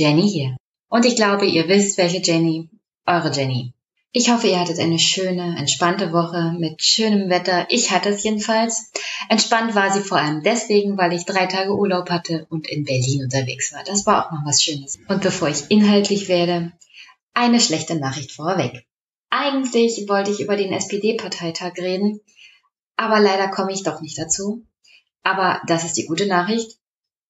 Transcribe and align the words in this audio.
Jenny 0.00 0.28
hier. 0.28 0.56
Und 0.88 1.04
ich 1.04 1.14
glaube, 1.14 1.46
ihr 1.46 1.68
wisst, 1.68 1.98
welche 1.98 2.22
Jenny, 2.22 2.68
eure 3.06 3.30
Jenny. 3.30 3.74
Ich 4.12 4.28
hoffe, 4.30 4.48
ihr 4.48 4.58
hattet 4.58 4.80
eine 4.80 4.98
schöne, 4.98 5.56
entspannte 5.56 6.12
Woche 6.12 6.52
mit 6.58 6.82
schönem 6.82 7.30
Wetter. 7.30 7.66
Ich 7.68 7.92
hatte 7.92 8.08
es 8.08 8.24
jedenfalls. 8.24 8.90
Entspannt 9.28 9.76
war 9.76 9.92
sie 9.92 10.00
vor 10.00 10.18
allem 10.18 10.42
deswegen, 10.42 10.98
weil 10.98 11.12
ich 11.12 11.26
drei 11.26 11.46
Tage 11.46 11.76
Urlaub 11.76 12.10
hatte 12.10 12.46
und 12.50 12.66
in 12.66 12.84
Berlin 12.84 13.22
unterwegs 13.22 13.72
war. 13.72 13.84
Das 13.84 14.06
war 14.06 14.26
auch 14.26 14.32
noch 14.32 14.44
was 14.44 14.62
Schönes. 14.62 14.98
Und 15.06 15.22
bevor 15.22 15.48
ich 15.48 15.70
inhaltlich 15.70 16.28
werde, 16.28 16.72
eine 17.34 17.60
schlechte 17.60 17.94
Nachricht 17.94 18.32
vorweg. 18.32 18.84
Eigentlich 19.28 20.08
wollte 20.08 20.32
ich 20.32 20.40
über 20.40 20.56
den 20.56 20.72
SPD-Parteitag 20.72 21.76
reden, 21.76 22.20
aber 22.96 23.20
leider 23.20 23.46
komme 23.48 23.72
ich 23.72 23.84
doch 23.84 24.00
nicht 24.00 24.18
dazu. 24.18 24.64
Aber 25.22 25.60
das 25.68 25.84
ist 25.84 25.96
die 25.96 26.06
gute 26.06 26.26
Nachricht. 26.26 26.79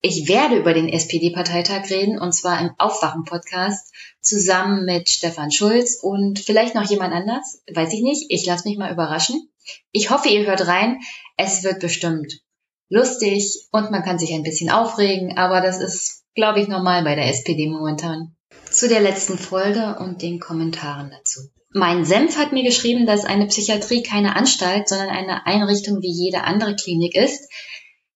Ich 0.02 0.28
werde 0.28 0.56
über 0.56 0.72
den 0.72 0.88
SPD-Parteitag 0.88 1.90
reden 1.90 2.18
und 2.18 2.32
zwar 2.32 2.58
im 2.60 2.70
Aufwachen-Podcast 2.78 3.92
zusammen 4.22 4.86
mit 4.86 5.10
Stefan 5.10 5.50
Schulz 5.50 5.98
und 6.02 6.38
vielleicht 6.38 6.74
noch 6.74 6.88
jemand 6.88 7.12
anders. 7.12 7.62
Weiß 7.70 7.92
ich 7.92 8.00
nicht. 8.00 8.26
Ich 8.30 8.46
lasse 8.46 8.66
mich 8.66 8.78
mal 8.78 8.92
überraschen. 8.92 9.50
Ich 9.92 10.10
hoffe, 10.10 10.28
ihr 10.30 10.46
hört 10.46 10.66
rein. 10.66 11.00
Es 11.36 11.64
wird 11.64 11.80
bestimmt 11.80 12.40
lustig 12.88 13.68
und 13.72 13.90
man 13.90 14.02
kann 14.02 14.18
sich 14.18 14.32
ein 14.32 14.42
bisschen 14.42 14.70
aufregen, 14.70 15.36
aber 15.36 15.60
das 15.60 15.80
ist, 15.80 16.24
glaube 16.34 16.60
ich, 16.60 16.68
normal 16.68 17.04
bei 17.04 17.14
der 17.14 17.28
SPD 17.28 17.68
momentan. 17.68 18.34
Zu 18.70 18.88
der 18.88 19.00
letzten 19.00 19.36
Folge 19.36 19.96
und 19.98 20.22
den 20.22 20.40
Kommentaren 20.40 21.10
dazu. 21.10 21.40
Mein 21.72 22.04
Senf 22.04 22.36
hat 22.36 22.52
mir 22.52 22.64
geschrieben, 22.64 23.06
dass 23.06 23.24
eine 23.24 23.46
Psychiatrie 23.46 24.02
keine 24.02 24.34
Anstalt, 24.34 24.88
sondern 24.88 25.10
eine 25.10 25.46
Einrichtung 25.46 26.02
wie 26.02 26.10
jede 26.10 26.42
andere 26.42 26.74
Klinik 26.74 27.14
ist. 27.14 27.48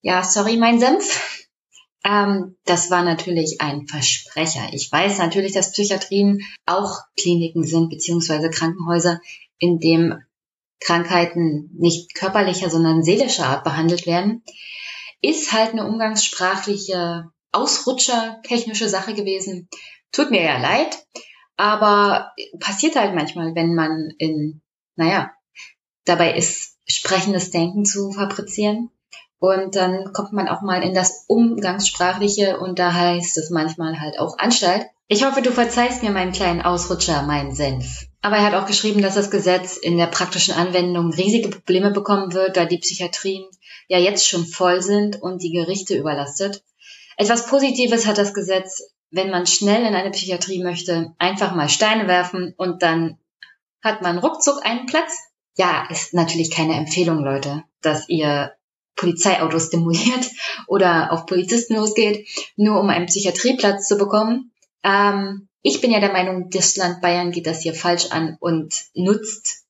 Ja, 0.01 0.25
sorry, 0.25 0.57
mein 0.57 0.81
Senf. 0.81 1.44
Ähm, 2.05 2.57
das 2.65 2.91
war 2.91 3.03
natürlich 3.03 3.61
ein 3.61 3.87
Versprecher. 3.87 4.69
Ich 4.73 4.93
weiß 4.93 5.19
natürlich, 5.19 5.53
dass 5.53 5.73
Psychiatrien 5.73 6.43
auch 6.67 6.99
Kliniken 7.19 7.65
sind, 7.65 7.89
beziehungsweise 7.89 8.51
Krankenhäuser, 8.51 9.21
in 9.59 9.79
dem 9.79 10.23
Krankheiten 10.81 11.71
nicht 11.79 12.15
körperlicher, 12.15 12.69
sondern 12.69 13.03
seelischer 13.03 13.47
Art 13.47 13.65
behandelt 13.65 14.07
werden. 14.07 14.43
Ist 15.23 15.53
halt 15.53 15.73
eine 15.73 15.87
umgangssprachliche 15.87 17.31
Ausrutscher, 17.53 18.41
technische 18.43 18.89
Sache 18.89 19.15
gewesen. 19.15 19.69
Tut 20.13 20.31
mir 20.31 20.43
ja 20.43 20.59
leid, 20.59 21.07
aber 21.57 22.33
passiert 22.61 22.97
halt 22.97 23.15
manchmal, 23.15 23.55
wenn 23.55 23.75
man 23.75 24.11
in, 24.19 24.61
naja, 24.97 25.33
dabei 26.05 26.37
ist, 26.37 26.77
sprechendes 26.87 27.51
Denken 27.51 27.87
zu 27.87 28.13
fabrizieren. 28.13 28.91
Und 29.39 29.77
dann 29.77 30.13
kommt 30.13 30.33
man 30.33 30.49
auch 30.49 30.63
mal 30.63 30.83
in 30.83 30.95
das 30.95 31.25
Umgangssprachliche 31.29 32.59
und 32.59 32.79
da 32.79 32.93
heißt 32.93 33.37
es 33.37 33.51
manchmal 33.51 34.01
halt 34.01 34.19
auch 34.19 34.39
Anstalt. 34.39 34.87
Ich 35.07 35.25
hoffe, 35.25 35.43
du 35.43 35.51
verzeihst 35.51 36.03
mir 36.03 36.11
meinen 36.11 36.33
kleinen 36.33 36.63
Ausrutscher, 36.63 37.23
meinen 37.23 37.55
Senf. 37.55 38.07
Aber 38.23 38.37
er 38.37 38.45
hat 38.47 38.55
auch 38.55 38.67
geschrieben, 38.67 39.03
dass 39.03 39.17
das 39.17 39.31
Gesetz 39.31 39.77
in 39.77 39.99
der 39.99 40.07
praktischen 40.07 40.55
Anwendung 40.55 41.13
riesige 41.13 41.51
Probleme 41.51 41.91
bekommen 41.91 42.33
wird, 42.33 42.57
da 42.57 42.65
die 42.65 42.79
Psychiatrien 42.79 43.45
ja 43.89 43.99
jetzt 43.99 44.27
schon 44.27 44.47
voll 44.47 44.81
sind 44.81 45.21
und 45.21 45.43
die 45.43 45.53
Gerichte 45.53 45.95
überlastet. 45.95 46.63
Etwas 47.19 47.47
Positives 47.47 48.07
hat 48.07 48.17
das 48.17 48.33
Gesetz, 48.33 48.83
wenn 49.11 49.31
man 49.31 49.47
schnell 49.47 49.85
in 49.85 49.95
eine 49.95 50.11
Psychiatrie 50.11 50.63
möchte, 50.63 51.13
einfach 51.19 51.55
mal 51.55 51.69
Steine 51.69 52.09
werfen 52.09 52.55
und 52.57 52.83
dann 52.83 53.19
hat 53.83 54.01
man 54.01 54.19
ruckzuck 54.19 54.65
einen 54.65 54.87
Platz. 54.87 55.19
Ja, 55.57 55.87
ist 55.91 56.15
natürlich 56.15 56.51
keine 56.51 56.75
Empfehlung, 56.75 57.23
Leute, 57.23 57.63
dass 57.83 58.09
ihr 58.09 58.55
Polizeiautos 58.97 59.71
demoliert 59.71 60.31
oder 60.67 61.13
auf 61.13 61.27
Polizisten 61.27 61.75
losgeht, 61.75 62.29
nur 62.57 62.81
um 62.81 62.89
einen 62.89 63.07
Psychiatrieplatz 63.07 63.89
zu 63.89 63.97
bekommen. 63.97 64.53
Ähm, 64.83 65.49
ich 65.63 65.81
bin 65.81 65.91
ja 65.91 66.01
der 66.01 66.13
Meinung, 66.13 66.51
das 66.51 66.77
Land 66.77 67.01
Bayern 67.01 67.33
geht 67.33 67.47
das 67.47 67.63
hier 67.63 67.75
falsch 67.75 68.07
an 68.11 68.37
und 68.41 68.75
nutzt 68.95 69.65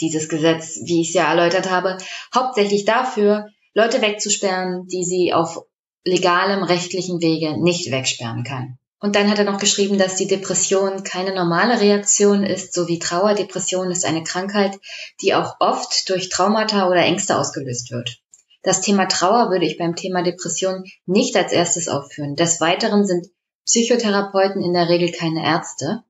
dieses 0.00 0.28
Gesetz, 0.28 0.80
wie 0.84 1.02
ich 1.02 1.08
es 1.08 1.14
ja 1.14 1.28
erläutert 1.28 1.70
habe, 1.70 1.98
hauptsächlich 2.34 2.84
dafür, 2.84 3.48
Leute 3.74 4.00
wegzusperren, 4.00 4.86
die 4.86 5.04
sie 5.04 5.34
auf 5.34 5.58
legalem 6.04 6.62
rechtlichen 6.62 7.20
Wege 7.20 7.62
nicht 7.62 7.90
wegsperren 7.90 8.44
kann. 8.44 8.78
Und 9.00 9.14
dann 9.14 9.30
hat 9.30 9.38
er 9.38 9.44
noch 9.44 9.60
geschrieben, 9.60 9.98
dass 9.98 10.16
die 10.16 10.26
Depression 10.26 11.04
keine 11.04 11.32
normale 11.32 11.80
Reaktion 11.80 12.42
ist, 12.42 12.72
so 12.72 12.88
wie 12.88 12.98
Trauerdepression 12.98 13.90
ist 13.90 14.04
eine 14.04 14.24
Krankheit, 14.24 14.78
die 15.20 15.34
auch 15.34 15.56
oft 15.60 16.08
durch 16.08 16.30
Traumata 16.30 16.88
oder 16.88 17.02
Ängste 17.02 17.38
ausgelöst 17.38 17.92
wird. 17.92 18.18
Das 18.62 18.80
Thema 18.80 19.06
Trauer 19.06 19.50
würde 19.50 19.66
ich 19.66 19.78
beim 19.78 19.94
Thema 19.94 20.22
Depression 20.22 20.84
nicht 21.06 21.36
als 21.36 21.52
erstes 21.52 21.88
aufführen. 21.88 22.34
Des 22.34 22.60
Weiteren 22.60 23.06
sind 23.06 23.26
Psychotherapeuten 23.66 24.62
in 24.62 24.72
der 24.72 24.88
Regel 24.88 25.12
keine 25.12 25.44
Ärzte. 25.44 26.02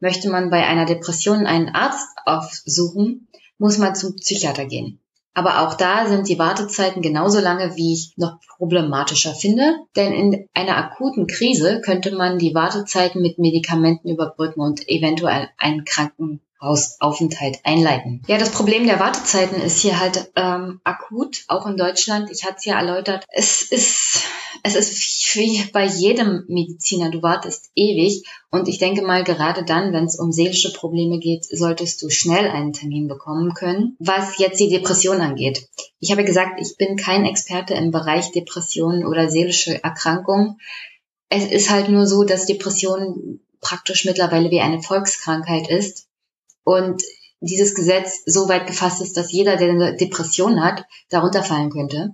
Möchte 0.00 0.30
man 0.30 0.50
bei 0.50 0.64
einer 0.64 0.84
Depression 0.84 1.46
einen 1.46 1.68
Arzt 1.68 2.08
aufsuchen, 2.24 3.28
muss 3.58 3.78
man 3.78 3.94
zum 3.94 4.16
Psychiater 4.16 4.66
gehen. 4.66 5.00
Aber 5.34 5.60
auch 5.60 5.74
da 5.74 6.06
sind 6.06 6.28
die 6.28 6.38
Wartezeiten 6.38 7.02
genauso 7.02 7.40
lange, 7.40 7.76
wie 7.76 7.92
ich 7.92 8.14
noch 8.16 8.38
problematischer 8.56 9.34
finde. 9.34 9.74
Denn 9.94 10.14
in 10.14 10.48
einer 10.54 10.78
akuten 10.78 11.26
Krise 11.26 11.82
könnte 11.82 12.16
man 12.16 12.38
die 12.38 12.54
Wartezeiten 12.54 13.20
mit 13.20 13.38
Medikamenten 13.38 14.08
überbrücken 14.08 14.60
und 14.60 14.88
eventuell 14.88 15.50
einen 15.58 15.84
Kranken 15.84 16.40
Hausaufenthalt 16.60 17.58
einleiten. 17.64 18.22
Ja, 18.28 18.38
das 18.38 18.50
Problem 18.50 18.86
der 18.86 18.98
Wartezeiten 18.98 19.60
ist 19.60 19.80
hier 19.80 20.00
halt 20.00 20.30
ähm, 20.36 20.80
akut, 20.84 21.44
auch 21.48 21.66
in 21.66 21.76
Deutschland. 21.76 22.30
Ich 22.30 22.44
hatte 22.44 22.56
es 22.58 22.64
ja 22.64 22.78
erläutert. 22.78 23.24
Es 23.28 23.62
ist, 23.62 24.22
es 24.62 24.74
ist 24.74 25.16
wie 25.36 25.62
bei 25.72 25.84
jedem 25.84 26.44
Mediziner. 26.48 27.10
Du 27.10 27.22
wartest 27.22 27.70
ewig. 27.74 28.24
Und 28.50 28.68
ich 28.68 28.78
denke 28.78 29.02
mal, 29.02 29.22
gerade 29.22 29.64
dann, 29.64 29.92
wenn 29.92 30.06
es 30.06 30.18
um 30.18 30.32
seelische 30.32 30.72
Probleme 30.72 31.18
geht, 31.18 31.44
solltest 31.44 32.02
du 32.02 32.08
schnell 32.08 32.48
einen 32.48 32.72
Termin 32.72 33.06
bekommen 33.06 33.52
können, 33.52 33.96
was 33.98 34.38
jetzt 34.38 34.58
die 34.58 34.70
Depression 34.70 35.20
angeht. 35.20 35.68
Ich 36.00 36.10
habe 36.10 36.24
gesagt, 36.24 36.60
ich 36.60 36.76
bin 36.78 36.96
kein 36.96 37.26
Experte 37.26 37.74
im 37.74 37.90
Bereich 37.90 38.32
Depressionen 38.32 39.04
oder 39.04 39.28
seelische 39.28 39.82
Erkrankungen. 39.84 40.58
Es 41.28 41.44
ist 41.44 41.70
halt 41.70 41.90
nur 41.90 42.06
so, 42.06 42.24
dass 42.24 42.46
Depression 42.46 43.40
praktisch 43.60 44.04
mittlerweile 44.04 44.50
wie 44.50 44.60
eine 44.60 44.80
Volkskrankheit 44.80 45.68
ist 45.68 46.05
und 46.66 47.00
dieses 47.40 47.76
Gesetz 47.76 48.22
so 48.26 48.48
weit 48.48 48.66
gefasst 48.66 49.00
ist, 49.00 49.16
dass 49.16 49.30
jeder, 49.30 49.56
der 49.56 49.70
eine 49.70 49.96
Depression 49.96 50.62
hat, 50.62 50.84
darunter 51.08 51.44
fallen 51.44 51.70
könnte. 51.70 52.10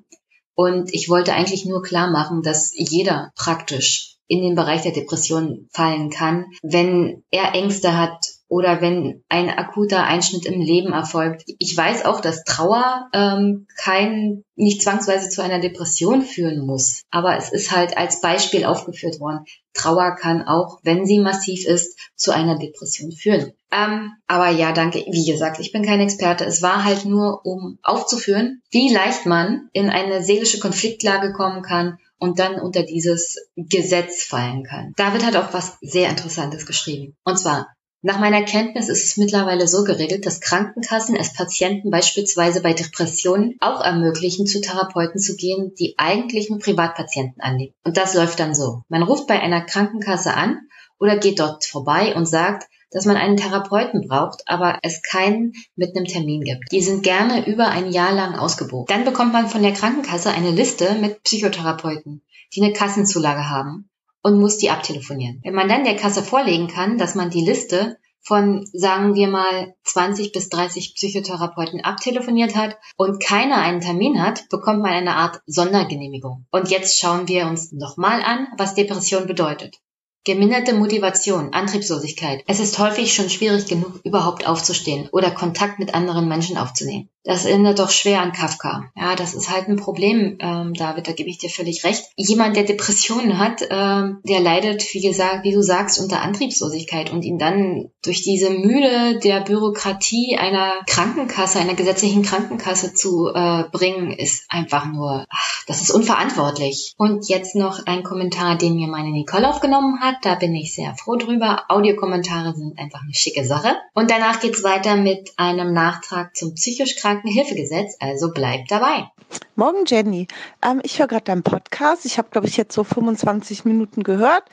Und 0.55 0.93
ich 0.93 1.09
wollte 1.09 1.33
eigentlich 1.33 1.65
nur 1.65 1.83
klar 1.83 2.11
machen, 2.11 2.43
dass 2.43 2.71
jeder 2.75 3.33
praktisch 3.35 4.19
in 4.27 4.43
den 4.43 4.55
Bereich 4.55 4.83
der 4.83 4.93
Depression 4.93 5.69
fallen 5.73 6.11
kann, 6.11 6.47
wenn 6.63 7.25
er 7.31 7.55
Ängste 7.55 7.97
hat 7.97 8.19
oder 8.53 8.83
wenn 8.83 9.25
ein 9.31 9.49
akuter 9.49 10.05
Einschnitt 10.05 10.45
im 10.45 10.61
Leben 10.61 10.93
erfolgt. 10.93 11.45
Ich 11.59 11.75
weiß 11.75 12.05
auch, 12.05 12.21
dass 12.21 12.45
Trauer 12.45 13.09
ähm, 13.15 13.67
kein 13.79 14.45
nicht 14.57 14.83
zwangsweise 14.83 15.31
zu 15.31 15.43
einer 15.43 15.59
Depression 15.59 16.21
führen 16.21 16.67
muss, 16.67 17.01
aber 17.11 17.39
es 17.39 17.51
ist 17.51 17.73
halt 17.73 17.97
als 17.97 18.21
Beispiel 18.21 18.67
aufgeführt 18.67 19.21
worden. 19.21 19.47
Trauer 19.73 20.17
kann 20.17 20.43
auch, 20.43 20.81
wenn 20.83 21.07
sie 21.07 21.19
massiv 21.19 21.65
ist, 21.67 21.99
zu 22.15 22.31
einer 22.31 22.59
Depression 22.59 23.13
führen. 23.13 23.53
Ähm, 23.73 24.13
aber 24.27 24.51
ja, 24.51 24.73
danke. 24.73 24.99
Wie 25.11 25.25
gesagt, 25.25 25.59
ich 25.59 25.73
bin 25.73 25.87
kein 25.87 26.01
Experte. 26.01 26.45
Es 26.45 26.61
war 26.61 26.85
halt 26.85 27.07
nur, 27.07 27.47
um 27.47 27.79
aufzuführen, 27.83 28.61
wie 28.71 28.93
leicht 28.93 29.25
man 29.25 29.71
in 29.73 29.89
eine 29.89 30.23
seelische 30.23 30.59
Konfliktlage 30.61 31.33
kommen 31.33 31.63
kann 31.63 31.97
und 32.19 32.39
dann 32.39 32.61
unter 32.61 32.83
dieses 32.83 33.49
Gesetz 33.57 34.25
fallen 34.25 34.63
kann. 34.63 34.93
David 34.99 35.25
hat 35.25 35.37
auch 35.37 35.55
was 35.55 35.79
sehr 35.81 36.11
Interessantes 36.11 36.67
geschrieben. 36.67 37.17
Und 37.25 37.39
zwar, 37.39 37.69
nach 38.05 38.19
meiner 38.19 38.43
Kenntnis 38.43 38.89
ist 38.89 39.05
es 39.05 39.17
mittlerweile 39.17 39.69
so 39.69 39.85
geregelt, 39.85 40.27
dass 40.27 40.41
Krankenkassen 40.41 41.15
es 41.15 41.33
Patienten 41.33 41.91
beispielsweise 41.91 42.61
bei 42.61 42.73
Depressionen 42.73 43.55
auch 43.61 43.81
ermöglichen, 43.81 44.45
zu 44.45 44.61
Therapeuten 44.61 45.21
zu 45.21 45.37
gehen, 45.37 45.73
die 45.79 45.95
eigentlich 45.99 46.51
nur 46.51 46.59
Privatpatienten 46.59 47.41
annehmen. 47.41 47.75
Und 47.85 47.97
das 47.97 48.15
läuft 48.15 48.41
dann 48.41 48.57
so. 48.57 48.83
Man 48.89 49.05
ruft 49.05 49.29
bei 49.29 49.41
einer 49.41 49.61
Krankenkasse 49.61 50.35
an 50.35 50.59
oder 50.99 51.17
geht 51.17 51.39
dort 51.39 51.65
vorbei 51.65 52.17
und 52.17 52.27
sagt, 52.27 52.69
dass 52.91 53.07
man 53.07 53.17
einen 53.17 53.37
Therapeuten 53.37 54.07
braucht, 54.09 54.43
aber 54.47 54.81
es 54.83 55.03
keinen 55.03 55.53
mit 55.77 55.97
einem 55.97 56.07
Termin 56.07 56.43
gibt. 56.43 56.73
Die 56.73 56.83
sind 56.83 57.05
gerne 57.05 57.47
über 57.47 57.69
ein 57.69 57.93
Jahr 57.93 58.13
lang 58.13 58.35
ausgebucht. 58.35 58.91
Dann 58.91 59.05
bekommt 59.05 59.33
man 59.33 59.49
von 59.49 59.63
der 59.63 59.73
Krankenkasse 59.73 60.31
eine 60.31 60.51
Liste 60.51 60.97
mit 60.97 61.23
Psychotherapeuten, 61.23 62.23
die 62.55 62.63
eine 62.63 62.73
Kassenzulage 62.73 63.49
haben 63.49 63.89
und 64.23 64.41
muss 64.41 64.59
die 64.59 64.71
abtelefonieren. 64.71 65.41
Wenn 65.43 65.55
man 65.55 65.69
dann 65.69 65.85
der 65.85 65.97
Kasse 65.97 66.23
vorlegen 66.23 66.69
kann, 66.69 66.99
dass 66.99 67.15
man 67.15 67.31
die 67.31 67.45
Liste 67.45 67.99
von, 68.25 68.65
sagen 68.73 69.15
wir 69.15 69.27
mal, 69.27 69.75
20 69.83 70.33
bis 70.33 70.49
30 70.49 70.95
Psychotherapeuten 70.95 71.81
abtelefoniert 71.81 72.55
hat 72.55 72.77
und 72.97 73.23
keiner 73.23 73.57
einen 73.57 73.81
Termin 73.81 74.23
hat, 74.23 74.49
bekommt 74.49 74.81
man 74.81 74.93
eine 74.93 75.17
Art 75.17 75.41
Sondergenehmigung. 75.47 76.47
Und 76.51 76.71
jetzt 76.71 76.99
schauen 77.01 77.27
wir 77.27 77.47
uns 77.47 77.73
nochmal 77.73 78.23
an, 78.23 78.47
was 78.57 78.75
Depression 78.75 79.27
bedeutet. 79.27 79.79
Geminderte 80.25 80.73
Motivation, 80.73 81.53
Antriebslosigkeit. 81.53 82.45
Es 82.47 82.61
ist 82.61 82.79
häufig 82.79 83.13
schon 83.13 83.29
schwierig 83.29 83.67
genug, 83.67 84.01
überhaupt 84.05 84.47
aufzustehen 84.47 85.09
oder 85.11 85.33
Kontakt 85.33 85.81
mit 85.81 85.95
anderen 85.95 86.29
Menschen 86.29 86.57
aufzunehmen. 86.57 87.09
Das 87.25 87.45
erinnert 87.45 87.79
doch 87.79 87.91
schwer 87.91 88.21
an 88.21 88.33
Kafka. 88.33 88.91
Ja, 88.97 89.15
das 89.15 89.35
ist 89.35 89.51
halt 89.51 89.69
ein 89.69 89.77
Problem, 89.77 90.39
ähm, 90.41 90.75
David, 90.75 91.07
da 91.07 91.13
gebe 91.13 91.31
ich 91.31 91.39
dir 91.39 91.51
völlig 91.51 91.85
recht. 91.85 92.05
Jemand, 92.17 92.57
der 92.57 92.65
Depressionen 92.65 93.39
hat, 93.39 93.63
ähm, 93.71 94.19
der 94.25 94.41
leidet, 94.41 94.83
wie 94.93 95.01
gesagt, 95.01 95.45
wie 95.45 95.53
du 95.53 95.63
sagst, 95.63 96.01
unter 96.01 96.21
Antriebslosigkeit 96.23 97.13
und 97.13 97.25
ihn 97.25 97.39
dann 97.39 97.91
durch 98.03 98.23
diese 98.23 98.51
Mühle 98.51 99.21
der 99.21 99.41
Bürokratie 99.41 100.37
einer 100.37 100.81
Krankenkasse, 100.87 101.61
einer 101.61 101.75
gesetzlichen 101.75 102.23
Krankenkasse 102.23 102.93
zu 102.93 103.29
äh, 103.33 103.65
bringen, 103.71 104.11
ist 104.11 104.45
einfach 104.49 104.87
nur, 104.87 105.25
ach, 105.31 105.65
das 105.69 105.81
ist 105.81 105.93
unverantwortlich. 105.93 106.95
Und 106.97 107.29
jetzt 107.29 107.55
noch 107.55 107.87
ein 107.87 108.03
Kommentar, 108.03 108.59
den 108.59 108.75
mir 108.75 108.89
meine 108.89 109.11
Nicole 109.11 109.49
aufgenommen 109.49 110.01
hat. 110.01 110.17
Da 110.23 110.35
bin 110.35 110.55
ich 110.57 110.75
sehr 110.75 110.97
froh 110.97 111.17
drüber. 111.17 111.67
Audiokommentare 111.69 112.55
sind 112.57 112.79
einfach 112.79 113.03
eine 113.03 113.15
schicke 113.15 113.45
Sache. 113.45 113.77
Und 113.95 114.11
danach 114.11 114.41
geht's 114.41 114.65
weiter 114.65 114.97
mit 114.97 115.31
einem 115.37 115.73
Nachtrag 115.73 116.37
zum 116.37 116.55
psychisch 116.55 116.97
Kranken 116.97 117.12
Krankenhilfegesetz, 117.13 117.97
also 118.01 118.33
bleibt 118.33 118.71
dabei. 118.71 119.11
Morgen, 119.55 119.85
Jenny. 119.87 120.29
Ähm, 120.63 120.81
ich 120.83 120.99
höre 120.99 121.09
gerade 121.09 121.25
deinen 121.25 121.43
Podcast. 121.43 122.07
Ich 122.07 122.17
habe, 122.19 122.31
glaube 122.31 122.47
ich, 122.47 122.57
jetzt 122.57 122.75
so 122.75 122.85
25 122.85 123.65
Minuten 123.65 124.03
gehört. 124.03 124.45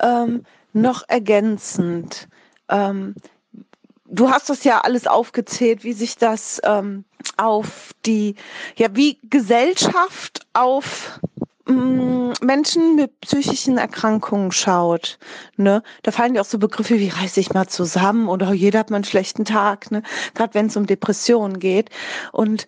Ähm, 0.00 0.44
noch 0.72 1.02
ergänzend. 1.08 2.28
Ähm, 2.68 3.14
du 4.06 4.30
hast 4.30 4.48
das 4.48 4.64
ja 4.64 4.80
alles 4.82 5.06
aufgezählt, 5.06 5.82
wie 5.82 5.92
sich 5.92 6.16
das 6.16 6.60
ähm, 6.64 7.04
auf 7.36 7.92
die, 8.06 8.36
ja, 8.76 8.94
wie 8.94 9.18
Gesellschaft 9.28 10.46
auf 10.52 11.20
Menschen 11.66 12.96
mit 12.96 13.20
psychischen 13.20 13.78
Erkrankungen 13.78 14.52
schaut, 14.52 15.18
ne, 15.56 15.82
da 16.02 16.10
fallen 16.10 16.34
ja 16.34 16.42
auch 16.42 16.46
so 16.46 16.58
Begriffe 16.58 16.98
wie 16.98 17.08
reiß 17.08 17.34
dich 17.34 17.54
mal 17.54 17.66
zusammen 17.68 18.28
oder 18.28 18.52
jeder 18.52 18.80
hat 18.80 18.90
mal 18.90 18.96
einen 18.96 19.04
schlechten 19.04 19.44
Tag, 19.44 19.90
ne, 19.90 20.02
gerade 20.34 20.54
wenn 20.54 20.66
es 20.66 20.76
um 20.76 20.86
Depressionen 20.86 21.58
geht. 21.58 21.90
Und 22.32 22.66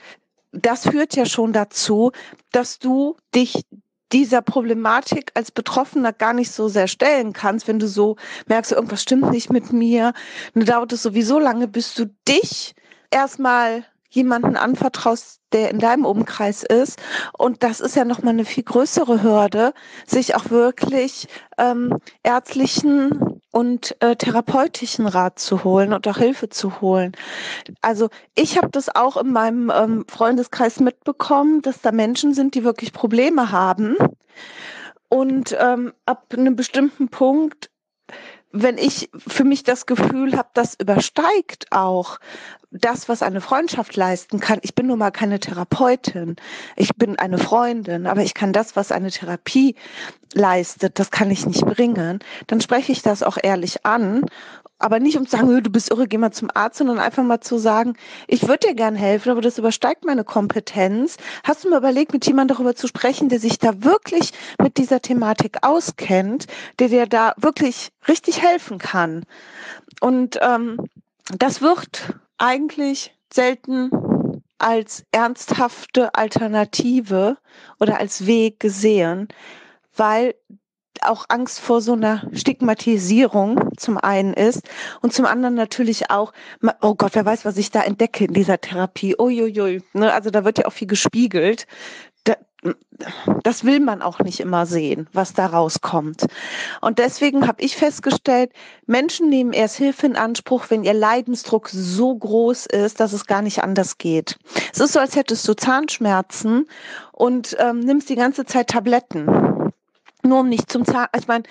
das 0.52 0.84
führt 0.88 1.14
ja 1.14 1.26
schon 1.26 1.52
dazu, 1.52 2.12
dass 2.52 2.78
du 2.78 3.16
dich 3.34 3.64
dieser 4.12 4.40
Problematik 4.40 5.32
als 5.34 5.50
Betroffener 5.50 6.12
gar 6.12 6.32
nicht 6.32 6.52
so 6.52 6.68
sehr 6.68 6.88
stellen 6.88 7.32
kannst, 7.32 7.68
wenn 7.68 7.78
du 7.78 7.88
so 7.88 8.16
merkst, 8.46 8.72
irgendwas 8.72 9.02
stimmt 9.02 9.30
nicht 9.30 9.52
mit 9.52 9.72
mir. 9.72 10.12
Dann 10.54 10.64
dauert 10.64 10.92
es 10.92 11.02
sowieso 11.02 11.38
lange, 11.38 11.68
bis 11.68 11.94
du 11.94 12.06
dich 12.26 12.74
erstmal 13.10 13.84
jemanden 14.08 14.56
anvertraust, 14.56 15.40
der 15.52 15.70
in 15.70 15.78
deinem 15.78 16.04
Umkreis 16.04 16.62
ist. 16.62 17.00
Und 17.36 17.62
das 17.62 17.80
ist 17.80 17.96
ja 17.96 18.04
nochmal 18.04 18.34
eine 18.34 18.44
viel 18.44 18.64
größere 18.64 19.22
Hürde, 19.22 19.72
sich 20.06 20.34
auch 20.34 20.50
wirklich 20.50 21.28
ähm, 21.58 21.98
ärztlichen 22.22 23.40
und 23.52 23.96
äh, 24.00 24.16
therapeutischen 24.16 25.06
Rat 25.06 25.38
zu 25.38 25.64
holen 25.64 25.92
und 25.92 26.06
auch 26.08 26.18
Hilfe 26.18 26.48
zu 26.48 26.80
holen. 26.80 27.12
Also 27.80 28.10
ich 28.34 28.58
habe 28.58 28.68
das 28.68 28.94
auch 28.94 29.16
in 29.16 29.32
meinem 29.32 29.72
ähm, 29.74 30.04
Freundeskreis 30.08 30.80
mitbekommen, 30.80 31.62
dass 31.62 31.80
da 31.80 31.92
Menschen 31.92 32.34
sind, 32.34 32.54
die 32.54 32.64
wirklich 32.64 32.92
Probleme 32.92 33.50
haben. 33.52 33.96
Und 35.08 35.56
ähm, 35.58 35.92
ab 36.04 36.26
einem 36.36 36.56
bestimmten 36.56 37.08
Punkt 37.08 37.70
wenn 38.62 38.78
ich 38.78 39.10
für 39.16 39.44
mich 39.44 39.64
das 39.64 39.86
Gefühl 39.86 40.36
habe, 40.36 40.48
das 40.54 40.74
übersteigt 40.74 41.66
auch 41.72 42.18
das, 42.70 43.08
was 43.08 43.22
eine 43.22 43.40
Freundschaft 43.40 43.96
leisten 43.96 44.40
kann. 44.40 44.58
Ich 44.62 44.74
bin 44.74 44.86
nun 44.86 44.98
mal 44.98 45.10
keine 45.10 45.40
Therapeutin. 45.40 46.36
Ich 46.74 46.94
bin 46.96 47.18
eine 47.18 47.38
Freundin, 47.38 48.06
aber 48.06 48.22
ich 48.22 48.34
kann 48.34 48.52
das, 48.52 48.76
was 48.76 48.92
eine 48.92 49.10
Therapie 49.10 49.76
leistet, 50.34 50.98
das 50.98 51.10
kann 51.10 51.30
ich 51.30 51.46
nicht 51.46 51.64
bringen. 51.64 52.18
Dann 52.46 52.60
spreche 52.60 52.92
ich 52.92 53.02
das 53.02 53.22
auch 53.22 53.38
ehrlich 53.42 53.86
an. 53.86 54.26
Aber 54.78 55.00
nicht 55.00 55.16
um 55.16 55.26
zu 55.26 55.36
sagen, 55.36 55.62
du 55.62 55.70
bist 55.70 55.90
irre, 55.90 56.06
geh 56.06 56.18
mal 56.18 56.32
zum 56.32 56.50
Arzt, 56.52 56.78
sondern 56.78 56.98
einfach 56.98 57.22
mal 57.22 57.40
zu 57.40 57.56
sagen, 57.56 57.94
ich 58.26 58.46
würde 58.46 58.68
dir 58.68 58.74
gern 58.74 58.94
helfen, 58.94 59.30
aber 59.30 59.40
das 59.40 59.58
übersteigt 59.58 60.04
meine 60.04 60.24
Kompetenz. 60.24 61.16
Hast 61.44 61.64
du 61.64 61.70
mir 61.70 61.78
überlegt, 61.78 62.12
mit 62.12 62.26
jemandem 62.26 62.56
darüber 62.56 62.76
zu 62.76 62.86
sprechen, 62.86 63.30
der 63.30 63.40
sich 63.40 63.58
da 63.58 63.82
wirklich 63.84 64.32
mit 64.60 64.76
dieser 64.76 65.00
Thematik 65.00 65.58
auskennt, 65.62 66.46
der 66.78 66.88
dir 66.88 67.06
da 67.06 67.32
wirklich 67.38 67.88
richtig 68.06 68.42
helfen 68.42 68.78
kann? 68.78 69.24
Und 70.00 70.38
ähm, 70.42 70.78
das 71.38 71.62
wird 71.62 72.14
eigentlich 72.36 73.14
selten 73.32 73.90
als 74.58 75.04
ernsthafte 75.12 76.14
Alternative 76.14 77.38
oder 77.80 77.98
als 77.98 78.26
Weg 78.26 78.60
gesehen, 78.60 79.28
weil 79.96 80.34
auch 81.02 81.26
Angst 81.28 81.60
vor 81.60 81.80
so 81.80 81.92
einer 81.92 82.22
Stigmatisierung 82.32 83.70
zum 83.76 83.98
einen 83.98 84.34
ist 84.34 84.62
und 85.02 85.12
zum 85.12 85.26
anderen 85.26 85.54
natürlich 85.54 86.10
auch, 86.10 86.32
oh 86.80 86.94
Gott, 86.94 87.14
wer 87.14 87.24
weiß, 87.24 87.44
was 87.44 87.56
ich 87.56 87.70
da 87.70 87.82
entdecke 87.82 88.24
in 88.24 88.34
dieser 88.34 88.60
Therapie. 88.60 89.16
Uiuiui. 89.18 89.82
Ne? 89.92 90.12
Also 90.12 90.30
da 90.30 90.44
wird 90.44 90.58
ja 90.58 90.66
auch 90.66 90.72
viel 90.72 90.88
gespiegelt 90.88 91.66
das 93.42 93.64
will 93.64 93.80
man 93.80 94.02
auch 94.02 94.20
nicht 94.20 94.40
immer 94.40 94.66
sehen, 94.66 95.08
was 95.12 95.34
da 95.34 95.46
rauskommt. 95.46 96.26
Und 96.80 96.98
deswegen 96.98 97.46
habe 97.46 97.62
ich 97.62 97.76
festgestellt, 97.76 98.50
Menschen 98.86 99.28
nehmen 99.28 99.52
erst 99.52 99.76
Hilfe 99.76 100.06
in 100.06 100.16
Anspruch, 100.16 100.66
wenn 100.68 100.84
ihr 100.84 100.94
Leidensdruck 100.94 101.68
so 101.68 102.14
groß 102.14 102.66
ist, 102.66 103.00
dass 103.00 103.12
es 103.12 103.26
gar 103.26 103.42
nicht 103.42 103.62
anders 103.62 103.98
geht. 103.98 104.38
Es 104.72 104.80
ist 104.80 104.94
so, 104.94 105.00
als 105.00 105.16
hättest 105.16 105.46
du 105.46 105.54
Zahnschmerzen 105.54 106.66
und 107.12 107.56
ähm, 107.60 107.80
nimmst 107.80 108.08
die 108.08 108.16
ganze 108.16 108.44
Zeit 108.44 108.68
Tabletten. 108.68 109.55
Nur 110.26 110.40
um 110.40 110.48
nicht 110.48 110.70
zum 110.70 110.84
Zahn, 110.84 111.06
ich 111.16 111.28
meine, 111.28 111.44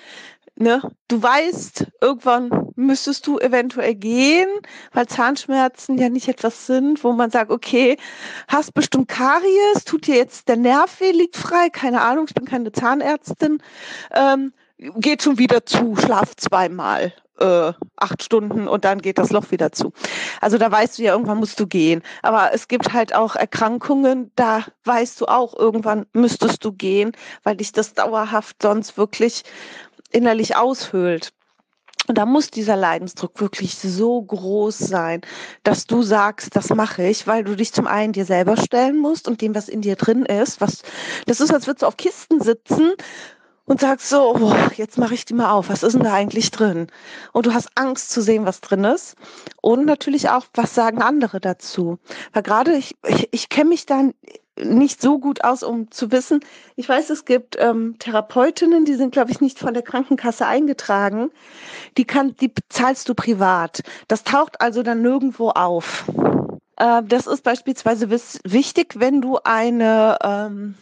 ne, 0.56 0.82
du 1.08 1.22
weißt, 1.22 1.86
irgendwann 2.00 2.72
müsstest 2.76 3.26
du 3.26 3.38
eventuell 3.38 3.94
gehen, 3.94 4.48
weil 4.92 5.06
Zahnschmerzen 5.06 5.98
ja 5.98 6.08
nicht 6.08 6.28
etwas 6.28 6.66
sind, 6.66 7.02
wo 7.04 7.12
man 7.12 7.30
sagt, 7.30 7.50
okay, 7.50 7.96
hast 8.48 8.74
bestimmt 8.74 9.08
Karies, 9.08 9.84
tut 9.84 10.06
dir 10.06 10.16
jetzt 10.16 10.48
der 10.48 10.56
Nerv 10.56 11.00
weh, 11.00 11.10
liegt 11.10 11.36
frei, 11.36 11.68
keine 11.70 12.02
Ahnung, 12.02 12.26
ich 12.28 12.34
bin 12.34 12.44
keine 12.44 12.72
Zahnärztin, 12.72 13.62
ähm, 14.12 14.52
geht 14.78 15.22
schon 15.22 15.38
wieder 15.38 15.64
zu, 15.64 15.96
schlaf 15.96 16.36
zweimal 16.36 17.12
äh, 17.38 17.72
acht 17.96 18.22
Stunden 18.22 18.68
und 18.68 18.84
dann 18.84 19.00
geht 19.00 19.18
das 19.18 19.30
Loch 19.30 19.50
wieder 19.50 19.72
zu. 19.72 19.92
Also 20.40 20.58
da 20.58 20.70
weißt 20.70 20.98
du 20.98 21.02
ja, 21.02 21.12
irgendwann 21.12 21.38
musst 21.38 21.58
du 21.60 21.66
gehen. 21.66 22.02
Aber 22.22 22.50
es 22.52 22.68
gibt 22.68 22.92
halt 22.92 23.14
auch 23.14 23.36
Erkrankungen, 23.36 24.30
da 24.36 24.64
weißt 24.84 25.20
du 25.20 25.26
auch, 25.26 25.54
irgendwann 25.54 26.06
müsstest 26.12 26.64
du 26.64 26.72
gehen, 26.72 27.12
weil 27.42 27.56
dich 27.56 27.72
das 27.72 27.94
dauerhaft 27.94 28.62
sonst 28.62 28.96
wirklich 28.98 29.42
innerlich 30.10 30.56
aushöhlt. 30.56 31.32
Und 32.08 32.18
da 32.18 32.26
muss 32.26 32.50
dieser 32.50 32.76
Leidensdruck 32.76 33.40
wirklich 33.40 33.76
so 33.76 34.22
groß 34.22 34.78
sein, 34.78 35.22
dass 35.64 35.86
du 35.86 36.02
sagst, 36.02 36.54
das 36.54 36.68
mache 36.70 37.04
ich, 37.04 37.26
weil 37.26 37.42
du 37.42 37.56
dich 37.56 37.72
zum 37.72 37.88
einen 37.88 38.12
dir 38.12 38.24
selber 38.24 38.56
stellen 38.56 38.98
musst 38.98 39.26
und 39.26 39.40
dem, 39.40 39.54
was 39.56 39.68
in 39.68 39.80
dir 39.80 39.96
drin 39.96 40.24
ist, 40.24 40.60
was, 40.60 40.82
das 41.26 41.40
ist, 41.40 41.52
als 41.52 41.66
würdest 41.66 41.82
du 41.82 41.86
auf 41.86 41.96
Kisten 41.96 42.40
sitzen 42.40 42.92
und 43.66 43.80
sagst 43.80 44.08
so, 44.08 44.32
boah, 44.34 44.70
jetzt 44.76 44.96
mache 44.96 45.14
ich 45.14 45.24
die 45.24 45.34
mal 45.34 45.50
auf, 45.50 45.68
was 45.68 45.82
ist 45.82 45.94
denn 45.94 46.04
da 46.04 46.14
eigentlich 46.14 46.50
drin? 46.50 46.86
Und 47.32 47.46
du 47.46 47.52
hast 47.52 47.68
Angst 47.74 48.10
zu 48.10 48.22
sehen, 48.22 48.46
was 48.46 48.60
drin 48.60 48.84
ist. 48.84 49.16
Und 49.60 49.84
natürlich 49.84 50.30
auch, 50.30 50.46
was 50.54 50.74
sagen 50.74 51.02
andere 51.02 51.40
dazu? 51.40 51.98
Weil 52.32 52.42
gerade 52.42 52.76
ich, 52.76 52.96
ich, 53.06 53.28
ich 53.32 53.48
kenne 53.48 53.70
mich 53.70 53.84
dann 53.84 54.14
nicht 54.58 55.02
so 55.02 55.18
gut 55.18 55.44
aus, 55.44 55.62
um 55.62 55.90
zu 55.90 56.10
wissen. 56.12 56.40
Ich 56.76 56.88
weiß, 56.88 57.10
es 57.10 57.24
gibt 57.24 57.56
ähm, 57.58 57.96
Therapeutinnen, 57.98 58.84
die 58.84 58.94
sind, 58.94 59.12
glaube 59.12 59.30
ich, 59.30 59.40
nicht 59.40 59.58
von 59.58 59.74
der 59.74 59.82
Krankenkasse 59.82 60.46
eingetragen. 60.46 61.30
Die 61.98 62.04
kann, 62.04 62.34
die 62.36 62.52
zahlst 62.68 63.08
du 63.08 63.14
privat. 63.14 63.82
Das 64.08 64.24
taucht 64.24 64.60
also 64.60 64.82
dann 64.82 65.02
nirgendwo 65.02 65.50
auf. 65.50 66.06
Äh, 66.76 67.02
das 67.04 67.26
ist 67.26 67.42
beispielsweise 67.42 68.10
wichtig, 68.10 68.98
wenn 68.98 69.20
du 69.20 69.38
eine 69.44 70.18
ähm, 70.22 70.74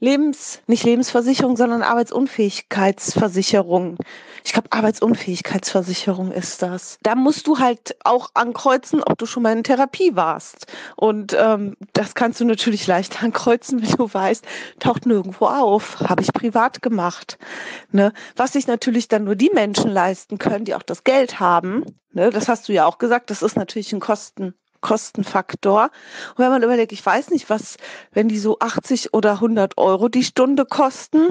Lebens, 0.00 0.60
nicht 0.68 0.84
Lebensversicherung, 0.84 1.56
sondern 1.56 1.82
Arbeitsunfähigkeitsversicherung. 1.82 3.96
Ich 4.44 4.52
glaube, 4.52 4.68
Arbeitsunfähigkeitsversicherung 4.70 6.30
ist 6.30 6.62
das. 6.62 7.00
Da 7.02 7.16
musst 7.16 7.48
du 7.48 7.58
halt 7.58 7.96
auch 8.04 8.30
ankreuzen, 8.34 9.02
ob 9.02 9.18
du 9.18 9.26
schon 9.26 9.42
mal 9.42 9.56
in 9.56 9.64
Therapie 9.64 10.14
warst. 10.14 10.68
Und 10.94 11.36
ähm, 11.36 11.76
das 11.94 12.14
kannst 12.14 12.38
du 12.40 12.44
natürlich 12.44 12.86
leicht 12.86 13.20
ankreuzen, 13.24 13.82
wenn 13.82 13.90
du 13.90 14.08
weißt, 14.12 14.44
taucht 14.78 15.04
nirgendwo 15.04 15.46
auf. 15.46 15.98
Habe 16.00 16.22
ich 16.22 16.32
privat 16.32 16.80
gemacht. 16.80 17.36
Ne? 17.90 18.12
Was 18.36 18.52
sich 18.52 18.68
natürlich 18.68 19.08
dann 19.08 19.24
nur 19.24 19.34
die 19.34 19.50
Menschen 19.52 19.90
leisten 19.90 20.38
können, 20.38 20.64
die 20.64 20.76
auch 20.76 20.84
das 20.84 21.02
Geld 21.02 21.40
haben. 21.40 21.84
Ne? 22.12 22.30
Das 22.30 22.48
hast 22.48 22.68
du 22.68 22.72
ja 22.72 22.86
auch 22.86 22.98
gesagt, 22.98 23.30
das 23.30 23.42
ist 23.42 23.56
natürlich 23.56 23.92
ein 23.92 23.98
Kosten. 23.98 24.54
Kostenfaktor. 24.80 25.90
Und 26.30 26.38
wenn 26.38 26.50
man 26.50 26.62
überlegt, 26.62 26.92
ich 26.92 27.04
weiß 27.04 27.30
nicht, 27.30 27.50
was, 27.50 27.76
wenn 28.12 28.28
die 28.28 28.38
so 28.38 28.58
80 28.58 29.14
oder 29.14 29.32
100 29.32 29.78
Euro 29.78 30.08
die 30.08 30.24
Stunde 30.24 30.64
kosten, 30.64 31.28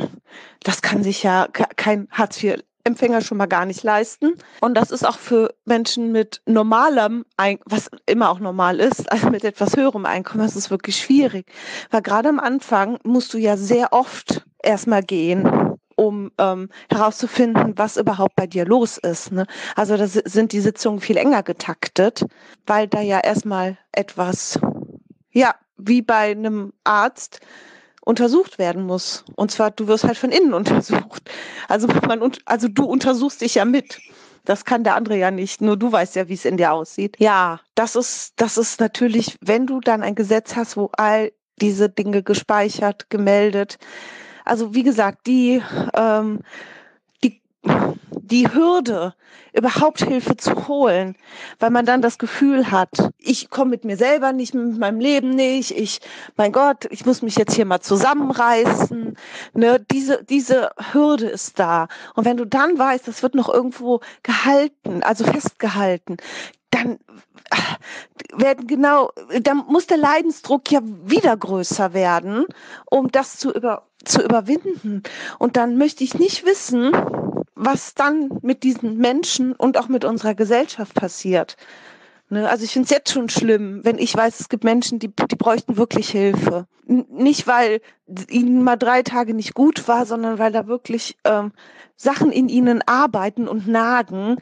das 0.63 0.81
kann 0.81 1.03
sich 1.03 1.23
ja 1.23 1.47
kein 1.75 2.07
Hartz 2.11 2.41
IV 2.43 2.63
Empfänger 2.87 3.19
schon 3.19 3.37
mal 3.37 3.47
gar 3.47 3.65
nicht 3.65 3.83
leisten. 3.83 4.35
Und 4.61 4.75
das 4.75 4.91
ist 4.91 5.05
auch 5.05 5.17
für 5.17 5.53
Menschen 5.65 6.13
mit 6.13 6.41
normalem, 6.45 7.25
was 7.65 7.89
immer 8.05 8.29
auch 8.29 8.39
normal 8.39 8.79
ist, 8.79 9.11
also 9.11 9.29
mit 9.31 9.43
etwas 9.43 9.75
höherem 9.75 10.05
Einkommen, 10.05 10.43
das 10.45 10.55
ist 10.55 10.71
wirklich 10.71 10.95
schwierig. 10.95 11.51
Weil 11.91 12.01
gerade 12.01 12.29
am 12.29 12.39
Anfang 12.39 12.97
musst 13.03 13.33
du 13.33 13.37
ja 13.37 13.57
sehr 13.57 13.91
oft 13.91 14.45
erstmal 14.63 15.03
gehen 15.03 15.76
um 15.97 16.31
ähm, 16.37 16.69
herauszufinden, 16.89 17.73
was 17.77 17.97
überhaupt 17.97 18.35
bei 18.35 18.47
dir 18.47 18.65
los 18.65 18.97
ist. 18.97 19.31
Ne? 19.31 19.45
Also 19.75 19.97
da 19.97 20.07
sind 20.07 20.53
die 20.53 20.61
Sitzungen 20.61 21.01
viel 21.01 21.17
enger 21.17 21.43
getaktet, 21.43 22.23
weil 22.65 22.87
da 22.87 23.01
ja 23.01 23.19
erstmal 23.19 23.77
etwas 23.91 24.59
ja, 25.31 25.55
wie 25.77 26.01
bei 26.01 26.31
einem 26.31 26.71
Arzt 26.83 27.41
untersucht 28.05 28.57
werden 28.57 28.83
muss. 28.83 29.25
Und 29.35 29.51
zwar, 29.51 29.71
du 29.71 29.87
wirst 29.87 30.03
halt 30.03 30.17
von 30.17 30.31
innen 30.31 30.53
untersucht. 30.53 31.29
Also 31.67 31.87
man, 32.07 32.31
also 32.45 32.67
du 32.67 32.85
untersuchst 32.85 33.41
dich 33.41 33.55
ja 33.55 33.65
mit. 33.65 33.99
Das 34.45 34.63
kann 34.63 34.83
der 34.83 34.95
andere 34.95 35.17
ja 35.17 35.29
nicht. 35.29 35.61
Nur 35.61 35.77
du 35.77 35.91
weißt 35.91 36.15
ja, 36.15 36.29
wie 36.29 36.33
es 36.33 36.45
in 36.45 36.57
dir 36.57 36.71
aussieht. 36.71 37.17
Ja, 37.19 37.59
das 37.75 37.95
ist, 37.95 38.33
das 38.37 38.57
ist 38.57 38.79
natürlich, 38.79 39.35
wenn 39.41 39.67
du 39.67 39.81
dann 39.81 40.03
ein 40.03 40.15
Gesetz 40.15 40.55
hast, 40.55 40.77
wo 40.77 40.89
all 40.93 41.33
diese 41.59 41.89
Dinge 41.89 42.23
gespeichert, 42.23 43.09
gemeldet. 43.09 43.77
Also 44.47 44.73
wie 44.73 44.83
gesagt, 44.83 45.27
die, 45.27 45.61
ähm, 45.93 46.39
die, 47.23 47.41
die 48.11 48.53
Hürde, 48.53 49.13
überhaupt 49.57 50.03
Hilfe 50.03 50.37
zu 50.37 50.67
holen, 50.67 51.15
weil 51.59 51.71
man 51.71 51.85
dann 51.85 52.03
das 52.03 52.19
Gefühl 52.19 52.69
hat, 52.69 53.11
ich 53.17 53.49
komme 53.49 53.71
mit 53.71 53.85
mir 53.85 53.97
selber 53.97 54.31
nicht, 54.31 54.53
mit 54.53 54.77
meinem 54.77 54.99
Leben 54.99 55.31
nicht, 55.31 55.71
ich, 55.71 55.99
mein 56.35 56.51
Gott, 56.51 56.85
ich 56.91 57.05
muss 57.05 57.23
mich 57.23 57.35
jetzt 57.35 57.55
hier 57.55 57.65
mal 57.65 57.81
zusammenreißen. 57.81 59.17
Ne, 59.53 59.83
diese, 59.91 60.23
diese 60.23 60.69
Hürde 60.91 61.27
ist 61.27 61.57
da. 61.57 61.87
Und 62.13 62.25
wenn 62.25 62.37
du 62.37 62.45
dann 62.45 62.77
weißt, 62.77 63.07
das 63.07 63.23
wird 63.23 63.33
noch 63.33 63.51
irgendwo 63.51 63.99
gehalten, 64.21 65.01
also 65.01 65.25
festgehalten, 65.25 66.17
dann 66.71 66.99
werden 68.33 68.67
genau, 68.67 69.11
dann 69.41 69.63
muss 69.67 69.87
der 69.87 69.97
Leidensdruck 69.97 70.71
ja 70.71 70.81
wieder 70.83 71.35
größer 71.35 71.93
werden, 71.93 72.45
um 72.85 73.11
das 73.11 73.37
zu 73.37 73.53
über, 73.53 73.87
zu 74.03 74.21
überwinden. 74.21 75.03
Und 75.39 75.57
dann 75.57 75.77
möchte 75.77 76.03
ich 76.03 76.19
nicht 76.19 76.45
wissen, 76.45 76.91
was 77.55 77.95
dann 77.95 78.29
mit 78.41 78.63
diesen 78.63 78.97
Menschen 78.97 79.53
und 79.53 79.77
auch 79.77 79.87
mit 79.87 80.05
unserer 80.05 80.35
Gesellschaft 80.35 80.93
passiert. 80.93 81.57
Ne? 82.29 82.47
Also 82.49 82.65
ich 82.65 82.71
finde 82.71 82.85
es 82.85 82.91
jetzt 82.91 83.11
schon 83.11 83.29
schlimm, 83.29 83.81
wenn 83.83 83.97
ich 83.97 84.15
weiß, 84.15 84.39
es 84.39 84.49
gibt 84.49 84.63
Menschen, 84.63 84.99
die, 84.99 85.07
die 85.09 85.35
bräuchten 85.35 85.77
wirklich 85.77 86.09
Hilfe. 86.09 86.67
N 86.87 87.05
nicht, 87.09 87.47
weil 87.47 87.81
ihnen 88.29 88.63
mal 88.63 88.75
drei 88.75 89.01
Tage 89.01 89.33
nicht 89.33 89.53
gut 89.53 89.87
war, 89.87 90.05
sondern 90.05 90.37
weil 90.37 90.51
da 90.51 90.67
wirklich 90.67 91.17
ähm, 91.23 91.51
Sachen 91.95 92.31
in 92.31 92.49
ihnen 92.49 92.81
arbeiten 92.85 93.47
und 93.47 93.67
nagen, 93.67 94.37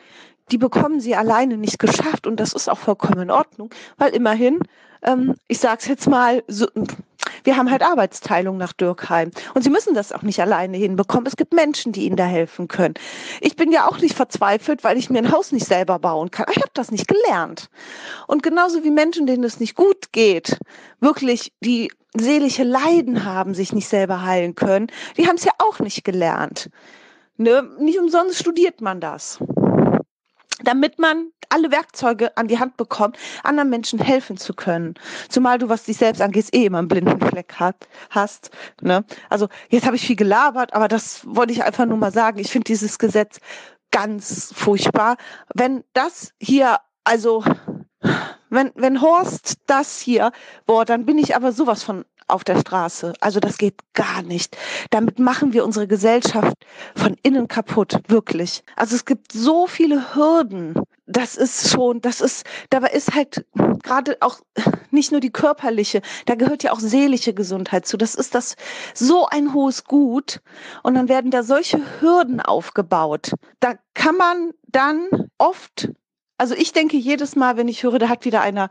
die 0.51 0.57
bekommen 0.57 0.99
sie 0.99 1.15
alleine 1.15 1.57
nicht 1.57 1.79
geschafft 1.79 2.27
und 2.27 2.39
das 2.39 2.53
ist 2.53 2.69
auch 2.69 2.77
vollkommen 2.77 3.21
in 3.21 3.31
Ordnung, 3.31 3.69
weil 3.97 4.13
immerhin, 4.13 4.59
ähm, 5.01 5.35
ich 5.47 5.59
sage 5.59 5.79
es 5.81 5.87
jetzt 5.87 6.07
mal, 6.07 6.43
so, 6.47 6.67
wir 7.43 7.57
haben 7.57 7.71
halt 7.71 7.83
Arbeitsteilung 7.83 8.57
nach 8.57 8.73
Dürkheim 8.73 9.31
und 9.53 9.63
sie 9.63 9.69
müssen 9.69 9.93
das 9.93 10.11
auch 10.11 10.21
nicht 10.21 10.39
alleine 10.39 10.77
hinbekommen. 10.77 11.27
Es 11.27 11.35
gibt 11.35 11.53
Menschen, 11.53 11.91
die 11.91 12.05
ihnen 12.05 12.15
da 12.15 12.25
helfen 12.25 12.67
können. 12.67 12.95
Ich 13.41 13.55
bin 13.55 13.71
ja 13.71 13.87
auch 13.87 13.99
nicht 13.99 14.15
verzweifelt, 14.15 14.83
weil 14.83 14.97
ich 14.97 15.09
mir 15.09 15.19
ein 15.19 15.31
Haus 15.31 15.51
nicht 15.51 15.65
selber 15.65 15.99
bauen 15.99 16.31
kann. 16.31 16.47
Ich 16.51 16.57
habe 16.57 16.71
das 16.73 16.91
nicht 16.91 17.07
gelernt. 17.07 17.69
Und 18.27 18.43
genauso 18.43 18.83
wie 18.83 18.91
Menschen, 18.91 19.27
denen 19.27 19.43
es 19.43 19.59
nicht 19.59 19.75
gut 19.75 20.11
geht, 20.11 20.57
wirklich 20.99 21.53
die 21.61 21.91
seelische 22.17 22.63
Leiden 22.63 23.25
haben, 23.25 23.53
sich 23.53 23.73
nicht 23.73 23.87
selber 23.87 24.23
heilen 24.23 24.55
können, 24.55 24.87
die 25.17 25.27
haben 25.27 25.35
es 25.35 25.45
ja 25.45 25.51
auch 25.59 25.79
nicht 25.79 26.03
gelernt. 26.03 26.69
Ne? 27.37 27.69
Nicht 27.79 27.99
umsonst 27.99 28.39
studiert 28.39 28.81
man 28.81 29.01
das 29.01 29.39
damit 30.63 30.99
man 30.99 31.31
alle 31.49 31.71
Werkzeuge 31.71 32.35
an 32.37 32.47
die 32.47 32.59
Hand 32.59 32.77
bekommt, 32.77 33.17
anderen 33.43 33.69
Menschen 33.69 33.99
helfen 33.99 34.37
zu 34.37 34.53
können. 34.53 34.95
Zumal 35.29 35.57
du, 35.57 35.69
was 35.69 35.83
dich 35.83 35.97
selbst 35.97 36.21
angeht, 36.21 36.53
eh 36.53 36.65
immer 36.65 36.79
einen 36.79 36.87
blinden 36.87 37.19
Fleck 37.19 37.55
hat, 37.55 37.87
hast. 38.09 38.51
Ne? 38.81 39.05
Also 39.29 39.47
jetzt 39.69 39.85
habe 39.85 39.95
ich 39.95 40.05
viel 40.05 40.15
gelabert, 40.15 40.73
aber 40.73 40.87
das 40.87 41.21
wollte 41.25 41.53
ich 41.53 41.63
einfach 41.63 41.85
nur 41.85 41.97
mal 41.97 42.11
sagen. 42.11 42.39
Ich 42.39 42.51
finde 42.51 42.65
dieses 42.65 42.97
Gesetz 42.99 43.39
ganz 43.91 44.51
furchtbar. 44.55 45.17
Wenn 45.53 45.83
das 45.93 46.33
hier, 46.39 46.77
also 47.03 47.43
wenn, 48.49 48.71
wenn 48.75 49.01
Horst 49.01 49.55
das 49.67 49.99
hier, 49.99 50.31
boah, 50.65 50.85
dann 50.85 51.05
bin 51.05 51.17
ich 51.17 51.35
aber 51.35 51.51
sowas 51.51 51.83
von 51.83 52.05
auf 52.27 52.43
der 52.43 52.59
Straße. 52.59 53.13
Also 53.19 53.39
das 53.39 53.57
geht 53.57 53.75
gar 53.93 54.21
nicht. 54.23 54.57
Damit 54.89 55.19
machen 55.19 55.53
wir 55.53 55.65
unsere 55.65 55.87
Gesellschaft 55.87 56.55
von 56.95 57.15
innen 57.23 57.47
kaputt, 57.47 57.99
wirklich. 58.07 58.63
Also 58.75 58.95
es 58.95 59.05
gibt 59.05 59.31
so 59.31 59.67
viele 59.67 60.15
Hürden. 60.15 60.75
Das 61.07 61.35
ist 61.35 61.69
schon, 61.69 62.01
das 62.01 62.19
ist, 62.19 62.45
dabei 62.71 62.89
ist 62.89 63.13
halt 63.13 63.45
gerade 63.83 64.17
auch 64.21 64.39
nicht 64.89 65.11
nur 65.11 65.21
die 65.21 65.31
körperliche, 65.31 66.01
da 66.25 66.33
gehört 66.33 66.63
ja 66.63 66.71
auch 66.71 66.79
seelische 66.79 67.33
Gesundheit 67.33 67.85
zu. 67.85 67.97
Das 67.97 68.15
ist 68.15 68.33
das 68.33 68.55
so 68.95 69.27
ein 69.27 69.53
hohes 69.53 69.83
Gut. 69.83 70.39
Und 70.81 70.95
dann 70.95 71.07
werden 71.07 71.29
da 71.29 71.43
solche 71.43 71.79
Hürden 72.01 72.41
aufgebaut. 72.41 73.33
Da 73.59 73.75
kann 73.93 74.17
man 74.17 74.51
dann 74.67 75.07
oft 75.37 75.89
also 76.37 76.53
ich 76.55 76.73
denke 76.73 76.97
jedes 76.97 77.35
Mal, 77.35 77.57
wenn 77.57 77.67
ich 77.67 77.83
höre, 77.83 77.99
da 77.99 78.09
hat 78.09 78.25
wieder 78.25 78.41
einer 78.41 78.69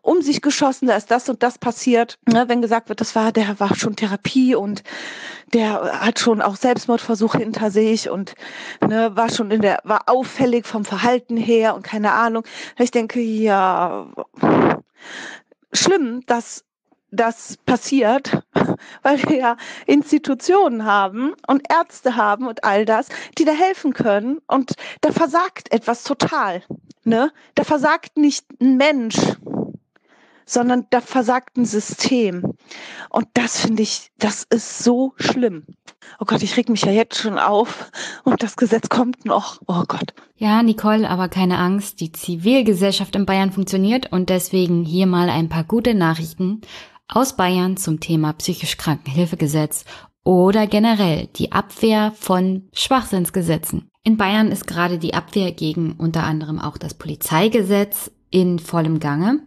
um 0.00 0.20
sich 0.22 0.42
geschossen, 0.42 0.88
da 0.88 0.96
ist 0.96 1.10
das 1.10 1.28
und 1.28 1.42
das 1.42 1.58
passiert. 1.58 2.18
Ne, 2.26 2.48
wenn 2.48 2.62
gesagt 2.62 2.88
wird, 2.88 3.00
das 3.00 3.14
war, 3.14 3.32
der 3.32 3.60
war 3.60 3.74
schon 3.76 3.96
Therapie 3.96 4.54
und 4.54 4.82
der 5.52 6.00
hat 6.04 6.18
schon 6.18 6.42
auch 6.42 6.56
Selbstmordversuche 6.56 7.38
hinter 7.38 7.70
sich 7.70 8.10
und 8.10 8.34
ne, 8.80 9.14
war 9.14 9.30
schon 9.30 9.50
in 9.50 9.60
der, 9.60 9.80
war 9.84 10.02
auffällig 10.06 10.66
vom 10.66 10.84
Verhalten 10.84 11.36
her 11.36 11.74
und 11.74 11.82
keine 11.82 12.12
Ahnung. 12.12 12.44
Ich 12.78 12.90
denke, 12.90 13.20
ja, 13.20 14.06
schlimm, 15.72 16.22
dass 16.26 16.64
das 17.10 17.58
passiert, 17.66 18.42
weil 19.02 19.22
wir 19.24 19.36
ja 19.36 19.56
Institutionen 19.86 20.84
haben 20.84 21.34
und 21.46 21.62
Ärzte 21.70 22.16
haben 22.16 22.46
und 22.46 22.64
all 22.64 22.84
das, 22.84 23.08
die 23.38 23.44
da 23.44 23.52
helfen 23.52 23.92
können. 23.92 24.38
Und 24.46 24.74
da 25.00 25.12
versagt 25.12 25.72
etwas 25.72 26.04
total. 26.04 26.62
Ne? 27.04 27.32
Da 27.54 27.64
versagt 27.64 28.16
nicht 28.16 28.46
ein 28.60 28.76
Mensch, 28.76 29.16
sondern 30.44 30.86
da 30.90 31.00
versagt 31.00 31.56
ein 31.56 31.64
System. 31.64 32.54
Und 33.08 33.26
das 33.34 33.60
finde 33.60 33.82
ich, 33.82 34.10
das 34.18 34.44
ist 34.44 34.80
so 34.80 35.14
schlimm. 35.16 35.64
Oh 36.18 36.24
Gott, 36.24 36.42
ich 36.42 36.56
reg 36.56 36.68
mich 36.68 36.82
ja 36.82 36.92
jetzt 36.92 37.18
schon 37.18 37.38
auf 37.38 37.90
und 38.24 38.42
das 38.42 38.56
Gesetz 38.56 38.88
kommt 38.88 39.24
noch. 39.24 39.60
Oh 39.66 39.84
Gott. 39.86 40.14
Ja, 40.36 40.62
Nicole, 40.62 41.08
aber 41.08 41.28
keine 41.28 41.58
Angst. 41.58 42.00
Die 42.00 42.12
Zivilgesellschaft 42.12 43.14
in 43.16 43.26
Bayern 43.26 43.52
funktioniert 43.52 44.12
und 44.12 44.28
deswegen 44.28 44.84
hier 44.84 45.06
mal 45.06 45.30
ein 45.30 45.48
paar 45.48 45.64
gute 45.64 45.94
Nachrichten 45.94 46.60
aus 47.08 47.36
Bayern 47.36 47.76
zum 47.76 48.00
Thema 48.00 48.32
psychisch 48.32 48.76
Krankenhilfegesetz 48.76 49.84
oder 50.24 50.66
generell 50.66 51.28
die 51.36 51.52
Abwehr 51.52 52.12
von 52.18 52.68
Schwachsinnsgesetzen. 52.72 53.90
In 54.04 54.16
Bayern 54.16 54.50
ist 54.50 54.66
gerade 54.66 54.98
die 54.98 55.14
Abwehr 55.14 55.52
gegen 55.52 55.92
unter 55.92 56.24
anderem 56.24 56.58
auch 56.58 56.78
das 56.78 56.94
Polizeigesetz 56.94 58.10
in 58.30 58.58
vollem 58.58 58.98
Gange, 58.98 59.40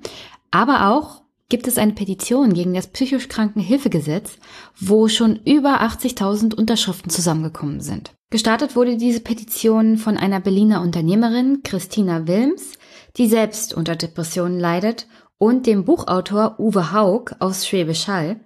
aber 0.51 0.89
auch 0.89 1.25
gibt 1.49 1.67
es 1.67 1.77
eine 1.77 1.93
Petition 1.93 2.53
gegen 2.53 2.73
das 2.73 2.87
psychisch 2.87 3.27
Krankenhilfegesetz, 3.27 4.37
wo 4.79 5.07
schon 5.07 5.39
über 5.45 5.81
80.000 5.81 6.55
Unterschriften 6.55 7.09
zusammengekommen 7.09 7.81
sind. 7.81 8.13
Gestartet 8.31 8.75
wurde 8.75 8.97
diese 8.97 9.19
Petition 9.19 9.97
von 9.97 10.17
einer 10.17 10.39
Berliner 10.39 10.81
Unternehmerin, 10.81 11.61
Christina 11.63 12.27
Wilms, 12.27 12.73
die 13.17 13.27
selbst 13.27 13.73
unter 13.73 13.95
Depressionen 13.95 14.59
leidet 14.59 15.07
und 15.37 15.67
dem 15.67 15.85
Buchautor 15.85 16.55
Uwe 16.59 16.91
Haug 16.91 17.35
aus 17.39 17.67
Schwäbisch 17.67 18.07
Hall, 18.07 18.39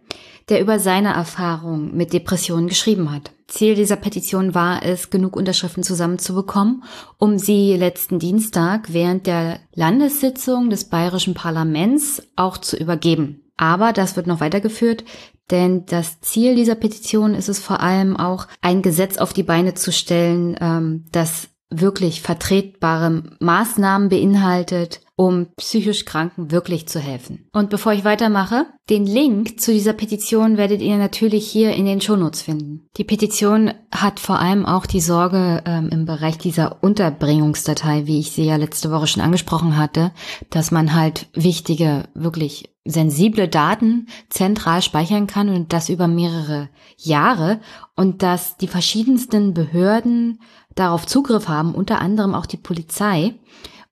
der 0.49 0.61
über 0.61 0.79
seine 0.79 1.13
Erfahrung 1.13 1.95
mit 1.95 2.13
Depressionen 2.13 2.67
geschrieben 2.67 3.11
hat. 3.11 3.31
Ziel 3.47 3.75
dieser 3.75 3.95
Petition 3.95 4.53
war 4.53 4.83
es, 4.83 5.09
genug 5.09 5.35
Unterschriften 5.35 5.83
zusammenzubekommen, 5.83 6.83
um 7.17 7.37
sie 7.37 7.75
letzten 7.75 8.19
Dienstag 8.19 8.93
während 8.93 9.27
der 9.27 9.59
Landessitzung 9.73 10.69
des 10.69 10.85
bayerischen 10.85 11.33
Parlaments 11.33 12.21
auch 12.35 12.57
zu 12.57 12.77
übergeben. 12.77 13.43
Aber 13.57 13.91
das 13.91 14.15
wird 14.15 14.27
noch 14.27 14.39
weitergeführt, 14.39 15.03
denn 15.51 15.85
das 15.85 16.21
Ziel 16.21 16.55
dieser 16.55 16.75
Petition 16.75 17.33
ist 17.33 17.49
es 17.49 17.59
vor 17.59 17.81
allem 17.81 18.15
auch, 18.17 18.47
ein 18.61 18.81
Gesetz 18.81 19.17
auf 19.17 19.33
die 19.33 19.43
Beine 19.43 19.73
zu 19.73 19.91
stellen, 19.91 20.55
ähm, 20.61 21.05
das 21.11 21.49
wirklich 21.71 22.21
vertretbare 22.21 23.23
Maßnahmen 23.39 24.09
beinhaltet, 24.09 25.01
um 25.19 25.47
psychisch 25.57 26.05
Kranken 26.05 26.49
wirklich 26.49 26.87
zu 26.87 26.97
helfen. 26.97 27.49
Und 27.51 27.69
bevor 27.69 27.91
ich 27.91 28.05
weitermache, 28.05 28.67
den 28.89 29.05
Link 29.05 29.59
zu 29.59 29.73
dieser 29.73 29.91
Petition 29.91 30.55
werdet 30.55 30.81
ihr 30.81 30.95
natürlich 30.95 31.45
hier 31.45 31.73
in 31.73 31.85
den 31.85 31.99
Shownotes 31.99 32.41
finden. 32.41 32.87
Die 32.95 33.03
Petition 33.03 33.73
hat 33.93 34.21
vor 34.21 34.39
allem 34.39 34.65
auch 34.65 34.85
die 34.85 35.01
Sorge 35.01 35.61
ähm, 35.65 35.89
im 35.91 36.05
Bereich 36.05 36.37
dieser 36.37 36.81
Unterbringungsdatei, 36.81 38.07
wie 38.07 38.21
ich 38.21 38.31
sie 38.31 38.45
ja 38.45 38.55
letzte 38.55 38.91
Woche 38.91 39.07
schon 39.07 39.21
angesprochen 39.21 39.75
hatte, 39.75 40.13
dass 40.51 40.71
man 40.71 40.95
halt 40.95 41.27
wichtige, 41.33 42.07
wirklich 42.13 42.73
sensible 42.85 43.49
Daten 43.49 44.07
zentral 44.29 44.81
speichern 44.81 45.27
kann 45.27 45.49
und 45.49 45.73
das 45.73 45.89
über 45.89 46.07
mehrere 46.07 46.69
Jahre 46.95 47.59
und 47.97 48.23
dass 48.23 48.55
die 48.55 48.69
verschiedensten 48.69 49.53
Behörden 49.53 50.39
darauf 50.75 51.05
Zugriff 51.05 51.49
haben, 51.49 51.75
unter 51.75 51.99
anderem 51.99 52.33
auch 52.33 52.45
die 52.45 52.55
Polizei 52.55 53.35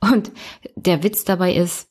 und 0.02 0.32
der 0.76 1.04
Witz 1.04 1.24
dabei 1.24 1.54
ist, 1.54 1.90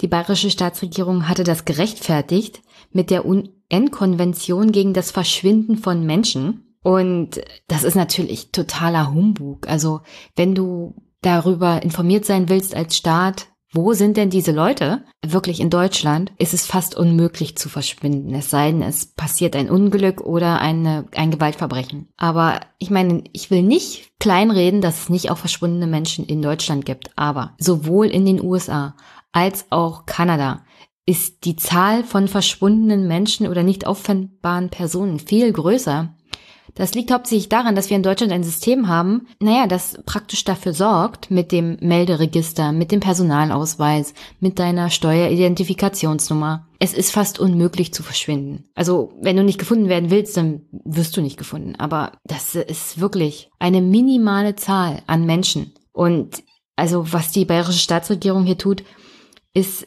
die 0.00 0.08
bayerische 0.08 0.50
Staatsregierung 0.50 1.28
hatte 1.28 1.44
das 1.44 1.64
gerechtfertigt 1.64 2.62
mit 2.90 3.10
der 3.10 3.24
UN-Konvention 3.24 4.72
gegen 4.72 4.92
das 4.92 5.10
Verschwinden 5.10 5.78
von 5.78 6.04
Menschen. 6.04 6.76
Und 6.82 7.40
das 7.66 7.82
ist 7.82 7.94
natürlich 7.94 8.52
totaler 8.52 9.12
Humbug. 9.12 9.68
Also 9.68 10.02
wenn 10.36 10.54
du 10.54 10.94
darüber 11.22 11.82
informiert 11.82 12.24
sein 12.24 12.48
willst 12.48 12.74
als 12.74 12.96
Staat, 12.96 13.48
wo 13.72 13.92
sind 13.92 14.16
denn 14.16 14.30
diese 14.30 14.52
Leute? 14.52 15.04
Wirklich 15.26 15.60
in 15.60 15.70
Deutschland 15.70 16.32
ist 16.38 16.54
es 16.54 16.66
fast 16.66 16.96
unmöglich 16.96 17.56
zu 17.56 17.68
verschwinden, 17.68 18.34
es 18.34 18.50
sei 18.50 18.70
denn, 18.70 18.82
es 18.82 19.06
passiert 19.06 19.56
ein 19.56 19.70
Unglück 19.70 20.20
oder 20.20 20.60
eine, 20.60 21.06
ein 21.14 21.30
Gewaltverbrechen. 21.30 22.08
Aber 22.16 22.60
ich 22.78 22.90
meine, 22.90 23.24
ich 23.32 23.50
will 23.50 23.62
nicht 23.62 24.12
kleinreden, 24.18 24.80
dass 24.80 25.02
es 25.02 25.08
nicht 25.08 25.30
auch 25.30 25.38
verschwundene 25.38 25.86
Menschen 25.86 26.24
in 26.24 26.42
Deutschland 26.42 26.84
gibt, 26.84 27.10
aber 27.16 27.54
sowohl 27.58 28.06
in 28.06 28.24
den 28.24 28.42
USA 28.42 28.96
als 29.32 29.66
auch 29.70 30.06
Kanada 30.06 30.64
ist 31.06 31.44
die 31.44 31.54
Zahl 31.54 32.02
von 32.02 32.26
verschwundenen 32.26 33.06
Menschen 33.06 33.46
oder 33.46 33.62
nicht 33.62 33.86
auffindbaren 33.86 34.70
Personen 34.70 35.20
viel 35.20 35.52
größer 35.52 36.15
das 36.76 36.94
liegt 36.94 37.10
hauptsächlich 37.10 37.48
daran, 37.48 37.74
dass 37.74 37.90
wir 37.90 37.96
in 37.96 38.02
Deutschland 38.02 38.32
ein 38.32 38.44
System 38.44 38.86
haben, 38.86 39.26
naja, 39.40 39.66
das 39.66 39.98
praktisch 40.04 40.44
dafür 40.44 40.74
sorgt, 40.74 41.30
mit 41.30 41.50
dem 41.50 41.78
Melderegister, 41.80 42.70
mit 42.70 42.92
dem 42.92 43.00
Personalausweis, 43.00 44.12
mit 44.40 44.58
deiner 44.58 44.90
Steueridentifikationsnummer. 44.90 46.66
Es 46.78 46.92
ist 46.92 47.12
fast 47.12 47.38
unmöglich 47.38 47.94
zu 47.94 48.02
verschwinden. 48.02 48.64
Also, 48.74 49.14
wenn 49.20 49.36
du 49.36 49.42
nicht 49.42 49.58
gefunden 49.58 49.88
werden 49.88 50.10
willst, 50.10 50.36
dann 50.36 50.60
wirst 50.84 51.16
du 51.16 51.22
nicht 51.22 51.38
gefunden. 51.38 51.74
Aber 51.76 52.12
das 52.24 52.54
ist 52.54 53.00
wirklich 53.00 53.50
eine 53.58 53.80
minimale 53.80 54.54
Zahl 54.54 55.02
an 55.06 55.24
Menschen. 55.24 55.72
Und 55.92 56.42
also, 56.76 57.10
was 57.10 57.32
die 57.32 57.46
bayerische 57.46 57.78
Staatsregierung 57.78 58.44
hier 58.44 58.58
tut, 58.58 58.84
ist 59.54 59.86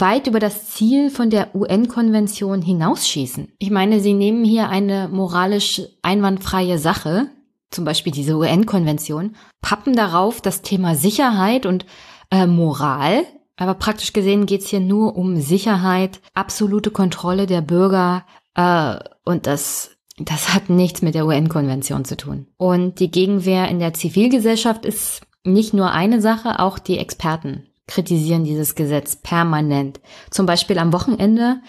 weit 0.00 0.26
über 0.26 0.40
das 0.40 0.70
Ziel 0.70 1.10
von 1.10 1.30
der 1.30 1.54
UN-Konvention 1.54 2.62
hinausschießen. 2.62 3.52
Ich 3.58 3.70
meine, 3.70 4.00
sie 4.00 4.14
nehmen 4.14 4.44
hier 4.44 4.68
eine 4.68 5.08
moralisch 5.08 5.82
einwandfreie 6.02 6.78
Sache, 6.78 7.28
zum 7.70 7.84
Beispiel 7.84 8.12
diese 8.12 8.36
UN-Konvention, 8.36 9.36
pappen 9.60 9.94
darauf 9.94 10.40
das 10.40 10.62
Thema 10.62 10.94
Sicherheit 10.94 11.66
und 11.66 11.84
äh, 12.30 12.46
Moral, 12.46 13.24
aber 13.56 13.74
praktisch 13.74 14.12
gesehen 14.12 14.46
geht's 14.46 14.68
hier 14.68 14.80
nur 14.80 15.16
um 15.16 15.40
Sicherheit, 15.40 16.20
absolute 16.34 16.90
Kontrolle 16.90 17.46
der 17.46 17.60
Bürger 17.60 18.24
äh, 18.54 18.96
und 19.24 19.46
das 19.46 19.90
das 20.18 20.54
hat 20.54 20.70
nichts 20.70 21.02
mit 21.02 21.14
der 21.14 21.26
UN-Konvention 21.26 22.06
zu 22.06 22.16
tun. 22.16 22.46
Und 22.56 23.00
die 23.00 23.10
Gegenwehr 23.10 23.68
in 23.68 23.80
der 23.80 23.92
Zivilgesellschaft 23.92 24.86
ist 24.86 25.20
nicht 25.44 25.74
nur 25.74 25.90
eine 25.90 26.22
Sache, 26.22 26.58
auch 26.58 26.78
die 26.78 26.96
Experten 26.98 27.66
kritisieren 27.86 28.44
dieses 28.44 28.74
Gesetz 28.74 29.16
permanent. 29.16 30.00
Zum 30.30 30.46
Beispiel 30.46 30.78
am 30.78 30.92
Wochenende 30.92 31.60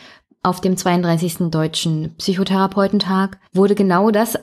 auf 0.43 0.62
dem 0.62 0.77
32. 0.77 1.50
Deutschen 1.50 2.15
Psychotherapeutentag 2.17 3.39
wurde 3.53 3.75
genau 3.75 4.12
das 4.12 4.38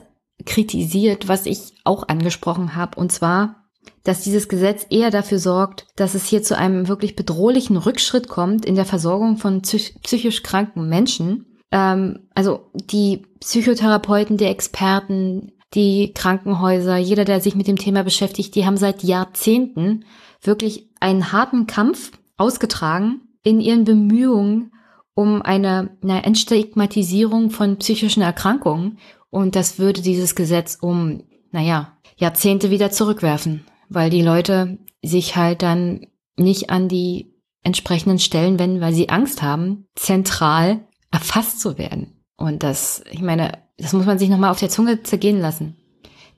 kritisiert, 0.45 1.27
was 1.27 1.45
ich 1.45 1.73
auch 1.83 2.07
angesprochen 2.07 2.75
habe, 2.75 2.99
und 2.99 3.11
zwar, 3.11 3.65
dass 4.03 4.21
dieses 4.21 4.47
Gesetz 4.47 4.85
eher 4.89 5.09
dafür 5.09 5.39
sorgt, 5.39 5.87
dass 5.95 6.13
es 6.13 6.25
hier 6.25 6.43
zu 6.43 6.57
einem 6.57 6.87
wirklich 6.87 7.15
bedrohlichen 7.15 7.77
Rückschritt 7.77 8.27
kommt 8.27 8.65
in 8.65 8.75
der 8.75 8.85
Versorgung 8.85 9.37
von 9.37 9.61
psychisch 9.61 10.43
kranken 10.43 10.87
Menschen. 10.87 11.57
Ähm, 11.71 12.27
also 12.35 12.71
die 12.73 13.25
Psychotherapeuten, 13.39 14.37
die 14.37 14.45
Experten, 14.45 15.53
die 15.75 16.13
Krankenhäuser, 16.13 16.97
jeder, 16.97 17.25
der 17.25 17.41
sich 17.41 17.55
mit 17.55 17.67
dem 17.67 17.77
Thema 17.77 18.03
beschäftigt, 18.03 18.55
die 18.55 18.65
haben 18.65 18.77
seit 18.77 19.03
Jahrzehnten 19.03 20.05
wirklich 20.41 20.89
einen 20.99 21.31
harten 21.31 21.67
Kampf 21.67 22.11
ausgetragen 22.37 23.21
in 23.43 23.59
ihren 23.59 23.83
Bemühungen 23.83 24.71
um 25.13 25.41
eine, 25.41 25.97
eine 26.03 26.23
Entstigmatisierung 26.23 27.49
von 27.49 27.77
psychischen 27.77 28.21
Erkrankungen. 28.21 28.99
Und 29.29 29.55
das 29.55 29.79
würde 29.79 30.01
dieses 30.01 30.35
Gesetz 30.35 30.77
um, 30.81 31.23
naja, 31.51 31.97
Jahrzehnte 32.17 32.69
wieder 32.69 32.91
zurückwerfen, 32.91 33.65
weil 33.89 34.09
die 34.09 34.21
Leute 34.21 34.77
sich 35.01 35.35
halt 35.35 35.61
dann 35.61 36.07
nicht 36.37 36.69
an 36.69 36.89
die 36.89 37.33
entsprechenden 37.63 38.19
Stellen 38.19 38.59
wenden, 38.59 38.81
weil 38.81 38.93
sie 38.93 39.09
Angst 39.09 39.41
haben, 39.41 39.87
zentral 39.95 40.81
erfasst 41.11 41.59
zu 41.61 41.77
werden. 41.77 42.21
Und 42.37 42.63
das, 42.63 43.03
ich 43.09 43.21
meine, 43.21 43.64
das 43.77 43.93
muss 43.93 44.05
man 44.05 44.19
sich 44.19 44.29
nochmal 44.29 44.51
auf 44.51 44.59
der 44.59 44.69
Zunge 44.69 45.03
zergehen 45.03 45.39
lassen. 45.39 45.75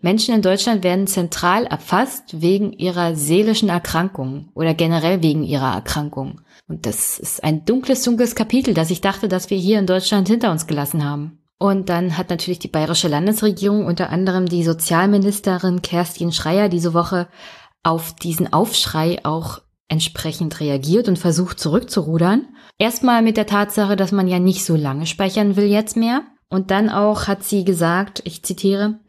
Menschen 0.02 0.36
in 0.36 0.44
Deutschland 0.44 0.84
werden 0.84 1.08
zentral 1.08 1.66
erfasst 1.66 2.42
wegen 2.42 2.72
ihrer 2.72 3.16
seelischen 3.16 3.70
Erkrankung 3.70 4.50
oder 4.54 4.74
generell 4.76 5.24
wegen 5.24 5.44
ihrer 5.44 5.74
Erkrankung. 5.74 6.42
Und 6.68 6.86
das 6.86 7.18
ist 7.18 7.44
ein 7.44 7.66
dunkles, 7.66 8.04
dunkles 8.04 8.36
Kapitel, 8.36 8.74
das 8.74 8.92
ich 8.92 9.02
dachte, 9.02 9.28
dass 9.28 9.50
wir 9.50 9.58
hier 9.58 9.80
in 9.80 9.88
Deutschland 9.88 10.28
hinter 10.28 10.52
uns 10.52 10.68
gelassen 10.68 11.04
haben. 11.04 11.40
Und 11.60 11.90
dann 11.90 12.18
hat 12.18 12.30
natürlich 12.30 12.60
die 12.60 12.68
bayerische 12.68 13.08
Landesregierung 13.08 13.86
unter 13.86 14.12
anderem 14.12 14.46
die 14.46 14.64
Sozialministerin 14.64 15.82
Kerstin 15.82 16.32
Schreier 16.32 16.70
diese 16.70 16.94
Woche 16.94 17.28
auf 17.82 18.14
diesen 18.14 18.54
Aufschrei 18.54 19.20
auch 19.24 19.62
entsprechend 19.88 20.60
reagiert 20.60 21.08
und 21.08 21.18
versucht 21.18 21.60
zurückzurudern. 21.60 22.48
Erstmal 22.78 23.24
mit 23.24 23.38
der 23.38 23.48
Tatsache, 23.48 23.96
dass 23.96 24.12
man 24.12 24.28
ja 24.28 24.38
nicht 24.38 24.64
so 24.64 24.76
lange 24.76 25.08
speichern 25.08 25.56
will 25.56 25.66
jetzt 25.66 25.98
mehr. 25.98 26.22
Und 26.50 26.72
dann 26.72 26.90
auch 26.90 27.28
hat 27.28 27.44
sie 27.44 27.66
gesagt, 27.66 28.22
ich 28.26 28.44
zitiere, 28.44 29.00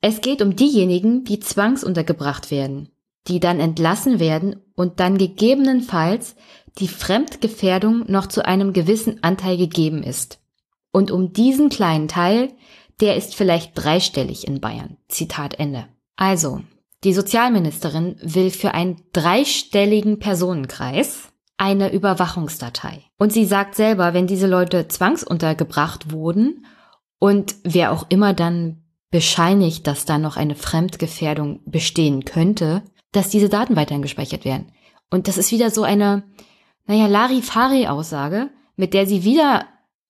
es 0.00 0.20
geht 0.20 0.42
um 0.42 0.56
diejenigen, 0.56 1.24
die 1.24 1.40
zwangsuntergebracht 1.40 2.50
werden, 2.50 2.90
die 3.28 3.40
dann 3.40 3.60
entlassen 3.60 4.20
werden 4.20 4.56
und 4.74 5.00
dann 5.00 5.18
gegebenenfalls 5.18 6.36
die 6.78 6.88
Fremdgefährdung 6.88 8.04
noch 8.06 8.26
zu 8.26 8.44
einem 8.44 8.72
gewissen 8.72 9.22
Anteil 9.22 9.56
gegeben 9.56 10.02
ist. 10.02 10.38
Und 10.92 11.10
um 11.10 11.32
diesen 11.32 11.70
kleinen 11.70 12.08
Teil, 12.08 12.52
der 13.00 13.16
ist 13.16 13.34
vielleicht 13.34 13.72
dreistellig 13.74 14.46
in 14.46 14.60
Bayern. 14.60 14.96
Zitat 15.08 15.58
Ende. 15.58 15.86
Also, 16.16 16.60
die 17.04 17.12
Sozialministerin 17.12 18.16
will 18.22 18.50
für 18.50 18.72
einen 18.72 19.02
dreistelligen 19.12 20.18
Personenkreis 20.18 21.32
eine 21.58 21.92
Überwachungsdatei. 21.92 23.04
Und 23.18 23.32
sie 23.32 23.46
sagt 23.46 23.74
selber, 23.74 24.14
wenn 24.14 24.26
diese 24.26 24.46
Leute 24.46 24.88
zwangsuntergebracht 24.88 26.12
wurden 26.12 26.66
und 27.18 27.56
wer 27.64 27.92
auch 27.92 28.06
immer 28.08 28.34
dann 28.34 28.82
bescheinigt, 29.10 29.86
dass 29.86 30.04
da 30.04 30.18
noch 30.18 30.36
eine 30.36 30.54
Fremdgefährdung 30.54 31.60
bestehen 31.64 32.24
könnte, 32.24 32.82
dass 33.12 33.30
diese 33.30 33.48
Daten 33.48 33.76
weiterhin 33.76 34.02
gespeichert 34.02 34.44
werden. 34.44 34.72
Und 35.10 35.28
das 35.28 35.38
ist 35.38 35.52
wieder 35.52 35.70
so 35.70 35.84
eine, 35.84 36.24
naja, 36.86 37.06
Larifari-Aussage, 37.06 38.50
mit 38.76 38.92
der 38.92 39.06
sie 39.06 39.24
wieder 39.24 39.66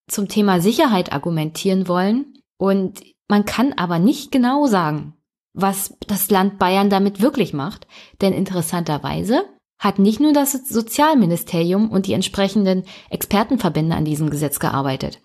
zum 0.09 0.29
Thema 0.29 0.61
Sicherheit 0.61 1.13
argumentieren 1.13 1.87
wollen. 1.87 2.35
Und 2.57 3.03
man 3.29 3.45
kann 3.45 3.73
aber 3.75 3.99
nicht 3.99 4.33
genau 4.33 4.67
sagen, 4.67 5.15
was 5.53 5.97
das 6.07 6.31
Land 6.31 6.59
Bayern 6.59 6.91
damit 6.91 7.21
wirklich 7.21 7.53
macht. 7.53 7.87
Denn 8.21 8.33
interessanterweise 8.33 9.45
hat 9.79 9.99
nicht 9.99 10.21
nur 10.21 10.33
das 10.33 10.53
Sozialministerium 10.53 11.91
und 11.91 12.07
die 12.07 12.15
entsprechenden 12.15 12.85
Expertenverbände 13.11 13.95
an 13.95 14.05
diesem 14.05 14.31
Gesetz 14.31 14.59
gearbeitet. 14.59 15.21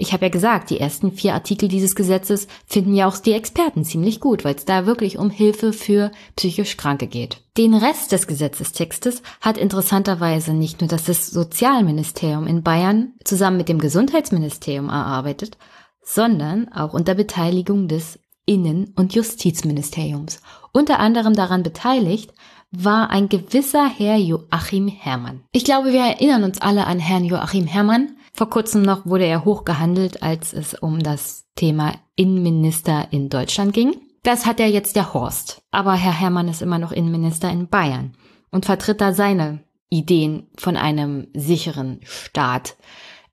Ich 0.00 0.12
habe 0.12 0.26
ja 0.26 0.30
gesagt, 0.30 0.70
die 0.70 0.78
ersten 0.78 1.10
vier 1.10 1.34
Artikel 1.34 1.68
dieses 1.68 1.96
Gesetzes 1.96 2.46
finden 2.66 2.94
ja 2.94 3.08
auch 3.08 3.18
die 3.18 3.32
Experten 3.32 3.84
ziemlich 3.84 4.20
gut, 4.20 4.44
weil 4.44 4.54
es 4.54 4.64
da 4.64 4.86
wirklich 4.86 5.18
um 5.18 5.28
Hilfe 5.28 5.72
für 5.72 6.12
psychisch 6.36 6.76
Kranke 6.76 7.08
geht. 7.08 7.42
Den 7.56 7.74
Rest 7.74 8.12
des 8.12 8.28
Gesetzestextes 8.28 9.22
hat 9.40 9.58
interessanterweise 9.58 10.52
nicht 10.52 10.80
nur 10.80 10.88
das 10.88 11.06
Sozialministerium 11.06 12.46
in 12.46 12.62
Bayern 12.62 13.14
zusammen 13.24 13.56
mit 13.56 13.68
dem 13.68 13.80
Gesundheitsministerium 13.80 14.88
erarbeitet, 14.88 15.58
sondern 16.00 16.68
auch 16.72 16.94
unter 16.94 17.14
Beteiligung 17.14 17.88
des 17.88 18.20
Innen- 18.46 18.94
und 18.94 19.14
Justizministeriums. 19.14 20.40
Unter 20.72 21.00
anderem 21.00 21.34
daran 21.34 21.64
beteiligt 21.64 22.32
war 22.70 23.10
ein 23.10 23.28
gewisser 23.28 23.88
Herr 23.88 24.16
Joachim 24.16 24.88
Herrmann. 24.88 25.42
Ich 25.52 25.64
glaube, 25.64 25.92
wir 25.92 26.00
erinnern 26.00 26.44
uns 26.44 26.60
alle 26.60 26.86
an 26.86 26.98
Herrn 26.98 27.24
Joachim 27.24 27.66
Herrmann, 27.66 28.16
vor 28.32 28.50
kurzem 28.50 28.82
noch 28.82 29.06
wurde 29.06 29.24
er 29.24 29.44
hoch 29.44 29.64
gehandelt, 29.64 30.22
als 30.22 30.52
es 30.52 30.74
um 30.74 31.02
das 31.02 31.46
Thema 31.56 31.94
Innenminister 32.14 33.08
in 33.10 33.28
Deutschland 33.28 33.72
ging. 33.72 33.96
Das 34.22 34.46
hat 34.46 34.60
ja 34.60 34.66
jetzt 34.66 34.96
der 34.96 35.14
Horst. 35.14 35.62
Aber 35.70 35.94
Herr 35.94 36.18
Herrmann 36.18 36.48
ist 36.48 36.62
immer 36.62 36.78
noch 36.78 36.92
Innenminister 36.92 37.50
in 37.50 37.68
Bayern 37.68 38.14
und 38.50 38.66
vertritt 38.66 39.00
da 39.00 39.12
seine 39.12 39.60
Ideen 39.88 40.48
von 40.56 40.76
einem 40.76 41.28
sicheren 41.34 42.00
Staat. 42.04 42.76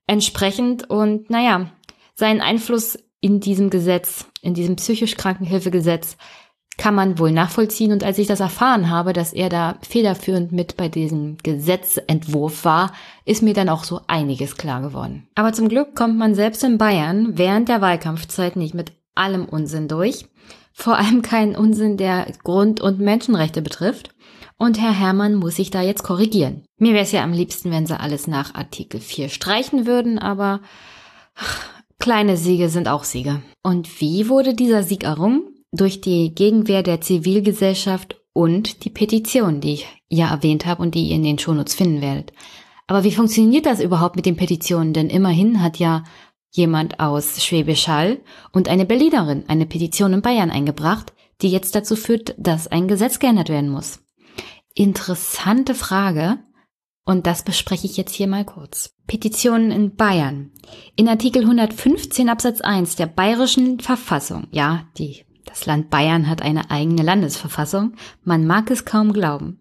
Entsprechend 0.06 0.88
und 0.88 1.28
naja, 1.28 1.70
seinen 2.14 2.40
Einfluss 2.40 2.98
in 3.20 3.40
diesem 3.40 3.70
Gesetz, 3.70 4.26
in 4.40 4.54
diesem 4.54 4.76
psychisch 4.76 5.16
Krankenhilfegesetz, 5.16 6.16
kann 6.78 6.94
man 6.94 7.18
wohl 7.18 7.32
nachvollziehen. 7.32 7.92
Und 7.92 8.04
als 8.04 8.18
ich 8.18 8.26
das 8.26 8.40
erfahren 8.40 8.90
habe, 8.90 9.12
dass 9.12 9.32
er 9.32 9.48
da 9.48 9.76
federführend 9.80 10.52
mit 10.52 10.76
bei 10.76 10.88
diesem 10.88 11.38
Gesetzentwurf 11.42 12.64
war, 12.64 12.92
ist 13.24 13.42
mir 13.42 13.54
dann 13.54 13.68
auch 13.68 13.84
so 13.84 14.00
einiges 14.06 14.56
klar 14.56 14.82
geworden. 14.82 15.26
Aber 15.34 15.52
zum 15.52 15.68
Glück 15.68 15.94
kommt 15.94 16.18
man 16.18 16.34
selbst 16.34 16.62
in 16.64 16.78
Bayern 16.78 17.38
während 17.38 17.68
der 17.68 17.80
Wahlkampfzeit 17.80 18.56
nicht 18.56 18.74
mit 18.74 18.92
allem 19.14 19.46
Unsinn 19.46 19.88
durch. 19.88 20.26
Vor 20.72 20.98
allem 20.98 21.22
keinen 21.22 21.56
Unsinn, 21.56 21.96
der 21.96 22.26
Grund- 22.44 22.82
und 22.82 23.00
Menschenrechte 23.00 23.62
betrifft. 23.62 24.10
Und 24.58 24.80
Herr 24.80 24.98
Herrmann 24.98 25.34
muss 25.34 25.56
sich 25.56 25.70
da 25.70 25.82
jetzt 25.82 26.02
korrigieren. 26.02 26.64
Mir 26.78 26.92
wäre 26.92 27.04
es 27.04 27.12
ja 27.12 27.22
am 27.22 27.32
liebsten, 27.32 27.70
wenn 27.70 27.86
sie 27.86 27.98
alles 27.98 28.26
nach 28.26 28.54
Artikel 28.54 29.00
4 29.00 29.28
streichen 29.28 29.86
würden, 29.86 30.18
aber 30.18 30.60
ach, 31.34 31.64
kleine 31.98 32.36
Siege 32.36 32.68
sind 32.68 32.88
auch 32.88 33.04
Siege. 33.04 33.42
Und 33.62 34.00
wie 34.00 34.28
wurde 34.28 34.54
dieser 34.54 34.82
Sieg 34.82 35.04
errungen? 35.04 35.55
Durch 35.76 36.00
die 36.00 36.34
Gegenwehr 36.34 36.82
der 36.82 37.00
Zivilgesellschaft 37.00 38.20
und 38.32 38.84
die 38.84 38.90
Petition, 38.90 39.60
die 39.60 39.74
ich 39.74 39.86
ja 40.08 40.30
erwähnt 40.30 40.66
habe 40.66 40.82
und 40.82 40.94
die 40.94 41.08
ihr 41.08 41.16
in 41.16 41.24
den 41.24 41.38
Shownotes 41.38 41.74
finden 41.74 42.02
werdet. 42.02 42.32
Aber 42.86 43.04
wie 43.04 43.12
funktioniert 43.12 43.66
das 43.66 43.80
überhaupt 43.80 44.16
mit 44.16 44.26
den 44.26 44.36
Petitionen? 44.36 44.92
Denn 44.92 45.10
immerhin 45.10 45.62
hat 45.62 45.78
ja 45.78 46.04
jemand 46.50 47.00
aus 47.00 47.42
Schwäbisch 47.42 47.88
Hall 47.88 48.20
und 48.52 48.68
eine 48.68 48.86
Berlinerin 48.86 49.44
eine 49.48 49.66
Petition 49.66 50.12
in 50.12 50.22
Bayern 50.22 50.50
eingebracht, 50.50 51.12
die 51.42 51.50
jetzt 51.50 51.74
dazu 51.74 51.96
führt, 51.96 52.34
dass 52.38 52.68
ein 52.68 52.88
Gesetz 52.88 53.18
geändert 53.18 53.48
werden 53.48 53.70
muss. 53.70 54.00
Interessante 54.74 55.74
Frage. 55.74 56.38
Und 57.04 57.26
das 57.26 57.44
bespreche 57.44 57.86
ich 57.86 57.96
jetzt 57.96 58.14
hier 58.14 58.26
mal 58.26 58.44
kurz. 58.44 58.94
Petitionen 59.06 59.70
in 59.70 59.94
Bayern. 59.94 60.50
In 60.96 61.08
Artikel 61.08 61.42
115 61.42 62.28
Absatz 62.28 62.60
1 62.60 62.96
der 62.96 63.06
bayerischen 63.06 63.78
Verfassung, 63.78 64.48
ja, 64.50 64.88
die, 64.98 65.24
das 65.46 65.66
Land 65.66 65.90
Bayern 65.90 66.28
hat 66.28 66.42
eine 66.42 66.70
eigene 66.70 67.02
Landesverfassung, 67.02 67.94
man 68.24 68.46
mag 68.46 68.70
es 68.70 68.84
kaum 68.84 69.12
glauben. 69.12 69.60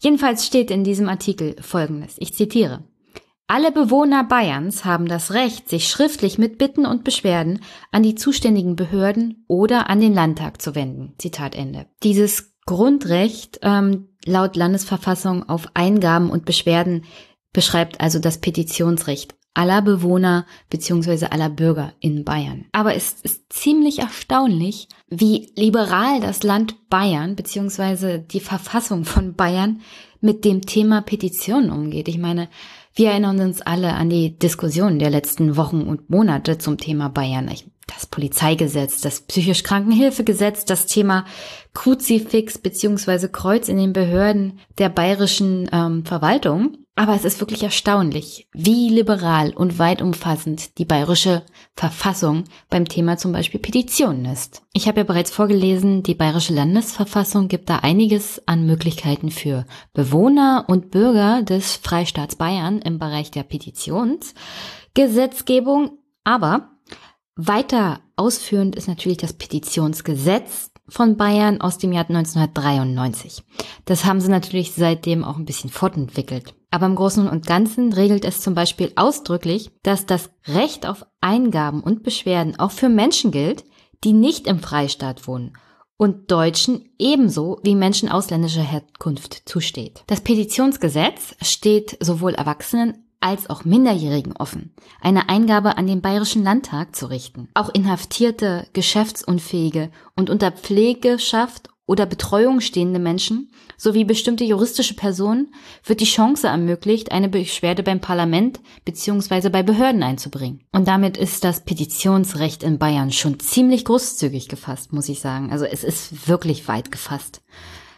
Jedenfalls 0.00 0.46
steht 0.46 0.70
in 0.70 0.84
diesem 0.84 1.08
Artikel 1.08 1.56
Folgendes, 1.60 2.16
ich 2.18 2.34
zitiere. 2.34 2.84
Alle 3.46 3.70
Bewohner 3.70 4.24
Bayerns 4.24 4.84
haben 4.84 5.06
das 5.06 5.32
Recht, 5.32 5.68
sich 5.68 5.88
schriftlich 5.88 6.38
mit 6.38 6.58
Bitten 6.58 6.86
und 6.86 7.04
Beschwerden 7.04 7.60
an 7.90 8.02
die 8.02 8.14
zuständigen 8.14 8.76
Behörden 8.76 9.44
oder 9.46 9.90
an 9.90 10.00
den 10.00 10.14
Landtag 10.14 10.62
zu 10.62 10.74
wenden. 10.74 11.14
Zitat 11.18 11.54
Ende. 11.54 11.86
Dieses 12.02 12.54
Grundrecht 12.64 13.58
ähm, 13.62 14.08
laut 14.24 14.56
Landesverfassung 14.56 15.48
auf 15.48 15.68
Eingaben 15.74 16.30
und 16.30 16.44
Beschwerden 16.44 17.04
beschreibt 17.52 18.00
also 18.00 18.18
das 18.18 18.38
Petitionsrecht 18.38 19.34
aller 19.54 19.82
Bewohner 19.82 20.46
bzw. 20.70 21.26
aller 21.26 21.50
Bürger 21.50 21.92
in 22.00 22.24
Bayern. 22.24 22.64
Aber 22.72 22.94
es 22.94 23.16
ist 23.22 23.52
ziemlich 23.52 23.98
erstaunlich, 23.98 24.88
wie 25.08 25.52
liberal 25.56 26.20
das 26.20 26.42
Land 26.42 26.88
Bayern 26.88 27.36
bzw. 27.36 28.18
die 28.18 28.40
Verfassung 28.40 29.04
von 29.04 29.34
Bayern 29.34 29.80
mit 30.20 30.44
dem 30.44 30.62
Thema 30.62 31.02
Petitionen 31.02 31.70
umgeht. 31.70 32.08
Ich 32.08 32.18
meine, 32.18 32.48
wir 32.94 33.10
erinnern 33.10 33.40
uns 33.40 33.60
alle 33.60 33.94
an 33.94 34.08
die 34.10 34.38
Diskussionen 34.38 34.98
der 34.98 35.10
letzten 35.10 35.56
Wochen 35.56 35.82
und 35.82 36.10
Monate 36.10 36.58
zum 36.58 36.78
Thema 36.78 37.08
Bayern. 37.08 37.50
Das 37.86 38.06
Polizeigesetz, 38.06 39.00
das 39.00 39.22
psychisch 39.22 39.64
Krankenhilfegesetz, 39.64 40.64
das 40.64 40.86
Thema 40.86 41.26
Kruzifix 41.74 42.58
bzw. 42.58 43.28
Kreuz 43.28 43.68
in 43.68 43.76
den 43.76 43.92
Behörden 43.92 44.60
der 44.78 44.88
bayerischen 44.88 45.68
ähm, 45.72 46.04
Verwaltung. 46.04 46.78
Aber 46.94 47.14
es 47.14 47.24
ist 47.24 47.40
wirklich 47.40 47.62
erstaunlich, 47.62 48.48
wie 48.52 48.90
liberal 48.90 49.54
und 49.54 49.78
weit 49.78 50.02
umfassend 50.02 50.76
die 50.76 50.84
bayerische 50.84 51.42
Verfassung 51.74 52.44
beim 52.68 52.86
Thema 52.86 53.16
zum 53.16 53.32
Beispiel 53.32 53.60
Petitionen 53.60 54.26
ist. 54.26 54.62
Ich 54.74 54.88
habe 54.88 55.00
ja 55.00 55.04
bereits 55.04 55.30
vorgelesen, 55.30 56.02
die 56.02 56.14
bayerische 56.14 56.52
Landesverfassung 56.52 57.48
gibt 57.48 57.70
da 57.70 57.78
einiges 57.78 58.46
an 58.46 58.66
Möglichkeiten 58.66 59.30
für 59.30 59.64
Bewohner 59.94 60.66
und 60.68 60.90
Bürger 60.90 61.42
des 61.42 61.76
Freistaats 61.76 62.36
Bayern 62.36 62.82
im 62.82 62.98
Bereich 62.98 63.30
der 63.30 63.44
Petitionsgesetzgebung. 63.44 65.92
Aber 66.24 66.72
weiter 67.36 68.00
ausführend 68.16 68.76
ist 68.76 68.88
natürlich 68.88 69.16
das 69.16 69.32
Petitionsgesetz, 69.32 70.71
von 70.88 71.16
Bayern 71.16 71.60
aus 71.60 71.78
dem 71.78 71.92
Jahr 71.92 72.08
1993. 72.08 73.42
Das 73.84 74.04
haben 74.04 74.20
sie 74.20 74.30
natürlich 74.30 74.72
seitdem 74.72 75.24
auch 75.24 75.36
ein 75.36 75.44
bisschen 75.44 75.70
fortentwickelt. 75.70 76.54
Aber 76.70 76.86
im 76.86 76.94
Großen 76.94 77.28
und 77.28 77.46
Ganzen 77.46 77.92
regelt 77.92 78.24
es 78.24 78.40
zum 78.40 78.54
Beispiel 78.54 78.92
ausdrücklich, 78.96 79.70
dass 79.82 80.06
das 80.06 80.30
Recht 80.46 80.86
auf 80.86 81.06
Eingaben 81.20 81.82
und 81.82 82.02
Beschwerden 82.02 82.58
auch 82.58 82.70
für 82.70 82.88
Menschen 82.88 83.30
gilt, 83.30 83.64
die 84.04 84.12
nicht 84.12 84.46
im 84.46 84.58
Freistaat 84.58 85.26
wohnen 85.26 85.52
und 86.02 86.32
Deutschen 86.32 86.88
ebenso 86.98 87.60
wie 87.62 87.76
Menschen 87.76 88.08
ausländischer 88.08 88.62
Herkunft 88.62 89.48
zusteht. 89.48 90.02
Das 90.08 90.20
Petitionsgesetz 90.20 91.36
steht 91.42 91.96
sowohl 92.00 92.34
Erwachsenen 92.34 93.01
als 93.22 93.48
auch 93.48 93.64
Minderjährigen 93.64 94.34
offen, 94.36 94.74
eine 95.00 95.28
Eingabe 95.28 95.78
an 95.78 95.86
den 95.86 96.02
Bayerischen 96.02 96.42
Landtag 96.42 96.94
zu 96.96 97.06
richten. 97.06 97.48
Auch 97.54 97.70
inhaftierte, 97.70 98.66
geschäftsunfähige 98.72 99.90
und 100.16 100.30
unter 100.30 100.52
Pflegeschaft 100.52 101.68
oder 101.86 102.06
Betreuung 102.06 102.60
stehende 102.60 102.98
Menschen 102.98 103.50
sowie 103.76 104.04
bestimmte 104.04 104.44
juristische 104.44 104.94
Personen 104.94 105.52
wird 105.84 106.00
die 106.00 106.04
Chance 106.04 106.46
ermöglicht, 106.46 107.10
eine 107.10 107.28
Beschwerde 107.28 107.82
beim 107.82 108.00
Parlament 108.00 108.60
bzw. 108.84 109.48
bei 109.48 109.62
Behörden 109.62 110.02
einzubringen. 110.02 110.62
Und 110.72 110.86
damit 110.86 111.16
ist 111.16 111.42
das 111.42 111.64
Petitionsrecht 111.64 112.62
in 112.62 112.78
Bayern 112.78 113.10
schon 113.10 113.40
ziemlich 113.40 113.84
großzügig 113.84 114.48
gefasst, 114.48 114.92
muss 114.92 115.08
ich 115.08 115.20
sagen. 115.20 115.50
Also 115.50 115.64
es 115.64 115.82
ist 115.82 116.28
wirklich 116.28 116.68
weit 116.68 116.92
gefasst. 116.92 117.42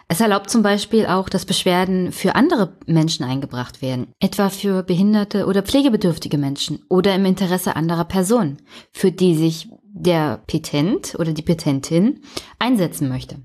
Es 0.09 0.21
erlaubt 0.21 0.51
zum 0.51 0.63
Beispiel 0.63 1.07
auch, 1.07 1.29
dass 1.29 1.47
Beschwerden 1.47 2.13
für 2.13 2.35
andere 2.35 2.77
Menschen 2.87 3.25
eingebracht 3.25 3.83
werden, 3.83 4.09
etwa 4.21 4.51
für 4.51 4.83
behinderte 4.83 5.47
oder 5.47 5.63
pflegebedürftige 5.63 6.39
Menschen 6.39 6.85
oder 6.89 7.15
im 7.15 7.25
Interesse 7.25 7.77
anderer 7.77 8.05
Personen, 8.05 8.59
für 8.93 9.11
die 9.11 9.35
sich 9.35 9.69
der 9.83 10.43
Petent 10.47 11.17
oder 11.19 11.33
die 11.33 11.43
Petentin 11.43 12.21
einsetzen 12.59 13.09
möchte. 13.09 13.39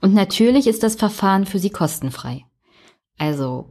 Und 0.00 0.14
natürlich 0.14 0.66
ist 0.66 0.82
das 0.82 0.94
Verfahren 0.94 1.46
für 1.46 1.58
sie 1.58 1.70
kostenfrei. 1.70 2.44
Also 3.18 3.68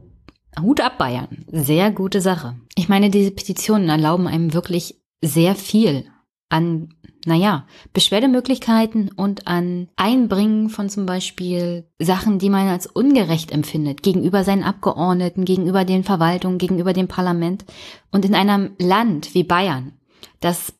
Hut 0.60 0.80
ab 0.80 0.98
Bayern, 0.98 1.44
sehr 1.48 1.90
gute 1.90 2.20
Sache. 2.20 2.56
Ich 2.74 2.88
meine, 2.88 3.10
diese 3.10 3.30
Petitionen 3.30 3.88
erlauben 3.88 4.26
einem 4.26 4.54
wirklich 4.54 5.00
sehr 5.22 5.54
viel 5.54 6.06
an 6.48 6.94
naja, 7.26 7.66
Beschwerdemöglichkeiten 7.92 9.10
und 9.14 9.46
an 9.46 9.88
Einbringen 9.96 10.68
von 10.68 10.88
zum 10.88 11.06
Beispiel 11.06 11.88
Sachen, 11.98 12.38
die 12.38 12.50
man 12.50 12.68
als 12.68 12.86
ungerecht 12.86 13.50
empfindet, 13.50 14.02
gegenüber 14.02 14.44
seinen 14.44 14.62
Abgeordneten, 14.62 15.44
gegenüber 15.44 15.84
den 15.84 16.04
Verwaltungen, 16.04 16.58
gegenüber 16.58 16.92
dem 16.92 17.08
Parlament. 17.08 17.64
Und 18.12 18.24
in 18.24 18.34
einem 18.34 18.76
Land 18.78 19.34
wie 19.34 19.44
Bayern, 19.44 19.92
das 20.40 20.72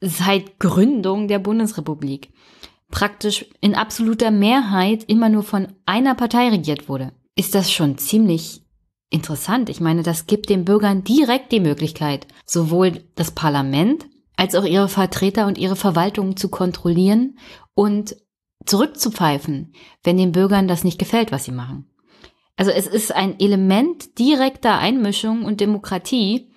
seit 0.00 0.58
Gründung 0.58 1.26
der 1.28 1.38
Bundesrepublik 1.38 2.30
praktisch 2.90 3.46
in 3.60 3.74
absoluter 3.74 4.30
Mehrheit 4.30 5.04
immer 5.04 5.28
nur 5.28 5.42
von 5.42 5.68
einer 5.86 6.14
Partei 6.14 6.48
regiert 6.48 6.88
wurde, 6.88 7.12
ist 7.34 7.54
das 7.54 7.70
schon 7.70 7.98
ziemlich 7.98 8.62
interessant. 9.10 9.68
Ich 9.68 9.80
meine, 9.80 10.02
das 10.02 10.26
gibt 10.26 10.48
den 10.48 10.64
Bürgern 10.64 11.04
direkt 11.04 11.52
die 11.52 11.60
Möglichkeit, 11.60 12.26
sowohl 12.44 13.04
das 13.14 13.30
Parlament 13.30 14.06
als 14.38 14.54
auch 14.54 14.64
ihre 14.64 14.88
Vertreter 14.88 15.48
und 15.48 15.58
ihre 15.58 15.74
Verwaltung 15.74 16.36
zu 16.36 16.48
kontrollieren 16.48 17.38
und 17.74 18.16
zurückzupfeifen, 18.64 19.74
wenn 20.04 20.16
den 20.16 20.30
Bürgern 20.30 20.68
das 20.68 20.84
nicht 20.84 20.98
gefällt, 20.98 21.32
was 21.32 21.44
sie 21.44 21.52
machen. 21.52 21.90
Also 22.56 22.70
es 22.70 22.86
ist 22.86 23.14
ein 23.14 23.40
Element 23.40 24.16
direkter 24.18 24.78
Einmischung 24.78 25.44
und 25.44 25.60
Demokratie, 25.60 26.52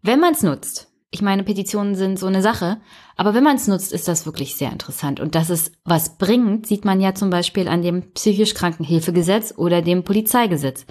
wenn 0.00 0.20
man 0.20 0.32
es 0.32 0.44
nutzt. 0.44 0.92
Ich 1.10 1.20
meine, 1.20 1.42
Petitionen 1.42 1.96
sind 1.96 2.20
so 2.20 2.26
eine 2.26 2.42
Sache, 2.42 2.80
aber 3.16 3.34
wenn 3.34 3.44
man 3.44 3.56
es 3.56 3.66
nutzt, 3.66 3.92
ist 3.92 4.06
das 4.06 4.24
wirklich 4.24 4.54
sehr 4.54 4.70
interessant. 4.70 5.18
Und 5.18 5.34
dass 5.34 5.50
es 5.50 5.72
was 5.84 6.18
bringt, 6.18 6.66
sieht 6.66 6.84
man 6.84 7.00
ja 7.00 7.14
zum 7.14 7.30
Beispiel 7.30 7.66
an 7.66 7.82
dem 7.82 8.12
psychisch 8.12 8.54
Krankenhilfegesetz 8.54 9.54
oder 9.56 9.82
dem 9.82 10.04
Polizeigesetz. 10.04 10.86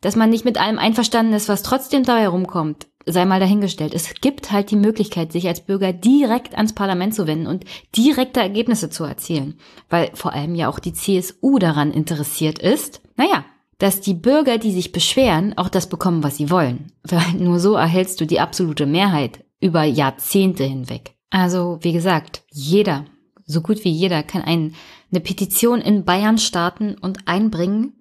Dass 0.00 0.16
man 0.16 0.30
nicht 0.30 0.46
mit 0.46 0.58
allem 0.58 0.78
einverstanden 0.78 1.34
ist, 1.34 1.50
was 1.50 1.62
trotzdem 1.62 2.04
dabei 2.04 2.28
rumkommt, 2.28 2.89
sei 3.06 3.24
mal 3.24 3.40
dahingestellt. 3.40 3.94
Es 3.94 4.14
gibt 4.20 4.52
halt 4.52 4.70
die 4.70 4.76
Möglichkeit, 4.76 5.32
sich 5.32 5.48
als 5.48 5.60
Bürger 5.60 5.92
direkt 5.92 6.54
ans 6.54 6.74
Parlament 6.74 7.14
zu 7.14 7.26
wenden 7.26 7.46
und 7.46 7.64
direkte 7.96 8.40
Ergebnisse 8.40 8.90
zu 8.90 9.04
erzielen, 9.04 9.58
weil 9.88 10.10
vor 10.14 10.32
allem 10.32 10.54
ja 10.54 10.68
auch 10.68 10.78
die 10.78 10.92
CSU 10.92 11.58
daran 11.58 11.92
interessiert 11.92 12.58
ist, 12.58 13.00
naja, 13.16 13.44
dass 13.78 14.00
die 14.00 14.14
Bürger, 14.14 14.58
die 14.58 14.72
sich 14.72 14.92
beschweren, 14.92 15.56
auch 15.56 15.70
das 15.70 15.88
bekommen, 15.88 16.22
was 16.22 16.36
sie 16.36 16.50
wollen. 16.50 16.92
Weil 17.02 17.32
nur 17.38 17.58
so 17.58 17.74
erhältst 17.74 18.20
du 18.20 18.26
die 18.26 18.40
absolute 18.40 18.86
Mehrheit 18.86 19.42
über 19.60 19.84
Jahrzehnte 19.84 20.64
hinweg. 20.64 21.14
Also, 21.30 21.78
wie 21.80 21.92
gesagt, 21.92 22.42
jeder, 22.50 23.06
so 23.46 23.62
gut 23.62 23.84
wie 23.84 23.90
jeder, 23.90 24.22
kann 24.22 24.42
ein, 24.42 24.74
eine 25.10 25.20
Petition 25.20 25.80
in 25.80 26.04
Bayern 26.04 26.38
starten 26.38 26.96
und 27.00 27.26
einbringen. 27.26 27.94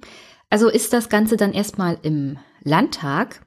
Also 0.50 0.68
ist 0.68 0.94
das 0.94 1.10
Ganze 1.10 1.38
dann 1.38 1.54
erstmal 1.54 1.98
im 2.02 2.38
Landtag 2.62 3.46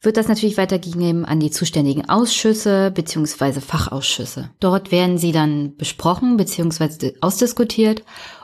wird 0.00 0.16
das 0.16 0.28
natürlich 0.28 0.56
weitergegeben 0.56 1.24
an 1.24 1.40
die 1.40 1.50
zuständigen 1.50 2.08
Ausschüsse 2.08 2.90
bzw. 2.90 3.60
Fachausschüsse. 3.60 4.50
Dort 4.60 4.90
werden 4.90 5.18
sie 5.18 5.32
dann 5.32 5.76
besprochen 5.76 6.36
bzw. 6.36 7.14
ausdiskutiert 7.20 8.02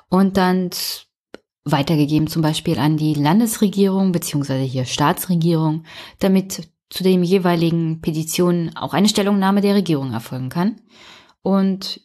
und 0.09 0.37
dann 0.37 0.71
weitergegeben 1.65 2.29
zum 2.29 2.43
Beispiel 2.43 2.79
an 2.79 2.97
die 2.97 3.15
Landesregierung 3.15 4.13
bzw. 4.13 4.65
hier 4.65 4.85
Staatsregierung, 4.85 5.85
damit 6.19 6.69
zu 6.91 7.03
dem 7.03 7.23
jeweiligen 7.23 8.01
Petitionen 8.01 8.77
auch 8.77 8.95
eine 8.95 9.09
Stellungnahme 9.09 9.61
der 9.61 9.75
Regierung 9.75 10.13
erfolgen 10.13 10.51
kann. 10.51 10.81
Und 11.43 12.01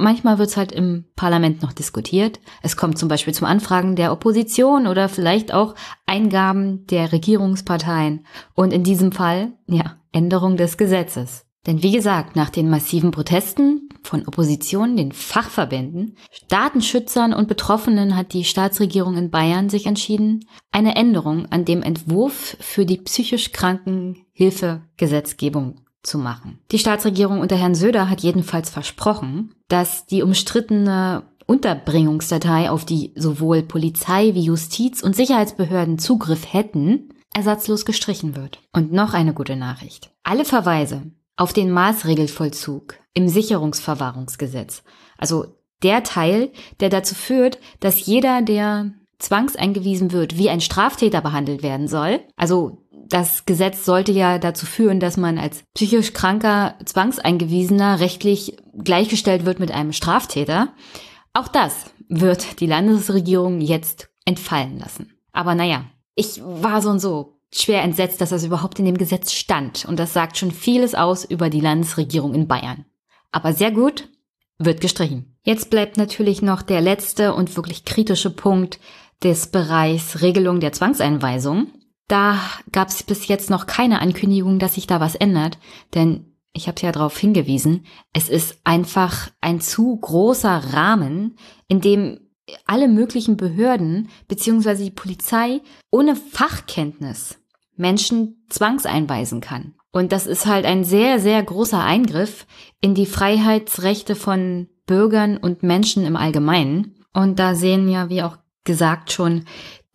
Manchmal 0.00 0.38
wird 0.38 0.48
es 0.48 0.56
halt 0.56 0.72
im 0.72 1.04
Parlament 1.14 1.60
noch 1.60 1.74
diskutiert. 1.74 2.40
Es 2.62 2.78
kommt 2.78 2.96
zum 2.96 3.10
Beispiel 3.10 3.34
zum 3.34 3.46
Anfragen 3.46 3.96
der 3.96 4.12
Opposition 4.12 4.86
oder 4.86 5.10
vielleicht 5.10 5.52
auch 5.52 5.74
Eingaben 6.06 6.86
der 6.86 7.12
Regierungsparteien. 7.12 8.24
Und 8.54 8.72
in 8.72 8.82
diesem 8.82 9.12
Fall, 9.12 9.52
ja, 9.66 9.98
Änderung 10.10 10.56
des 10.56 10.78
Gesetzes. 10.78 11.44
Denn 11.66 11.82
wie 11.82 11.92
gesagt, 11.92 12.34
nach 12.34 12.48
den 12.48 12.70
massiven 12.70 13.10
Protesten 13.10 13.90
von 14.02 14.26
Opposition, 14.26 14.96
den 14.96 15.12
Fachverbänden, 15.12 16.16
Datenschützern 16.48 17.34
und 17.34 17.46
Betroffenen 17.48 18.16
hat 18.16 18.32
die 18.32 18.44
Staatsregierung 18.44 19.18
in 19.18 19.30
Bayern 19.30 19.68
sich 19.68 19.84
entschieden, 19.84 20.46
eine 20.72 20.96
Änderung 20.96 21.44
an 21.52 21.66
dem 21.66 21.82
Entwurf 21.82 22.56
für 22.58 22.86
die 22.86 22.96
psychisch 22.96 23.52
kranken 23.52 24.24
Hilfegesetzgebung 24.32 25.82
zu 26.02 26.18
machen. 26.18 26.58
Die 26.70 26.78
Staatsregierung 26.78 27.40
unter 27.40 27.56
Herrn 27.56 27.74
Söder 27.74 28.08
hat 28.08 28.20
jedenfalls 28.20 28.70
versprochen, 28.70 29.54
dass 29.68 30.06
die 30.06 30.22
umstrittene 30.22 31.24
Unterbringungsdatei, 31.46 32.70
auf 32.70 32.84
die 32.84 33.12
sowohl 33.16 33.62
Polizei 33.62 34.34
wie 34.34 34.42
Justiz 34.42 35.02
und 35.02 35.16
Sicherheitsbehörden 35.16 35.98
Zugriff 35.98 36.52
hätten, 36.52 37.08
ersatzlos 37.34 37.84
gestrichen 37.84 38.36
wird. 38.36 38.60
Und 38.72 38.92
noch 38.92 39.14
eine 39.14 39.34
gute 39.34 39.56
Nachricht. 39.56 40.10
Alle 40.22 40.44
Verweise 40.44 41.10
auf 41.36 41.52
den 41.52 41.70
Maßregelvollzug 41.70 42.94
im 43.14 43.28
Sicherungsverwahrungsgesetz, 43.28 44.84
also 45.18 45.56
der 45.82 46.02
Teil, 46.02 46.52
der 46.80 46.90
dazu 46.90 47.14
führt, 47.14 47.58
dass 47.80 48.04
jeder, 48.04 48.42
der 48.42 48.92
zwangseingewiesen 49.18 50.12
wird, 50.12 50.36
wie 50.36 50.50
ein 50.50 50.60
Straftäter 50.60 51.20
behandelt 51.20 51.62
werden 51.62 51.88
soll, 51.88 52.20
also 52.36 52.79
das 53.10 53.44
Gesetz 53.44 53.84
sollte 53.84 54.12
ja 54.12 54.38
dazu 54.38 54.66
führen, 54.66 55.00
dass 55.00 55.16
man 55.16 55.38
als 55.38 55.62
psychisch 55.74 56.12
kranker 56.12 56.76
Zwangseingewiesener 56.84 58.00
rechtlich 58.00 58.56
gleichgestellt 58.76 59.44
wird 59.44 59.60
mit 59.60 59.70
einem 59.72 59.92
Straftäter. 59.92 60.72
Auch 61.34 61.48
das 61.48 61.90
wird 62.08 62.60
die 62.60 62.66
Landesregierung 62.66 63.60
jetzt 63.60 64.08
entfallen 64.24 64.78
lassen. 64.78 65.12
Aber 65.32 65.54
naja, 65.54 65.84
ich 66.14 66.40
war 66.42 66.82
so 66.82 66.90
und 66.90 66.98
so 67.00 67.40
schwer 67.52 67.82
entsetzt, 67.82 68.20
dass 68.20 68.30
das 68.30 68.44
überhaupt 68.44 68.78
in 68.78 68.84
dem 68.84 68.96
Gesetz 68.96 69.32
stand. 69.32 69.84
Und 69.84 69.98
das 69.98 70.12
sagt 70.12 70.36
schon 70.36 70.52
vieles 70.52 70.94
aus 70.94 71.24
über 71.24 71.50
die 71.50 71.60
Landesregierung 71.60 72.34
in 72.34 72.46
Bayern. 72.46 72.84
Aber 73.32 73.52
sehr 73.52 73.70
gut, 73.70 74.08
wird 74.58 74.80
gestrichen. 74.80 75.36
Jetzt 75.42 75.70
bleibt 75.70 75.96
natürlich 75.96 76.42
noch 76.42 76.62
der 76.62 76.80
letzte 76.80 77.34
und 77.34 77.56
wirklich 77.56 77.84
kritische 77.84 78.30
Punkt 78.30 78.78
des 79.22 79.48
Bereichs 79.48 80.20
Regelung 80.20 80.60
der 80.60 80.72
Zwangseinweisung. 80.72 81.68
Da 82.10 82.40
gab 82.72 82.88
es 82.88 83.04
bis 83.04 83.28
jetzt 83.28 83.50
noch 83.50 83.66
keine 83.66 84.00
Ankündigung, 84.00 84.58
dass 84.58 84.74
sich 84.74 84.88
da 84.88 84.98
was 84.98 85.14
ändert, 85.14 85.58
denn 85.94 86.34
ich 86.52 86.66
habe 86.66 86.80
ja 86.82 86.90
darauf 86.90 87.16
hingewiesen, 87.16 87.86
es 88.12 88.28
ist 88.28 88.58
einfach 88.64 89.30
ein 89.40 89.60
zu 89.60 89.96
großer 89.96 90.72
Rahmen, 90.72 91.36
in 91.68 91.80
dem 91.80 92.18
alle 92.66 92.88
möglichen 92.88 93.36
Behörden 93.36 94.08
beziehungsweise 94.26 94.82
die 94.82 94.90
Polizei 94.90 95.60
ohne 95.92 96.16
Fachkenntnis 96.16 97.38
Menschen 97.76 98.44
zwangseinweisen 98.48 99.40
kann. 99.40 99.74
Und 99.92 100.10
das 100.10 100.26
ist 100.26 100.46
halt 100.46 100.66
ein 100.66 100.82
sehr, 100.82 101.20
sehr 101.20 101.40
großer 101.40 101.80
Eingriff 101.80 102.48
in 102.80 102.96
die 102.96 103.06
Freiheitsrechte 103.06 104.16
von 104.16 104.68
Bürgern 104.84 105.36
und 105.36 105.62
Menschen 105.62 106.04
im 106.04 106.16
Allgemeinen. 106.16 106.96
Und 107.12 107.38
da 107.38 107.54
sehen 107.54 107.88
ja, 107.88 108.08
wie 108.08 108.24
auch 108.24 108.38
gesagt 108.64 109.12
schon, 109.12 109.44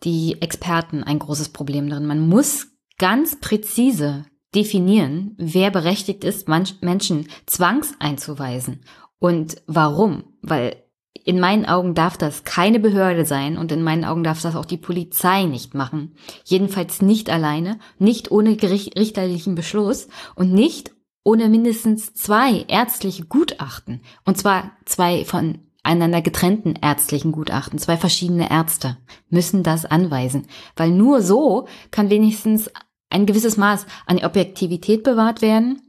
die 0.04 0.40
Experten 0.40 1.02
ein 1.02 1.18
großes 1.18 1.50
Problem 1.50 1.88
drin. 1.88 2.06
Man 2.06 2.28
muss 2.28 2.68
ganz 2.98 3.40
präzise 3.40 4.24
definieren, 4.54 5.34
wer 5.38 5.70
berechtigt 5.70 6.24
ist, 6.24 6.48
Menschen 6.48 7.28
zwangseinzuweisen 7.46 8.84
und 9.18 9.56
warum. 9.66 10.24
Weil 10.42 10.82
in 11.24 11.40
meinen 11.40 11.66
Augen 11.66 11.94
darf 11.94 12.16
das 12.16 12.44
keine 12.44 12.78
Behörde 12.78 13.24
sein 13.24 13.58
und 13.58 13.72
in 13.72 13.82
meinen 13.82 14.04
Augen 14.04 14.22
darf 14.22 14.40
das 14.40 14.54
auch 14.54 14.64
die 14.64 14.76
Polizei 14.76 15.44
nicht 15.44 15.74
machen. 15.74 16.14
Jedenfalls 16.44 17.02
nicht 17.02 17.30
alleine, 17.30 17.78
nicht 17.98 18.30
ohne 18.30 18.50
richterlichen 18.62 19.56
Beschluss 19.56 20.08
und 20.36 20.52
nicht 20.52 20.92
ohne 21.24 21.48
mindestens 21.48 22.14
zwei 22.14 22.64
ärztliche 22.68 23.24
Gutachten. 23.24 24.02
Und 24.24 24.38
zwar 24.38 24.76
zwei 24.84 25.24
von 25.24 25.65
einander 25.86 26.20
getrennten 26.20 26.74
ärztlichen 26.80 27.32
Gutachten. 27.32 27.78
Zwei 27.78 27.96
verschiedene 27.96 28.50
Ärzte 28.50 28.98
müssen 29.30 29.62
das 29.62 29.86
anweisen, 29.86 30.46
weil 30.76 30.90
nur 30.90 31.22
so 31.22 31.66
kann 31.90 32.10
wenigstens 32.10 32.70
ein 33.08 33.26
gewisses 33.26 33.56
Maß 33.56 33.86
an 34.06 34.22
Objektivität 34.22 35.04
bewahrt 35.04 35.40
werden 35.40 35.80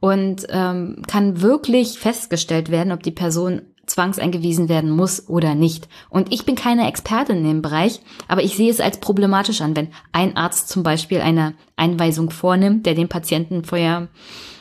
und 0.00 0.46
ähm, 0.50 1.02
kann 1.08 1.40
wirklich 1.40 1.98
festgestellt 1.98 2.70
werden, 2.70 2.92
ob 2.92 3.02
die 3.02 3.10
Person 3.10 3.62
zwangseingewiesen 3.86 4.68
werden 4.68 4.90
muss 4.90 5.28
oder 5.28 5.54
nicht. 5.54 5.88
Und 6.10 6.32
ich 6.32 6.44
bin 6.44 6.54
keine 6.54 6.86
Expertin 6.86 7.38
in 7.38 7.44
dem 7.44 7.62
Bereich, 7.62 8.00
aber 8.28 8.42
ich 8.42 8.54
sehe 8.54 8.70
es 8.70 8.80
als 8.80 9.00
problematisch 9.00 9.62
an, 9.62 9.74
wenn 9.74 9.88
ein 10.12 10.36
Arzt 10.36 10.68
zum 10.68 10.82
Beispiel 10.82 11.20
eine 11.20 11.54
Einweisung 11.76 12.30
vornimmt, 12.30 12.84
der 12.84 12.94
den 12.94 13.08
Patienten 13.08 13.64
vorher, 13.64 14.08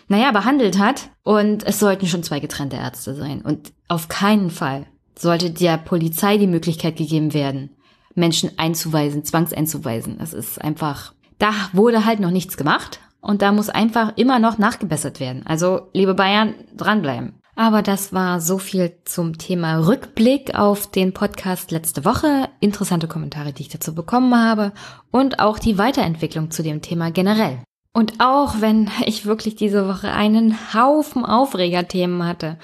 naja, 0.07 0.31
behandelt 0.31 0.77
hat. 0.79 1.09
Und 1.23 1.63
es 1.65 1.79
sollten 1.79 2.07
schon 2.07 2.23
zwei 2.23 2.39
getrennte 2.39 2.77
Ärzte 2.77 3.15
sein. 3.15 3.41
Und 3.41 3.73
auf 3.87 4.07
keinen 4.07 4.49
Fall 4.49 4.85
sollte 5.15 5.51
der 5.51 5.77
Polizei 5.77 6.37
die 6.37 6.47
Möglichkeit 6.47 6.95
gegeben 6.95 7.33
werden, 7.33 7.71
Menschen 8.15 8.51
einzuweisen, 8.57 9.23
zwangseinzuweisen. 9.23 10.17
Das 10.19 10.33
ist 10.33 10.61
einfach, 10.61 11.13
da 11.39 11.51
wurde 11.73 12.05
halt 12.05 12.19
noch 12.19 12.31
nichts 12.31 12.57
gemacht. 12.57 12.99
Und 13.19 13.41
da 13.41 13.51
muss 13.51 13.69
einfach 13.69 14.13
immer 14.15 14.39
noch 14.39 14.57
nachgebessert 14.57 15.19
werden. 15.19 15.45
Also, 15.45 15.89
liebe 15.93 16.13
Bayern, 16.13 16.53
dranbleiben. 16.75 17.33
Aber 17.55 17.81
das 17.81 18.13
war 18.13 18.39
so 18.39 18.59
viel 18.59 18.99
zum 19.03 19.39
Thema 19.39 19.87
Rückblick 19.87 20.53
auf 20.53 20.91
den 20.91 21.11
Podcast 21.11 21.71
letzte 21.71 22.05
Woche, 22.05 22.49
interessante 22.59 23.07
Kommentare, 23.07 23.51
die 23.51 23.63
ich 23.63 23.69
dazu 23.69 23.95
bekommen 23.95 24.35
habe 24.35 24.73
und 25.09 25.39
auch 25.39 25.57
die 25.57 25.79
Weiterentwicklung 25.79 26.51
zu 26.51 26.61
dem 26.61 26.83
Thema 26.83 27.09
generell. 27.09 27.63
Und 27.97 28.19
auch 28.19 28.61
wenn 28.61 28.91
ich 29.07 29.25
wirklich 29.25 29.55
diese 29.55 29.87
Woche 29.87 30.11
einen 30.11 30.75
Haufen 30.75 31.25
Aufregerthemen 31.25 32.27
hatte, 32.27 32.59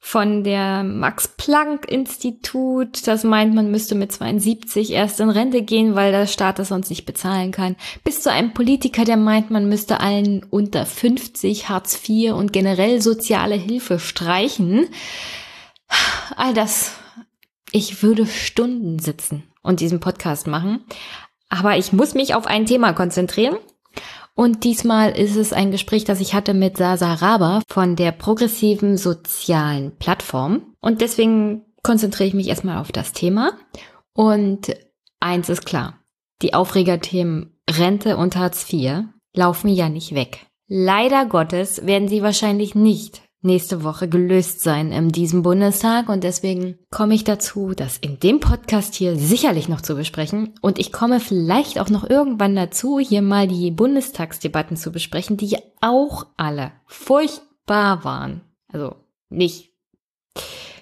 von 0.00 0.42
der 0.42 0.82
Max-Planck-Institut, 0.82 3.06
das 3.06 3.22
meint, 3.22 3.54
man 3.54 3.70
müsste 3.70 3.94
mit 3.94 4.10
72 4.10 4.90
erst 4.90 5.20
in 5.20 5.30
Rente 5.30 5.62
gehen, 5.62 5.94
weil 5.94 6.10
der 6.10 6.26
Staat 6.26 6.58
das 6.58 6.70
sonst 6.70 6.90
nicht 6.90 7.06
bezahlen 7.06 7.52
kann, 7.52 7.76
bis 8.02 8.22
zu 8.22 8.32
einem 8.32 8.54
Politiker, 8.54 9.04
der 9.04 9.16
meint, 9.16 9.52
man 9.52 9.68
müsste 9.68 10.00
allen 10.00 10.42
unter 10.50 10.84
50 10.84 11.68
Hartz 11.68 12.00
IV 12.08 12.32
und 12.32 12.52
generell 12.52 13.00
soziale 13.00 13.54
Hilfe 13.54 14.00
streichen. 14.00 14.88
All 16.36 16.54
das, 16.54 16.96
ich 17.70 18.02
würde 18.02 18.26
Stunden 18.26 18.98
sitzen 18.98 19.44
und 19.62 19.78
diesen 19.78 20.00
Podcast 20.00 20.48
machen. 20.48 20.82
Aber 21.48 21.76
ich 21.76 21.92
muss 21.92 22.14
mich 22.14 22.34
auf 22.34 22.48
ein 22.48 22.66
Thema 22.66 22.94
konzentrieren 22.94 23.58
und 24.34 24.64
diesmal 24.64 25.10
ist 25.10 25.36
es 25.36 25.52
ein 25.52 25.70
Gespräch, 25.70 26.04
das 26.04 26.20
ich 26.20 26.34
hatte 26.34 26.54
mit 26.54 26.78
Sasa 26.78 27.14
Raba 27.14 27.62
von 27.68 27.96
der 27.96 28.12
progressiven 28.12 28.96
sozialen 28.96 29.96
Plattform. 29.98 30.74
Und 30.80 31.00
deswegen 31.00 31.66
konzentriere 31.82 32.28
ich 32.28 32.34
mich 32.34 32.48
erstmal 32.48 32.78
auf 32.78 32.92
das 32.92 33.12
Thema. 33.12 33.52
Und 34.14 34.74
eins 35.20 35.48
ist 35.48 35.66
klar. 35.66 35.98
Die 36.40 36.54
Aufregerthemen 36.54 37.56
Rente 37.70 38.16
und 38.16 38.36
Hartz 38.36 38.72
IV 38.72 39.04
laufen 39.34 39.68
ja 39.68 39.88
nicht 39.88 40.14
weg. 40.14 40.46
Leider 40.66 41.26
Gottes 41.26 41.86
werden 41.86 42.08
sie 42.08 42.22
wahrscheinlich 42.22 42.74
nicht 42.74 43.22
nächste 43.42 43.84
Woche 43.84 44.08
gelöst 44.08 44.60
sein 44.60 44.92
in 44.92 45.10
diesem 45.10 45.42
Bundestag 45.42 46.08
und 46.08 46.24
deswegen 46.24 46.78
komme 46.90 47.14
ich 47.14 47.24
dazu, 47.24 47.72
das 47.74 47.98
in 47.98 48.18
dem 48.20 48.40
Podcast 48.40 48.94
hier 48.94 49.16
sicherlich 49.16 49.68
noch 49.68 49.80
zu 49.80 49.96
besprechen 49.96 50.54
und 50.60 50.78
ich 50.78 50.92
komme 50.92 51.20
vielleicht 51.20 51.78
auch 51.78 51.90
noch 51.90 52.08
irgendwann 52.08 52.56
dazu, 52.56 52.98
hier 52.98 53.22
mal 53.22 53.48
die 53.48 53.70
Bundestagsdebatten 53.70 54.76
zu 54.76 54.92
besprechen, 54.92 55.36
die 55.36 55.58
auch 55.80 56.26
alle 56.36 56.72
furchtbar 56.86 58.04
waren. 58.04 58.42
Also 58.72 58.96
nicht, 59.28 59.72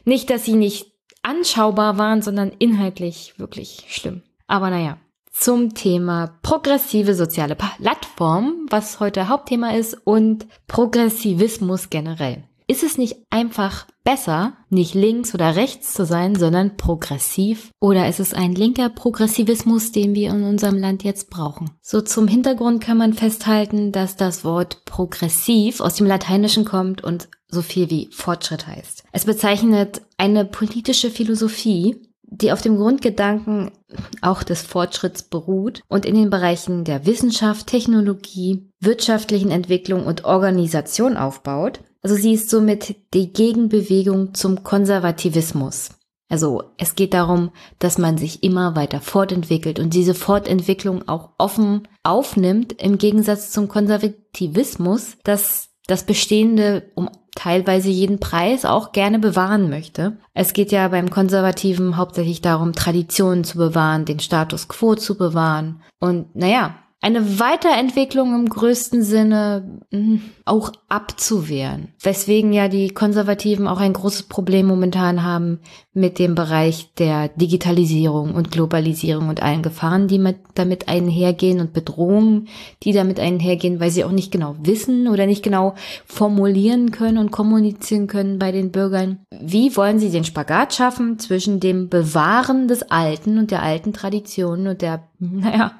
nicht, 0.05 0.31
dass 0.31 0.45
sie 0.45 0.55
nicht 0.55 0.93
anschaubar 1.23 1.99
waren, 1.99 2.23
sondern 2.23 2.53
inhaltlich 2.59 3.35
wirklich 3.39 3.87
schlimm. 3.89 4.23
Aber 4.47 4.71
naja, 4.71 4.99
zum 5.33 5.75
Thema 5.75 6.39
progressive 6.43 7.15
soziale 7.15 7.57
Plattform, 7.57 8.67
was 8.69 9.01
heute 9.01 9.29
Hauptthema 9.29 9.75
ist, 9.75 9.95
und 10.05 10.47
Progressivismus 10.67 11.89
generell. 11.89 12.45
Ist 12.71 12.85
es 12.85 12.99
nicht 12.99 13.17
einfach 13.31 13.87
besser, 14.05 14.53
nicht 14.69 14.95
links 14.95 15.35
oder 15.35 15.57
rechts 15.57 15.93
zu 15.93 16.07
sein, 16.07 16.37
sondern 16.37 16.77
progressiv? 16.77 17.73
Oder 17.81 18.09
ist 18.09 18.21
es 18.21 18.33
ein 18.33 18.55
linker 18.55 18.89
Progressivismus, 18.91 19.91
den 19.91 20.15
wir 20.15 20.31
in 20.31 20.45
unserem 20.45 20.79
Land 20.79 21.03
jetzt 21.03 21.31
brauchen? 21.31 21.73
So 21.83 22.01
zum 22.01 22.29
Hintergrund 22.29 22.81
kann 22.81 22.97
man 22.97 23.13
festhalten, 23.13 23.91
dass 23.91 24.15
das 24.15 24.45
Wort 24.45 24.85
progressiv 24.85 25.81
aus 25.81 25.97
dem 25.97 26.07
Lateinischen 26.07 26.65
kommt 26.65 27.03
und 27.03 27.27
so 27.49 27.61
viel 27.61 27.91
wie 27.91 28.09
Fortschritt 28.13 28.69
heißt. 28.69 29.03
Es 29.11 29.25
bezeichnet 29.25 30.03
eine 30.17 30.45
politische 30.45 31.11
Philosophie, 31.11 31.97
die 32.23 32.53
auf 32.53 32.63
dem 32.63 32.77
Grundgedanken 32.77 33.73
auch 34.21 34.45
des 34.45 34.63
Fortschritts 34.63 35.25
beruht 35.25 35.83
und 35.89 36.07
in 36.07 36.15
den 36.15 36.31
Bereichen 36.31 36.85
der 36.85 37.05
Wissenschaft, 37.05 37.67
Technologie, 37.67 38.71
wirtschaftlichen 38.79 39.51
Entwicklung 39.51 40.07
und 40.07 40.25
Organisation 40.25 41.17
aufbaut 41.17 41.81
also 42.03 42.15
sie 42.15 42.35
ist 42.35 42.51
somit 42.51 42.97
die 43.15 43.33
Gegenbewegung 43.33 44.35
zum 44.35 44.63
Konservativismus. 44.63 45.91
Also 46.31 46.63
es 46.79 46.95
geht 46.95 47.13
darum, 47.13 47.51
dass 47.81 47.99
man 47.99 48.17
sich 48.17 48.45
immer 48.45 48.77
weiter 48.77 49.01
fortentwickelt 49.01 49.81
und 49.81 49.95
diese 49.95 50.15
Fortentwicklung 50.15 51.09
auch 51.09 51.31
offen 51.39 51.89
aufnimmt, 52.05 52.81
im 52.81 52.99
Gegensatz 52.99 53.51
zum 53.51 53.67
Konservativismus, 53.67 55.17
dass 55.25 55.71
das 55.89 56.05
Bestehende 56.05 56.85
um 56.95 57.11
teilweise 57.35 57.89
jeden 57.89 58.21
Preis 58.21 58.65
auch 58.65 58.93
gerne 58.93 59.19
bewahren 59.19 59.71
möchte. 59.71 60.19
Es 60.33 60.53
geht 60.53 60.71
ja 60.71 60.87
beim 60.89 61.11
Konservativen 61.11 61.97
hauptsächlich 61.97 62.41
darum, 62.41 62.75
Traditionen 62.75 63.45
zu 63.45 63.59
bewahren, 63.59 64.05
den 64.05 64.21
Status 64.21 64.69
quo 64.69 64.95
zu 64.95 65.17
bewahren. 65.17 65.83
Und 65.99 66.35
naja, 66.37 66.77
eine 67.03 67.41
Weiterentwicklung 67.41 68.35
im 68.35 68.49
größten 68.49 69.03
Sinne 69.03 69.81
hm, 69.91 70.21
auch 70.45 70.71
abzuwehren. 70.89 71.89
Weswegen 72.03 72.53
ja 72.53 72.69
die 72.69 72.91
Konservativen 72.91 73.67
auch 73.67 73.81
ein 73.81 73.95
großes 73.95 74.25
Problem 74.25 74.67
momentan 74.67 75.23
haben 75.23 75.61
mit 75.95 76.19
dem 76.19 76.35
Bereich 76.35 76.93
der 76.99 77.29
Digitalisierung 77.29 78.35
und 78.35 78.51
Globalisierung 78.51 79.31
und 79.31 79.43
allen 79.43 79.63
Gefahren, 79.63 80.09
die 80.09 80.19
mit, 80.19 80.37
damit 80.55 80.89
einhergehen 80.89 81.61
und 81.61 81.73
Bedrohungen, 81.73 82.49
die 82.83 82.93
damit 82.93 83.19
einhergehen, 83.19 83.81
weil 83.81 83.91
sie 83.91 84.05
auch 84.05 84.13
nicht 84.13 84.31
genau 84.31 84.57
wissen 84.61 85.09
oder 85.09 85.27
nicht 85.27 85.43
genau 85.43 85.75
formulieren 86.05 86.91
können 86.91 87.17
und 87.17 87.31
kommunizieren 87.31 88.09
können 88.09 88.39
bei 88.39 88.53
den 88.53 88.73
Bürgern. 88.73 89.21
Wie 89.41 89.75
wollen 89.75 89.99
sie 89.99 90.11
den 90.11 90.25
Spagat 90.25 90.75
schaffen 90.75 91.19
zwischen 91.19 91.61
dem 91.61 91.89
Bewahren 91.89 92.69
des 92.69 92.83
Alten 92.83 93.39
und 93.39 93.51
der 93.51 93.63
alten 93.63 93.95
Tradition 93.95 94.67
und 94.67 94.83
der, 94.83 95.09
naja, 95.19 95.73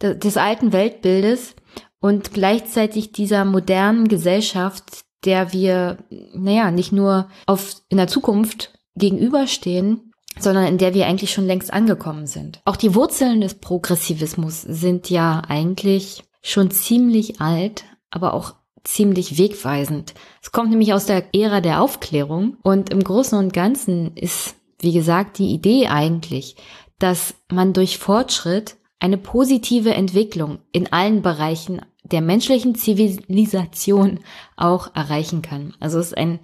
des 0.00 0.36
alten 0.36 0.72
Weltbildes 0.72 1.54
und 2.00 2.32
gleichzeitig 2.32 3.12
dieser 3.12 3.44
modernen 3.44 4.08
Gesellschaft, 4.08 5.04
der 5.24 5.52
wir, 5.52 5.98
naja, 6.34 6.70
nicht 6.70 6.92
nur 6.92 7.28
auf, 7.46 7.76
in 7.88 7.98
der 7.98 8.08
Zukunft 8.08 8.72
gegenüberstehen, 8.96 10.12
sondern 10.38 10.66
in 10.66 10.78
der 10.78 10.94
wir 10.94 11.06
eigentlich 11.06 11.32
schon 11.32 11.46
längst 11.46 11.72
angekommen 11.72 12.26
sind. 12.26 12.60
Auch 12.64 12.76
die 12.76 12.94
Wurzeln 12.94 13.40
des 13.40 13.54
Progressivismus 13.54 14.62
sind 14.62 15.10
ja 15.10 15.42
eigentlich 15.46 16.24
schon 16.42 16.70
ziemlich 16.70 17.40
alt, 17.40 17.84
aber 18.10 18.32
auch 18.32 18.54
ziemlich 18.84 19.36
wegweisend. 19.36 20.14
Es 20.42 20.52
kommt 20.52 20.70
nämlich 20.70 20.94
aus 20.94 21.04
der 21.04 21.34
Ära 21.34 21.60
der 21.60 21.82
Aufklärung 21.82 22.56
und 22.62 22.90
im 22.90 23.04
Großen 23.04 23.38
und 23.38 23.52
Ganzen 23.52 24.16
ist, 24.16 24.54
wie 24.78 24.92
gesagt, 24.92 25.38
die 25.38 25.52
Idee 25.52 25.88
eigentlich, 25.88 26.56
dass 26.98 27.34
man 27.50 27.74
durch 27.74 27.98
Fortschritt 27.98 28.76
eine 29.00 29.16
positive 29.16 29.94
Entwicklung 29.94 30.58
in 30.72 30.92
allen 30.92 31.22
Bereichen 31.22 31.80
der 32.04 32.20
menschlichen 32.20 32.74
Zivilisation 32.74 34.20
auch 34.56 34.94
erreichen 34.94 35.42
kann. 35.42 35.74
Also 35.80 35.98
es 35.98 36.08
ist 36.08 36.18
ein, 36.18 36.40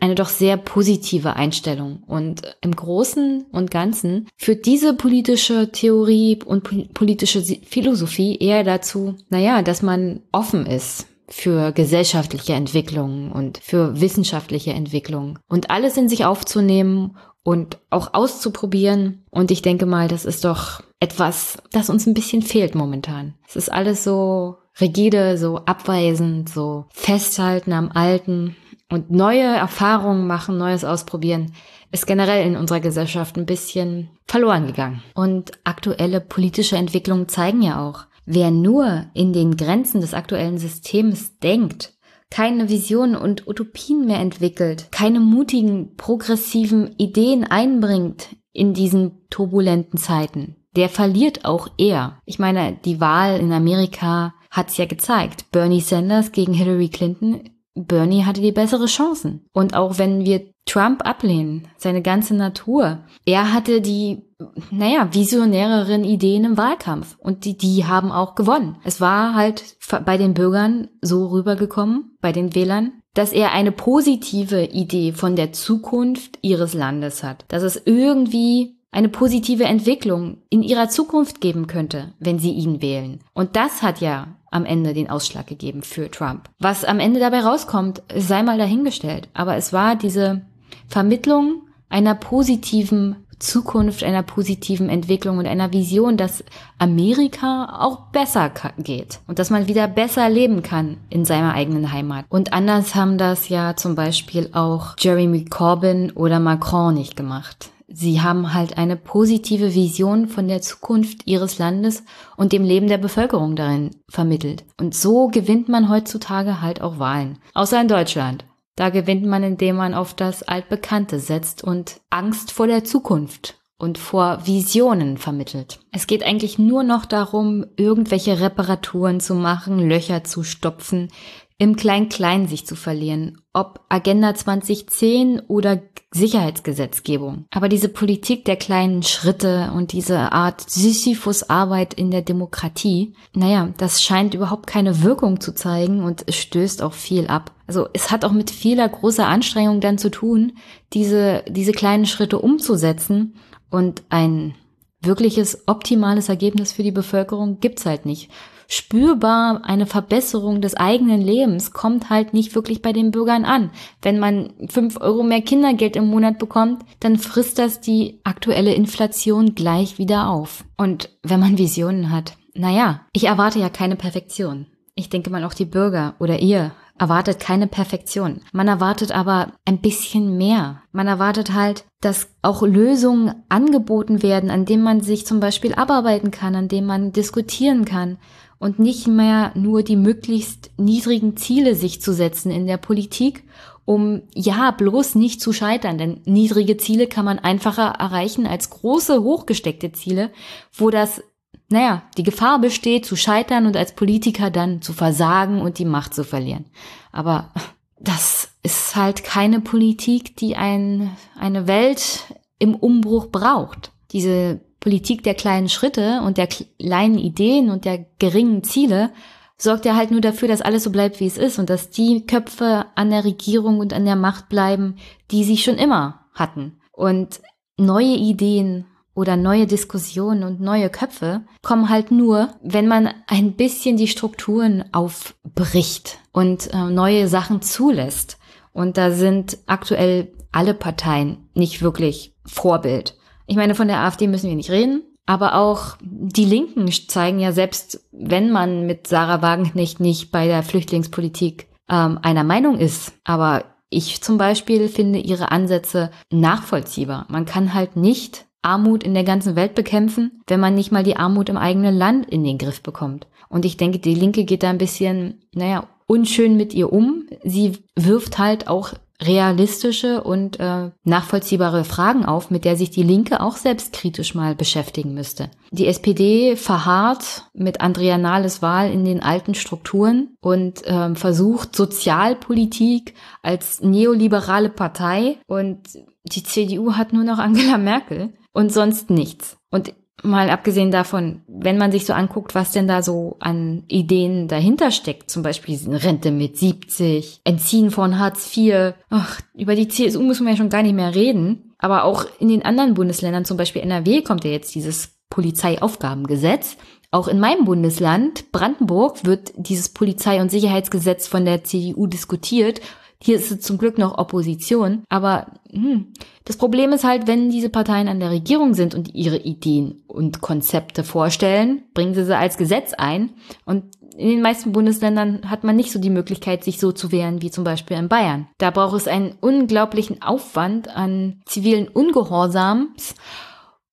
eine 0.00 0.14
doch 0.14 0.28
sehr 0.28 0.56
positive 0.56 1.36
Einstellung. 1.36 2.02
Und 2.06 2.42
im 2.60 2.74
Großen 2.74 3.46
und 3.50 3.70
Ganzen 3.70 4.28
führt 4.36 4.66
diese 4.66 4.94
politische 4.94 5.70
Theorie 5.72 6.38
und 6.44 6.94
politische 6.94 7.42
Philosophie 7.42 8.36
eher 8.38 8.64
dazu, 8.64 9.16
naja, 9.28 9.62
dass 9.62 9.82
man 9.82 10.20
offen 10.32 10.66
ist 10.66 11.06
für 11.28 11.72
gesellschaftliche 11.72 12.52
Entwicklungen 12.52 13.32
und 13.32 13.58
für 13.58 14.00
wissenschaftliche 14.00 14.72
Entwicklungen 14.72 15.38
und 15.48 15.70
alles 15.70 15.96
in 15.96 16.08
sich 16.08 16.24
aufzunehmen 16.26 17.16
und 17.44 17.78
auch 17.90 18.14
auszuprobieren. 18.14 19.22
Und 19.30 19.52
ich 19.52 19.62
denke 19.62 19.86
mal, 19.86 20.08
das 20.08 20.24
ist 20.24 20.44
doch 20.44 20.82
etwas, 20.98 21.58
das 21.70 21.90
uns 21.90 22.06
ein 22.06 22.14
bisschen 22.14 22.42
fehlt 22.42 22.74
momentan. 22.74 23.34
Es 23.46 23.54
ist 23.54 23.70
alles 23.70 24.02
so 24.02 24.56
rigide, 24.80 25.38
so 25.38 25.58
abweisend, 25.58 26.48
so 26.48 26.86
festhalten 26.90 27.72
am 27.72 27.92
Alten 27.92 28.56
und 28.90 29.10
neue 29.10 29.42
Erfahrungen 29.42 30.26
machen, 30.26 30.58
Neues 30.58 30.84
ausprobieren, 30.84 31.52
ist 31.92 32.06
generell 32.06 32.44
in 32.46 32.56
unserer 32.56 32.80
Gesellschaft 32.80 33.36
ein 33.36 33.46
bisschen 33.46 34.10
verloren 34.26 34.66
gegangen. 34.66 35.02
Und 35.14 35.52
aktuelle 35.62 36.20
politische 36.20 36.76
Entwicklungen 36.76 37.28
zeigen 37.28 37.62
ja 37.62 37.86
auch, 37.86 38.06
wer 38.26 38.50
nur 38.50 39.06
in 39.14 39.32
den 39.32 39.56
Grenzen 39.56 40.00
des 40.00 40.14
aktuellen 40.14 40.58
Systems 40.58 41.38
denkt, 41.38 41.92
keine 42.30 42.68
Visionen 42.68 43.16
und 43.16 43.46
Utopien 43.46 44.06
mehr 44.06 44.20
entwickelt, 44.20 44.88
keine 44.90 45.20
mutigen, 45.20 45.96
progressiven 45.96 46.94
Ideen 46.98 47.44
einbringt 47.44 48.36
in 48.52 48.74
diesen 48.74 49.28
turbulenten 49.30 49.98
Zeiten, 49.98 50.56
der 50.76 50.88
verliert 50.88 51.44
auch 51.44 51.68
eher. 51.78 52.20
Ich 52.24 52.38
meine, 52.38 52.76
die 52.84 53.00
Wahl 53.00 53.38
in 53.38 53.52
Amerika 53.52 54.34
hat's 54.50 54.76
ja 54.76 54.86
gezeigt. 54.86 55.50
Bernie 55.50 55.80
Sanders 55.80 56.32
gegen 56.32 56.54
Hillary 56.54 56.88
Clinton. 56.88 57.50
Bernie 57.74 58.24
hatte 58.24 58.40
die 58.40 58.52
bessere 58.52 58.86
Chancen. 58.86 59.46
Und 59.52 59.74
auch 59.74 59.98
wenn 59.98 60.24
wir 60.24 60.46
Trump 60.64 61.04
ablehnen, 61.04 61.68
seine 61.76 62.02
ganze 62.02 62.34
Natur, 62.34 63.00
er 63.26 63.52
hatte 63.52 63.80
die, 63.80 64.22
naja, 64.70 65.08
visionäreren 65.12 66.04
Ideen 66.04 66.44
im 66.44 66.56
Wahlkampf. 66.56 67.16
Und 67.18 67.44
die, 67.44 67.56
die 67.56 67.84
haben 67.86 68.12
auch 68.12 68.34
gewonnen. 68.34 68.76
Es 68.84 69.00
war 69.00 69.34
halt 69.34 69.76
bei 70.04 70.16
den 70.16 70.34
Bürgern 70.34 70.88
so 71.00 71.26
rübergekommen, 71.26 72.16
bei 72.20 72.32
den 72.32 72.54
Wählern, 72.54 72.92
dass 73.14 73.32
er 73.32 73.52
eine 73.52 73.72
positive 73.72 74.64
Idee 74.64 75.12
von 75.12 75.36
der 75.36 75.52
Zukunft 75.52 76.38
ihres 76.42 76.74
Landes 76.74 77.22
hat. 77.22 77.44
Dass 77.48 77.62
es 77.62 77.80
irgendwie 77.84 78.76
eine 78.90 79.08
positive 79.08 79.64
Entwicklung 79.64 80.38
in 80.50 80.62
ihrer 80.62 80.88
Zukunft 80.88 81.40
geben 81.40 81.66
könnte, 81.66 82.12
wenn 82.20 82.38
sie 82.38 82.52
ihn 82.52 82.80
wählen. 82.80 83.20
Und 83.32 83.56
das 83.56 83.82
hat 83.82 84.00
ja 84.00 84.36
am 84.50 84.64
Ende 84.64 84.94
den 84.94 85.10
Ausschlag 85.10 85.48
gegeben 85.48 85.82
für 85.82 86.10
Trump. 86.10 86.48
Was 86.60 86.84
am 86.84 87.00
Ende 87.00 87.18
dabei 87.18 87.40
rauskommt, 87.40 88.02
sei 88.16 88.44
mal 88.44 88.56
dahingestellt. 88.56 89.28
Aber 89.34 89.56
es 89.56 89.72
war 89.72 89.96
diese 89.96 90.42
Vermittlung 90.86 91.62
einer 91.88 92.14
positiven 92.14 93.23
Zukunft, 93.44 94.02
einer 94.02 94.22
positiven 94.22 94.88
Entwicklung 94.88 95.38
und 95.38 95.46
einer 95.46 95.72
Vision, 95.72 96.16
dass 96.16 96.42
Amerika 96.78 97.78
auch 97.80 98.10
besser 98.10 98.50
geht 98.78 99.20
und 99.26 99.38
dass 99.38 99.50
man 99.50 99.68
wieder 99.68 99.86
besser 99.86 100.28
leben 100.28 100.62
kann 100.62 100.96
in 101.10 101.24
seiner 101.24 101.54
eigenen 101.54 101.92
Heimat. 101.92 102.24
Und 102.28 102.52
anders 102.52 102.94
haben 102.94 103.18
das 103.18 103.48
ja 103.48 103.76
zum 103.76 103.94
Beispiel 103.94 104.50
auch 104.52 104.94
Jeremy 104.98 105.44
Corbyn 105.44 106.10
oder 106.12 106.40
Macron 106.40 106.94
nicht 106.94 107.16
gemacht. 107.16 107.70
Sie 107.86 108.20
haben 108.20 108.54
halt 108.54 108.78
eine 108.78 108.96
positive 108.96 109.74
Vision 109.74 110.26
von 110.26 110.48
der 110.48 110.62
Zukunft 110.62 111.26
ihres 111.26 111.58
Landes 111.58 112.02
und 112.36 112.52
dem 112.52 112.64
Leben 112.64 112.88
der 112.88 112.98
Bevölkerung 112.98 113.56
darin 113.56 113.90
vermittelt. 114.08 114.64
Und 114.80 114.94
so 114.94 115.28
gewinnt 115.28 115.68
man 115.68 115.88
heutzutage 115.88 116.60
halt 116.60 116.80
auch 116.80 116.98
Wahlen. 116.98 117.38
Außer 117.52 117.80
in 117.80 117.88
Deutschland. 117.88 118.44
Da 118.76 118.90
gewinnt 118.90 119.24
man, 119.24 119.42
indem 119.42 119.76
man 119.76 119.94
auf 119.94 120.14
das 120.14 120.42
Altbekannte 120.42 121.20
setzt 121.20 121.62
und 121.62 122.00
Angst 122.10 122.50
vor 122.50 122.66
der 122.66 122.84
Zukunft 122.84 123.60
und 123.78 123.98
vor 123.98 124.46
Visionen 124.46 125.18
vermittelt. 125.18 125.80
Es 125.92 126.06
geht 126.06 126.22
eigentlich 126.22 126.58
nur 126.58 126.82
noch 126.82 127.04
darum, 127.04 127.66
irgendwelche 127.76 128.40
Reparaturen 128.40 129.20
zu 129.20 129.34
machen, 129.34 129.78
Löcher 129.78 130.24
zu 130.24 130.42
stopfen, 130.42 131.08
im 131.56 131.76
Klein-Klein 131.76 132.48
sich 132.48 132.66
zu 132.66 132.74
verlieren, 132.74 133.38
ob 133.52 133.84
Agenda 133.88 134.34
2010 134.34 135.40
oder 135.46 135.80
Sicherheitsgesetzgebung. 136.10 137.46
Aber 137.50 137.68
diese 137.68 137.88
Politik 137.88 138.44
der 138.44 138.56
kleinen 138.56 139.04
Schritte 139.04 139.70
und 139.74 139.92
diese 139.92 140.32
Art 140.32 140.68
Sisyphus-Arbeit 140.68 141.94
in 141.94 142.10
der 142.10 142.22
Demokratie, 142.22 143.14
naja, 143.34 143.72
das 143.76 144.02
scheint 144.02 144.34
überhaupt 144.34 144.66
keine 144.66 145.02
Wirkung 145.02 145.40
zu 145.40 145.54
zeigen 145.54 146.02
und 146.02 146.24
es 146.26 146.36
stößt 146.36 146.82
auch 146.82 146.92
viel 146.92 147.28
ab. 147.28 147.52
Also 147.68 147.88
es 147.92 148.10
hat 148.10 148.24
auch 148.24 148.32
mit 148.32 148.50
vieler 148.50 148.88
großer 148.88 149.26
Anstrengung 149.26 149.80
dann 149.80 149.98
zu 149.98 150.10
tun, 150.10 150.52
diese, 150.92 151.44
diese 151.48 151.72
kleinen 151.72 152.06
Schritte 152.06 152.40
umzusetzen 152.40 153.36
und 153.70 154.02
ein 154.08 154.54
wirkliches 155.00 155.68
optimales 155.68 156.28
Ergebnis 156.28 156.72
für 156.72 156.82
die 156.82 156.92
Bevölkerung 156.92 157.60
gibt's 157.60 157.86
halt 157.86 158.06
nicht 158.06 158.30
spürbar 158.68 159.62
eine 159.64 159.86
Verbesserung 159.86 160.60
des 160.60 160.74
eigenen 160.74 161.20
Lebens 161.20 161.72
kommt 161.72 162.10
halt 162.10 162.34
nicht 162.34 162.54
wirklich 162.54 162.82
bei 162.82 162.92
den 162.92 163.10
Bürgern 163.10 163.44
an. 163.44 163.70
Wenn 164.02 164.18
man 164.18 164.52
fünf 164.68 165.00
Euro 165.00 165.22
mehr 165.22 165.42
Kindergeld 165.42 165.96
im 165.96 166.06
Monat 166.06 166.38
bekommt, 166.38 166.82
dann 167.00 167.18
frisst 167.18 167.58
das 167.58 167.80
die 167.80 168.20
aktuelle 168.24 168.74
Inflation 168.74 169.54
gleich 169.54 169.98
wieder 169.98 170.28
auf. 170.28 170.64
Und 170.76 171.10
wenn 171.22 171.40
man 171.40 171.58
Visionen 171.58 172.10
hat, 172.10 172.36
naja, 172.54 173.00
ich 173.12 173.24
erwarte 173.24 173.58
ja 173.58 173.68
keine 173.68 173.96
Perfektion. 173.96 174.66
Ich 174.94 175.08
denke 175.08 175.30
mal 175.30 175.44
auch 175.44 175.54
die 175.54 175.64
Bürger 175.64 176.14
oder 176.20 176.38
ihr 176.38 176.72
erwartet 176.96 177.40
keine 177.40 177.66
Perfektion. 177.66 178.40
Man 178.52 178.68
erwartet 178.68 179.10
aber 179.10 179.52
ein 179.64 179.80
bisschen 179.80 180.36
mehr. 180.36 180.82
Man 180.92 181.08
erwartet 181.08 181.52
halt, 181.52 181.84
dass 182.00 182.28
auch 182.42 182.62
Lösungen 182.62 183.34
angeboten 183.48 184.22
werden, 184.22 184.50
an 184.50 184.64
denen 184.64 184.84
man 184.84 185.00
sich 185.00 185.26
zum 185.26 185.40
Beispiel 185.40 185.74
abarbeiten 185.74 186.30
kann, 186.30 186.54
an 186.54 186.68
denen 186.68 186.86
man 186.86 187.12
diskutieren 187.12 187.84
kann 187.84 188.18
und 188.64 188.78
nicht 188.78 189.06
mehr 189.06 189.52
nur 189.54 189.82
die 189.82 189.94
möglichst 189.94 190.70
niedrigen 190.78 191.36
Ziele 191.36 191.74
sich 191.74 192.00
zu 192.00 192.14
setzen 192.14 192.50
in 192.50 192.66
der 192.66 192.78
Politik, 192.78 193.44
um 193.84 194.22
ja 194.34 194.70
bloß 194.70 195.16
nicht 195.16 195.42
zu 195.42 195.52
scheitern, 195.52 195.98
denn 195.98 196.22
niedrige 196.24 196.78
Ziele 196.78 197.06
kann 197.06 197.26
man 197.26 197.38
einfacher 197.38 197.88
erreichen 197.98 198.46
als 198.46 198.70
große, 198.70 199.22
hochgesteckte 199.22 199.92
Ziele, 199.92 200.30
wo 200.72 200.88
das, 200.88 201.22
naja, 201.68 202.04
die 202.16 202.22
Gefahr 202.22 202.58
besteht 202.58 203.04
zu 203.04 203.16
scheitern 203.16 203.66
und 203.66 203.76
als 203.76 203.94
Politiker 203.94 204.48
dann 204.48 204.80
zu 204.80 204.94
versagen 204.94 205.60
und 205.60 205.78
die 205.78 205.84
Macht 205.84 206.14
zu 206.14 206.24
verlieren. 206.24 206.64
Aber 207.12 207.52
das 208.00 208.48
ist 208.62 208.96
halt 208.96 209.24
keine 209.24 209.60
Politik, 209.60 210.38
die 210.38 210.56
ein, 210.56 211.14
eine 211.38 211.66
Welt 211.66 212.34
im 212.58 212.74
Umbruch 212.74 213.26
braucht. 213.26 213.92
Diese 214.12 214.62
Politik 214.84 215.22
der 215.22 215.32
kleinen 215.32 215.70
Schritte 215.70 216.20
und 216.26 216.36
der 216.36 216.46
kleinen 216.46 217.16
Ideen 217.16 217.70
und 217.70 217.86
der 217.86 218.04
geringen 218.18 218.62
Ziele 218.62 219.12
sorgt 219.56 219.86
er 219.86 219.96
halt 219.96 220.10
nur 220.10 220.20
dafür, 220.20 220.46
dass 220.46 220.60
alles 220.60 220.84
so 220.84 220.90
bleibt, 220.90 221.20
wie 221.20 221.26
es 221.26 221.38
ist 221.38 221.58
und 221.58 221.70
dass 221.70 221.88
die 221.88 222.26
Köpfe 222.26 222.84
an 222.94 223.08
der 223.08 223.24
Regierung 223.24 223.78
und 223.78 223.94
an 223.94 224.04
der 224.04 224.14
Macht 224.14 224.50
bleiben, 224.50 224.96
die 225.30 225.42
sie 225.42 225.56
schon 225.56 225.76
immer 225.76 226.26
hatten. 226.34 226.82
Und 226.92 227.40
neue 227.78 228.14
Ideen 228.14 228.84
oder 229.14 229.38
neue 229.38 229.66
Diskussionen 229.66 230.42
und 230.42 230.60
neue 230.60 230.90
Köpfe 230.90 231.46
kommen 231.62 231.88
halt 231.88 232.10
nur, 232.10 232.50
wenn 232.62 232.86
man 232.86 233.08
ein 233.26 233.54
bisschen 233.54 233.96
die 233.96 234.08
Strukturen 234.08 234.84
aufbricht 234.92 236.18
und 236.32 236.74
äh, 236.74 236.90
neue 236.90 237.26
Sachen 237.28 237.62
zulässt. 237.62 238.36
Und 238.74 238.98
da 238.98 239.12
sind 239.12 239.56
aktuell 239.64 240.30
alle 240.52 240.74
Parteien 240.74 241.48
nicht 241.54 241.80
wirklich 241.80 242.34
Vorbild. 242.44 243.16
Ich 243.46 243.56
meine, 243.56 243.74
von 243.74 243.88
der 243.88 244.00
AfD 244.00 244.26
müssen 244.26 244.48
wir 244.48 244.56
nicht 244.56 244.70
reden. 244.70 245.02
Aber 245.26 245.54
auch 245.54 245.96
die 246.02 246.44
Linken 246.44 246.90
zeigen 246.90 247.38
ja 247.38 247.52
selbst, 247.52 248.06
wenn 248.12 248.50
man 248.50 248.86
mit 248.86 249.06
Sarah 249.06 249.40
Wagenknecht 249.40 249.98
nicht 249.98 250.30
bei 250.30 250.46
der 250.46 250.62
Flüchtlingspolitik 250.62 251.68
ähm, 251.88 252.18
einer 252.20 252.44
Meinung 252.44 252.78
ist, 252.78 253.14
aber 253.24 253.64
ich 253.88 254.20
zum 254.22 254.38
Beispiel 254.38 254.88
finde 254.88 255.18
ihre 255.20 255.50
Ansätze 255.50 256.10
nachvollziehbar. 256.30 257.26
Man 257.30 257.46
kann 257.46 257.72
halt 257.74 257.96
nicht 257.96 258.46
Armut 258.60 259.02
in 259.02 259.14
der 259.14 259.24
ganzen 259.24 259.56
Welt 259.56 259.74
bekämpfen, 259.74 260.42
wenn 260.46 260.60
man 260.60 260.74
nicht 260.74 260.90
mal 260.90 261.04
die 261.04 261.16
Armut 261.16 261.48
im 261.48 261.56
eigenen 261.56 261.96
Land 261.96 262.26
in 262.28 262.44
den 262.44 262.58
Griff 262.58 262.82
bekommt. 262.82 263.26
Und 263.48 263.64
ich 263.64 263.76
denke, 263.76 263.98
die 263.98 264.14
Linke 264.14 264.44
geht 264.44 264.62
da 264.62 264.70
ein 264.70 264.78
bisschen, 264.78 265.42
naja, 265.54 265.86
unschön 266.06 266.56
mit 266.56 266.74
ihr 266.74 266.92
um. 266.92 267.26
Sie 267.44 267.78
wirft 267.94 268.38
halt 268.38 268.68
auch 268.68 268.94
realistische 269.26 270.22
und 270.22 270.60
äh, 270.60 270.90
nachvollziehbare 271.04 271.84
Fragen 271.84 272.24
auf, 272.24 272.50
mit 272.50 272.64
der 272.64 272.76
sich 272.76 272.90
die 272.90 273.02
Linke 273.02 273.40
auch 273.40 273.56
selbstkritisch 273.56 274.34
mal 274.34 274.54
beschäftigen 274.54 275.14
müsste. 275.14 275.50
Die 275.70 275.86
SPD 275.86 276.56
verharrt 276.56 277.44
mit 277.52 277.80
Andrea 277.80 278.18
Nahles 278.18 278.62
Wahl 278.62 278.90
in 278.90 279.04
den 279.04 279.22
alten 279.22 279.54
Strukturen 279.54 280.36
und 280.40 280.82
ähm, 280.86 281.16
versucht 281.16 281.74
Sozialpolitik 281.74 283.14
als 283.42 283.80
neoliberale 283.80 284.68
Partei 284.68 285.38
und 285.46 285.80
die 286.24 286.42
CDU 286.42 286.94
hat 286.94 287.12
nur 287.12 287.24
noch 287.24 287.38
Angela 287.38 287.78
Merkel 287.78 288.32
und 288.52 288.72
sonst 288.72 289.10
nichts. 289.10 289.56
Und 289.70 289.92
mal 290.22 290.48
abgesehen 290.50 290.90
davon, 290.90 291.42
wenn 291.48 291.78
man 291.78 291.92
sich 291.92 292.06
so 292.06 292.12
anguckt, 292.12 292.54
was 292.54 292.72
denn 292.72 292.88
da 292.88 293.02
so 293.02 293.36
an 293.40 293.84
Ideen 293.88 294.48
dahinter 294.48 294.90
steckt, 294.90 295.30
zum 295.30 295.42
Beispiel 295.42 295.78
Rente 295.88 296.30
mit 296.30 296.56
70, 296.56 297.40
Entziehen 297.44 297.90
von 297.90 298.18
Hartz 298.18 298.56
IV, 298.56 298.94
ach, 299.10 299.40
über 299.54 299.74
die 299.74 299.88
CSU 299.88 300.22
müssen 300.22 300.44
wir 300.44 300.52
ja 300.52 300.56
schon 300.56 300.70
gar 300.70 300.82
nicht 300.82 300.94
mehr 300.94 301.14
reden. 301.14 301.74
Aber 301.78 302.04
auch 302.04 302.26
in 302.38 302.48
den 302.48 302.64
anderen 302.64 302.94
Bundesländern, 302.94 303.44
zum 303.44 303.56
Beispiel 303.56 303.82
NRW, 303.82 304.22
kommt 304.22 304.44
ja 304.44 304.50
jetzt 304.50 304.74
dieses 304.74 305.18
Polizeiaufgabengesetz. 305.28 306.76
Auch 307.10 307.28
in 307.28 307.38
meinem 307.38 307.64
Bundesland, 307.64 308.50
Brandenburg, 308.52 309.24
wird 309.24 309.52
dieses 309.56 309.88
Polizei- 309.88 310.40
und 310.40 310.50
Sicherheitsgesetz 310.50 311.28
von 311.28 311.44
der 311.44 311.62
CDU 311.64 312.06
diskutiert 312.06 312.80
hier 313.24 313.36
ist 313.36 313.50
es 313.50 313.60
zum 313.60 313.78
Glück 313.78 313.96
noch 313.96 314.18
Opposition. 314.18 315.04
Aber 315.08 315.46
hm, 315.72 316.12
das 316.44 316.58
Problem 316.58 316.92
ist 316.92 317.04
halt, 317.04 317.26
wenn 317.26 317.48
diese 317.48 317.70
Parteien 317.70 318.06
an 318.06 318.20
der 318.20 318.30
Regierung 318.30 318.74
sind 318.74 318.94
und 318.94 319.14
ihre 319.14 319.38
Ideen 319.38 320.02
und 320.06 320.42
Konzepte 320.42 321.04
vorstellen, 321.04 321.84
bringen 321.94 322.12
sie 322.12 322.26
sie 322.26 322.36
als 322.36 322.58
Gesetz 322.58 322.92
ein. 322.92 323.30
Und 323.64 323.84
in 324.18 324.28
den 324.28 324.42
meisten 324.42 324.72
Bundesländern 324.72 325.50
hat 325.50 325.64
man 325.64 325.74
nicht 325.74 325.90
so 325.90 325.98
die 325.98 326.10
Möglichkeit, 326.10 326.64
sich 326.64 326.78
so 326.78 326.92
zu 326.92 327.12
wehren 327.12 327.40
wie 327.40 327.50
zum 327.50 327.64
Beispiel 327.64 327.96
in 327.96 328.10
Bayern. 328.10 328.46
Da 328.58 328.70
braucht 328.70 328.94
es 328.94 329.08
einen 329.08 329.34
unglaublichen 329.40 330.20
Aufwand 330.20 330.94
an 330.94 331.40
zivilen 331.46 331.88
Ungehorsams 331.88 333.14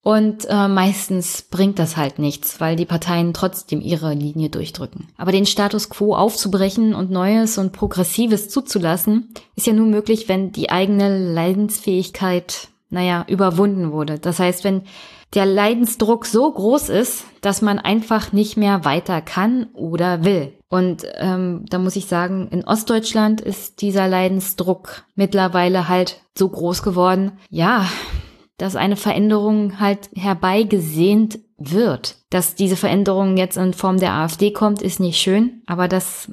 und 0.02 0.46
äh, 0.48 0.66
meistens 0.66 1.42
bringt 1.42 1.78
das 1.78 1.96
halt 1.96 2.18
nichts, 2.18 2.60
weil 2.60 2.74
die 2.74 2.86
Parteien 2.86 3.32
trotzdem 3.32 3.80
ihre 3.80 4.14
Linie 4.14 4.50
durchdrücken. 4.50 5.08
Aber 5.16 5.30
den 5.30 5.46
Status 5.46 5.90
quo 5.90 6.16
aufzubrechen 6.16 6.92
und 6.92 7.10
Neues 7.12 7.56
und 7.56 7.72
Progressives 7.72 8.48
zuzulassen, 8.48 9.32
ist 9.54 9.68
ja 9.68 9.72
nur 9.72 9.86
möglich, 9.86 10.28
wenn 10.28 10.50
die 10.50 10.70
eigene 10.70 11.32
Leidensfähigkeit, 11.32 12.68
naja, 12.90 13.24
überwunden 13.28 13.92
wurde. 13.92 14.18
Das 14.18 14.40
heißt, 14.40 14.64
wenn 14.64 14.82
der 15.34 15.46
Leidensdruck 15.46 16.26
so 16.26 16.50
groß 16.50 16.88
ist, 16.88 17.24
dass 17.40 17.62
man 17.62 17.78
einfach 17.78 18.32
nicht 18.32 18.56
mehr 18.56 18.84
weiter 18.84 19.20
kann 19.20 19.68
oder 19.72 20.24
will. 20.24 20.52
Und 20.68 21.06
ähm, 21.14 21.64
da 21.70 21.78
muss 21.78 21.96
ich 21.96 22.06
sagen, 22.06 22.48
in 22.50 22.64
Ostdeutschland 22.64 23.40
ist 23.40 23.80
dieser 23.80 24.08
Leidensdruck 24.08 25.04
mittlerweile 25.14 25.88
halt 25.88 26.20
so 26.36 26.48
groß 26.48 26.82
geworden. 26.82 27.32
Ja, 27.50 27.86
dass 28.62 28.76
eine 28.76 28.94
Veränderung 28.94 29.80
halt 29.80 30.08
herbeigesehnt 30.14 31.40
wird. 31.58 32.16
Dass 32.30 32.54
diese 32.54 32.76
Veränderung 32.76 33.36
jetzt 33.36 33.56
in 33.56 33.74
Form 33.74 33.98
der 33.98 34.12
AfD 34.12 34.52
kommt, 34.52 34.82
ist 34.82 35.00
nicht 35.00 35.20
schön, 35.20 35.62
aber 35.66 35.88
das 35.88 36.30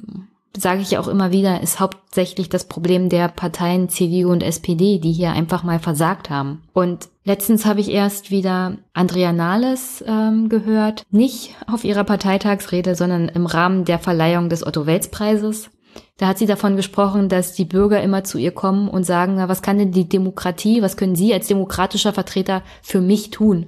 sage 0.56 0.80
ich 0.80 0.96
auch 0.96 1.08
immer 1.08 1.32
wieder, 1.32 1.60
ist 1.60 1.80
hauptsächlich 1.80 2.48
das 2.48 2.64
Problem 2.64 3.08
der 3.08 3.26
Parteien 3.28 3.88
CDU 3.88 4.30
und 4.30 4.44
SPD, 4.44 4.98
die 4.98 5.10
hier 5.12 5.32
einfach 5.32 5.64
mal 5.64 5.80
versagt 5.80 6.30
haben. 6.30 6.62
Und 6.72 7.08
letztens 7.24 7.66
habe 7.66 7.80
ich 7.80 7.90
erst 7.90 8.30
wieder 8.30 8.76
Andrea 8.92 9.32
Nahles 9.32 10.04
ähm, 10.06 10.48
gehört, 10.48 11.02
nicht 11.10 11.56
auf 11.66 11.82
ihrer 11.82 12.04
Parteitagsrede, 12.04 12.94
sondern 12.94 13.28
im 13.28 13.46
Rahmen 13.46 13.84
der 13.84 13.98
Verleihung 13.98 14.48
des 14.48 14.64
Otto-Welz-Preises. 14.64 15.70
Da 16.16 16.26
hat 16.26 16.38
sie 16.38 16.46
davon 16.46 16.76
gesprochen, 16.76 17.28
dass 17.28 17.54
die 17.54 17.64
Bürger 17.64 18.02
immer 18.02 18.24
zu 18.24 18.38
ihr 18.38 18.52
kommen 18.52 18.88
und 18.88 19.04
sagen, 19.04 19.36
na, 19.36 19.48
was 19.48 19.62
kann 19.62 19.78
denn 19.78 19.92
die 19.92 20.08
Demokratie, 20.08 20.82
was 20.82 20.96
können 20.96 21.16
Sie 21.16 21.32
als 21.32 21.48
demokratischer 21.48 22.12
Vertreter 22.12 22.62
für 22.82 23.00
mich 23.00 23.30
tun? 23.30 23.66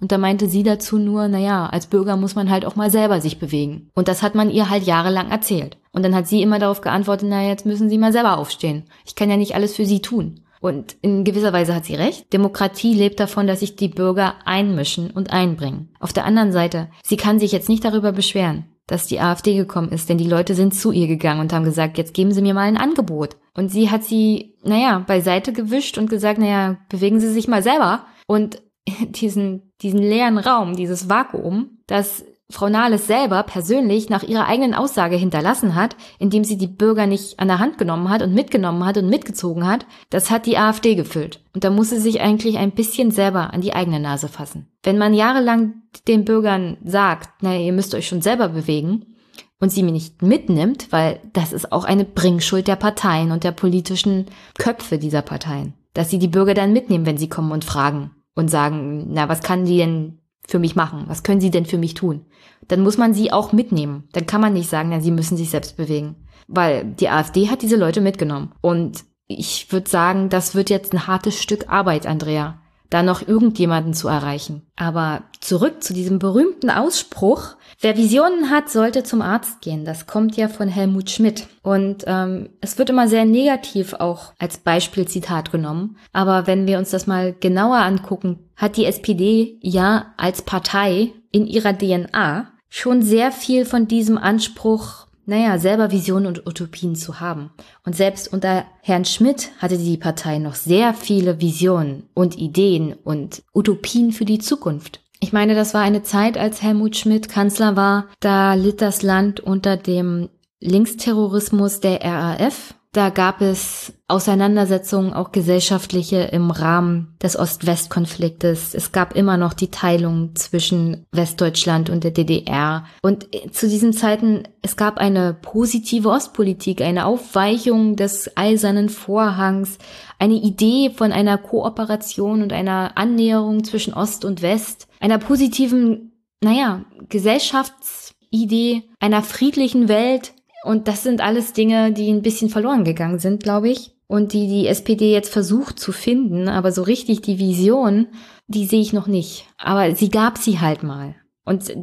Und 0.00 0.12
da 0.12 0.18
meinte 0.18 0.48
sie 0.48 0.62
dazu 0.62 0.98
nur, 0.98 1.28
na 1.28 1.38
ja, 1.38 1.66
als 1.66 1.86
Bürger 1.86 2.16
muss 2.16 2.34
man 2.34 2.50
halt 2.50 2.66
auch 2.66 2.76
mal 2.76 2.90
selber 2.90 3.22
sich 3.22 3.38
bewegen. 3.38 3.88
Und 3.94 4.08
das 4.08 4.22
hat 4.22 4.34
man 4.34 4.50
ihr 4.50 4.68
halt 4.68 4.84
jahrelang 4.84 5.30
erzählt. 5.30 5.78
Und 5.92 6.02
dann 6.02 6.14
hat 6.14 6.28
sie 6.28 6.42
immer 6.42 6.58
darauf 6.58 6.82
geantwortet, 6.82 7.28
na 7.30 7.46
jetzt 7.46 7.64
müssen 7.64 7.88
Sie 7.88 7.96
mal 7.96 8.12
selber 8.12 8.36
aufstehen. 8.36 8.84
Ich 9.06 9.14
kann 9.14 9.30
ja 9.30 9.38
nicht 9.38 9.54
alles 9.54 9.74
für 9.74 9.86
Sie 9.86 10.02
tun. 10.02 10.40
Und 10.60 10.96
in 11.02 11.24
gewisser 11.24 11.52
Weise 11.52 11.74
hat 11.74 11.84
sie 11.84 11.94
recht. 11.94 12.32
Demokratie 12.32 12.94
lebt 12.94 13.20
davon, 13.20 13.46
dass 13.46 13.60
sich 13.60 13.76
die 13.76 13.88
Bürger 13.88 14.34
einmischen 14.46 15.10
und 15.10 15.30
einbringen. 15.30 15.90
Auf 16.00 16.14
der 16.14 16.24
anderen 16.24 16.52
Seite, 16.52 16.88
sie 17.02 17.18
kann 17.18 17.38
sich 17.38 17.52
jetzt 17.52 17.68
nicht 17.68 17.84
darüber 17.84 18.12
beschweren, 18.12 18.64
dass 18.86 19.06
die 19.06 19.20
AfD 19.20 19.56
gekommen 19.56 19.90
ist, 19.90 20.08
denn 20.08 20.18
die 20.18 20.28
Leute 20.28 20.54
sind 20.54 20.74
zu 20.74 20.92
ihr 20.92 21.06
gegangen 21.06 21.40
und 21.40 21.52
haben 21.52 21.64
gesagt, 21.64 21.96
jetzt 21.96 22.14
geben 22.14 22.32
Sie 22.32 22.42
mir 22.42 22.54
mal 22.54 22.68
ein 22.68 22.76
Angebot. 22.76 23.36
Und 23.54 23.68
sie 23.70 23.90
hat 23.90 24.04
sie, 24.04 24.56
naja, 24.62 24.98
beiseite 25.06 25.52
gewischt 25.52 25.96
und 25.96 26.10
gesagt, 26.10 26.38
naja, 26.38 26.78
bewegen 26.88 27.20
Sie 27.20 27.32
sich 27.32 27.48
mal 27.48 27.62
selber. 27.62 28.06
Und 28.26 28.62
diesen, 29.08 29.72
diesen 29.80 30.00
leeren 30.00 30.38
Raum, 30.38 30.76
dieses 30.76 31.08
Vakuum, 31.08 31.78
das 31.86 32.24
Frau 32.54 32.68
Nahles 32.68 33.08
selber 33.08 33.42
persönlich 33.42 34.10
nach 34.10 34.22
ihrer 34.22 34.46
eigenen 34.46 34.74
Aussage 34.74 35.16
hinterlassen 35.16 35.74
hat, 35.74 35.96
indem 36.20 36.44
sie 36.44 36.56
die 36.56 36.68
Bürger 36.68 37.08
nicht 37.08 37.40
an 37.40 37.48
der 37.48 37.58
Hand 37.58 37.78
genommen 37.78 38.08
hat 38.10 38.22
und 38.22 38.32
mitgenommen 38.32 38.86
hat 38.86 38.96
und 38.96 39.08
mitgezogen 39.08 39.66
hat, 39.66 39.86
das 40.08 40.30
hat 40.30 40.46
die 40.46 40.56
AfD 40.56 40.94
gefüllt. 40.94 41.40
Und 41.52 41.64
da 41.64 41.70
muss 41.70 41.90
sie 41.90 41.98
sich 41.98 42.20
eigentlich 42.20 42.56
ein 42.58 42.70
bisschen 42.70 43.10
selber 43.10 43.52
an 43.52 43.60
die 43.60 43.74
eigene 43.74 43.98
Nase 43.98 44.28
fassen. 44.28 44.68
Wenn 44.84 44.98
man 44.98 45.14
jahrelang 45.14 45.82
den 46.06 46.24
Bürgern 46.24 46.76
sagt, 46.84 47.28
na, 47.40 47.56
ihr 47.56 47.72
müsst 47.72 47.92
euch 47.92 48.06
schon 48.06 48.22
selber 48.22 48.50
bewegen 48.50 49.16
und 49.58 49.70
sie 49.70 49.82
mir 49.82 49.90
nicht 49.90 50.22
mitnimmt, 50.22 50.92
weil 50.92 51.18
das 51.32 51.52
ist 51.52 51.72
auch 51.72 51.84
eine 51.84 52.04
Bringschuld 52.04 52.68
der 52.68 52.76
Parteien 52.76 53.32
und 53.32 53.42
der 53.42 53.50
politischen 53.50 54.26
Köpfe 54.58 54.98
dieser 54.98 55.22
Parteien, 55.22 55.74
dass 55.92 56.08
sie 56.08 56.20
die 56.20 56.28
Bürger 56.28 56.54
dann 56.54 56.72
mitnehmen, 56.72 57.04
wenn 57.04 57.18
sie 57.18 57.28
kommen 57.28 57.50
und 57.50 57.64
fragen 57.64 58.12
und 58.36 58.48
sagen, 58.48 59.08
na, 59.08 59.28
was 59.28 59.42
kann 59.42 59.64
die 59.64 59.78
denn 59.78 60.20
für 60.46 60.60
mich 60.60 60.76
machen? 60.76 61.04
Was 61.08 61.24
können 61.24 61.40
sie 61.40 61.50
denn 61.50 61.66
für 61.66 61.78
mich 61.78 61.94
tun? 61.94 62.26
Dann 62.68 62.80
muss 62.80 62.98
man 62.98 63.14
sie 63.14 63.32
auch 63.32 63.52
mitnehmen. 63.52 64.08
Dann 64.12 64.26
kann 64.26 64.40
man 64.40 64.52
nicht 64.52 64.70
sagen, 64.70 64.92
ja, 64.92 65.00
sie 65.00 65.10
müssen 65.10 65.36
sich 65.36 65.50
selbst 65.50 65.76
bewegen. 65.76 66.16
Weil 66.46 66.84
die 66.84 67.08
AfD 67.08 67.48
hat 67.48 67.62
diese 67.62 67.76
Leute 67.76 68.00
mitgenommen. 68.00 68.52
Und 68.60 69.04
ich 69.26 69.72
würde 69.72 69.88
sagen, 69.88 70.28
das 70.28 70.54
wird 70.54 70.70
jetzt 70.70 70.92
ein 70.92 71.06
hartes 71.06 71.40
Stück 71.42 71.68
Arbeit, 71.68 72.06
Andrea 72.06 72.58
da 72.94 73.02
noch 73.02 73.26
irgendjemanden 73.26 73.92
zu 73.92 74.06
erreichen. 74.06 74.62
Aber 74.76 75.24
zurück 75.40 75.82
zu 75.82 75.92
diesem 75.92 76.20
berühmten 76.20 76.70
Ausspruch, 76.70 77.56
wer 77.80 77.96
Visionen 77.96 78.50
hat, 78.50 78.70
sollte 78.70 79.02
zum 79.02 79.20
Arzt 79.20 79.60
gehen. 79.62 79.84
Das 79.84 80.06
kommt 80.06 80.36
ja 80.36 80.46
von 80.46 80.68
Helmut 80.68 81.10
Schmidt. 81.10 81.48
Und 81.62 82.04
ähm, 82.06 82.50
es 82.60 82.78
wird 82.78 82.90
immer 82.90 83.08
sehr 83.08 83.24
negativ 83.24 83.94
auch 83.94 84.32
als 84.38 84.58
Beispielzitat 84.58 85.50
genommen. 85.50 85.96
Aber 86.12 86.46
wenn 86.46 86.68
wir 86.68 86.78
uns 86.78 86.90
das 86.90 87.08
mal 87.08 87.32
genauer 87.32 87.78
angucken, 87.78 88.50
hat 88.54 88.76
die 88.76 88.86
SPD 88.86 89.58
ja 89.60 90.14
als 90.16 90.42
Partei 90.42 91.12
in 91.34 91.46
ihrer 91.46 91.76
DNA 91.76 92.52
schon 92.68 93.02
sehr 93.02 93.32
viel 93.32 93.64
von 93.64 93.88
diesem 93.88 94.16
Anspruch 94.16 95.04
naja, 95.26 95.58
selber 95.58 95.90
Visionen 95.90 96.26
und 96.26 96.46
Utopien 96.46 96.96
zu 96.96 97.18
haben. 97.18 97.50
Und 97.84 97.96
selbst 97.96 98.30
unter 98.30 98.66
Herrn 98.82 99.06
Schmidt 99.06 99.50
hatte 99.58 99.78
die 99.78 99.96
Partei 99.96 100.38
noch 100.38 100.54
sehr 100.54 100.92
viele 100.92 101.40
Visionen 101.40 102.10
und 102.12 102.36
Ideen 102.36 102.92
und 102.92 103.42
Utopien 103.54 104.12
für 104.12 104.26
die 104.26 104.38
Zukunft. 104.38 105.00
Ich 105.20 105.32
meine, 105.32 105.54
das 105.54 105.72
war 105.72 105.80
eine 105.80 106.02
Zeit, 106.02 106.36
als 106.36 106.60
Helmut 106.60 106.96
Schmidt 106.96 107.30
Kanzler 107.30 107.74
war, 107.74 108.08
da 108.20 108.52
litt 108.52 108.82
das 108.82 109.02
Land 109.02 109.40
unter 109.40 109.78
dem 109.78 110.28
Linksterrorismus 110.60 111.80
der 111.80 112.02
RAF 112.02 112.74
Da 112.94 113.10
gab 113.10 113.40
es 113.40 113.92
Auseinandersetzungen, 114.06 115.14
auch 115.14 115.32
gesellschaftliche 115.32 116.18
im 116.30 116.52
Rahmen 116.52 117.16
des 117.20 117.36
Ost-West-Konfliktes. 117.36 118.72
Es 118.72 118.92
gab 118.92 119.16
immer 119.16 119.36
noch 119.36 119.52
die 119.52 119.72
Teilung 119.72 120.36
zwischen 120.36 121.04
Westdeutschland 121.10 121.90
und 121.90 122.04
der 122.04 122.12
DDR. 122.12 122.84
Und 123.02 123.26
zu 123.50 123.68
diesen 123.68 123.94
Zeiten, 123.94 124.44
es 124.62 124.76
gab 124.76 124.98
eine 124.98 125.34
positive 125.34 126.08
Ostpolitik, 126.08 126.82
eine 126.82 127.06
Aufweichung 127.06 127.96
des 127.96 128.36
eisernen 128.36 128.88
Vorhangs, 128.88 129.78
eine 130.20 130.34
Idee 130.34 130.92
von 130.94 131.10
einer 131.10 131.36
Kooperation 131.36 132.42
und 132.42 132.52
einer 132.52 132.92
Annäherung 132.94 133.64
zwischen 133.64 133.92
Ost 133.92 134.24
und 134.24 134.40
West, 134.40 134.86
einer 135.00 135.18
positiven, 135.18 136.12
naja, 136.40 136.84
Gesellschaftsidee, 137.08 138.84
einer 139.00 139.22
friedlichen 139.24 139.88
Welt, 139.88 140.32
und 140.64 140.88
das 140.88 141.02
sind 141.02 141.20
alles 141.20 141.52
Dinge, 141.52 141.92
die 141.92 142.10
ein 142.10 142.22
bisschen 142.22 142.48
verloren 142.48 142.84
gegangen 142.84 143.18
sind, 143.18 143.42
glaube 143.42 143.68
ich. 143.68 143.92
Und 144.06 144.32
die 144.32 144.48
die 144.48 144.66
SPD 144.66 145.12
jetzt 145.12 145.32
versucht 145.32 145.78
zu 145.78 145.92
finden. 145.92 146.48
Aber 146.48 146.72
so 146.72 146.82
richtig 146.82 147.20
die 147.20 147.38
Vision, 147.38 148.06
die 148.46 148.64
sehe 148.64 148.80
ich 148.80 148.92
noch 148.92 149.06
nicht. 149.06 149.46
Aber 149.58 149.94
sie 149.94 150.10
gab 150.10 150.38
sie 150.38 150.60
halt 150.60 150.82
mal. 150.82 151.14
Und 151.44 151.74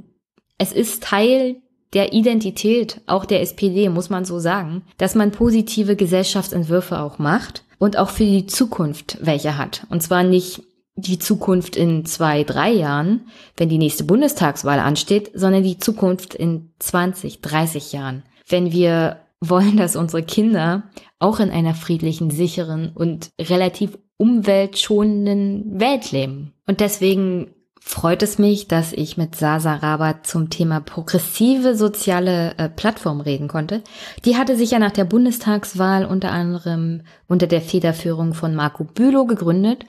es 0.58 0.72
ist 0.72 1.04
Teil 1.04 1.58
der 1.94 2.14
Identität 2.14 3.02
auch 3.06 3.26
der 3.26 3.42
SPD, 3.42 3.90
muss 3.90 4.10
man 4.10 4.26
so 4.26 4.40
sagen, 4.40 4.84
dass 4.98 5.14
man 5.14 5.32
positive 5.32 5.96
Gesellschaftsentwürfe 5.96 7.00
auch 7.00 7.20
macht 7.20 7.64
und 7.80 7.98
auch 7.98 8.10
für 8.10 8.24
die 8.24 8.48
Zukunft 8.48 9.18
welche 9.22 9.58
hat. 9.58 9.86
Und 9.90 10.02
zwar 10.02 10.24
nicht 10.24 10.64
die 10.96 11.20
Zukunft 11.20 11.76
in 11.76 12.06
zwei, 12.06 12.44
drei 12.44 12.72
Jahren, 12.72 13.28
wenn 13.58 13.70
die 13.70 13.78
nächste 13.78 14.04
Bundestagswahl 14.04 14.80
ansteht, 14.80 15.32
sondern 15.34 15.64
die 15.64 15.78
Zukunft 15.78 16.34
in 16.34 16.72
20, 16.80 17.42
30 17.42 17.92
Jahren 17.92 18.24
wenn 18.48 18.72
wir 18.72 19.18
wollen, 19.40 19.78
dass 19.78 19.96
unsere 19.96 20.24
Kinder 20.24 20.84
auch 21.20 21.40
in 21.40 21.50
einer 21.50 21.74
friedlichen, 21.74 22.30
sicheren 22.30 22.92
und 22.94 23.30
relativ 23.40 23.98
umweltschonenden 24.18 25.80
Welt 25.80 26.12
leben. 26.12 26.54
Und 26.68 26.80
deswegen 26.80 27.48
freut 27.84 28.22
es 28.22 28.38
mich, 28.38 28.68
dass 28.68 28.94
ich 28.94 29.18
mit 29.18 29.36
Sasa 29.36 29.74
Rabat 29.74 30.28
zum 30.28 30.52
Thema 30.52 30.80
progressive 30.80 31.76
soziale 31.76 32.56
äh, 32.58 32.70
Plattform 32.70 33.22
reden 33.22 33.48
konnte. 33.48 33.82
Die 34.24 34.38
hatte 34.38 34.56
sich 34.56 34.72
ja 34.72 34.80
nach 34.80 34.92
der 34.92 35.06
Bundestagswahl 35.06 36.06
unter 36.06 36.32
anderem 36.32 37.02
unter 37.28 37.48
der 37.48 37.62
Federführung 37.62 38.36
von 38.36 38.54
Marco 38.54 38.84
Bülow 38.84 39.26
gegründet 39.26 39.86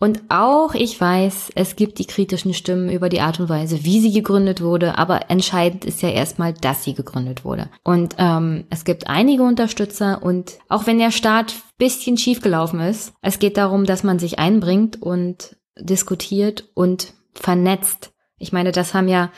und 0.00 0.22
auch 0.30 0.74
ich 0.74 0.98
weiß, 0.98 1.50
es 1.54 1.76
gibt 1.76 1.98
die 1.98 2.06
kritischen 2.06 2.54
Stimmen 2.54 2.88
über 2.88 3.10
die 3.10 3.20
Art 3.20 3.38
und 3.38 3.50
Weise, 3.50 3.84
wie 3.84 4.00
sie 4.00 4.12
gegründet 4.12 4.62
wurde, 4.62 4.96
aber 4.96 5.30
entscheidend 5.30 5.84
ist 5.84 6.00
ja 6.00 6.08
erstmal, 6.08 6.54
dass 6.54 6.84
sie 6.84 6.94
gegründet 6.94 7.44
wurde. 7.44 7.68
Und 7.84 8.16
ähm, 8.16 8.64
es 8.70 8.84
gibt 8.84 9.08
einige 9.08 9.42
Unterstützer 9.42 10.22
und 10.22 10.58
auch 10.70 10.86
wenn 10.86 10.98
der 10.98 11.10
Start 11.10 11.54
bisschen 11.76 12.16
schief 12.16 12.40
gelaufen 12.40 12.80
ist, 12.80 13.12
es 13.20 13.38
geht 13.38 13.58
darum, 13.58 13.84
dass 13.84 14.02
man 14.02 14.18
sich 14.18 14.38
einbringt 14.38 15.00
und 15.00 15.56
diskutiert 15.78 16.70
und 16.72 17.12
vernetzt. 17.34 18.12
Ich 18.38 18.52
meine, 18.52 18.72
das 18.72 18.94
haben 18.94 19.08
ja 19.08 19.30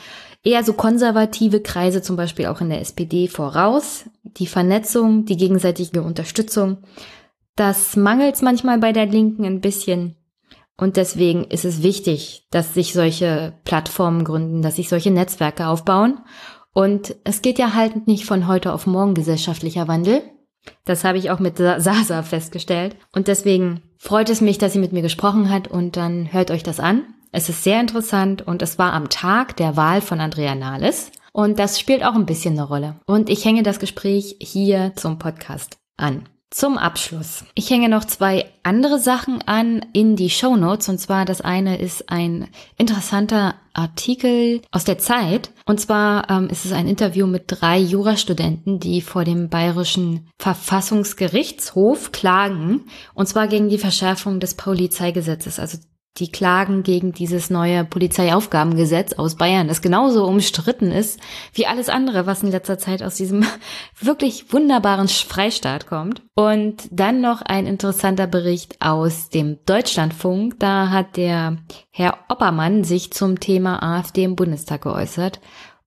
eher 0.44 0.62
so 0.62 0.74
konservative 0.74 1.60
Kreise 1.60 2.02
zum 2.02 2.14
Beispiel 2.14 2.46
auch 2.46 2.60
in 2.60 2.70
der 2.70 2.80
SPD 2.80 3.26
voraus. 3.26 4.04
Die 4.22 4.46
Vernetzung, 4.46 5.24
die 5.24 5.36
gegenseitige 5.36 6.02
Unterstützung. 6.02 6.78
Das 7.56 7.96
mangelt 7.96 8.40
manchmal 8.42 8.78
bei 8.78 8.92
der 8.92 9.06
Linken 9.06 9.44
ein 9.44 9.60
bisschen. 9.60 10.16
Und 10.76 10.96
deswegen 10.96 11.44
ist 11.44 11.64
es 11.64 11.82
wichtig, 11.82 12.46
dass 12.50 12.74
sich 12.74 12.92
solche 12.92 13.54
Plattformen 13.64 14.24
gründen, 14.24 14.62
dass 14.62 14.76
sich 14.76 14.88
solche 14.88 15.10
Netzwerke 15.10 15.66
aufbauen. 15.66 16.20
Und 16.72 17.14
es 17.24 17.42
geht 17.42 17.58
ja 17.58 17.74
halt 17.74 18.06
nicht 18.06 18.24
von 18.24 18.46
heute 18.48 18.72
auf 18.72 18.86
morgen 18.86 19.14
gesellschaftlicher 19.14 19.88
Wandel. 19.88 20.22
Das 20.84 21.04
habe 21.04 21.18
ich 21.18 21.30
auch 21.30 21.38
mit 21.38 21.58
Sasa 21.58 22.22
festgestellt. 22.22 22.96
Und 23.12 23.28
deswegen 23.28 23.82
freut 23.98 24.30
es 24.30 24.40
mich, 24.40 24.58
dass 24.58 24.72
sie 24.72 24.78
mit 24.78 24.92
mir 24.92 25.02
gesprochen 25.02 25.50
hat 25.50 25.68
und 25.68 25.96
dann 25.96 26.32
hört 26.32 26.50
euch 26.50 26.62
das 26.62 26.80
an. 26.80 27.04
Es 27.32 27.48
ist 27.48 27.64
sehr 27.64 27.80
interessant 27.80 28.42
und 28.42 28.62
es 28.62 28.78
war 28.78 28.92
am 28.92 29.08
Tag 29.08 29.56
der 29.56 29.76
Wahl 29.76 30.00
von 30.00 30.20
Andrea 30.20 30.54
Nahles. 30.54 31.10
Und 31.32 31.58
das 31.58 31.80
spielt 31.80 32.04
auch 32.04 32.14
ein 32.14 32.26
bisschen 32.26 32.58
eine 32.58 32.68
Rolle. 32.68 33.00
Und 33.06 33.30
ich 33.30 33.44
hänge 33.44 33.62
das 33.62 33.78
Gespräch 33.78 34.36
hier 34.38 34.92
zum 34.96 35.18
Podcast 35.18 35.78
an. 35.96 36.28
Zum 36.52 36.76
Abschluss. 36.76 37.46
Ich 37.54 37.70
hänge 37.70 37.88
noch 37.88 38.04
zwei 38.04 38.44
andere 38.62 38.98
Sachen 38.98 39.40
an 39.40 39.86
in 39.94 40.16
die 40.16 40.28
Show 40.28 40.54
Notes. 40.54 40.86
Und 40.90 40.98
zwar 40.98 41.24
das 41.24 41.40
eine 41.40 41.78
ist 41.78 42.10
ein 42.10 42.46
interessanter 42.76 43.54
Artikel 43.72 44.60
aus 44.70 44.84
der 44.84 44.98
Zeit. 44.98 45.50
Und 45.64 45.80
zwar 45.80 46.28
ähm, 46.28 46.48
ist 46.50 46.66
es 46.66 46.72
ein 46.72 46.88
Interview 46.88 47.26
mit 47.26 47.44
drei 47.46 47.78
Jurastudenten, 47.78 48.80
die 48.80 49.00
vor 49.00 49.24
dem 49.24 49.48
bayerischen 49.48 50.28
Verfassungsgerichtshof 50.38 52.12
klagen. 52.12 52.82
Und 53.14 53.28
zwar 53.28 53.48
gegen 53.48 53.70
die 53.70 53.78
Verschärfung 53.78 54.38
des 54.38 54.54
Polizeigesetzes. 54.54 55.58
Also 55.58 55.78
die 56.18 56.30
Klagen 56.30 56.82
gegen 56.82 57.12
dieses 57.12 57.48
neue 57.48 57.84
Polizeiaufgabengesetz 57.84 59.14
aus 59.14 59.36
Bayern, 59.36 59.68
das 59.68 59.80
genauso 59.80 60.26
umstritten 60.26 60.90
ist 60.90 61.18
wie 61.54 61.66
alles 61.66 61.88
andere, 61.88 62.26
was 62.26 62.42
in 62.42 62.50
letzter 62.50 62.78
Zeit 62.78 63.02
aus 63.02 63.14
diesem 63.14 63.44
wirklich 64.00 64.52
wunderbaren 64.52 65.08
Freistaat 65.08 65.86
kommt. 65.86 66.22
Und 66.34 66.88
dann 66.90 67.20
noch 67.20 67.42
ein 67.42 67.66
interessanter 67.66 68.26
Bericht 68.26 68.76
aus 68.80 69.30
dem 69.30 69.58
Deutschlandfunk. 69.64 70.58
Da 70.58 70.90
hat 70.90 71.16
der 71.16 71.58
Herr 71.90 72.18
Oppermann 72.28 72.84
sich 72.84 73.12
zum 73.12 73.40
Thema 73.40 73.82
AfD 73.82 74.24
im 74.24 74.36
Bundestag 74.36 74.82
geäußert 74.82 75.40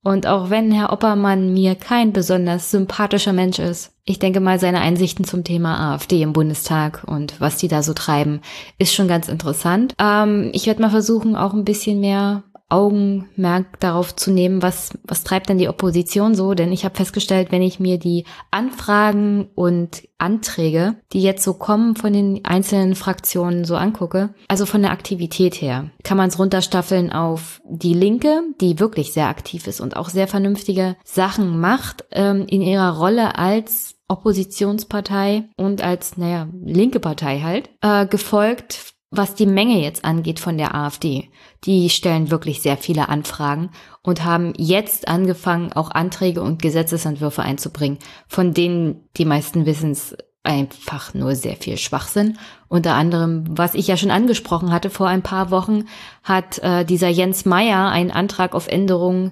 und 0.05 0.27
auch 0.27 0.51
wenn 0.51 0.71
Herr 0.71 0.93
Oppermann 0.93 1.51
mir 1.51 1.73
kein 1.73 2.13
besonders 2.13 2.69
sympathischer 2.69 3.33
Mensch 3.33 3.57
ist, 3.57 3.91
ich 4.03 4.19
denke 4.19 4.39
mal, 4.39 4.59
seine 4.59 4.79
Einsichten 4.81 5.25
zum 5.25 5.43
Thema 5.43 5.93
AfD 5.93 6.21
im 6.21 6.31
Bundestag 6.31 7.03
und 7.07 7.41
was 7.41 7.57
die 7.57 7.67
da 7.67 7.81
so 7.81 7.93
treiben, 7.93 8.41
ist 8.77 8.93
schon 8.93 9.07
ganz 9.07 9.27
interessant. 9.29 9.95
Ähm, 9.99 10.51
ich 10.53 10.67
werde 10.67 10.83
mal 10.83 10.91
versuchen, 10.91 11.35
auch 11.35 11.53
ein 11.53 11.65
bisschen 11.65 12.01
mehr 12.01 12.43
Augenmerk 12.67 13.79
darauf 13.79 14.15
zu 14.15 14.31
nehmen, 14.31 14.61
was, 14.61 14.97
was 15.03 15.23
treibt 15.23 15.49
denn 15.49 15.59
die 15.59 15.69
Opposition 15.69 16.33
so? 16.33 16.55
Denn 16.55 16.71
ich 16.71 16.83
habe 16.83 16.95
festgestellt, 16.95 17.51
wenn 17.51 17.61
ich 17.61 17.79
mir 17.79 17.99
die 17.99 18.25
Anfragen 18.49 19.49
und 19.53 20.03
Anträge, 20.17 20.95
die 21.13 21.21
jetzt 21.21 21.43
so 21.43 21.53
kommen 21.53 21.95
von 21.95 22.13
den 22.13 22.43
einzelnen 22.43 22.95
Fraktionen 22.95 23.65
so 23.65 23.75
angucke, 23.75 24.33
also 24.47 24.65
von 24.65 24.81
der 24.81 24.91
Aktivität 24.91 25.61
her, 25.61 25.91
kann 26.03 26.17
man 26.17 26.29
es 26.29 26.39
runterstaffeln 26.39 27.11
auf 27.11 27.61
die 27.69 27.93
Linke, 27.93 28.41
die 28.61 28.79
wirklich 28.79 29.13
sehr 29.13 29.27
aktiv 29.27 29.67
ist 29.67 29.81
und 29.81 29.95
auch 29.95 30.09
sehr 30.09 30.27
vernünftige 30.27 30.95
Sachen 31.03 31.59
macht 31.59 32.05
ähm, 32.11 32.45
in 32.47 32.61
ihrer 32.61 32.97
Rolle 32.97 33.37
als 33.37 33.95
Oppositionspartei 34.07 35.49
und 35.57 35.83
als, 35.83 36.17
naja, 36.17 36.47
linke 36.63 36.99
Partei 36.99 37.41
halt, 37.41 37.69
äh, 37.81 38.05
gefolgt 38.05 38.94
was 39.17 39.35
die 39.35 39.45
Menge 39.45 39.81
jetzt 39.81 40.05
angeht 40.05 40.39
von 40.39 40.57
der 40.57 40.75
AfD, 40.75 41.29
die 41.63 41.89
stellen 41.89 42.31
wirklich 42.31 42.61
sehr 42.61 42.77
viele 42.77 43.09
Anfragen 43.09 43.71
und 44.01 44.23
haben 44.23 44.53
jetzt 44.57 45.07
angefangen, 45.07 45.73
auch 45.73 45.91
Anträge 45.91 46.41
und 46.41 46.61
Gesetzesentwürfe 46.61 47.41
einzubringen, 47.41 47.99
von 48.27 48.53
denen 48.53 49.07
die 49.17 49.25
meisten 49.25 49.65
Wissens 49.65 50.15
einfach 50.43 51.13
nur 51.13 51.35
sehr 51.35 51.55
viel 51.55 51.77
Schwachsinn. 51.77 52.37
Unter 52.67 52.93
anderem, 52.93 53.45
was 53.49 53.73
ich 53.73 53.87
ja 53.87 53.97
schon 53.97 54.11
angesprochen 54.11 54.71
hatte 54.71 54.89
vor 54.89 55.07
ein 55.07 55.23
paar 55.23 55.51
Wochen, 55.51 55.85
hat 56.23 56.59
äh, 56.59 56.85
dieser 56.85 57.09
Jens 57.09 57.45
Meyer 57.45 57.89
einen 57.89 58.11
Antrag 58.11 58.53
auf 58.53 58.67
Änderung 58.67 59.31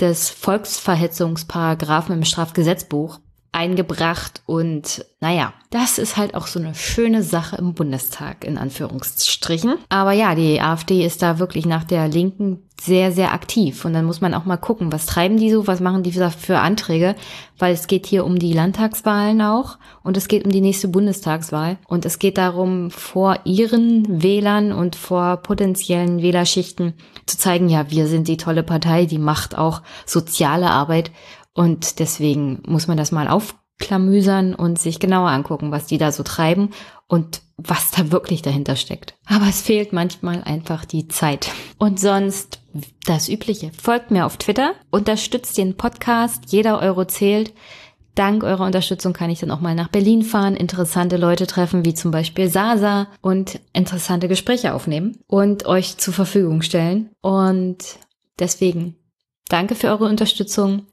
des 0.00 0.30
Volksverhetzungsparagraphen 0.30 2.14
im 2.14 2.24
Strafgesetzbuch 2.24 3.20
eingebracht 3.52 4.42
und 4.46 5.04
naja, 5.20 5.52
das 5.70 5.98
ist 5.98 6.16
halt 6.16 6.34
auch 6.34 6.46
so 6.46 6.58
eine 6.58 6.74
schöne 6.74 7.22
Sache 7.22 7.56
im 7.56 7.74
Bundestag 7.74 8.44
in 8.44 8.56
Anführungsstrichen. 8.58 9.76
Aber 9.88 10.12
ja, 10.12 10.34
die 10.34 10.60
AfD 10.60 11.04
ist 11.04 11.22
da 11.22 11.38
wirklich 11.38 11.66
nach 11.66 11.84
der 11.84 12.08
Linken 12.08 12.62
sehr, 12.80 13.12
sehr 13.12 13.32
aktiv. 13.32 13.84
Und 13.84 13.92
dann 13.92 14.06
muss 14.06 14.22
man 14.22 14.32
auch 14.32 14.46
mal 14.46 14.56
gucken, 14.56 14.90
was 14.90 15.04
treiben 15.04 15.36
die 15.36 15.50
so, 15.50 15.66
was 15.66 15.80
machen 15.80 16.02
die 16.02 16.12
für 16.12 16.58
Anträge, 16.58 17.14
weil 17.58 17.74
es 17.74 17.86
geht 17.86 18.06
hier 18.06 18.24
um 18.24 18.38
die 18.38 18.54
Landtagswahlen 18.54 19.42
auch 19.42 19.76
und 20.02 20.16
es 20.16 20.28
geht 20.28 20.46
um 20.46 20.50
die 20.50 20.62
nächste 20.62 20.88
Bundestagswahl. 20.88 21.76
Und 21.86 22.06
es 22.06 22.18
geht 22.18 22.38
darum, 22.38 22.90
vor 22.90 23.40
ihren 23.44 24.22
Wählern 24.22 24.72
und 24.72 24.96
vor 24.96 25.36
potenziellen 25.36 26.22
Wählerschichten 26.22 26.94
zu 27.26 27.36
zeigen, 27.36 27.68
ja, 27.68 27.90
wir 27.90 28.06
sind 28.06 28.26
die 28.26 28.38
tolle 28.38 28.62
Partei, 28.62 29.04
die 29.04 29.18
macht 29.18 29.58
auch 29.58 29.82
soziale 30.06 30.70
Arbeit 30.70 31.10
und 31.60 31.98
deswegen 31.98 32.62
muss 32.66 32.88
man 32.88 32.96
das 32.96 33.12
mal 33.12 33.28
aufklamüsern 33.28 34.54
und 34.54 34.78
sich 34.78 34.98
genauer 34.98 35.28
angucken, 35.28 35.72
was 35.72 35.86
die 35.86 35.98
da 35.98 36.10
so 36.10 36.22
treiben 36.22 36.70
und 37.06 37.42
was 37.58 37.90
da 37.90 38.10
wirklich 38.10 38.40
dahinter 38.40 38.76
steckt. 38.76 39.12
Aber 39.26 39.46
es 39.46 39.60
fehlt 39.60 39.92
manchmal 39.92 40.42
einfach 40.42 40.86
die 40.86 41.06
Zeit. 41.08 41.50
Und 41.76 42.00
sonst 42.00 42.60
das 43.04 43.28
Übliche. 43.28 43.72
Folgt 43.78 44.10
mir 44.10 44.24
auf 44.24 44.38
Twitter, 44.38 44.72
unterstützt 44.90 45.58
den 45.58 45.76
Podcast, 45.76 46.44
jeder 46.46 46.80
Euro 46.80 47.04
zählt. 47.04 47.52
Dank 48.14 48.42
eurer 48.42 48.64
Unterstützung 48.64 49.12
kann 49.12 49.28
ich 49.28 49.40
dann 49.40 49.50
auch 49.50 49.60
mal 49.60 49.74
nach 49.74 49.88
Berlin 49.88 50.22
fahren, 50.22 50.56
interessante 50.56 51.18
Leute 51.18 51.46
treffen, 51.46 51.84
wie 51.84 51.92
zum 51.92 52.10
Beispiel 52.10 52.48
Sasa 52.48 53.06
und 53.20 53.60
interessante 53.74 54.28
Gespräche 54.28 54.72
aufnehmen 54.72 55.18
und 55.26 55.66
euch 55.66 55.98
zur 55.98 56.14
Verfügung 56.14 56.62
stellen. 56.62 57.10
Und 57.20 57.98
deswegen 58.38 58.96
danke 59.50 59.74
für 59.74 59.88
eure 59.88 60.06
Unterstützung. 60.06 60.86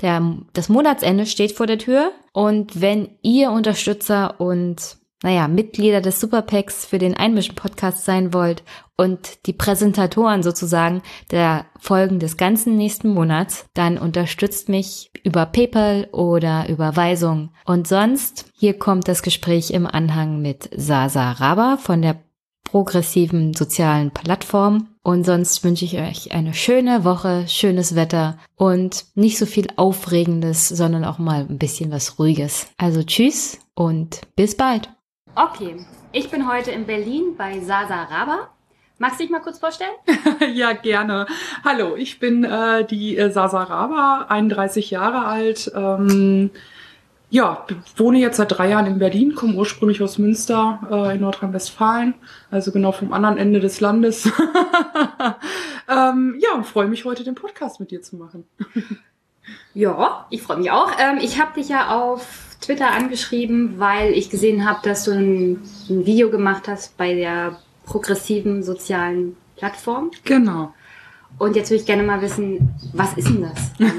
Der, 0.00 0.36
das 0.52 0.68
Monatsende 0.68 1.26
steht 1.26 1.52
vor 1.52 1.66
der 1.66 1.78
Tür 1.78 2.12
und 2.32 2.80
wenn 2.80 3.08
ihr 3.22 3.50
Unterstützer 3.50 4.40
und 4.40 5.00
naja, 5.22 5.48
Mitglieder 5.48 6.00
des 6.00 6.18
Superpacks 6.18 6.86
für 6.86 6.98
den 6.98 7.14
Einmischen-Podcast 7.14 8.06
sein 8.06 8.32
wollt 8.32 8.62
und 8.96 9.46
die 9.46 9.52
Präsentatoren 9.52 10.42
sozusagen 10.42 11.02
der 11.30 11.66
Folgen 11.78 12.20
des 12.20 12.38
ganzen 12.38 12.76
nächsten 12.76 13.10
Monats, 13.10 13.66
dann 13.74 13.98
unterstützt 13.98 14.70
mich 14.70 15.10
über 15.22 15.44
PayPal 15.44 16.08
oder 16.12 16.68
Überweisung. 16.70 17.50
Und 17.66 17.86
sonst, 17.86 18.46
hier 18.54 18.78
kommt 18.78 19.08
das 19.08 19.22
Gespräch 19.22 19.72
im 19.72 19.86
Anhang 19.86 20.40
mit 20.40 20.70
Sasa 20.74 21.32
Raba 21.32 21.76
von 21.76 22.00
der 22.00 22.16
progressiven 22.70 23.52
sozialen 23.52 24.12
Plattform. 24.12 24.88
Und 25.02 25.24
sonst 25.24 25.64
wünsche 25.64 25.84
ich 25.84 25.98
euch 25.98 26.32
eine 26.32 26.54
schöne 26.54 27.04
Woche, 27.04 27.48
schönes 27.48 27.96
Wetter 27.96 28.38
und 28.54 29.06
nicht 29.14 29.38
so 29.38 29.46
viel 29.46 29.66
Aufregendes, 29.76 30.68
sondern 30.68 31.04
auch 31.04 31.18
mal 31.18 31.46
ein 31.48 31.58
bisschen 31.58 31.90
was 31.90 32.18
Ruhiges. 32.18 32.68
Also 32.76 33.02
tschüss 33.02 33.58
und 33.74 34.20
bis 34.36 34.56
bald. 34.56 34.88
Okay, 35.34 35.84
ich 36.12 36.30
bin 36.30 36.48
heute 36.48 36.70
in 36.70 36.86
Berlin 36.86 37.34
bei 37.36 37.58
Sasa 37.60 38.04
Raba. 38.04 38.50
Magst 38.98 39.18
du 39.18 39.24
dich 39.24 39.32
mal 39.32 39.40
kurz 39.40 39.58
vorstellen? 39.58 39.90
ja, 40.54 40.72
gerne. 40.72 41.26
Hallo, 41.64 41.96
ich 41.96 42.20
bin 42.20 42.44
äh, 42.44 42.84
die 42.84 43.16
äh, 43.16 43.30
Sasa 43.32 43.62
Raba, 43.64 44.26
31 44.28 44.90
Jahre 44.90 45.24
alt. 45.24 45.72
Ähm, 45.74 46.50
ja, 47.30 47.64
wohne 47.96 48.18
jetzt 48.18 48.36
seit 48.36 48.50
drei 48.50 48.68
Jahren 48.70 48.86
in 48.86 48.98
Berlin, 48.98 49.34
komme 49.34 49.54
ursprünglich 49.54 50.02
aus 50.02 50.18
Münster 50.18 50.80
äh, 50.90 51.14
in 51.14 51.20
Nordrhein-Westfalen, 51.20 52.14
also 52.50 52.72
genau 52.72 52.90
vom 52.90 53.12
anderen 53.12 53.38
Ende 53.38 53.60
des 53.60 53.80
Landes. 53.80 54.26
ähm, 55.88 56.36
ja, 56.40 56.54
und 56.54 56.66
freue 56.66 56.88
mich 56.88 57.04
heute 57.04 57.22
den 57.22 57.36
Podcast 57.36 57.78
mit 57.78 57.92
dir 57.92 58.02
zu 58.02 58.16
machen. 58.16 58.44
ja, 59.74 60.26
ich 60.30 60.42
freue 60.42 60.58
mich 60.58 60.72
auch. 60.72 60.90
Ähm, 60.98 61.18
ich 61.22 61.40
habe 61.40 61.54
dich 61.54 61.68
ja 61.68 61.96
auf 61.96 62.56
Twitter 62.60 62.90
angeschrieben, 62.90 63.78
weil 63.78 64.12
ich 64.12 64.28
gesehen 64.28 64.68
habe, 64.68 64.80
dass 64.82 65.04
du 65.04 65.12
ein, 65.12 65.62
ein 65.88 66.06
Video 66.06 66.30
gemacht 66.30 66.66
hast 66.66 66.96
bei 66.96 67.14
der 67.14 67.60
progressiven 67.86 68.64
sozialen 68.64 69.36
Plattform. 69.56 70.10
Genau. 70.24 70.74
Und 71.38 71.56
jetzt 71.56 71.70
würde 71.70 71.80
ich 71.80 71.86
gerne 71.86 72.02
mal 72.02 72.20
wissen, 72.20 72.74
was 72.92 73.14
ist 73.14 73.28
denn 73.28 73.40
das 73.40 73.70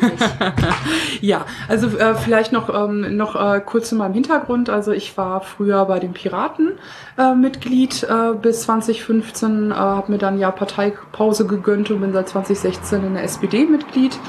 ja, 1.21 1.43
also 1.67 1.87
äh, 1.97 2.13
vielleicht 2.13 2.51
noch, 2.51 2.69
ähm, 2.69 3.17
noch 3.17 3.35
äh, 3.35 3.61
kurz 3.65 3.89
zu 3.89 3.95
meinem 3.95 4.13
Hintergrund. 4.13 4.69
Also 4.69 4.91
ich 4.91 5.17
war 5.17 5.41
früher 5.41 5.85
bei 5.85 5.99
den 5.99 6.13
Piraten 6.13 6.73
äh, 7.17 7.33
Mitglied 7.33 8.03
äh, 8.03 8.35
bis 8.39 8.61
2015, 8.61 9.71
äh, 9.71 9.73
habe 9.73 10.11
mir 10.11 10.17
dann 10.19 10.37
ja 10.37 10.51
Parteipause 10.51 11.47
gegönnt 11.47 11.89
und 11.89 12.01
bin 12.01 12.13
seit 12.13 12.29
2016 12.29 13.03
in 13.03 13.13
der 13.15 13.23
SPD 13.23 13.65
Mitglied 13.65 14.19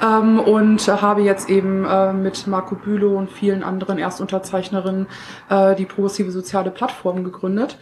ähm, 0.00 0.38
und 0.38 0.86
habe 0.86 1.22
jetzt 1.22 1.50
eben 1.50 1.84
äh, 1.84 2.12
mit 2.12 2.46
Marco 2.46 2.76
Bülow 2.76 3.18
und 3.18 3.32
vielen 3.32 3.64
anderen 3.64 3.98
Erstunterzeichnerinnen 3.98 5.08
äh, 5.48 5.74
die 5.74 5.86
progressive 5.86 6.30
soziale 6.30 6.70
Plattform 6.70 7.24
gegründet. 7.24 7.78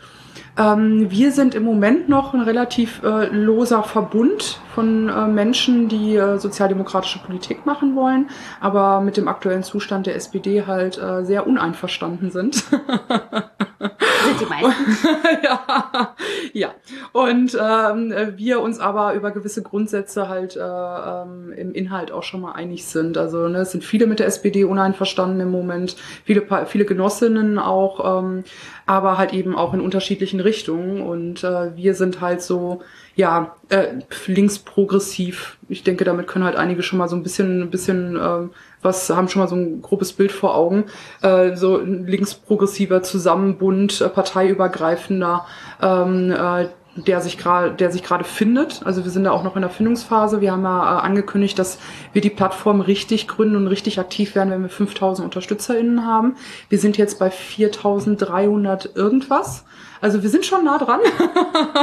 Ähm, 0.59 1.11
wir 1.11 1.31
sind 1.33 1.55
im 1.55 1.63
Moment 1.63 2.09
noch 2.09 2.35
ein 2.35 2.41
relativ 2.41 3.03
äh, 3.03 3.27
loser 3.27 3.83
Verbund 3.85 4.61
von 4.79 5.09
äh, 5.09 5.27
Menschen, 5.27 5.89
die 5.89 6.15
äh, 6.15 6.39
sozialdemokratische 6.39 7.19
Politik 7.19 7.67
machen 7.67 7.97
wollen, 7.97 8.31
aber 8.61 9.01
mit 9.01 9.17
dem 9.17 9.27
aktuellen 9.27 9.65
Zustand 9.65 10.07
der 10.07 10.15
SPD 10.15 10.67
halt 10.67 10.97
äh, 10.99 11.25
sehr 11.25 11.49
uneinverstanden 11.49 12.31
sind. 12.31 12.55
sind 12.55 14.41
die 14.41 14.47
meisten? 14.47 14.97
ja, 15.43 16.15
ja. 16.53 16.71
Und 17.11 17.59
ähm, 17.61 18.15
wir 18.37 18.61
uns 18.61 18.79
aber 18.79 19.15
über 19.15 19.33
gewisse 19.33 19.63
Grundsätze 19.65 20.29
halt 20.29 20.55
äh, 20.55 20.61
ähm, 20.61 21.53
im 21.57 21.73
Inhalt 21.73 22.13
auch 22.13 22.23
schon 22.23 22.41
mal 22.41 22.53
einig 22.53 22.87
sind. 22.87 23.19
Also 23.19 23.49
ne, 23.49 23.59
es 23.59 23.73
sind 23.73 23.83
viele 23.83 24.07
mit 24.07 24.21
der 24.21 24.29
SPD 24.29 24.63
uneinverstanden 24.63 25.41
im 25.41 25.51
Moment, 25.51 25.97
viele, 26.25 26.47
viele 26.67 26.85
Genossinnen 26.85 27.59
auch. 27.59 28.21
Ähm, 28.21 28.45
aber 28.89 29.19
halt 29.19 29.35
eben 29.35 29.55
auch 29.55 29.75
in 29.75 29.83
unterschiedlichen 29.83 30.41
Richtungen. 30.41 31.03
Und 31.03 31.45
äh, 31.45 31.77
wir 31.77 31.95
sind 31.95 32.23
halt 32.23 32.41
so, 32.41 32.81
ja, 33.19 33.57
äh, 33.69 33.95
linksprogressiv. 34.29 35.59
Ich 35.69 35.83
denke, 35.83 36.05
damit 36.05 36.29
können 36.29 36.45
halt 36.45 36.55
einige 36.55 36.85
schon 36.85 37.01
mal 37.01 37.09
so 37.09 37.17
ein 37.17 37.25
bisschen, 37.25 37.63
ein 37.63 37.71
bisschen 37.71 38.15
äh, 38.15 38.47
was, 38.81 39.11
haben 39.11 39.29
schon 39.29 39.43
mal 39.43 39.49
so 39.49 39.57
ein 39.57 39.83
grobes 39.83 40.13
Bild 40.13 40.31
vor 40.31 40.55
Augen. 40.55 40.85
Äh, 41.21 41.57
so 41.57 41.79
ein 41.79 42.07
linksprogressiver 42.07 43.03
Zusammenbund, 43.03 44.01
äh, 44.01 44.09
parteiübergreifender, 44.09 45.45
ähm, 45.83 46.31
äh, 46.31 46.69
der 46.95 47.21
sich 47.21 47.39
gerade, 47.39 47.73
der 47.73 47.91
sich 47.91 48.05
gerade 48.05 48.23
findet. 48.23 48.83
Also 48.85 49.03
wir 49.03 49.11
sind 49.11 49.25
da 49.25 49.33
auch 49.33 49.43
noch 49.43 49.57
in 49.57 49.63
der 49.63 49.71
Findungsphase. 49.71 50.41
Wir 50.41 50.53
haben 50.53 50.63
ja 50.63 50.99
äh, 50.99 51.01
angekündigt, 51.01 51.59
dass 51.59 51.81
wir 52.13 52.23
die 52.23 52.31
Plattform 52.31 52.81
richtig 52.81 53.27
gründen 53.27 53.57
und 53.57 53.67
richtig 53.67 53.99
aktiv 53.99 54.37
werden, 54.37 54.53
wenn 54.53 54.63
wir 54.63 54.69
5000 54.69 55.25
UnterstützerInnen 55.25 56.07
haben. 56.07 56.37
Wir 56.69 56.79
sind 56.79 56.97
jetzt 56.97 57.19
bei 57.19 57.31
4300 57.31 58.95
irgendwas. 58.95 59.65
Also 60.01 60.23
wir 60.23 60.31
sind 60.31 60.45
schon 60.45 60.65
nah 60.65 60.79
dran. 60.79 61.01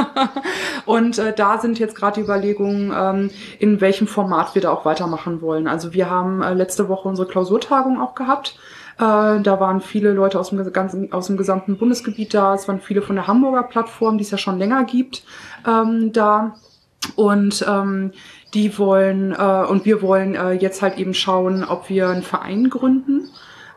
und 0.86 1.18
äh, 1.18 1.34
da 1.34 1.58
sind 1.58 1.78
jetzt 1.78 1.94
gerade 1.94 2.16
die 2.16 2.20
Überlegungen, 2.22 2.92
ähm, 2.96 3.30
in 3.58 3.80
welchem 3.80 4.06
Format 4.06 4.54
wir 4.54 4.62
da 4.62 4.70
auch 4.70 4.84
weitermachen 4.84 5.40
wollen. 5.42 5.68
Also 5.68 5.92
wir 5.92 6.10
haben 6.10 6.42
äh, 6.42 6.54
letzte 6.54 6.88
Woche 6.88 7.08
unsere 7.08 7.28
Klausurtagung 7.28 8.00
auch 8.00 8.14
gehabt. 8.14 8.58
Äh, 8.98 9.40
da 9.40 9.60
waren 9.60 9.80
viele 9.80 10.12
Leute 10.12 10.40
aus 10.40 10.50
dem, 10.50 10.72
ganzen, 10.72 11.12
aus 11.12 11.26
dem 11.26 11.36
gesamten 11.36 11.76
Bundesgebiet 11.76 12.32
da. 12.32 12.54
Es 12.54 12.66
waren 12.68 12.80
viele 12.80 13.02
von 13.02 13.16
der 13.16 13.26
Hamburger 13.26 13.64
Plattform, 13.64 14.18
die 14.18 14.24
es 14.24 14.30
ja 14.30 14.38
schon 14.38 14.58
länger 14.58 14.84
gibt, 14.84 15.24
ähm, 15.66 16.12
da. 16.12 16.56
Und 17.14 17.64
ähm, 17.68 18.12
die 18.54 18.78
wollen 18.78 19.32
äh, 19.32 19.64
und 19.68 19.84
wir 19.84 20.02
wollen 20.02 20.34
äh, 20.34 20.52
jetzt 20.52 20.82
halt 20.82 20.96
eben 20.98 21.14
schauen, 21.14 21.62
ob 21.62 21.88
wir 21.88 22.08
einen 22.08 22.22
Verein 22.22 22.70
gründen 22.70 23.28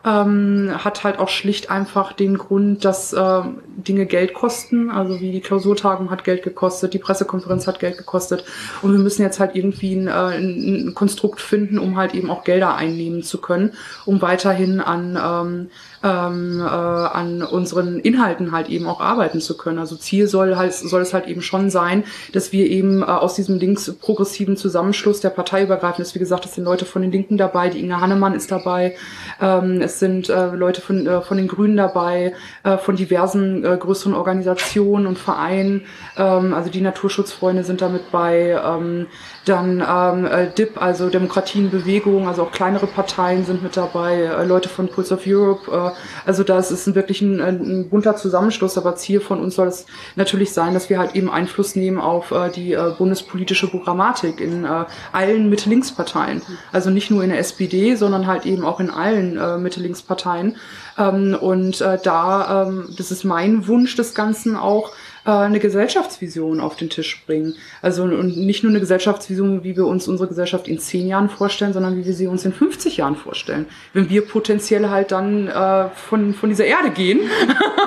ähm, 0.04 0.72
hat 0.78 1.04
halt 1.04 1.18
auch 1.18 1.28
schlicht 1.28 1.70
einfach 1.70 2.12
den 2.12 2.38
Grund, 2.38 2.84
dass 2.84 3.12
äh, 3.12 3.42
Dinge 3.76 4.06
Geld 4.06 4.32
kosten. 4.32 4.90
Also 4.90 5.20
wie 5.20 5.32
die 5.32 5.40
Klausurtagung 5.40 6.10
hat 6.10 6.24
Geld 6.24 6.42
gekostet, 6.42 6.94
die 6.94 6.98
Pressekonferenz 6.98 7.66
hat 7.66 7.80
Geld 7.80 7.98
gekostet. 7.98 8.44
Und 8.82 8.92
wir 8.92 8.98
müssen 8.98 9.22
jetzt 9.22 9.40
halt 9.40 9.54
irgendwie 9.54 9.94
ein, 9.94 10.06
äh, 10.08 10.38
ein 10.38 10.94
Konstrukt 10.94 11.40
finden, 11.40 11.78
um 11.78 11.96
halt 11.96 12.14
eben 12.14 12.30
auch 12.30 12.44
Gelder 12.44 12.74
einnehmen 12.76 13.22
zu 13.22 13.40
können, 13.40 13.74
um 14.06 14.22
weiterhin 14.22 14.80
an 14.80 15.18
ähm, 15.22 15.70
ähm, 16.02 16.60
äh, 16.60 16.64
an 16.64 17.42
unseren 17.42 17.98
Inhalten 17.98 18.52
halt 18.52 18.68
eben 18.68 18.86
auch 18.86 19.00
arbeiten 19.00 19.40
zu 19.40 19.56
können. 19.56 19.78
Also 19.78 19.96
Ziel 19.96 20.28
soll 20.28 20.56
halt 20.56 20.72
soll 20.72 21.02
es 21.02 21.12
halt 21.12 21.26
eben 21.26 21.42
schon 21.42 21.70
sein, 21.70 22.04
dass 22.32 22.52
wir 22.52 22.66
eben 22.66 23.02
äh, 23.02 23.04
aus 23.04 23.34
diesem 23.34 23.58
links-progressiven 23.58 24.56
Zusammenschluss 24.56 25.20
der 25.20 25.30
Parteiübergreifend 25.30 26.00
ist, 26.00 26.14
wie 26.14 26.18
gesagt, 26.18 26.44
es 26.44 26.54
sind 26.54 26.64
Leute 26.64 26.84
von 26.84 27.02
den 27.02 27.12
Linken 27.12 27.36
dabei, 27.36 27.68
die 27.68 27.80
Inge 27.80 28.00
Hannemann 28.00 28.34
ist 28.34 28.50
dabei, 28.50 28.96
ähm, 29.40 29.80
es 29.80 29.98
sind 29.98 30.28
äh, 30.28 30.54
Leute 30.54 30.80
von, 30.80 31.06
äh, 31.06 31.20
von 31.20 31.36
den 31.36 31.48
Grünen 31.48 31.76
dabei, 31.76 32.34
äh, 32.62 32.78
von 32.78 32.96
diversen 32.96 33.64
äh, 33.64 33.76
größeren 33.76 34.14
Organisationen 34.14 35.06
und 35.06 35.18
Vereinen, 35.18 35.82
ähm, 36.16 36.54
also 36.54 36.70
die 36.70 36.80
Naturschutzfreunde 36.80 37.64
sind 37.64 37.80
damit 37.80 38.10
bei, 38.10 38.60
ähm, 38.64 39.06
dann 39.46 39.82
ähm, 39.86 40.26
äh, 40.26 40.48
DIP, 40.50 40.80
also 40.80 41.08
Demokratienbewegung, 41.08 42.28
also 42.28 42.42
auch 42.42 42.52
kleinere 42.52 42.86
Parteien 42.86 43.44
sind 43.44 43.62
mit 43.62 43.76
dabei, 43.76 44.16
äh, 44.22 44.44
Leute 44.44 44.68
von 44.68 44.88
Pulse 44.88 45.14
of 45.14 45.22
Europe. 45.26 45.70
Äh, 45.70 45.98
also 46.26 46.44
das 46.44 46.70
ist 46.70 46.86
ein, 46.86 46.94
wirklich 46.94 47.22
ein, 47.22 47.40
ein 47.40 47.88
bunter 47.88 48.16
Zusammenschluss, 48.16 48.76
aber 48.76 48.96
Ziel 48.96 49.20
von 49.20 49.40
uns 49.40 49.54
soll 49.54 49.68
es 49.68 49.86
natürlich 50.14 50.52
sein, 50.52 50.74
dass 50.74 50.90
wir 50.90 50.98
halt 50.98 51.16
eben 51.16 51.30
Einfluss 51.30 51.74
nehmen 51.74 51.98
auf 51.98 52.32
äh, 52.32 52.50
die 52.50 52.74
äh, 52.74 52.92
bundespolitische 52.98 53.68
Programmatik 53.68 54.40
in 54.40 54.64
äh, 54.64 54.84
allen 55.12 55.48
Mitte-Links-Parteien. 55.48 56.42
Also 56.70 56.90
nicht 56.90 57.10
nur 57.10 57.24
in 57.24 57.30
der 57.30 57.38
SPD, 57.38 57.94
sondern 57.94 58.26
halt 58.26 58.44
eben 58.44 58.64
auch 58.64 58.78
in 58.78 58.90
allen 58.90 59.38
äh, 59.38 59.56
Mitte-Links-Parteien. 59.56 60.56
Ähm, 60.98 61.36
und 61.40 61.80
äh, 61.80 61.98
da, 62.02 62.66
ähm, 62.66 62.88
das 62.96 63.10
ist 63.10 63.24
mein 63.24 63.66
Wunsch 63.66 63.96
des 63.96 64.14
Ganzen 64.14 64.56
auch, 64.56 64.92
eine 65.24 65.60
Gesellschaftsvision 65.60 66.60
auf 66.60 66.76
den 66.76 66.90
Tisch 66.90 67.24
bringen. 67.26 67.54
Also 67.82 68.04
und 68.04 68.36
nicht 68.36 68.62
nur 68.62 68.70
eine 68.70 68.80
Gesellschaftsvision, 68.80 69.64
wie 69.64 69.76
wir 69.76 69.86
uns 69.86 70.08
unsere 70.08 70.28
Gesellschaft 70.28 70.68
in 70.68 70.78
zehn 70.78 71.06
Jahren 71.06 71.28
vorstellen, 71.28 71.72
sondern 71.72 71.96
wie 71.96 72.06
wir 72.06 72.14
sie 72.14 72.26
uns 72.26 72.44
in 72.44 72.52
50 72.52 72.96
Jahren 72.96 73.16
vorstellen. 73.16 73.66
Wenn 73.92 74.08
wir 74.08 74.26
potenziell 74.26 74.88
halt 74.88 75.12
dann 75.12 75.48
äh, 75.48 75.88
von, 75.90 76.34
von 76.34 76.48
dieser 76.48 76.64
Erde 76.64 76.90
gehen, 76.90 77.20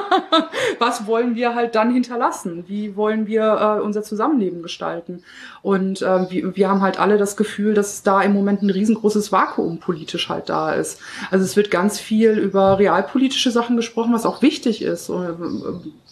was 0.80 1.08
wollen 1.08 1.36
wir 1.36 1.56
halt 1.56 1.76
dann 1.76 1.92
hinterlassen? 1.92 2.66
Wie 2.68 2.96
wollen 2.96 3.28
wir 3.28 3.78
äh, 3.80 3.82
unser 3.82 4.04
Zusammenleben 4.04 4.62
gestalten? 4.62 5.24
Und 5.62 6.02
äh, 6.02 6.30
wir, 6.30 6.56
wir 6.56 6.70
haben 6.70 6.82
halt 6.82 7.00
alle 7.00 7.18
das 7.18 7.38
Gefühl, 7.38 7.74
dass 7.74 8.04
da 8.04 8.22
im 8.22 8.34
Moment 8.34 8.62
ein 8.62 8.70
riesengroßes 8.70 9.32
Vakuum 9.32 9.80
politisch 9.80 10.30
halt 10.30 10.50
da 10.50 10.74
ist. 10.74 11.00
Also 11.32 11.46
es 11.46 11.56
wird 11.56 11.72
ganz 11.72 12.00
viel 12.00 12.38
über 12.38 12.80
realpolitische 12.80 13.52
Sachen 13.52 13.76
gesprochen, 13.76 14.14
was 14.14 14.26
auch 14.26 14.42
wichtig 14.42 14.82
ist. 14.82 15.10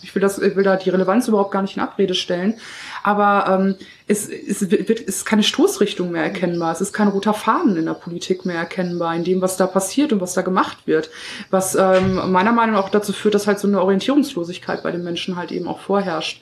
Ich 0.04 0.14
will 0.14 0.22
das, 0.22 0.38
ich 0.38 0.56
will 0.56 0.64
da 0.64 0.76
die 0.76 0.90
Relevanz 0.90 1.28
überhaupt 1.28 1.52
gar 1.52 1.62
nicht 1.62 1.78
in 1.78 1.84
Abrede 1.84 2.14
stellen. 2.14 2.56
Aber 3.04 3.60
ähm, 3.60 3.76
es, 4.08 4.30
es, 4.30 4.70
wird, 4.70 4.90
es 4.90 5.18
ist 5.18 5.26
keine 5.26 5.44
Stoßrichtung 5.44 6.12
mehr 6.12 6.24
erkennbar. 6.24 6.72
Es 6.72 6.82
ist 6.82 6.94
kein 6.94 7.08
roter 7.08 7.34
Faden 7.34 7.78
in 7.78 7.86
der 7.86 7.94
Politik 7.94 8.46
mehr 8.46 8.58
erkennbar, 8.58 9.16
in 9.16 9.24
dem, 9.24 9.42
was 9.42 9.58
da 9.58 9.68
passiert 9.68 10.14
und 10.14 10.22
was 10.22 10.34
da 10.34 10.42
gemacht 10.42 10.80
wird. 10.86 11.10
Was 11.50 11.76
ähm, 11.76 12.32
meiner 12.32 12.52
Meinung 12.52 12.76
nach 12.76 12.84
auch 12.84 12.90
dazu 12.90 13.14
führt, 13.14 13.36
dass 13.36 13.48
halt 13.48 13.60
so 13.60 13.68
eine 13.68 13.82
Orientierungslosigkeit 13.82 14.84
bei 14.84 14.92
den 14.92 15.04
Menschen 15.04 15.36
halt 15.36 15.52
eben 15.52 15.68
auch 15.68 15.80
vorherrscht. 15.80 16.42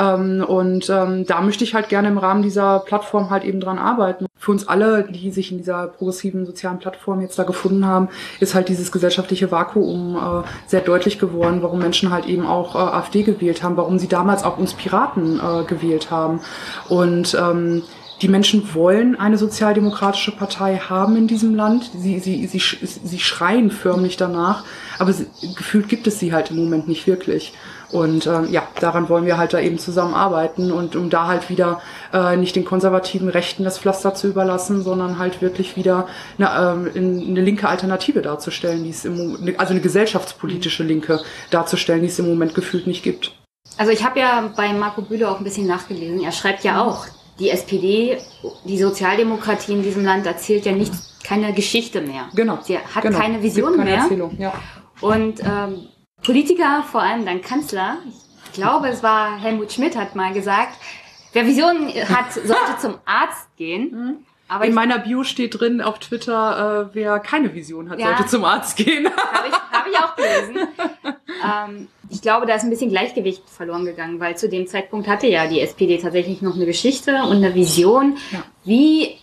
Ähm, 0.00 0.42
und 0.46 0.88
ähm, 0.88 1.26
da 1.26 1.42
möchte 1.42 1.62
ich 1.62 1.74
halt 1.74 1.90
gerne 1.90 2.08
im 2.08 2.16
Rahmen 2.16 2.42
dieser 2.42 2.78
Plattform 2.80 3.28
halt 3.28 3.44
eben 3.44 3.60
dran 3.60 3.78
arbeiten. 3.78 4.26
Für 4.38 4.52
uns 4.52 4.66
alle, 4.66 5.04
die 5.04 5.30
sich 5.30 5.52
in 5.52 5.58
dieser 5.58 5.88
progressiven 5.88 6.46
sozialen 6.46 6.78
Plattform 6.78 7.20
jetzt 7.20 7.38
da 7.38 7.42
gefunden 7.42 7.86
haben, 7.86 8.08
ist 8.40 8.54
halt 8.54 8.68
dieses 8.68 8.90
gesellschaftliche 8.90 9.50
Vakuum 9.50 10.16
äh, 10.16 10.48
sehr 10.66 10.80
deutlich 10.80 11.18
geworden, 11.18 11.58
warum 11.60 11.80
Menschen 11.80 12.10
halt 12.10 12.24
eben 12.24 12.46
auch 12.46 12.74
äh, 12.74 12.78
AfD 12.78 13.22
gewählt 13.22 13.62
haben, 13.62 13.76
warum 13.76 13.98
sie 13.98 14.08
damals 14.08 14.42
auch 14.42 14.56
uns 14.56 14.72
Piraten 14.72 15.38
äh, 15.38 15.64
gewählt 15.64 16.10
haben. 16.10 16.40
Und 16.88 17.36
ähm, 17.38 17.82
die 18.22 18.28
Menschen 18.28 18.74
wollen 18.74 19.18
eine 19.18 19.38
sozialdemokratische 19.38 20.32
Partei 20.32 20.76
haben 20.76 21.16
in 21.16 21.26
diesem 21.26 21.54
Land. 21.54 21.90
Sie, 21.96 22.18
sie, 22.18 22.46
sie, 22.46 22.60
sie 22.60 23.18
schreien 23.18 23.70
förmlich 23.70 24.16
danach, 24.16 24.64
aber 24.98 25.12
sie, 25.12 25.26
gefühlt 25.56 25.88
gibt 25.88 26.06
es 26.06 26.18
sie 26.18 26.32
halt 26.32 26.50
im 26.50 26.56
Moment 26.56 26.86
nicht 26.88 27.06
wirklich. 27.06 27.54
Und 27.92 28.26
äh, 28.26 28.44
ja, 28.46 28.66
daran 28.78 29.08
wollen 29.08 29.26
wir 29.26 29.36
halt 29.36 29.52
da 29.52 29.58
eben 29.58 29.78
zusammenarbeiten 29.78 30.70
und 30.70 30.94
um 30.94 31.10
da 31.10 31.26
halt 31.26 31.50
wieder 31.50 31.80
äh, 32.12 32.36
nicht 32.36 32.54
den 32.54 32.64
konservativen 32.64 33.28
Rechten 33.28 33.64
das 33.64 33.78
Pflaster 33.78 34.14
zu 34.14 34.28
überlassen, 34.28 34.82
sondern 34.82 35.18
halt 35.18 35.42
wirklich 35.42 35.76
wieder 35.76 36.06
eine, 36.38 36.46
äh, 36.48 36.98
eine 36.98 37.40
linke 37.40 37.68
Alternative 37.68 38.22
darzustellen, 38.22 38.84
die 38.84 38.90
es 38.90 39.04
im 39.04 39.16
Moment, 39.16 39.58
also 39.58 39.72
eine 39.72 39.80
gesellschaftspolitische 39.80 40.84
Linke 40.84 41.20
darzustellen, 41.50 42.02
die 42.02 42.08
es 42.08 42.18
im 42.18 42.28
Moment 42.28 42.54
gefühlt 42.54 42.86
nicht 42.86 43.02
gibt. 43.02 43.32
Also 43.76 43.92
ich 43.92 44.04
habe 44.04 44.20
ja 44.20 44.52
bei 44.56 44.72
Marco 44.72 45.02
Bühler 45.02 45.30
auch 45.30 45.38
ein 45.38 45.44
bisschen 45.44 45.66
nachgelesen. 45.66 46.22
Er 46.22 46.32
schreibt 46.32 46.64
ja 46.64 46.82
auch, 46.82 47.06
die 47.38 47.50
SPD, 47.50 48.18
die 48.64 48.78
Sozialdemokratie 48.78 49.72
in 49.72 49.82
diesem 49.82 50.04
Land 50.04 50.26
erzählt 50.26 50.66
ja 50.66 50.72
nicht 50.72 50.92
keine 51.24 51.52
Geschichte 51.52 52.00
mehr. 52.00 52.28
Genau. 52.34 52.58
Sie 52.62 52.78
hat 52.78 53.02
genau. 53.02 53.18
keine 53.18 53.42
Vision 53.42 53.76
keine 53.76 53.84
mehr. 53.84 54.00
Erzählung, 54.00 54.36
ja. 54.38 54.52
Und 55.00 55.40
ähm, 55.40 55.88
Politiker, 56.30 56.84
vor 56.88 57.02
allem 57.02 57.26
dann 57.26 57.42
Kanzler, 57.42 57.98
ich 58.46 58.52
glaube, 58.52 58.88
es 58.88 59.02
war 59.02 59.36
Helmut 59.40 59.72
Schmidt, 59.72 59.96
hat 59.96 60.14
mal 60.14 60.32
gesagt, 60.32 60.76
wer 61.32 61.44
Visionen 61.44 61.88
hat, 62.08 62.32
sollte 62.32 62.78
zum 62.80 62.98
Arzt 63.04 63.48
gehen. 63.56 63.90
Mhm. 63.90 64.16
Aber 64.46 64.64
in 64.64 64.72
meiner 64.72 65.00
Bio 65.00 65.24
steht 65.24 65.58
drin 65.58 65.80
auf 65.80 65.98
Twitter, 65.98 66.88
äh, 66.88 66.94
wer 66.94 67.18
keine 67.18 67.52
Vision 67.52 67.90
hat, 67.90 67.98
ja, 67.98 68.06
sollte 68.06 68.26
zum 68.26 68.44
Arzt 68.44 68.76
gehen. 68.76 69.06
Habe 69.32 69.48
ich, 69.48 69.54
hab 69.54 69.86
ich 69.88 69.98
auch 69.98 70.14
gelesen. 70.14 70.68
ähm, 71.44 71.88
ich 72.08 72.22
glaube, 72.22 72.46
da 72.46 72.54
ist 72.54 72.62
ein 72.62 72.70
bisschen 72.70 72.90
Gleichgewicht 72.90 73.42
verloren 73.50 73.84
gegangen, 73.84 74.20
weil 74.20 74.36
zu 74.36 74.48
dem 74.48 74.68
Zeitpunkt 74.68 75.08
hatte 75.08 75.26
ja 75.26 75.48
die 75.48 75.60
SPD 75.60 75.98
tatsächlich 75.98 76.42
noch 76.42 76.54
eine 76.54 76.66
Geschichte 76.66 77.24
und 77.24 77.38
eine 77.38 77.56
Vision, 77.56 78.18
ja. 78.30 78.44
wie, 78.64 79.16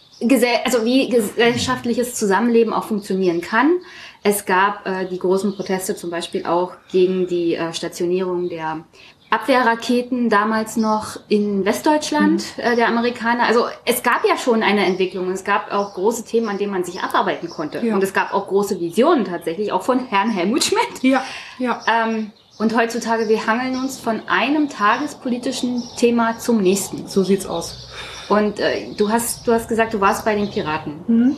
also 0.66 0.84
wie 0.84 1.08
gesellschaftliches 1.08 2.16
Zusammenleben 2.16 2.74
auch 2.74 2.84
funktionieren 2.84 3.40
kann. 3.40 3.80
Es 4.28 4.46
gab 4.46 4.86
äh, 4.86 5.06
die 5.06 5.20
großen 5.20 5.56
Proteste 5.56 5.96
zum 5.96 6.10
Beispiel 6.10 6.46
auch 6.46 6.74
gegen 6.92 7.28
die 7.28 7.56
äh, 7.56 7.72
Stationierung 7.72 8.50
der 8.50 8.84
Abwehrraketen 9.30 10.30
damals 10.30 10.76
noch 10.76 11.18
in 11.30 11.64
Westdeutschland 11.64 12.44
mhm. 12.58 12.64
äh, 12.64 12.76
der 12.76 12.90
Amerikaner. 12.90 13.44
Also 13.48 13.68
es 13.86 14.04
gab 14.04 14.26
ja 14.28 14.36
schon 14.36 14.64
eine 14.64 14.86
Entwicklung. 14.86 15.32
Es 15.32 15.46
gab 15.46 15.72
auch 15.72 15.94
große 15.94 16.26
Themen, 16.26 16.50
an 16.50 16.58
denen 16.58 16.74
man 16.74 16.84
sich 16.84 17.02
abarbeiten 17.02 17.50
konnte. 17.50 17.80
Ja. 17.80 17.96
Und 17.96 18.04
es 18.04 18.14
gab 18.14 18.34
auch 18.34 18.48
große 18.48 18.82
Visionen 18.82 19.24
tatsächlich, 19.24 19.72
auch 19.72 19.84
von 19.84 20.00
Herrn 20.00 20.30
Helmut 20.30 20.66
Schmidt. 20.66 21.04
Ja, 21.04 21.24
ja. 21.58 21.82
Ähm, 21.88 22.32
und 22.58 22.76
heutzutage, 22.76 23.30
wir 23.30 23.48
hangeln 23.48 23.80
uns 23.80 23.98
von 23.98 24.24
einem 24.28 24.68
tagespolitischen 24.68 25.84
Thema 25.96 26.38
zum 26.38 26.62
nächsten. 26.62 27.08
So 27.08 27.24
sieht's 27.24 27.46
aus. 27.46 27.88
Und 28.28 28.60
äh, 28.60 28.94
du 28.98 29.10
hast, 29.10 29.48
du 29.48 29.54
hast 29.54 29.70
gesagt, 29.70 29.94
du 29.94 30.02
warst 30.02 30.26
bei 30.26 30.36
den 30.36 30.50
Piraten. 30.50 31.00
Mhm. 31.08 31.36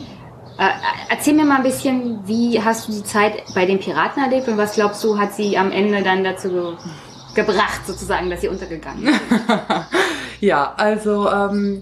Äh, 0.60 0.72
erzähl 1.08 1.32
mir 1.32 1.46
mal 1.46 1.56
ein 1.56 1.62
bisschen, 1.62 2.20
wie 2.26 2.62
hast 2.62 2.86
du 2.86 2.92
die 2.92 3.02
Zeit 3.02 3.44
bei 3.54 3.64
den 3.64 3.80
Piraten 3.80 4.22
erlebt 4.22 4.46
und 4.46 4.58
was 4.58 4.74
glaubst 4.74 5.02
du, 5.02 5.18
hat 5.18 5.32
sie 5.32 5.56
am 5.56 5.72
Ende 5.72 6.02
dann 6.02 6.22
dazu 6.22 6.76
gebracht, 7.34 7.86
sozusagen, 7.86 8.28
dass 8.28 8.42
sie 8.42 8.48
untergegangen 8.48 9.08
ist? 9.08 9.20
ja, 10.40 10.74
also 10.76 11.30
ähm, 11.30 11.80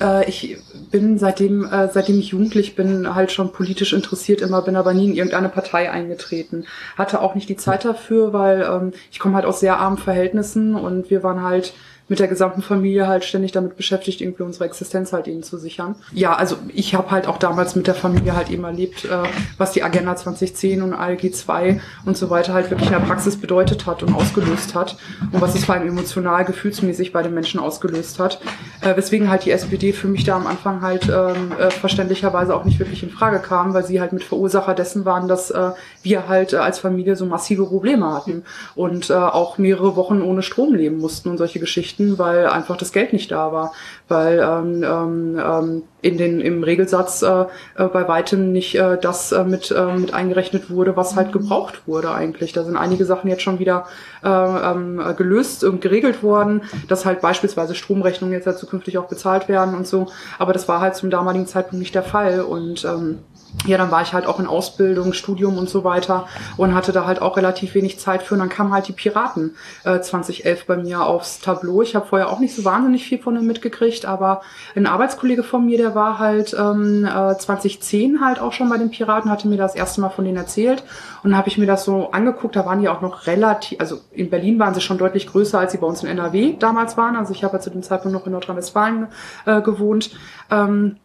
äh, 0.00 0.28
ich 0.28 0.58
bin 0.92 1.18
seitdem, 1.18 1.64
äh, 1.64 1.88
seitdem 1.88 2.20
ich 2.20 2.28
jugendlich 2.28 2.76
bin, 2.76 3.16
halt 3.16 3.32
schon 3.32 3.50
politisch 3.50 3.92
interessiert 3.92 4.42
immer, 4.42 4.62
bin 4.62 4.76
aber 4.76 4.94
nie 4.94 5.08
in 5.08 5.16
irgendeine 5.16 5.48
Partei 5.48 5.90
eingetreten. 5.90 6.66
Hatte 6.96 7.22
auch 7.22 7.34
nicht 7.34 7.48
die 7.48 7.56
Zeit 7.56 7.84
dafür, 7.84 8.32
weil 8.32 8.62
ähm, 8.62 8.92
ich 9.10 9.18
komme 9.18 9.34
halt 9.34 9.44
aus 9.44 9.58
sehr 9.58 9.80
armen 9.80 9.98
Verhältnissen 9.98 10.76
und 10.76 11.10
wir 11.10 11.24
waren 11.24 11.42
halt 11.42 11.74
mit 12.10 12.18
der 12.18 12.26
gesamten 12.26 12.60
Familie 12.60 13.06
halt 13.06 13.24
ständig 13.24 13.52
damit 13.52 13.76
beschäftigt, 13.76 14.20
irgendwie 14.20 14.42
unsere 14.42 14.64
Existenz 14.64 15.12
halt 15.12 15.28
eben 15.28 15.44
zu 15.44 15.56
sichern. 15.58 15.94
Ja, 16.12 16.34
also 16.34 16.56
ich 16.74 16.96
habe 16.96 17.12
halt 17.12 17.28
auch 17.28 17.38
damals 17.38 17.76
mit 17.76 17.86
der 17.86 17.94
Familie 17.94 18.34
halt 18.34 18.50
eben 18.50 18.64
erlebt, 18.64 19.04
äh, 19.04 19.22
was 19.58 19.70
die 19.70 19.84
Agenda 19.84 20.16
2010 20.16 20.82
und 20.82 20.92
ALG 20.92 21.32
2 21.32 21.80
und 22.04 22.16
so 22.16 22.28
weiter 22.28 22.52
halt 22.52 22.68
wirklich 22.68 22.88
in 22.88 22.94
der 22.94 23.06
Praxis 23.06 23.36
bedeutet 23.36 23.86
hat 23.86 24.02
und 24.02 24.12
ausgelöst 24.12 24.74
hat 24.74 24.96
und 25.30 25.40
was 25.40 25.54
es 25.54 25.64
vor 25.64 25.76
allem 25.76 25.86
emotional, 25.86 26.44
gefühlsmäßig 26.44 27.12
bei 27.12 27.22
den 27.22 27.32
Menschen 27.32 27.60
ausgelöst 27.60 28.18
hat. 28.18 28.40
Äh, 28.80 28.96
weswegen 28.96 29.30
halt 29.30 29.44
die 29.44 29.52
SPD 29.52 29.92
für 29.92 30.08
mich 30.08 30.24
da 30.24 30.34
am 30.34 30.48
Anfang 30.48 30.82
halt 30.82 31.08
ähm, 31.08 31.52
äh, 31.60 31.70
verständlicherweise 31.70 32.56
auch 32.56 32.64
nicht 32.64 32.80
wirklich 32.80 33.04
in 33.04 33.10
Frage 33.10 33.38
kam, 33.38 33.72
weil 33.72 33.84
sie 33.84 34.00
halt 34.00 34.12
mit 34.12 34.24
Verursacher 34.24 34.74
dessen 34.74 35.04
waren, 35.04 35.28
dass 35.28 35.52
äh, 35.52 35.70
wir 36.02 36.26
halt 36.26 36.54
äh, 36.54 36.56
als 36.56 36.80
Familie 36.80 37.14
so 37.14 37.24
massive 37.24 37.66
Probleme 37.66 38.12
hatten 38.12 38.42
und 38.74 39.10
äh, 39.10 39.14
auch 39.14 39.58
mehrere 39.58 39.94
Wochen 39.94 40.22
ohne 40.22 40.42
Strom 40.42 40.74
leben 40.74 40.98
mussten 40.98 41.28
und 41.28 41.38
solche 41.38 41.60
Geschichten 41.60 41.99
mussten, 42.00 42.18
weil 42.18 42.46
einfach 42.46 42.76
das 42.76 42.92
Geld 42.92 43.12
nicht 43.12 43.30
da 43.30 43.52
war, 43.52 43.72
weil 44.08 44.40
ähm, 44.40 44.82
ähm, 44.82 45.38
ähm, 45.38 45.82
in 46.02 46.16
den 46.16 46.40
im 46.40 46.62
Regelsatz 46.62 47.22
äh, 47.22 47.42
äh, 47.76 47.84
bei 47.92 48.08
weitem 48.08 48.52
nicht 48.52 48.74
äh, 48.74 48.98
das 49.00 49.32
äh, 49.32 49.44
mit 49.44 49.70
äh, 49.70 49.92
mit 49.92 50.14
eingerechnet 50.14 50.70
wurde, 50.70 50.96
was 50.96 51.14
halt 51.16 51.32
gebraucht 51.32 51.86
wurde 51.86 52.10
eigentlich. 52.12 52.52
Da 52.52 52.64
sind 52.64 52.76
einige 52.76 53.04
Sachen 53.04 53.28
jetzt 53.28 53.42
schon 53.42 53.58
wieder 53.58 53.86
äh, 54.24 54.28
ähm, 54.28 55.02
gelöst 55.16 55.62
und 55.64 55.80
geregelt 55.80 56.22
worden, 56.22 56.62
dass 56.88 57.04
halt 57.04 57.20
beispielsweise 57.20 57.74
Stromrechnungen 57.74 58.34
jetzt 58.34 58.46
ja 58.46 58.56
zukünftig 58.56 58.98
auch 58.98 59.08
bezahlt 59.08 59.48
werden 59.48 59.74
und 59.74 59.86
so. 59.86 60.06
Aber 60.38 60.52
das 60.52 60.68
war 60.68 60.80
halt 60.80 60.96
zum 60.96 61.10
damaligen 61.10 61.46
Zeitpunkt 61.46 61.80
nicht 61.80 61.94
der 61.94 62.02
Fall 62.02 62.40
und 62.40 62.84
ähm, 62.84 63.18
ja, 63.66 63.76
dann 63.76 63.90
war 63.90 64.02
ich 64.02 64.12
halt 64.12 64.26
auch 64.26 64.40
in 64.40 64.46
Ausbildung, 64.46 65.12
Studium 65.12 65.58
und 65.58 65.68
so 65.68 65.84
weiter 65.84 66.26
und 66.56 66.74
hatte 66.74 66.92
da 66.92 67.06
halt 67.06 67.20
auch 67.20 67.36
relativ 67.36 67.74
wenig 67.74 67.98
Zeit 67.98 68.22
für. 68.22 68.34
Und 68.34 68.40
dann 68.40 68.48
kamen 68.48 68.72
halt 68.72 68.88
die 68.88 68.92
Piraten 68.92 69.56
äh, 69.84 70.00
2011 70.00 70.66
bei 70.66 70.76
mir 70.76 71.04
aufs 71.04 71.40
Tableau. 71.40 71.82
Ich 71.82 71.94
habe 71.94 72.06
vorher 72.06 72.30
auch 72.30 72.38
nicht 72.38 72.54
so 72.54 72.64
wahnsinnig 72.64 73.04
viel 73.04 73.18
von 73.18 73.34
denen 73.34 73.46
mitgekriegt, 73.46 74.06
aber 74.06 74.42
ein 74.74 74.86
Arbeitskollege 74.86 75.42
von 75.42 75.66
mir, 75.66 75.78
der 75.78 75.94
war 75.94 76.18
halt 76.18 76.54
ähm, 76.58 77.04
äh, 77.04 77.36
2010 77.36 78.20
halt 78.20 78.40
auch 78.40 78.52
schon 78.52 78.68
bei 78.68 78.78
den 78.78 78.90
Piraten, 78.90 79.30
hatte 79.30 79.48
mir 79.48 79.58
das 79.58 79.74
erste 79.74 80.00
Mal 80.00 80.10
von 80.10 80.24
denen 80.24 80.38
erzählt 80.38 80.82
und 81.22 81.30
dann 81.30 81.38
habe 81.38 81.48
ich 81.48 81.58
mir 81.58 81.66
das 81.66 81.84
so 81.84 82.10
angeguckt. 82.12 82.56
Da 82.56 82.64
waren 82.64 82.80
die 82.80 82.88
auch 82.88 83.02
noch 83.02 83.26
relativ, 83.26 83.78
also 83.80 84.00
in 84.12 84.30
Berlin 84.30 84.58
waren 84.58 84.74
sie 84.74 84.80
schon 84.80 84.98
deutlich 84.98 85.26
größer, 85.26 85.58
als 85.58 85.72
sie 85.72 85.78
bei 85.78 85.86
uns 85.86 86.02
in 86.02 86.08
NRW 86.08 86.54
damals 86.58 86.96
waren. 86.96 87.16
Also 87.16 87.32
ich 87.32 87.44
habe 87.44 87.56
ja 87.56 87.60
zu 87.60 87.70
dem 87.70 87.82
Zeitpunkt 87.82 88.16
noch 88.16 88.26
in 88.26 88.32
Nordrhein-Westfalen 88.32 89.08
äh, 89.44 89.60
gewohnt. 89.60 90.10
Ähm, 90.50 90.96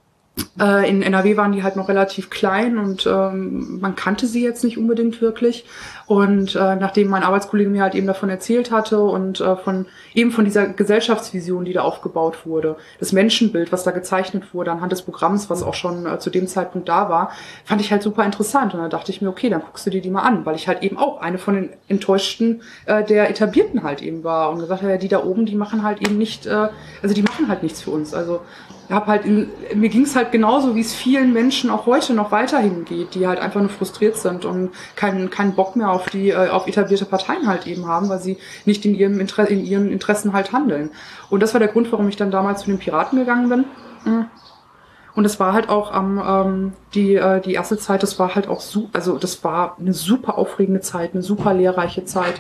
äh, 0.59 0.89
in 0.89 1.01
NRW 1.01 1.38
waren 1.38 1.51
die 1.51 1.63
halt 1.63 1.75
noch 1.75 1.89
relativ 1.89 2.29
klein 2.29 2.77
und 2.77 3.05
ähm, 3.07 3.79
man 3.79 3.95
kannte 3.95 4.27
sie 4.27 4.43
jetzt 4.43 4.63
nicht 4.63 4.77
unbedingt 4.77 5.21
wirklich. 5.21 5.65
Und 6.07 6.55
äh, 6.55 6.75
nachdem 6.75 7.09
mein 7.09 7.23
Arbeitskollege 7.23 7.69
mir 7.69 7.81
halt 7.81 7.95
eben 7.95 8.05
davon 8.05 8.29
erzählt 8.29 8.69
hatte 8.71 8.99
und 8.99 9.41
äh, 9.41 9.55
von 9.55 9.88
eben 10.13 10.31
von 10.31 10.45
dieser 10.45 10.67
Gesellschaftsvision, 10.67 11.65
die 11.65 11.73
da 11.73 11.81
aufgebaut 11.81 12.45
wurde, 12.45 12.75
das 12.99 13.11
Menschenbild, 13.11 13.71
was 13.71 13.83
da 13.83 13.91
gezeichnet 13.91 14.53
wurde 14.53 14.71
anhand 14.71 14.91
des 14.91 15.01
Programms, 15.01 15.49
was 15.49 15.63
auch 15.63 15.73
schon 15.73 16.05
äh, 16.05 16.19
zu 16.19 16.29
dem 16.29 16.47
Zeitpunkt 16.47 16.89
da 16.89 17.09
war, 17.09 17.31
fand 17.63 17.81
ich 17.81 17.91
halt 17.91 18.03
super 18.03 18.23
interessant. 18.23 18.73
Und 18.73 18.81
da 18.81 18.88
dachte 18.88 19.11
ich 19.11 19.21
mir, 19.21 19.29
okay, 19.29 19.49
dann 19.49 19.61
guckst 19.61 19.86
du 19.86 19.89
dir 19.89 20.01
die 20.01 20.11
mal 20.11 20.21
an, 20.21 20.45
weil 20.45 20.55
ich 20.55 20.67
halt 20.67 20.83
eben 20.83 20.97
auch 20.97 21.21
eine 21.21 21.38
von 21.38 21.55
den 21.55 21.69
Enttäuschten 21.88 22.61
äh, 22.86 23.03
der 23.03 23.29
Etablierten 23.29 23.83
halt 23.83 24.01
eben 24.01 24.23
war 24.23 24.51
und 24.51 24.59
gesagt 24.59 24.81
habe, 24.81 24.91
ja, 24.91 24.97
die 24.97 25.07
da 25.07 25.23
oben, 25.23 25.45
die 25.45 25.55
machen 25.55 25.83
halt 25.83 26.01
eben 26.01 26.17
nicht, 26.17 26.45
äh, 26.45 26.67
also 27.01 27.15
die 27.15 27.23
machen 27.23 27.47
halt 27.47 27.63
nichts 27.63 27.81
für 27.81 27.91
uns. 27.91 28.13
Also 28.13 28.41
hab 28.89 29.07
halt 29.07 29.25
in, 29.25 29.49
mir 29.73 29.89
ging 29.89 30.03
es 30.03 30.15
halt 30.15 30.31
genauso, 30.31 30.75
wie 30.75 30.81
es 30.81 30.93
vielen 30.93 31.33
Menschen 31.33 31.69
auch 31.69 31.86
heute 31.86 32.13
noch 32.13 32.31
weiterhin 32.31 32.86
geht, 32.86 33.15
die 33.15 33.27
halt 33.27 33.39
einfach 33.39 33.59
nur 33.59 33.69
frustriert 33.69 34.17
sind 34.17 34.45
und 34.45 34.71
keinen 34.95 35.29
keinen 35.29 35.55
Bock 35.55 35.75
mehr 35.75 35.89
auf 35.89 36.09
die 36.09 36.29
äh, 36.29 36.49
auf 36.49 36.67
etablierte 36.67 37.05
Parteien 37.05 37.47
halt 37.47 37.67
eben 37.67 37.88
haben, 37.88 38.09
weil 38.09 38.19
sie 38.19 38.38
nicht 38.65 38.86
in 38.86 38.93
ihrem 38.93 39.19
Interesse 39.19 39.53
in 39.53 39.65
ihren 39.65 39.91
Interessen 39.91 40.33
halt 40.33 40.51
handeln. 40.51 40.91
Und 41.29 41.41
das 41.41 41.53
war 41.53 41.59
der 41.59 41.69
Grund, 41.69 41.91
warum 41.91 42.07
ich 42.09 42.15
dann 42.15 42.31
damals 42.31 42.61
zu 42.61 42.67
den 42.67 42.79
Piraten 42.79 43.17
gegangen 43.17 43.49
bin. 43.49 43.65
Mhm. 44.05 44.25
Und 45.15 45.23
es 45.23 45.39
war 45.39 45.53
halt 45.53 45.69
auch 45.69 45.91
am 45.91 46.21
ähm, 46.25 46.73
die 46.93 47.15
äh, 47.15 47.41
die 47.41 47.53
erste 47.53 47.77
Zeit, 47.77 48.03
das 48.03 48.19
war 48.19 48.36
halt 48.36 48.47
auch 48.47 48.59
so, 48.59 48.89
also 48.93 49.17
das 49.17 49.43
war 49.43 49.77
eine 49.79 49.93
super 49.93 50.38
aufregende 50.38 50.81
Zeit, 50.81 51.13
eine 51.13 51.23
super 51.23 51.53
lehrreiche 51.53 52.05
Zeit. 52.05 52.39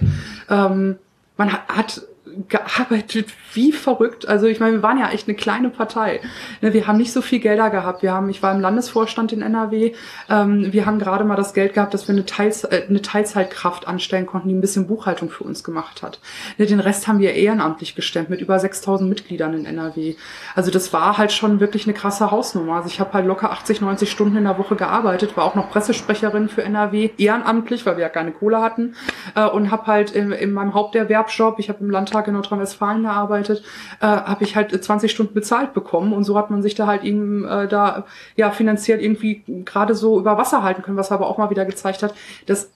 Ähm, 0.49 0.97
man 1.37 1.53
hat 1.53 2.01
gearbeitet 2.49 3.27
wie 3.53 3.71
verrückt. 3.71 4.27
Also 4.27 4.47
ich 4.47 4.59
meine, 4.59 4.73
wir 4.73 4.83
waren 4.83 4.99
ja 4.99 5.09
echt 5.09 5.27
eine 5.27 5.35
kleine 5.35 5.69
Partei. 5.69 6.19
Ne, 6.61 6.73
wir 6.73 6.87
haben 6.87 6.97
nicht 6.97 7.11
so 7.11 7.21
viel 7.21 7.39
Gelder 7.39 7.69
gehabt. 7.69 8.03
Wir 8.03 8.13
haben, 8.13 8.29
ich 8.29 8.43
war 8.43 8.53
im 8.53 8.61
Landesvorstand 8.61 9.33
in 9.33 9.41
NRW. 9.41 9.93
Ähm, 10.29 10.71
wir 10.73 10.85
haben 10.85 10.99
gerade 10.99 11.23
mal 11.23 11.35
das 11.35 11.53
Geld 11.53 11.73
gehabt, 11.73 11.93
dass 11.93 12.07
wir 12.07 12.13
eine, 12.13 12.25
Teils, 12.25 12.63
äh, 12.63 12.83
eine 12.87 13.01
Teilzeitkraft 13.01 13.87
anstellen 13.87 14.25
konnten, 14.25 14.49
die 14.49 14.55
ein 14.55 14.61
bisschen 14.61 14.87
Buchhaltung 14.87 15.29
für 15.29 15.43
uns 15.43 15.63
gemacht 15.63 16.03
hat. 16.03 16.19
Ne, 16.57 16.65
den 16.65 16.79
Rest 16.79 17.07
haben 17.07 17.19
wir 17.19 17.33
ehrenamtlich 17.33 17.95
gestemmt 17.95 18.29
mit 18.29 18.41
über 18.41 18.59
6000 18.59 19.09
Mitgliedern 19.09 19.53
in 19.53 19.65
NRW. 19.65 20.15
Also 20.53 20.71
das 20.71 20.91
war 20.93 21.17
halt 21.17 21.31
schon 21.31 21.59
wirklich 21.59 21.85
eine 21.85 21.93
krasse 21.93 22.31
Hausnummer. 22.31 22.75
Also 22.75 22.89
ich 22.89 22.99
habe 22.99 23.13
halt 23.13 23.25
locker 23.25 23.51
80, 23.51 23.81
90 23.81 24.11
Stunden 24.11 24.37
in 24.37 24.43
der 24.43 24.57
Woche 24.57 24.75
gearbeitet, 24.75 25.37
war 25.37 25.45
auch 25.45 25.55
noch 25.55 25.69
Pressesprecherin 25.69 26.49
für 26.49 26.63
NRW, 26.63 27.11
ehrenamtlich, 27.17 27.85
weil 27.85 27.97
wir 27.97 28.03
ja 28.03 28.09
keine 28.09 28.31
Kohle 28.31 28.61
hatten 28.61 28.95
äh, 29.35 29.45
und 29.45 29.71
habe 29.71 29.87
halt 29.87 30.11
in, 30.11 30.31
in 30.31 30.51
meinem 30.51 30.73
Haupterwerbsjob, 30.73 31.59
ich 31.59 31.69
habe 31.69 31.83
im 31.83 31.89
Landtag 31.89 32.24
Tag 32.25 32.27
in 32.27 32.33
Nordrhein-Westfalen 32.33 33.03
gearbeitet, 33.03 33.63
äh, 34.01 34.05
habe 34.05 34.43
ich 34.43 34.55
halt 34.55 34.83
20 34.83 35.11
Stunden 35.11 35.33
bezahlt 35.33 35.73
bekommen 35.73 36.13
und 36.13 36.23
so 36.23 36.37
hat 36.37 36.49
man 36.49 36.61
sich 36.61 36.75
da 36.75 36.87
halt 36.87 37.03
eben 37.03 37.45
äh, 37.45 37.67
da 37.67 38.05
ja 38.35 38.51
finanziell 38.51 39.01
irgendwie 39.01 39.43
gerade 39.65 39.95
so 39.95 40.19
über 40.19 40.37
Wasser 40.37 40.63
halten 40.63 40.81
können, 40.81 40.97
was 40.97 41.11
aber 41.11 41.27
auch 41.27 41.37
mal 41.37 41.49
wieder 41.49 41.65
gezeigt 41.65 42.03
hat, 42.03 42.13
dass 42.45 42.71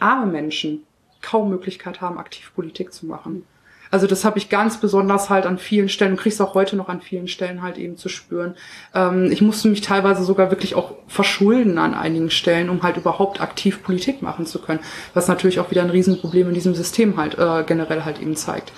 arme 0.00 0.26
Menschen 0.26 0.84
kaum 1.22 1.50
Möglichkeit 1.50 2.00
haben, 2.00 2.18
aktiv 2.18 2.52
Politik 2.54 2.92
zu 2.92 3.06
machen. 3.06 3.46
Also 3.94 4.08
das 4.08 4.24
habe 4.24 4.38
ich 4.38 4.48
ganz 4.48 4.78
besonders 4.78 5.30
halt 5.30 5.46
an 5.46 5.56
vielen 5.56 5.88
Stellen 5.88 6.14
und 6.14 6.16
kriegst 6.18 6.42
auch 6.42 6.54
heute 6.54 6.74
noch 6.74 6.88
an 6.88 7.00
vielen 7.00 7.28
Stellen 7.28 7.62
halt 7.62 7.78
eben 7.78 7.96
zu 7.96 8.08
spüren. 8.08 8.56
Ähm, 8.92 9.30
ich 9.30 9.40
musste 9.40 9.68
mich 9.68 9.82
teilweise 9.82 10.24
sogar 10.24 10.50
wirklich 10.50 10.74
auch 10.74 10.94
verschulden 11.06 11.78
an 11.78 11.94
einigen 11.94 12.28
Stellen, 12.28 12.70
um 12.70 12.82
halt 12.82 12.96
überhaupt 12.96 13.40
aktiv 13.40 13.84
Politik 13.84 14.20
machen 14.20 14.46
zu 14.46 14.58
können, 14.58 14.80
was 15.14 15.28
natürlich 15.28 15.60
auch 15.60 15.70
wieder 15.70 15.82
ein 15.82 15.90
Riesenproblem 15.90 16.48
in 16.48 16.54
diesem 16.54 16.74
System 16.74 17.16
halt 17.16 17.38
äh, 17.38 17.62
generell 17.62 18.04
halt 18.04 18.20
eben 18.20 18.34
zeigt. 18.34 18.72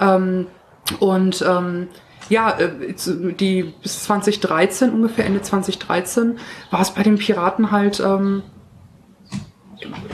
Ähm, 0.00 0.48
und 0.98 1.44
ähm, 1.48 1.86
ja, 2.28 2.58
äh, 2.58 2.68
die 3.38 3.72
bis 3.80 4.02
2013 4.02 4.90
ungefähr 4.90 5.26
Ende 5.26 5.42
2013 5.42 6.40
war 6.72 6.80
es 6.80 6.90
bei 6.90 7.04
den 7.04 7.18
Piraten 7.18 7.70
halt 7.70 8.00
ähm, 8.00 8.42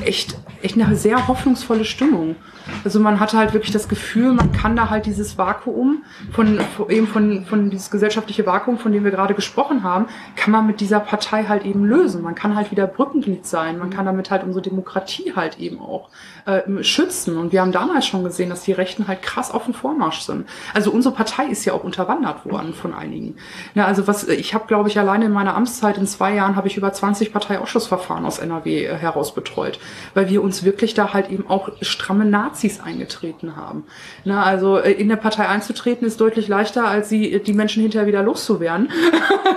echt 0.05 0.37
echt 0.65 0.81
eine 0.81 0.97
sehr 0.97 1.29
hoffnungsvolle 1.29 1.85
Stimmung. 1.85 2.37
Also 2.85 3.01
man 3.01 3.21
hatte 3.21 3.37
halt 3.37 3.53
wirklich 3.53 3.73
das 3.73 3.89
Gefühl, 3.89 4.33
man 4.33 4.53
kann 4.53 4.77
da 4.77 4.91
halt 4.91 5.07
dieses 5.07 5.37
Vakuum 5.39 6.05
von, 6.33 6.61
eben 6.89 7.07
von, 7.07 7.45
von 7.45 7.71
dieses 7.71 7.91
gesellschaftliche 7.91 8.47
Vakuum, 8.47 8.79
von 8.79 8.93
dem 8.93 9.05
wir 9.05 9.11
gerade 9.11 9.35
gesprochen 9.35 9.83
haben, 9.83 10.07
kann 10.37 10.53
man 10.53 10.67
mit 10.67 10.81
dieser 10.81 11.01
Partei 11.01 11.45
halt 11.45 11.65
eben 11.65 11.85
lösen. 11.85 12.23
Man 12.23 12.35
kann 12.35 12.55
halt 12.55 12.71
wieder 12.71 12.87
Brückenglied 12.87 13.47
sein. 13.47 13.79
Man 13.79 13.91
kann 13.91 14.07
damit 14.07 14.31
halt 14.31 14.45
unsere 14.45 14.63
Demokratie 14.63 15.33
halt 15.35 15.59
eben 15.59 15.81
auch 15.81 16.09
äh, 16.45 16.83
schützen. 16.83 17.37
Und 17.37 17.53
wir 17.53 17.61
haben 17.61 17.73
damals 17.73 18.07
schon 18.07 18.25
gesehen, 18.25 18.51
dass 18.51 18.63
die 18.63 18.73
Rechten 18.73 19.09
halt 19.09 19.23
krass 19.23 19.51
auf 19.51 19.65
dem 19.65 19.75
Vormarsch 19.75 20.21
sind. 20.21 20.49
Also 20.75 20.91
unsere 20.91 21.15
Partei 21.15 21.47
ist 21.47 21.65
ja 21.65 21.73
auch 21.73 21.85
unterwandert 21.85 22.45
worden 22.47 22.75
von 22.75 22.95
einigen. 22.95 23.37
Ja, 23.75 23.87
also 23.87 24.07
was, 24.07 24.29
ich 24.29 24.55
habe, 24.55 24.67
glaube 24.67 24.89
ich, 24.89 24.99
alleine 24.99 25.27
in 25.27 25.33
meiner 25.33 25.55
Amtszeit 25.55 25.99
in 25.99 26.07
zwei 26.07 26.35
Jahren 26.35 26.57
habe 26.57 26.69
ich 26.69 26.77
über 26.77 26.93
20 26.93 27.33
Parteiausschussverfahren 27.33 28.25
aus 28.25 28.39
NRW 28.39 28.87
äh, 28.87 28.97
heraus 28.97 29.35
betreut, 29.35 29.79
weil 30.15 30.29
wir 30.29 30.43
uns 30.43 30.52
wirklich 30.65 30.95
da 30.95 31.13
halt 31.13 31.31
eben 31.31 31.47
auch 31.49 31.71
stramme 31.81 32.25
Nazis 32.25 32.81
eingetreten 32.81 33.57
haben. 33.57 33.85
Na, 34.25 34.43
also 34.43 34.79
äh, 34.79 34.93
in 34.93 35.09
der 35.09 35.17
Partei 35.17 35.49
einzutreten 35.49 36.07
ist 36.07 36.21
deutlich 36.21 36.49
leichter, 36.49 36.87
als 36.87 37.09
sie 37.09 37.41
die 37.41 37.53
Menschen 37.53 37.83
hinterher 37.83 38.07
wieder 38.07 38.23
loszuwerden. 38.23 38.91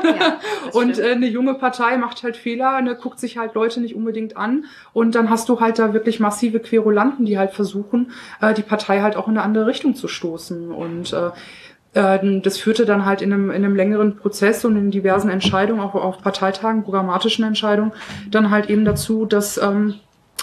Ja, 0.04 0.40
und 0.74 1.00
äh, 1.00 1.12
eine 1.12 1.28
junge 1.28 1.56
Partei 1.56 1.98
macht 1.98 2.24
halt 2.24 2.38
Fehler, 2.38 2.82
ne, 2.82 2.96
guckt 2.96 3.20
sich 3.20 3.38
halt 3.38 3.54
Leute 3.54 3.82
nicht 3.82 3.96
unbedingt 3.96 4.38
an 4.38 4.66
und 4.94 5.16
dann 5.16 5.30
hast 5.30 5.50
du 5.50 5.60
halt 5.60 5.80
da 5.80 5.94
wirklich 5.94 6.20
massive 6.20 6.60
Querulanten, 6.60 7.26
die 7.26 7.38
halt 7.38 7.52
versuchen, 7.52 8.12
äh, 8.42 8.54
die 8.54 8.64
Partei 8.64 9.02
halt 9.02 9.16
auch 9.18 9.28
in 9.28 9.38
eine 9.38 9.44
andere 9.44 9.68
Richtung 9.68 9.96
zu 9.96 10.08
stoßen. 10.08 10.72
Und 10.72 11.14
äh, 11.14 11.32
äh, 11.96 12.42
das 12.42 12.58
führte 12.58 12.86
dann 12.86 13.06
halt 13.06 13.22
in 13.22 13.34
einem, 13.34 13.50
in 13.50 13.66
einem 13.66 13.76
längeren 13.76 14.18
Prozess 14.18 14.64
und 14.66 14.76
in 14.76 14.92
diversen 14.92 15.30
Entscheidungen, 15.30 15.82
auch 15.82 15.96
auf 15.96 16.22
Parteitagen, 16.22 16.84
programmatischen 16.84 17.46
Entscheidungen, 17.46 17.94
dann 18.30 18.52
halt 18.52 18.70
eben 18.70 18.86
dazu, 18.86 19.26
dass 19.26 19.58
ähm, 19.58 19.96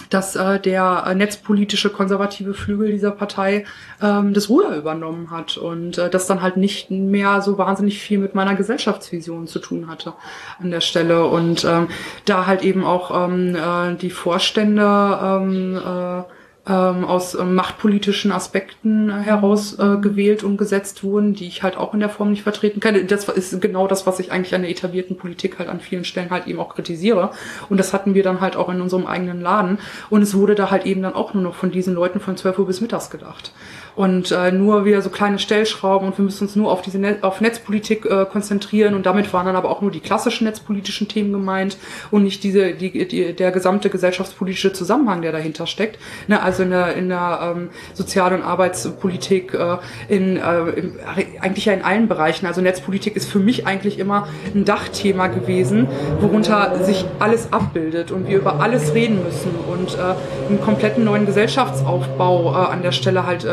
dass 0.09 0.35
äh, 0.35 0.59
der 0.59 1.03
äh, 1.07 1.15
netzpolitische 1.15 1.89
konservative 1.89 2.53
Flügel 2.53 2.91
dieser 2.91 3.11
Partei 3.11 3.65
ähm, 4.01 4.33
das 4.33 4.49
Ruder 4.49 4.75
übernommen 4.75 5.29
hat 5.31 5.57
und 5.57 5.97
äh, 5.97 6.09
das 6.09 6.25
dann 6.27 6.41
halt 6.41 6.57
nicht 6.57 6.89
mehr 6.89 7.41
so 7.41 7.57
wahnsinnig 7.57 7.99
viel 7.99 8.17
mit 8.17 8.35
meiner 8.35 8.55
Gesellschaftsvision 8.55 9.47
zu 9.47 9.59
tun 9.59 9.87
hatte 9.87 10.13
an 10.59 10.71
der 10.71 10.81
Stelle. 10.81 11.25
Und 11.25 11.63
ähm, 11.63 11.87
da 12.25 12.45
halt 12.47 12.63
eben 12.63 12.83
auch 12.83 13.27
ähm, 13.27 13.55
äh, 13.55 13.95
die 13.95 14.09
Vorstände 14.09 15.19
ähm, 15.21 15.75
äh, 15.75 16.23
ähm, 16.65 17.03
aus 17.03 17.35
ähm, 17.35 17.55
machtpolitischen 17.55 18.31
Aspekten 18.31 19.11
heraus 19.11 19.77
äh, 19.79 19.97
gewählt 19.97 20.43
und 20.43 20.57
gesetzt 20.57 21.03
wurden, 21.03 21.33
die 21.33 21.47
ich 21.47 21.61
halt 21.61 21.75
auch 21.75 21.93
in 21.93 21.99
der 21.99 22.09
Form 22.09 22.31
nicht 22.31 22.43
vertreten 22.43 22.79
kann. 22.79 23.07
Das 23.07 23.27
ist 23.27 23.61
genau 23.61 23.87
das, 23.87 24.07
was 24.07 24.19
ich 24.19 24.31
eigentlich 24.31 24.55
an 24.55 24.61
der 24.61 24.71
etablierten 24.71 25.17
Politik 25.17 25.59
halt 25.59 25.67
an 25.67 25.81
vielen 25.81 26.05
Stellen 26.05 26.29
halt 26.29 26.47
eben 26.47 26.59
auch 26.59 26.73
kritisiere. 26.73 27.31
Und 27.69 27.77
das 27.77 27.91
hatten 27.91 28.13
wir 28.13 28.23
dann 28.23 28.39
halt 28.39 28.55
auch 28.55 28.69
in 28.69 28.79
unserem 28.79 29.07
eigenen 29.07 29.41
Laden. 29.41 29.77
Und 30.09 30.21
es 30.21 30.35
wurde 30.35 30.55
da 30.55 30.71
halt 30.71 30.85
eben 30.85 31.01
dann 31.01 31.15
auch 31.15 31.33
nur 31.33 31.43
noch 31.43 31.55
von 31.55 31.71
diesen 31.71 31.93
Leuten 31.93 32.21
von 32.21 32.37
12 32.37 32.59
Uhr 32.59 32.67
bis 32.67 32.79
mittags 32.79 33.09
gedacht 33.09 33.51
und 33.95 34.31
äh, 34.31 34.51
nur 34.51 34.85
wieder 34.85 35.01
so 35.01 35.09
kleine 35.09 35.39
Stellschrauben 35.39 36.07
und 36.07 36.17
wir 36.17 36.25
müssen 36.25 36.45
uns 36.45 36.55
nur 36.55 36.71
auf 36.71 36.81
diese 36.81 36.97
Net 36.97 37.23
auf 37.23 37.41
Netzpolitik 37.41 38.05
äh, 38.05 38.25
konzentrieren 38.25 38.95
und 38.95 39.05
damit 39.05 39.31
waren 39.33 39.45
dann 39.45 39.55
aber 39.55 39.69
auch 39.69 39.81
nur 39.81 39.91
die 39.91 39.99
klassischen 39.99 40.45
netzpolitischen 40.45 41.07
Themen 41.07 41.31
gemeint 41.31 41.77
und 42.11 42.23
nicht 42.23 42.43
diese 42.43 42.73
die, 42.73 43.07
die 43.07 43.33
der 43.33 43.51
gesamte 43.51 43.89
gesellschaftspolitische 43.89 44.73
Zusammenhang, 44.73 45.21
der 45.21 45.31
dahinter 45.31 45.67
steckt. 45.67 45.99
Ne, 46.27 46.41
also 46.41 46.63
in 46.63 46.71
der 46.71 46.95
in 46.95 47.09
der 47.09 47.53
ähm, 47.55 47.69
Sozial- 47.93 48.33
und 48.33 48.41
Arbeitspolitik 48.41 49.53
äh, 49.53 49.77
in, 50.09 50.37
äh, 50.37 50.69
in 50.71 50.93
eigentlich 51.39 51.65
ja 51.65 51.73
in 51.73 51.83
allen 51.83 52.07
Bereichen. 52.07 52.45
Also 52.47 52.61
Netzpolitik 52.61 53.15
ist 53.15 53.29
für 53.29 53.39
mich 53.39 53.67
eigentlich 53.67 53.99
immer 53.99 54.27
ein 54.53 54.65
Dachthema 54.65 55.27
gewesen, 55.27 55.87
worunter 56.19 56.83
sich 56.83 57.05
alles 57.19 57.53
abbildet 57.53 58.11
und 58.11 58.27
wir 58.27 58.37
über 58.37 58.59
alles 58.59 58.93
reden 58.93 59.23
müssen 59.23 59.51
und 59.71 59.95
äh, 59.95 60.49
einen 60.49 60.61
kompletten 60.61 61.03
neuen 61.03 61.25
Gesellschaftsaufbau 61.25 62.51
äh, 62.51 62.55
an 62.71 62.81
der 62.81 62.91
Stelle 62.91 63.25
halt 63.25 63.45
äh, 63.45 63.49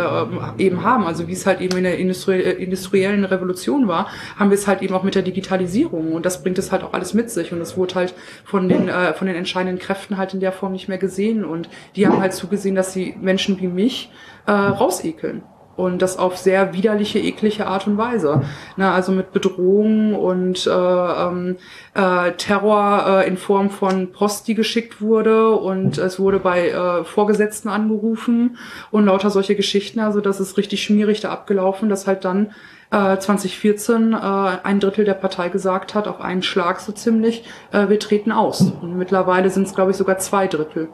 eben 0.59 0.83
haben. 0.83 1.05
Also 1.05 1.28
wie 1.28 1.33
es 1.33 1.47
halt 1.47 1.61
eben 1.61 1.76
in 1.76 1.85
der 1.85 1.99
äh, 1.99 2.53
industriellen 2.62 3.24
Revolution 3.24 3.89
war, 3.89 4.09
haben 4.37 4.51
wir 4.51 4.57
es 4.57 4.66
halt 4.66 4.83
eben 4.83 4.95
auch 4.95 5.03
mit 5.03 5.14
der 5.14 5.22
Digitalisierung. 5.22 6.12
Und 6.12 6.26
das 6.26 6.43
bringt 6.43 6.59
es 6.59 6.72
halt 6.72 6.83
auch 6.83 6.93
alles 6.93 7.14
mit 7.14 7.31
sich. 7.31 7.53
Und 7.53 7.61
es 7.61 7.76
wurde 7.76 7.95
halt 7.95 8.14
von 8.45 8.68
den, 8.68 8.89
äh, 8.89 9.14
von 9.14 9.26
den 9.26 9.37
entscheidenden 9.37 9.78
Kräften 9.78 10.16
halt 10.16 10.35
in 10.35 10.41
der 10.41 10.53
Form 10.53 10.72
nicht 10.72 10.89
mehr 10.89 10.99
gesehen. 10.99 11.45
Und 11.45 11.68
die 11.97 12.07
haben 12.07 12.20
halt 12.20 12.35
zugesehen, 12.35 12.74
dass 12.74 12.93
sie 12.93 13.14
Menschen 13.20 13.61
wie 13.61 13.68
mich 13.68 14.11
äh, 14.47 14.53
rausekeln 14.53 15.43
und 15.77 16.03
das 16.03 16.18
auf 16.18 16.37
sehr 16.37 16.75
widerliche, 16.75 17.18
eklige 17.18 17.66
Art 17.66 17.87
und 17.87 17.97
Weise. 17.97 18.43
Na, 18.77 18.95
also 18.95 19.12
mit 19.12 19.33
Bedrohungen 19.33 20.14
und 20.14 20.66
äh, 20.66 20.71
ähm, 20.71 21.57
äh, 21.95 22.33
Terror 22.33 23.23
äh, 23.23 23.29
in 23.29 23.37
Form 23.37 23.71
von 23.71 24.12
Post, 24.12 24.49
die 24.49 24.55
geschickt 24.55 25.01
wurde 25.01 25.51
und 25.51 25.99
es 25.99 26.18
wurde 26.18 26.39
bei 26.39 26.68
äh, 26.68 27.05
Vorgesetzten 27.05 27.68
angerufen 27.68 28.59
und 28.91 29.07
lauter 29.07 29.31
solche 29.31 29.57
Geschichten. 29.57 30.01
Also 30.01 30.21
das 30.21 30.41
ist 30.41 30.57
richtig 30.59 30.83
schmierig 30.83 31.21
da 31.21 31.31
abgelaufen, 31.31 31.89
dass 31.89 32.07
halt 32.07 32.25
dann 32.25 32.53
äh, 32.91 33.16
2014 33.16 34.12
äh, 34.12 34.16
ein 34.16 34.81
Drittel 34.81 35.05
der 35.05 35.14
Partei 35.14 35.49
gesagt 35.49 35.95
hat, 35.95 36.09
auf 36.09 36.21
einen 36.21 36.43
Schlag 36.43 36.81
so 36.81 36.93
ziemlich, 36.93 37.45
äh, 37.73 37.89
wir 37.89 37.99
treten 37.99 38.33
aus. 38.33 38.61
Und 38.61 38.97
mittlerweile 38.97 39.51
sind 39.51 39.66
es, 39.66 39.75
glaube 39.75 39.93
ich, 39.93 39.97
sogar 39.97 40.18
zwei 40.18 40.47
Drittel 40.47 40.89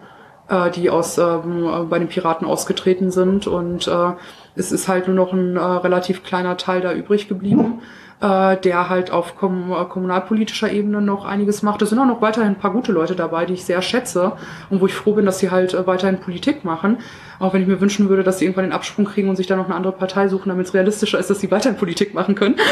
äh, 0.48 0.70
die 0.70 0.90
aus 0.90 1.18
ähm, 1.18 1.86
bei 1.88 1.98
den 1.98 2.08
Piraten 2.08 2.46
ausgetreten 2.46 3.10
sind 3.10 3.46
und 3.46 3.88
äh, 3.88 4.12
es 4.54 4.72
ist 4.72 4.88
halt 4.88 5.06
nur 5.06 5.16
noch 5.16 5.32
ein 5.32 5.56
äh, 5.56 5.60
relativ 5.60 6.24
kleiner 6.24 6.56
Teil 6.56 6.80
da 6.80 6.92
übrig 6.92 7.28
geblieben, 7.28 7.82
äh, 8.20 8.56
der 8.56 8.88
halt 8.88 9.10
auf 9.10 9.36
kom 9.36 9.70
äh, 9.70 9.84
kommunalpolitischer 9.84 10.72
Ebene 10.72 11.02
noch 11.02 11.26
einiges 11.26 11.62
macht. 11.62 11.82
Es 11.82 11.90
sind 11.90 11.98
auch 11.98 12.06
noch 12.06 12.22
weiterhin 12.22 12.52
ein 12.52 12.58
paar 12.58 12.72
gute 12.72 12.92
Leute 12.92 13.14
dabei, 13.14 13.44
die 13.44 13.54
ich 13.54 13.64
sehr 13.64 13.82
schätze 13.82 14.32
und 14.70 14.80
wo 14.80 14.86
ich 14.86 14.94
froh 14.94 15.12
bin, 15.12 15.26
dass 15.26 15.38
sie 15.38 15.50
halt 15.50 15.74
äh, 15.74 15.86
weiterhin 15.86 16.18
Politik 16.18 16.64
machen. 16.64 16.98
Auch 17.38 17.52
wenn 17.52 17.60
ich 17.60 17.68
mir 17.68 17.80
wünschen 17.82 18.08
würde, 18.08 18.22
dass 18.22 18.38
sie 18.38 18.46
irgendwann 18.46 18.64
den 18.64 18.72
Absprung 18.72 19.04
kriegen 19.04 19.28
und 19.28 19.36
sich 19.36 19.46
dann 19.46 19.58
noch 19.58 19.66
eine 19.66 19.74
andere 19.74 19.92
Partei 19.92 20.28
suchen, 20.28 20.48
damit 20.48 20.66
es 20.66 20.74
realistischer 20.74 21.18
ist, 21.18 21.28
dass 21.28 21.40
sie 21.40 21.50
weiterhin 21.50 21.76
Politik 21.76 22.14
machen 22.14 22.34
können. 22.34 22.56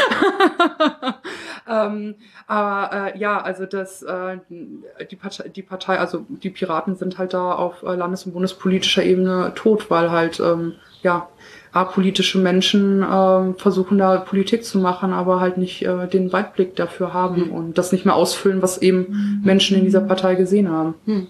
ähm, 1.67 2.15
aber 2.47 3.13
äh, 3.15 3.17
ja, 3.17 3.41
also 3.41 3.65
das 3.65 4.03
äh, 4.03 4.37
die 4.49 5.15
Partei, 5.15 5.49
die 5.49 5.63
Partei, 5.63 5.99
also 5.99 6.25
die 6.29 6.49
Piraten 6.49 6.95
sind 6.95 7.17
halt 7.17 7.33
da 7.33 7.53
auf 7.53 7.83
äh, 7.83 7.95
landes- 7.95 8.25
und 8.25 8.33
bundespolitischer 8.33 9.03
Ebene 9.03 9.51
tot, 9.55 9.89
weil 9.89 10.11
halt 10.11 10.39
ähm, 10.39 10.73
ja 11.01 11.27
apolitische 11.71 12.37
Menschen 12.39 13.03
äh, 13.03 13.53
versuchen 13.57 13.97
da 13.97 14.17
Politik 14.17 14.63
zu 14.63 14.79
machen, 14.79 15.11
aber 15.11 15.39
halt 15.41 15.57
nicht 15.57 15.81
äh, 15.81 16.07
den 16.07 16.31
Weitblick 16.31 16.75
dafür 16.75 17.13
haben 17.13 17.47
mhm. 17.47 17.51
und 17.51 17.77
das 17.77 17.91
nicht 17.91 18.05
mehr 18.05 18.15
ausfüllen, 18.15 18.61
was 18.61 18.77
eben 18.77 19.41
Menschen 19.43 19.77
in 19.77 19.83
dieser 19.83 20.01
Partei 20.01 20.35
gesehen 20.35 20.69
haben. 20.69 20.95
Mhm. 21.05 21.27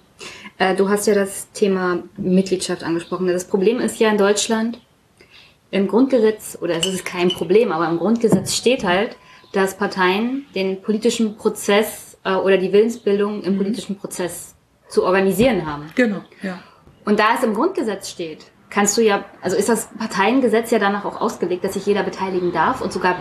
Äh, 0.57 0.75
du 0.75 0.89
hast 0.89 1.07
ja 1.07 1.15
das 1.15 1.51
Thema 1.51 1.99
Mitgliedschaft 2.17 2.83
angesprochen. 2.83 3.27
Das 3.27 3.45
Problem 3.45 3.79
ist 3.79 3.99
ja 3.99 4.09
in 4.09 4.17
Deutschland, 4.17 4.79
im 5.71 5.87
Grundgesetz, 5.87 6.57
oder 6.61 6.75
es 6.75 6.85
ist 6.85 7.05
kein 7.05 7.29
Problem, 7.29 7.71
aber 7.71 7.89
im 7.89 7.97
Grundgesetz 7.97 8.53
steht 8.53 8.83
halt, 8.83 9.17
dass 9.55 9.77
Parteien 9.77 10.45
den 10.53 10.81
politischen 10.81 11.37
Prozess 11.37 12.17
äh, 12.23 12.33
oder 12.33 12.57
die 12.57 12.73
Willensbildung 12.73 13.43
im 13.43 13.53
mhm. 13.53 13.57
politischen 13.57 13.97
Prozess 13.97 14.55
zu 14.89 15.03
organisieren 15.03 15.65
haben. 15.65 15.91
Genau, 15.95 16.21
ja. 16.41 16.59
Und 17.05 17.19
da 17.19 17.35
es 17.37 17.43
im 17.43 17.53
Grundgesetz 17.53 18.09
steht, 18.09 18.45
kannst 18.69 18.97
du 18.97 19.01
ja, 19.01 19.25
also 19.41 19.55
ist 19.55 19.69
das 19.69 19.89
Parteiengesetz 19.97 20.71
ja 20.71 20.79
danach 20.79 21.05
auch 21.05 21.21
ausgelegt, 21.21 21.63
dass 21.63 21.73
sich 21.73 21.85
jeder 21.85 22.03
beteiligen 22.03 22.51
darf 22.51 22.81
und 22.81 22.91
sogar 22.91 23.17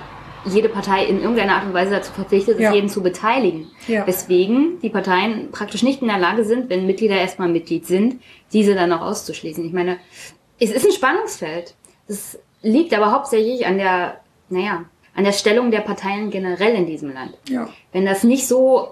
jede 0.46 0.68
Partei 0.68 1.04
in 1.06 1.20
irgendeiner 1.20 1.56
Art 1.56 1.64
und 1.64 1.74
Weise 1.74 1.92
dazu 1.92 2.12
verpflichtet 2.12 2.56
ist, 2.56 2.62
ja. 2.62 2.72
jeden 2.72 2.88
zu 2.88 3.02
beteiligen. 3.02 3.70
Ja. 3.86 4.06
Weswegen 4.06 4.78
die 4.80 4.90
Parteien 4.90 5.50
praktisch 5.52 5.82
nicht 5.82 6.02
in 6.02 6.08
der 6.08 6.18
Lage 6.18 6.44
sind, 6.44 6.68
wenn 6.68 6.86
Mitglieder 6.86 7.16
erstmal 7.16 7.48
Mitglied 7.48 7.86
sind, 7.86 8.20
diese 8.52 8.74
dann 8.74 8.92
auch 8.92 9.00
auszuschließen. 9.00 9.64
Ich 9.64 9.72
meine, 9.72 9.98
es 10.58 10.70
ist 10.70 10.84
ein 10.84 10.92
Spannungsfeld. 10.92 11.74
Das 12.08 12.38
liegt 12.62 12.92
aber 12.92 13.12
hauptsächlich 13.12 13.66
an 13.66 13.78
der, 13.78 14.20
naja, 14.48 14.84
an 15.16 15.24
der 15.24 15.32
Stellung 15.32 15.70
der 15.70 15.80
Parteien 15.80 16.30
generell 16.30 16.74
in 16.74 16.86
diesem 16.86 17.12
Land. 17.12 17.36
Ja. 17.48 17.68
Wenn 17.92 18.04
das 18.04 18.24
nicht 18.24 18.46
so 18.48 18.88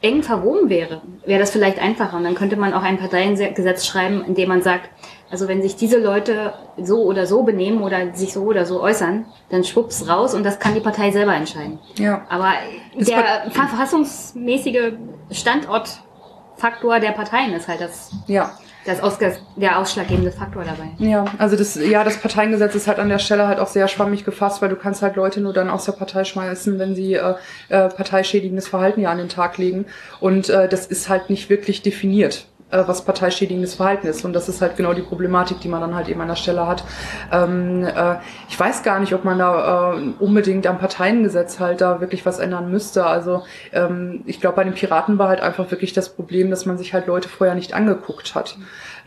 eng 0.00 0.22
verwoben 0.22 0.68
wäre, 0.68 1.00
wäre 1.24 1.40
das 1.40 1.50
vielleicht 1.50 1.78
einfacher. 1.78 2.16
Und 2.16 2.24
dann 2.24 2.34
könnte 2.34 2.56
man 2.56 2.74
auch 2.74 2.82
ein 2.82 2.98
Parteiengesetz 2.98 3.86
schreiben, 3.86 4.24
in 4.26 4.34
dem 4.34 4.48
man 4.48 4.62
sagt, 4.62 4.90
Also 5.30 5.48
wenn 5.48 5.62
sich 5.62 5.74
diese 5.74 5.98
Leute 5.98 6.52
so 6.76 7.02
oder 7.02 7.26
so 7.26 7.42
benehmen 7.42 7.82
oder 7.82 8.14
sich 8.14 8.32
so 8.32 8.42
oder 8.42 8.66
so 8.66 8.80
äußern, 8.80 9.26
dann 9.50 9.64
schwupps 9.64 10.08
raus 10.08 10.32
und 10.32 10.44
das 10.44 10.60
kann 10.60 10.74
die 10.74 10.80
Partei 10.80 11.10
selber 11.10 11.34
entscheiden. 11.34 11.80
Ja. 11.98 12.24
Aber 12.28 12.52
der 12.94 13.50
verfassungsmäßige 13.50 14.92
Standortfaktor 15.32 17.00
der 17.00 17.12
Parteien 17.12 17.52
ist 17.54 17.66
halt 17.66 17.80
das, 17.80 18.12
Ja. 18.28 18.52
Das 18.84 19.02
Ausgas 19.02 19.40
der 19.56 19.78
ausschlaggebende 19.78 20.30
Faktor 20.30 20.64
dabei. 20.64 20.90
Ja, 20.98 21.24
also 21.38 21.56
das, 21.56 21.74
ja, 21.74 22.04
das 22.04 22.18
Parteiengesetz 22.18 22.74
ist 22.74 22.86
halt 22.86 22.98
an 22.98 23.08
der 23.08 23.18
Stelle 23.18 23.46
halt 23.48 23.58
auch 23.58 23.68
sehr 23.68 23.88
schwammig 23.88 24.24
gefasst, 24.24 24.62
weil 24.62 24.68
du 24.68 24.76
kannst 24.76 25.02
halt 25.02 25.16
Leute 25.16 25.40
nur 25.40 25.52
dann 25.52 25.70
aus 25.70 25.84
der 25.84 25.92
Partei 25.92 26.24
schmeißen, 26.24 26.78
wenn 26.78 26.94
sie 26.94 27.14
äh, 27.14 27.34
äh, 27.68 27.88
parteischädigendes 27.88 28.68
Verhalten 28.68 29.00
ja 29.00 29.10
an 29.10 29.18
den 29.18 29.28
Tag 29.28 29.58
legen. 29.58 29.86
Und 30.20 30.48
äh, 30.48 30.68
das 30.68 30.86
ist 30.86 31.08
halt 31.08 31.30
nicht 31.30 31.50
wirklich 31.50 31.82
definiert 31.82 32.46
äh, 32.74 32.88
was 32.88 33.04
parteischädigendes 33.04 33.74
Verhalten 33.74 34.06
ist. 34.06 34.24
Und 34.24 34.32
das 34.32 34.48
ist 34.48 34.60
halt 34.60 34.76
genau 34.76 34.92
die 34.92 35.02
Problematik, 35.02 35.60
die 35.60 35.68
man 35.68 35.80
dann 35.80 35.94
halt 35.94 36.08
eben 36.08 36.20
an 36.20 36.28
der 36.28 36.36
Stelle 36.36 36.66
hat. 36.66 36.84
Ähm, 37.30 37.84
äh, 37.84 38.16
ich 38.48 38.58
weiß 38.58 38.82
gar 38.82 38.98
nicht, 38.98 39.14
ob 39.14 39.24
man 39.24 39.38
da 39.38 39.94
äh, 39.94 40.02
unbedingt 40.18 40.66
am 40.66 40.78
Parteiengesetz 40.78 41.60
halt 41.60 41.80
da 41.80 42.00
wirklich 42.00 42.26
was 42.26 42.38
ändern 42.38 42.70
müsste. 42.70 43.06
Also 43.06 43.44
ähm, 43.72 44.22
ich 44.26 44.40
glaube, 44.40 44.56
bei 44.56 44.64
den 44.64 44.74
Piraten 44.74 45.18
war 45.18 45.28
halt 45.28 45.40
einfach 45.40 45.70
wirklich 45.70 45.92
das 45.92 46.08
Problem, 46.08 46.50
dass 46.50 46.66
man 46.66 46.76
sich 46.76 46.92
halt 46.92 47.06
Leute 47.06 47.28
vorher 47.28 47.54
nicht 47.54 47.74
angeguckt 47.74 48.34
hat. 48.34 48.56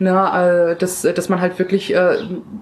Ne, 0.00 0.10
äh, 0.10 0.76
dass, 0.76 1.02
dass 1.02 1.28
man 1.28 1.40
halt 1.40 1.58
wirklich 1.58 1.92
äh, 1.92 2.18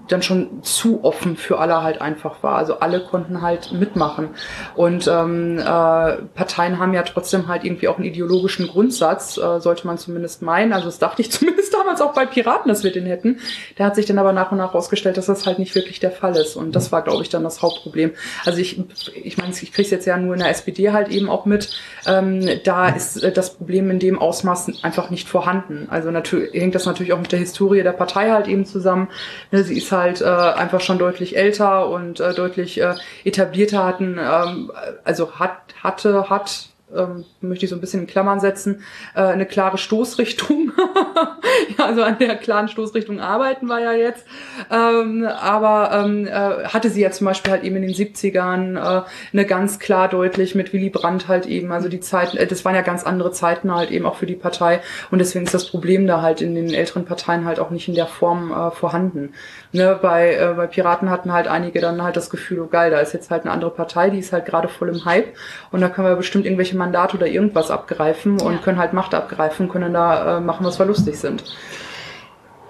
dann 0.07 0.23
schon 0.23 0.63
zu 0.63 1.03
offen 1.03 1.37
für 1.37 1.59
alle 1.59 1.83
halt 1.83 2.01
einfach 2.01 2.41
war. 2.41 2.55
Also 2.55 2.79
alle 2.79 2.99
konnten 3.01 3.43
halt 3.43 3.71
mitmachen. 3.71 4.29
Und 4.75 5.07
ähm, 5.07 5.59
äh, 5.59 5.63
Parteien 5.63 6.79
haben 6.79 6.95
ja 6.95 7.03
trotzdem 7.03 7.47
halt 7.47 7.63
irgendwie 7.63 7.89
auch 7.89 7.97
einen 7.97 8.05
ideologischen 8.05 8.67
Grundsatz, 8.67 9.37
äh, 9.37 9.59
sollte 9.59 9.85
man 9.85 9.99
zumindest 9.99 10.41
meinen. 10.41 10.73
Also 10.73 10.87
das 10.87 10.97
dachte 10.97 11.21
ich 11.21 11.31
zumindest 11.37 11.73
damals 11.75 12.01
auch 12.01 12.13
bei 12.13 12.25
Piraten, 12.25 12.69
dass 12.69 12.83
wir 12.83 12.91
den 12.91 13.05
hätten. 13.05 13.39
Der 13.77 13.85
hat 13.85 13.95
sich 13.95 14.07
dann 14.07 14.17
aber 14.17 14.33
nach 14.33 14.51
und 14.51 14.57
nach 14.57 14.73
herausgestellt, 14.73 15.17
dass 15.17 15.27
das 15.27 15.45
halt 15.45 15.59
nicht 15.59 15.75
wirklich 15.75 15.99
der 15.99 16.11
Fall 16.11 16.35
ist. 16.35 16.55
Und 16.55 16.75
das 16.75 16.91
war, 16.91 17.03
glaube 17.03 17.21
ich, 17.21 17.29
dann 17.29 17.43
das 17.43 17.61
Hauptproblem. 17.61 18.13
Also 18.45 18.59
ich, 18.59 18.81
ich 19.15 19.37
meine, 19.37 19.51
ich 19.51 19.71
kriege 19.71 19.83
es 19.83 19.91
jetzt 19.91 20.05
ja 20.05 20.17
nur 20.17 20.33
in 20.33 20.39
der 20.39 20.49
SPD 20.49 20.91
halt 20.91 21.09
eben 21.09 21.29
auch 21.29 21.45
mit. 21.45 21.69
Ähm, 22.07 22.47
da 22.63 22.89
ist 22.89 23.23
äh, 23.23 23.31
das 23.31 23.53
Problem 23.53 23.91
in 23.91 23.99
dem 23.99 24.17
Ausmaß 24.19 24.83
einfach 24.83 25.11
nicht 25.11 25.27
vorhanden. 25.29 25.87
Also 25.91 26.09
natürlich 26.09 26.53
hängt 26.53 26.73
das 26.73 26.85
natürlich 26.85 27.13
auch 27.13 27.26
mit 27.27 27.33
der 27.33 27.39
Historie 27.39 27.83
der 27.83 27.91
Partei 27.91 28.29
halt 28.31 28.47
eben 28.47 28.65
zusammen. 28.65 29.09
Ne, 29.51 29.63
sie 29.63 29.77
ist 29.77 29.91
halt 29.91 30.21
äh, 30.21 30.25
einfach 30.25 30.81
schon 30.81 30.97
deutlich 30.97 31.35
älter 31.35 31.89
und 31.89 32.19
äh, 32.19 32.33
deutlich 32.33 32.81
äh, 32.81 32.95
etablierter 33.25 33.85
hatten, 33.85 34.17
ähm, 34.17 34.71
also 35.03 35.33
hat, 35.39 35.57
hatte, 35.83 36.29
hat 36.29 36.69
ähm, 36.95 37.25
möchte 37.41 37.65
ich 37.65 37.69
so 37.69 37.75
ein 37.75 37.81
bisschen 37.81 38.01
in 38.01 38.07
Klammern 38.07 38.39
setzen, 38.39 38.81
äh, 39.15 39.21
eine 39.21 39.45
klare 39.45 39.77
Stoßrichtung. 39.77 40.71
ja, 41.77 41.85
also 41.85 42.03
an 42.03 42.17
der 42.19 42.35
klaren 42.35 42.67
Stoßrichtung 42.67 43.19
arbeiten 43.19 43.67
wir 43.67 43.79
ja 43.79 43.93
jetzt. 43.93 44.25
Ähm, 44.71 45.25
aber 45.25 45.91
ähm, 46.05 46.27
äh, 46.27 46.65
hatte 46.65 46.89
sie 46.89 47.01
ja 47.01 47.11
zum 47.11 47.25
Beispiel 47.25 47.51
halt 47.51 47.63
eben 47.63 47.75
in 47.75 47.81
den 47.81 47.93
70ern 47.93 48.77
äh, 48.77 49.03
eine 49.33 49.45
ganz 49.45 49.79
klar 49.79 50.07
deutlich 50.07 50.55
mit 50.55 50.73
Willy 50.73 50.89
Brandt 50.89 51.27
halt 51.27 51.45
eben, 51.45 51.71
also 51.71 51.89
die 51.89 51.99
Zeiten, 51.99 52.37
äh, 52.37 52.47
das 52.47 52.63
waren 52.63 52.75
ja 52.75 52.81
ganz 52.81 53.03
andere 53.03 53.31
Zeiten 53.31 53.73
halt 53.73 53.91
eben 53.91 54.05
auch 54.05 54.15
für 54.15 54.25
die 54.25 54.35
Partei 54.35 54.81
und 55.11 55.19
deswegen 55.19 55.45
ist 55.45 55.53
das 55.53 55.69
Problem 55.69 56.07
da 56.07 56.21
halt 56.21 56.41
in 56.41 56.55
den 56.55 56.73
älteren 56.73 57.05
Parteien 57.05 57.45
halt 57.45 57.59
auch 57.59 57.69
nicht 57.69 57.87
in 57.87 57.95
der 57.95 58.07
Form 58.07 58.51
äh, 58.51 58.71
vorhanden. 58.71 59.33
Ne, 59.73 59.99
bei, 60.01 60.33
äh, 60.35 60.53
bei 60.55 60.65
Piraten 60.67 61.09
hatten 61.09 61.33
halt 61.33 61.47
einige 61.47 61.81
dann 61.81 62.01
halt 62.01 62.15
das 62.15 62.29
Gefühl, 62.29 62.61
oh 62.61 62.67
geil, 62.67 62.89
da 62.89 62.99
ist 62.99 63.13
jetzt 63.13 63.29
halt 63.29 63.43
eine 63.43 63.51
andere 63.51 63.69
Partei, 63.71 64.09
die 64.09 64.19
ist 64.19 64.31
halt 64.31 64.45
gerade 64.45 64.69
voll 64.69 64.87
im 64.89 65.03
Hype 65.03 65.35
und 65.71 65.81
da 65.81 65.89
können 65.89 66.07
wir 66.07 66.15
bestimmt 66.15 66.45
irgendwelche 66.45 66.77
Mandate 66.77 67.17
oder 67.17 67.27
irgendwas 67.27 67.69
abgreifen 67.69 68.39
und 68.39 68.53
Ja. 68.53 68.57
können 68.59 68.79
halt 68.79 68.93
Macht 68.93 69.13
abgreifen, 69.13 69.67
können 69.67 69.93
da 69.93 70.37
äh, 70.37 70.39
machen, 70.39 70.65
was 70.65 70.79
wir 70.79 70.85
lustig 70.85 71.19
sind. 71.19 71.43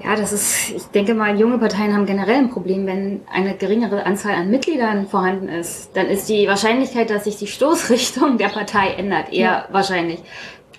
Ja, 0.03 0.15
das 0.15 0.31
ist, 0.31 0.69
ich 0.71 0.83
denke 0.87 1.13
mal, 1.15 1.39
junge 1.39 1.57
Parteien 1.57 1.93
haben 1.93 2.05
generell 2.05 2.35
ein 2.35 2.49
Problem, 2.51 2.85
wenn 2.85 3.21
eine 3.33 3.55
geringere 3.55 4.05
Anzahl 4.05 4.33
an 4.35 4.49
Mitgliedern 4.51 5.07
vorhanden 5.07 5.49
ist. 5.49 5.95
Dann 5.95 6.05
ist 6.07 6.29
die 6.29 6.47
Wahrscheinlichkeit, 6.47 7.09
dass 7.09 7.23
sich 7.23 7.37
die 7.37 7.47
Stoßrichtung 7.47 8.37
der 8.37 8.49
Partei 8.49 8.89
ändert, 8.97 9.31
eher 9.33 9.39
Ja. 9.49 9.65
wahrscheinlich. 9.71 10.19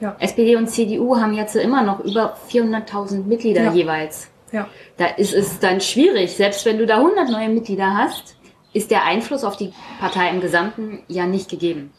Ja. 0.01 0.15
SPD 0.21 0.55
und 0.55 0.69
CDU 0.69 1.17
haben 1.21 1.33
jetzt 1.35 1.57
immer 1.57 1.83
noch 1.83 1.99
über 2.05 2.37
400.000 2.49 3.27
Mitglieder 3.27 3.65
Ja. 3.65 3.73
jeweils. 3.73 4.31
Ja. 4.53 4.69
Da 4.97 5.07
ist 5.07 5.35
es 5.35 5.59
dann 5.59 5.81
schwierig, 5.81 6.37
selbst 6.37 6.65
wenn 6.65 6.79
du 6.79 6.87
da 6.87 6.97
100 6.97 7.31
neue 7.31 7.49
Mitglieder 7.49 7.95
hast, 7.97 8.37
ist 8.73 8.91
der 8.91 9.05
Einfluss 9.05 9.45
auf 9.45 9.57
die 9.57 9.73
Partei 10.01 10.31
im 10.31 10.41
Gesamten 10.41 11.03
ja 11.09 11.27
nicht 11.27 11.49
gegeben. 11.51 11.93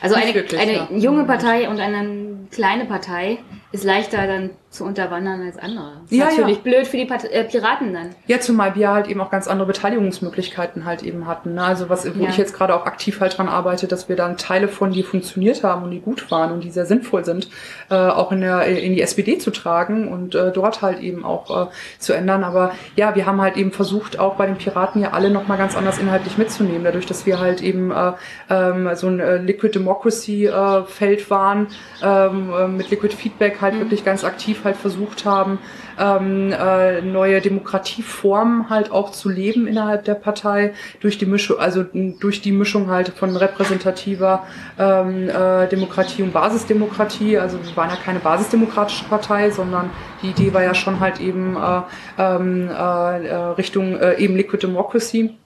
Also 0.00 0.14
Nicht 0.16 0.26
eine, 0.26 0.34
wirklich, 0.34 0.60
eine 0.60 0.72
ja. 0.72 0.88
junge 0.90 1.24
Partei 1.24 1.68
und 1.68 1.80
eine 1.80 2.46
kleine 2.50 2.84
Partei 2.84 3.38
ist 3.72 3.84
leichter 3.84 4.26
dann 4.26 4.50
zu 4.70 4.84
unterwandern 4.84 5.42
als 5.42 5.58
andere. 5.58 5.92
Ist 6.04 6.12
Ja, 6.12 6.26
natürlich 6.26 6.56
ja. 6.58 6.62
blöd 6.62 6.86
für 6.86 6.96
die 6.98 7.06
Part 7.06 7.24
äh, 7.30 7.44
Piraten 7.44 7.94
dann. 7.94 8.10
Ja, 8.26 8.38
zumal 8.40 8.74
wir 8.74 8.90
halt 8.90 9.08
eben 9.08 9.20
auch 9.20 9.30
ganz 9.30 9.48
andere 9.48 9.66
Beteiligungsmöglichkeiten 9.66 10.84
halt 10.84 11.02
eben 11.02 11.26
hatten. 11.26 11.54
Ne? 11.54 11.64
Also 11.64 11.88
was, 11.88 12.06
wo 12.18 12.22
Ja. 12.24 12.30
ich 12.30 12.36
jetzt 12.36 12.54
gerade 12.54 12.74
auch 12.74 12.84
aktiv 12.86 13.20
halt 13.20 13.36
dran 13.36 13.48
arbeite, 13.48 13.86
dass 13.86 14.08
wir 14.08 14.16
dann 14.16 14.36
Teile 14.36 14.68
von, 14.68 14.92
die 14.92 15.02
funktioniert 15.02 15.62
haben 15.64 15.82
und 15.82 15.90
die 15.90 16.00
gut 16.00 16.30
waren 16.30 16.52
und 16.52 16.62
die 16.62 16.70
sehr 16.70 16.86
sinnvoll 16.86 17.24
sind, 17.24 17.48
äh, 17.90 17.94
auch 17.94 18.32
in, 18.32 18.40
der, 18.42 18.66
in 18.66 18.94
die 18.94 19.00
SPD 19.02 19.38
zu 19.38 19.50
tragen 19.50 20.08
und 20.08 20.34
äh, 20.34 20.52
dort 20.52 20.82
halt 20.82 21.00
eben 21.00 21.24
auch 21.24 21.68
äh, 21.68 21.70
zu 21.98 22.12
ändern. 22.12 22.44
Aber 22.44 22.72
ja, 22.96 23.14
wir 23.14 23.26
haben 23.26 23.40
halt 23.40 23.56
eben 23.56 23.72
versucht, 23.72 24.18
auch 24.18 24.34
bei 24.34 24.46
den 24.46 24.56
Piraten 24.56 25.00
ja 25.02 25.12
alle 25.12 25.30
nochmal 25.30 25.58
ganz 25.58 25.76
anders 25.76 25.98
inhaltlich 25.98 26.38
mitzunehmen, 26.38 26.84
dadurch, 26.84 27.06
dass 27.06 27.24
wir 27.26 27.40
halt 27.40 27.62
eben 27.62 27.90
äh, 27.90 28.12
ähm, 28.50 28.90
so 28.94 29.06
ein 29.08 29.20
äh, 29.20 29.38
Liquid 29.38 29.72
Democracy 29.74 30.46
äh, 30.46 30.84
Feld 30.84 31.30
waren, 31.30 31.68
ähm, 32.02 32.52
äh, 32.56 32.68
mit 32.68 32.90
Liquid 32.90 33.14
Feedback 33.14 33.55
halt 33.60 33.78
wirklich 33.78 34.04
ganz 34.04 34.24
aktiv 34.24 34.60
halt 34.64 34.76
versucht 34.76 35.24
haben, 35.24 35.58
ähm, 35.98 36.52
äh, 36.52 37.00
neue 37.00 37.40
Demokratieformen 37.40 38.70
halt 38.70 38.90
auch 38.90 39.10
zu 39.10 39.28
leben 39.28 39.66
innerhalb 39.66 40.04
der 40.04 40.14
Partei 40.14 40.74
durch 41.00 41.18
die 41.18 41.26
Mischung, 41.26 41.58
also 41.58 41.84
durch 41.84 42.42
die 42.42 42.52
Mischung 42.52 42.90
halt 42.90 43.08
von 43.10 43.36
repräsentativer 43.36 44.44
ähm, 44.78 45.28
äh, 45.28 45.66
Demokratie 45.68 46.22
und 46.22 46.32
Basisdemokratie. 46.32 47.38
Also 47.38 47.58
wir 47.62 47.76
waren 47.76 47.90
ja 47.90 47.96
keine 47.96 48.20
basisdemokratische 48.20 49.04
Partei, 49.04 49.50
sondern 49.50 49.90
die 50.22 50.30
Idee 50.30 50.52
war 50.52 50.62
ja 50.62 50.74
schon 50.74 51.00
halt 51.00 51.20
eben 51.20 51.56
äh, 51.56 51.80
ähm, 52.18 52.68
äh, 52.68 53.26
äh, 53.26 53.34
Richtung 53.34 53.96
äh, 53.96 54.16
eben 54.16 54.36
Liquid 54.36 54.66
Democracy 54.66 55.36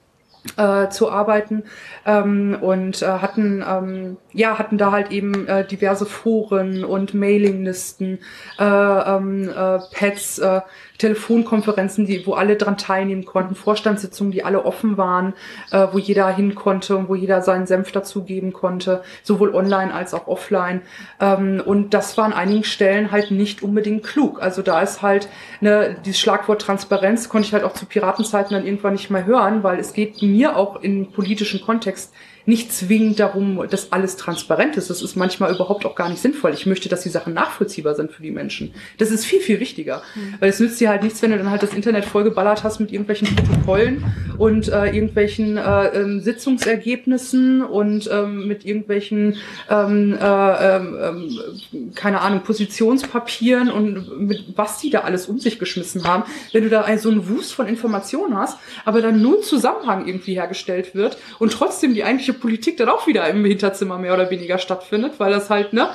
äh, 0.57 0.89
zu 0.89 1.11
arbeiten 1.11 1.65
ähm, 2.07 2.57
und 2.61 3.03
äh, 3.03 3.07
hatten 3.07 3.65
ähm, 3.67 4.17
ja 4.33 4.59
hatten 4.59 4.79
da 4.79 4.93
halt 4.93 5.11
eben 5.11 5.47
äh, 5.47 5.67
diverse 5.67 6.07
Foren 6.07 6.85
und 6.85 7.15
Mailinglisten, 7.15 8.19
äh, 8.59 8.65
ähm, 8.65 9.49
äh, 9.49 9.79
Pads, 9.93 10.39
äh, 10.39 10.61
Telefonkonferenzen, 10.99 12.07
die 12.07 12.27
wo 12.27 12.35
alle 12.35 12.57
dran 12.57 12.77
teilnehmen 12.77 13.25
konnten, 13.25 13.55
Vorstandssitzungen, 13.55 14.33
die 14.33 14.45
alle 14.45 14.65
offen 14.65 14.99
waren, 14.99 15.33
äh, 15.73 15.87
wo 15.93 15.99
jeder 15.99 16.29
hin 16.29 16.55
konnte 16.55 16.97
und 16.97 17.09
wo 17.09 17.15
jeder 17.15 17.41
seinen 17.41 17.67
Senf 17.67 17.91
dazugeben 17.91 18.53
konnte, 18.53 19.03
sowohl 19.23 19.55
online 19.55 19.93
als 19.95 20.13
auch 20.13 20.29
offline. 20.29 20.83
Ähm, 21.19 21.63
und 21.65 21.95
das 21.95 22.19
war 22.19 22.27
an 22.27 22.35
einigen 22.35 22.65
Stellen 22.65 23.11
halt 23.11 23.31
nicht 23.31 23.63
unbedingt 23.63 24.03
klug. 24.05 24.43
Also 24.43 24.63
da 24.63 24.83
ist 24.83 25.01
halt 25.01 25.29
ne, 25.61 25.97
dieses 26.05 26.21
Schlagwort 26.21 26.61
Transparenz 26.61 27.29
konnte 27.29 27.47
ich 27.47 27.55
halt 27.55 27.65
auch 27.65 27.73
zu 27.73 27.87
Piratenzeiten 27.87 28.53
dann 28.53 28.67
irgendwann 28.67 28.93
nicht 28.93 29.11
mehr 29.11 29.25
hören, 29.25 29.63
weil 29.63 29.79
es 29.79 29.95
geht 29.95 30.21
mir 30.23 30.57
auch 30.57 30.77
im 30.83 31.11
politischen 31.13 31.63
Kontext 31.63 32.13
nicht 32.51 32.73
zwingend 32.73 33.19
darum, 33.21 33.65
dass 33.71 33.93
alles 33.93 34.17
transparent 34.17 34.77
ist. 34.77 34.91
Das 34.91 35.01
ist 35.01 35.17
manchmal 35.17 35.55
überhaupt 35.55 35.87
auch 35.87 35.95
gar 35.95 36.09
nicht 36.09 36.21
sinnvoll. 36.21 36.53
Ich 36.53 36.67
möchte, 36.67 36.89
dass 36.89 37.03
die 37.03 37.09
Sachen 37.09 37.33
nachvollziehbar 37.33 37.95
sind 37.95 38.11
für 38.11 38.23
die 38.23 38.33
Menschen. 38.33 38.75
Das 38.99 39.11
ist 39.11 39.25
viel, 39.25 39.41
viel 39.41 39.61
wichtiger. 39.61 40.03
Weil 40.41 40.51
es 40.51 40.61
nützt 40.61 40.81
dir 40.81 40.91
halt 40.91 41.03
nichts, 41.03 41.23
wenn 41.23 41.31
du 41.31 41.39
dann 41.39 41.51
halt 41.51 41.63
das 41.63 41.73
Internet 41.73 42.05
vollgeballert 42.05 42.65
hast 42.65 42.81
mit 42.81 42.93
irgendwelchen 42.93 43.35
Protokollen 43.35 44.05
und 44.37 44.69
äh, 44.69 44.87
irgendwelchen 44.87 45.57
äh, 45.57 45.87
ähm, 45.89 46.21
Sitzungsergebnissen 46.21 47.63
und 47.63 48.11
ähm, 48.13 48.49
mit 48.49 48.65
irgendwelchen, 48.65 49.37
ähm, 49.71 50.19
äh, 50.21 50.77
ähm, 50.77 50.99
ähm, 51.01 51.93
keine 51.95 52.21
Ahnung, 52.21 52.41
Positionspapieren 52.43 53.71
und 53.71 54.27
mit 54.27 54.45
was 54.57 54.79
die 54.79 54.91
da 54.91 55.01
alles 55.01 55.27
um 55.27 55.39
sich 55.39 55.59
geschmissen 55.59 56.05
haben. 56.05 56.25
Wenn 56.53 56.65
du 56.65 56.69
da 56.69 56.87
so 56.99 57.11
einen 57.11 57.29
Wust 57.29 57.53
von 57.53 57.69
Informationen 57.69 58.37
hast, 58.37 58.59
aber 58.85 59.03
dann 59.03 59.23
null 59.23 59.41
Zusammenhang 59.43 60.09
irgendwie 60.09 60.35
hergestellt 60.35 60.97
wird 60.97 61.17
und 61.39 61.53
trotzdem 61.53 61.95
die 61.95 62.03
eigentliche 62.03 62.40
Politik 62.41 62.77
dann 62.77 62.89
auch 62.89 63.07
wieder 63.07 63.29
im 63.29 63.45
Hinterzimmer 63.45 63.99
mehr 63.99 64.15
oder 64.15 64.31
weniger 64.31 64.59
stattfindet, 64.59 65.15
weil 65.19 65.33
das 65.33 65.51
halt, 65.51 65.73
ne, 65.73 65.91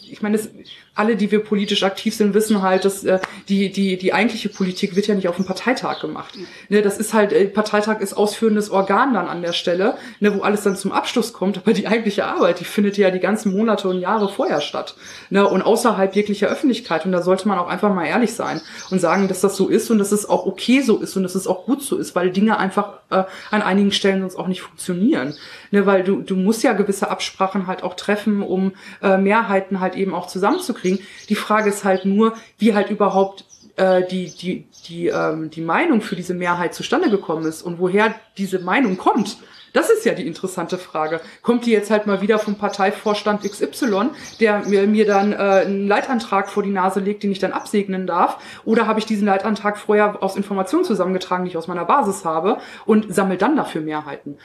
ich 0.00 0.22
meine, 0.22 0.36
das, 0.36 0.50
alle, 0.94 1.16
die 1.16 1.30
wir 1.30 1.42
politisch 1.42 1.84
aktiv 1.84 2.14
sind, 2.14 2.34
wissen 2.34 2.60
halt, 2.60 2.84
dass 2.84 3.02
äh, 3.04 3.18
die, 3.48 3.72
die, 3.72 3.96
die 3.96 4.12
eigentliche 4.12 4.50
Politik 4.50 4.94
wird 4.94 5.06
ja 5.06 5.14
nicht 5.14 5.26
auf 5.26 5.36
dem 5.36 5.46
Parteitag 5.46 6.00
gemacht. 6.00 6.34
Ne, 6.68 6.82
das 6.82 6.98
ist 6.98 7.14
halt, 7.14 7.32
äh, 7.32 7.46
Parteitag 7.46 8.00
ist 8.00 8.12
ausführendes 8.12 8.68
Organ 8.68 9.14
dann 9.14 9.26
an 9.26 9.40
der 9.40 9.54
Stelle, 9.54 9.96
ne, 10.20 10.36
wo 10.36 10.42
alles 10.42 10.62
dann 10.62 10.76
zum 10.76 10.92
Abschluss 10.92 11.32
kommt, 11.32 11.56
aber 11.56 11.72
die 11.72 11.86
eigentliche 11.86 12.26
Arbeit, 12.26 12.60
die 12.60 12.64
findet 12.64 12.98
ja 12.98 13.10
die 13.10 13.20
ganzen 13.20 13.56
Monate 13.56 13.88
und 13.88 14.00
Jahre 14.00 14.28
vorher 14.28 14.60
statt. 14.60 14.94
Ne, 15.30 15.48
und 15.48 15.62
außerhalb 15.62 16.14
jeglicher 16.14 16.48
Öffentlichkeit. 16.48 17.06
Und 17.06 17.12
da 17.12 17.22
sollte 17.22 17.48
man 17.48 17.58
auch 17.58 17.68
einfach 17.68 17.92
mal 17.94 18.04
ehrlich 18.04 18.34
sein 18.34 18.60
und 18.90 19.00
sagen, 19.00 19.28
dass 19.28 19.40
das 19.40 19.56
so 19.56 19.68
ist 19.68 19.90
und 19.90 19.98
dass 19.98 20.12
es 20.12 20.28
auch 20.28 20.44
okay 20.44 20.82
so 20.82 20.98
ist 20.98 21.16
und 21.16 21.22
dass 21.22 21.34
es 21.34 21.46
auch 21.46 21.64
gut 21.64 21.82
so 21.82 21.96
ist, 21.96 22.14
weil 22.14 22.30
Dinge 22.30 22.58
einfach 22.58 22.98
äh, 23.08 23.24
an 23.50 23.62
einigen 23.62 23.92
Stellen 23.92 24.20
sonst 24.20 24.36
auch 24.36 24.46
nicht 24.46 24.60
funktionieren. 24.60 25.34
Ne, 25.70 25.86
weil 25.86 26.04
du, 26.04 26.20
du 26.20 26.36
musst 26.36 26.62
ja 26.62 26.74
gewisse 26.74 27.10
Absprachen 27.10 27.66
halt 27.66 27.82
auch 27.82 27.94
treffen, 27.94 28.42
um 28.42 28.72
äh, 29.02 29.16
Mehrheiten 29.16 29.80
halt 29.80 29.96
eben 29.96 30.14
auch 30.14 30.26
zusammenzukriegen. 30.26 30.81
Die 30.84 31.34
Frage 31.34 31.70
ist 31.70 31.84
halt 31.84 32.04
nur, 32.04 32.34
wie 32.58 32.74
halt 32.74 32.90
überhaupt 32.90 33.44
äh, 33.76 34.06
die, 34.06 34.30
die, 34.30 34.66
die, 34.86 35.08
ähm, 35.08 35.50
die 35.50 35.60
Meinung 35.60 36.00
für 36.00 36.16
diese 36.16 36.34
Mehrheit 36.34 36.74
zustande 36.74 37.10
gekommen 37.10 37.46
ist 37.46 37.62
und 37.62 37.78
woher 37.78 38.14
diese 38.36 38.58
Meinung 38.58 38.96
kommt. 38.96 39.38
Das 39.72 39.88
ist 39.88 40.04
ja 40.04 40.12
die 40.12 40.26
interessante 40.26 40.76
Frage. 40.76 41.20
Kommt 41.40 41.64
die 41.64 41.70
jetzt 41.70 41.90
halt 41.90 42.06
mal 42.06 42.20
wieder 42.20 42.38
vom 42.38 42.56
Parteivorstand 42.56 43.42
XY, 43.42 44.10
der 44.38 44.60
mir, 44.66 44.86
mir 44.86 45.06
dann 45.06 45.32
äh, 45.32 45.36
einen 45.36 45.88
Leitantrag 45.88 46.50
vor 46.50 46.62
die 46.62 46.70
Nase 46.70 47.00
legt, 47.00 47.22
den 47.22 47.32
ich 47.32 47.38
dann 47.38 47.52
absegnen 47.52 48.06
darf? 48.06 48.38
Oder 48.66 48.86
habe 48.86 48.98
ich 48.98 49.06
diesen 49.06 49.26
Leitantrag 49.26 49.78
vorher 49.78 50.22
aus 50.22 50.36
Informationen 50.36 50.84
zusammengetragen, 50.84 51.44
die 51.44 51.50
ich 51.50 51.56
aus 51.56 51.68
meiner 51.68 51.86
Basis 51.86 52.24
habe 52.26 52.58
und 52.84 53.14
sammle 53.14 53.38
dann 53.38 53.56
dafür 53.56 53.80
Mehrheiten? 53.80 54.36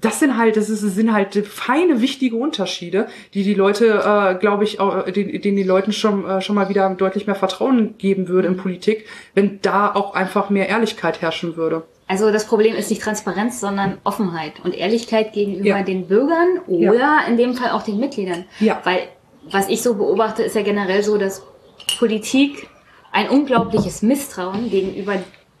Das 0.00 0.20
sind 0.20 0.36
halt, 0.36 0.56
das 0.56 0.70
ist, 0.70 0.80
sind 0.80 1.12
halt 1.12 1.34
feine, 1.46 2.00
wichtige 2.00 2.36
Unterschiede, 2.36 3.08
die 3.34 3.42
die 3.42 3.54
Leute, 3.54 4.02
äh, 4.04 4.38
glaube 4.38 4.64
ich, 4.64 4.78
auch, 4.78 5.04
denen, 5.04 5.40
denen 5.40 5.56
die 5.56 5.64
Leuten 5.64 5.92
schon, 5.92 6.24
äh, 6.24 6.40
schon 6.40 6.54
mal 6.54 6.68
wieder 6.68 6.88
deutlich 6.94 7.26
mehr 7.26 7.34
Vertrauen 7.34 7.96
geben 7.98 8.28
würde 8.28 8.48
in 8.48 8.56
Politik, 8.56 9.06
wenn 9.34 9.60
da 9.60 9.92
auch 9.92 10.14
einfach 10.14 10.50
mehr 10.50 10.68
Ehrlichkeit 10.68 11.20
herrschen 11.20 11.56
würde. 11.56 11.82
Also 12.06 12.30
das 12.30 12.46
Problem 12.46 12.74
ist 12.74 12.90
nicht 12.90 13.02
Transparenz, 13.02 13.60
sondern 13.60 13.98
Offenheit 14.04 14.64
und 14.64 14.74
Ehrlichkeit 14.74 15.32
gegenüber 15.32 15.68
ja. 15.68 15.82
den 15.82 16.06
Bürgern 16.06 16.60
oder 16.66 16.94
ja. 16.94 17.20
in 17.28 17.36
dem 17.36 17.54
Fall 17.54 17.72
auch 17.72 17.82
den 17.82 17.98
Mitgliedern. 17.98 18.44
Ja. 18.60 18.80
Weil 18.84 19.08
was 19.50 19.68
ich 19.68 19.82
so 19.82 19.94
beobachte, 19.94 20.42
ist 20.42 20.56
ja 20.56 20.62
generell 20.62 21.02
so, 21.02 21.18
dass 21.18 21.42
Politik 21.98 22.68
ein 23.12 23.28
unglaubliches 23.28 24.02
Misstrauen 24.02 24.70
gegenüber 24.70 25.14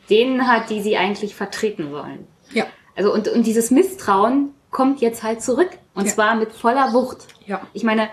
denen 0.08 0.46
hat, 0.46 0.70
die 0.70 0.80
sie 0.80 0.96
eigentlich 0.96 1.34
vertreten 1.34 1.90
wollen. 1.90 2.26
Ja. 2.52 2.64
Also 2.98 3.14
und, 3.14 3.28
und 3.28 3.46
dieses 3.46 3.70
Misstrauen 3.70 4.52
kommt 4.70 5.00
jetzt 5.00 5.22
halt 5.22 5.40
zurück. 5.40 5.70
Und 5.94 6.06
ja. 6.06 6.12
zwar 6.12 6.34
mit 6.34 6.52
voller 6.52 6.92
Wucht. 6.92 7.26
Ja. 7.46 7.62
Ich 7.72 7.84
meine, 7.84 8.10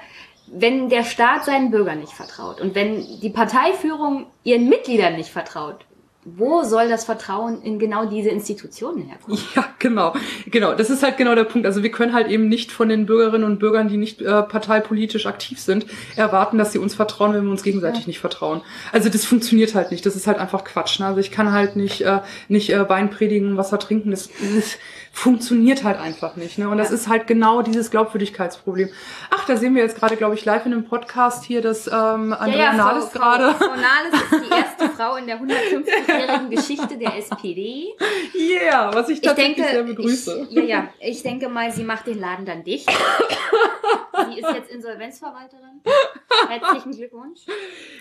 wenn 0.48 0.90
der 0.90 1.04
Staat 1.04 1.46
seinen 1.46 1.72
Bürgern 1.72 2.00
nicht 2.00 2.14
vertraut 2.14 2.62
und 2.62 2.76
wenn 2.76 3.04
die 3.20 3.30
Parteiführung 3.30 4.28
ihren 4.44 4.70
Mitgliedern 4.70 5.16
nicht 5.16 5.32
vertraut, 5.32 5.86
wo 6.26 6.64
soll 6.64 6.90
das 6.90 7.06
Vertrauen 7.06 7.62
in 7.62 7.78
genau 7.78 8.06
diese 8.06 8.30
Institutionen 8.30 9.04
herkommen? 9.04 9.38
Ja, 9.56 9.66
genau. 9.78 10.14
Genau, 10.48 10.74
das 10.74 10.90
ist 10.90 11.04
halt 11.04 11.18
genau 11.18 11.36
der 11.36 11.44
Punkt. 11.44 11.68
Also 11.68 11.84
wir 11.84 11.92
können 11.92 12.14
halt 12.14 12.28
eben 12.28 12.50
nicht 12.50 12.72
von 12.72 12.90
den 12.90 13.06
Bürgerinnen 13.06 13.44
und 13.44 13.60
Bürgern, 13.60 13.88
die 13.88 13.98
nicht 13.98 14.22
äh, 14.22 14.42
parteipolitisch 14.42 15.28
aktiv 15.28 15.60
sind, 15.60 15.86
erwarten, 16.16 16.58
dass 16.58 16.72
sie 16.72 16.80
uns 16.80 16.96
vertrauen, 16.96 17.34
wenn 17.34 17.44
wir 17.44 17.52
uns 17.52 17.62
gegenseitig 17.62 18.02
ja. 18.02 18.08
nicht 18.08 18.20
vertrauen. 18.20 18.62
Also 18.92 19.10
das 19.10 19.24
funktioniert 19.24 19.76
halt 19.76 19.92
nicht. 19.92 20.04
Das 20.06 20.16
ist 20.16 20.26
halt 20.26 20.40
einfach 20.40 20.64
Quatsch. 20.64 21.00
Ne? 21.00 21.06
Also 21.06 21.20
ich 21.20 21.30
kann 21.30 21.52
halt 21.52 21.76
nicht, 21.76 22.02
äh, 22.02 22.22
nicht 22.48 22.72
äh, 22.72 22.90
Wein 22.90 23.12
predigen, 23.12 23.56
Wasser 23.56 23.78
trinken. 23.78 24.10
Das, 24.10 24.30
das 24.56 24.78
funktioniert 25.16 25.86
halt 25.86 25.98
einfach 25.98 26.36
nicht. 26.36 26.58
Ne? 26.58 26.68
Und 26.68 26.78
das 26.78 26.92
ist 26.92 27.08
halt 27.08 27.26
genau 27.26 27.62
dieses 27.62 27.90
Glaubwürdigkeitsproblem. 27.90 28.90
Ach, 29.32 29.46
da 29.46 29.56
sehen 29.56 29.74
wir 29.74 29.82
jetzt 29.82 29.98
gerade, 29.98 30.18
glaube 30.18 30.36
ich, 30.36 30.44
live 30.44 30.66
in 30.66 30.74
einem 30.74 30.84
Podcast 30.84 31.46
hier, 31.46 31.62
dass 31.62 31.88
ähm, 31.88 32.34
Andrea 32.34 32.58
ja, 32.58 32.58
ja, 32.58 32.74
Nahles 32.74 33.12
gerade... 33.12 33.54
Frau 33.54 33.66
Nahles 33.66 34.14
ist 34.14 34.46
die 34.46 34.54
erste 34.54 34.90
Frau 34.90 35.16
in 35.16 35.26
der 35.26 35.40
150-jährigen 35.40 36.50
Geschichte 36.50 36.98
der 36.98 37.18
SPD. 37.18 37.94
Yeah, 38.36 38.94
was 38.94 39.08
ich 39.08 39.22
tatsächlich 39.22 39.52
ich 39.52 39.64
denke, 39.64 39.72
sehr 39.72 39.84
begrüße. 39.84 40.48
Ich, 40.50 40.56
ja, 40.56 40.64
ja, 40.64 40.90
ich 41.00 41.24
denke 41.24 41.48
mal, 41.48 41.72
sie 41.72 41.86
macht 41.86 42.08
den 42.08 42.20
Laden 42.20 42.46
dann 42.46 42.66
dicht. 42.66 42.92
sie 42.92 44.40
ist 44.40 44.54
jetzt 44.54 44.70
Insolvenzverwalterin. 44.70 45.75
Herzlichen 46.50 46.92
Glückwunsch. 46.92 47.42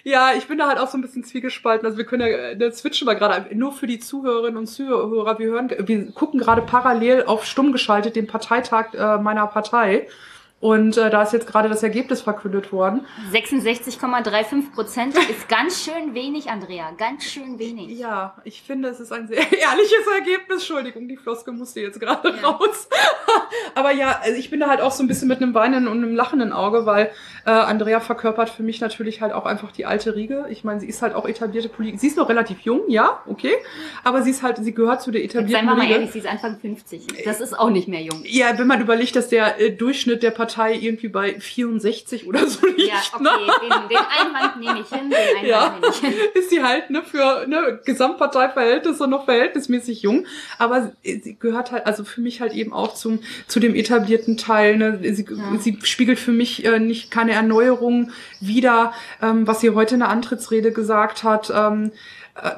Ja, 0.02 0.32
ich 0.36 0.46
bin 0.46 0.58
da 0.58 0.68
halt 0.68 0.78
auch 0.78 0.88
so 0.88 0.98
ein 0.98 1.02
bisschen 1.02 1.24
zwiegespalten. 1.24 1.86
Also 1.86 1.98
wir 1.98 2.04
können 2.04 2.26
ja, 2.26 2.54
da 2.54 2.70
switchen 2.70 3.06
wir 3.06 3.14
gerade 3.14 3.54
nur 3.54 3.72
für 3.72 3.86
die 3.86 3.98
Zuhörerinnen 3.98 4.56
und 4.56 4.66
Zuhörer. 4.66 5.38
Wir 5.38 5.46
hören, 5.48 5.70
wir 5.70 6.12
gucken 6.12 6.40
gerade 6.40 6.62
parallel 6.62 7.24
auf 7.24 7.44
stumm 7.44 7.72
geschaltet 7.72 8.16
den 8.16 8.26
Parteitag 8.26 8.94
äh, 8.94 9.18
meiner 9.18 9.46
Partei. 9.46 10.08
Und 10.64 10.96
äh, 10.96 11.10
da 11.10 11.22
ist 11.22 11.34
jetzt 11.34 11.46
gerade 11.46 11.68
das 11.68 11.82
Ergebnis 11.82 12.22
verkündet 12.22 12.72
worden. 12.72 13.04
66,35 13.32 14.72
Prozent 14.72 15.14
ist 15.14 15.46
ganz 15.46 15.84
schön 15.84 16.14
wenig, 16.14 16.48
Andrea. 16.48 16.90
Ganz 16.96 17.24
schön 17.24 17.58
wenig. 17.58 17.98
Ja, 17.98 18.36
ich 18.44 18.62
finde, 18.62 18.88
es 18.88 18.98
ist 18.98 19.12
ein 19.12 19.28
sehr 19.28 19.40
ehrliches 19.40 20.06
Ergebnis. 20.14 20.60
Entschuldigung, 20.60 21.06
die 21.06 21.18
Floske 21.18 21.52
musste 21.52 21.82
jetzt 21.82 22.00
gerade 22.00 22.34
ja. 22.34 22.48
raus. 22.48 22.88
Aber 23.74 23.92
ja, 23.92 24.20
also 24.22 24.38
ich 24.38 24.48
bin 24.48 24.60
da 24.60 24.70
halt 24.70 24.80
auch 24.80 24.92
so 24.92 25.02
ein 25.02 25.06
bisschen 25.06 25.28
mit 25.28 25.42
einem 25.42 25.52
weinenden 25.52 25.86
und 25.86 26.02
einem 26.02 26.14
lachenden 26.14 26.54
Auge, 26.54 26.86
weil 26.86 27.10
äh, 27.44 27.50
Andrea 27.50 28.00
verkörpert 28.00 28.48
für 28.48 28.62
mich 28.62 28.80
natürlich 28.80 29.20
halt 29.20 29.34
auch 29.34 29.44
einfach 29.44 29.70
die 29.70 29.84
alte 29.84 30.16
Riege. 30.16 30.46
Ich 30.48 30.64
meine, 30.64 30.80
sie 30.80 30.88
ist 30.88 31.02
halt 31.02 31.14
auch 31.14 31.26
etablierte 31.26 31.68
Politikerin. 31.68 32.00
Sie 32.00 32.06
ist 32.06 32.16
noch 32.16 32.30
relativ 32.30 32.60
jung, 32.60 32.88
ja, 32.88 33.20
okay. 33.26 33.52
Aber 34.02 34.22
sie 34.22 34.30
ist 34.30 34.42
halt, 34.42 34.56
sie 34.56 34.72
gehört 34.72 35.02
zu 35.02 35.10
der 35.10 35.22
etablierten 35.22 35.68
Riege. 35.68 35.76
Seien 35.76 35.76
wir 35.76 35.84
mal 35.84 35.90
ehrlich, 35.90 36.12
sie 36.12 36.20
ist 36.20 36.26
Anfang 36.26 36.58
50. 36.58 37.24
Das 37.26 37.42
ist 37.42 37.52
auch 37.52 37.68
nicht 37.68 37.86
mehr 37.86 38.00
jung. 38.00 38.22
Ja, 38.24 38.56
wenn 38.56 38.66
man 38.66 38.80
überlegt, 38.80 39.14
dass 39.14 39.28
der 39.28 39.60
äh, 39.60 39.70
Durchschnitt 39.70 40.22
der 40.22 40.30
Partei 40.30 40.53
Partei 40.54 40.74
irgendwie 40.74 41.08
bei 41.08 41.38
64 41.38 42.26
oder 42.26 42.46
so 42.46 42.66
liegt. 42.76 42.88
Ja, 42.88 43.02
okay, 43.12 43.22
ne? 43.22 43.30
den, 43.62 43.88
den 43.88 43.98
Einwand 43.98 44.60
nehme 44.60 44.80
ich 44.80 44.88
hin, 44.88 45.10
den 45.10 45.18
Einwand 45.18 45.46
ja, 45.46 45.78
nehme 45.80 45.86
ich 45.90 46.00
hin. 46.00 46.14
Ist 46.34 46.50
sie 46.50 46.62
halt 46.62 46.90
ne, 46.90 47.02
für 47.02 47.46
ne, 47.46 47.80
Gesamtparteiverhältnisse 47.84 49.06
noch 49.06 49.24
verhältnismäßig 49.24 50.02
jung, 50.02 50.26
aber 50.58 50.92
sie 51.02 51.36
gehört 51.38 51.72
halt, 51.72 51.86
also 51.86 52.04
für 52.04 52.20
mich 52.20 52.40
halt 52.40 52.52
eben 52.52 52.72
auch 52.72 52.94
zum 52.94 53.20
zu 53.46 53.60
dem 53.60 53.74
etablierten 53.74 54.36
Teil. 54.36 54.76
Ne? 54.76 54.98
Sie, 55.14 55.26
ja. 55.28 55.58
sie 55.58 55.78
spiegelt 55.82 56.18
für 56.18 56.32
mich 56.32 56.64
äh, 56.64 56.78
nicht 56.78 57.10
keine 57.10 57.32
Erneuerung 57.32 58.12
wider, 58.40 58.92
ähm, 59.22 59.46
was 59.46 59.60
sie 59.60 59.70
heute 59.70 59.94
in 59.94 60.00
der 60.00 60.08
Antrittsrede 60.08 60.72
gesagt 60.72 61.24
hat. 61.24 61.52
Ähm, 61.54 61.86
äh, 61.86 61.90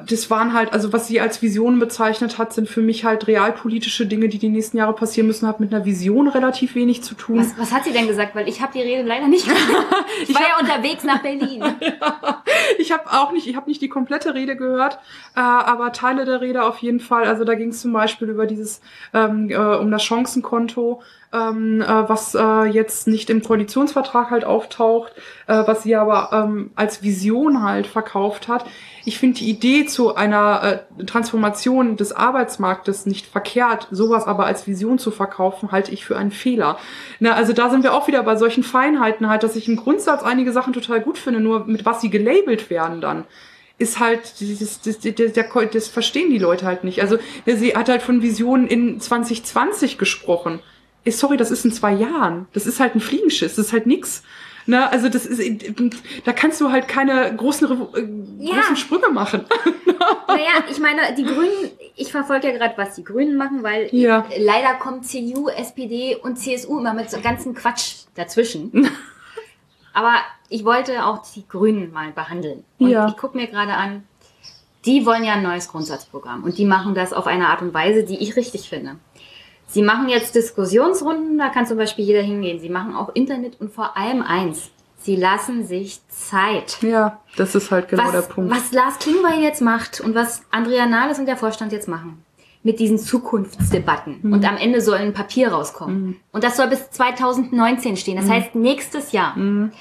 das 0.07 0.31
waren 0.31 0.53
halt, 0.53 0.73
also 0.73 0.91
was 0.91 1.07
sie 1.07 1.19
als 1.21 1.43
Vision 1.43 1.77
bezeichnet 1.77 2.39
hat, 2.39 2.51
sind 2.51 2.67
für 2.67 2.81
mich 2.81 3.05
halt 3.05 3.27
realpolitische 3.27 4.07
Dinge, 4.07 4.27
die 4.27 4.39
die 4.39 4.49
nächsten 4.49 4.77
Jahre 4.77 4.93
passieren 4.93 5.27
müssen, 5.27 5.47
hat 5.47 5.59
mit 5.59 5.71
einer 5.71 5.85
Vision 5.85 6.27
relativ 6.27 6.73
wenig 6.73 7.03
zu 7.03 7.13
tun. 7.13 7.37
Was, 7.37 7.57
was 7.59 7.71
hat 7.71 7.83
sie 7.83 7.91
denn 7.91 8.07
gesagt? 8.07 8.33
Weil 8.33 8.49
ich 8.49 8.59
habe 8.59 8.73
die 8.73 8.81
Rede 8.81 9.03
leider 9.03 9.27
nicht 9.27 9.45
gehört. 9.45 9.85
Ich, 10.19 10.29
ich 10.29 10.35
war 10.35 10.41
hab, 10.41 10.61
ja 10.61 10.75
unterwegs 10.75 11.03
nach 11.03 11.21
Berlin. 11.21 11.61
ja, 11.79 12.43
ich 12.79 12.91
habe 12.91 13.03
auch 13.11 13.31
nicht, 13.31 13.45
ich 13.45 13.55
habe 13.55 13.69
nicht 13.69 13.81
die 13.81 13.89
komplette 13.89 14.33
Rede 14.33 14.55
gehört, 14.55 14.95
äh, 15.35 15.39
aber 15.39 15.91
Teile 15.91 16.25
der 16.25 16.41
Rede 16.41 16.63
auf 16.63 16.79
jeden 16.79 16.99
Fall. 16.99 17.25
Also 17.25 17.43
da 17.43 17.53
ging 17.53 17.69
es 17.69 17.81
zum 17.81 17.93
Beispiel 17.93 18.29
über 18.29 18.47
dieses, 18.47 18.81
ähm, 19.13 19.49
äh, 19.51 19.55
um 19.55 19.91
das 19.91 20.03
Chancenkonto, 20.03 21.01
ähm, 21.33 21.81
äh, 21.81 22.09
was 22.09 22.35
äh, 22.35 22.65
jetzt 22.65 23.07
nicht 23.07 23.29
im 23.29 23.43
Koalitionsvertrag 23.43 24.31
halt 24.31 24.45
auftaucht, 24.45 25.13
äh, 25.47 25.63
was 25.65 25.83
sie 25.83 25.95
aber 25.95 26.29
ähm, 26.31 26.71
als 26.75 27.03
Vision 27.03 27.61
halt 27.61 27.85
verkauft 27.85 28.47
hat. 28.47 28.65
Ich 29.07 29.19
finde 29.19 29.39
die 29.39 29.49
Idee 29.49 29.85
zu 29.85 30.15
einer 30.15 30.83
äh, 30.99 31.05
Transformation 31.05 31.95
des 31.95 32.11
Arbeitsmarktes 32.11 33.05
nicht 33.05 33.25
verkehrt, 33.25 33.87
sowas 33.89 34.27
aber 34.27 34.45
als 34.45 34.67
Vision 34.67 34.99
zu 34.99 35.11
verkaufen, 35.11 35.71
halte 35.71 35.93
ich 35.93 36.03
für 36.03 36.17
einen 36.17 36.31
Fehler. 36.31 36.77
Na, 37.21 37.31
also 37.31 37.53
da 37.53 37.69
sind 37.69 37.83
wir 37.83 37.93
auch 37.93 38.07
wieder 38.07 38.21
bei 38.23 38.35
solchen 38.35 38.63
Feinheiten 38.63 39.29
halt, 39.29 39.43
dass 39.43 39.55
ich 39.55 39.69
im 39.69 39.77
Grundsatz 39.77 40.23
einige 40.23 40.51
Sachen 40.51 40.73
total 40.73 40.99
gut 40.99 41.17
finde, 41.17 41.39
nur 41.39 41.63
mit 41.65 41.85
was 41.85 42.01
sie 42.01 42.09
gelabelt 42.09 42.69
werden 42.69 42.99
dann 42.99 43.23
ist 43.79 43.99
halt, 43.99 44.41
das, 44.41 44.81
das, 44.81 44.99
das, 44.99 45.69
das 45.71 45.87
verstehen 45.87 46.31
die 46.31 46.39
Leute 46.39 46.65
halt 46.65 46.83
nicht. 46.83 46.99
Also 46.99 47.19
sie 47.45 47.75
hat 47.75 47.89
halt 47.89 48.01
von 48.01 48.23
Visionen 48.23 48.67
in 48.67 48.99
2020 48.99 49.99
gesprochen 49.99 50.59
sorry, 51.11 51.37
das 51.37 51.51
ist 51.51 51.65
in 51.65 51.71
zwei 51.71 51.93
Jahren. 51.93 52.47
Das 52.53 52.67
ist 52.67 52.79
halt 52.79 52.95
ein 52.95 52.99
Fliegenschiss, 52.99 53.55
das 53.55 53.67
ist 53.67 53.73
halt 53.73 53.87
nix. 53.87 54.23
Ne, 54.69 54.91
also 54.91 55.07
das 55.07 55.25
ist, 55.25 55.41
da 56.25 56.33
kannst 56.33 56.59
du 56.59 56.71
halt 56.71 56.89
keine 56.89 57.33
großen, 57.33 57.71
äh, 57.95 58.45
ja. 58.45 58.55
großen 58.55 58.75
Sprünge 58.75 59.09
machen. 59.09 59.45
naja, 60.27 60.63
ich 60.69 60.79
meine, 60.79 61.15
die 61.17 61.23
Grünen, 61.23 61.71
ich 61.95 62.11
verfolge 62.11 62.49
ja 62.49 62.57
gerade, 62.57 62.77
was 62.77 62.95
die 62.95 63.05
Grünen 63.05 63.37
machen, 63.37 63.63
weil 63.63 63.87
ja. 63.95 64.25
leider 64.37 64.73
kommt 64.73 65.05
CDU, 65.05 65.47
SPD 65.47 66.17
und 66.17 66.35
CSU 66.35 66.79
immer 66.79 66.93
mit 66.93 67.09
so 67.09 67.21
ganzen 67.21 67.55
Quatsch 67.55 68.07
dazwischen. 68.15 68.89
Aber 69.93 70.15
ich 70.49 70.65
wollte 70.65 71.05
auch 71.05 71.23
die 71.33 71.47
Grünen 71.47 71.93
mal 71.93 72.11
behandeln. 72.11 72.65
Und 72.77 72.89
ja. 72.89 73.07
ich 73.07 73.15
gucke 73.15 73.37
mir 73.37 73.47
gerade 73.47 73.73
an, 73.73 74.03
die 74.85 75.05
wollen 75.05 75.23
ja 75.23 75.33
ein 75.33 75.43
neues 75.43 75.69
Grundsatzprogramm 75.69 76.43
und 76.43 76.57
die 76.57 76.65
machen 76.65 76.93
das 76.93 77.13
auf 77.13 77.25
eine 77.25 77.47
Art 77.47 77.61
und 77.61 77.73
Weise, 77.73 78.03
die 78.03 78.17
ich 78.17 78.35
richtig 78.35 78.69
finde. 78.69 78.97
Sie 79.67 79.81
machen 79.81 80.09
jetzt 80.09 80.33
Diskussionsrunden, 80.33 81.37
da 81.37 81.49
kann 81.49 81.67
zum 81.67 81.77
Beispiel 81.77 82.05
jeder 82.05 82.21
hingehen. 82.21 82.59
Sie 82.59 82.69
machen 82.69 82.95
auch 82.95 83.13
Internet 83.13 83.59
und 83.59 83.71
vor 83.71 83.97
allem 83.97 84.21
eins. 84.21 84.69
Sie 84.97 85.15
lassen 85.15 85.65
sich 85.65 85.99
Zeit. 86.09 86.77
Ja, 86.81 87.19
das 87.35 87.53
ist 87.53 87.69
halt 87.69 87.87
genau 87.87 88.05
was, 88.05 88.11
der 88.11 88.21
Punkt. 88.21 88.51
Was 88.51 88.71
Lars 88.71 88.97
Klingbeil 88.99 89.41
jetzt 89.41 89.61
macht 89.61 90.01
und 90.01 90.15
was 90.15 90.41
Andrea 90.51 90.85
Nahles 90.85 91.19
und 91.19 91.27
der 91.27 91.37
Vorstand 91.37 91.71
jetzt 91.71 91.87
machen 91.87 92.23
mit 92.63 92.79
diesen 92.79 92.97
Zukunftsdebatten. 92.97 94.19
Mhm. 94.21 94.33
Und 94.33 94.45
am 94.45 94.57
Ende 94.57 94.81
soll 94.81 94.97
ein 94.97 95.13
Papier 95.13 95.49
rauskommen. 95.53 96.01
Mhm. 96.01 96.15
Und 96.33 96.43
das 96.43 96.57
soll 96.57 96.67
bis 96.67 96.89
2019 96.91 97.95
stehen. 97.95 98.17
Das 98.17 98.25
mhm. 98.25 98.31
heißt 98.31 98.55
nächstes 98.55 99.11
Jahr. 99.13 99.37
Mhm. 99.37 99.71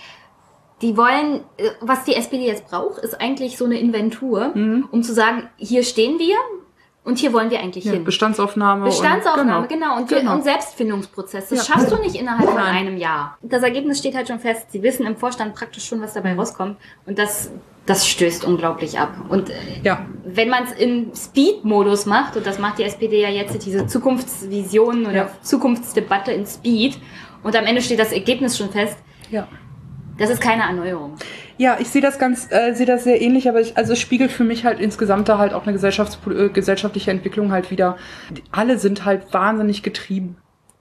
Die 0.83 0.97
wollen, 0.97 1.41
äh, 1.57 1.71
was 1.81 2.05
die 2.05 2.15
SPD 2.15 2.47
jetzt 2.47 2.69
braucht, 2.69 3.03
ist 3.03 3.21
eigentlich 3.21 3.57
so 3.57 3.65
eine 3.65 3.81
Inventur, 3.81 4.53
mhm. 4.55 4.89
um 4.93 5.03
zu 5.03 5.15
sagen, 5.15 5.49
hier 5.57 5.83
stehen 5.83 6.19
wir, 6.19 6.37
und 7.07 7.19
hier 7.19 7.33
wollen 7.33 7.51
wir 7.51 7.61
eigentlich 7.61 7.85
ja, 7.85 7.93
hin. 7.93 8.03
Bestandsaufnahme. 8.03 8.87
Bestandsaufnahme, 8.87 9.63
und, 9.63 9.69
genau. 9.69 9.95
genau. 9.95 10.01
Und, 10.01 10.09
genau. 10.09 10.35
und 10.35 10.43
Selbstfindungsprozess. 10.43 11.51
Das 11.51 11.69
ja. 11.69 11.75
schaffst 11.75 11.93
du 11.93 11.97
nicht 11.99 12.17
innerhalb 12.17 12.51
von 12.51 12.59
einem 12.59 12.97
Jahr. 12.97 13.39
Das 13.43 13.63
Ergebnis 13.63 14.01
steht 14.01 14.17
halt 14.17 14.27
schon 14.27 14.41
fest. 14.41 14.73
Sie 14.73 14.83
wissen 14.83 15.07
im 15.07 15.17
Vorstand 15.17 15.55
praktisch 15.55 15.87
schon, 15.87 16.03
was 16.03 16.15
dabei 16.15 16.35
rauskommt. 16.35 16.79
Und 17.07 17.17
das, 17.17 17.53
das 17.87 18.09
stößt 18.09 18.45
unglaublich 18.45 18.99
ab. 18.99 19.15
Und 19.29 19.53
ja. 19.85 20.05
wenn 20.25 20.49
man 20.49 20.65
es 20.65 20.73
im 20.73 21.15
Speed-Modus 21.15 22.07
macht, 22.07 22.37
und 22.37 22.45
das 22.45 22.59
macht 22.59 22.81
die 22.81 22.83
SPD 22.83 23.23
ja 23.23 23.29
jetzt, 23.29 23.65
diese 23.65 23.87
Zukunftsvision 23.87 25.07
oder. 25.07 25.31
Zukunftsdebatte 25.43 26.33
in 26.33 26.45
Speed, 26.45 26.99
und 27.45 27.55
am 27.55 27.67
Ende 27.67 27.83
steht 27.83 28.01
das 28.01 28.11
Ergebnis 28.11 28.59
schon 28.59 28.71
fest, 28.71 28.99
ja. 29.31 29.47
das 30.19 30.31
ist 30.31 30.41
keine 30.41 30.63
Erneuerung. 30.65 31.15
Ja, 31.59 31.79
ich 31.81 31.89
sehe 31.89 32.03
das 32.03 32.19
ganz, 32.19 32.49
äh, 32.51 32.75
sehe 32.75 32.87
das 32.87 33.05
sehr 33.05 33.21
ähnlich, 33.23 33.49
aber 33.49 33.61
ich, 33.61 33.77
also 33.77 33.95
es 33.95 33.99
spiegelt 33.99 34.31
für 34.31 34.45
mich 34.45 34.65
halt 34.65 34.79
insgesamt 34.79 35.29
da 35.29 35.39
halt 35.39 35.55
auch 35.55 35.67
eine 35.67 35.75
äh, 35.75 36.49
gesellschaftliche 36.51 37.11
Entwicklung 37.11 37.51
halt 37.51 37.71
wieder. 37.71 37.97
Alle 38.53 38.79
sind 38.79 39.05
halt 39.05 39.33
wahnsinnig 39.33 39.83
getrieben 39.83 40.37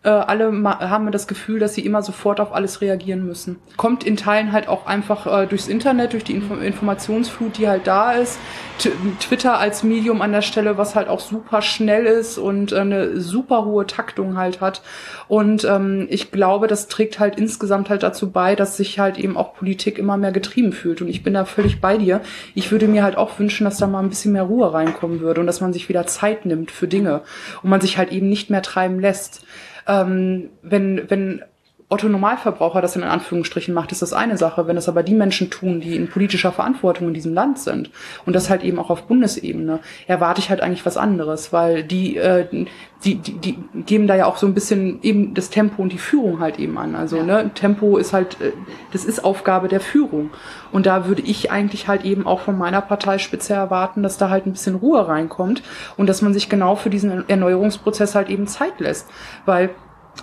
äh, 0.06 0.10
alle 0.10 0.52
haben 0.64 1.12
das 1.12 1.28
Gefühl, 1.28 1.60
dass 1.60 1.74
sie 1.74 1.86
immer 1.86 2.04
sofort 2.04 2.40
auf 2.40 2.54
alles 2.54 2.82
reagieren 2.82 3.26
müssen. 3.26 3.58
Kommt 3.76 4.04
in 4.04 4.16
Teilen 4.16 4.52
halt 4.52 4.68
auch 4.68 4.86
einfach 4.86 5.26
äh, 5.26 5.48
durchs 5.48 5.68
Internet, 5.68 6.14
durch 6.14 6.24
die 6.24 6.34
Info 6.34 6.54
Informationsflut, 6.54 7.58
die 7.58 7.68
halt 7.68 7.88
da 7.88 8.12
ist. 8.12 8.38
T 8.78 8.92
Twitter 9.20 9.58
als 9.58 9.84
Medium 9.84 10.22
an 10.22 10.32
der 10.32 10.42
Stelle, 10.44 10.78
was 10.78 10.96
halt 10.96 11.08
auch 11.08 11.20
super 11.20 11.62
schnell 11.62 12.06
ist 12.06 12.38
und 12.38 12.72
äh, 12.72 12.80
eine 12.80 13.20
super 13.20 13.66
hohe 13.66 13.88
Taktung 13.88 14.38
halt 14.38 14.62
hat. 14.62 14.82
Und 15.28 15.64
ähm, 15.66 16.06
ich 16.10 16.32
glaube, 16.32 16.68
das 16.68 16.88
trägt 16.88 17.20
halt 17.20 17.38
insgesamt 17.38 17.90
halt 17.90 18.04
dazu 18.04 18.30
bei, 18.30 18.56
dass 18.56 18.78
sich 18.78 19.00
halt 19.00 19.18
eben 19.18 19.38
auch 19.38 19.56
Politik 19.56 19.98
immer 19.98 20.18
mehr 20.18 20.32
getrieben 20.32 20.72
fühlt. 20.72 21.02
Und 21.02 21.08
ich 21.08 21.24
bin 21.24 21.34
da 21.34 21.46
völlig 21.46 21.82
bei 21.82 21.98
dir. 21.98 22.22
Ich 22.54 22.72
würde 22.72 22.88
mir 22.88 23.04
halt 23.04 23.18
auch 23.18 23.40
wünschen, 23.40 23.66
dass 23.66 23.78
da 23.78 23.88
mal 23.88 24.04
ein 24.04 24.10
bisschen 24.10 24.34
mehr 24.34 24.44
Ruhe 24.44 24.72
reinkommen 24.72 25.22
würde 25.22 25.42
und 25.42 25.48
dass 25.48 25.62
man 25.62 25.74
sich 25.74 25.90
wieder 25.90 26.06
Zeit 26.06 26.46
nimmt 26.46 26.70
für 26.70 26.88
Dinge 26.88 27.22
und 27.64 27.72
man 27.72 27.82
sich 27.82 27.98
halt 27.98 28.12
eben 28.12 28.30
nicht 28.30 28.52
mehr 28.52 28.62
treiben 28.62 29.00
lässt. 29.00 29.44
Ähm, 29.88 30.50
wenn, 30.62 31.10
wenn 31.10 31.44
Otto 31.88 32.10
Normalverbraucher 32.10 32.82
das 32.82 32.96
in 32.96 33.04
Anführungsstrichen 33.04 33.72
macht, 33.72 33.92
ist 33.92 34.02
das 34.02 34.12
eine 34.12 34.38
Sache. 34.38 34.66
Wenn 34.66 34.76
es 34.76 34.90
aber 34.90 35.04
die 35.04 35.14
Menschen 35.14 35.52
tun, 35.52 35.82
die 35.82 35.96
in 35.96 36.10
politischer 36.10 36.52
Verantwortung 36.52 37.10
in 37.10 37.14
diesem 37.14 37.36
Land 37.36 37.60
sind 37.60 37.92
und 38.26 38.34
das 38.34 38.50
halt 38.50 38.64
eben 38.64 38.80
auch 38.80 38.90
auf 38.90 39.04
Bundesebene, 39.04 39.80
erwarte 40.08 40.40
ich 40.42 40.50
halt 40.50 40.62
eigentlich 40.62 40.86
was 40.88 40.98
anderes, 40.98 41.54
weil 41.54 41.84
die, 41.84 42.18
äh, 42.18 42.48
die, 43.04 43.16
die, 43.16 43.34
die 43.34 43.58
geben 43.86 44.08
da 44.08 44.16
ja 44.16 44.26
auch 44.26 44.38
so 44.38 44.48
ein 44.48 44.56
bisschen 44.56 45.00
eben 45.04 45.36
das 45.36 45.52
Tempo 45.52 45.84
und 45.84 45.94
die 45.94 46.00
Führung 46.00 46.40
halt 46.40 46.58
eben 46.58 46.76
an. 46.80 46.96
Also 46.96 47.22
ne, 47.22 47.52
Tempo 47.54 47.98
ist 47.98 48.14
halt, 48.14 48.42
äh, 48.42 48.52
das 48.92 49.06
ist 49.06 49.24
Aufgabe 49.24 49.68
der 49.68 49.80
Führung. 49.80 50.32
Und 50.72 50.88
da 50.88 51.08
würde 51.08 51.22
ich 51.22 51.52
eigentlich 51.52 51.88
halt 51.88 52.04
eben 52.04 52.26
auch 52.26 52.40
von 52.40 52.58
meiner 52.58 52.82
Partei 52.82 53.20
speziell 53.20 53.60
erwarten, 53.60 54.02
dass 54.02 54.18
da 54.18 54.32
halt 54.32 54.48
ein 54.48 54.54
bisschen 54.54 54.76
Ruhe 54.76 55.08
reinkommt 55.08 55.62
und 55.98 56.10
dass 56.10 56.24
man 56.24 56.34
sich 56.34 56.50
genau 56.50 56.76
für 56.76 56.90
diesen 56.90 57.30
Erneuerungsprozess 57.30 58.16
halt 58.16 58.30
eben 58.30 58.48
Zeit 58.48 58.80
lässt. 58.80 59.08
Weil 59.46 59.70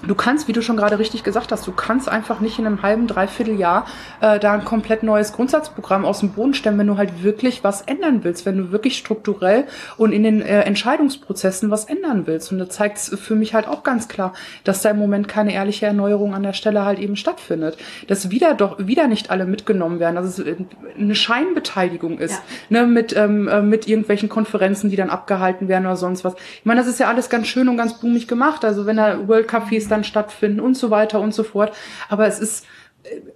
du 0.07 0.15
kannst, 0.15 0.49
wie 0.49 0.53
du 0.53 0.63
schon 0.63 0.77
gerade 0.77 0.99
richtig 0.99 1.23
gesagt 1.23 1.53
hast, 1.53 1.67
du 1.67 1.73
kannst 1.73 2.09
einfach 2.09 2.41
nicht 2.41 2.59
in 2.59 2.67
einem 2.67 2.83
halben, 2.83 3.07
dreiviertel 3.07 3.59
Jahr 3.59 3.87
äh, 4.21 4.39
da 4.39 4.53
ein 4.53 4.65
komplett 4.65 5.03
neues 5.03 5.33
Grundsatzprogramm 5.33 6.05
aus 6.05 6.21
dem 6.21 6.31
Boden 6.31 6.55
stemmen, 6.55 6.79
wenn 6.79 6.87
du 6.87 6.97
halt 6.97 7.23
wirklich 7.23 7.63
was 7.65 7.83
ändern 7.83 8.25
willst, 8.25 8.47
wenn 8.47 8.57
du 8.57 8.73
wirklich 8.73 8.99
strukturell 8.99 9.65
und 9.97 10.13
in 10.13 10.23
den 10.23 10.43
äh, 10.43 10.63
Entscheidungsprozessen 10.63 11.71
was 11.71 11.85
ändern 11.85 12.27
willst. 12.27 12.53
Und 12.53 12.59
da 12.59 12.69
zeigt 12.69 12.99
es 12.99 13.19
für 13.19 13.35
mich 13.35 13.55
halt 13.55 13.69
auch 13.69 13.83
ganz 13.83 14.09
klar, 14.09 14.33
dass 14.65 14.83
da 14.83 14.91
im 14.91 14.99
Moment 14.99 15.29
keine 15.29 15.53
ehrliche 15.53 15.87
Erneuerung 15.87 16.35
an 16.35 16.43
der 16.43 16.53
Stelle 16.53 16.85
halt 16.85 16.99
eben 16.99 17.17
stattfindet. 17.17 17.77
Dass 18.09 18.31
wieder 18.31 18.55
doch 18.55 18.79
wieder 18.79 19.07
nicht 19.07 19.31
alle 19.31 19.45
mitgenommen 19.45 20.01
werden, 20.01 20.17
dass 20.17 20.27
es 20.27 20.39
äh, 20.39 20.57
eine 20.99 21.15
Scheinbeteiligung 21.15 22.19
ist, 22.19 22.41
ja. 22.71 22.81
ne, 22.81 22.87
mit, 22.87 23.15
ähm, 23.17 23.49
äh, 23.49 23.63
mit 23.63 23.87
irgendwelchen 23.87 24.29
Konferenzen, 24.29 24.91
die 24.91 24.97
dann 24.97 25.11
abgehalten 25.11 25.69
werden 25.69 25.87
oder 25.87 25.97
sonst 25.97 26.25
was. 26.25 26.35
Ich 26.35 26.65
meine, 26.65 26.81
das 26.81 26.89
ist 26.89 26.99
ja 26.99 27.09
alles 27.09 27.29
ganz 27.29 27.47
schön 27.47 27.69
und 27.69 27.77
ganz 27.77 27.99
blumig 27.99 28.27
gemacht. 28.27 28.65
Also 28.65 28.87
wenn 28.87 28.97
da 28.97 29.29
World 29.29 29.49
Cafés 29.49 29.82
Partys 29.83 29.89
dann 29.89 30.05
stattfinden 30.05 30.61
und 30.61 30.77
so 30.77 30.91
weiter 30.91 31.21
und 31.21 31.35
so 31.35 31.43
fort. 31.43 31.73
Aber 32.09 32.27
es 32.27 32.39
ist, 32.39 32.67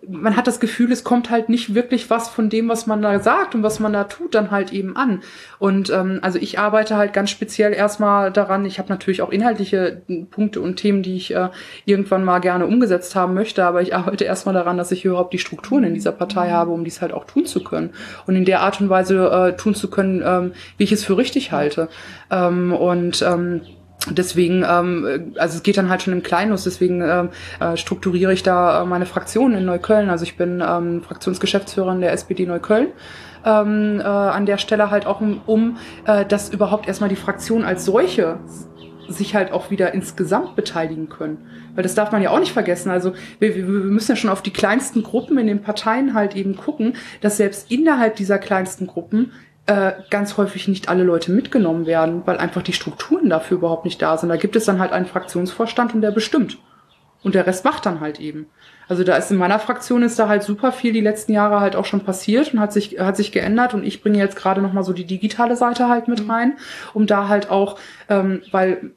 man 0.09 0.36
hat 0.36 0.47
das 0.47 0.60
Gefühl, 0.60 0.93
es 0.93 1.02
kommt 1.02 1.28
halt 1.28 1.48
nicht 1.48 1.74
wirklich 1.74 2.09
was 2.09 2.28
von 2.28 2.48
dem, 2.48 2.68
was 2.68 2.86
man 2.86 3.02
da 3.02 3.18
sagt 3.18 3.56
und 3.56 3.64
was 3.64 3.81
man 3.81 3.93
da 3.93 4.05
tut, 4.05 4.36
dann 4.36 4.52
halt 4.52 4.73
eben 4.73 4.94
an. 4.97 5.23
Und 5.59 5.90
ähm, 5.90 6.20
also 6.23 6.39
ich 6.39 6.60
arbeite 6.60 6.97
halt 6.97 7.12
ganz 7.12 7.31
speziell 7.31 7.73
erstmal 7.73 8.31
daran. 8.31 8.64
Ich 8.64 8.78
habe 8.78 8.89
natürlich 8.89 9.23
auch 9.23 9.31
inhaltliche 9.31 10.02
Punkte 10.31 10.60
und 10.60 10.77
Themen, 10.77 11.02
die 11.02 11.16
ich 11.16 11.35
äh, 11.35 11.48
irgendwann 11.85 12.24
mal 12.24 12.39
gerne 12.39 12.66
umgesetzt 12.66 13.16
haben 13.16 13.35
möchte, 13.35 13.64
aber 13.64 13.82
ich 13.82 13.94
arbeite 13.94 14.24
erstmal 14.24 14.55
daran, 14.55 14.78
dass 14.78 14.93
ich 14.93 15.05
überhaupt 15.05 15.32
die 15.32 15.39
Strukturen 15.39 15.82
in 15.82 15.94
dieser 15.94 16.12
Partei 16.12 16.51
habe, 16.51 16.70
um 16.70 16.85
dies 16.85 17.02
halt 17.02 17.12
auch 17.12 17.24
tun 17.24 17.44
zu 17.44 17.64
können 17.64 17.90
und 18.27 18.36
in 18.36 18.44
der 18.44 18.60
Art 18.60 18.81
und 18.81 18.89
Weise 18.89 19.28
äh, 19.31 19.56
tun 19.56 19.74
zu 19.74 19.90
können, 19.90 20.23
ähm, 20.24 20.52
wie 20.78 20.85
ich 20.85 20.93
es 20.93 21.05
für 21.05 21.16
richtig 21.16 21.51
halte. 21.51 21.89
Ähm, 22.31 22.73
und 22.73 23.20
ähm, 23.23 23.62
Deswegen, 24.11 24.65
ähm, 24.69 25.35
also 25.37 25.57
es 25.57 25.62
geht 25.62 25.77
dann 25.77 25.89
halt 25.89 26.03
schon 26.03 26.12
im 26.12 26.23
Kleinen 26.23 26.51
los, 26.51 26.65
deswegen 26.65 27.03
ähm, 27.03 27.31
äh, 27.61 27.77
strukturiere 27.77 28.33
ich 28.33 28.43
da 28.43 28.83
äh, 28.83 28.87
meine 28.87 29.07
Fraktion 29.07 29.55
in 29.55 29.65
Neukölln. 29.65 30.11
Also 30.11 30.24
ich 30.24 30.37
bin 30.37 30.62
ähm, 30.66 31.03
Fraktionsgeschäftsführerin 31.03 32.01
der 32.01 32.12
SPD 32.12 32.47
Neukölln. 32.47 32.89
Ähm, 33.45 34.01
äh, 34.01 34.05
an 34.05 34.47
der 34.47 34.59
Stelle 34.59 34.91
halt 34.91 35.07
auch 35.07 35.20
um, 35.20 35.41
um 35.47 35.77
äh, 36.05 36.24
dass 36.24 36.49
überhaupt 36.49 36.89
erstmal 36.89 37.09
die 37.09 37.16
Fraktion 37.16 37.65
als 37.65 37.85
solche 37.85 38.39
sich 39.09 39.35
halt 39.35 39.53
auch 39.53 39.70
wieder 39.70 39.95
insgesamt 39.95 40.57
beteiligen 40.57 41.09
können. 41.09 41.39
Weil 41.74 41.83
das 41.83 41.95
darf 41.95 42.12
man 42.12 42.23
ja 42.23 42.31
auch 42.31 42.41
nicht 42.41 42.53
vergessen. 42.53 42.91
Also 42.91 43.12
wir, 43.39 43.55
wir 43.55 43.65
müssen 43.65 44.12
ja 44.12 44.16
schon 44.16 44.31
auf 44.31 44.43
die 44.43 44.53
kleinsten 44.53 45.03
Gruppen 45.03 45.39
in 45.39 45.47
den 45.47 45.62
Parteien 45.62 46.15
halt 46.15 46.35
eben 46.35 46.57
gucken, 46.57 46.95
dass 47.20 47.37
selbst 47.37 47.70
innerhalb 47.70 48.16
dieser 48.16 48.39
kleinsten 48.39 48.87
Gruppen 48.87 49.33
äh, 49.66 49.93
ganz 50.10 50.36
häufig 50.36 50.68
nicht 50.68 50.88
alle 50.88 51.02
Leute 51.02 51.32
mitgenommen 51.32 51.86
werden, 51.86 52.22
weil 52.24 52.38
einfach 52.38 52.62
die 52.62 52.72
Strukturen 52.72 53.28
dafür 53.28 53.59
überhaupt 53.59 53.84
nicht 53.84 54.01
da 54.01 54.16
sind. 54.16 54.28
Da 54.28 54.36
gibt 54.36 54.56
es 54.56 54.64
dann 54.64 54.78
halt 54.78 54.93
einen 54.93 55.06
Fraktionsvorstand 55.06 55.94
und 55.94 56.01
der 56.01 56.12
bestimmt. 56.12 56.59
Und 57.22 57.34
der 57.34 57.47
Rest 57.47 57.64
macht 57.64 57.86
dann 57.86 58.01
halt 58.01 58.20
eben. 58.20 58.47
Also 58.88 59.02
da 59.02 59.16
ist 59.16 59.32
in 59.32 59.36
meiner 59.36 59.59
Fraktion 59.59 60.05
ist 60.05 60.18
da 60.18 60.28
halt 60.28 60.44
super 60.44 60.70
viel 60.70 60.93
die 60.93 61.01
letzten 61.01 61.32
Jahre 61.32 61.60
halt 61.60 61.74
auch 61.74 61.84
schon 61.84 62.05
passiert 62.05 62.55
und 62.55 62.60
hat 62.60 62.72
sich 62.72 63.01
hat 63.01 63.16
sich 63.16 63.32
geändert 63.32 63.74
und 63.74 63.84
ich 63.84 64.01
bringe 64.01 64.18
jetzt 64.18 64.36
gerade 64.36 64.62
noch 64.62 64.72
mal 64.72 64.84
so 64.84 64.93
die 64.93 65.06
digitale 65.06 65.56
Seite 65.56 65.88
halt 65.88 66.06
mit 66.06 66.22
mhm. 66.22 66.30
rein, 66.30 66.52
um 66.94 67.09
da 67.09 67.26
halt 67.26 67.51
auch, 67.51 67.78
ähm, 68.09 68.43
weil 68.52 68.93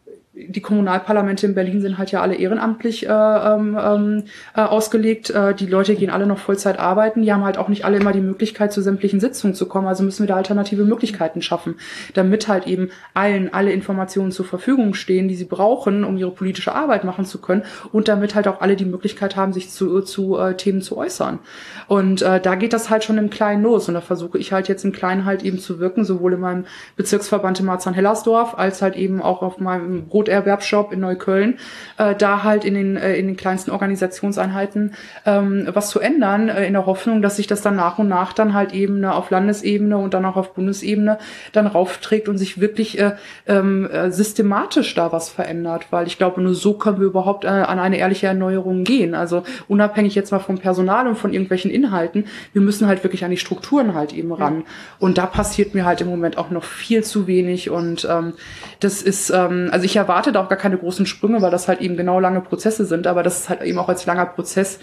die 0.48 0.62
Kommunalparlamente 0.62 1.46
in 1.46 1.56
Berlin 1.56 1.82
sind 1.82 1.98
halt 1.98 2.12
ja 2.12 2.22
alle 2.22 2.36
ehrenamtlich 2.36 3.08
äh, 3.08 3.12
ähm, 3.12 3.78
ähm, 3.80 4.24
äh, 4.56 4.62
ausgelegt. 4.62 5.30
Äh, 5.30 5.54
die 5.54 5.66
Leute 5.66 5.96
gehen 5.96 6.10
alle 6.10 6.26
noch 6.26 6.40
Vollzeit 6.40 6.80
arbeiten. 6.80 7.22
Die 7.22 7.34
haben 7.34 7.44
halt 7.44 7.58
auch 7.58 7.68
nicht 7.68 7.86
alle 7.86 7.98
immer 7.98 8.12
die 8.12 8.22
Möglichkeit, 8.22 8.72
zu 8.72 8.82
sämtlichen 8.82 9.20
Sitzungen 9.20 9.56
zu 9.56 9.68
kommen. 9.68 9.88
Also 9.88 10.04
müssen 10.04 10.24
wir 10.24 10.28
da 10.28 10.36
alternative 10.36 10.86
Möglichkeiten 10.86 11.42
schaffen, 11.42 11.76
damit 12.14 12.48
halt 12.48 12.68
eben 12.68 12.90
allen 13.14 13.54
alle 13.54 13.72
Informationen 13.72 14.32
zur 14.32 14.46
Verfügung 14.46 14.94
stehen, 14.94 15.28
die 15.28 15.36
sie 15.36 15.46
brauchen, 15.46 16.04
um 16.04 16.18
ihre 16.18 16.32
politische 16.32 16.74
Arbeit 16.74 17.04
machen 17.04 17.26
zu 17.26 17.40
können 17.40 17.64
und 17.92 18.08
damit 18.08 18.36
halt 18.36 18.48
auch 18.48 18.62
alle 18.62 18.76
die 18.76 18.86
Möglichkeit 18.86 19.36
haben, 19.36 19.54
sich 19.54 19.70
zu, 19.70 20.02
zu 20.02 20.38
äh, 20.38 20.56
Themen 20.56 20.82
zu 20.82 20.98
äußern. 20.98 21.40
Und 21.88 22.22
äh, 22.22 22.40
da 22.40 22.56
geht 22.56 22.74
das 22.74 22.90
halt 22.90 23.04
schon 23.04 23.18
im 23.18 23.30
Kleinen 23.30 23.64
los. 23.64 23.88
Und 23.88 23.96
da 23.96 24.02
versuche 24.02 24.38
ich 24.38 24.54
halt 24.54 24.68
jetzt 24.68 24.86
im 24.86 24.92
Kleinen 24.92 25.26
halt 25.26 25.44
eben 25.44 25.60
zu 25.60 25.80
wirken, 25.80 26.06
sowohl 26.06 26.34
in 26.34 26.40
meinem 26.40 26.66
Bezirksverband 26.96 27.60
in 27.60 27.66
Marzahn-Hellersdorf 27.66 28.58
als 28.58 28.82
halt 28.82 28.96
eben 28.96 29.22
auch 29.22 29.42
auf 29.42 29.60
meinem 29.60 30.08
Brot 30.08 30.29
Broterwerbshop 30.30 30.94
in 30.94 31.00
Neukölln, 31.00 31.58
äh, 31.98 32.16
da 32.16 32.44
halt 32.44 32.66
in 32.66 32.76
den, 32.76 32.98
äh, 32.98 33.16
in 33.16 33.28
den 33.28 33.38
kleinsten 33.38 33.72
Organisationseinheiten 33.72 34.94
ähm, 35.26 35.68
was 35.74 35.90
zu 35.90 36.00
ändern, 36.00 36.50
äh, 36.50 36.66
in 36.66 36.74
der 36.74 36.86
Hoffnung, 36.86 37.22
dass 37.22 37.38
sich 37.38 37.48
das 37.48 37.62
dann 37.62 37.76
nach 37.76 38.00
und 38.00 38.08
nach 38.08 38.34
dann 38.34 38.54
halt 38.54 38.74
eben 38.74 39.04
auf 39.06 39.30
Landesebene 39.30 39.98
und 39.98 40.14
dann 40.14 40.26
auch 40.26 40.36
auf 40.36 40.54
Bundesebene 40.54 41.18
dann 41.52 41.68
raufträgt 41.68 42.30
und 42.30 42.38
sich 42.38 42.62
wirklich 42.62 43.00
äh, 43.00 43.14
ähm, 43.48 43.90
äh, 43.90 44.12
systematisch 44.12 44.94
da 44.96 45.12
was 45.12 45.30
verändert, 45.30 45.88
weil 45.92 46.08
ich 46.08 46.18
glaube, 46.18 46.42
nur 46.42 46.54
so 46.54 46.74
können 46.74 47.00
wir 47.00 47.08
überhaupt 47.08 47.46
äh, 47.46 47.48
an 47.48 47.80
eine 47.80 47.98
ehrliche 47.98 48.28
Erneuerung 48.28 48.84
gehen. 48.84 49.16
Also 49.16 49.44
unabhängig 49.68 50.16
jetzt 50.16 50.32
mal 50.32 50.40
vom 50.40 50.58
Personal 50.58 51.08
und 51.08 51.18
von 51.18 51.34
irgendwelchen 51.34 51.72
Inhalten, 51.72 52.26
wir 52.54 52.62
müssen 52.62 52.88
halt 52.88 53.04
wirklich 53.04 53.26
an 53.26 53.32
die 53.32 53.38
Strukturen 53.38 53.96
halt 53.96 54.14
eben 54.14 54.32
ran. 54.32 54.64
Und 55.00 55.18
da 55.18 55.26
passiert 55.26 55.74
mir 55.74 55.86
halt 55.86 56.02
im 56.02 56.08
Moment 56.08 56.38
auch 56.38 56.50
noch 56.50 56.64
viel 56.64 57.04
zu 57.04 57.28
wenig 57.28 57.70
und 57.70 58.08
ähm, 58.10 58.34
das 58.80 59.02
ist, 59.02 59.30
ähm, 59.30 59.70
also 59.72 59.86
ich 59.86 59.96
erwarte 59.96 60.32
da 60.32 60.42
auch 60.42 60.50
gar 60.50 60.58
keine 60.58 60.78
großen 60.78 61.06
Sprünge, 61.06 61.42
weil 61.42 61.52
das 61.52 61.68
halt 61.68 61.82
eben 61.82 61.98
genau 61.98 62.20
lange 62.20 62.42
Prozesse 62.42 62.86
sind, 62.86 63.08
aber 63.08 63.24
das 63.24 63.42
ist 63.42 63.50
halt 63.50 63.62
eben 63.62 63.78
auch 63.78 63.90
als 63.90 64.06
langer 64.06 64.26
Prozess 64.26 64.80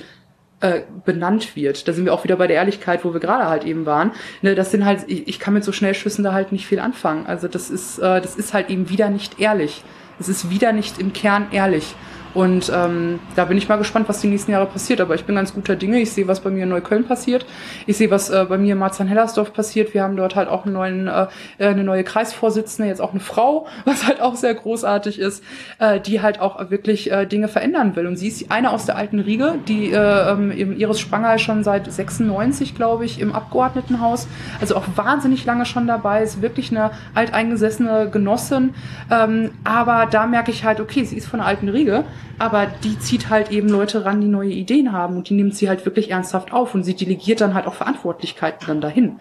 äh, 0.61 0.83
benannt 1.05 1.57
wird. 1.57 1.87
Da 1.89 1.93
sind 1.93 2.05
wir 2.05 2.15
auch 2.15 2.25
wieder 2.25 2.37
bei 2.37 2.47
der 2.47 2.57
Ehrlichkeit, 2.57 3.05
wo 3.05 3.13
wir 3.13 3.21
gerade 3.21 3.49
halt 3.49 3.65
eben 3.65 3.87
waren. 3.87 4.13
Ne, 4.43 4.55
das 4.55 4.71
sind 4.71 4.85
halt, 4.85 5.05
ich, 5.07 5.29
ich 5.29 5.39
kann 5.39 5.55
mit 5.55 5.65
so 5.65 5.73
Schnellschüssen 5.73 6.25
da 6.25 6.33
halt 6.33 6.53
nicht 6.53 6.67
viel 6.67 6.79
anfangen. 6.79 7.27
Also 7.27 7.49
das 7.49 7.71
ist, 7.71 7.99
äh, 7.99 8.21
das 8.21 8.37
ist 8.37 8.55
halt 8.55 8.71
eben 8.71 8.89
wieder 8.91 9.09
nicht 9.11 9.41
ehrlich. 9.41 9.83
Es 10.19 10.29
ist 10.29 10.51
wieder 10.51 10.73
nicht 10.73 10.99
im 10.99 11.13
Kern 11.13 11.49
ehrlich. 11.51 11.95
Und 12.37 12.71
ähm, 12.75 13.19
da 13.35 13.47
bin 13.47 13.57
ich 13.57 13.67
mal 13.67 13.77
gespannt, 13.77 14.11
was 14.11 14.21
die 14.21 14.27
nächsten 14.27 14.53
Jahre 14.53 14.67
passiert. 14.67 15.01
Aber 15.01 15.15
ich 15.15 15.25
bin 15.25 15.37
ganz 15.37 15.55
guter 15.55 15.75
Dinge. 15.75 15.99
Ich 16.01 16.13
sehe, 16.13 16.29
was 16.29 16.41
bei 16.41 16.51
mir 16.51 16.65
in 16.65 16.69
Neukölln 16.69 17.05
passiert. 17.05 17.47
Ich 17.87 17.97
sehe, 17.97 18.11
was 18.11 18.29
äh, 18.29 18.45
bei 18.47 18.59
mir 18.59 18.75
in 18.75 18.79
Marzahn-Hellersdorf 18.79 19.55
passiert. 19.55 19.95
Wir 19.95 20.03
haben 20.03 20.19
dort 20.19 20.37
halt 20.37 20.51
auch 20.51 20.67
einen 20.67 20.75
neuen, 20.75 21.09
äh, 21.09 21.29
eine 21.59 21.83
neue 21.83 22.05
Kreisvorsitzende, 22.05 22.91
jetzt 22.91 23.01
auch 23.01 23.13
eine 23.13 23.21
Frau, 23.21 23.67
was 23.87 24.07
halt 24.07 24.21
auch 24.21 24.37
sehr 24.37 24.53
großartig 24.53 25.19
ist, 25.19 25.43
äh, 25.79 25.99
die 25.99 26.21
halt 26.21 26.39
auch 26.39 26.71
wirklich 26.71 27.11
äh, 27.11 27.25
Dinge 27.25 27.49
verändern 27.49 27.97
will. 27.97 28.07
Und 28.07 28.17
sie 28.17 28.29
ist 28.29 28.51
eine 28.51 28.71
aus 28.71 28.85
der 28.85 28.97
alten 28.97 29.19
Riege, 29.19 29.55
die 29.67 29.93
äh, 29.93 30.31
ähm, 30.31 30.53
Iris 30.53 31.01
Spangerl 31.01 31.39
schon 31.39 31.65
seit 31.65 31.91
96, 31.91 32.75
glaube 32.75 33.07
ich, 33.07 33.19
im 33.19 33.33
Abgeordnetenhaus, 33.33 34.29
also 34.61 34.77
auch 34.77 34.85
wahnsinnig 34.95 35.47
lange 35.47 35.65
schon 35.65 35.87
dabei 35.87 36.23
ist, 36.23 36.43
wirklich 36.43 36.71
eine 36.71 36.91
alteingesessene 37.15 38.11
Genossin. 38.11 38.75
Ähm, 39.11 39.53
aber 39.65 40.05
da 40.05 40.27
merke 40.27 40.51
ich 40.51 40.65
halt, 40.65 40.81
okay, 40.81 41.05
sie 41.05 41.17
ist 41.17 41.29
von 41.29 41.39
der 41.39 41.47
alten 41.47 41.71
Riege, 41.71 42.05
aber 42.39 42.67
die 42.67 42.99
zieht 42.99 43.31
halt 43.31 43.51
eben 43.51 43.69
Leute 43.69 44.05
ran, 44.05 44.21
die 44.21 44.29
neue 44.29 44.51
Ideen 44.51 44.93
haben 44.93 45.17
und 45.17 45.29
die 45.29 45.35
nimmt 45.35 45.55
sie 45.57 45.69
halt 45.69 45.85
wirklich 45.85 46.11
ernsthaft 46.11 46.53
auf 46.53 46.75
und 46.75 46.85
sie 46.85 46.95
delegiert 46.95 47.41
dann 47.41 47.55
halt 47.55 47.67
auch 47.67 47.75
Verantwortlichkeiten 47.75 48.67
dann 48.67 48.81
dahin. 48.81 49.21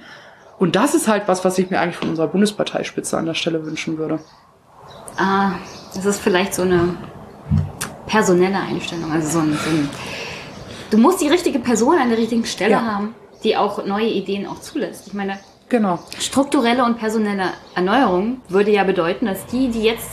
Und 0.57 0.75
das 0.75 0.95
ist 0.95 1.07
halt 1.07 1.23
was, 1.27 1.43
was 1.43 1.57
ich 1.57 1.69
mir 1.69 1.79
eigentlich 1.79 1.97
von 1.97 2.09
unserer 2.09 2.27
Bundesparteispitze 2.27 3.17
an 3.17 3.25
der 3.25 3.33
Stelle 3.33 3.65
wünschen 3.65 3.97
würde. 3.97 4.19
Ah, 5.17 5.53
das 5.93 6.05
ist 6.05 6.19
vielleicht 6.19 6.53
so 6.53 6.61
eine 6.61 6.95
personelle 8.07 8.59
Einstellung, 8.59 9.11
also 9.11 9.27
so 9.27 9.39
ein, 9.39 9.53
so 9.53 9.69
ein 9.69 9.89
du 10.91 10.97
musst 10.97 11.21
die 11.21 11.27
richtige 11.27 11.59
Person 11.59 11.97
an 11.97 12.09
der 12.09 12.17
richtigen 12.17 12.45
Stelle 12.45 12.71
ja. 12.71 12.81
haben 12.81 13.15
die 13.45 13.55
auch 13.55 13.85
neue 13.85 14.07
Ideen 14.07 14.47
auch 14.47 14.59
zulässt. 14.59 15.07
Ich 15.07 15.13
meine, 15.13 15.39
genau. 15.69 15.99
strukturelle 16.19 16.83
und 16.83 16.97
personelle 16.97 17.51
Erneuerung 17.75 18.41
würde 18.49 18.71
ja 18.71 18.83
bedeuten, 18.83 19.27
dass 19.27 19.45
die, 19.45 19.69
die 19.69 19.83
jetzt 19.83 20.09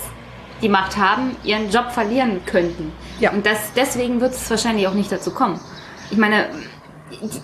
die 0.63 0.69
Macht 0.69 0.97
haben, 0.97 1.37
ihren 1.45 1.71
Job 1.71 1.91
verlieren 1.91 2.41
könnten. 2.47 2.93
Ja. 3.21 3.33
Und 3.33 3.45
das, 3.45 3.73
deswegen 3.75 4.21
wird 4.21 4.33
es 4.33 4.49
wahrscheinlich 4.49 4.87
auch 4.87 4.95
nicht 4.95 5.11
dazu 5.11 5.33
kommen. 5.33 5.61
Ich 6.11 6.19
meine, 6.19 6.49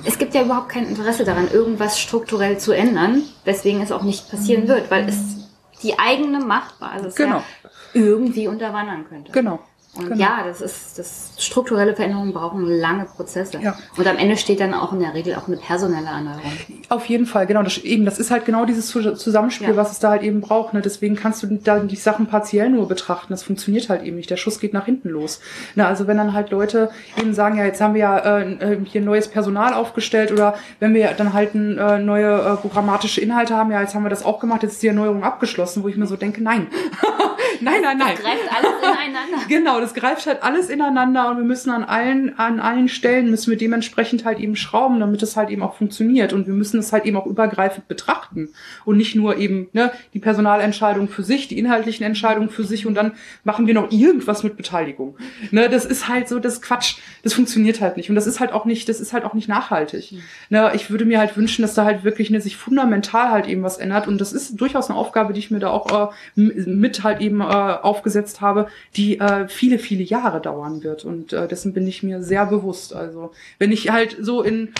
es 0.04 0.18
gibt 0.18 0.34
ja 0.34 0.42
überhaupt 0.42 0.70
kein 0.70 0.86
Interesse 0.86 1.24
daran, 1.24 1.50
irgendwas 1.50 2.00
strukturell 2.00 2.58
zu 2.58 2.72
ändern, 2.72 3.22
weswegen 3.44 3.82
es 3.82 3.92
auch 3.92 4.02
nicht 4.02 4.30
passieren 4.30 4.68
wird, 4.68 4.90
weil 4.90 5.08
es 5.08 5.48
die 5.82 5.98
eigene 5.98 6.40
Machtbasis 6.40 7.14
genau. 7.14 7.36
ja 7.36 7.70
irgendwie 7.94 8.48
unterwandern 8.48 9.06
könnte. 9.08 9.32
Genau. 9.32 9.60
Und 9.98 10.10
genau. 10.10 10.20
ja, 10.20 10.44
das 10.46 10.60
ist, 10.60 10.98
das 10.98 11.32
strukturelle 11.38 11.94
Veränderungen 11.94 12.32
brauchen 12.32 12.64
lange 12.64 13.04
Prozesse. 13.04 13.58
Ja. 13.60 13.76
Und 13.96 14.06
am 14.06 14.16
Ende 14.16 14.36
steht 14.36 14.60
dann 14.60 14.74
auch 14.74 14.92
in 14.92 15.00
der 15.00 15.14
Regel 15.14 15.34
auch 15.34 15.48
eine 15.48 15.56
personelle 15.56 16.06
Erneuerung. 16.06 16.52
Auf 16.88 17.06
jeden 17.06 17.26
Fall, 17.26 17.46
genau. 17.46 17.62
Das, 17.62 17.78
eben, 17.78 18.04
das 18.04 18.18
ist 18.18 18.30
halt 18.30 18.44
genau 18.44 18.64
dieses 18.64 18.88
Zusammenspiel, 18.88 19.70
ja. 19.70 19.76
was 19.76 19.92
es 19.92 19.98
da 19.98 20.10
halt 20.10 20.22
eben 20.22 20.40
braucht. 20.40 20.74
Ne? 20.74 20.80
Deswegen 20.80 21.16
kannst 21.16 21.42
du 21.42 21.46
da 21.48 21.80
die 21.80 21.96
Sachen 21.96 22.26
partiell 22.26 22.70
nur 22.70 22.86
betrachten. 22.86 23.32
Das 23.32 23.42
funktioniert 23.42 23.88
halt 23.88 24.04
eben 24.04 24.16
nicht. 24.16 24.30
Der 24.30 24.36
Schuss 24.36 24.60
geht 24.60 24.72
nach 24.72 24.84
hinten 24.84 25.08
los. 25.08 25.40
Ne? 25.74 25.86
Also 25.86 26.06
wenn 26.06 26.16
dann 26.16 26.32
halt 26.32 26.50
Leute 26.50 26.90
eben 27.16 27.34
sagen, 27.34 27.58
ja, 27.58 27.64
jetzt 27.64 27.80
haben 27.80 27.94
wir 27.94 28.00
ja 28.00 28.38
äh, 28.38 28.78
hier 28.84 29.00
neues 29.00 29.28
Personal 29.28 29.74
aufgestellt 29.74 30.30
oder 30.32 30.54
wenn 30.78 30.94
wir 30.94 31.12
dann 31.12 31.32
halt 31.32 31.54
äh, 31.54 31.98
neue 31.98 32.40
äh, 32.40 32.56
programmatische 32.56 33.20
Inhalte 33.20 33.56
haben, 33.56 33.70
ja, 33.70 33.80
jetzt 33.80 33.94
haben 33.94 34.04
wir 34.04 34.10
das 34.10 34.24
auch 34.24 34.38
gemacht, 34.38 34.62
jetzt 34.62 34.74
ist 34.74 34.82
die 34.82 34.88
Erneuerung 34.88 35.24
abgeschlossen, 35.24 35.82
wo 35.82 35.88
ich 35.88 35.96
mir 35.96 36.06
so 36.06 36.16
denke, 36.16 36.42
nein. 36.42 36.68
nein, 37.60 37.82
nein, 37.82 37.98
nein. 37.98 38.14
Das 38.14 38.24
greift 38.24 38.52
alles 38.54 38.70
ineinander. 38.82 39.38
genau, 39.48 39.80
das 39.88 39.94
greift 39.94 40.26
halt 40.26 40.42
alles 40.42 40.68
ineinander 40.68 41.30
und 41.30 41.38
wir 41.38 41.44
müssen 41.44 41.70
an 41.70 41.82
allen, 41.82 42.38
an 42.38 42.60
allen 42.60 42.88
Stellen 42.88 43.30
müssen 43.30 43.50
wir 43.50 43.56
dementsprechend 43.56 44.26
halt 44.26 44.38
eben 44.38 44.54
schrauben, 44.54 45.00
damit 45.00 45.22
es 45.22 45.34
halt 45.34 45.48
eben 45.48 45.62
auch 45.62 45.76
funktioniert. 45.76 46.34
Und 46.34 46.46
wir 46.46 46.52
müssen 46.52 46.78
es 46.78 46.92
halt 46.92 47.06
eben 47.06 47.16
auch 47.16 47.24
übergreifend 47.24 47.88
betrachten 47.88 48.50
und 48.84 48.98
nicht 48.98 49.14
nur 49.14 49.38
eben 49.38 49.68
ne, 49.72 49.90
die 50.12 50.18
Personalentscheidung 50.18 51.08
für 51.08 51.22
sich, 51.22 51.48
die 51.48 51.58
inhaltlichen 51.58 52.04
Entscheidungen 52.04 52.50
für 52.50 52.64
sich 52.64 52.86
und 52.86 52.94
dann 52.94 53.12
machen 53.44 53.66
wir 53.66 53.72
noch 53.72 53.90
irgendwas 53.90 54.42
mit 54.42 54.58
Beteiligung. 54.58 55.16
Ne, 55.52 55.70
das 55.70 55.86
ist 55.86 56.06
halt 56.06 56.28
so 56.28 56.38
das 56.38 56.60
Quatsch. 56.60 56.96
Das 57.22 57.32
funktioniert 57.32 57.80
halt 57.80 57.96
nicht 57.96 58.10
und 58.10 58.14
das 58.14 58.26
ist 58.26 58.40
halt 58.40 58.52
auch 58.52 58.66
nicht, 58.66 58.90
das 58.90 59.00
ist 59.00 59.14
halt 59.14 59.24
auch 59.24 59.32
nicht 59.32 59.48
nachhaltig. 59.48 60.12
Mhm. 60.12 60.22
Ne, 60.50 60.70
ich 60.74 60.90
würde 60.90 61.06
mir 61.06 61.18
halt 61.18 61.34
wünschen, 61.38 61.62
dass 61.62 61.72
da 61.72 61.86
halt 61.86 62.04
wirklich 62.04 62.28
ne, 62.28 62.42
sich 62.42 62.58
fundamental 62.58 63.30
halt 63.30 63.46
eben 63.46 63.62
was 63.62 63.78
ändert 63.78 64.06
und 64.06 64.20
das 64.20 64.34
ist 64.34 64.60
durchaus 64.60 64.90
eine 64.90 64.98
Aufgabe, 64.98 65.32
die 65.32 65.40
ich 65.40 65.50
mir 65.50 65.60
da 65.60 65.70
auch 65.70 66.12
äh, 66.36 66.40
mit 66.40 67.02
halt 67.04 67.22
eben 67.22 67.40
äh, 67.40 67.44
aufgesetzt 67.44 68.42
habe, 68.42 68.68
die 68.94 69.18
äh, 69.18 69.48
viele, 69.48 69.77
viele 69.78 70.02
Jahre 70.02 70.40
dauern 70.40 70.82
wird. 70.82 71.04
Und 71.04 71.32
äh, 71.32 71.48
dessen 71.48 71.72
bin 71.72 71.86
ich 71.86 72.02
mir 72.02 72.22
sehr 72.22 72.46
bewusst. 72.46 72.94
Also 72.94 73.32
wenn 73.58 73.72
ich 73.72 73.90
halt 73.90 74.16
so 74.20 74.42
in 74.42 74.72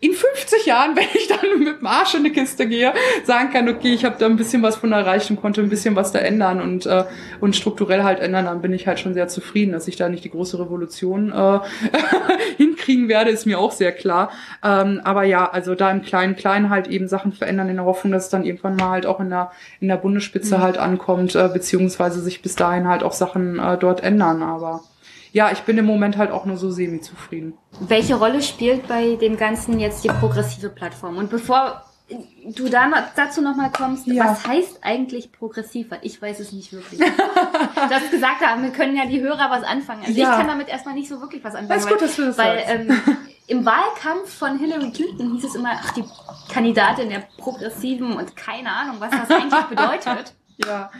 in 0.00 0.12
50 0.12 0.66
Jahren, 0.66 0.96
wenn 0.96 1.06
ich 1.14 1.28
dann 1.28 1.58
mit 1.58 1.80
dem 1.80 1.86
Arsch 1.86 2.14
in 2.14 2.24
die 2.24 2.32
Kiste 2.32 2.66
gehe, 2.66 2.92
sagen 3.24 3.50
kann, 3.52 3.68
okay, 3.68 3.92
ich 3.92 4.04
habe 4.04 4.16
da 4.18 4.26
ein 4.26 4.36
bisschen 4.36 4.62
was 4.62 4.76
von 4.76 4.92
erreicht 4.92 5.30
und 5.30 5.40
konnte 5.40 5.60
ein 5.60 5.68
bisschen 5.68 5.96
was 5.96 6.12
da 6.12 6.18
ändern 6.18 6.60
und, 6.60 6.86
äh, 6.86 7.04
und 7.40 7.56
strukturell 7.56 8.02
halt 8.02 8.20
ändern, 8.20 8.46
dann 8.46 8.62
bin 8.62 8.72
ich 8.72 8.86
halt 8.86 9.00
schon 9.00 9.14
sehr 9.14 9.28
zufrieden, 9.28 9.72
dass 9.72 9.88
ich 9.88 9.96
da 9.96 10.08
nicht 10.08 10.24
die 10.24 10.30
große 10.30 10.58
Revolution 10.58 11.32
äh, 11.32 11.60
hinkriegen 12.56 13.08
werde, 13.08 13.30
ist 13.30 13.46
mir 13.46 13.58
auch 13.58 13.72
sehr 13.72 13.92
klar. 13.92 14.30
Ähm, 14.64 15.00
aber 15.04 15.24
ja, 15.24 15.48
also 15.50 15.74
da 15.74 15.90
im 15.90 16.02
kleinen 16.02 16.36
Kleinen 16.36 16.70
halt 16.70 16.88
eben 16.88 17.08
Sachen 17.08 17.32
verändern 17.32 17.68
in 17.68 17.76
der 17.76 17.84
Hoffnung, 17.84 18.12
dass 18.12 18.24
es 18.24 18.30
dann 18.30 18.44
irgendwann 18.44 18.76
mal 18.76 18.90
halt 18.90 19.06
auch 19.06 19.20
in 19.20 19.30
der, 19.30 19.50
in 19.80 19.88
der 19.88 19.96
Bundesspitze 19.96 20.58
mhm. 20.58 20.62
halt 20.62 20.78
ankommt, 20.78 21.34
äh, 21.34 21.48
beziehungsweise 21.52 22.20
sich 22.20 22.42
bis 22.42 22.56
dahin 22.56 22.88
halt 22.88 23.02
auch 23.02 23.12
Sachen 23.12 23.58
äh, 23.58 23.78
dort 23.78 24.02
ändern, 24.02 24.42
aber 24.42 24.82
ja, 25.32 25.50
ich 25.52 25.60
bin 25.60 25.78
im 25.78 25.86
Moment 25.86 26.16
halt 26.16 26.30
auch 26.30 26.44
nur 26.44 26.56
so 26.56 26.70
semi-zufrieden. 26.70 27.54
Welche 27.80 28.14
Rolle 28.16 28.42
spielt 28.42 28.88
bei 28.88 29.16
dem 29.16 29.36
Ganzen 29.36 29.78
jetzt 29.80 30.04
die 30.04 30.08
progressive 30.08 30.68
Plattform? 30.68 31.18
Und 31.18 31.30
bevor 31.30 31.82
du 32.08 32.68
da 32.68 32.86
noch, 32.86 32.98
dazu 33.16 33.42
nochmal 33.42 33.70
kommst, 33.72 34.06
ja. 34.06 34.24
was 34.24 34.46
heißt 34.46 34.78
eigentlich 34.82 35.32
progressiv? 35.32 35.90
Weil 35.90 35.98
ich 36.02 36.20
weiß 36.20 36.40
es 36.40 36.52
nicht 36.52 36.72
wirklich. 36.72 37.00
du 37.00 37.90
hast 37.90 38.10
gesagt, 38.10 38.40
wir 38.40 38.70
können 38.70 38.96
ja 38.96 39.06
die 39.06 39.20
Hörer 39.20 39.50
was 39.50 39.64
anfangen. 39.64 40.04
Also 40.06 40.18
ja. 40.18 40.30
ich 40.30 40.36
kann 40.36 40.46
damit 40.46 40.68
erstmal 40.68 40.94
nicht 40.94 41.08
so 41.08 41.20
wirklich 41.20 41.42
was 41.42 41.54
anfangen. 41.54 41.72
Alles 41.72 41.88
gut, 41.88 42.00
dass 42.00 42.16
du 42.16 42.26
das 42.26 42.38
Weil 42.38 42.62
ähm, 42.66 43.00
im 43.48 43.64
Wahlkampf 43.64 44.32
von 44.32 44.58
Hillary 44.58 44.90
Clinton 44.92 45.32
hieß 45.32 45.44
es 45.44 45.54
immer, 45.54 45.72
ach, 45.72 45.92
die 45.92 46.04
Kandidatin 46.52 47.10
der 47.10 47.24
Progressiven 47.38 48.12
und 48.12 48.36
keine 48.36 48.70
Ahnung, 48.70 48.96
was 49.00 49.10
das 49.10 49.30
eigentlich 49.30 49.64
bedeutet. 49.68 50.34
Ja. 50.64 50.90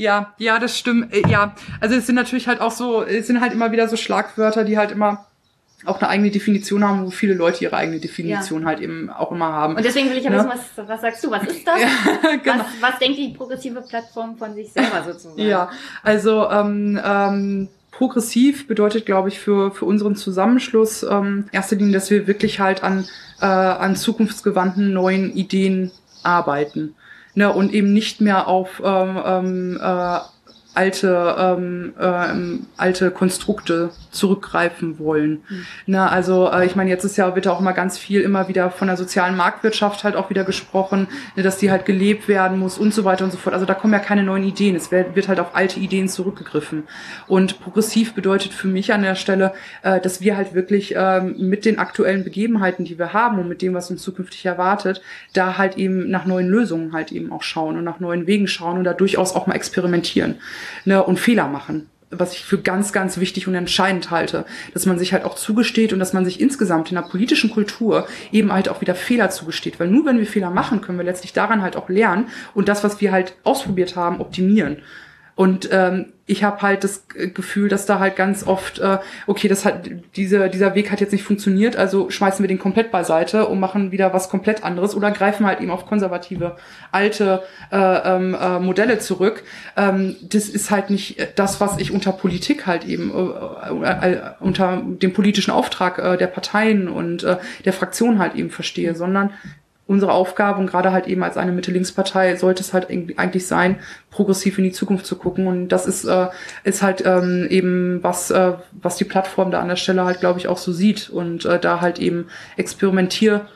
Ja, 0.00 0.32
ja, 0.38 0.58
das 0.58 0.78
stimmt. 0.78 1.12
Äh, 1.12 1.28
ja, 1.28 1.54
also 1.78 1.94
es 1.94 2.06
sind 2.06 2.14
natürlich 2.14 2.48
halt 2.48 2.62
auch 2.62 2.70
so, 2.70 3.02
es 3.02 3.26
sind 3.26 3.42
halt 3.42 3.52
immer 3.52 3.70
wieder 3.70 3.86
so 3.86 3.96
Schlagwörter, 3.96 4.64
die 4.64 4.78
halt 4.78 4.92
immer 4.92 5.26
auch 5.84 6.00
eine 6.00 6.08
eigene 6.08 6.30
Definition 6.30 6.82
haben, 6.84 7.04
wo 7.04 7.10
viele 7.10 7.34
Leute 7.34 7.64
ihre 7.64 7.76
eigene 7.76 8.00
Definition 8.00 8.62
ja. 8.62 8.68
halt 8.68 8.80
eben 8.80 9.10
auch 9.10 9.30
immer 9.30 9.52
haben. 9.52 9.76
Und 9.76 9.84
deswegen 9.84 10.08
will 10.08 10.16
ich 10.16 10.24
ja 10.24 10.30
ne? 10.30 10.38
wissen, 10.38 10.50
was, 10.76 10.88
was 10.88 11.00
sagst 11.02 11.22
du, 11.22 11.30
was 11.30 11.42
ist 11.44 11.66
das? 11.66 11.80
Ja, 11.80 12.36
genau. 12.42 12.64
was, 12.80 12.92
was 12.92 12.98
denkt 12.98 13.18
die 13.18 13.28
progressive 13.28 13.82
Plattform 13.82 14.38
von 14.38 14.54
sich 14.54 14.72
selber 14.72 15.02
sozusagen? 15.06 15.38
Ja, 15.38 15.70
also 16.02 16.50
ähm, 16.50 16.98
ähm, 17.04 17.68
progressiv 17.90 18.68
bedeutet, 18.68 19.04
glaube 19.04 19.28
ich, 19.28 19.38
für, 19.38 19.70
für 19.70 19.84
unseren 19.84 20.16
Zusammenschluss 20.16 21.02
ähm, 21.02 21.44
erster 21.52 21.76
Linie, 21.76 21.92
dass 21.92 22.10
wir 22.10 22.26
wirklich 22.26 22.58
halt 22.58 22.82
an, 22.82 23.06
äh, 23.42 23.44
an 23.44 23.96
zukunftsgewandten 23.96 24.94
neuen 24.94 25.34
Ideen 25.34 25.90
arbeiten 26.22 26.94
ne, 27.40 27.52
und 27.52 27.72
eben 27.72 27.92
nicht 27.92 28.20
mehr 28.20 28.46
auf 28.46 28.82
ähm, 28.84 29.18
ähm, 29.24 29.80
äh, 29.82 30.18
alte 30.74 31.34
ähm, 31.38 31.94
ähm, 32.00 32.66
alte 32.76 33.10
Konstrukte 33.10 33.90
zurückgreifen 34.12 34.98
wollen. 34.98 35.42
Mhm. 35.48 35.66
Ne, 35.86 36.10
also 36.10 36.50
äh, 36.50 36.64
ich 36.64 36.76
meine, 36.76 36.90
jetzt 36.90 37.04
ist 37.04 37.16
ja 37.16 37.34
wird 37.34 37.48
auch 37.48 37.60
immer 37.60 37.72
ganz 37.72 37.98
viel 37.98 38.20
immer 38.20 38.48
wieder 38.48 38.70
von 38.70 38.86
der 38.86 38.96
sozialen 38.96 39.36
Marktwirtschaft 39.36 40.04
halt 40.04 40.14
auch 40.14 40.30
wieder 40.30 40.44
gesprochen, 40.44 41.08
ne, 41.34 41.42
dass 41.42 41.58
die 41.58 41.70
halt 41.70 41.86
gelebt 41.86 42.28
werden 42.28 42.58
muss 42.58 42.78
und 42.78 42.94
so 42.94 43.04
weiter 43.04 43.24
und 43.24 43.32
so 43.32 43.38
fort. 43.38 43.54
Also 43.54 43.66
da 43.66 43.74
kommen 43.74 43.92
ja 43.92 43.98
keine 43.98 44.22
neuen 44.22 44.44
Ideen. 44.44 44.76
Es 44.76 44.92
wird, 44.92 45.16
wird 45.16 45.28
halt 45.28 45.40
auf 45.40 45.56
alte 45.56 45.80
Ideen 45.80 46.08
zurückgegriffen. 46.08 46.84
Und 47.26 47.60
progressiv 47.60 48.14
bedeutet 48.14 48.52
für 48.52 48.68
mich 48.68 48.92
an 48.92 49.02
der 49.02 49.16
Stelle, 49.16 49.52
äh, 49.82 50.00
dass 50.00 50.20
wir 50.20 50.36
halt 50.36 50.54
wirklich 50.54 50.94
äh, 50.94 51.20
mit 51.20 51.64
den 51.64 51.78
aktuellen 51.78 52.22
Begebenheiten, 52.22 52.84
die 52.84 52.98
wir 52.98 53.12
haben 53.12 53.38
und 53.40 53.48
mit 53.48 53.60
dem, 53.62 53.74
was 53.74 53.90
uns 53.90 54.02
zukünftig 54.02 54.46
erwartet, 54.46 55.02
da 55.32 55.58
halt 55.58 55.76
eben 55.76 56.10
nach 56.10 56.26
neuen 56.26 56.48
Lösungen 56.48 56.92
halt 56.92 57.10
eben 57.10 57.32
auch 57.32 57.42
schauen 57.42 57.76
und 57.76 57.84
nach 57.84 57.98
neuen 57.98 58.26
Wegen 58.26 58.46
schauen 58.46 58.78
und 58.78 58.84
da 58.84 58.92
durchaus 58.92 59.34
auch 59.34 59.46
mal 59.46 59.54
experimentieren 59.54 60.36
ne, 60.84 61.02
und 61.02 61.18
Fehler 61.18 61.48
machen 61.48 61.88
was 62.10 62.34
ich 62.34 62.44
für 62.44 62.58
ganz, 62.58 62.92
ganz 62.92 63.18
wichtig 63.18 63.46
und 63.46 63.54
entscheidend 63.54 64.10
halte, 64.10 64.44
dass 64.74 64.86
man 64.86 64.98
sich 64.98 65.12
halt 65.12 65.24
auch 65.24 65.36
zugesteht 65.36 65.92
und 65.92 66.00
dass 66.00 66.12
man 66.12 66.24
sich 66.24 66.40
insgesamt 66.40 66.90
in 66.90 66.96
der 66.96 67.02
politischen 67.02 67.50
Kultur 67.50 68.06
eben 68.32 68.52
halt 68.52 68.68
auch 68.68 68.80
wieder 68.80 68.94
Fehler 68.94 69.30
zugesteht. 69.30 69.78
Weil 69.78 69.88
nur 69.88 70.06
wenn 70.06 70.18
wir 70.18 70.26
Fehler 70.26 70.50
machen, 70.50 70.80
können 70.80 70.98
wir 70.98 71.04
letztlich 71.04 71.32
daran 71.32 71.62
halt 71.62 71.76
auch 71.76 71.88
lernen 71.88 72.26
und 72.54 72.68
das, 72.68 72.82
was 72.82 73.00
wir 73.00 73.12
halt 73.12 73.34
ausprobiert 73.44 73.94
haben, 73.94 74.20
optimieren. 74.20 74.78
Und 75.40 75.70
ähm, 75.72 76.12
ich 76.26 76.44
habe 76.44 76.60
halt 76.60 76.84
das 76.84 77.08
Gefühl, 77.08 77.70
dass 77.70 77.86
da 77.86 77.98
halt 77.98 78.14
ganz 78.14 78.46
oft, 78.46 78.78
äh, 78.78 78.98
okay, 79.26 79.48
das 79.48 79.64
hat 79.64 79.88
diese, 80.14 80.50
dieser 80.50 80.74
Weg 80.74 80.90
hat 80.90 81.00
jetzt 81.00 81.12
nicht 81.12 81.24
funktioniert, 81.24 81.76
also 81.76 82.10
schmeißen 82.10 82.42
wir 82.42 82.46
den 82.46 82.58
komplett 82.58 82.90
beiseite 82.90 83.46
und 83.46 83.58
machen 83.58 83.90
wieder 83.90 84.12
was 84.12 84.28
komplett 84.28 84.64
anderes 84.64 84.94
oder 84.94 85.10
greifen 85.12 85.46
halt 85.46 85.62
eben 85.62 85.70
auf 85.70 85.86
konservative 85.86 86.56
alte 86.92 87.42
äh, 87.72 87.76
ähm, 87.78 88.36
äh, 88.38 88.60
Modelle 88.60 88.98
zurück. 88.98 89.42
Ähm, 89.78 90.14
das 90.20 90.50
ist 90.50 90.70
halt 90.70 90.90
nicht 90.90 91.16
das, 91.36 91.58
was 91.58 91.78
ich 91.78 91.90
unter 91.90 92.12
Politik 92.12 92.66
halt 92.66 92.84
eben 92.84 93.10
äh, 93.10 94.12
äh, 94.12 94.20
unter 94.40 94.82
dem 94.84 95.14
politischen 95.14 95.52
Auftrag 95.52 95.98
äh, 95.98 96.18
der 96.18 96.26
Parteien 96.26 96.86
und 96.86 97.24
äh, 97.24 97.38
der 97.64 97.72
Fraktion 97.72 98.18
halt 98.18 98.34
eben 98.34 98.50
verstehe, 98.50 98.94
sondern 98.94 99.30
unsere 99.90 100.12
Aufgabe 100.12 100.60
und 100.60 100.68
gerade 100.68 100.92
halt 100.92 101.08
eben 101.08 101.24
als 101.24 101.36
eine 101.36 101.50
Mitte-Links-Partei 101.50 102.36
sollte 102.36 102.62
es 102.62 102.72
halt 102.72 102.88
eigentlich 102.90 103.48
sein, 103.48 103.80
progressiv 104.12 104.56
in 104.56 104.62
die 104.62 104.70
Zukunft 104.70 105.04
zu 105.04 105.16
gucken. 105.16 105.48
Und 105.48 105.70
das 105.70 105.84
ist, 105.84 106.04
äh, 106.04 106.28
ist 106.62 106.80
halt 106.80 107.02
ähm, 107.04 107.48
eben 107.50 107.98
was, 108.00 108.30
äh, 108.30 108.52
was 108.70 108.94
die 108.94 109.04
Plattform 109.04 109.50
da 109.50 109.60
an 109.60 109.66
der 109.66 109.74
Stelle 109.74 110.04
halt, 110.04 110.20
glaube 110.20 110.38
ich, 110.38 110.46
auch 110.46 110.58
so 110.58 110.70
sieht 110.70 111.10
und 111.10 111.44
äh, 111.44 111.58
da 111.58 111.80
halt 111.80 111.98
eben 111.98 112.28
experimentier 112.56 113.48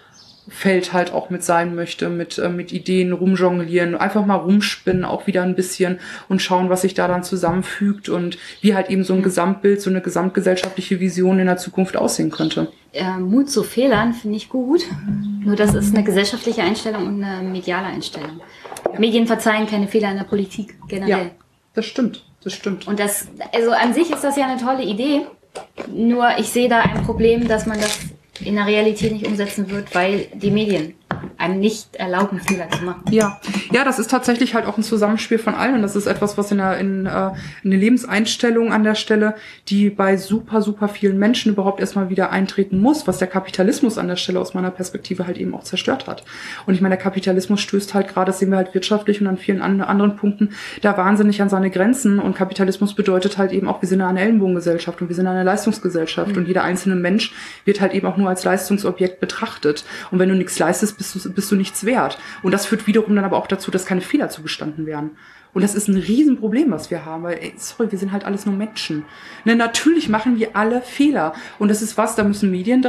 Feld 0.49 0.93
halt 0.93 1.12
auch 1.12 1.31
mit 1.31 1.43
sein 1.43 1.75
möchte, 1.75 2.09
mit, 2.09 2.39
äh, 2.39 2.49
mit 2.49 2.73
Ideen 2.73 3.12
rumjonglieren, 3.12 3.97
einfach 3.97 4.25
mal 4.25 4.37
rumspinnen, 4.37 5.05
auch 5.05 5.27
wieder 5.27 5.43
ein 5.43 5.57
bisschen 5.57 5.99
und 6.29 6.41
schauen, 6.41 6.69
was 6.69 6.83
sich 6.83 6.95
da 6.95 7.09
dann 7.09 7.25
zusammenfügt 7.25 8.09
und 8.09 8.39
wie 8.61 8.75
halt 8.75 8.91
eben 8.91 9.03
so 9.03 9.15
ein. 9.15 9.25
Gesamtbild, 9.25 9.81
so 9.81 9.91
eine 9.91 10.01
gesamtgesellschaftliche 10.01 11.01
Vision 11.01 11.39
in 11.41 11.47
der 11.47 11.57
Zukunft 11.57 11.97
aussehen 11.97 12.31
könnte. 12.31 12.71
Äh, 12.93 13.19
Mut 13.19 13.51
zu 13.51 13.65
Fehlern 13.65 14.12
finde 14.12 14.37
ich 14.37 14.49
gut, 14.49 14.83
nur 15.45 15.57
das 15.57 15.75
ist 15.75 15.95
eine 15.95 16.05
gesellschaftliche 16.05 16.62
Einstellung 16.62 17.07
und 17.07 17.25
eine 17.25 17.49
mediale 17.49 17.87
Einstellung. 17.87 18.41
Ja. 18.93 19.01
Medien 19.01 19.27
verzeihen 19.27 19.66
keine 19.66 19.89
Fehler 19.89 20.11
in 20.11 20.19
der 20.19 20.25
Politik 20.25 20.77
generell. 20.87 21.25
Ja, 21.25 21.31
das 21.75 21.87
stimmt, 21.87 22.25
das 22.45 22.53
stimmt. 22.53 22.87
Und 22.87 23.01
das, 23.01 23.27
also 23.53 23.73
an 23.73 23.95
sich 23.95 24.11
ist 24.11 24.23
das 24.23 24.37
ja 24.37 24.47
eine 24.47 24.61
tolle 24.61 24.85
Idee, 24.85 25.23
nur 25.93 26.39
ich 26.39 26.51
sehe 26.51 26.69
da 26.69 26.81
ein 26.83 27.03
Problem, 27.03 27.49
dass 27.49 27.66
man 27.66 27.81
das 27.81 27.99
in 28.40 28.56
der 28.56 28.66
Realität 28.66 29.12
nicht 29.12 29.27
umsetzen 29.27 29.70
wird, 29.70 29.94
weil 29.94 30.27
die 30.35 30.51
Medien 30.51 30.94
einem 31.45 31.61
nicht 31.61 31.97
erlauben, 31.97 32.41
Fehler 32.41 32.69
zu 32.71 32.85
machen. 32.85 33.03
Ja, 33.11 33.41
ja, 33.71 33.85
das 33.85 33.99
ist 33.99 34.11
tatsächlich 34.11 34.55
halt 34.55 34.66
auch 34.66 34.79
ein 34.79 34.83
Zusammenspiel 34.83 35.39
von 35.39 35.55
allen 35.55 35.75
und 35.77 35.83
das 35.83 35.95
ist 35.95 36.07
etwas, 36.07 36.39
was 36.39 36.51
in 36.51 36.59
der, 36.59 36.79
in, 36.79 37.07
äh, 37.07 37.31
in 37.62 37.71
der 37.71 37.79
Lebenseinstellung 37.79 38.73
an 38.73 38.83
der 38.83 38.95
Stelle, 38.95 39.35
die 39.69 39.91
bei 39.91 40.16
super, 40.16 40.62
super 40.62 40.89
vielen 40.89 41.19
Menschen 41.19 41.53
überhaupt 41.53 41.81
erstmal 41.81 42.09
wieder 42.09 42.31
eintreten 42.31 42.81
muss, 42.81 43.07
was 43.07 43.19
der 43.19 43.29
Kapitalismus 43.29 43.99
an 43.99 44.09
der 44.09 44.16
Stelle 44.16 44.41
aus 44.41 44.55
meiner 44.55 44.71
Perspektive 44.71 45.27
halt 45.27 45.37
eben 45.37 45.55
auch 45.55 45.65
zerstört 45.65 46.07
hat. 46.07 46.25
Und 46.66 46.75
ich 46.75 46.81
meine, 46.81 46.97
der 46.97 47.03
Kapitalismus 47.03 47.61
stößt 47.61 47.95
halt 47.95 48.09
gerade, 48.09 48.27
das 48.27 48.39
sehen 48.39 48.51
wir 48.51 48.57
halt 48.57 48.75
wirtschaftlich 48.75 49.21
und 49.21 49.27
an 49.27 49.37
vielen 49.37 49.61
anderen 49.61 50.16
Punkten, 50.16 50.51
da 50.81 50.97
wahnsinnig 50.97 51.43
an 51.43 51.49
seine 51.49 51.71
Grenzen 51.71 52.19
und 52.19 52.35
Kapitalismus 52.35 52.95
bedeutet 52.95 53.37
halt 53.39 53.53
eben 53.53 53.69
auch, 53.69 53.83
wir 53.83 53.89
sind 53.89 54.01
eine 54.01 54.21
Ellenbogengesellschaft 54.21 55.03
und 55.03 55.09
wir 55.09 55.16
sind 55.16 55.27
eine 55.27 55.43
Leistungsgesellschaft 55.43 56.33
mhm. 56.33 56.39
und 56.39 56.49
jeder 56.49 56.65
einzelne 56.65 56.97
Mensch 56.97 57.33
wird 57.65 57.81
halt 57.81 57.93
eben 57.93 58.07
auch 58.07 58.16
nur 58.16 58.29
als 58.29 58.45
Leistungsobjekt 58.45 59.21
betrachtet. 59.21 59.85
Und 60.11 60.19
wenn 60.19 60.29
du 60.29 60.35
nichts 60.35 60.59
leistest, 60.59 60.97
bist 60.97 61.15
du, 61.15 61.34
bist 61.35 61.51
du 61.51 61.56
nichts 61.56 61.85
wert. 61.85 62.19
Und 62.43 62.52
das 62.52 62.66
führt 62.66 62.86
wiederum 62.86 63.15
dann 63.15 63.24
aber 63.24 63.36
auch 63.36 63.47
dazu, 63.47 63.70
dass 63.70 63.86
keine 63.86 64.01
Fehler 64.01 64.28
zugestanden 64.28 64.86
werden. 64.86 65.12
Und 65.55 65.62
das 65.62 65.77
ist 65.77 65.86
ein 65.86 65.97
Riesenproblem, 65.97 66.73
was 66.73 66.90
wir 66.90 67.05
haben, 67.05 67.23
weil, 67.23 67.39
ey, 67.39 67.55
sorry, 67.56 67.90
wir 67.90 67.98
sind 67.98 68.11
halt 68.11 68.24
alles 68.24 68.44
nur 68.44 68.56
Menschen. 68.56 69.05
Ne, 69.44 69.55
natürlich 69.55 70.09
machen 70.09 70.36
wir 70.36 70.56
alle 70.56 70.82
Fehler. 70.82 71.32
Und 71.61 71.69
das 71.69 71.81
ist 71.81 71.97
was, 71.97 72.16
da 72.16 72.24
müssen 72.24 72.51
Medien, 72.51 72.82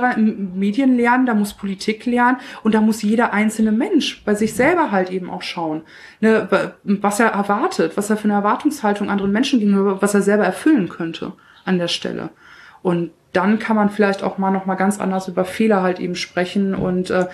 Medien 0.56 0.98
lernen, 0.98 1.28
da 1.28 1.36
muss 1.36 1.54
Politik 1.54 2.08
lernen 2.08 2.38
und 2.64 2.74
da 2.74 2.82
muss 2.82 3.04
jeder 3.04 3.34
einzelne 3.34 3.72
Mensch 3.72 4.24
bei 4.26 4.34
sich 4.34 4.56
selber 4.56 4.92
halt 4.92 5.12
eben 5.12 5.30
auch 5.30 5.44
schauen, 5.44 5.84
ne, 6.22 6.50
was 6.84 7.20
er 7.20 7.28
erwartet, 7.28 7.98
was 7.98 8.10
er 8.10 8.18
für 8.18 8.26
eine 8.26 8.34
Erwartungshaltung 8.34 9.12
anderen 9.12 9.32
Menschen 9.32 9.60
gegenüber, 9.60 10.02
was 10.02 10.16
er 10.16 10.24
selber 10.24 10.46
erfüllen 10.46 10.90
könnte 10.90 11.34
an 11.66 11.78
der 11.78 11.88
Stelle. 11.88 12.32
Und 12.82 13.12
dann 13.32 13.60
kann 13.60 13.76
man 13.76 13.90
vielleicht 13.92 14.24
auch 14.24 14.38
mal 14.38 14.52
noch 14.52 14.66
mal 14.66 14.76
ganz 14.76 15.00
anders 15.00 15.28
über 15.28 15.46
Fehler 15.46 15.84
halt 15.84 16.00
eben 16.00 16.16
sprechen 16.16 16.74
und 16.74 17.10
äh, 17.12 17.28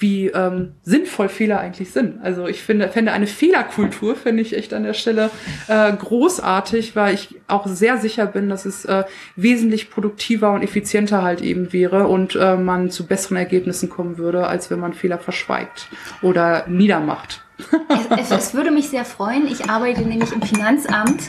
wie 0.00 0.28
ähm, 0.28 0.72
sinnvoll 0.82 1.28
Fehler 1.28 1.60
eigentlich 1.60 1.92
sind. 1.92 2.22
Also 2.22 2.46
ich 2.46 2.62
finde, 2.62 2.88
fände 2.88 3.12
eine 3.12 3.26
Fehlerkultur, 3.26 4.16
finde 4.16 4.42
ich 4.42 4.56
echt 4.56 4.72
an 4.72 4.82
der 4.82 4.94
Stelle 4.94 5.30
äh, 5.68 5.92
großartig, 5.92 6.96
weil 6.96 7.14
ich 7.14 7.36
auch 7.48 7.66
sehr 7.66 7.98
sicher 7.98 8.26
bin, 8.26 8.48
dass 8.48 8.64
es 8.64 8.84
äh, 8.86 9.04
wesentlich 9.36 9.90
produktiver 9.90 10.52
und 10.52 10.62
effizienter 10.62 11.22
halt 11.22 11.42
eben 11.42 11.72
wäre 11.72 12.08
und 12.08 12.34
äh, 12.34 12.56
man 12.56 12.90
zu 12.90 13.06
besseren 13.06 13.36
Ergebnissen 13.36 13.90
kommen 13.90 14.18
würde, 14.18 14.46
als 14.46 14.70
wenn 14.70 14.80
man 14.80 14.94
Fehler 14.94 15.18
verschweigt 15.18 15.88
oder 16.22 16.66
niedermacht. 16.66 17.42
es, 17.88 18.30
es, 18.30 18.30
es 18.30 18.54
würde 18.54 18.70
mich 18.70 18.88
sehr 18.88 19.04
freuen. 19.04 19.46
Ich 19.46 19.68
arbeite 19.68 20.02
nämlich 20.02 20.32
im 20.32 20.42
Finanzamt 20.42 21.28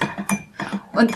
und 0.93 1.11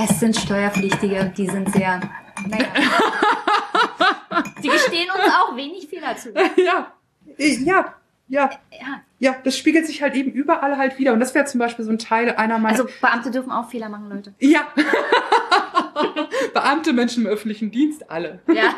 es 0.00 0.20
sind 0.20 0.36
Steuerpflichtige, 0.36 1.32
die 1.36 1.46
sind 1.46 1.72
sehr, 1.72 2.00
naja. 2.48 2.66
Die 4.62 4.68
gestehen 4.68 5.10
uns 5.10 5.34
auch 5.34 5.56
wenig 5.56 5.88
Fehler 5.88 6.16
zu. 6.16 6.32
Ja, 6.56 6.92
ja, 7.36 7.94
ja. 8.28 8.50
Ja. 8.72 9.02
Ja, 9.20 9.34
das 9.42 9.58
spiegelt 9.58 9.84
sich 9.84 10.00
halt 10.00 10.14
eben 10.14 10.30
überall 10.30 10.78
halt 10.78 10.96
wieder. 10.98 11.12
Und 11.12 11.18
das 11.18 11.34
wäre 11.34 11.44
zum 11.44 11.58
Beispiel 11.58 11.84
so 11.84 11.90
ein 11.90 11.98
Teil 11.98 12.30
einer 12.36 12.58
meiner. 12.58 12.78
Also 12.78 12.88
Beamte 13.00 13.32
dürfen 13.32 13.50
auch 13.50 13.68
Fehler 13.68 13.88
machen, 13.88 14.08
Leute. 14.08 14.32
Ja. 14.38 14.60
Beamte, 16.54 16.92
Menschen 16.92 17.24
im 17.24 17.30
öffentlichen 17.30 17.72
Dienst, 17.72 18.08
alle. 18.10 18.38
Ja, 18.46 18.74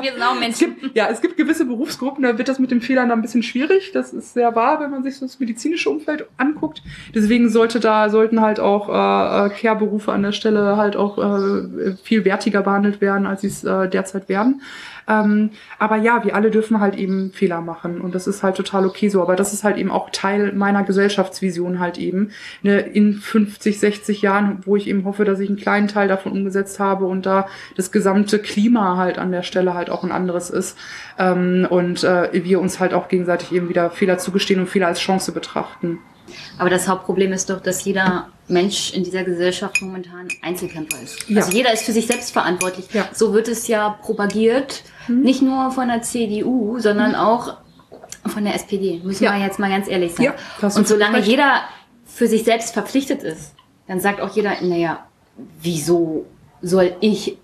wir 0.00 0.12
sind 0.12 0.22
auch 0.22 0.38
Menschen. 0.38 0.76
Es 0.76 0.80
gibt, 0.80 0.96
ja, 0.96 1.08
es 1.08 1.20
gibt 1.20 1.36
gewisse 1.36 1.64
Berufsgruppen, 1.64 2.22
da 2.22 2.38
wird 2.38 2.48
das 2.48 2.60
mit 2.60 2.70
den 2.70 2.80
Fehlern 2.80 3.08
dann 3.08 3.18
ein 3.18 3.22
bisschen 3.22 3.42
schwierig. 3.42 3.90
Das 3.92 4.12
ist 4.12 4.34
sehr 4.34 4.54
wahr, 4.54 4.80
wenn 4.80 4.90
man 4.90 5.02
sich 5.02 5.16
so 5.16 5.26
das 5.26 5.40
medizinische 5.40 5.90
Umfeld 5.90 6.26
anguckt. 6.36 6.82
Deswegen 7.12 7.48
sollte 7.48 7.80
da, 7.80 8.10
sollten 8.10 8.40
halt 8.40 8.60
auch 8.60 8.88
äh, 8.88 9.50
Care-Berufe 9.50 10.12
an 10.12 10.22
der 10.22 10.32
Stelle 10.32 10.76
halt 10.76 10.94
auch 10.94 11.18
äh, 11.18 11.96
viel 12.02 12.24
wertiger 12.24 12.62
behandelt 12.62 13.00
werden, 13.00 13.26
als 13.26 13.40
sie 13.40 13.48
es 13.48 13.64
äh, 13.64 13.88
derzeit 13.88 14.28
werden. 14.28 14.62
Ähm, 15.08 15.50
aber 15.78 15.96
ja, 15.96 16.24
wir 16.24 16.34
alle 16.34 16.50
dürfen 16.50 16.80
halt 16.80 16.96
eben 16.96 17.32
Fehler 17.32 17.60
machen 17.60 18.00
und 18.00 18.14
das 18.14 18.26
ist 18.26 18.42
halt 18.42 18.56
total 18.56 18.86
okay 18.86 19.08
so. 19.08 19.22
Aber 19.22 19.36
das 19.36 19.52
ist 19.52 19.64
halt 19.64 19.76
eben 19.76 19.90
auch 19.90 20.10
Teil 20.10 20.52
meiner 20.52 20.82
Gesellschaftsvision 20.82 21.78
halt 21.78 21.98
eben. 21.98 22.30
Ne, 22.62 22.80
in 22.80 23.14
50, 23.14 23.78
60 23.78 24.22
Jahren, 24.22 24.60
wo 24.64 24.76
ich 24.76 24.86
eben 24.88 25.04
hoffe, 25.04 25.24
dass 25.24 25.40
ich 25.40 25.48
einen 25.48 25.58
kleinen 25.58 25.88
Teil 25.88 26.08
davon 26.08 26.32
umgesetzt 26.32 26.80
habe 26.80 27.06
und 27.06 27.26
da 27.26 27.46
das 27.76 27.92
gesamte 27.92 28.38
Klima 28.38 28.96
halt 28.96 29.18
an 29.18 29.32
der 29.32 29.42
Stelle 29.42 29.74
halt 29.74 29.90
auch 29.90 30.04
ein 30.04 30.12
anderes 30.12 30.50
ist. 30.50 30.76
Ähm, 31.18 31.66
und 31.68 32.04
äh, 32.04 32.30
wir 32.44 32.60
uns 32.60 32.80
halt 32.80 32.94
auch 32.94 33.08
gegenseitig 33.08 33.52
eben 33.52 33.68
wieder 33.68 33.90
Fehler 33.90 34.18
zugestehen 34.18 34.60
und 34.60 34.68
Fehler 34.68 34.88
als 34.88 35.00
Chance 35.00 35.32
betrachten. 35.32 35.98
Aber 36.58 36.70
das 36.70 36.88
Hauptproblem 36.88 37.32
ist 37.32 37.50
doch, 37.50 37.60
dass 37.60 37.84
jeder 37.84 38.28
Mensch 38.48 38.92
in 38.92 39.04
dieser 39.04 39.24
Gesellschaft 39.24 39.80
momentan 39.82 40.28
Einzelkämpfer 40.42 41.00
ist. 41.02 41.28
Ja. 41.28 41.40
Also 41.40 41.52
jeder 41.52 41.72
ist 41.72 41.84
für 41.84 41.92
sich 41.92 42.06
selbst 42.06 42.32
verantwortlich. 42.32 42.86
Ja. 42.92 43.08
So 43.12 43.32
wird 43.32 43.48
es 43.48 43.68
ja 43.68 43.90
propagiert, 44.02 44.82
hm. 45.06 45.20
nicht 45.22 45.42
nur 45.42 45.70
von 45.70 45.88
der 45.88 46.02
CDU, 46.02 46.78
sondern 46.78 47.12
hm. 47.12 47.20
auch 47.20 47.56
von 48.26 48.44
der 48.44 48.54
SPD. 48.54 49.00
Müssen 49.04 49.24
ja. 49.24 49.34
wir 49.34 49.44
jetzt 49.44 49.58
mal 49.58 49.70
ganz 49.70 49.88
ehrlich 49.88 50.14
sein. 50.14 50.32
Ja, 50.60 50.68
Und 50.68 50.88
solange 50.88 51.20
jeder 51.20 51.62
für 52.04 52.26
sich 52.26 52.44
selbst 52.44 52.72
verpflichtet 52.72 53.22
ist, 53.22 53.54
dann 53.86 54.00
sagt 54.00 54.20
auch 54.20 54.34
jeder, 54.34 54.52
naja, 54.62 55.06
wieso 55.60 56.26
soll 56.62 56.96
ich 57.00 57.36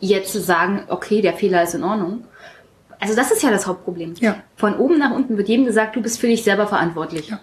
jetzt 0.00 0.32
sagen, 0.32 0.84
okay, 0.88 1.22
der 1.22 1.34
Fehler 1.34 1.62
ist 1.62 1.74
in 1.74 1.84
Ordnung? 1.84 2.24
Also 2.98 3.14
das 3.14 3.30
ist 3.30 3.42
ja 3.42 3.50
das 3.50 3.66
Hauptproblem. 3.66 4.14
Ja. 4.20 4.36
Von 4.56 4.76
oben 4.76 4.98
nach 4.98 5.10
unten 5.10 5.36
wird 5.36 5.48
jedem 5.48 5.66
gesagt, 5.66 5.96
du 5.96 6.02
bist 6.02 6.18
für 6.18 6.26
dich 6.26 6.42
selber 6.42 6.66
verantwortlich. 6.66 7.28
Ja. 7.28 7.40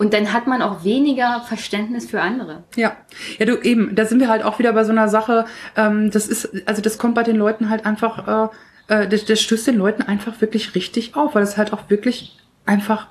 Und 0.00 0.14
dann 0.14 0.32
hat 0.32 0.46
man 0.46 0.62
auch 0.62 0.82
weniger 0.82 1.42
Verständnis 1.46 2.08
für 2.08 2.22
andere. 2.22 2.64
Ja, 2.74 2.96
ja, 3.38 3.44
du 3.44 3.60
eben, 3.60 3.94
da 3.94 4.06
sind 4.06 4.18
wir 4.18 4.30
halt 4.30 4.42
auch 4.42 4.58
wieder 4.58 4.72
bei 4.72 4.82
so 4.82 4.92
einer 4.92 5.10
Sache. 5.10 5.44
Ähm, 5.76 6.10
das 6.10 6.26
ist, 6.26 6.66
also 6.66 6.80
das 6.80 6.96
kommt 6.96 7.14
bei 7.14 7.22
den 7.22 7.36
Leuten 7.36 7.68
halt 7.68 7.84
einfach, 7.84 8.50
äh, 8.88 9.02
äh, 9.02 9.08
das, 9.08 9.26
das 9.26 9.42
stößt 9.42 9.66
den 9.66 9.76
Leuten 9.76 10.00
einfach 10.00 10.40
wirklich 10.40 10.74
richtig 10.74 11.16
auf, 11.16 11.34
weil 11.34 11.42
es 11.42 11.58
halt 11.58 11.74
auch 11.74 11.90
wirklich 11.90 12.38
einfach 12.64 13.08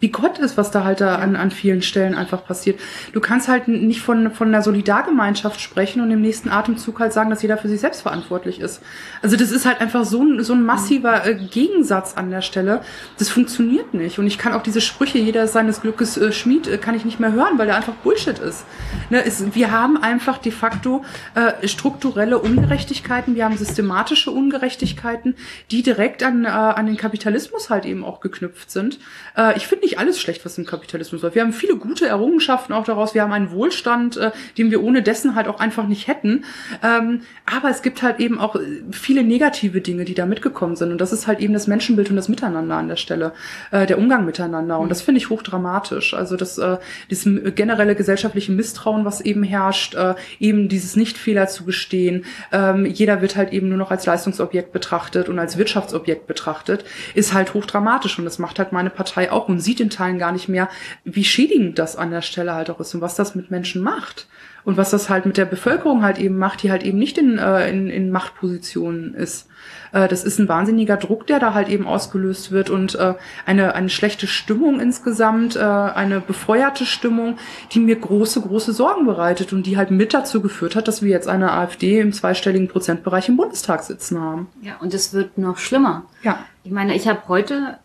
wie 0.00 0.08
Gott 0.08 0.38
ist, 0.38 0.56
was 0.56 0.70
da 0.70 0.84
halt 0.84 1.00
da 1.00 1.16
an, 1.16 1.34
an 1.34 1.50
vielen 1.50 1.82
Stellen 1.82 2.14
einfach 2.14 2.44
passiert. 2.44 2.78
Du 3.12 3.20
kannst 3.20 3.48
halt 3.48 3.66
nicht 3.68 4.00
von, 4.00 4.30
von 4.30 4.48
einer 4.48 4.62
Solidargemeinschaft 4.62 5.60
sprechen 5.60 6.00
und 6.00 6.10
im 6.10 6.20
nächsten 6.20 6.50
Atemzug 6.50 7.00
halt 7.00 7.12
sagen, 7.12 7.30
dass 7.30 7.42
jeder 7.42 7.58
für 7.58 7.68
sich 7.68 7.80
selbst 7.80 8.02
verantwortlich 8.02 8.60
ist. 8.60 8.80
Also 9.22 9.36
das 9.36 9.50
ist 9.50 9.66
halt 9.66 9.80
einfach 9.80 10.04
so 10.04 10.22
ein, 10.22 10.44
so 10.44 10.52
ein 10.52 10.64
massiver 10.64 11.26
äh, 11.26 11.34
Gegensatz 11.34 12.14
an 12.16 12.30
der 12.30 12.42
Stelle. 12.42 12.82
Das 13.18 13.28
funktioniert 13.28 13.92
nicht. 13.94 14.18
Und 14.18 14.26
ich 14.26 14.38
kann 14.38 14.52
auch 14.52 14.62
diese 14.62 14.80
Sprüche, 14.80 15.18
jeder 15.18 15.44
ist 15.44 15.52
seines 15.52 15.80
Glückes 15.80 16.16
äh, 16.16 16.32
Schmied, 16.32 16.68
äh, 16.68 16.78
kann 16.78 16.94
ich 16.94 17.04
nicht 17.04 17.18
mehr 17.18 17.32
hören, 17.32 17.58
weil 17.58 17.66
der 17.66 17.76
einfach 17.76 17.94
Bullshit 17.94 18.38
ist. 18.38 18.64
Ne, 19.10 19.20
ist 19.20 19.54
wir 19.54 19.72
haben 19.72 20.00
einfach 20.00 20.38
de 20.38 20.52
facto 20.52 21.04
äh, 21.34 21.66
strukturelle 21.66 22.38
Ungerechtigkeiten, 22.38 23.34
wir 23.34 23.44
haben 23.44 23.56
systematische 23.56 24.30
Ungerechtigkeiten, 24.30 25.34
die 25.70 25.82
direkt 25.82 26.22
an, 26.22 26.44
äh, 26.44 26.48
an 26.48 26.86
den 26.86 26.96
Kapitalismus 26.96 27.70
halt 27.70 27.84
eben 27.84 28.04
auch 28.04 28.20
geknüpft 28.20 28.70
sind. 28.70 28.98
Äh, 29.36 29.56
ich 29.56 29.66
finde 29.66 29.87
nicht 29.88 29.98
alles 29.98 30.20
schlecht, 30.20 30.44
was 30.44 30.58
im 30.58 30.66
Kapitalismus 30.66 31.22
läuft. 31.22 31.34
Wir 31.34 31.42
haben 31.42 31.52
viele 31.52 31.76
gute 31.76 32.06
Errungenschaften 32.06 32.74
auch 32.74 32.84
daraus. 32.84 33.14
Wir 33.14 33.22
haben 33.22 33.32
einen 33.32 33.50
Wohlstand, 33.50 34.16
äh, 34.18 34.32
den 34.58 34.70
wir 34.70 34.82
ohne 34.82 35.02
dessen 35.02 35.34
halt 35.34 35.48
auch 35.48 35.60
einfach 35.60 35.86
nicht 35.88 36.08
hätten. 36.08 36.44
Ähm, 36.82 37.22
aber 37.46 37.70
es 37.70 37.80
gibt 37.80 38.02
halt 38.02 38.20
eben 38.20 38.38
auch 38.38 38.56
äh, 38.56 38.82
viele 38.90 39.24
negative 39.24 39.80
Dinge, 39.80 40.04
die 40.04 40.14
da 40.14 40.26
mitgekommen 40.26 40.76
sind. 40.76 40.92
Und 40.92 41.00
das 41.00 41.12
ist 41.12 41.26
halt 41.26 41.40
eben 41.40 41.54
das 41.54 41.66
Menschenbild 41.66 42.10
und 42.10 42.16
das 42.16 42.28
Miteinander 42.28 42.76
an 42.76 42.88
der 42.88 42.96
Stelle, 42.96 43.32
äh, 43.70 43.86
der 43.86 43.98
Umgang 43.98 44.26
miteinander. 44.26 44.78
Und 44.78 44.90
das 44.90 45.00
finde 45.00 45.18
ich 45.18 45.30
hochdramatisch. 45.30 46.12
Also 46.12 46.36
das, 46.36 46.58
äh, 46.58 46.76
dieses 47.10 47.54
generelle 47.54 47.94
gesellschaftliche 47.94 48.52
Misstrauen, 48.52 49.04
was 49.06 49.22
eben 49.22 49.42
herrscht, 49.42 49.94
äh, 49.94 50.14
eben 50.38 50.68
dieses 50.68 50.96
Nicht-Fehler 50.96 51.48
zu 51.48 51.64
gestehen. 51.64 52.26
Ähm, 52.52 52.84
jeder 52.84 53.22
wird 53.22 53.36
halt 53.36 53.52
eben 53.52 53.68
nur 53.70 53.78
noch 53.78 53.90
als 53.90 54.04
Leistungsobjekt 54.04 54.72
betrachtet 54.72 55.30
und 55.30 55.38
als 55.38 55.56
Wirtschaftsobjekt 55.56 56.26
betrachtet, 56.26 56.84
ist 57.14 57.32
halt 57.32 57.54
hochdramatisch. 57.54 58.18
Und 58.18 58.26
das 58.26 58.38
macht 58.38 58.58
halt 58.58 58.72
meine 58.72 58.90
Partei 58.90 59.32
auch 59.32 59.48
und 59.48 59.60
sieht 59.60 59.77
sieht 59.78 59.84
in 59.84 59.90
Teilen 59.90 60.18
gar 60.18 60.32
nicht 60.32 60.48
mehr, 60.48 60.68
wie 61.04 61.24
schädigend 61.24 61.78
das 61.78 61.96
an 61.96 62.10
der 62.10 62.22
Stelle 62.22 62.54
halt 62.54 62.70
auch 62.70 62.80
ist 62.80 62.94
und 62.94 63.00
was 63.00 63.14
das 63.14 63.34
mit 63.34 63.50
Menschen 63.50 63.82
macht. 63.82 64.26
Und 64.64 64.76
was 64.76 64.90
das 64.90 65.08
halt 65.08 65.24
mit 65.24 65.38
der 65.38 65.46
Bevölkerung 65.46 66.02
halt 66.02 66.18
eben 66.18 66.36
macht, 66.36 66.62
die 66.62 66.70
halt 66.70 66.82
eben 66.82 66.98
nicht 66.98 67.16
in, 67.16 67.38
äh, 67.38 67.70
in, 67.70 67.88
in 67.88 68.10
Machtpositionen 68.10 69.14
ist. 69.14 69.48
Äh, 69.92 70.08
das 70.08 70.24
ist 70.24 70.38
ein 70.38 70.48
wahnsinniger 70.48 70.98
Druck, 70.98 71.26
der 71.26 71.38
da 71.38 71.54
halt 71.54 71.68
eben 71.68 71.86
ausgelöst 71.86 72.50
wird 72.50 72.68
und 72.68 72.94
äh, 72.96 73.14
eine, 73.46 73.74
eine 73.74 73.88
schlechte 73.88 74.26
Stimmung 74.26 74.78
insgesamt, 74.78 75.56
äh, 75.56 75.60
eine 75.60 76.20
befeuerte 76.20 76.84
Stimmung, 76.84 77.38
die 77.72 77.78
mir 77.78 77.96
große, 77.96 78.42
große 78.42 78.74
Sorgen 78.74 79.06
bereitet 79.06 79.54
und 79.54 79.64
die 79.64 79.78
halt 79.78 79.90
mit 79.90 80.12
dazu 80.12 80.42
geführt 80.42 80.76
hat, 80.76 80.86
dass 80.86 81.00
wir 81.00 81.10
jetzt 81.10 81.28
eine 81.28 81.52
AfD 81.52 82.00
im 82.00 82.12
zweistelligen 82.12 82.68
Prozentbereich 82.68 83.30
im 83.30 83.38
Bundestag 83.38 83.84
sitzen 83.84 84.20
haben. 84.20 84.48
Ja, 84.60 84.76
und 84.80 84.92
es 84.92 85.14
wird 85.14 85.38
noch 85.38 85.56
schlimmer. 85.56 86.04
Ja. 86.22 86.40
Ich 86.64 86.72
meine, 86.72 86.94
ich 86.94 87.08
habe 87.08 87.20
heute 87.28 87.78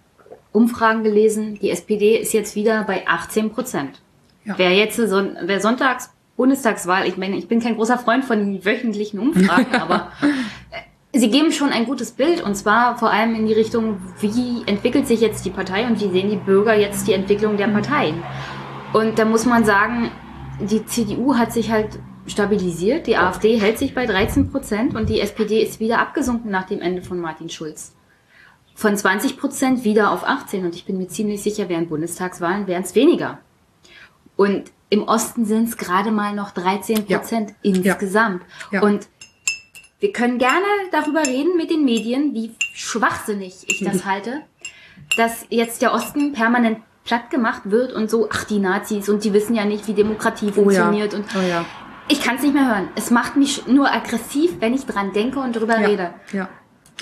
Umfragen 0.54 1.04
gelesen, 1.04 1.60
die 1.60 1.70
SPD 1.70 2.18
ist 2.18 2.32
jetzt 2.34 2.56
wieder 2.56 2.84
bei 2.84 3.08
18 3.08 3.52
Prozent. 3.52 4.02
Ja. 4.46 4.56
Wer 4.58 4.72
jetzt 4.72 4.98
so, 4.98 5.24
wer 5.42 5.60
sonntags 5.60 6.12
Bundestagswahl, 6.38 7.08
ich 7.08 7.18
meine, 7.18 7.38
ich 7.38 7.48
bin 7.48 7.60
kein 7.60 7.76
großer 7.76 7.98
Freund 7.98 8.26
von 8.26 8.64
wöchentlichen 8.64 9.20
Umfragen, 9.20 9.76
aber 9.80 10.12
äh, 10.72 11.18
sie 11.18 11.30
geben 11.30 11.52
schon 11.52 11.70
ein 11.70 11.86
gutes 11.86 12.12
Bild 12.12 12.42
und 12.44 12.56
zwar 12.56 12.98
vor 12.98 13.12
allem 13.12 13.36
in 13.36 13.46
die 13.46 13.54
Richtung, 13.54 13.98
wie 14.20 14.64
entwickelt 14.66 15.08
sich 15.08 15.22
jetzt 15.22 15.46
die 15.46 15.50
Partei 15.50 15.86
und 15.86 16.00
wie 16.00 16.10
sehen 16.10 16.30
die 16.30 16.38
Bürger 16.38 16.76
jetzt 16.76 17.08
die 17.08 17.14
Entwicklung 17.14 17.58
der 17.58 17.68
Parteien. 17.68 18.24
Und 18.94 19.18
da 19.18 19.26
muss 19.26 19.46
man 19.46 19.66
sagen, 19.66 20.12
die 20.60 20.86
CDU 20.86 21.36
hat 21.36 21.52
sich 21.52 21.72
halt 21.72 22.00
stabilisiert, 22.26 23.08
die 23.08 23.18
AfD 23.18 23.60
hält 23.60 23.78
sich 23.78 23.94
bei 23.94 24.06
13 24.06 24.52
Prozent 24.52 24.96
und 24.96 25.10
die 25.10 25.20
SPD 25.20 25.62
ist 25.62 25.80
wieder 25.80 26.00
abgesunken 26.00 26.52
nach 26.52 26.66
dem 26.66 26.82
Ende 26.82 27.02
von 27.02 27.20
Martin 27.20 27.50
Schulz. 27.50 27.96
Von 28.76 28.96
20 28.96 29.38
Prozent 29.38 29.84
wieder 29.84 30.12
auf 30.12 30.24
18. 30.24 30.66
Und 30.66 30.76
ich 30.76 30.86
bin 30.86 30.98
mir 30.98 31.08
ziemlich 31.08 31.42
sicher, 31.42 31.70
während 31.70 31.90
Bundestagswahlen 31.90 32.68
wären 32.68 32.84
es 32.84 32.96
weniger. 32.96 33.40
Und 34.36 34.72
im 34.90 35.04
Osten 35.04 35.46
sind 35.46 35.70
es 35.70 35.78
gerade 35.78 36.12
mal 36.12 36.36
noch 36.36 36.52
13 36.52 37.06
Prozent 37.06 37.52
ja. 37.62 37.74
insgesamt. 37.74 38.44
Ja. 38.72 38.82
Ja. 38.82 38.88
Und 38.88 39.08
wir 40.00 40.12
können 40.12 40.38
gerne 40.38 40.66
darüber 40.92 41.26
reden 41.26 41.56
mit 41.56 41.70
den 41.70 41.86
Medien, 41.86 42.34
wie 42.34 42.54
schwachsinnig 42.74 43.66
ich 43.68 43.80
das 43.84 44.04
mhm. 44.04 44.06
halte, 44.06 44.42
dass 45.16 45.46
jetzt 45.50 45.82
der 45.82 45.94
Osten 45.94 46.34
permanent 46.34 46.80
platt 47.06 47.30
gemacht 47.30 47.64
wird 47.66 47.94
und 47.94 48.10
so, 48.10 48.28
ach, 48.32 48.44
die 48.46 48.60
Nazis 48.60 49.10
und 49.10 49.24
die 49.24 49.34
wissen 49.34 49.56
ja 49.56 49.66
nicht, 49.66 49.88
wie 49.88 49.94
Demokratie 49.94 50.52
funktioniert. 50.52 51.14
Oh. 51.14 51.18
Und 51.18 51.26
oh 51.36 51.66
ich 52.08 52.22
kann 52.22 52.36
es 52.36 52.44
nicht 52.44 52.54
mehr 52.54 52.68
hören. 52.68 52.90
Es 52.96 53.12
macht 53.12 53.36
mich 53.36 53.66
nur 53.68 53.92
aggressiv, 53.92 54.58
wenn 54.60 54.74
ich 54.74 54.86
dran 54.86 55.14
denke 55.14 55.40
und 55.40 55.56
drüber 55.56 55.78
rede. 55.78 56.14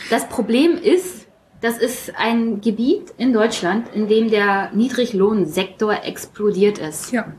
Das 0.10 0.30
Problem 0.30 0.78
ist, 0.78 1.28
das 1.62 1.78
ist 1.78 2.14
ein 2.18 2.60
Gebiet 2.62 3.14
in 3.18 3.34
Deutschland, 3.34 3.88
in 3.94 4.08
dem 4.08 4.30
der 4.30 4.72
Niedriglohnsektor 4.74 6.04
explodiert 6.04 6.80
ist. 6.80 7.12
Ja. 7.12 7.34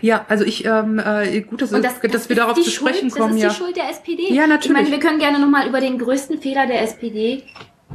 Ja, 0.00 0.26
also 0.28 0.44
ich, 0.44 0.64
ähm, 0.64 0.98
äh, 0.98 1.42
gut, 1.42 1.62
dass, 1.62 1.70
das, 1.70 1.82
dass 1.82 2.10
das 2.10 2.28
wir 2.28 2.34
darauf 2.34 2.60
zu 2.60 2.68
sprechen 2.68 3.10
Schuld, 3.10 3.12
kommen. 3.12 3.28
Das 3.28 3.36
ist 3.36 3.42
ja. 3.42 3.48
die 3.50 3.54
Schuld 3.54 3.76
der 3.76 3.90
SPD. 3.90 4.34
Ja, 4.34 4.48
natürlich. 4.48 4.66
Ich 4.66 4.72
meine, 4.72 4.90
wir 4.90 4.98
können 4.98 5.20
gerne 5.20 5.38
nochmal 5.38 5.68
über 5.68 5.80
den 5.80 5.98
größten 5.98 6.40
Fehler 6.40 6.66
der 6.66 6.82
SPD 6.82 7.44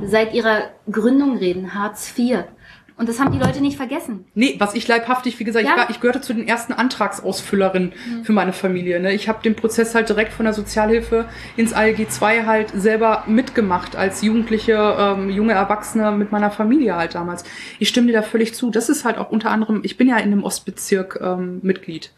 seit 0.01 0.33
ihrer 0.33 0.69
Gründung 0.89 1.37
reden, 1.37 1.73
Hartz 1.73 2.13
IV. 2.17 2.45
Und 2.97 3.07
das 3.07 3.19
haben 3.19 3.31
die 3.31 3.37
Leute 3.37 3.61
nicht 3.61 3.77
vergessen. 3.77 4.25
Nee, 4.33 4.55
was 4.57 4.73
ich 4.73 4.87
leibhaftig, 4.87 5.39
wie 5.39 5.43
gesagt, 5.43 5.65
ja. 5.65 5.71
ich, 5.71 5.77
war, 5.77 5.89
ich 5.91 5.99
gehörte 5.99 6.19
zu 6.19 6.33
den 6.33 6.47
ersten 6.47 6.73
Antragsausfüllerinnen 6.73 7.93
mhm. 7.93 8.23
für 8.25 8.33
meine 8.33 8.53
Familie. 8.53 8.99
Ne? 8.99 9.13
Ich 9.13 9.29
habe 9.29 9.43
den 9.43 9.55
Prozess 9.55 9.93
halt 9.93 10.09
direkt 10.09 10.33
von 10.33 10.45
der 10.45 10.53
Sozialhilfe 10.53 11.25
ins 11.55 11.73
ALG 11.73 12.09
2 12.09 12.45
halt 12.45 12.71
selber 12.75 13.23
mitgemacht 13.27 13.95
als 13.95 14.23
Jugendliche, 14.23 14.95
ähm, 14.97 15.29
junge 15.29 15.53
Erwachsene 15.53 16.11
mit 16.11 16.31
meiner 16.31 16.49
Familie 16.49 16.95
halt 16.95 17.13
damals. 17.13 17.43
Ich 17.77 17.89
stimme 17.89 18.07
dir 18.07 18.13
da 18.13 18.21
völlig 18.23 18.55
zu. 18.55 18.71
Das 18.71 18.89
ist 18.89 19.05
halt 19.05 19.19
auch 19.19 19.29
unter 19.29 19.51
anderem, 19.51 19.81
ich 19.83 19.97
bin 19.97 20.07
ja 20.07 20.17
in 20.17 20.31
einem 20.31 20.43
Ostbezirk 20.43 21.19
ähm, 21.21 21.59
Mitglied 21.61 22.11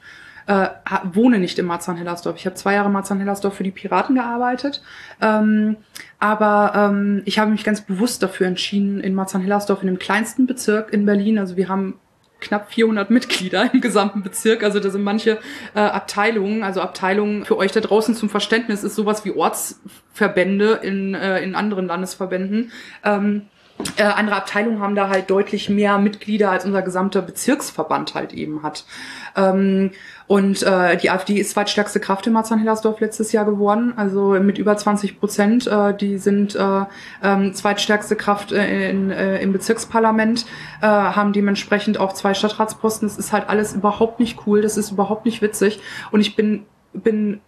äh, 0.49 0.69
wohne 1.14 1.38
nicht 1.38 1.60
in 1.60 1.68
Marzahn-Hellersdorf. 1.68 2.35
Ich 2.38 2.45
habe 2.47 2.56
zwei 2.56 2.73
Jahre 2.73 2.89
Marzahn-Hellersdorf 2.89 3.53
für 3.53 3.64
die 3.64 3.69
Piraten 3.69 4.15
gearbeitet. 4.15 4.81
Ähm, 5.22 5.77
aber 6.19 6.73
ähm, 6.75 7.21
ich 7.25 7.39
habe 7.39 7.51
mich 7.51 7.63
ganz 7.63 7.81
bewusst 7.81 8.21
dafür 8.21 8.47
entschieden, 8.47 8.99
in 8.99 9.15
Marzahn-Hellersdorf, 9.15 9.81
in 9.81 9.87
dem 9.87 9.99
kleinsten 9.99 10.47
Bezirk 10.47 10.93
in 10.93 11.05
Berlin, 11.05 11.39
also 11.39 11.55
wir 11.57 11.69
haben 11.69 11.99
knapp 12.39 12.71
400 12.71 13.09
Mitglieder 13.09 13.73
im 13.73 13.81
gesamten 13.81 14.23
Bezirk. 14.23 14.63
Also 14.63 14.79
da 14.79 14.89
sind 14.89 15.03
manche 15.03 15.39
äh, 15.75 15.79
Abteilungen, 15.79 16.63
also 16.63 16.81
Abteilungen 16.81 17.45
für 17.45 17.57
euch 17.57 17.71
da 17.71 17.81
draußen 17.81 18.15
zum 18.15 18.29
Verständnis 18.29 18.83
ist 18.83 18.95
sowas 18.95 19.25
wie 19.25 19.31
Ortsverbände 19.31 20.79
in, 20.83 21.15
äh, 21.15 21.41
in 21.41 21.55
anderen 21.55 21.87
Landesverbänden. 21.87 22.71
Ähm, 23.03 23.47
äh, 23.95 24.03
andere 24.03 24.35
Abteilungen 24.35 24.81
haben 24.81 24.95
da 24.95 25.10
halt 25.10 25.30
deutlich 25.30 25.69
mehr 25.69 25.97
Mitglieder 25.97 26.51
als 26.51 26.65
unser 26.65 26.81
gesamter 26.81 27.22
Bezirksverband 27.22 28.14
halt 28.14 28.34
eben 28.34 28.61
hat. 28.61 28.85
Ähm, 29.35 29.91
und 30.27 30.61
äh, 30.64 30.97
die 30.97 31.10
AfD 31.10 31.35
ist 31.35 31.51
zweitstärkste 31.51 31.99
Kraft 31.99 32.27
in 32.27 32.34
Marzahn-Hellersdorf 32.34 32.99
letztes 32.99 33.31
Jahr 33.31 33.45
geworden, 33.45 33.93
also 33.95 34.31
mit 34.41 34.57
über 34.57 34.76
20 34.76 35.19
Prozent. 35.19 35.68
Äh, 35.68 35.95
die 35.95 36.18
sind 36.18 36.56
äh, 36.56 36.85
ähm, 37.23 37.53
zweitstärkste 37.53 38.15
Kraft 38.15 38.51
äh, 38.51 38.89
in, 38.89 39.11
äh, 39.11 39.41
im 39.41 39.53
Bezirksparlament, 39.53 40.45
äh, 40.81 40.85
haben 40.85 41.34
dementsprechend 41.34 41.99
auch 41.99 42.14
zwei 42.14 42.34
Stadtratsposten. 42.34 43.07
Das 43.07 43.18
ist 43.18 43.31
halt 43.31 43.47
alles 43.49 43.73
überhaupt 43.73 44.19
nicht 44.19 44.45
cool, 44.45 44.61
das 44.61 44.77
ist 44.77 44.91
überhaupt 44.91 45.26
nicht 45.26 45.41
witzig. 45.41 45.80
Und 46.11 46.22
ich 46.22 46.35
bin 46.35 46.65
bin 46.91 47.41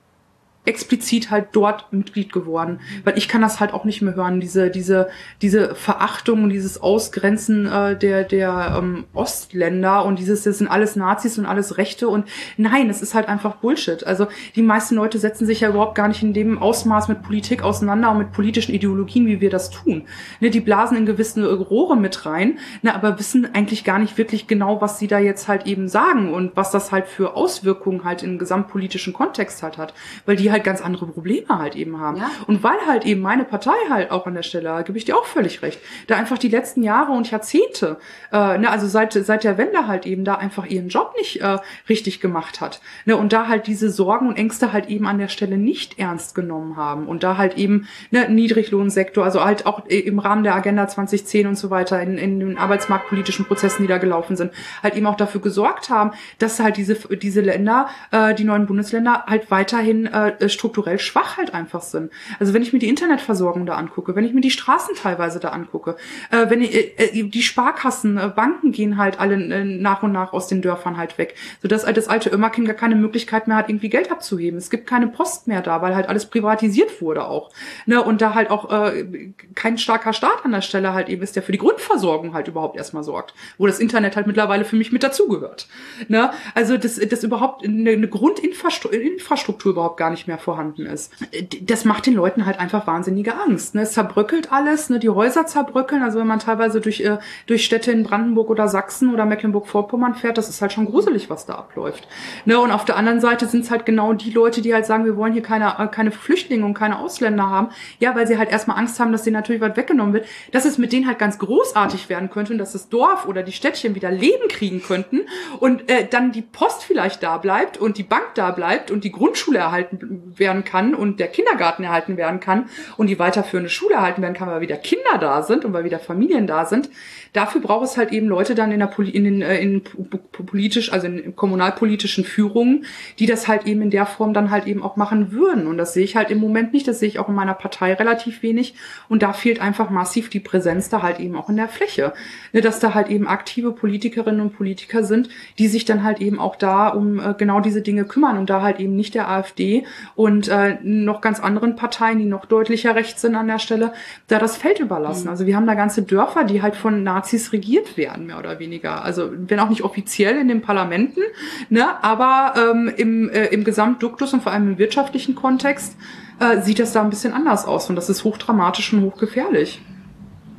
explizit 0.63 1.31
halt 1.31 1.47
dort 1.53 1.91
Mitglied 1.91 2.31
geworden, 2.31 2.79
weil 3.03 3.17
ich 3.17 3.27
kann 3.27 3.41
das 3.41 3.59
halt 3.59 3.73
auch 3.73 3.83
nicht 3.83 4.01
mehr 4.03 4.15
hören, 4.15 4.39
diese 4.39 4.69
diese 4.69 5.09
diese 5.41 5.73
Verachtung, 5.73 6.49
dieses 6.49 6.79
Ausgrenzen 6.79 7.65
äh, 7.65 7.97
der 7.97 8.23
der 8.23 8.75
ähm, 8.77 9.05
Ostländer 9.13 10.05
und 10.05 10.19
dieses 10.19 10.43
das 10.43 10.59
sind 10.59 10.67
alles 10.67 10.95
Nazis 10.95 11.39
und 11.39 11.47
alles 11.47 11.77
Rechte 11.77 12.07
und 12.07 12.27
nein, 12.57 12.89
es 12.91 13.01
ist 13.01 13.15
halt 13.15 13.27
einfach 13.27 13.55
Bullshit. 13.55 14.05
Also 14.05 14.27
die 14.55 14.61
meisten 14.61 14.95
Leute 14.95 15.17
setzen 15.17 15.47
sich 15.47 15.61
ja 15.61 15.69
überhaupt 15.69 15.95
gar 15.95 16.07
nicht 16.07 16.21
in 16.21 16.33
dem 16.33 16.59
Ausmaß 16.59 17.07
mit 17.07 17.23
Politik 17.23 17.63
auseinander 17.63 18.11
und 18.11 18.19
mit 18.19 18.31
politischen 18.31 18.75
Ideologien, 18.75 19.25
wie 19.25 19.41
wir 19.41 19.49
das 19.49 19.71
tun. 19.71 20.03
Ne, 20.39 20.51
die 20.51 20.59
blasen 20.59 20.95
in 20.95 21.07
gewissen 21.07 21.43
Rohre 21.43 21.97
mit 21.97 22.27
rein, 22.27 22.59
ne, 22.83 22.93
aber 22.93 23.17
wissen 23.17 23.49
eigentlich 23.53 23.83
gar 23.83 23.97
nicht 23.97 24.17
wirklich 24.19 24.45
genau, 24.45 24.79
was 24.79 24.99
sie 24.99 25.07
da 25.07 25.17
jetzt 25.17 25.47
halt 25.47 25.65
eben 25.65 25.87
sagen 25.87 26.31
und 26.33 26.55
was 26.55 26.69
das 26.69 26.91
halt 26.91 27.07
für 27.07 27.35
Auswirkungen 27.35 28.03
halt 28.03 28.21
im 28.21 28.37
gesamtpolitischen 28.37 29.13
Kontext 29.13 29.63
halt 29.63 29.79
hat, 29.79 29.95
weil 30.27 30.35
die 30.35 30.50
halt 30.51 30.63
ganz 30.63 30.81
andere 30.81 31.07
Probleme 31.07 31.47
halt 31.49 31.75
eben 31.75 31.99
haben. 31.99 32.17
Ja. 32.17 32.29
Und 32.47 32.63
weil 32.63 32.77
halt 32.87 33.05
eben 33.05 33.21
meine 33.21 33.43
Partei 33.43 33.71
halt 33.89 34.11
auch 34.11 34.25
an 34.25 34.33
der 34.33 34.43
Stelle, 34.43 34.83
gebe 34.85 34.97
ich 34.97 35.05
dir 35.05 35.17
auch 35.17 35.25
völlig 35.25 35.61
recht, 35.61 35.79
da 36.07 36.15
einfach 36.15 36.37
die 36.37 36.49
letzten 36.49 36.83
Jahre 36.83 37.11
und 37.11 37.29
Jahrzehnte, 37.29 37.97
äh, 38.31 38.57
ne, 38.57 38.69
also 38.69 38.87
seit, 38.87 39.13
seit 39.13 39.43
der 39.43 39.57
Wende 39.57 39.87
halt 39.87 40.05
eben 40.05 40.23
da 40.25 40.35
einfach 40.35 40.65
ihren 40.65 40.89
Job 40.89 41.13
nicht 41.17 41.41
äh, 41.41 41.57
richtig 41.89 42.19
gemacht 42.19 42.61
hat. 42.61 42.81
Ne, 43.05 43.15
und 43.15 43.33
da 43.33 43.47
halt 43.47 43.67
diese 43.67 43.89
Sorgen 43.89 44.27
und 44.27 44.37
Ängste 44.37 44.73
halt 44.73 44.87
eben 44.89 45.07
an 45.07 45.17
der 45.17 45.27
Stelle 45.27 45.57
nicht 45.57 45.99
ernst 45.99 46.35
genommen 46.35 46.77
haben. 46.77 47.07
Und 47.07 47.23
da 47.23 47.37
halt 47.37 47.57
eben 47.57 47.87
ne, 48.11 48.29
Niedriglohnsektor, 48.29 49.23
also 49.23 49.43
halt 49.43 49.65
auch 49.65 49.85
im 49.85 50.19
Rahmen 50.19 50.43
der 50.43 50.55
Agenda 50.55 50.87
2010 50.87 51.47
und 51.47 51.55
so 51.55 51.69
weiter 51.69 52.01
in, 52.01 52.17
in 52.17 52.39
den 52.39 52.57
arbeitsmarktpolitischen 52.57 53.45
Prozessen, 53.45 53.83
die 53.83 53.87
da 53.87 53.97
gelaufen 53.97 54.35
sind, 54.35 54.51
halt 54.83 54.95
eben 54.95 55.07
auch 55.07 55.15
dafür 55.15 55.41
gesorgt 55.41 55.89
haben, 55.89 56.11
dass 56.39 56.59
halt 56.59 56.77
diese, 56.77 56.95
diese 56.95 57.41
Länder, 57.41 57.87
äh, 58.11 58.33
die 58.33 58.43
neuen 58.43 58.65
Bundesländer 58.65 59.25
halt 59.27 59.51
weiterhin 59.51 60.05
äh, 60.07 60.40
strukturell 60.49 60.99
schwach 60.99 61.37
halt 61.37 61.53
einfach 61.53 61.81
sind. 61.81 62.11
Also 62.39 62.53
wenn 62.53 62.61
ich 62.61 62.73
mir 62.73 62.79
die 62.79 62.89
Internetversorgung 62.89 63.65
da 63.65 63.75
angucke, 63.75 64.15
wenn 64.15 64.25
ich 64.25 64.33
mir 64.33 64.41
die 64.41 64.51
Straßen 64.51 64.95
teilweise 64.95 65.39
da 65.39 65.49
angucke, 65.49 65.95
äh, 66.31 66.49
wenn 66.49 66.61
ich, 66.61 66.73
äh, 66.73 67.19
äh, 67.19 67.23
die 67.23 67.43
Sparkassen, 67.43 68.17
äh, 68.17 68.31
Banken 68.35 68.71
gehen 68.71 68.97
halt 68.97 69.19
alle 69.19 69.35
äh, 69.35 69.63
nach 69.63 70.03
und 70.03 70.11
nach 70.11 70.33
aus 70.33 70.47
den 70.47 70.61
Dörfern 70.61 70.97
halt 70.97 71.17
weg, 71.17 71.35
sodass 71.61 71.85
halt 71.85 71.97
das 71.97 72.07
alte 72.07 72.29
Ömmerkind 72.29 72.67
gar 72.67 72.75
keine 72.75 72.95
Möglichkeit 72.95 73.47
mehr 73.47 73.57
hat, 73.57 73.69
irgendwie 73.69 73.89
Geld 73.89 74.11
abzuheben. 74.11 74.57
Es 74.57 74.69
gibt 74.69 74.87
keine 74.87 75.07
Post 75.07 75.47
mehr 75.47 75.61
da, 75.61 75.81
weil 75.81 75.95
halt 75.95 76.09
alles 76.09 76.25
privatisiert 76.25 77.01
wurde 77.01 77.25
auch. 77.25 77.51
Ne? 77.85 78.03
Und 78.03 78.21
da 78.21 78.33
halt 78.33 78.49
auch 78.49 78.71
äh, 78.71 79.31
kein 79.55 79.77
starker 79.77 80.13
Staat 80.13 80.45
an 80.45 80.51
der 80.51 80.61
Stelle 80.61 80.93
halt 80.93 81.09
eben 81.09 81.21
ist, 81.21 81.35
der 81.35 81.43
für 81.43 81.51
die 81.51 81.57
Grundversorgung 81.57 82.33
halt 82.33 82.47
überhaupt 82.47 82.77
erstmal 82.77 83.03
sorgt, 83.03 83.33
wo 83.57 83.67
das 83.67 83.79
Internet 83.79 84.15
halt 84.15 84.27
mittlerweile 84.27 84.65
für 84.65 84.75
mich 84.75 84.91
mit 84.91 85.03
dazugehört. 85.03 85.67
Ne? 86.07 86.31
Also 86.55 86.77
das, 86.77 86.95
das 86.95 87.23
überhaupt 87.23 87.65
eine, 87.65 87.91
eine 87.91 88.07
Grundinfrastruktur 88.07 89.71
überhaupt 89.71 89.97
gar 89.97 90.09
nicht 90.09 90.27
mehr 90.27 90.30
vor 90.37 90.51
vorhanden 90.51 90.85
ist. 90.85 91.13
Das 91.61 91.85
macht 91.85 92.05
den 92.05 92.13
Leuten 92.13 92.45
halt 92.45 92.59
einfach 92.59 92.85
wahnsinnige 92.85 93.35
Angst. 93.35 93.73
Ne? 93.73 93.83
Es 93.83 93.93
zerbröckelt 93.93 94.51
alles, 94.51 94.89
ne? 94.89 94.99
die 94.99 95.09
Häuser 95.09 95.45
zerbröckeln. 95.45 96.03
Also 96.03 96.19
wenn 96.19 96.27
man 96.27 96.39
teilweise 96.39 96.81
durch, 96.81 96.99
äh, 96.99 97.19
durch 97.47 97.63
Städte 97.63 97.89
in 97.91 98.03
Brandenburg 98.03 98.49
oder 98.49 98.67
Sachsen 98.67 99.13
oder 99.13 99.25
Mecklenburg-Vorpommern 99.25 100.15
fährt, 100.15 100.37
das 100.37 100.49
ist 100.49 100.61
halt 100.61 100.73
schon 100.73 100.87
gruselig, 100.87 101.29
was 101.29 101.45
da 101.45 101.55
abläuft. 101.55 102.05
Ne? 102.43 102.59
Und 102.59 102.71
auf 102.71 102.83
der 102.83 102.97
anderen 102.97 103.21
Seite 103.21 103.47
sind 103.47 103.63
es 103.63 103.71
halt 103.71 103.85
genau 103.85 104.11
die 104.11 104.31
Leute, 104.31 104.61
die 104.61 104.73
halt 104.73 104.85
sagen, 104.85 105.05
wir 105.05 105.15
wollen 105.15 105.31
hier 105.31 105.41
keine, 105.41 105.79
äh, 105.79 105.87
keine 105.87 106.11
Flüchtlinge 106.11 106.65
und 106.65 106.73
keine 106.73 106.99
Ausländer 106.99 107.49
haben. 107.49 107.69
Ja, 107.99 108.13
weil 108.13 108.27
sie 108.27 108.37
halt 108.37 108.51
erstmal 108.51 108.77
Angst 108.77 108.99
haben, 108.99 109.13
dass 109.13 109.23
denen 109.23 109.35
natürlich 109.35 109.61
was 109.61 109.77
weggenommen 109.77 110.13
wird. 110.13 110.25
Dass 110.51 110.65
es 110.65 110.77
mit 110.77 110.91
denen 110.91 111.07
halt 111.07 111.17
ganz 111.17 111.39
großartig 111.39 112.09
werden 112.09 112.29
könnte 112.29 112.51
und 112.51 112.59
dass 112.59 112.73
das 112.73 112.89
Dorf 112.89 113.25
oder 113.25 113.41
die 113.41 113.53
Städtchen 113.53 113.95
wieder 113.95 114.11
Leben 114.11 114.49
kriegen 114.49 114.83
könnten 114.83 115.21
und 115.59 115.89
äh, 115.89 116.05
dann 116.09 116.33
die 116.33 116.41
Post 116.41 116.83
vielleicht 116.83 117.23
da 117.23 117.37
bleibt 117.37 117.77
und 117.77 117.97
die 117.97 118.03
Bank 118.03 118.31
da 118.35 118.51
bleibt 118.51 118.91
und 118.91 119.05
die 119.05 119.13
Grundschule 119.13 119.59
erhalten 119.59 120.01
werden 120.35 120.63
kann 120.63 120.93
und 120.95 121.19
der 121.19 121.27
Kindergarten 121.27 121.83
erhalten 121.83 122.17
werden 122.17 122.39
kann 122.39 122.69
und 122.97 123.07
die 123.07 123.19
weiterführende 123.19 123.69
Schule 123.69 123.95
erhalten 123.95 124.21
werden 124.21 124.33
kann, 124.33 124.49
weil 124.49 124.61
wieder 124.61 124.77
Kinder 124.77 125.17
da 125.19 125.43
sind 125.43 125.65
und 125.65 125.73
weil 125.73 125.83
wieder 125.83 125.99
Familien 125.99 126.47
da 126.47 126.65
sind. 126.65 126.89
Dafür 127.33 127.61
braucht 127.61 127.85
es 127.85 127.97
halt 127.97 128.11
eben 128.11 128.27
Leute 128.27 128.55
dann 128.55 128.71
in 128.71 128.79
der 128.79 128.91
in 128.99 129.23
den 129.23 129.41
äh, 129.41 129.59
in 129.59 129.83
politisch, 130.31 130.91
also 130.91 131.07
in 131.07 131.35
kommunalpolitischen 131.35 132.25
Führungen, 132.25 132.85
die 133.19 133.25
das 133.25 133.47
halt 133.47 133.65
eben 133.65 133.81
in 133.81 133.89
der 133.89 134.05
Form 134.05 134.33
dann 134.33 134.51
halt 134.51 134.67
eben 134.67 134.83
auch 134.83 134.97
machen 134.97 135.31
würden. 135.31 135.67
Und 135.67 135.77
das 135.77 135.93
sehe 135.93 136.03
ich 136.03 136.15
halt 136.15 136.29
im 136.29 136.39
Moment 136.39 136.73
nicht. 136.73 136.87
Das 136.87 136.99
sehe 136.99 137.07
ich 137.07 137.19
auch 137.19 137.29
in 137.29 137.35
meiner 137.35 137.53
Partei 137.53 137.93
relativ 137.93 138.43
wenig. 138.43 138.75
Und 139.07 139.23
da 139.23 139.31
fehlt 139.31 139.61
einfach 139.61 139.89
massiv 139.89 140.29
die 140.29 140.39
Präsenz 140.39 140.89
da 140.89 141.01
halt 141.01 141.19
eben 141.19 141.35
auch 141.35 141.49
in 141.49 141.55
der 141.55 141.69
Fläche. 141.69 142.13
Ne, 142.51 142.61
dass 142.61 142.79
da 142.79 142.93
halt 142.93 143.09
eben 143.09 143.27
aktive 143.27 143.71
Politikerinnen 143.71 144.41
und 144.41 144.55
Politiker 144.55 145.03
sind, 145.03 145.29
die 145.57 145.67
sich 145.67 145.85
dann 145.85 146.03
halt 146.03 146.19
eben 146.19 146.39
auch 146.39 146.55
da 146.57 146.89
um 146.89 147.19
äh, 147.19 147.33
genau 147.37 147.61
diese 147.61 147.81
Dinge 147.81 148.03
kümmern 148.05 148.37
und 148.37 148.49
da 148.49 148.61
halt 148.61 148.79
eben 148.79 148.95
nicht 148.95 149.15
der 149.15 149.29
AfD 149.29 149.85
und 150.15 150.47
äh, 150.47 150.77
noch 150.83 151.21
ganz 151.21 151.39
anderen 151.39 151.75
Parteien, 151.75 152.19
die 152.19 152.25
noch 152.25 152.45
deutlicher 152.45 152.95
rechts 152.95 153.21
sind 153.21 153.35
an 153.35 153.47
der 153.47 153.59
Stelle, 153.59 153.93
da 154.27 154.39
das 154.39 154.57
Feld 154.57 154.79
überlassen. 154.79 155.25
Mhm. 155.25 155.29
Also 155.29 155.45
wir 155.45 155.55
haben 155.55 155.67
da 155.67 155.73
ganze 155.73 156.03
Dörfer, 156.03 156.43
die 156.43 156.61
halt 156.61 156.75
von 156.75 157.03
Nazis 157.03 157.53
regiert 157.53 157.97
werden, 157.97 158.27
mehr 158.27 158.39
oder 158.39 158.59
weniger. 158.59 159.03
Also 159.03 159.29
wenn 159.31 159.59
auch 159.59 159.69
nicht 159.69 159.83
offiziell 159.83 160.37
in 160.37 160.47
den 160.47 160.61
Parlamenten, 160.61 161.21
ne, 161.69 162.03
aber 162.03 162.53
ähm, 162.57 162.91
im, 162.95 163.29
äh, 163.29 163.47
im 163.47 163.63
Gesamtduktus 163.63 164.33
und 164.33 164.43
vor 164.43 164.51
allem 164.51 164.71
im 164.71 164.77
wirtschaftlichen 164.77 165.35
Kontext 165.35 165.95
äh, 166.39 166.61
sieht 166.61 166.79
das 166.79 166.91
da 166.91 167.01
ein 167.01 167.09
bisschen 167.09 167.33
anders 167.33 167.65
aus 167.65 167.89
und 167.89 167.95
das 167.95 168.09
ist 168.09 168.23
hochdramatisch 168.23 168.93
und 168.93 169.03
hochgefährlich. 169.03 169.81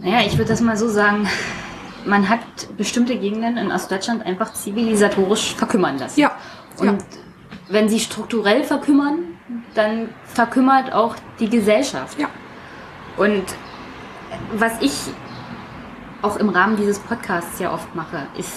Naja, 0.00 0.26
ich 0.26 0.38
würde 0.38 0.50
das 0.50 0.60
mal 0.60 0.76
so 0.76 0.88
sagen. 0.88 1.28
Man 2.04 2.28
hat 2.28 2.40
bestimmte 2.76 3.16
Gegenden 3.16 3.56
in 3.56 3.70
Ostdeutschland 3.70 4.26
einfach 4.26 4.52
zivilisatorisch 4.52 5.54
verkümmern 5.54 5.98
lassen. 5.98 6.18
Ja. 6.18 6.32
Und 6.78 6.86
ja. 6.86 6.98
wenn 7.68 7.88
sie 7.88 8.00
strukturell 8.00 8.64
verkümmern, 8.64 9.18
dann 9.74 10.08
verkümmert 10.24 10.92
auch 10.92 11.16
die 11.38 11.48
Gesellschaft. 11.48 12.18
Ja. 12.18 12.28
Und 13.16 13.44
was 14.54 14.80
ich 14.80 14.92
auch 16.22 16.36
im 16.36 16.48
Rahmen 16.48 16.76
dieses 16.76 16.98
Podcasts 16.98 17.58
sehr 17.58 17.72
oft 17.72 17.94
mache, 17.94 18.26
ist 18.38 18.52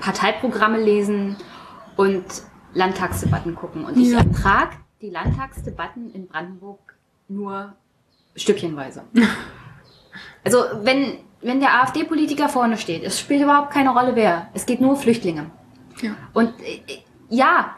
Parteiprogramme 0.00 0.78
lesen 0.78 1.36
und 1.96 2.24
Landtagsdebatten 2.74 3.54
gucken. 3.54 3.84
Und 3.84 3.96
ich 3.96 4.10
ja. 4.10 4.18
ertrage 4.18 4.76
die 5.00 5.10
Landtagsdebatten 5.10 6.12
in 6.12 6.26
Brandenburg 6.26 6.96
nur 7.28 7.74
stückchenweise. 8.34 9.04
Also 10.44 10.58
wenn, 10.82 11.18
wenn 11.42 11.58
der 11.58 11.82
AfD-Politiker 11.82 12.48
vorne 12.48 12.78
steht, 12.78 13.02
es 13.02 13.18
spielt 13.18 13.42
überhaupt 13.42 13.72
keine 13.72 13.90
Rolle 13.90 14.14
wer. 14.14 14.48
Es 14.54 14.64
geht 14.64 14.80
nur 14.80 14.90
um 14.90 14.96
Flüchtlinge. 14.96 15.50
Ja. 16.00 16.14
Und 16.32 16.52
äh, 16.60 17.02
ja, 17.28 17.74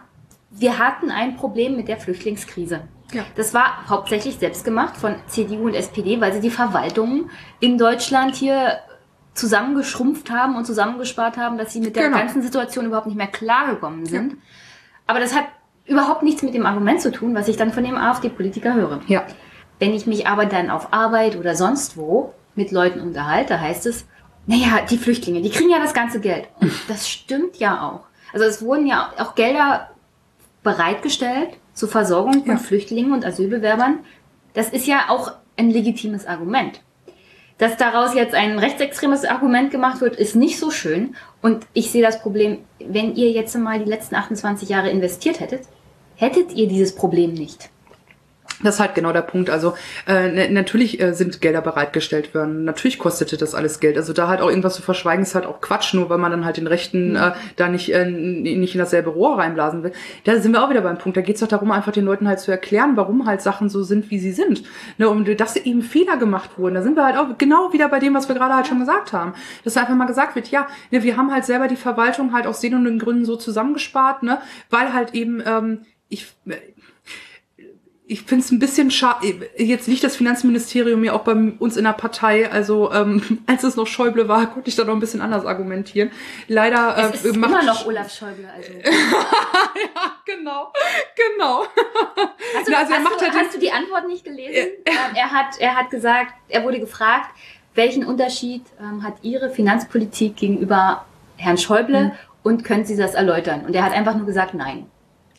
wir 0.58 0.78
hatten 0.78 1.10
ein 1.10 1.36
Problem 1.36 1.76
mit 1.76 1.88
der 1.88 1.98
Flüchtlingskrise. 1.98 2.80
Ja. 3.12 3.22
Das 3.36 3.54
war 3.54 3.88
hauptsächlich 3.88 4.36
selbst 4.36 4.64
gemacht 4.64 4.96
von 4.96 5.16
CDU 5.26 5.66
und 5.66 5.74
SPD, 5.74 6.20
weil 6.20 6.32
sie 6.32 6.40
die 6.40 6.50
Verwaltungen 6.50 7.30
in 7.60 7.78
Deutschland 7.78 8.34
hier 8.34 8.78
zusammengeschrumpft 9.34 10.30
haben 10.30 10.56
und 10.56 10.66
zusammengespart 10.66 11.36
haben, 11.36 11.58
dass 11.58 11.72
sie 11.72 11.80
mit 11.80 11.96
der 11.96 12.04
genau. 12.04 12.18
ganzen 12.18 12.42
Situation 12.42 12.86
überhaupt 12.86 13.06
nicht 13.06 13.16
mehr 13.16 13.28
klargekommen 13.28 14.04
sind. 14.04 14.32
Ja. 14.32 14.38
Aber 15.06 15.20
das 15.20 15.34
hat 15.34 15.44
überhaupt 15.86 16.22
nichts 16.22 16.42
mit 16.42 16.54
dem 16.54 16.66
Argument 16.66 17.00
zu 17.00 17.10
tun, 17.10 17.34
was 17.34 17.48
ich 17.48 17.56
dann 17.56 17.72
von 17.72 17.84
dem 17.84 17.96
AfD-Politiker 17.96 18.74
höre. 18.74 19.00
Ja. 19.06 19.24
Wenn 19.78 19.94
ich 19.94 20.06
mich 20.06 20.26
aber 20.26 20.44
dann 20.44 20.70
auf 20.70 20.92
Arbeit 20.92 21.36
oder 21.36 21.54
sonst 21.54 21.96
wo 21.96 22.34
mit 22.56 22.72
Leuten 22.72 23.00
unterhalte, 23.00 23.60
heißt 23.60 23.86
es, 23.86 24.06
naja, 24.46 24.80
die 24.90 24.98
Flüchtlinge, 24.98 25.40
die 25.40 25.50
kriegen 25.50 25.70
ja 25.70 25.78
das 25.78 25.94
ganze 25.94 26.20
Geld. 26.20 26.48
Und 26.60 26.72
das 26.88 27.08
stimmt 27.08 27.56
ja 27.58 27.82
auch. 27.82 28.00
Also 28.32 28.44
es 28.44 28.60
wurden 28.60 28.86
ja 28.86 29.10
auch 29.18 29.34
Gelder 29.34 29.88
bereitgestellt 30.68 31.50
zur 31.72 31.88
Versorgung 31.88 32.44
von 32.44 32.56
ja. 32.56 32.58
Flüchtlingen 32.58 33.12
und 33.12 33.24
Asylbewerbern. 33.24 34.00
Das 34.52 34.68
ist 34.68 34.86
ja 34.86 35.06
auch 35.08 35.32
ein 35.56 35.70
legitimes 35.70 36.26
Argument. 36.26 36.82
Dass 37.56 37.76
daraus 37.76 38.14
jetzt 38.14 38.34
ein 38.34 38.58
rechtsextremes 38.58 39.24
Argument 39.24 39.70
gemacht 39.70 40.00
wird, 40.00 40.16
ist 40.16 40.36
nicht 40.36 40.58
so 40.58 40.70
schön. 40.70 41.16
Und 41.40 41.66
ich 41.72 41.90
sehe 41.90 42.02
das 42.02 42.20
Problem, 42.20 42.58
wenn 42.78 43.16
ihr 43.16 43.30
jetzt 43.30 43.56
mal 43.56 43.78
die 43.78 43.88
letzten 43.88 44.14
28 44.14 44.68
Jahre 44.68 44.90
investiert 44.90 45.40
hättet, 45.40 45.62
hättet 46.16 46.52
ihr 46.52 46.68
dieses 46.68 46.94
Problem 46.94 47.32
nicht. 47.32 47.70
Das 48.62 48.74
ist 48.74 48.80
halt 48.80 48.96
genau 48.96 49.12
der 49.12 49.22
Punkt. 49.22 49.50
Also 49.50 49.74
äh, 50.06 50.48
natürlich 50.48 51.00
äh, 51.00 51.12
sind 51.12 51.40
Gelder 51.40 51.60
bereitgestellt 51.60 52.34
worden. 52.34 52.64
Natürlich 52.64 52.98
kostete 52.98 53.36
das 53.36 53.54
alles 53.54 53.78
Geld. 53.78 53.96
Also 53.96 54.12
da 54.12 54.26
halt 54.26 54.40
auch 54.40 54.48
irgendwas 54.48 54.74
zu 54.74 54.82
verschweigen, 54.82 55.22
ist 55.22 55.36
halt 55.36 55.46
auch 55.46 55.60
Quatsch, 55.60 55.94
nur 55.94 56.10
weil 56.10 56.18
man 56.18 56.32
dann 56.32 56.44
halt 56.44 56.56
den 56.56 56.66
Rechten 56.66 57.14
äh, 57.14 57.32
da 57.54 57.68
nicht, 57.68 57.92
äh, 57.94 58.06
nicht 58.06 58.74
in 58.74 58.78
dasselbe 58.80 59.10
Rohr 59.10 59.38
reinblasen 59.38 59.84
will. 59.84 59.92
Da 60.24 60.40
sind 60.40 60.52
wir 60.52 60.64
auch 60.64 60.70
wieder 60.70 60.80
beim 60.80 60.98
Punkt. 60.98 61.16
Da 61.16 61.20
geht 61.20 61.36
es 61.36 61.40
doch 61.40 61.48
darum, 61.48 61.70
einfach 61.70 61.92
den 61.92 62.04
Leuten 62.04 62.26
halt 62.26 62.40
zu 62.40 62.50
erklären, 62.50 62.96
warum 62.96 63.26
halt 63.26 63.42
Sachen 63.42 63.68
so 63.68 63.84
sind, 63.84 64.10
wie 64.10 64.18
sie 64.18 64.32
sind. 64.32 64.64
Ne, 64.98 65.08
und 65.08 65.28
dass 65.40 65.54
eben 65.54 65.82
Fehler 65.82 66.16
gemacht 66.16 66.58
wurden. 66.58 66.74
Da 66.74 66.82
sind 66.82 66.96
wir 66.96 67.04
halt 67.04 67.16
auch 67.16 67.38
genau 67.38 67.72
wieder 67.72 67.88
bei 67.88 68.00
dem, 68.00 68.14
was 68.14 68.28
wir 68.28 68.34
gerade 68.34 68.56
halt 68.56 68.66
schon 68.66 68.80
gesagt 68.80 69.12
haben. 69.12 69.34
Dass 69.62 69.76
einfach 69.76 69.94
mal 69.94 70.06
gesagt 70.06 70.34
wird, 70.34 70.48
ja, 70.48 70.66
ne, 70.90 71.04
wir 71.04 71.16
haben 71.16 71.32
halt 71.32 71.44
selber 71.44 71.68
die 71.68 71.76
Verwaltung 71.76 72.32
halt 72.32 72.46
aus 72.48 72.60
den 72.60 72.98
Gründen 72.98 73.24
so 73.24 73.36
zusammengespart, 73.36 74.24
ne, 74.24 74.38
weil 74.70 74.92
halt 74.92 75.14
eben 75.14 75.40
ähm, 75.46 75.82
ich 76.08 76.26
ich 78.10 78.22
finde 78.22 78.42
es 78.42 78.50
ein 78.50 78.58
bisschen 78.58 78.90
schade. 78.90 79.50
Jetzt 79.58 79.86
liegt 79.86 80.02
das 80.02 80.16
Finanzministerium 80.16 81.04
ja 81.04 81.12
auch 81.12 81.24
bei 81.24 81.34
uns 81.34 81.76
in 81.76 81.84
der 81.84 81.92
Partei. 81.92 82.50
Also 82.50 82.90
ähm, 82.90 83.40
als 83.46 83.64
es 83.64 83.76
noch 83.76 83.86
Schäuble 83.86 84.28
war, 84.28 84.46
konnte 84.46 84.70
ich 84.70 84.76
da 84.76 84.84
noch 84.84 84.94
ein 84.94 85.00
bisschen 85.00 85.20
anders 85.20 85.44
argumentieren. 85.44 86.10
Leider 86.48 86.96
äh, 86.96 87.14
es 87.14 87.26
ist 87.26 87.36
macht 87.36 87.50
immer 87.50 87.62
noch 87.62 87.86
Olaf 87.86 88.12
Schäuble. 88.12 88.48
Also. 88.56 88.72
ja, 88.82 90.16
genau, 90.24 90.72
genau. 91.14 91.64
Hast 92.56 92.68
du, 92.68 92.76
also 92.76 92.94
hast, 92.94 93.20
du, 93.20 93.24
halt 93.26 93.34
hast 93.34 93.54
du 93.54 93.60
die 93.60 93.70
Antwort 93.70 94.08
nicht 94.08 94.24
gelesen? 94.24 94.70
Ähm, 94.86 94.94
er 95.14 95.30
hat, 95.30 95.58
er 95.58 95.76
hat 95.76 95.90
gesagt, 95.90 96.32
er 96.48 96.64
wurde 96.64 96.80
gefragt, 96.80 97.28
welchen 97.74 98.06
Unterschied 98.06 98.62
ähm, 98.80 99.02
hat 99.02 99.16
Ihre 99.20 99.50
Finanzpolitik 99.50 100.36
gegenüber 100.36 101.04
Herrn 101.36 101.58
Schäuble 101.58 101.98
hm. 101.98 102.12
und 102.42 102.64
können 102.64 102.86
Sie 102.86 102.96
das 102.96 103.12
erläutern? 103.12 103.66
Und 103.66 103.74
er 103.74 103.84
hat 103.84 103.92
einfach 103.92 104.16
nur 104.16 104.24
gesagt, 104.24 104.54
nein. 104.54 104.86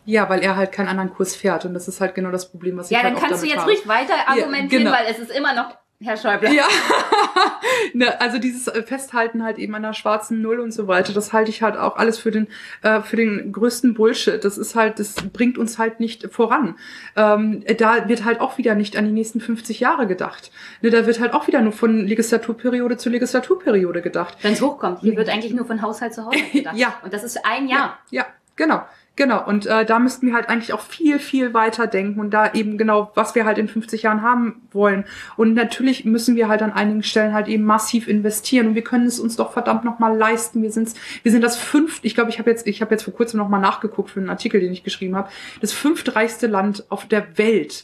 Ja, 0.09 0.27
weil 0.27 0.41
er 0.41 0.55
halt 0.55 0.71
keinen 0.71 0.87
anderen 0.87 1.13
Kurs 1.13 1.35
fährt 1.35 1.65
und 1.65 1.75
das 1.75 1.87
ist 1.87 2.01
halt 2.01 2.15
genau 2.15 2.31
das 2.31 2.49
Problem, 2.49 2.77
was 2.77 2.87
ich 2.87 2.97
Ja, 2.97 3.03
halt 3.03 3.15
dann 3.15 3.21
kannst 3.21 3.43
du 3.43 3.47
jetzt 3.47 3.63
ruhig 3.63 3.87
weiter 3.87 4.15
argumentieren, 4.27 4.85
ja, 4.85 4.89
genau. 4.89 4.91
weil 4.91 5.05
es 5.07 5.19
ist 5.19 5.29
immer 5.29 5.53
noch 5.53 5.77
Herr 6.01 6.17
Schäuble. 6.17 6.51
Ja, 6.51 6.63
ne, 7.93 8.19
also 8.19 8.39
dieses 8.39 8.67
äh, 8.67 8.81
Festhalten 8.81 9.43
halt 9.43 9.59
eben 9.59 9.75
an 9.75 9.83
der 9.83 9.93
schwarzen 9.93 10.41
Null 10.41 10.61
und 10.61 10.71
so 10.71 10.87
weiter, 10.87 11.13
das 11.13 11.31
halte 11.31 11.51
ich 11.51 11.61
halt 11.61 11.77
auch 11.77 11.97
alles 11.97 12.17
für 12.17 12.31
den 12.31 12.47
äh, 12.81 13.01
für 13.01 13.17
den 13.17 13.51
größten 13.51 13.93
Bullshit. 13.93 14.43
Das 14.43 14.57
ist 14.57 14.73
halt, 14.75 14.97
das 14.97 15.13
bringt 15.13 15.59
uns 15.59 15.77
halt 15.77 15.99
nicht 15.99 16.31
voran. 16.31 16.75
Ähm, 17.15 17.63
da 17.77 18.07
wird 18.07 18.25
halt 18.25 18.39
auch 18.39 18.57
wieder 18.57 18.73
nicht 18.73 18.97
an 18.97 19.05
die 19.05 19.11
nächsten 19.11 19.41
50 19.41 19.79
Jahre 19.79 20.07
gedacht. 20.07 20.51
Ne, 20.81 20.89
da 20.89 21.05
wird 21.05 21.19
halt 21.19 21.33
auch 21.33 21.45
wieder 21.45 21.61
nur 21.61 21.73
von 21.73 22.07
Legislaturperiode 22.07 22.97
zu 22.97 23.09
Legislaturperiode 23.09 24.01
gedacht. 24.01 24.37
Wenn 24.41 24.53
es 24.53 24.61
hochkommt, 24.61 25.01
hier 25.01 25.17
wird 25.17 25.29
eigentlich 25.29 25.53
nur 25.53 25.65
von 25.65 25.83
Haushalt 25.83 26.15
zu 26.15 26.25
Haushalt 26.25 26.51
gedacht. 26.51 26.77
ja. 26.77 26.97
Und 27.03 27.13
das 27.13 27.23
ist 27.23 27.45
ein 27.45 27.67
Jahr. 27.67 27.99
Ja, 28.09 28.21
ja 28.21 28.25
genau. 28.55 28.83
Genau, 29.19 29.45
und 29.45 29.65
äh, 29.65 29.83
da 29.83 29.99
müssten 29.99 30.27
wir 30.27 30.33
halt 30.33 30.47
eigentlich 30.47 30.71
auch 30.71 30.79
viel, 30.79 31.19
viel 31.19 31.53
weiter 31.53 31.87
denken 31.87 32.21
und 32.21 32.31
da 32.31 32.53
eben 32.53 32.77
genau, 32.77 33.11
was 33.15 33.35
wir 33.35 33.43
halt 33.43 33.57
in 33.57 33.67
50 33.67 34.03
Jahren 34.03 34.21
haben 34.21 34.61
wollen. 34.71 35.03
Und 35.35 35.55
natürlich 35.55 36.05
müssen 36.05 36.37
wir 36.37 36.47
halt 36.47 36.61
an 36.61 36.71
einigen 36.71 37.03
Stellen 37.03 37.33
halt 37.33 37.49
eben 37.49 37.65
massiv 37.65 38.07
investieren 38.07 38.67
und 38.67 38.75
wir 38.75 38.81
können 38.81 39.07
es 39.07 39.19
uns 39.19 39.35
doch 39.35 39.51
verdammt 39.51 39.83
nochmal 39.83 40.15
leisten. 40.15 40.61
Wir 40.61 40.71
sind 40.71 40.93
wir 41.23 41.33
sind 41.33 41.41
das 41.41 41.57
fünft, 41.57 42.05
ich 42.05 42.15
glaube, 42.15 42.29
ich 42.29 42.39
habe 42.39 42.49
jetzt, 42.49 42.65
ich 42.65 42.79
habe 42.79 42.91
jetzt 42.91 43.03
vor 43.03 43.13
kurzem 43.13 43.39
nochmal 43.39 43.59
nachgeguckt 43.59 44.09
für 44.09 44.21
einen 44.21 44.29
Artikel, 44.29 44.61
den 44.61 44.71
ich 44.71 44.85
geschrieben 44.85 45.17
habe, 45.17 45.27
das 45.59 45.73
fünftreichste 45.73 46.47
Land 46.47 46.85
auf 46.87 47.05
der 47.05 47.37
Welt 47.37 47.83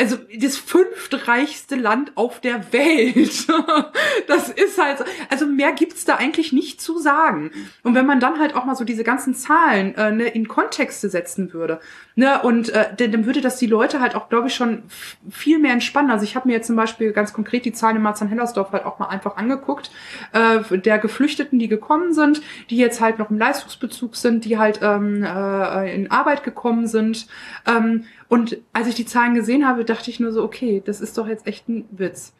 also 0.00 0.16
das 0.34 0.56
fünftreichste 0.56 1.76
Land 1.76 2.12
auf 2.14 2.40
der 2.40 2.72
Welt. 2.72 3.46
das 4.28 4.48
ist 4.48 4.78
halt, 4.78 4.98
so, 4.98 5.04
also 5.28 5.46
mehr 5.46 5.72
gibt's 5.72 6.06
da 6.06 6.16
eigentlich 6.16 6.52
nicht 6.52 6.80
zu 6.80 6.98
sagen. 6.98 7.50
Und 7.82 7.94
wenn 7.94 8.06
man 8.06 8.18
dann 8.18 8.38
halt 8.38 8.54
auch 8.56 8.64
mal 8.64 8.74
so 8.74 8.84
diese 8.84 9.04
ganzen 9.04 9.34
Zahlen 9.34 9.94
äh, 9.96 10.10
ne, 10.10 10.28
in 10.28 10.48
Kontexte 10.48 11.10
setzen 11.10 11.52
würde, 11.52 11.80
ne, 12.14 12.40
und 12.42 12.70
äh, 12.70 12.94
dann, 12.96 13.26
würde 13.26 13.42
das 13.42 13.58
die 13.58 13.66
Leute 13.66 14.00
halt 14.00 14.14
auch, 14.14 14.30
glaube 14.30 14.48
ich, 14.48 14.54
schon 14.54 14.84
viel 15.30 15.58
mehr 15.58 15.74
entspannen. 15.74 16.10
Also 16.10 16.24
ich 16.24 16.34
habe 16.34 16.48
mir 16.48 16.54
jetzt 16.54 16.66
zum 16.68 16.76
Beispiel 16.76 17.12
ganz 17.12 17.34
konkret 17.34 17.66
die 17.66 17.72
Zahlen 17.72 17.96
in 17.96 18.02
Marzahn-Hellersdorf 18.02 18.72
halt 18.72 18.86
auch 18.86 18.98
mal 18.98 19.08
einfach 19.08 19.36
angeguckt, 19.36 19.90
äh, 20.32 20.78
der 20.78 20.98
Geflüchteten, 20.98 21.58
die 21.58 21.68
gekommen 21.68 22.14
sind, 22.14 22.40
die 22.70 22.78
jetzt 22.78 23.02
halt 23.02 23.18
noch 23.18 23.30
im 23.30 23.38
Leistungsbezug 23.38 24.16
sind, 24.16 24.46
die 24.46 24.56
halt 24.56 24.80
ähm, 24.82 25.22
äh, 25.22 25.94
in 25.94 26.10
Arbeit 26.10 26.42
gekommen 26.42 26.86
sind. 26.86 27.26
Ähm, 27.66 28.04
und 28.30 28.58
als 28.72 28.86
ich 28.86 28.94
die 28.94 29.04
Zahlen 29.04 29.34
gesehen 29.34 29.66
habe, 29.66 29.84
dachte 29.84 30.08
ich 30.08 30.20
nur 30.20 30.30
so, 30.30 30.44
okay, 30.44 30.80
das 30.86 31.00
ist 31.00 31.18
doch 31.18 31.26
jetzt 31.26 31.48
echt 31.48 31.68
ein 31.68 31.84
Witz. 31.90 32.32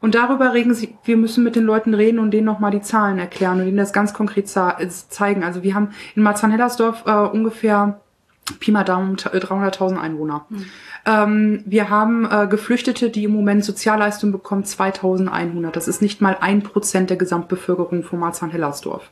Und 0.00 0.14
darüber 0.14 0.54
regen 0.54 0.72
sie, 0.72 0.96
wir 1.04 1.18
müssen 1.18 1.44
mit 1.44 1.54
den 1.54 1.64
Leuten 1.64 1.92
reden 1.92 2.18
und 2.18 2.30
denen 2.30 2.46
nochmal 2.46 2.70
die 2.70 2.80
Zahlen 2.80 3.18
erklären 3.18 3.60
und 3.60 3.68
ihnen 3.68 3.76
das 3.76 3.92
ganz 3.92 4.14
konkret 4.14 4.48
zeigen. 4.48 5.44
Also 5.44 5.62
wir 5.62 5.74
haben 5.74 5.90
in 6.16 6.22
Marzahn-Hellersdorf 6.22 7.04
äh, 7.04 7.10
ungefähr 7.10 8.00
Pi 8.58 8.72
mal 8.72 8.84
Daumen 8.84 9.16
300.000 9.16 9.98
Einwohner. 9.98 10.46
Mhm. 10.48 10.66
Ähm, 11.04 11.62
wir 11.66 11.90
haben 11.90 12.26
äh, 12.30 12.46
Geflüchtete, 12.46 13.10
die 13.10 13.24
im 13.24 13.32
Moment 13.32 13.66
Sozialleistung 13.66 14.32
bekommen, 14.32 14.64
2.100. 14.64 15.70
Das 15.72 15.88
ist 15.88 16.00
nicht 16.00 16.22
mal 16.22 16.38
ein 16.40 16.62
Prozent 16.62 17.10
der 17.10 17.18
Gesamtbevölkerung 17.18 18.02
von 18.02 18.18
Marzahn-Hellersdorf. 18.18 19.10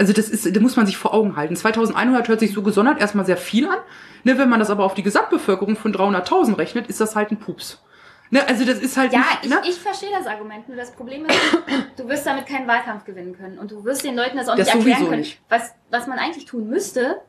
Also 0.00 0.14
das 0.14 0.30
ist, 0.30 0.56
da 0.56 0.60
muss 0.60 0.76
man 0.76 0.86
sich 0.86 0.96
vor 0.96 1.12
Augen 1.12 1.36
halten. 1.36 1.54
2.100 1.56 2.26
hört 2.26 2.40
sich 2.40 2.54
so 2.54 2.62
gesondert 2.62 2.98
erstmal 2.98 3.26
sehr 3.26 3.36
viel 3.36 3.68
an. 3.68 3.76
Ne, 4.24 4.38
wenn 4.38 4.48
man 4.48 4.58
das 4.58 4.70
aber 4.70 4.84
auf 4.84 4.94
die 4.94 5.02
Gesamtbevölkerung 5.02 5.76
von 5.76 5.92
300.000 5.92 6.56
rechnet, 6.56 6.86
ist 6.86 7.02
das 7.02 7.16
halt 7.16 7.30
ein 7.30 7.38
Pups. 7.38 7.82
Ne, 8.30 8.48
also 8.48 8.64
das 8.64 8.78
ist 8.78 8.96
halt 8.96 9.12
ja, 9.12 9.18
nicht, 9.42 9.50
ne? 9.50 9.60
ich, 9.62 9.72
ich 9.72 9.76
verstehe 9.76 10.08
das 10.10 10.26
Argument. 10.26 10.66
Nur 10.68 10.78
das 10.78 10.92
Problem 10.92 11.26
ist, 11.26 11.38
du 11.98 12.08
wirst 12.08 12.24
damit 12.24 12.46
keinen 12.46 12.66
Wahlkampf 12.66 13.04
gewinnen 13.04 13.36
können 13.36 13.58
und 13.58 13.72
du 13.72 13.84
wirst 13.84 14.02
den 14.02 14.16
Leuten 14.16 14.38
das 14.38 14.48
auch 14.48 14.56
das 14.56 14.74
nicht 14.74 14.86
erklären 14.86 15.06
können. 15.06 15.20
Nicht. 15.20 15.42
Was, 15.50 15.74
was 15.90 16.06
man 16.06 16.18
eigentlich 16.18 16.46
tun 16.46 16.70
müsste, 16.70 17.20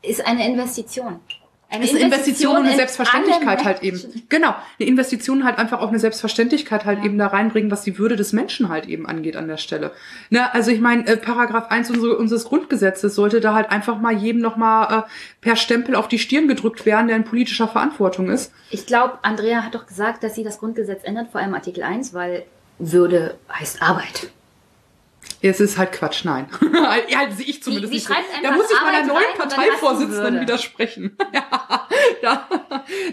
ist 0.00 0.24
eine 0.24 0.46
Investition. 0.46 1.18
Eine 1.70 1.84
ist 1.84 1.94
eine 1.94 2.00
Investition, 2.00 2.56
und 2.56 2.66
eine 2.66 2.74
Selbstverständlichkeit 2.74 3.64
halt 3.64 3.82
eben. 3.84 4.02
Genau. 4.28 4.56
Eine 4.78 4.88
Investition 4.88 5.44
halt 5.44 5.56
einfach 5.58 5.80
auch 5.80 5.88
eine 5.88 6.00
Selbstverständlichkeit 6.00 6.84
halt 6.84 6.98
ja. 6.98 7.04
eben 7.04 7.16
da 7.16 7.28
reinbringen, 7.28 7.70
was 7.70 7.82
die 7.82 7.96
Würde 7.96 8.16
des 8.16 8.32
Menschen 8.32 8.68
halt 8.68 8.86
eben 8.86 9.06
angeht 9.06 9.36
an 9.36 9.46
der 9.46 9.56
Stelle. 9.56 9.92
Ne, 10.30 10.52
also 10.52 10.72
ich 10.72 10.80
meine, 10.80 11.06
äh, 11.06 11.16
Paragraph 11.16 11.70
1 11.70 11.90
unsere, 11.90 12.16
unseres 12.16 12.44
Grundgesetzes 12.44 13.14
sollte 13.14 13.40
da 13.40 13.54
halt 13.54 13.70
einfach 13.70 14.00
mal 14.00 14.12
jedem 14.12 14.40
nochmal 14.40 15.04
äh, 15.04 15.10
per 15.40 15.54
Stempel 15.54 15.94
auf 15.94 16.08
die 16.08 16.18
Stirn 16.18 16.48
gedrückt 16.48 16.86
werden, 16.86 17.06
der 17.06 17.16
in 17.16 17.24
politischer 17.24 17.68
Verantwortung 17.68 18.30
ist. 18.30 18.52
Ich 18.70 18.86
glaube, 18.86 19.18
Andrea 19.22 19.62
hat 19.62 19.76
doch 19.76 19.86
gesagt, 19.86 20.24
dass 20.24 20.34
sie 20.34 20.42
das 20.42 20.58
Grundgesetz 20.58 21.04
ändert, 21.04 21.30
vor 21.30 21.40
allem 21.40 21.54
Artikel 21.54 21.84
1, 21.84 22.14
weil 22.14 22.42
Würde 22.80 23.36
heißt 23.52 23.80
Arbeit. 23.80 24.30
Es 25.42 25.58
ist 25.58 25.78
halt 25.78 25.92
Quatsch, 25.92 26.24
nein. 26.24 26.48
ja, 27.08 27.20
also 27.20 27.42
ich 27.44 27.62
zumindest 27.62 27.92
die, 27.92 27.96
nicht. 27.96 28.06
So. 28.06 28.14
Da 28.42 28.52
muss 28.52 28.66
ich 28.70 28.80
meiner 28.82 29.06
neuen 29.06 29.38
Parteivorsitzenden 29.38 30.40
widersprechen. 30.42 31.16
ja, 32.22 32.48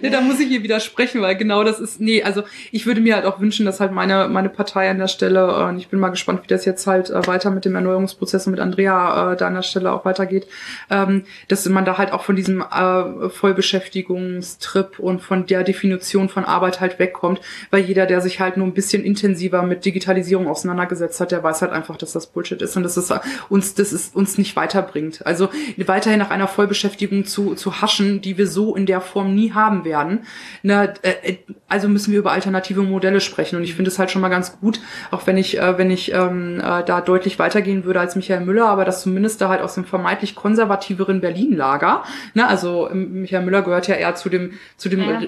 nee, 0.01 0.09
da 0.09 0.19
muss 0.19 0.39
ich 0.39 0.49
ihr 0.49 0.61
widersprechen, 0.61 1.21
weil 1.21 1.37
genau 1.37 1.63
das 1.63 1.79
ist, 1.79 2.01
nee, 2.01 2.23
also 2.23 2.43
ich 2.71 2.85
würde 2.85 2.99
mir 2.99 3.15
halt 3.15 3.25
auch 3.25 3.39
wünschen, 3.39 3.65
dass 3.65 3.79
halt 3.79 3.93
meine, 3.93 4.27
meine 4.27 4.49
Partei 4.49 4.89
an 4.89 4.97
der 4.97 5.07
Stelle, 5.07 5.39
äh, 5.39 5.69
und 5.69 5.77
ich 5.77 5.87
bin 5.87 6.01
mal 6.01 6.09
gespannt, 6.09 6.43
wie 6.43 6.47
das 6.47 6.65
jetzt 6.65 6.85
halt 6.85 7.09
äh, 7.09 7.25
weiter 7.27 7.49
mit 7.49 7.63
dem 7.63 7.75
Erneuerungsprozess 7.75 8.45
und 8.47 8.51
mit 8.51 8.59
Andrea 8.59 9.31
äh, 9.31 9.37
da 9.37 9.47
an 9.47 9.53
der 9.53 9.61
Stelle 9.61 9.93
auch 9.93 10.03
weitergeht, 10.03 10.47
ähm, 10.89 11.23
dass 11.47 11.67
man 11.69 11.85
da 11.85 11.97
halt 11.97 12.11
auch 12.11 12.23
von 12.23 12.35
diesem 12.35 12.61
äh, 12.61 13.29
Vollbeschäftigungstrip 13.29 14.99
und 14.99 15.21
von 15.21 15.45
der 15.45 15.63
Definition 15.63 16.27
von 16.27 16.43
Arbeit 16.43 16.81
halt 16.81 16.99
wegkommt, 16.99 17.39
weil 17.71 17.83
jeder, 17.85 18.05
der 18.05 18.19
sich 18.19 18.41
halt 18.41 18.57
nur 18.57 18.67
ein 18.67 18.73
bisschen 18.73 19.05
intensiver 19.05 19.63
mit 19.63 19.85
Digitalisierung 19.85 20.47
auseinandergesetzt 20.47 21.21
hat, 21.21 21.31
der 21.31 21.41
weiß 21.41 21.61
halt 21.61 21.71
einfach, 21.71 21.95
dass 21.95 22.16
das 22.17 22.27
Bullshit 22.27 22.61
ist 22.61 22.75
und 22.75 22.83
dass 22.83 22.97
es 22.97 23.13
uns, 23.49 23.75
das 23.75 23.93
ist, 23.93 24.15
uns 24.15 24.37
nicht 24.37 24.55
weiterbringt. 24.55 25.25
Also 25.25 25.49
weiterhin 25.77 26.19
nach 26.19 26.29
einer 26.29 26.47
Vollbeschäftigung 26.47 27.25
zu, 27.25 27.55
zu 27.55 27.81
haschen, 27.81 28.21
die 28.21 28.37
wir 28.37 28.47
so 28.47 28.75
in 28.75 28.85
der 28.85 29.01
Form 29.01 29.35
nie 29.35 29.53
haben 29.53 29.85
werden. 29.85 30.25
Ne, 30.63 30.93
äh, 31.01 31.37
also 31.67 31.87
müssen 31.87 32.11
wir 32.11 32.19
über 32.19 32.31
alternative 32.31 32.81
Modelle 32.81 33.21
sprechen. 33.21 33.57
Und 33.57 33.63
ich 33.63 33.75
finde 33.75 33.89
es 33.89 33.99
halt 33.99 34.11
schon 34.11 34.21
mal 34.21 34.29
ganz 34.29 34.59
gut, 34.59 34.79
auch 35.11 35.27
wenn 35.27 35.37
ich, 35.37 35.59
äh, 35.59 35.77
wenn 35.77 35.91
ich 35.91 36.13
ähm, 36.13 36.59
äh, 36.59 36.83
da 36.83 37.01
deutlich 37.01 37.39
weitergehen 37.39 37.83
würde 37.85 37.99
als 37.99 38.15
Michael 38.15 38.41
Müller, 38.41 38.65
aber 38.65 38.85
dass 38.85 39.01
zumindest 39.01 39.41
da 39.41 39.49
halt 39.49 39.61
aus 39.61 39.75
dem 39.75 39.85
vermeintlich 39.85 40.35
konservativeren 40.35 41.21
Berlin-Lager, 41.21 42.03
ne, 42.33 42.47
also 42.47 42.89
ähm, 42.89 43.21
Michael 43.21 43.45
Müller 43.45 43.61
gehört 43.61 43.87
ja 43.87 43.95
eher 43.95 44.15
zu 44.15 44.29
dem, 44.29 44.53
zu 44.77 44.89
dem 44.89 45.01
ja. 45.01 45.21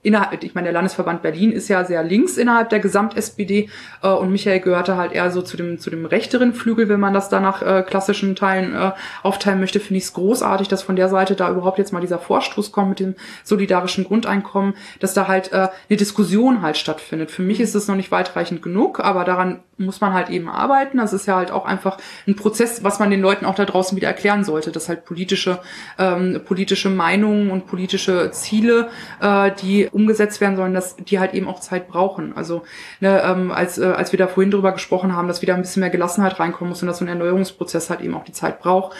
Innerhalb, 0.00 0.44
ich 0.44 0.54
meine, 0.54 0.66
der 0.66 0.74
Landesverband 0.74 1.22
Berlin 1.22 1.50
ist 1.50 1.68
ja 1.68 1.84
sehr 1.84 2.04
links 2.04 2.36
innerhalb 2.36 2.68
der 2.68 2.78
Gesamt-SPD 2.78 3.68
äh, 4.02 4.08
und 4.08 4.30
Michael 4.30 4.60
gehörte 4.60 4.96
halt 4.96 5.12
eher 5.12 5.32
so 5.32 5.42
zu 5.42 5.56
dem, 5.56 5.80
zu 5.80 5.90
dem 5.90 6.06
rechteren 6.06 6.54
Flügel, 6.54 6.88
wenn 6.88 7.00
man 7.00 7.14
das 7.14 7.28
da 7.28 7.40
nach 7.40 7.62
äh, 7.62 7.82
klassischen 7.82 8.36
Teilen 8.36 8.76
äh, 8.76 8.92
aufteilen 9.24 9.58
möchte, 9.58 9.80
finde 9.80 9.98
ich 9.98 10.04
es 10.04 10.12
großartig, 10.12 10.68
dass 10.68 10.82
von 10.84 10.94
der 10.94 11.08
Seite 11.08 11.34
da 11.34 11.50
überhaupt 11.50 11.78
jetzt 11.78 11.92
mal 11.92 12.00
dieser 12.00 12.20
Vorstoß 12.20 12.70
kommt 12.70 12.90
mit 12.90 13.00
dem 13.00 13.16
solidarischen 13.42 14.04
Grundeinkommen, 14.04 14.74
dass 15.00 15.14
da 15.14 15.26
halt 15.26 15.52
äh, 15.52 15.68
eine 15.88 15.96
Diskussion 15.96 16.62
halt 16.62 16.76
stattfindet. 16.76 17.32
Für 17.32 17.42
mich 17.42 17.58
ist 17.58 17.74
es 17.74 17.88
noch 17.88 17.96
nicht 17.96 18.12
weitreichend 18.12 18.62
genug, 18.62 19.00
aber 19.00 19.24
daran 19.24 19.60
muss 19.78 20.00
man 20.00 20.12
halt 20.12 20.28
eben 20.30 20.48
arbeiten. 20.48 20.98
Das 20.98 21.12
ist 21.12 21.26
ja 21.26 21.36
halt 21.36 21.50
auch 21.50 21.64
einfach 21.64 21.98
ein 22.26 22.36
Prozess, 22.36 22.84
was 22.84 22.98
man 22.98 23.10
den 23.10 23.20
Leuten 23.20 23.46
auch 23.46 23.54
da 23.54 23.64
draußen 23.64 23.96
wieder 23.96 24.08
erklären 24.08 24.44
sollte, 24.44 24.72
dass 24.72 24.88
halt 24.88 25.04
politische, 25.04 25.60
ähm, 25.98 26.40
politische 26.44 26.90
Meinungen 26.90 27.50
und 27.50 27.66
politische 27.66 28.30
Ziele, 28.32 28.88
äh, 29.20 29.50
die 29.62 29.88
umgesetzt 29.90 30.40
werden 30.40 30.56
sollen, 30.56 30.74
dass 30.74 30.96
die 30.96 31.18
halt 31.18 31.34
eben 31.34 31.48
auch 31.48 31.60
Zeit 31.60 31.88
brauchen. 31.88 32.36
Also 32.36 32.62
ne, 33.00 33.22
ähm, 33.24 33.50
als, 33.50 33.78
äh, 33.78 33.84
als 33.84 34.12
wir 34.12 34.18
da 34.18 34.26
vorhin 34.26 34.50
drüber 34.50 34.72
gesprochen 34.72 35.14
haben, 35.14 35.28
dass 35.28 35.42
wieder 35.42 35.54
ein 35.54 35.62
bisschen 35.62 35.80
mehr 35.80 35.90
Gelassenheit 35.90 36.38
reinkommen 36.40 36.70
muss 36.70 36.82
und 36.82 36.88
dass 36.88 36.98
so 36.98 37.04
ein 37.04 37.08
Erneuerungsprozess 37.08 37.90
halt 37.90 38.00
eben 38.00 38.14
auch 38.14 38.24
die 38.24 38.32
Zeit 38.32 38.60
braucht. 38.60 38.96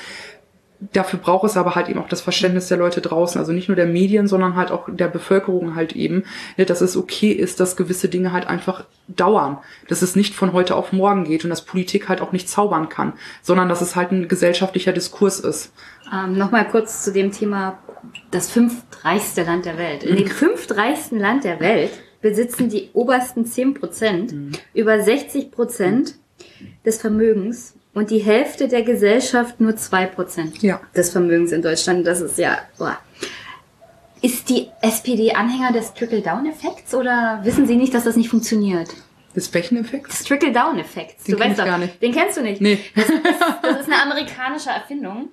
Dafür 0.93 1.19
braucht 1.19 1.45
es 1.45 1.57
aber 1.57 1.75
halt 1.75 1.89
eben 1.89 1.99
auch 1.99 2.09
das 2.09 2.21
Verständnis 2.21 2.69
der 2.69 2.79
Leute 2.79 3.01
draußen, 3.01 3.39
also 3.39 3.53
nicht 3.53 3.69
nur 3.69 3.75
der 3.75 3.87
Medien, 3.87 4.29
sondern 4.29 4.55
halt 4.55 4.71
auch 4.71 4.89
der 4.89 5.09
Bevölkerung 5.09 5.75
halt 5.75 5.97
eben, 5.97 6.25
ne, 6.57 6.67
dass 6.67 6.81
es 6.81 6.97
okay 6.97 7.33
ist, 7.33 7.59
dass 7.59 7.77
gewisse 7.77 8.09
Dinge 8.09 8.33
halt 8.33 8.47
einfach 8.47 8.85
dauern, 9.09 9.59
dass 9.89 10.03
es 10.03 10.15
nicht 10.15 10.35
von 10.35 10.53
heute 10.53 10.77
auf 10.77 10.93
morgen 10.93 11.25
geht 11.25 11.43
und 11.43 11.51
dass 11.51 11.65
Politik 11.65 12.09
halt 12.09 12.21
auch 12.21 12.31
nicht 12.31 12.49
zaubern 12.49 12.89
kann, 12.89 13.15
sondern 13.43 13.69
dass 13.69 13.81
es 13.81 13.97
halt 13.97 14.13
ein 14.13 14.29
gesellschaftlicher 14.29 14.93
Diskurs 14.93 15.41
ist. 15.41 15.73
Ähm, 16.13 16.39
Nochmal 16.39 16.69
kurz 16.69 17.03
zu 17.03 17.13
dem 17.13 17.33
Thema 17.33 17.79
das 18.31 18.51
fünftreichste 18.51 19.43
Land 19.43 19.65
der 19.65 19.79
Welt. 19.79 20.05
In 20.05 20.17
dem 20.17 20.29
fünftreichsten 20.29 21.19
Land 21.19 21.45
der 21.45 21.59
Welt 21.61 21.91
besitzen 22.21 22.69
die 22.69 22.91
obersten 22.93 23.47
10 23.47 23.75
Prozent 23.75 24.33
mhm. 24.33 24.53
über 24.75 25.01
60 25.01 25.51
Prozent 25.51 26.15
des 26.85 27.01
Vermögens 27.01 27.75
und 27.99 28.11
die 28.11 28.21
Hälfte 28.21 28.69
der 28.69 28.83
Gesellschaft 28.83 29.61
nur 29.61 29.77
2 29.77 30.07
Prozent 30.07 30.63
ja. 30.63 30.81
des 30.97 31.11
Vermögens 31.11 31.51
in 31.51 31.63
Deutschland. 31.63 32.07
Das 32.07 32.21
ist 32.21 32.39
ja. 32.39 32.59
Boah. 32.79 32.97
Ist 34.23 34.49
die 34.49 34.69
SPD 34.81 35.33
Anhänger 35.33 35.73
des 35.73 35.95
Trickle-Down-Effekts 35.95 36.95
oder 36.95 37.41
wissen 37.43 37.67
Sie 37.67 37.75
nicht, 37.75 37.93
dass 37.95 38.05
das 38.05 38.15
nicht 38.15 38.29
funktioniert? 38.29 38.89
Des 39.35 39.53
welchen 39.53 39.79
Effekts? 39.79 40.19
Des 40.19 40.27
Trickle-Down-Effekts. 40.27 41.25
Den 41.25 41.37
du 41.37 41.41
weißt 41.41 41.59
doch, 41.59 41.65
gar 41.65 41.79
nicht. 41.79 42.01
Den 42.01 42.13
kennst 42.13 42.37
du 42.37 42.43
nicht. 42.43 42.61
Nee. 42.61 42.79
Das 42.95 43.09
ist, 43.09 43.23
das 43.63 43.81
ist 43.81 43.93
eine 43.93 44.01
amerikanische 44.03 44.71
Erfindung. 44.71 45.31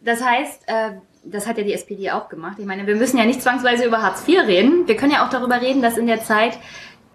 Das 0.00 0.24
heißt, 0.24 0.62
äh, 0.68 0.92
das 1.24 1.46
hat 1.46 1.58
ja 1.58 1.64
die 1.64 1.74
SPD 1.74 2.10
auch 2.10 2.30
gemacht. 2.30 2.56
Ich 2.58 2.66
meine, 2.66 2.86
wir 2.86 2.96
müssen 2.96 3.18
ja 3.18 3.26
nicht 3.26 3.42
zwangsweise 3.42 3.84
über 3.84 4.02
Hartz 4.02 4.26
IV 4.26 4.46
reden. 4.46 4.88
Wir 4.88 4.96
können 4.96 5.12
ja 5.12 5.26
auch 5.26 5.30
darüber 5.30 5.60
reden, 5.60 5.82
dass 5.82 5.98
in 5.98 6.06
der 6.06 6.22
Zeit 6.22 6.58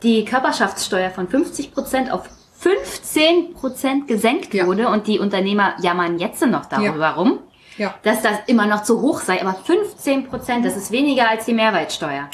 die 0.04 0.26
Körperschaftssteuer 0.26 1.10
von 1.10 1.28
50 1.28 1.74
Prozent 1.74 2.12
auf 2.12 2.30
15 2.66 3.54
Prozent 3.54 4.08
gesenkt 4.08 4.56
ja. 4.56 4.66
wurde 4.66 4.88
und 4.88 5.06
die 5.06 5.20
Unternehmer 5.20 5.76
jammern 5.82 6.18
jetzt 6.18 6.44
noch 6.48 6.66
darüber 6.66 6.98
ja. 6.98 7.12
rum, 7.12 7.40
ja. 7.78 7.94
dass 8.02 8.24
das 8.24 8.40
immer 8.48 8.66
noch 8.66 8.82
zu 8.82 9.02
hoch 9.02 9.22
sei. 9.22 9.40
Aber 9.40 9.54
15 9.54 10.26
Prozent, 10.26 10.66
das 10.66 10.76
ist 10.76 10.92
weniger 10.92 11.30
als 11.30 11.46
die 11.46 11.54
Mehrwertsteuer. 11.54 12.28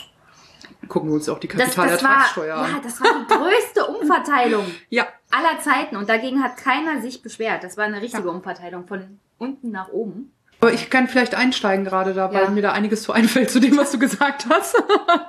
Gucken 0.88 1.10
wir 1.10 1.16
uns 1.16 1.28
auch 1.28 1.38
die 1.38 1.50
Kapitalertragssteuer 1.50 2.56
an. 2.56 2.72
Ja, 2.72 2.80
das 2.82 3.02
war 3.02 3.10
die 3.20 3.34
größte 3.34 3.86
Umverteilung 3.86 4.66
ja. 4.90 5.06
aller 5.32 5.60
Zeiten 5.60 5.98
und 5.98 6.08
dagegen 6.08 6.42
hat 6.42 6.56
keiner 6.56 7.02
sich 7.02 7.22
beschwert. 7.22 7.66
Das 7.66 7.76
war 7.76 7.84
eine 7.84 8.02
richtige 8.02 8.30
Umverteilung 8.32 8.88
von 8.88 9.20
unten 9.38 9.70
nach 9.72 9.90
oben. 9.90 10.32
Aber 10.64 10.74
ich 10.74 10.92
kann 10.92 11.08
vielleicht 11.08 11.34
einsteigen 11.34 11.86
gerade 11.86 12.14
da, 12.14 12.32
weil 12.32 12.44
ja. 12.44 12.50
mir 12.52 12.62
da 12.62 12.72
einiges 12.72 13.02
zu 13.02 13.12
einfällt 13.14 13.50
zu 13.50 13.60
dem, 13.60 13.78
was 13.78 13.92
du 13.92 13.98
gesagt 13.98 14.46
hast. 14.48 14.76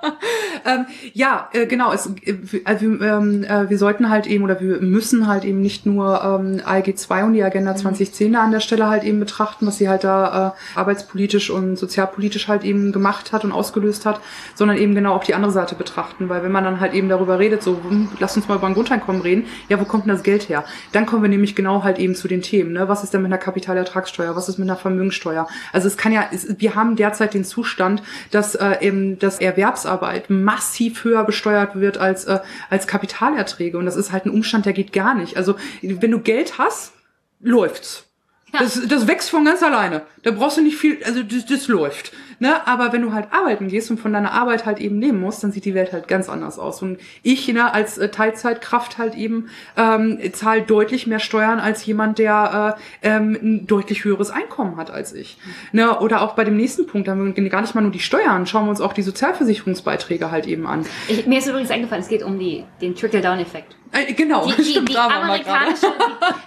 ähm, 0.67 0.85
ja, 1.15 1.49
äh, 1.55 1.65
genau. 1.65 1.91
Es, 1.91 2.07
äh, 2.07 2.37
also, 2.67 2.85
ähm, 2.85 3.43
äh, 3.43 3.71
wir 3.71 3.79
sollten 3.79 4.11
halt 4.11 4.27
eben 4.27 4.45
oder 4.45 4.61
wir 4.61 4.83
müssen 4.83 5.27
halt 5.27 5.45
eben 5.45 5.63
nicht 5.63 5.87
nur 5.87 6.23
ähm, 6.23 6.61
ALG 6.63 6.99
2 6.99 7.25
und 7.25 7.33
die 7.33 7.43
Agenda 7.43 7.75
2010 7.75 8.29
mhm. 8.29 8.33
da 8.35 8.43
an 8.43 8.51
der 8.51 8.61
Stelle 8.61 8.91
halt 8.91 9.05
eben 9.05 9.21
betrachten, 9.21 9.67
was 9.67 9.79
sie 9.79 9.89
halt 9.89 10.05
da 10.05 10.55
äh, 10.55 10.79
arbeitspolitisch 10.79 11.49
und 11.49 11.79
sozialpolitisch 11.79 12.49
halt 12.49 12.63
eben 12.63 12.93
gemacht 12.93 13.33
hat 13.33 13.47
und 13.47 13.53
ausgelöst 13.53 14.05
hat, 14.05 14.21
sondern 14.55 14.77
eben 14.77 14.95
genau 14.95 15.15
auch 15.15 15.25
die 15.25 15.35
andere 15.35 15.53
Seite 15.53 15.75
betrachten. 15.75 16.29
Weil 16.29 16.43
wenn 16.43 16.53
man 16.53 16.65
dann 16.65 16.79
halt 16.79 16.93
eben 16.93 17.09
darüber 17.09 17.39
redet, 17.39 17.63
so, 17.63 17.81
hm, 17.89 18.11
lass 18.19 18.37
uns 18.37 18.49
mal 18.49 18.57
über 18.57 18.67
ein 18.67 18.75
Grundeinkommen 18.75 19.23
reden, 19.23 19.47
ja, 19.71 19.81
wo 19.81 19.87
kommt 19.87 20.05
denn 20.05 20.13
das 20.13 20.25
Geld 20.25 20.51
her? 20.51 20.65
Dann 20.93 21.07
kommen 21.07 21.23
wir 21.23 21.31
nämlich 21.31 21.57
genau 21.57 21.85
halt 21.85 21.99
eben 21.99 22.15
zu 22.15 22.29
den 22.29 22.43
Themen. 22.43 22.75
Ne? 22.75 22.87
Was 22.89 23.03
ist 23.03 23.15
denn 23.15 23.23
mit 23.23 23.33
einer 23.33 23.39
Kapitalertragssteuer? 23.39 24.37
Was 24.37 24.51
ist 24.51 24.59
mit 24.59 24.69
einer 24.69 24.77
Vermögenssteuer? 24.77 25.22
Mehrwertsteuer. 25.23 25.49
Also 25.73 25.89
es 25.89 25.97
kann 25.97 26.13
ja, 26.13 26.29
es, 26.33 26.47
wir 26.59 26.75
haben 26.75 26.97
derzeit 26.97 27.35
den 27.35 27.45
Zustand, 27.45 28.03
dass 28.31 28.55
äh, 28.55 28.77
eben 28.81 29.19
das 29.19 29.41
Erwerbsarbeit 29.41 30.31
massiv 30.31 31.05
höher 31.05 31.25
besteuert 31.25 31.77
wird 31.77 31.99
als 31.99 32.25
äh, 32.25 32.41
als 32.71 32.87
Kapitalerträge 32.87 33.79
und 33.79 33.87
das 33.87 33.97
ist 33.97 34.13
halt 34.13 34.27
ein 34.27 34.31
Umstand, 34.31 34.67
der 34.67 34.73
geht 34.73 34.93
gar 34.93 35.15
nicht. 35.15 35.37
Also 35.37 35.57
wenn 35.83 36.11
du 36.11 36.21
Geld 36.21 36.59
hast, 36.59 36.93
läuft's. 37.41 38.07
Ja. 38.53 38.61
Das, 38.61 38.81
das 38.87 39.07
wächst 39.07 39.31
von 39.31 39.45
ganz 39.45 39.63
alleine. 39.63 40.03
Da 40.23 40.31
brauchst 40.31 40.59
du 40.59 40.63
nicht 40.63 40.77
viel, 40.77 41.03
also 41.05 41.23
das, 41.23 41.47
das 41.47 41.69
läuft. 41.69 42.13
Ne? 42.43 42.67
Aber 42.67 42.93
wenn 42.93 43.03
du 43.03 43.13
halt 43.13 43.29
arbeiten 43.31 43.69
gehst 43.69 43.89
und 43.93 44.01
von 44.01 44.13
deiner 44.13 44.33
Arbeit 44.33 44.67
halt 44.67 44.81
eben 44.81 44.99
nehmen 44.99 45.21
musst, 45.21 45.45
dann 45.45 45.53
sieht 45.53 45.65
die 45.65 45.75
Welt 45.75 45.93
halt 45.93 46.09
ganz 46.09 46.29
anders 46.29 46.59
aus. 46.59 46.83
Und 46.83 46.99
ich 47.23 47.47
ne, 47.47 47.73
als 47.73 47.99
äh, 47.99 48.09
Teilzeitkraft 48.09 48.99
halt 48.99 49.15
eben 49.15 49.49
ähm, 49.77 50.19
zahle 50.33 50.63
deutlich 50.63 51.07
mehr 51.07 51.21
Steuern 51.21 51.61
als 51.61 51.87
jemand, 51.87 52.19
der 52.19 52.77
äh, 53.03 53.09
ähm, 53.09 53.39
ein 53.41 53.67
deutlich 53.69 54.03
höheres 54.03 54.33
Einkommen 54.33 54.77
hat 54.77 54.91
als 54.91 55.13
ich. 55.13 55.39
Ne? 55.71 55.97
Oder 56.01 56.21
auch 56.21 56.35
bei 56.35 56.43
dem 56.43 56.57
nächsten 56.57 56.85
Punkt, 56.89 57.07
da 57.07 57.13
haben 57.13 57.37
wir 57.37 57.49
gar 57.49 57.61
nicht 57.61 57.77
mal 57.77 57.81
nur 57.81 57.93
die 57.93 58.01
Steuern, 58.01 58.45
schauen 58.49 58.67
wir 58.67 58.71
uns 58.71 58.81
auch 58.81 58.93
die 58.93 59.03
Sozialversicherungsbeiträge 59.03 60.33
halt 60.33 60.49
eben 60.49 60.67
an. 60.67 60.85
Ich, 61.07 61.25
mir 61.29 61.39
ist 61.39 61.47
übrigens 61.47 61.71
eingefallen, 61.71 62.03
es 62.03 62.09
geht 62.09 62.25
um 62.25 62.41
die, 62.41 62.65
den 62.81 62.97
Trickle-Down-Effekt. 62.97 63.77
Äh, 63.93 64.15
genau, 64.15 64.47
die, 64.47 64.57
die, 64.57 64.65
stimmt, 64.71 64.89
die, 64.89 64.97
amerikanische, 64.97 65.87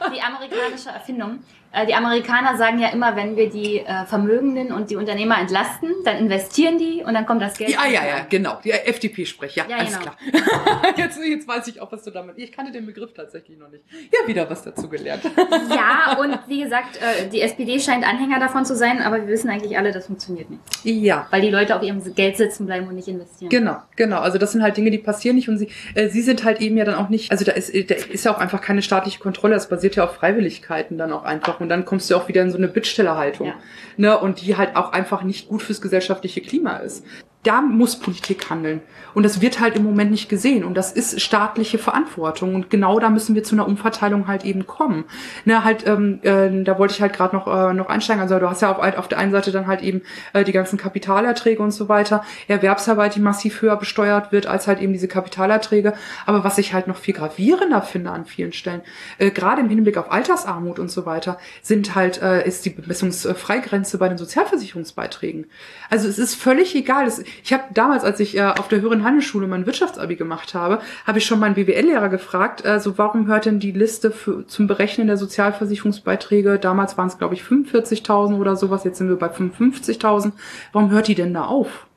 die, 0.09 0.15
die 0.15 0.21
amerikanische 0.21 0.89
Erfindung. 0.89 1.39
Äh, 1.75 1.85
die 1.87 1.93
Amerikaner 1.93 2.57
sagen 2.57 2.79
ja 2.79 2.89
immer, 2.89 3.15
wenn 3.17 3.35
wir 3.35 3.49
die 3.49 3.79
äh, 3.79 4.05
Vermögenden 4.05 4.71
und 4.71 4.89
die 4.89 4.95
Unternehmer 4.95 5.37
entlasten, 5.39 5.89
dann 6.05 6.17
investieren 6.17 6.77
die 6.77 7.03
und 7.03 7.13
dann 7.13 7.25
kommt 7.25 7.41
das 7.41 7.57
Geld. 7.57 7.71
Ja, 7.71 7.85
ja, 7.85 8.05
ja, 8.05 8.25
genau. 8.29 8.59
Die 8.63 8.71
FDP-Sprech, 8.71 9.55
ja, 9.55 9.65
ja, 9.67 9.77
alles 9.77 9.99
genau. 9.99 10.11
klar. 10.11 10.93
jetzt, 10.97 11.19
jetzt 11.21 11.47
weiß 11.47 11.67
ich 11.67 11.81
auch, 11.81 11.91
was 11.91 12.03
du 12.03 12.11
damit. 12.11 12.37
Ich 12.37 12.53
kannte 12.53 12.71
den 12.71 12.85
Begriff 12.85 13.13
tatsächlich 13.13 13.57
noch 13.57 13.69
nicht. 13.69 13.83
Ja, 14.13 14.25
wieder 14.25 14.49
was 14.49 14.63
dazu 14.63 14.87
gelernt. 14.87 15.23
ja, 15.69 16.17
und 16.17 16.39
wie 16.47 16.63
gesagt, 16.63 16.97
äh, 16.97 17.27
die 17.27 17.41
SPD 17.41 17.77
scheint 17.79 18.07
Anhänger 18.07 18.39
davon 18.39 18.63
zu 18.63 18.75
sein, 18.75 19.01
aber 19.01 19.17
wir 19.17 19.27
wissen 19.27 19.49
eigentlich 19.49 19.77
alle, 19.77 19.91
das 19.91 20.05
funktioniert 20.05 20.49
nicht. 20.49 20.61
Ja. 20.83 21.27
Weil 21.29 21.41
die 21.41 21.49
Leute 21.49 21.75
auf 21.75 21.83
ihrem 21.83 22.01
Geld 22.15 22.37
sitzen 22.37 22.67
bleiben 22.67 22.87
und 22.87 22.95
nicht 22.95 23.09
investieren. 23.09 23.49
Genau, 23.49 23.77
genau. 23.97 24.19
Also 24.21 24.37
das 24.37 24.53
sind 24.53 24.63
halt 24.63 24.77
Dinge, 24.77 24.91
die 24.91 24.97
passieren 24.97 25.35
nicht 25.35 25.49
und 25.49 25.57
sie, 25.57 25.67
äh, 25.93 26.07
sie 26.07 26.21
sind 26.21 26.45
halt 26.45 26.61
eben 26.61 26.77
ja 26.77 26.85
dann 26.85 26.95
auch 26.95 27.09
nicht, 27.09 27.31
also 27.31 27.43
da 27.43 27.51
ist, 27.51 27.73
da 27.73 27.95
ist 27.95 28.23
ja 28.23 28.33
auch 28.33 28.39
einfach 28.39 28.61
keine 28.61 28.81
staatliche 28.81 29.19
Kontrolle. 29.19 29.55
Das 29.55 29.67
basiert 29.67 29.97
ja 29.97 30.05
auf 30.05 30.15
Freiwilligkeiten 30.15 30.97
dann 30.97 31.11
auch 31.11 31.23
einfach 31.23 31.59
und 31.64 31.64
dann 31.69 31.85
kommst 31.85 32.09
du 32.09 32.15
auch 32.15 32.27
wieder 32.27 32.41
in 32.41 32.51
so 32.51 32.57
eine 32.57 32.67
Bittstellerhaltung. 32.67 33.47
Ja. 33.47 33.55
Ne? 33.97 34.17
Und 34.17 34.41
die 34.41 34.57
halt 34.57 34.75
auch 34.75 34.91
einfach 34.91 35.23
nicht 35.23 35.47
gut 35.47 35.61
fürs 35.61 35.81
gesellschaftliche 35.81 36.41
Klima 36.41 36.77
ist. 36.77 37.03
da 37.45 37.61
muss 37.61 37.99
Politik 37.99 38.49
handeln. 38.49 38.81
Und 39.13 39.23
das 39.23 39.39
wird 39.39 39.59
halt 39.59 39.75
im 39.75 39.83
Moment 39.83 40.09
nicht 40.09 40.29
gesehen. 40.29 40.63
Und 40.63 40.73
das 40.73 40.91
ist 40.91 41.21
staatliche 41.21 41.77
Verantwortung. 41.77 42.55
Und 42.55 42.69
genau 42.71 42.99
da 42.99 43.09
müssen 43.09 43.35
wir 43.35 43.43
zu 43.43 43.55
einer 43.55 43.67
Umverteilung 43.67 44.27
halt 44.27 44.43
eben 44.43 44.65
kommen. 44.65 45.05
Ne, 45.45 45.63
halt, 45.63 45.85
ähm, 45.87 46.19
äh, 46.23 46.63
da 46.63 46.79
wollte 46.79 46.95
ich 46.95 47.01
halt 47.01 47.13
gerade 47.13 47.35
noch, 47.35 47.47
äh, 47.47 47.73
noch 47.73 47.87
einsteigen. 47.87 48.21
Also 48.21 48.39
du 48.39 48.49
hast 48.49 48.63
ja 48.63 48.75
auf, 48.75 48.97
auf 48.97 49.07
der 49.07 49.19
einen 49.19 49.31
Seite 49.31 49.51
dann 49.51 49.67
halt 49.67 49.81
eben 49.83 50.01
äh, 50.33 50.43
die 50.43 50.51
ganzen 50.51 50.77
Kapitalerträge 50.77 51.61
und 51.61 51.71
so 51.71 51.87
weiter. 51.87 52.23
Erwerbsarbeit, 52.47 53.15
die 53.15 53.19
massiv 53.19 53.61
höher 53.61 53.75
besteuert 53.77 54.31
wird 54.31 54.47
als 54.47 54.67
halt 54.67 54.81
eben 54.81 54.93
diese 54.93 55.07
Kapitalerträge. 55.07 55.93
Aber 56.25 56.43
was 56.43 56.57
ich 56.57 56.73
halt 56.73 56.87
noch 56.87 56.97
viel 56.97 57.13
gravierender 57.13 57.83
finde 57.83 58.09
an 58.09 58.25
vielen 58.25 58.53
Stellen, 58.53 58.81
äh, 59.19 59.29
gerade 59.29 59.61
im 59.61 59.69
Hinblick 59.69 59.97
auf 59.97 60.11
Altersarmut 60.11 60.79
und 60.79 60.89
so 60.89 61.05
weiter, 61.05 61.37
sind 61.61 61.93
halt, 61.93 62.23
äh, 62.23 62.45
ist 62.45 62.65
die 62.65 62.71
Bemessungsfreigrenze 62.71 63.84
bei 63.97 64.09
den 64.09 64.17
Sozialversicherungsbeiträgen. 64.17 65.45
Also 65.89 66.07
es 66.07 66.17
ist 66.17 66.35
völlig 66.35 66.75
egal. 66.75 67.11
Ich 67.43 67.53
habe 67.53 67.63
damals, 67.73 68.03
als 68.03 68.19
ich 68.19 68.37
äh, 68.37 68.41
auf 68.41 68.67
der 68.67 68.81
höheren 68.81 69.03
Handelsschule 69.03 69.47
mein 69.47 69.65
Wirtschaftsabi 69.65 70.15
gemacht 70.15 70.53
habe, 70.53 70.79
habe 71.05 71.19
ich 71.19 71.25
schon 71.25 71.39
meinen 71.39 71.55
BWL-Lehrer 71.55 72.09
gefragt, 72.09 72.65
also 72.65 72.97
warum 72.97 73.27
hört 73.27 73.45
denn 73.45 73.59
die 73.59 73.71
Liste 73.71 74.11
für, 74.11 74.45
zum 74.47 74.67
Berechnen 74.67 75.07
der 75.07 75.17
Sozialversicherungsbeiträge, 75.17 76.59
damals 76.59 76.97
waren 76.97 77.07
es 77.07 77.17
glaube 77.17 77.35
ich 77.35 77.41
45.000 77.41 78.39
oder 78.39 78.55
sowas, 78.55 78.83
jetzt 78.83 78.97
sind 78.97 79.09
wir 79.09 79.17
bei 79.17 79.27
55.000, 79.27 80.31
warum 80.71 80.91
hört 80.91 81.07
die 81.07 81.15
denn 81.15 81.33
da 81.33 81.45
auf? 81.45 81.87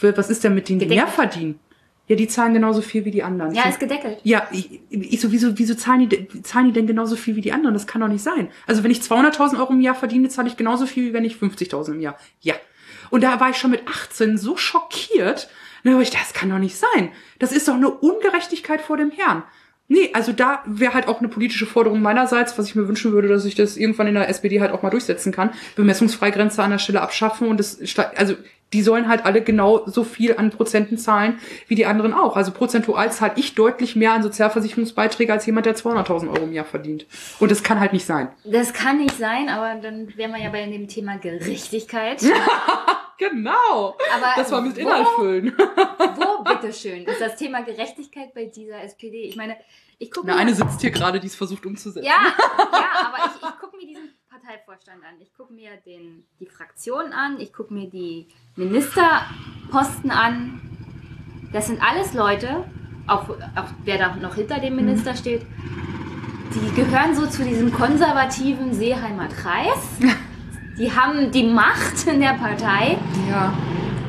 Was 0.00 0.28
ist 0.28 0.44
denn 0.44 0.54
mit 0.54 0.68
denen, 0.68 0.80
die 0.80 0.86
mehr 0.86 1.06
verdienen? 1.06 1.58
Ja, 2.06 2.16
die 2.16 2.28
zahlen 2.28 2.52
genauso 2.52 2.82
viel 2.82 3.04
wie 3.04 3.10
die 3.10 3.22
anderen. 3.22 3.54
Ja, 3.54 3.68
ist 3.68 3.80
gedeckelt. 3.80 4.18
Ja, 4.24 4.46
ich, 4.52 4.80
ich 4.90 5.20
so, 5.20 5.32
wieso, 5.32 5.58
wieso 5.58 5.74
zahlen 5.74 6.08
die, 6.08 6.42
zahlen 6.42 6.66
die 6.66 6.72
denn 6.72 6.86
genauso 6.86 7.16
viel 7.16 7.34
wie 7.34 7.40
die 7.40 7.52
anderen? 7.52 7.74
Das 7.74 7.86
kann 7.86 8.02
doch 8.02 8.08
nicht 8.08 8.22
sein. 8.22 8.48
Also 8.66 8.84
wenn 8.84 8.90
ich 8.90 9.00
200.000 9.00 9.58
Euro 9.58 9.72
im 9.72 9.80
Jahr 9.80 9.94
verdiene, 9.94 10.28
zahle 10.28 10.48
ich 10.48 10.56
genauso 10.56 10.84
viel, 10.84 11.08
wie 11.08 11.12
wenn 11.14 11.24
ich 11.24 11.36
50.000 11.36 11.92
im 11.92 12.00
Jahr. 12.00 12.18
Ja. 12.40 12.54
Und 13.10 13.22
da 13.22 13.40
war 13.40 13.50
ich 13.50 13.56
schon 13.56 13.70
mit 13.70 13.88
18 13.88 14.36
so 14.36 14.56
schockiert, 14.56 15.48
Ne, 15.84 16.00
ich, 16.00 16.10
das 16.10 16.32
kann 16.32 16.48
doch 16.48 16.58
nicht 16.58 16.76
sein. 16.76 17.10
Das 17.38 17.52
ist 17.52 17.68
doch 17.68 17.74
eine 17.74 17.90
Ungerechtigkeit 17.90 18.80
vor 18.80 18.96
dem 18.96 19.10
Herrn. 19.10 19.44
Nee, 19.86 20.10
also 20.14 20.32
da 20.32 20.62
wäre 20.64 20.94
halt 20.94 21.08
auch 21.08 21.18
eine 21.18 21.28
politische 21.28 21.66
Forderung 21.66 22.00
meinerseits, 22.00 22.58
was 22.58 22.68
ich 22.68 22.74
mir 22.74 22.88
wünschen 22.88 23.12
würde, 23.12 23.28
dass 23.28 23.44
ich 23.44 23.54
das 23.54 23.76
irgendwann 23.76 24.06
in 24.06 24.14
der 24.14 24.30
SPD 24.30 24.62
halt 24.62 24.72
auch 24.72 24.82
mal 24.82 24.88
durchsetzen 24.88 25.30
kann. 25.30 25.50
Bemessungsfreigrenze 25.76 26.62
an 26.62 26.70
der 26.70 26.78
Stelle 26.78 27.02
abschaffen 27.02 27.48
und 27.48 27.60
das, 27.60 27.78
also 28.16 28.34
die 28.74 28.82
sollen 28.82 29.08
halt 29.08 29.24
alle 29.24 29.40
genau 29.40 29.86
so 29.86 30.04
viel 30.04 30.36
an 30.36 30.50
Prozenten 30.50 30.98
zahlen 30.98 31.38
wie 31.68 31.76
die 31.76 31.86
anderen 31.86 32.12
auch. 32.12 32.36
Also 32.36 32.50
prozentual 32.50 33.10
zahle 33.12 33.34
ich 33.36 33.54
deutlich 33.54 33.94
mehr 33.94 34.12
an 34.12 34.22
Sozialversicherungsbeiträge 34.22 35.32
als 35.32 35.46
jemand, 35.46 35.66
der 35.66 35.76
200.000 35.76 36.28
Euro 36.28 36.42
im 36.42 36.52
Jahr 36.52 36.64
verdient. 36.64 37.06
Und 37.38 37.50
das 37.50 37.62
kann 37.62 37.78
halt 37.78 37.92
nicht 37.92 38.04
sein. 38.04 38.28
Das 38.44 38.72
kann 38.72 38.98
nicht 38.98 39.16
sein, 39.16 39.48
aber 39.48 39.80
dann 39.80 40.14
wären 40.16 40.32
wir 40.32 40.42
ja 40.42 40.50
bei 40.50 40.66
dem 40.66 40.88
Thema 40.88 41.18
Gerechtigkeit. 41.18 42.20
genau. 43.18 43.96
Aber 44.14 44.26
das 44.36 44.50
war 44.50 44.60
mit 44.60 44.76
Inhalt 44.76 45.06
füllen. 45.16 45.52
wo, 45.56 46.42
bitteschön, 46.42 47.04
ist 47.04 47.20
das 47.20 47.36
Thema 47.36 47.62
Gerechtigkeit 47.62 48.34
bei 48.34 48.46
dieser 48.46 48.82
SPD? 48.82 49.22
Ich 49.22 49.36
meine, 49.36 49.56
ich 49.98 50.10
gucke 50.10 50.26
mir... 50.26 50.36
eine 50.36 50.54
sitzt 50.54 50.80
hier 50.80 50.90
gerade, 50.90 51.20
die 51.20 51.28
es 51.28 51.36
versucht 51.36 51.64
umzusetzen. 51.64 52.06
Ja, 52.06 52.16
ja 52.72 53.06
aber 53.06 53.30
ich, 53.30 53.42
ich 53.42 53.60
gucke 53.60 53.76
mir 53.76 53.86
diesen 53.86 54.10
Parteivorstand 54.28 55.02
an. 55.04 55.20
Ich 55.20 55.32
gucke 55.34 55.52
mir 55.52 55.76
den, 55.86 56.26
die 56.40 56.46
Fraktion 56.46 57.12
an, 57.12 57.40
ich 57.40 57.52
gucke 57.52 57.72
mir 57.72 57.88
die 57.88 58.28
Ministerposten 58.56 60.10
an. 60.10 60.60
Das 61.52 61.66
sind 61.66 61.80
alles 61.82 62.14
Leute, 62.14 62.64
auch, 63.06 63.28
auch 63.28 63.68
wer 63.84 63.98
da 63.98 64.16
noch 64.16 64.34
hinter 64.34 64.60
dem 64.60 64.76
Minister 64.76 65.12
mhm. 65.12 65.16
steht, 65.16 65.42
die 66.54 66.74
gehören 66.74 67.14
so 67.14 67.26
zu 67.26 67.44
diesem 67.44 67.72
konservativen 67.72 68.72
Seeheimer 68.72 69.28
Kreis. 69.28 69.78
Die 70.76 70.90
haben 70.90 71.30
die 71.30 71.44
Macht 71.44 72.04
in 72.04 72.20
der 72.20 72.34
Partei. 72.34 72.98
Ja. 73.30 73.52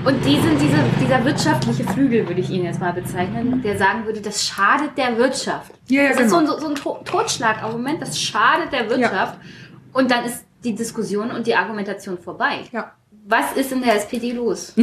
Und 0.03 0.23
die 0.25 0.39
sind 0.39 0.59
diese, 0.59 0.77
dieser 0.99 1.23
wirtschaftliche 1.23 1.83
Flügel, 1.83 2.27
würde 2.27 2.41
ich 2.41 2.49
ihn 2.49 2.63
jetzt 2.63 2.79
mal 2.79 2.91
bezeichnen, 2.93 3.61
der 3.61 3.77
sagen 3.77 4.05
würde, 4.05 4.21
das 4.21 4.43
schadet 4.43 4.97
der 4.97 5.17
Wirtschaft. 5.17 5.71
Ja, 5.89 6.03
ja, 6.03 6.09
das 6.09 6.17
genau. 6.17 6.39
ist 6.39 6.49
so 6.61 6.69
ein, 6.69 6.75
so 6.75 6.89
ein 6.89 7.05
Totschlagargument, 7.05 8.01
das 8.01 8.19
schadet 8.19 8.71
der 8.71 8.89
Wirtschaft. 8.89 9.39
Ja. 9.43 9.49
Und 9.93 10.09
dann 10.09 10.25
ist 10.25 10.45
die 10.63 10.75
Diskussion 10.75 11.31
und 11.31 11.45
die 11.47 11.55
Argumentation 11.55 12.17
vorbei. 12.17 12.61
Ja. 12.71 12.91
Was 13.27 13.53
ist 13.53 13.71
in 13.71 13.81
der 13.81 13.95
SPD 13.95 14.33
los? 14.33 14.73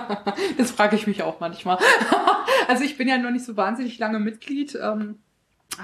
das 0.58 0.72
frage 0.72 0.96
ich 0.96 1.06
mich 1.06 1.22
auch 1.22 1.38
manchmal. 1.38 1.78
also 2.68 2.82
ich 2.82 2.98
bin 2.98 3.06
ja 3.06 3.16
noch 3.16 3.30
nicht 3.30 3.44
so 3.44 3.56
wahnsinnig 3.56 3.96
lange 4.00 4.18
Mitglied. 4.18 4.76
Ähm 4.80 5.16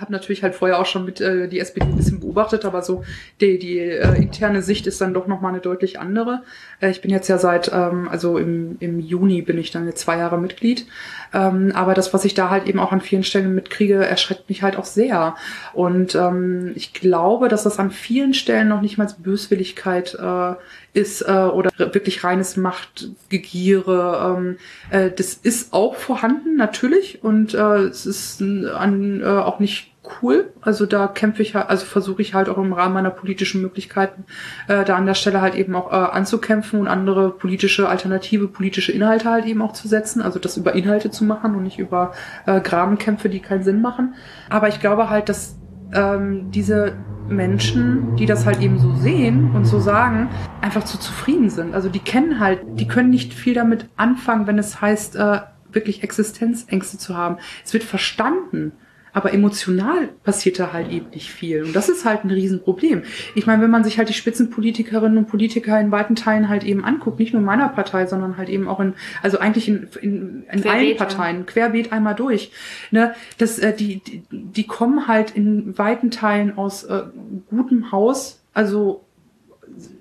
habe 0.01 0.13
natürlich 0.13 0.43
halt 0.43 0.55
vorher 0.55 0.79
auch 0.79 0.87
schon 0.87 1.05
mit 1.05 1.21
äh, 1.21 1.49
die 1.49 1.59
SPD 1.59 1.87
ein 1.87 1.97
bisschen 1.97 2.21
beobachtet, 2.21 2.65
aber 2.65 2.83
so 2.83 3.05
die, 3.41 3.59
die 3.59 3.79
äh, 3.79 4.17
interne 4.17 4.63
Sicht 4.63 4.87
ist 4.87 5.01
dann 5.01 5.15
doch 5.15 5.27
nochmal 5.27 5.53
eine 5.53 5.61
deutlich 5.61 5.99
andere. 5.99 6.43
Äh, 6.81 6.91
ich 6.91 7.01
bin 7.01 7.11
jetzt 7.11 7.29
ja 7.29 7.39
seit, 7.39 7.71
ähm, 7.73 8.09
also 8.09 8.37
im, 8.37 8.77
im 8.81 9.01
Juni 9.01 9.43
bin 9.43 9.59
ich 9.59 9.71
dann 9.71 9.87
jetzt 9.87 10.01
zwei 10.01 10.19
Jahre 10.19 10.39
Mitglied. 10.39 10.87
Ähm, 11.33 11.73
aber 11.75 11.95
das, 11.95 12.15
was 12.15 12.25
ich 12.25 12.35
da 12.35 12.51
halt 12.51 12.67
eben 12.67 12.79
auch 12.79 12.93
an 12.93 13.01
vielen 13.01 13.25
Stellen 13.25 13.55
mitkriege, 13.55 14.05
erschreckt 14.05 14.49
mich 14.49 14.63
halt 14.63 14.77
auch 14.77 14.85
sehr. 14.85 15.35
Und 15.73 16.15
ähm, 16.15 16.73
ich 16.75 16.93
glaube, 16.93 17.49
dass 17.49 17.65
das 17.65 17.79
an 17.79 17.91
vielen 17.91 18.35
Stellen 18.35 18.69
noch 18.69 18.81
nicht 18.81 18.99
mal 18.99 19.07
Böswilligkeit 19.19 20.15
äh, 20.15 20.55
ist 20.93 21.23
äh, 21.23 21.33
oder 21.33 21.71
wirklich 21.77 22.25
reines 22.25 22.57
Machtgegiere. 22.57 24.37
Ähm, 24.37 24.59
äh, 24.91 25.11
das 25.11 25.35
ist 25.35 25.73
auch 25.73 25.95
vorhanden, 25.97 26.57
natürlich. 26.57 27.23
Und 27.23 27.55
äh, 27.55 27.79
es 27.85 28.07
ist 28.07 28.43
an, 28.43 29.21
äh, 29.21 29.27
auch 29.27 29.61
nicht 29.61 29.93
cool. 30.23 30.53
Also 30.61 30.87
da 30.87 31.07
kämpfe 31.07 31.43
ich 31.43 31.55
halt, 31.55 31.69
also 31.69 31.85
versuche 31.85 32.23
ich 32.23 32.35
halt 32.35 32.49
auch 32.49 32.59
im 32.59 32.73
Rahmen 32.73 32.95
meiner 32.95 33.11
politischen 33.11 33.63
Möglichkeiten 33.63 34.25
äh, 34.69 34.85
da 34.85 34.97
an 34.97 35.07
der 35.07 35.15
Stelle 35.15 35.41
halt 35.41 35.55
eben 35.55 35.75
auch 35.75 35.93
äh, 35.93 35.95
anzukämpfen 35.95 36.81
und 36.81 36.89
andere 36.89 37.31
politische 37.31 37.89
alternative 37.89 38.49
politische 38.49 38.93
Inhalte 38.93 39.31
halt 39.31 39.47
eben 39.47 39.63
auch 39.63 39.73
zu 39.73 39.89
setzen. 39.89 40.23
Also 40.23 40.39
das 40.39 40.57
über 40.57 40.75
Inhalte 40.75 41.11
zu 41.11 41.25
machen 41.25 41.55
und 41.55 41.63
nicht 41.63 41.79
über 41.79 42.13
äh, 42.47 42.61
Grabenkämpfe, 42.61 43.29
die 43.29 43.41
keinen 43.41 43.63
Sinn 43.63 43.81
machen. 43.81 44.15
Aber 44.49 44.69
ich 44.69 44.81
glaube 44.81 45.11
halt, 45.11 45.29
dass 45.29 45.57
ähm, 45.93 46.51
diese 46.51 46.95
Menschen, 47.29 48.17
die 48.17 48.27
das 48.27 48.47
halt 48.47 48.61
eben 48.61 48.79
so 48.79 48.95
sehen 48.95 49.51
und 49.55 49.65
so 49.65 49.81
sagen, 49.81 50.29
einfach 50.61 50.85
zu 50.85 50.99
zufrieden 50.99 51.51
sind. 51.51 51.75
Also 51.75 51.89
die 51.89 51.99
kennen 51.99 52.39
halt, 52.39 52.61
die 52.75 52.87
können 52.87 53.11
nicht 53.11 53.35
viel 53.35 53.55
damit 53.55 53.89
anfangen, 53.97 54.47
wenn 54.47 54.59
es 54.59 54.81
heißt, 54.81 55.17
äh, 55.17 55.41
wirklich 55.71 56.03
Existenzängste 56.03 56.99
zu 56.99 57.17
haben. 57.17 57.37
Es 57.65 57.73
wird 57.73 57.85
verstanden. 57.85 58.73
Aber 59.17 59.33
emotional 59.33 60.11
passiert 60.25 60.59
da 60.59 60.75
halt 60.75 60.93
eben 60.93 61.09
nicht 61.09 61.31
viel. 61.31 61.63
Und 61.63 61.75
das 61.75 61.89
ist 61.89 62.05
halt 62.05 62.25
ein 62.25 62.31
Riesenproblem. 62.31 63.05
Ich 63.35 63.47
meine, 63.47 63.63
wenn 63.63 63.71
man 63.71 63.83
sich 63.83 63.97
halt 63.97 64.11
die 64.11 64.13
Spitzenpolitikerinnen 64.13 65.17
und 65.17 65.27
Politiker 65.27 65.81
in 65.81 65.91
weiten 65.91 66.17
Teilen 66.17 66.51
halt 66.51 66.65
eben 66.65 66.85
anguckt, 66.85 67.19
nicht 67.19 67.33
nur 67.33 67.41
in 67.41 67.47
meiner 67.47 67.71
Partei, 67.71 68.05
sondern 68.05 68.37
halt 68.37 68.51
eben 68.51 68.69
auch 68.69 68.79
in, 68.79 68.93
also 69.23 69.39
eigentlich 69.39 69.69
in, 69.69 69.89
in, 70.03 70.45
in 70.53 70.69
allen 70.69 70.97
Parteien, 70.99 71.47
querbeet 71.47 71.93
einmal 71.93 72.15
durch, 72.15 72.53
ne, 72.91 73.15
das, 73.39 73.59
äh, 73.59 73.75
die, 73.75 74.01
die, 74.01 74.23
die 74.31 74.67
kommen 74.67 75.09
halt 75.09 75.31
in 75.31 75.79
weiten 75.79 76.11
Teilen 76.11 76.59
aus 76.59 76.85
äh, 76.85 77.05
gutem 77.49 77.93
Haus, 77.93 78.43
also 78.53 79.06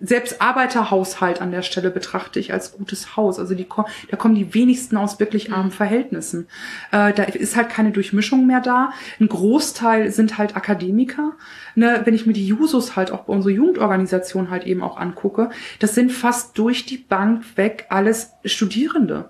selbst 0.02 0.42
Arbeiterhaushalt 0.42 1.42
an 1.42 1.52
der 1.52 1.62
Stelle 1.62 1.90
betrachte 1.90 2.40
ich 2.40 2.54
als 2.54 2.74
gutes 2.74 3.16
Haus. 3.16 3.40
Also 3.40 3.56
die, 3.56 3.68
da 4.10 4.18
kommen 4.18 4.36
die 4.36 4.54
wenigsten 4.54 4.98
aus 4.98 5.20
wirklich 5.20 5.52
armen 5.52 5.68
mhm. 5.68 5.72
Verhältnissen. 5.72 6.48
Äh, 6.92 7.14
da 7.14 7.24
ist 7.24 7.56
halt 7.56 7.70
keine 7.70 7.92
Durchmischung 7.92 8.48
mehr 8.48 8.62
da. 8.62 8.92
Ein 9.20 9.28
Großteil 9.28 10.12
sind 10.12 10.38
halt 10.38 10.56
Akademiker. 10.56 11.34
Ne, 11.76 12.02
wenn 12.06 12.14
ich 12.14 12.26
mir 12.26 12.34
die 12.34 12.48
Jusos 12.48 12.96
halt 12.96 13.12
auch 13.12 13.24
bei 13.24 13.34
unserer 13.34 13.52
Jugendorganisation 13.52 14.50
halt 14.50 14.66
eben 14.66 14.82
auch 14.82 14.98
angucke, 14.98 15.50
das 15.80 15.94
sind 15.94 16.12
fast 16.12 16.58
durch 16.58 16.86
die 16.86 16.98
Bank 16.98 17.44
weg 17.56 17.88
alles 17.90 18.32
Studierende. 18.46 19.30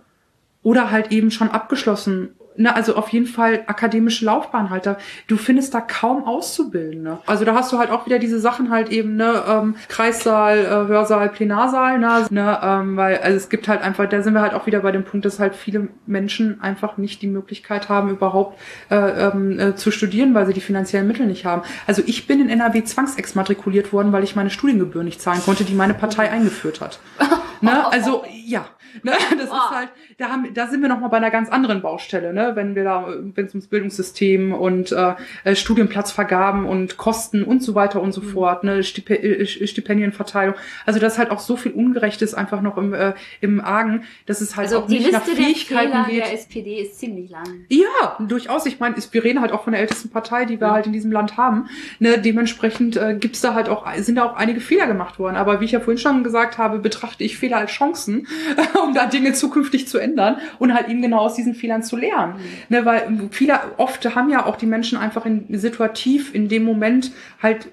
Oder 0.62 0.92
halt 0.92 1.12
eben 1.12 1.32
schon 1.32 1.50
abgeschlossen 1.50 2.36
ne, 2.57 2.76
also 2.76 2.95
auf 2.95 3.10
jeden 3.10 3.26
Fall 3.26 3.64
akademische 3.68 4.26
Laufbahn 4.26 4.69
halt. 4.69 4.86
Da, 4.86 4.98
du 5.27 5.38
findest 5.38 5.73
da 5.73 5.82
kaum 5.82 6.23
Auszubildende. 6.23 7.19
Also 7.26 7.45
da 7.45 7.56
hast 7.56 7.72
du 7.72 7.77
halt 7.77 7.91
auch 7.91 8.06
wieder 8.06 8.19
diese 8.19 8.40
Sachen 8.40 8.69
halt 8.69 8.90
eben, 8.90 9.15
ne, 9.15 9.44
ähm, 9.48 9.76
Kreissaal, 9.88 10.60
äh, 10.60 10.69
Hörsaal, 10.88 11.30
Plenarsaal, 11.30 11.99
ne, 11.99 12.26
ne 12.30 12.60
ähm, 12.61 12.98
weil 12.98 13.18
also 13.18 13.38
es 13.38 13.49
gibt 13.49 13.68
halt 13.68 13.82
einfach, 13.82 14.07
da 14.07 14.22
sind 14.22 14.34
wir 14.34 14.41
halt 14.41 14.53
auch 14.53 14.65
wieder 14.65 14.80
bei 14.80 14.91
dem 14.91 15.03
Punkt, 15.03 15.26
dass 15.26 15.40
halt 15.40 15.56
viele 15.56 15.90
Menschen 16.06 16.61
einfach 16.61 16.98
nicht 16.98 17.22
die 17.22 17.27
Möglichkeit 17.27 17.90
haben, 17.90 18.10
überhaupt 18.10 18.60
äh, 18.90 18.95
ähm, 18.95 19.60
äh, 19.60 19.76
zu 19.76 19.91
studieren, 19.91 20.34
weil 20.34 20.45
sie 20.45 20.53
die 20.53 20.61
finanziellen 20.61 21.07
Mittel 21.07 21.26
nicht 21.26 21.45
haben. 21.45 21.64
Also 21.88 22.02
ich 22.06 22.27
bin 22.27 22.40
in 22.40 22.49
NRW 22.49 22.84
zwangsexmatrikuliert 22.84 23.94
worden, 23.94 24.11
weil 24.11 24.23
ich 24.23 24.36
meine 24.36 24.49
Studiengebühren 24.49 25.06
nicht 25.06 25.22
zahlen 25.22 25.41
konnte, 25.44 25.64
die 25.64 25.73
meine 25.73 25.94
Partei 25.94 26.32
eingeführt 26.32 26.82
hat. 26.82 26.99
ne? 27.61 27.86
Also 27.91 28.23
ja, 28.45 28.65
ne? 29.03 29.14
das 29.38 29.45
ist 29.45 29.69
halt, 29.72 29.90
da 30.18 30.30
haben, 30.30 30.54
da 30.54 30.68
sind 30.68 30.82
wir 30.82 30.90
noch 30.90 31.00
mal 31.00 31.08
bei 31.08 31.18
einer 31.18 31.32
ganz 31.32 31.50
anderen 31.50 31.82
Baustelle, 31.82 32.34
ne? 32.34 32.52
wenn 32.56 32.76
wir 32.76 32.84
da, 32.84 33.08
wenn 33.08 33.46
es 33.46 33.54
ums 33.54 33.68
Bildungssystem 33.68 34.54
und 34.54 34.92
äh, 34.92 35.16
äh, 35.44 35.56
Studienplatzvergaben 35.56 36.66
und 36.66 36.98
Kosten 36.98 37.44
und 37.44 37.64
so 37.64 37.76
weiter 37.76 38.02
und 38.02 38.12
so 38.12 38.22
mhm. 38.22 38.30
fort, 38.30 38.64
ne? 38.64 38.84
Stip 38.84 39.10
äh, 39.10 39.46
Stipendienverteilung. 39.46 40.56
Also 40.86 41.00
das 41.00 41.18
halt 41.18 41.32
auch 41.32 41.40
so 41.40 41.58
viel 41.58 41.72
Ungerechtes 41.72 42.34
einfach 42.34 42.62
noch 42.62 42.78
im, 42.78 42.94
äh, 42.94 43.14
im 43.42 43.62
Argen, 43.62 44.04
dass 44.26 44.42
es 44.42 44.56
halt 44.56 44.68
also 44.68 44.84
auch 44.84 44.88
nicht 44.88 45.00
Liste 45.00 45.14
nach 45.14 45.24
Fähigkeiten 45.24 45.92
der 45.92 46.04
geht. 46.04 46.20
Der 46.26 46.34
SPD 46.34 46.82
ist 46.82 47.00
ziemlich 47.00 47.30
lang. 47.30 47.66
Ja, 47.70 48.18
durchaus. 48.20 48.66
Ich 48.66 48.80
meine, 48.80 48.96
wir 49.12 49.24
reden 49.24 49.42
halt 49.42 49.52
auch 49.52 49.64
von 49.64 49.74
der 49.74 49.82
ältesten 49.82 50.10
Partei, 50.10 50.46
die 50.46 50.60
wir 50.60 50.68
ja. 50.68 50.74
halt 50.74 50.88
in 50.88 50.94
diesem 50.94 51.12
Land 51.12 51.38
haben. 51.38 51.68
Ne? 52.00 52.20
Dementsprechend 52.20 52.98
äh, 52.98 53.16
gibt's 53.20 53.42
da 53.42 53.54
halt 53.54 53.70
auch, 53.70 53.86
sind 53.98 54.16
da 54.16 54.26
auch 54.26 54.36
einige 54.36 54.60
Fehler 54.60 54.88
gemacht 54.88 55.20
worden. 55.20 55.36
Aber 55.36 55.62
wie 55.62 55.66
ich 55.66 55.72
ja 55.72 55.80
vorhin 55.80 55.98
schon 55.98 56.24
gesagt 56.24 56.58
habe, 56.58 56.80
betrachte 56.80 57.24
ich 57.24 57.38
Fehler 57.38 57.46
Fehler 57.46 57.58
als 57.58 57.72
Chancen, 57.72 58.28
um 58.84 58.94
da 58.94 59.06
Dinge 59.06 59.34
zukünftig 59.34 59.88
zu 59.88 59.98
ändern 60.06 60.38
und 60.60 60.73
halt 60.73 60.88
eben 60.88 61.02
genau 61.02 61.19
aus 61.19 61.36
diesen 61.36 61.56
Fehlern 61.56 61.84
zu 61.84 61.98
lernen. 61.98 62.36
Mhm. 62.36 62.76
Ne, 62.76 62.86
weil 62.86 63.30
viele, 63.32 63.60
oft 63.77 64.15
haben 64.15 64.30
ja 64.30 64.45
auch 64.45 64.56
die 64.56 64.65
Menschen 64.68 64.98
einfach 64.98 65.26
in, 65.26 65.45
situativ 65.49 66.34
in 66.34 66.48
dem 66.48 66.64
Moment 66.64 67.11
halt 67.41 67.68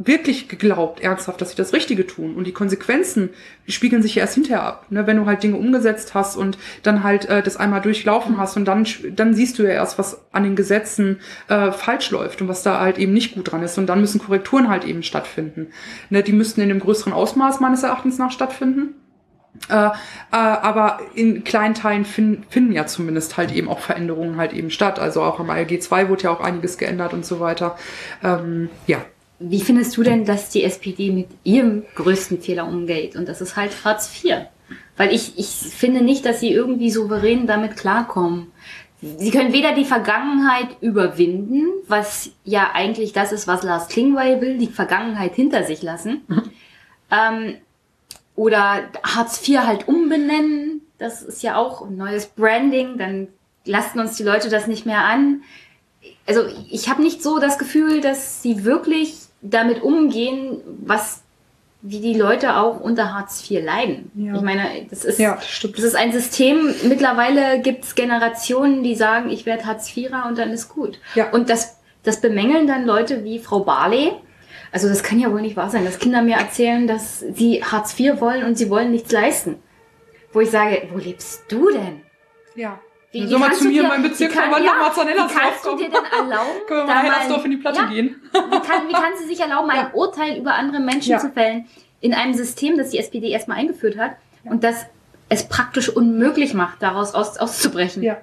wirklich 0.00 0.48
geglaubt, 0.48 1.00
ernsthaft, 1.00 1.40
dass 1.40 1.50
sie 1.50 1.56
das 1.56 1.72
Richtige 1.72 2.06
tun. 2.06 2.36
Und 2.36 2.46
die 2.46 2.52
Konsequenzen 2.52 3.30
die 3.66 3.72
spiegeln 3.72 4.00
sich 4.00 4.14
ja 4.14 4.22
erst 4.22 4.34
hinterher 4.34 4.62
ab. 4.62 4.86
Ne? 4.90 5.06
Wenn 5.08 5.16
du 5.16 5.26
halt 5.26 5.42
Dinge 5.42 5.56
umgesetzt 5.56 6.14
hast 6.14 6.36
und 6.36 6.56
dann 6.84 7.02
halt 7.02 7.28
äh, 7.28 7.42
das 7.42 7.56
einmal 7.56 7.80
durchlaufen 7.80 8.34
mhm. 8.34 8.38
hast 8.38 8.56
und 8.56 8.64
dann, 8.64 8.86
dann 9.14 9.34
siehst 9.34 9.58
du 9.58 9.64
ja 9.64 9.70
erst, 9.70 9.98
was 9.98 10.24
an 10.32 10.44
den 10.44 10.54
Gesetzen 10.54 11.18
äh, 11.48 11.72
falsch 11.72 12.12
läuft 12.12 12.40
und 12.40 12.46
was 12.46 12.62
da 12.62 12.78
halt 12.78 12.96
eben 12.96 13.12
nicht 13.12 13.34
gut 13.34 13.50
dran 13.50 13.62
ist. 13.64 13.76
Und 13.76 13.88
dann 13.88 14.00
müssen 14.00 14.20
Korrekturen 14.20 14.68
halt 14.68 14.84
eben 14.84 15.02
stattfinden. 15.02 15.66
Ne? 16.10 16.22
Die 16.22 16.32
müssten 16.32 16.60
in 16.60 16.70
einem 16.70 16.80
größeren 16.80 17.12
Ausmaß 17.12 17.58
meines 17.58 17.82
Erachtens 17.82 18.18
nach 18.18 18.30
stattfinden. 18.30 18.94
Äh, 19.68 19.74
äh, 19.74 19.90
aber 20.30 21.00
in 21.14 21.44
kleinen 21.44 21.74
Teilen 21.74 22.04
fin 22.04 22.44
finden 22.48 22.72
ja 22.72 22.86
zumindest 22.86 23.36
halt 23.36 23.52
eben 23.52 23.68
auch 23.68 23.80
Veränderungen 23.80 24.36
halt 24.36 24.52
eben 24.52 24.70
statt. 24.70 24.98
Also 24.98 25.22
auch 25.22 25.40
am 25.40 25.50
ALG 25.50 25.80
2 25.80 26.08
wurde 26.08 26.24
ja 26.24 26.30
auch 26.30 26.40
einiges 26.40 26.78
geändert 26.78 27.12
und 27.12 27.24
so 27.24 27.40
weiter. 27.40 27.76
Ähm, 28.22 28.70
ja, 28.86 29.04
wie 29.40 29.60
findest 29.60 29.96
du 29.96 30.02
denn, 30.02 30.24
dass 30.24 30.50
die 30.50 30.64
SPD 30.64 31.10
mit 31.10 31.28
ihrem 31.44 31.84
größten 31.94 32.40
Fehler 32.40 32.66
umgeht? 32.66 33.14
Und 33.14 33.28
das 33.28 33.40
ist 33.40 33.56
halt 33.56 33.84
Hartz 33.84 34.10
IV. 34.24 34.46
Weil 34.96 35.14
ich, 35.14 35.38
ich 35.38 35.46
finde 35.46 36.02
nicht, 36.02 36.24
dass 36.24 36.40
sie 36.40 36.52
irgendwie 36.52 36.90
souverän 36.90 37.46
damit 37.46 37.76
klarkommen. 37.76 38.48
Sie 39.00 39.30
können 39.30 39.52
weder 39.52 39.74
die 39.74 39.84
Vergangenheit 39.84 40.68
überwinden, 40.80 41.66
was 41.86 42.32
ja 42.44 42.70
eigentlich 42.74 43.12
das 43.12 43.30
ist, 43.30 43.46
was 43.46 43.62
Lars 43.62 43.86
Klingbeil 43.86 44.40
will, 44.40 44.58
die 44.58 44.66
Vergangenheit 44.66 45.36
hinter 45.36 45.62
sich 45.62 45.82
lassen. 45.82 46.22
Mhm. 46.26 46.42
Ähm, 47.12 47.54
oder 48.38 48.88
Hartz 49.02 49.46
IV 49.46 49.58
halt 49.58 49.88
umbenennen. 49.88 50.82
Das 50.98 51.22
ist 51.22 51.42
ja 51.42 51.56
auch 51.56 51.82
ein 51.82 51.96
neues 51.96 52.26
Branding. 52.26 52.96
Dann 52.96 53.26
lassen 53.64 53.98
uns 53.98 54.16
die 54.16 54.22
Leute 54.22 54.48
das 54.48 54.68
nicht 54.68 54.86
mehr 54.86 55.04
an. 55.04 55.42
Also 56.24 56.42
ich 56.70 56.88
habe 56.88 57.02
nicht 57.02 57.20
so 57.20 57.40
das 57.40 57.58
Gefühl, 57.58 58.00
dass 58.00 58.40
sie 58.40 58.64
wirklich 58.64 59.14
damit 59.42 59.82
umgehen, 59.82 60.60
was 60.84 61.22
wie 61.82 62.00
die 62.00 62.14
Leute 62.14 62.56
auch 62.56 62.80
unter 62.80 63.12
Hartz 63.12 63.48
IV 63.50 63.64
leiden. 63.64 64.10
Ja. 64.14 64.36
Ich 64.36 64.42
meine, 64.42 64.86
das 64.88 65.04
ist, 65.04 65.18
ja, 65.18 65.36
das, 65.36 65.84
ist 65.84 65.96
ein 65.96 66.12
System. 66.12 66.74
Mittlerweile 66.84 67.60
gibt 67.60 67.84
es 67.84 67.94
Generationen, 67.94 68.82
die 68.84 68.94
sagen, 68.94 69.30
ich 69.30 69.46
werde 69.46 69.66
Hartz 69.66 69.96
IVer 69.96 70.26
und 70.26 70.38
dann 70.38 70.50
ist 70.50 70.68
gut. 70.68 70.98
Ja. 71.14 71.30
Und 71.30 71.50
das, 71.50 71.78
das 72.04 72.20
bemängeln 72.20 72.66
dann 72.66 72.84
Leute 72.84 73.24
wie 73.24 73.38
Frau 73.38 73.60
Barley. 73.60 74.12
Also 74.72 74.88
das 74.88 75.02
kann 75.02 75.18
ja 75.18 75.32
wohl 75.32 75.40
nicht 75.40 75.56
wahr 75.56 75.70
sein, 75.70 75.84
dass 75.84 75.98
Kinder 75.98 76.22
mir 76.22 76.36
erzählen, 76.36 76.86
dass 76.86 77.20
sie 77.20 77.64
Hartz 77.64 77.98
IV 77.98 78.20
wollen 78.20 78.44
und 78.44 78.56
sie 78.56 78.70
wollen 78.70 78.90
nichts 78.90 79.12
leisten. 79.12 79.56
Wo 80.32 80.40
ich 80.40 80.50
sage, 80.50 80.88
wo 80.92 80.98
lebst 80.98 81.44
du 81.48 81.70
denn? 81.70 82.02
Ja. 82.54 82.78
Wie, 83.10 83.26
Soll 83.26 83.38
mal 83.38 83.54
zu 83.54 83.64
mir 83.64 83.82
in 83.82 83.88
meinem 83.88 84.02
Bezirk 84.02 84.32
kann, 84.32 84.50
ja, 84.50 84.58
nach 84.58 84.80
Marzanellersdorf 84.80 85.42
Kannst 85.42 85.64
du 85.64 85.76
dir 85.76 85.88
denn 85.88 86.04
erlauben, 86.04 86.50
Können 86.66 86.86
wir 86.86 86.94
mal 86.94 87.02
Hellersdorf 87.02 87.44
in 87.46 87.50
die 87.52 87.56
Platte 87.56 87.78
ja, 87.78 87.86
gehen? 87.86 88.20
wie, 88.32 88.60
kann, 88.60 88.88
wie 88.88 88.92
kann 88.92 89.12
sie 89.18 89.26
sich 89.26 89.40
erlauben, 89.40 89.70
ein 89.70 89.92
Urteil 89.94 90.36
über 90.36 90.54
andere 90.54 90.80
Menschen 90.80 91.12
ja. 91.12 91.18
zu 91.18 91.30
fällen 91.30 91.66
in 92.00 92.12
einem 92.12 92.34
System, 92.34 92.76
das 92.76 92.90
die 92.90 92.98
SPD 92.98 93.30
erstmal 93.30 93.58
eingeführt 93.58 93.96
hat 93.96 94.16
und 94.44 94.62
das 94.62 94.86
es 95.30 95.48
praktisch 95.48 95.88
unmöglich 95.88 96.54
macht, 96.54 96.82
daraus 96.82 97.14
aus, 97.14 97.38
auszubrechen? 97.38 98.02
Ja. 98.02 98.18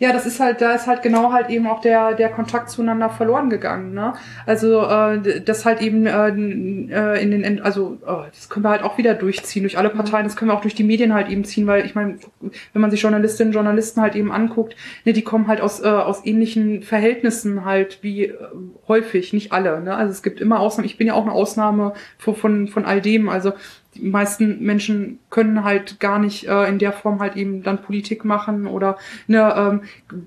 Ja, 0.00 0.12
das 0.12 0.26
ist 0.26 0.38
halt, 0.38 0.60
da 0.60 0.74
ist 0.74 0.86
halt 0.86 1.02
genau 1.02 1.32
halt 1.32 1.50
eben 1.50 1.66
auch 1.66 1.80
der, 1.80 2.14
der 2.14 2.28
Kontakt 2.28 2.70
zueinander 2.70 3.10
verloren 3.10 3.50
gegangen. 3.50 3.94
Ne? 3.94 4.14
Also 4.46 4.82
äh, 4.82 5.40
das 5.40 5.64
halt 5.64 5.82
eben 5.82 6.06
äh, 6.06 6.28
äh 6.28 7.22
in 7.22 7.30
den, 7.32 7.60
also 7.62 7.98
oh, 8.06 8.22
das 8.32 8.48
können 8.48 8.64
wir 8.64 8.70
halt 8.70 8.82
auch 8.82 8.96
wieder 8.96 9.14
durchziehen 9.14 9.64
durch 9.64 9.76
alle 9.76 9.90
Parteien. 9.90 10.24
Das 10.24 10.36
können 10.36 10.50
wir 10.50 10.56
auch 10.56 10.60
durch 10.60 10.76
die 10.76 10.84
Medien 10.84 11.14
halt 11.14 11.28
eben 11.28 11.44
ziehen, 11.44 11.66
weil 11.66 11.84
ich 11.84 11.96
meine, 11.96 12.18
wenn 12.72 12.82
man 12.82 12.92
sich 12.92 13.02
Journalistinnen 13.02 13.50
und 13.50 13.54
Journalisten 13.54 14.00
halt 14.00 14.14
eben 14.14 14.30
anguckt, 14.30 14.76
ne, 15.04 15.12
die 15.12 15.22
kommen 15.22 15.48
halt 15.48 15.60
aus 15.60 15.80
äh, 15.80 15.88
aus 15.88 16.24
ähnlichen 16.24 16.82
Verhältnissen 16.82 17.64
halt 17.64 17.98
wie 18.02 18.26
äh, 18.26 18.36
häufig, 18.86 19.32
nicht 19.32 19.52
alle. 19.52 19.80
Ne? 19.80 19.96
Also 19.96 20.12
es 20.12 20.22
gibt 20.22 20.40
immer 20.40 20.60
Ausnahmen. 20.60 20.86
Ich 20.86 20.96
bin 20.96 21.08
ja 21.08 21.14
auch 21.14 21.24
eine 21.24 21.32
Ausnahme 21.32 21.94
von 22.18 22.36
von, 22.36 22.68
von 22.68 22.84
all 22.84 23.00
dem. 23.00 23.28
Also 23.28 23.52
die 23.98 24.08
meisten 24.08 24.62
Menschen 24.64 25.18
können 25.30 25.64
halt 25.64 26.00
gar 26.00 26.18
nicht 26.18 26.46
äh, 26.46 26.64
in 26.68 26.78
der 26.78 26.92
Form 26.92 27.20
halt 27.20 27.36
eben 27.36 27.62
dann 27.62 27.82
Politik 27.82 28.24
machen 28.24 28.66
oder 28.66 28.96
ne, 29.26 29.54
ähm, 29.56 29.80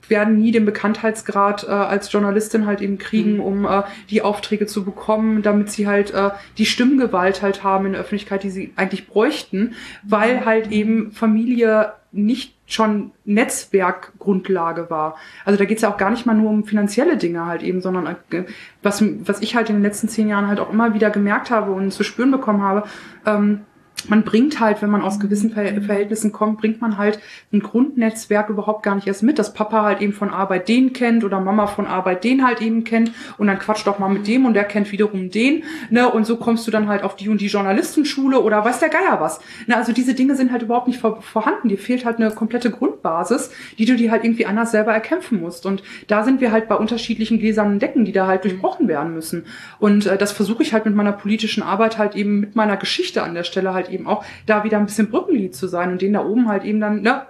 werden 0.08 0.38
nie 0.38 0.52
den 0.52 0.66
Bekanntheitsgrad 0.66 1.64
äh, 1.64 1.72
als 1.72 2.12
Journalistin 2.12 2.66
halt 2.66 2.82
eben 2.82 2.98
kriegen, 2.98 3.36
mhm. 3.36 3.42
um 3.42 3.66
äh, 3.66 3.84
die 4.10 4.22
Aufträge 4.22 4.66
zu 4.66 4.84
bekommen, 4.84 5.42
damit 5.42 5.72
sie 5.72 5.88
halt 5.88 6.12
äh, 6.12 6.32
die 6.58 6.66
Stimmgewalt 6.66 7.42
halt 7.42 7.64
haben 7.64 7.86
in 7.86 7.92
der 7.94 8.02
Öffentlichkeit, 8.02 8.44
die 8.44 8.50
sie 8.50 8.74
eigentlich 8.76 9.08
bräuchten, 9.08 9.76
weil 10.04 10.42
mhm. 10.42 10.46
halt 10.46 10.72
eben 10.72 11.12
Familie 11.12 11.94
nicht 12.12 12.54
schon 12.74 13.12
Netzwerkgrundlage 13.26 14.90
war. 14.90 15.16
Also 15.46 15.58
da 15.58 15.66
geht's 15.66 15.82
ja 15.82 15.90
auch 15.90 15.98
gar 15.98 16.12
nicht 16.12 16.26
mal 16.26 16.36
nur 16.36 16.50
um 16.50 16.64
finanzielle 16.64 17.18
Dinge 17.18 17.46
halt 17.46 17.64
eben, 17.64 17.82
sondern 17.82 18.08
äh, 18.08 18.44
was, 18.82 19.04
was 19.26 19.42
ich 19.42 19.56
halt 19.56 19.70
in 19.70 19.78
den 19.78 19.84
letzten 19.84 20.10
zehn 20.10 20.28
Jahren 20.28 20.48
halt 20.48 20.60
auch 20.60 20.72
immer 20.72 20.94
wieder 20.94 21.10
gemerkt 21.10 21.52
habe 21.52 21.72
und 21.72 21.92
zu 21.92 22.04
spüren 22.04 22.32
bekommen 22.32 22.62
habe, 22.62 22.84
ähm, 23.26 23.62
man 24.10 24.24
bringt 24.24 24.60
halt, 24.60 24.82
wenn 24.82 24.90
man 24.90 25.02
aus 25.02 25.20
gewissen 25.20 25.52
Verhältnissen 25.52 26.32
kommt, 26.32 26.60
bringt 26.60 26.82
man 26.82 26.98
halt 26.98 27.20
ein 27.52 27.60
Grundnetzwerk 27.60 28.50
überhaupt 28.50 28.84
gar 28.84 28.96
nicht 28.96 29.08
erst 29.08 29.24
mit, 29.24 29.40
dass 29.40 29.54
Papa 29.54 29.84
halt 29.84 30.02
eben 30.02 30.14
von 30.14 30.30
Arbeit 30.30 30.68
den 30.68 30.94
kennt 30.94 31.24
oder 31.24 31.40
Mama 31.40 31.68
von 31.68 31.88
Arbeit 31.88 32.24
den 32.24 32.46
halt 32.46 32.62
eben 32.62 32.84
kennt 32.84 33.12
und 33.38 33.48
dann 33.48 33.60
quatscht 33.60 33.88
doch 33.88 34.00
mal 34.00 34.10
mit 34.10 34.28
dem 34.28 34.46
und 34.46 34.54
der 34.54 34.64
kennt 34.64 34.92
wiederum 34.92 35.30
den, 35.30 35.64
ne, 35.90 36.10
und 36.10 36.26
so 36.26 36.38
kommst 36.38 36.68
du 36.68 36.72
dann 36.72 36.88
halt 36.88 37.04
auf 37.04 37.16
die 37.16 37.30
und 37.30 37.42
die 37.42 37.48
Journalistenschule 37.48 38.42
oder 38.42 38.64
weiß 38.64 38.80
der 38.80 38.90
Geier 38.90 39.20
was. 39.20 39.40
Ne, 39.68 39.76
also 39.76 39.92
diese 39.92 40.14
Dinge 40.14 40.36
sind 40.36 40.52
halt 40.52 40.62
überhaupt 40.62 40.88
nicht 40.88 41.00
vor, 41.00 41.22
vorhanden, 41.22 41.70
dir 41.70 41.78
fehlt 41.78 42.06
halt 42.06 42.18
eine 42.18 42.32
komplette 42.32 42.72
Grundbasis, 42.72 43.52
die 43.78 43.86
du 43.86 43.96
dir 43.96 44.12
halt 44.12 44.24
irgendwie 44.24 44.46
anders 44.46 44.72
selber 44.72 44.94
erkämpfen 44.94 45.42
musst. 45.42 45.66
Und 45.66 45.84
da 46.08 46.24
sind 46.24 46.42
wir 46.42 46.52
halt 46.52 46.68
bei 46.68 46.76
unterschiedlichen 46.76 47.40
gläsernen 47.40 47.80
Decken, 47.80 48.06
die 48.06 48.12
da 48.12 48.28
halt 48.28 48.44
durchbrochen 48.44 48.88
werden 48.88 49.14
müssen. 49.14 49.46
Und 49.80 50.06
äh, 50.06 50.18
das 50.18 50.32
versuche 50.32 50.64
ich 50.64 50.74
halt 50.74 50.86
mit 50.86 50.96
meiner 50.96 51.12
politischen 51.12 51.64
Arbeit 51.64 51.98
halt 51.98 52.16
eben 52.16 52.40
mit 52.40 52.56
meiner 52.56 52.78
Geschichte 52.78 53.24
an 53.24 53.34
der 53.34 53.44
Stelle 53.44 53.74
halt 53.74 53.90
eben 53.92 54.08
auch 54.08 54.26
da 54.46 54.64
wieder 54.64 54.78
ein 54.78 54.86
bisschen 54.86 55.10
Brückenlied 55.10 55.56
zu 55.56 55.68
sein 55.68 55.92
und 55.92 56.02
den 56.02 56.14
da 56.14 56.26
oben 56.26 56.48
halt 56.48 56.64
eben 56.64 56.80
dann, 56.80 57.02
ne, 57.02 57.26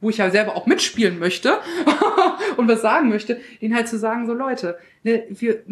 wo 0.00 0.10
ich 0.10 0.18
ja 0.18 0.30
selber 0.30 0.56
auch 0.56 0.66
mitspielen 0.66 1.18
möchte 1.18 1.58
und 2.56 2.68
was 2.68 2.82
sagen 2.82 3.08
möchte, 3.08 3.40
den 3.60 3.74
halt 3.74 3.88
zu 3.88 3.98
sagen, 3.98 4.26
so 4.26 4.32
Leute, 4.32 4.78
ne, 5.04 5.24
wir, 5.30 5.62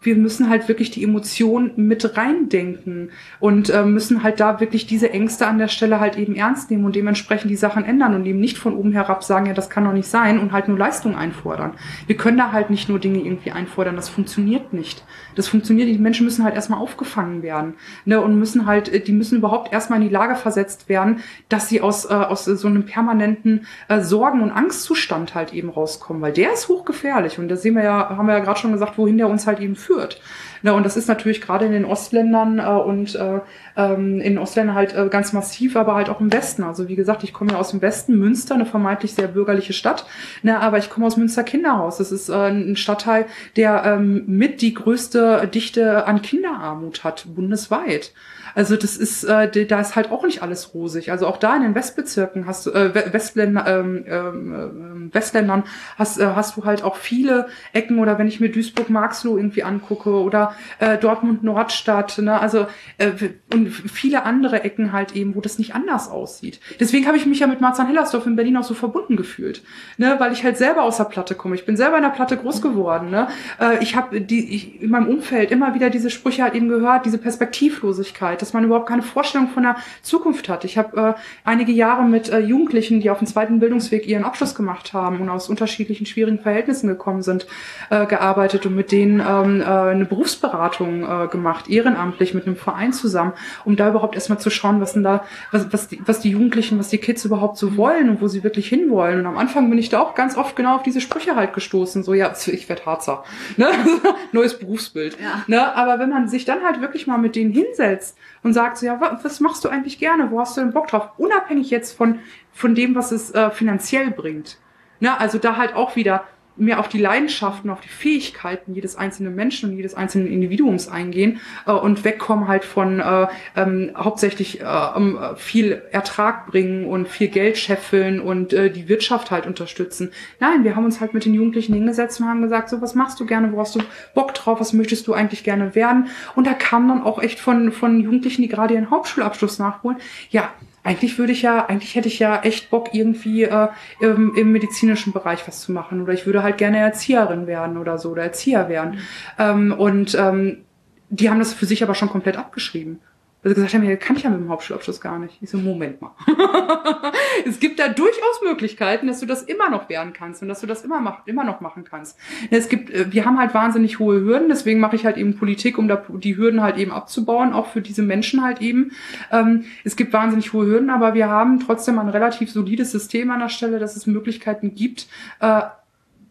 wir 0.00 0.16
müssen 0.16 0.48
halt 0.48 0.68
wirklich 0.68 0.90
die 0.90 1.04
Emotionen 1.04 1.72
mit 1.76 2.16
reindenken 2.16 3.10
und 3.40 3.70
äh, 3.70 3.84
müssen 3.84 4.22
halt 4.22 4.40
da 4.40 4.60
wirklich 4.60 4.86
diese 4.86 5.10
Ängste 5.10 5.46
an 5.46 5.58
der 5.58 5.68
Stelle 5.68 6.00
halt 6.00 6.16
eben 6.16 6.34
ernst 6.34 6.70
nehmen 6.70 6.84
und 6.84 6.96
dementsprechend 6.96 7.50
die 7.50 7.56
Sachen 7.56 7.84
ändern 7.84 8.14
und 8.14 8.26
eben 8.26 8.40
nicht 8.40 8.58
von 8.58 8.76
oben 8.76 8.92
herab 8.92 9.24
sagen, 9.24 9.46
ja, 9.46 9.54
das 9.54 9.70
kann 9.70 9.84
doch 9.84 9.92
nicht 9.92 10.08
sein 10.08 10.38
und 10.38 10.52
halt 10.52 10.68
nur 10.68 10.78
Leistung 10.78 11.14
einfordern. 11.14 11.72
Wir 12.06 12.16
können 12.16 12.38
da 12.38 12.52
halt 12.52 12.70
nicht 12.70 12.88
nur 12.88 12.98
Dinge 12.98 13.20
irgendwie 13.20 13.52
einfordern, 13.52 13.96
das 13.96 14.08
funktioniert 14.08 14.72
nicht. 14.72 15.04
Das 15.34 15.48
funktioniert, 15.48 15.88
die 15.88 15.98
Menschen 15.98 16.24
müssen 16.24 16.44
halt 16.44 16.54
erstmal 16.54 16.80
aufgefangen 16.80 17.42
werden 17.42 17.74
ne, 18.04 18.20
und 18.20 18.38
müssen 18.38 18.66
halt, 18.66 18.92
äh, 18.92 19.00
die 19.00 19.12
müssen 19.12 19.38
überhaupt 19.38 19.72
erstmal 19.72 20.00
in 20.00 20.08
die 20.08 20.12
Lage 20.12 20.36
versetzt 20.36 20.88
werden, 20.88 21.20
dass 21.48 21.68
sie 21.68 21.80
aus, 21.80 22.04
äh, 22.04 22.14
aus 22.14 22.44
so 22.44 22.68
einem 22.68 22.84
permanenten 22.84 23.66
äh, 23.88 24.00
Sorgen- 24.00 24.42
und 24.42 24.50
Angstzustand 24.50 25.34
halt 25.34 25.52
eben 25.52 25.70
rauskommen, 25.70 26.22
weil 26.22 26.32
der 26.32 26.52
ist 26.52 26.68
hochgefährlich 26.68 27.38
und 27.38 27.48
da 27.48 27.56
sehen 27.56 27.74
wir 27.74 27.84
ja, 27.84 28.16
haben 28.16 28.26
wir 28.26 28.34
ja 28.34 28.40
gerade 28.40 28.58
schon 28.58 28.71
gesagt, 28.72 28.98
wohin 28.98 29.18
der 29.18 29.28
uns 29.28 29.46
halt 29.46 29.60
eben 29.60 29.76
führt. 29.76 30.20
Na, 30.62 30.72
und 30.72 30.84
das 30.84 30.96
ist 30.96 31.08
natürlich 31.08 31.40
gerade 31.40 31.66
in 31.66 31.72
den 31.72 31.84
Ostländern 31.84 32.58
äh, 32.58 32.62
und 32.62 33.14
äh, 33.14 33.40
ähm, 33.76 34.20
in 34.20 34.38
Ostländern 34.38 34.76
halt 34.76 34.94
äh, 34.94 35.08
ganz 35.08 35.32
massiv, 35.32 35.76
aber 35.76 35.94
halt 35.94 36.08
auch 36.08 36.20
im 36.20 36.32
Westen. 36.32 36.62
Also 36.62 36.88
wie 36.88 36.96
gesagt, 36.96 37.24
ich 37.24 37.32
komme 37.32 37.52
ja 37.52 37.58
aus 37.58 37.70
dem 37.70 37.82
Westen, 37.82 38.16
Münster, 38.18 38.54
eine 38.54 38.66
vermeintlich 38.66 39.14
sehr 39.14 39.28
bürgerliche 39.28 39.72
Stadt, 39.72 40.06
na, 40.42 40.60
aber 40.60 40.78
ich 40.78 40.88
komme 40.88 41.06
aus 41.06 41.16
Münster 41.16 41.42
Kinderhaus. 41.42 41.98
Das 41.98 42.12
ist 42.12 42.28
äh, 42.28 42.34
ein 42.34 42.76
Stadtteil, 42.76 43.26
der 43.56 43.84
ähm, 43.84 44.24
mit 44.26 44.62
die 44.62 44.74
größte 44.74 45.48
Dichte 45.52 46.06
an 46.06 46.22
Kinderarmut 46.22 47.02
hat, 47.04 47.26
bundesweit. 47.34 48.12
Also 48.54 48.76
das 48.76 48.96
ist, 48.96 49.24
äh, 49.24 49.66
da 49.66 49.80
ist 49.80 49.96
halt 49.96 50.10
auch 50.10 50.24
nicht 50.24 50.42
alles 50.42 50.74
rosig. 50.74 51.10
Also 51.10 51.26
auch 51.26 51.36
da 51.36 51.56
in 51.56 51.62
den 51.62 51.74
Westbezirken 51.74 52.46
hast 52.46 52.66
du, 52.66 52.70
äh, 52.70 53.12
Westländer, 53.12 53.66
ähm, 53.66 54.04
ähm, 54.06 55.10
äh, 55.10 55.14
Westländern 55.14 55.64
hast, 55.98 56.18
äh, 56.18 56.26
hast 56.34 56.56
du 56.56 56.64
halt 56.64 56.82
auch 56.82 56.96
viele 56.96 57.46
Ecken 57.72 57.98
oder 57.98 58.18
wenn 58.18 58.28
ich 58.28 58.40
mir 58.40 58.50
Duisburg-Marxloh 58.50 59.36
irgendwie 59.36 59.62
angucke 59.62 60.10
oder 60.10 60.54
äh, 60.78 60.98
Dortmund-Nordstadt, 60.98 62.18
ne, 62.18 62.40
also 62.40 62.66
äh, 62.98 63.10
und 63.52 63.68
viele 63.70 64.24
andere 64.24 64.62
Ecken 64.64 64.92
halt 64.92 65.14
eben, 65.14 65.34
wo 65.34 65.40
das 65.40 65.58
nicht 65.58 65.74
anders 65.74 66.08
aussieht. 66.08 66.60
Deswegen 66.80 67.06
habe 67.06 67.16
ich 67.16 67.26
mich 67.26 67.40
ja 67.40 67.46
mit 67.46 67.60
Marzahn-Hellersdorf 67.60 68.26
in 68.26 68.36
Berlin 68.36 68.56
auch 68.56 68.64
so 68.64 68.74
verbunden 68.74 69.16
gefühlt, 69.16 69.62
ne, 69.96 70.16
weil 70.18 70.32
ich 70.32 70.44
halt 70.44 70.56
selber 70.56 70.82
aus 70.82 70.98
der 70.98 71.04
Platte 71.04 71.34
komme. 71.34 71.54
Ich 71.54 71.64
bin 71.64 71.76
selber 71.76 71.96
in 71.96 72.02
der 72.02 72.10
Platte 72.10 72.36
groß 72.36 72.62
geworden, 72.62 73.10
ne. 73.10 73.28
Äh, 73.60 73.82
ich 73.82 73.96
habe 73.96 74.20
die 74.20 74.54
ich, 74.54 74.82
in 74.82 74.90
meinem 74.90 75.08
Umfeld 75.08 75.50
immer 75.50 75.74
wieder 75.74 75.90
diese 75.90 76.10
Sprüche 76.10 76.42
halt 76.42 76.54
eben 76.54 76.68
gehört, 76.68 77.06
diese 77.06 77.18
Perspektivlosigkeit 77.18 78.41
dass 78.42 78.52
man 78.52 78.64
überhaupt 78.64 78.88
keine 78.88 79.02
Vorstellung 79.02 79.48
von 79.48 79.62
der 79.62 79.76
Zukunft 80.02 80.48
hat. 80.48 80.64
Ich 80.64 80.76
habe 80.76 81.16
äh, 81.16 81.20
einige 81.44 81.72
Jahre 81.72 82.04
mit 82.04 82.28
äh, 82.28 82.40
Jugendlichen, 82.40 83.00
die 83.00 83.10
auf 83.10 83.18
dem 83.18 83.26
zweiten 83.26 83.60
Bildungsweg 83.60 84.06
ihren 84.06 84.24
Abschluss 84.24 84.54
gemacht 84.54 84.92
haben 84.92 85.20
und 85.20 85.28
aus 85.28 85.48
unterschiedlichen 85.48 86.06
schwierigen 86.06 86.38
Verhältnissen 86.38 86.88
gekommen 86.88 87.22
sind, 87.22 87.46
äh, 87.90 88.06
gearbeitet 88.06 88.66
und 88.66 88.74
mit 88.74 88.92
denen 88.92 89.20
ähm, 89.20 89.60
äh, 89.60 89.64
eine 89.64 90.04
Berufsberatung 90.04 91.04
äh, 91.04 91.28
gemacht, 91.28 91.68
ehrenamtlich 91.68 92.34
mit 92.34 92.46
einem 92.46 92.56
Verein 92.56 92.92
zusammen, 92.92 93.32
um 93.64 93.76
da 93.76 93.88
überhaupt 93.88 94.14
erstmal 94.14 94.38
zu 94.38 94.50
schauen, 94.50 94.80
was 94.80 94.94
denn 94.94 95.02
da, 95.02 95.24
was, 95.50 95.72
was, 95.72 95.88
die, 95.88 96.00
was 96.04 96.20
die 96.20 96.30
Jugendlichen, 96.30 96.78
was 96.78 96.88
die 96.88 96.98
Kids 96.98 97.24
überhaupt 97.24 97.56
so 97.56 97.76
wollen 97.76 98.10
und 98.10 98.20
wo 98.20 98.28
sie 98.28 98.44
wirklich 98.44 98.68
hinwollen. 98.68 99.20
Und 99.20 99.26
am 99.26 99.38
Anfang 99.38 99.70
bin 99.70 99.78
ich 99.78 99.88
da 99.88 100.00
auch 100.00 100.14
ganz 100.14 100.36
oft 100.36 100.56
genau 100.56 100.76
auf 100.76 100.82
diese 100.82 101.00
Sprüche 101.00 101.36
halt 101.36 101.52
gestoßen. 101.52 102.02
So, 102.02 102.14
ja, 102.14 102.32
ich 102.46 102.68
werde 102.68 102.84
Harzer. 102.86 103.24
Ne? 103.56 103.68
Neues 104.32 104.58
Berufsbild. 104.58 105.18
Ja. 105.20 105.42
Ne? 105.46 105.74
Aber 105.76 105.98
wenn 105.98 106.10
man 106.10 106.28
sich 106.28 106.44
dann 106.44 106.62
halt 106.62 106.80
wirklich 106.80 107.06
mal 107.06 107.18
mit 107.18 107.36
denen 107.36 107.52
hinsetzt 107.52 108.16
und 108.42 108.52
sagt 108.52 108.78
so, 108.78 108.86
ja, 108.86 109.00
was 109.22 109.40
machst 109.40 109.64
du 109.64 109.68
eigentlich 109.68 109.98
gerne? 109.98 110.30
Wo 110.30 110.40
hast 110.40 110.56
du 110.56 110.60
denn 110.60 110.72
Bock 110.72 110.88
drauf? 110.88 111.10
Unabhängig 111.16 111.70
jetzt 111.70 111.96
von, 111.96 112.20
von 112.52 112.74
dem, 112.74 112.94
was 112.94 113.12
es 113.12 113.30
äh, 113.32 113.50
finanziell 113.50 114.10
bringt. 114.10 114.58
Ne? 115.00 115.18
Also 115.18 115.38
da 115.38 115.56
halt 115.56 115.74
auch 115.74 115.96
wieder 115.96 116.24
mehr 116.56 116.80
auf 116.80 116.88
die 116.88 116.98
Leidenschaften, 116.98 117.70
auf 117.70 117.80
die 117.80 117.88
Fähigkeiten 117.88 118.74
jedes 118.74 118.96
einzelnen 118.96 119.34
Menschen 119.34 119.70
und 119.70 119.76
jedes 119.76 119.94
einzelnen 119.94 120.28
Individuums 120.28 120.88
eingehen 120.88 121.40
äh, 121.66 121.72
und 121.72 122.04
wegkommen 122.04 122.48
halt 122.48 122.64
von 122.64 123.00
äh, 123.00 123.26
ähm, 123.56 123.92
hauptsächlich 123.96 124.60
äh, 124.60 124.64
um, 124.94 125.18
viel 125.36 125.82
Ertrag 125.90 126.46
bringen 126.46 126.86
und 126.86 127.08
viel 127.08 127.28
Geld 127.28 127.58
scheffeln 127.58 128.20
und 128.20 128.52
äh, 128.52 128.70
die 128.70 128.88
Wirtschaft 128.88 129.30
halt 129.30 129.46
unterstützen. 129.46 130.10
Nein, 130.40 130.64
wir 130.64 130.76
haben 130.76 130.84
uns 130.84 131.00
halt 131.00 131.14
mit 131.14 131.24
den 131.24 131.34
Jugendlichen 131.34 131.74
hingesetzt 131.74 132.20
und 132.20 132.28
haben 132.28 132.42
gesagt, 132.42 132.68
so 132.68 132.80
was 132.82 132.94
machst 132.94 133.18
du 133.20 133.26
gerne, 133.26 133.52
wo 133.52 133.60
hast 133.60 133.74
du 133.74 133.80
Bock 134.14 134.34
drauf, 134.34 134.60
was 134.60 134.72
möchtest 134.72 135.06
du 135.06 135.14
eigentlich 135.14 135.44
gerne 135.44 135.74
werden? 135.74 136.08
Und 136.34 136.46
da 136.46 136.54
kam 136.54 136.88
dann 136.88 137.02
auch 137.02 137.22
echt 137.22 137.40
von, 137.40 137.72
von 137.72 138.00
Jugendlichen, 138.00 138.42
die 138.42 138.48
gerade 138.48 138.74
ihren 138.74 138.90
Hauptschulabschluss 138.90 139.58
nachholen, 139.58 139.98
ja, 140.30 140.50
eigentlich 140.84 141.18
würde 141.18 141.32
ich 141.32 141.42
ja, 141.42 141.66
eigentlich 141.66 141.94
hätte 141.94 142.08
ich 142.08 142.18
ja 142.18 142.40
echt 142.42 142.70
Bock, 142.70 142.90
irgendwie 142.92 143.44
äh, 143.44 143.68
im, 144.00 144.34
im 144.34 144.52
medizinischen 144.52 145.12
Bereich 145.12 145.46
was 145.46 145.60
zu 145.60 145.72
machen. 145.72 146.02
Oder 146.02 146.12
ich 146.12 146.26
würde 146.26 146.42
halt 146.42 146.58
gerne 146.58 146.78
Erzieherin 146.78 147.46
werden 147.46 147.78
oder 147.78 147.98
so 147.98 148.10
oder 148.10 148.24
Erzieher 148.24 148.68
werden. 148.68 148.92
Mhm. 148.92 148.98
Ähm, 149.38 149.72
und 149.72 150.14
ähm, 150.14 150.64
die 151.08 151.30
haben 151.30 151.38
das 151.38 151.52
für 151.52 151.66
sich 151.66 151.82
aber 151.82 151.94
schon 151.94 152.08
komplett 152.08 152.36
abgeschrieben. 152.36 153.00
Weil 153.42 153.50
sie 153.50 153.54
gesagt 153.56 153.74
haben, 153.74 153.82
ja, 153.82 153.96
kann 153.96 154.16
ich 154.16 154.22
ja 154.22 154.30
mit 154.30 154.38
dem 154.38 154.48
Hauptschulabschluss 154.48 155.00
gar 155.00 155.18
nicht. 155.18 155.38
Ich 155.40 155.50
so, 155.50 155.58
Moment 155.58 156.00
mal. 156.00 156.12
es 157.46 157.58
gibt 157.58 157.80
da 157.80 157.88
durchaus 157.88 158.40
Möglichkeiten, 158.44 159.08
dass 159.08 159.18
du 159.18 159.26
das 159.26 159.42
immer 159.42 159.68
noch 159.68 159.88
werden 159.88 160.12
kannst 160.12 160.42
und 160.42 160.48
dass 160.48 160.60
du 160.60 160.68
das 160.68 160.84
immer, 160.84 161.00
mach, 161.00 161.26
immer 161.26 161.42
noch 161.42 161.60
machen 161.60 161.82
kannst. 161.82 162.16
Es 162.50 162.68
gibt, 162.68 162.90
äh, 162.90 163.12
wir 163.12 163.24
haben 163.24 163.40
halt 163.40 163.52
wahnsinnig 163.52 163.98
hohe 163.98 164.20
Hürden, 164.20 164.48
deswegen 164.48 164.78
mache 164.78 164.94
ich 164.94 165.04
halt 165.04 165.16
eben 165.16 165.36
Politik, 165.36 165.76
um 165.76 165.88
da 165.88 166.04
die 166.08 166.36
Hürden 166.36 166.62
halt 166.62 166.76
eben 166.76 166.92
abzubauen, 166.92 167.52
auch 167.52 167.66
für 167.66 167.80
diese 167.80 168.02
Menschen 168.02 168.44
halt 168.44 168.60
eben. 168.60 168.92
Ähm, 169.32 169.64
es 169.82 169.96
gibt 169.96 170.12
wahnsinnig 170.12 170.52
hohe 170.52 170.66
Hürden, 170.66 170.90
aber 170.90 171.14
wir 171.14 171.28
haben 171.28 171.58
trotzdem 171.58 171.98
ein 171.98 172.08
relativ 172.08 172.52
solides 172.52 172.92
System 172.92 173.32
an 173.32 173.40
der 173.40 173.48
Stelle, 173.48 173.80
dass 173.80 173.96
es 173.96 174.06
Möglichkeiten 174.06 174.76
gibt, 174.76 175.08
äh, 175.40 175.62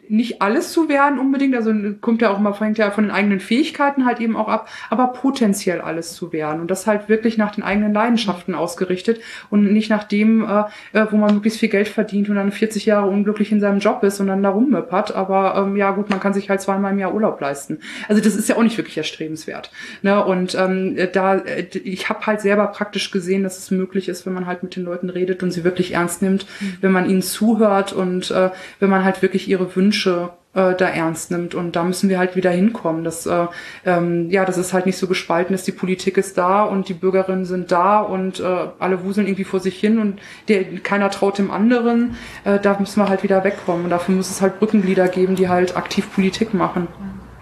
nicht 0.08 0.42
alles 0.42 0.72
zu 0.72 0.88
werden 0.88 1.18
unbedingt, 1.18 1.54
also 1.54 1.72
kommt 2.00 2.22
ja 2.22 2.30
auch 2.30 2.38
mal, 2.38 2.52
fängt 2.52 2.76
ja 2.76 2.90
von 2.90 3.04
den 3.04 3.10
eigenen 3.10 3.40
Fähigkeiten 3.40 4.04
halt 4.04 4.20
eben 4.20 4.36
auch 4.36 4.48
ab, 4.48 4.68
aber 4.90 5.08
potenziell 5.08 5.80
alles 5.80 6.12
zu 6.14 6.32
werden 6.32 6.60
und 6.60 6.70
das 6.70 6.86
halt 6.86 7.08
wirklich 7.08 7.38
nach 7.38 7.54
den 7.54 7.62
eigenen 7.64 7.94
Leidenschaften 7.94 8.54
ausgerichtet 8.54 9.20
und 9.48 9.72
nicht 9.72 9.90
nach 9.90 10.04
dem, 10.04 10.44
äh, 10.44 10.64
äh 10.92 11.06
wo 11.10 11.16
man 11.16 11.34
möglichst 11.34 11.60
viel 11.60 11.68
Geld 11.68 11.88
verdient 11.88 12.28
und 12.28 12.36
dann 12.36 12.52
40 12.52 12.84
Jahre 12.84 13.08
unglücklich 13.08 13.52
in 13.52 13.60
seinem 13.60 13.78
Job 13.78 14.02
ist 14.02 14.20
und 14.20 14.26
dann 14.26 14.42
da 14.42 14.50
rummöppert, 14.50 15.14
aber 15.14 15.54
ähm, 15.56 15.76
ja 15.76 15.92
gut, 15.92 16.10
man 16.10 16.20
kann 16.20 16.34
sich 16.34 16.50
halt 16.50 16.60
zweimal 16.60 16.92
im 16.92 16.98
Jahr 16.98 17.14
Urlaub 17.14 17.40
leisten. 17.40 17.78
Also 18.08 18.20
das 18.22 18.34
ist 18.34 18.48
ja 18.48 18.56
auch 18.56 18.62
nicht 18.62 18.76
wirklich 18.76 18.98
erstrebenswert. 18.98 19.70
Ne? 20.02 20.22
Und 20.22 20.54
ähm, 20.56 20.96
da, 21.12 21.36
äh, 21.36 21.66
ich 21.84 22.08
habe 22.08 22.26
halt 22.26 22.40
selber 22.42 22.66
praktisch 22.66 23.10
gesehen, 23.12 23.44
dass 23.44 23.58
es 23.58 23.70
möglich 23.70 24.08
ist, 24.08 24.26
wenn 24.26 24.34
man 24.34 24.46
halt 24.46 24.62
mit 24.62 24.76
den 24.76 24.84
Leuten 24.84 25.08
redet 25.08 25.42
und 25.42 25.52
sie 25.52 25.64
wirklich 25.64 25.94
ernst 25.94 26.22
nimmt, 26.22 26.46
mhm. 26.60 26.76
wenn 26.80 26.92
man 26.92 27.08
ihnen 27.08 27.22
zuhört 27.22 27.92
und 27.92 28.30
äh, 28.30 28.50
wenn 28.78 28.90
man 28.90 29.04
halt 29.04 29.22
wirklich 29.22 29.48
ihre 29.48 29.74
Wünsche 29.74 30.01
Wünsche 30.02 30.30
äh, 30.54 30.74
da 30.74 30.88
ernst 30.88 31.30
nimmt. 31.30 31.54
Und 31.54 31.76
da 31.76 31.84
müssen 31.84 32.08
wir 32.08 32.18
halt 32.18 32.36
wieder 32.36 32.50
hinkommen. 32.50 33.04
Das, 33.04 33.26
äh, 33.26 33.46
ähm, 33.86 34.30
ja, 34.30 34.44
das 34.44 34.58
ist 34.58 34.72
halt 34.72 34.86
nicht 34.86 34.98
so 34.98 35.06
gespalten 35.06 35.54
ist. 35.54 35.66
Die 35.66 35.72
Politik 35.72 36.16
ist 36.16 36.36
da 36.36 36.64
und 36.64 36.88
die 36.88 36.94
Bürgerinnen 36.94 37.44
sind 37.44 37.72
da 37.72 38.00
und 38.00 38.40
äh, 38.40 38.66
alle 38.78 39.04
wuseln 39.04 39.26
irgendwie 39.26 39.44
vor 39.44 39.60
sich 39.60 39.78
hin 39.78 39.98
und 39.98 40.20
der, 40.48 40.64
keiner 40.80 41.10
traut 41.10 41.38
dem 41.38 41.50
anderen. 41.50 42.16
Äh, 42.44 42.58
da 42.58 42.78
müssen 42.78 43.00
wir 43.00 43.08
halt 43.08 43.22
wieder 43.22 43.44
wegkommen. 43.44 43.84
Und 43.84 43.90
dafür 43.90 44.14
muss 44.14 44.30
es 44.30 44.42
halt 44.42 44.58
Brückenglieder 44.58 45.08
geben, 45.08 45.36
die 45.36 45.48
halt 45.48 45.76
aktiv 45.76 46.12
Politik 46.14 46.54
machen. 46.54 46.88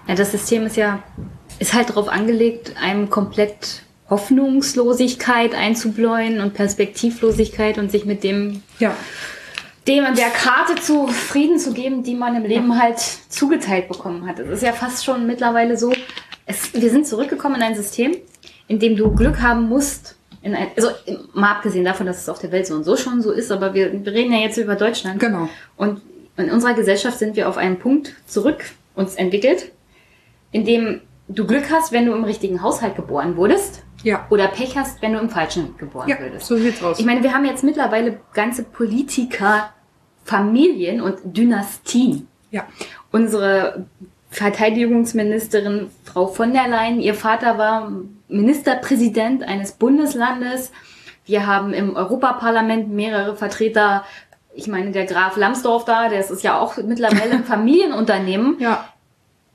Ja, 0.07 0.15
das 0.15 0.33
System 0.33 0.67
ist 0.67 0.77
ja, 0.77 1.03
ist 1.59 1.75
halt 1.75 1.91
darauf 1.91 2.09
angelegt, 2.09 2.75
einem 2.81 3.11
komplett 3.11 3.83
Hoffnungslosigkeit 4.09 5.55
einzubläuen 5.55 6.41
und 6.41 6.53
Perspektivlosigkeit 6.55 7.79
und 7.79 7.93
sich 7.93 8.07
mit 8.07 8.25
dem 8.25 8.61
ja 8.81 8.93
dem 9.87 10.05
an 10.05 10.15
der 10.15 10.29
Karte 10.29 10.81
zufrieden 10.81 11.59
zu 11.59 11.73
geben, 11.73 12.03
die 12.03 12.15
man 12.15 12.37
im 12.37 12.45
Leben 12.45 12.81
halt 12.81 12.99
zugeteilt 12.99 13.89
bekommen 13.89 14.27
hat. 14.29 14.39
Es 14.39 14.49
ist 14.49 14.63
ja 14.63 14.73
fast 14.73 15.05
schon 15.05 15.27
mittlerweile 15.27 15.77
so, 15.77 15.93
es, 16.47 16.75
wir 16.75 16.91
sind 16.91 17.07
zurückgekommen 17.07 17.57
in 17.57 17.63
ein 17.63 17.75
System, 17.75 18.17
in 18.69 18.79
dem 18.79 18.97
du 18.97 19.15
Glück 19.15 19.41
haben 19.41 19.69
musst. 19.69 20.17
Ein, 20.43 20.57
also 20.77 20.91
mal 21.33 21.53
abgesehen 21.53 21.85
davon, 21.85 22.07
dass 22.07 22.19
es 22.19 22.29
auf 22.29 22.39
der 22.39 22.53
Welt 22.53 22.67
so 22.67 22.75
und 22.75 22.85
so 22.85 22.97
schon 22.97 23.23
so 23.23 23.31
ist, 23.31 23.51
aber 23.51 23.75
wir, 23.75 23.93
wir 23.93 24.13
reden 24.13 24.33
ja 24.33 24.39
jetzt 24.39 24.59
über 24.59 24.75
Deutschland. 24.75 25.19
Genau. 25.21 25.49
Und 25.77 26.01
in 26.37 26.51
unserer 26.51 26.75
Gesellschaft 26.75 27.19
sind 27.19 27.37
wir 27.37 27.49
auf 27.49 27.57
einen 27.57 27.79
Punkt 27.79 28.15
zurück 28.27 28.65
uns 28.95 29.15
entwickelt, 29.15 29.73
in 30.53 30.65
dem 30.65 31.01
du 31.29 31.47
Glück 31.47 31.71
hast, 31.71 31.93
wenn 31.93 32.07
du 32.07 32.13
im 32.13 32.25
richtigen 32.25 32.63
Haushalt 32.63 32.97
geboren 32.97 33.37
wurdest 33.37 33.83
ja. 34.03 34.27
Oder 34.31 34.49
Pech 34.49 34.77
hast, 34.77 35.03
wenn 35.03 35.13
du 35.13 35.19
im 35.19 35.29
Falschen 35.29 35.77
geboren 35.77 36.09
ja, 36.09 36.19
würdest. 36.19 36.47
So 36.47 36.57
sieht's 36.57 36.83
aus. 36.83 36.99
Ich 36.99 37.07
meine, 37.07 37.23
wir 37.23 37.35
haben 37.35 37.45
jetzt 37.45 37.65
mittlerweile 37.65 38.21
ganze 38.33 38.63
Politiker, 38.63 39.71
Familien 40.25 41.01
und 41.01 41.19
Dynastien. 41.25 42.29
Ja. 42.51 42.67
Unsere 43.13 43.87
Verteidigungsministerin 44.31 45.91
Frau 46.05 46.29
von 46.29 46.53
der 46.53 46.69
Leyen, 46.69 47.01
ihr 47.01 47.15
Vater 47.15 47.59
war 47.59 47.93
Ministerpräsident 48.29 49.43
eines 49.43 49.73
Bundeslandes. 49.73 50.73
Wir 51.25 51.47
haben 51.47 51.75
im 51.75 51.97
Europaparlament 51.97 52.91
mehrere 52.91 53.37
Vertreter. 53.37 54.05
Ich 54.55 54.67
meine, 54.67 54.93
der 54.93 55.07
Graf 55.07 55.37
Lambsdorff 55.37 55.85
da, 55.85 56.09
das 56.09 56.31
ist 56.31 56.43
ja 56.43 56.59
auch 56.59 56.77
mittlerweile 56.77 57.33
ein 57.33 57.45
Familienunternehmen. 57.45 58.57
Ja. 58.61 58.89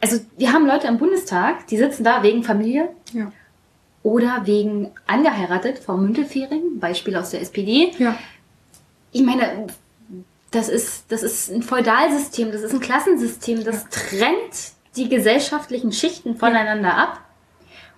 Also 0.01 0.19
wir 0.37 0.51
haben 0.51 0.67
Leute 0.67 0.87
im 0.87 0.97
Bundestag, 0.97 1.67
die 1.67 1.77
sitzen 1.77 2.03
da 2.03 2.21
wegen 2.21 2.43
Familie. 2.43 2.89
Ja 3.13 3.31
oder 4.05 4.45
wegen 4.45 4.91
angeheiratet, 5.07 5.79
Frau 5.79 5.97
Müntefering, 5.97 6.79
Beispiel 6.79 7.15
aus 7.15 7.31
der 7.31 7.41
SPD. 7.41 7.91
Ja. 7.97 8.15
Ich 9.11 9.23
meine, 9.23 9.65
das 10.51 10.69
ist, 10.69 11.05
das 11.09 11.23
ist 11.23 11.51
ein 11.51 11.63
Feudalsystem, 11.63 12.51
das 12.51 12.61
ist 12.61 12.71
ein 12.71 12.81
Klassensystem, 12.81 13.63
das 13.63 13.81
ja. 13.81 13.89
trennt 13.89 14.73
die 14.95 15.09
gesellschaftlichen 15.09 15.91
Schichten 15.91 16.37
voneinander 16.37 16.95
ab. 16.95 17.24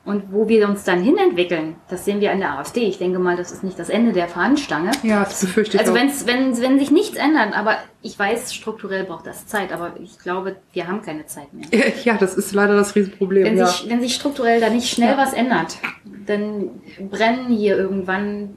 Und 0.07 0.31
wo 0.31 0.47
wir 0.47 0.69
uns 0.69 0.85
dann 0.85 1.03
hinentwickeln, 1.03 1.75
das 1.89 2.05
sehen 2.05 2.21
wir 2.21 2.31
an 2.31 2.39
der 2.39 2.57
AfD. 2.57 2.88
Ich 2.88 2.97
denke 2.97 3.19
mal, 3.19 3.35
das 3.35 3.51
ist 3.51 3.61
nicht 3.61 3.77
das 3.77 3.89
Ende 3.89 4.13
der 4.13 4.29
Fahnenstange. 4.29 4.91
Ja, 5.03 5.25
das 5.25 5.41
befürchte 5.41 5.75
ich 5.75 5.81
Also 5.81 5.93
wenn's, 5.93 6.25
wenn, 6.25 6.57
wenn 6.61 6.79
sich 6.79 6.91
nichts 6.91 7.17
ändert, 7.17 7.53
aber 7.53 7.75
ich 8.01 8.17
weiß, 8.17 8.55
strukturell 8.55 9.03
braucht 9.03 9.27
das 9.27 9.47
Zeit, 9.47 9.73
aber 9.73 9.95
ich 10.01 10.17
glaube, 10.17 10.55
wir 10.71 10.88
haben 10.88 11.01
keine 11.01 11.25
Zeit 11.25 11.53
mehr. 11.53 11.67
Ja, 12.05 12.15
das 12.15 12.35
ist 12.35 12.53
leider 12.53 12.77
das 12.77 12.95
Riesenproblem. 12.95 13.43
Wenn, 13.43 13.57
ja. 13.57 13.67
sich, 13.67 13.89
wenn 13.89 13.99
sich 13.99 14.15
strukturell 14.15 14.61
da 14.61 14.69
nicht 14.69 14.89
schnell 14.89 15.11
ja. 15.11 15.17
was 15.17 15.34
ändert, 15.34 15.77
dann 16.25 16.69
brennen 17.09 17.49
hier 17.49 17.75
irgendwann 17.75 18.55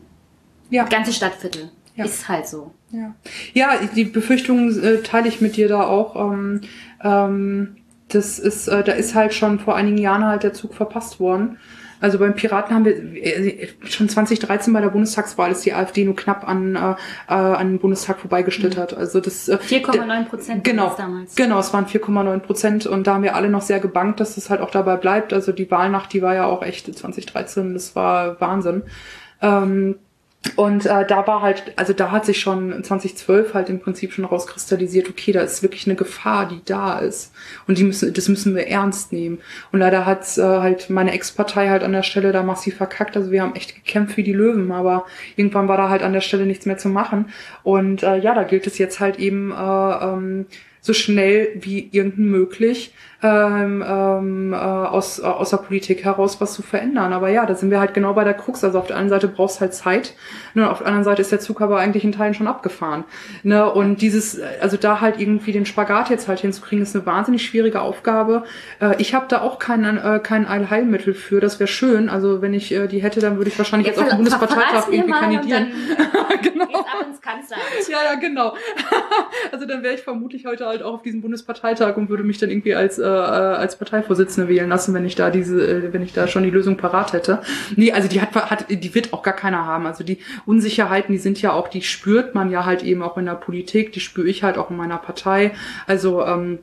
ja. 0.71 0.85
ganze 0.85 1.13
Stadtviertel. 1.13 1.71
Ja. 1.97 2.05
Ist 2.05 2.29
halt 2.29 2.47
so. 2.47 2.71
Ja, 2.93 3.17
ja 3.55 3.81
die 3.93 4.05
Befürchtungen 4.05 4.81
äh, 4.83 5.03
teile 5.03 5.27
ich 5.27 5.41
mit 5.41 5.57
dir 5.57 5.67
da 5.67 5.83
auch. 5.83 6.15
Ähm, 6.15 6.61
ähm, 7.03 7.77
das 8.11 8.39
ist, 8.39 8.69
äh, 8.69 8.83
da 8.83 8.93
ist 8.93 9.15
halt 9.15 9.35
schon 9.35 9.59
vor 9.59 9.77
einigen 9.77 9.99
Jahren 9.99 10.25
halt 10.25 10.43
der 10.43 10.53
Zug 10.53 10.75
verpasst 10.75 11.21
worden. 11.21 11.59
Also 12.01 12.19
beim 12.19 12.35
Piraten 12.35 12.75
haben 12.75 12.85
wir 12.87 12.97
äh, 12.97 13.69
schon 13.85 14.09
2013 14.09 14.73
bei 14.73 14.81
der 14.81 14.89
Bundestagswahl 14.89 15.53
ist 15.53 15.67
die 15.67 15.75
AfD 15.75 16.05
nur 16.05 16.17
knapp 16.17 16.49
an, 16.49 16.75
äh, 16.75 16.79
äh 17.29 17.35
an 17.35 17.73
den 17.73 17.79
Bundestag 17.79 18.19
vorbeigeschlittert. 18.19 18.95
Also 18.95 19.21
das 19.21 19.49
äh, 19.49 19.57
4,9 19.57 20.25
Prozent 20.25 20.65
genau, 20.65 20.95
damals. 20.97 21.35
Genau, 21.35 21.59
es 21.59 21.73
waren 21.75 21.85
4,9 21.87 22.39
Prozent 22.39 22.87
und 22.87 23.07
da 23.07 23.15
haben 23.15 23.23
wir 23.23 23.37
alle 23.37 23.51
noch 23.51 23.63
sehr 23.63 23.81
gebankt, 23.81 24.21
dass 24.21 24.39
es 24.39 24.49
halt 24.49 24.63
auch 24.63 24.71
dabei 24.71 24.97
bleibt. 24.97 25.35
Also 25.35 25.53
die 25.53 25.71
Wahlnacht, 25.71 26.13
die 26.15 26.23
war 26.23 26.35
ja 26.35 26.47
auch 26.47 26.63
echt 26.63 26.93
2013, 26.95 27.75
das 27.75 27.95
war 27.95 28.41
Wahnsinn. 28.41 28.83
Ähm, 29.43 29.97
und 30.57 30.87
äh, 30.87 31.07
da 31.07 31.27
war 31.27 31.43
halt, 31.43 31.75
also 31.77 31.93
da 31.93 32.11
hat 32.11 32.25
sich 32.25 32.41
schon 32.41 32.83
2012 32.83 33.53
halt 33.53 33.69
im 33.69 33.79
Prinzip 33.79 34.13
schon 34.13 34.25
rauskristallisiert, 34.25 35.11
okay, 35.11 35.33
da 35.33 35.43
ist 35.43 35.63
wirklich 35.63 35.87
eine 35.87 35.97
Gefahr, 35.97 36.49
die 36.49 36.63
da 36.65 36.99
ist. 36.99 37.33
Und 37.67 37.77
die 37.77 37.85
müssen, 37.85 38.15
das 38.15 38.29
müssen 38.29 38.57
wir 38.57 38.67
ernst 38.67 39.13
nehmen. 39.13 39.41
Und 39.71 39.81
leider 39.81 40.07
hat 40.07 40.39
äh, 40.39 40.43
halt 40.43 40.89
meine 40.89 41.13
Ex-Partei 41.13 41.69
halt 41.69 41.83
an 41.83 41.93
der 41.93 42.03
Stelle 42.03 42.33
da 42.33 42.43
massiv 42.43 42.77
verkackt. 42.77 43.19
Also 43.19 43.31
wir 43.31 43.43
haben 43.43 43.55
echt 43.55 43.75
gekämpft 43.75 44.17
wie 44.17 44.23
die 44.23 44.33
Löwen, 44.33 44.73
aber 44.73 45.05
irgendwann 45.37 45.69
war 45.69 45.77
da 45.77 45.91
halt 45.91 46.03
an 46.03 46.15
der 46.15 46.23
Stelle 46.23 46.47
nichts 46.47 46.65
mehr 46.65 46.79
zu 46.79 46.89
machen. 46.89 47.27
Und 47.63 48.03
äh, 48.03 48.17
ja, 48.17 48.35
da 48.35 48.45
gilt 48.45 48.67
es 48.67 48.79
jetzt 48.79 48.99
halt 48.99 49.19
eben 49.19 49.53
äh, 49.53 49.55
ähm, 49.55 50.47
so 50.81 50.93
schnell 50.93 51.49
wie 51.61 51.89
irgend 51.93 52.19
möglich 52.19 52.95
ähm, 53.23 53.85
ähm, 53.87 54.53
äh, 54.53 54.57
aus, 54.57 55.19
äh, 55.19 55.25
aus 55.25 55.51
der 55.51 55.59
Politik 55.59 56.05
heraus 56.05 56.41
was 56.41 56.55
zu 56.55 56.63
verändern. 56.63 57.13
Aber 57.13 57.29
ja, 57.29 57.45
da 57.45 57.55
sind 57.55 57.71
wir 57.71 57.79
halt 57.79 57.93
genau 57.93 58.15
bei 58.15 58.25
der 58.25 58.35
Krux. 58.35 58.65
Also 58.65 58.79
auf 58.79 58.87
der 58.87 58.97
einen 58.97 59.11
Seite 59.11 59.29
brauchst 59.29 59.61
halt 59.61 59.75
Zeit, 59.75 60.15
ne, 60.55 60.63
und 60.63 60.71
auf 60.71 60.79
der 60.79 60.87
anderen 60.87 61.05
Seite 61.05 61.21
ist 61.21 61.31
der 61.31 61.41
Zug 61.41 61.61
aber 61.61 61.79
eigentlich 61.79 62.05
in 62.05 62.13
Teilen 62.13 62.33
schon 62.33 62.47
abgefahren. 62.47 63.05
Ne? 63.43 63.71
Und 63.71 64.01
dieses, 64.01 64.41
also 64.61 64.77
da 64.77 65.01
halt 65.01 65.21
irgendwie 65.21 65.53
den 65.53 65.67
Spagat 65.67 66.09
jetzt 66.09 66.29
halt 66.29 66.41
hinzukriegen, 66.41 66.83
ist 66.83 66.97
eine 66.97 67.05
wahnsinnig 67.05 67.45
schwierige 67.45 67.83
Aufgabe. 67.83 68.45
Äh, 68.81 68.95
ich 68.99 69.15
habe 69.15 69.27
da 69.29 69.43
auch 69.43 69.59
kein, 69.59 69.85
äh, 69.85 70.21
kein 70.23 70.47
Allheilmittel 70.47 71.13
für. 71.13 71.41
Das 71.41 71.61
wäre 71.61 71.69
schön. 71.69 72.09
Also 72.09 72.41
wenn 72.41 72.55
ich 72.55 72.73
äh, 72.73 72.87
die 72.87 73.03
hätte, 73.03 73.21
dann 73.21 73.37
würde 73.37 73.51
ich 73.51 73.59
wahrscheinlich 73.59 73.89
jetzt, 73.89 73.99
jetzt 73.99 74.05
auf 74.05 74.11
dem 74.11 74.17
Bundesparteitag 74.17 74.89
irgendwie 74.91 75.13
kandidieren. 75.13 75.73
genau. 76.43 76.65
ab 76.65 77.07
ins 77.07 77.21
Kanzleramt. 77.21 77.65
Ja, 77.89 77.99
ja, 78.13 78.15
genau. 78.15 78.55
also 79.53 79.67
dann 79.67 79.83
wäre 79.83 79.95
ich 79.95 80.01
vermutlich 80.01 80.47
heute 80.47 80.67
halt 80.71 80.83
auch 80.83 80.95
auf 80.95 81.03
diesem 81.03 81.21
Bundesparteitag 81.21 81.97
und 81.97 82.09
würde 82.09 82.23
mich 82.23 82.39
dann 82.39 82.51
irgendwie 82.51 82.75
als 82.75 82.99
äh, 82.99 83.05
als 83.05 83.77
Parteivorsitzende 83.77 84.49
wählen 84.49 84.69
lassen, 84.69 84.95
wenn 84.95 85.05
ich 85.05 85.15
da 85.15 85.31
diese, 85.31 85.67
äh, 85.67 85.93
wenn 85.93 86.03
ich 86.03 86.13
da 86.13 86.27
schon 86.27 86.43
die 86.43 86.51
Lösung 86.51 86.77
parat 86.77 87.13
hätte. 87.13 87.41
Nee, 87.77 87.93
also 87.93 88.09
die 88.09 88.21
hat, 88.21 88.35
hat, 88.35 88.67
die 88.69 88.95
wird 88.95 89.13
auch 89.13 89.23
gar 89.23 89.35
keiner 89.35 89.67
haben. 89.67 89.87
Also 89.87 90.05
die 90.05 90.19
Unsicherheiten, 90.47 91.13
die 91.13 91.19
sind 91.19 91.41
ja 91.43 91.53
auch, 91.53 91.69
die 91.69 91.83
spürt 91.83 92.35
man 92.35 92.51
ja 92.51 92.65
halt 92.65 92.83
eben 92.83 93.03
auch 93.03 93.19
in 93.19 93.27
der 93.27 93.35
Politik, 93.35 93.93
die 93.93 94.01
spüre 94.01 94.29
ich 94.29 94.43
halt 94.43 94.59
auch 94.59 94.71
in 94.71 94.77
meiner 94.77 94.99
Partei. 94.99 95.53
Also 95.87 96.25
ähm, 96.25 96.61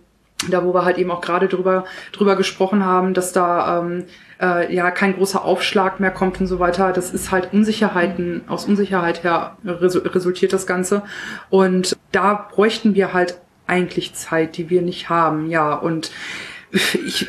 da 0.49 0.63
wo 0.63 0.73
wir 0.73 0.85
halt 0.85 0.97
eben 0.97 1.11
auch 1.11 1.21
gerade 1.21 1.47
drüber 1.47 1.85
drüber 2.11 2.35
gesprochen 2.35 2.85
haben, 2.85 3.13
dass 3.13 3.33
da 3.33 3.79
ähm, 3.79 4.05
äh, 4.39 4.73
ja 4.73 4.91
kein 4.91 5.15
großer 5.15 5.43
Aufschlag 5.43 5.99
mehr 5.99 6.11
kommt 6.11 6.39
und 6.39 6.47
so 6.47 6.59
weiter. 6.59 6.93
Das 6.93 7.11
ist 7.11 7.31
halt 7.31 7.53
Unsicherheiten, 7.53 8.41
aus 8.47 8.65
Unsicherheit 8.65 9.23
her 9.23 9.57
resultiert 9.65 10.53
das 10.53 10.67
Ganze. 10.67 11.03
Und 11.49 11.97
da 12.11 12.33
bräuchten 12.33 12.93
wir 12.93 13.13
halt 13.13 13.39
eigentlich 13.67 14.13
Zeit, 14.13 14.57
die 14.57 14.69
wir 14.69 14.81
nicht 14.81 15.09
haben, 15.09 15.49
ja. 15.49 15.73
Und 15.73 16.11
ich, 16.71 17.27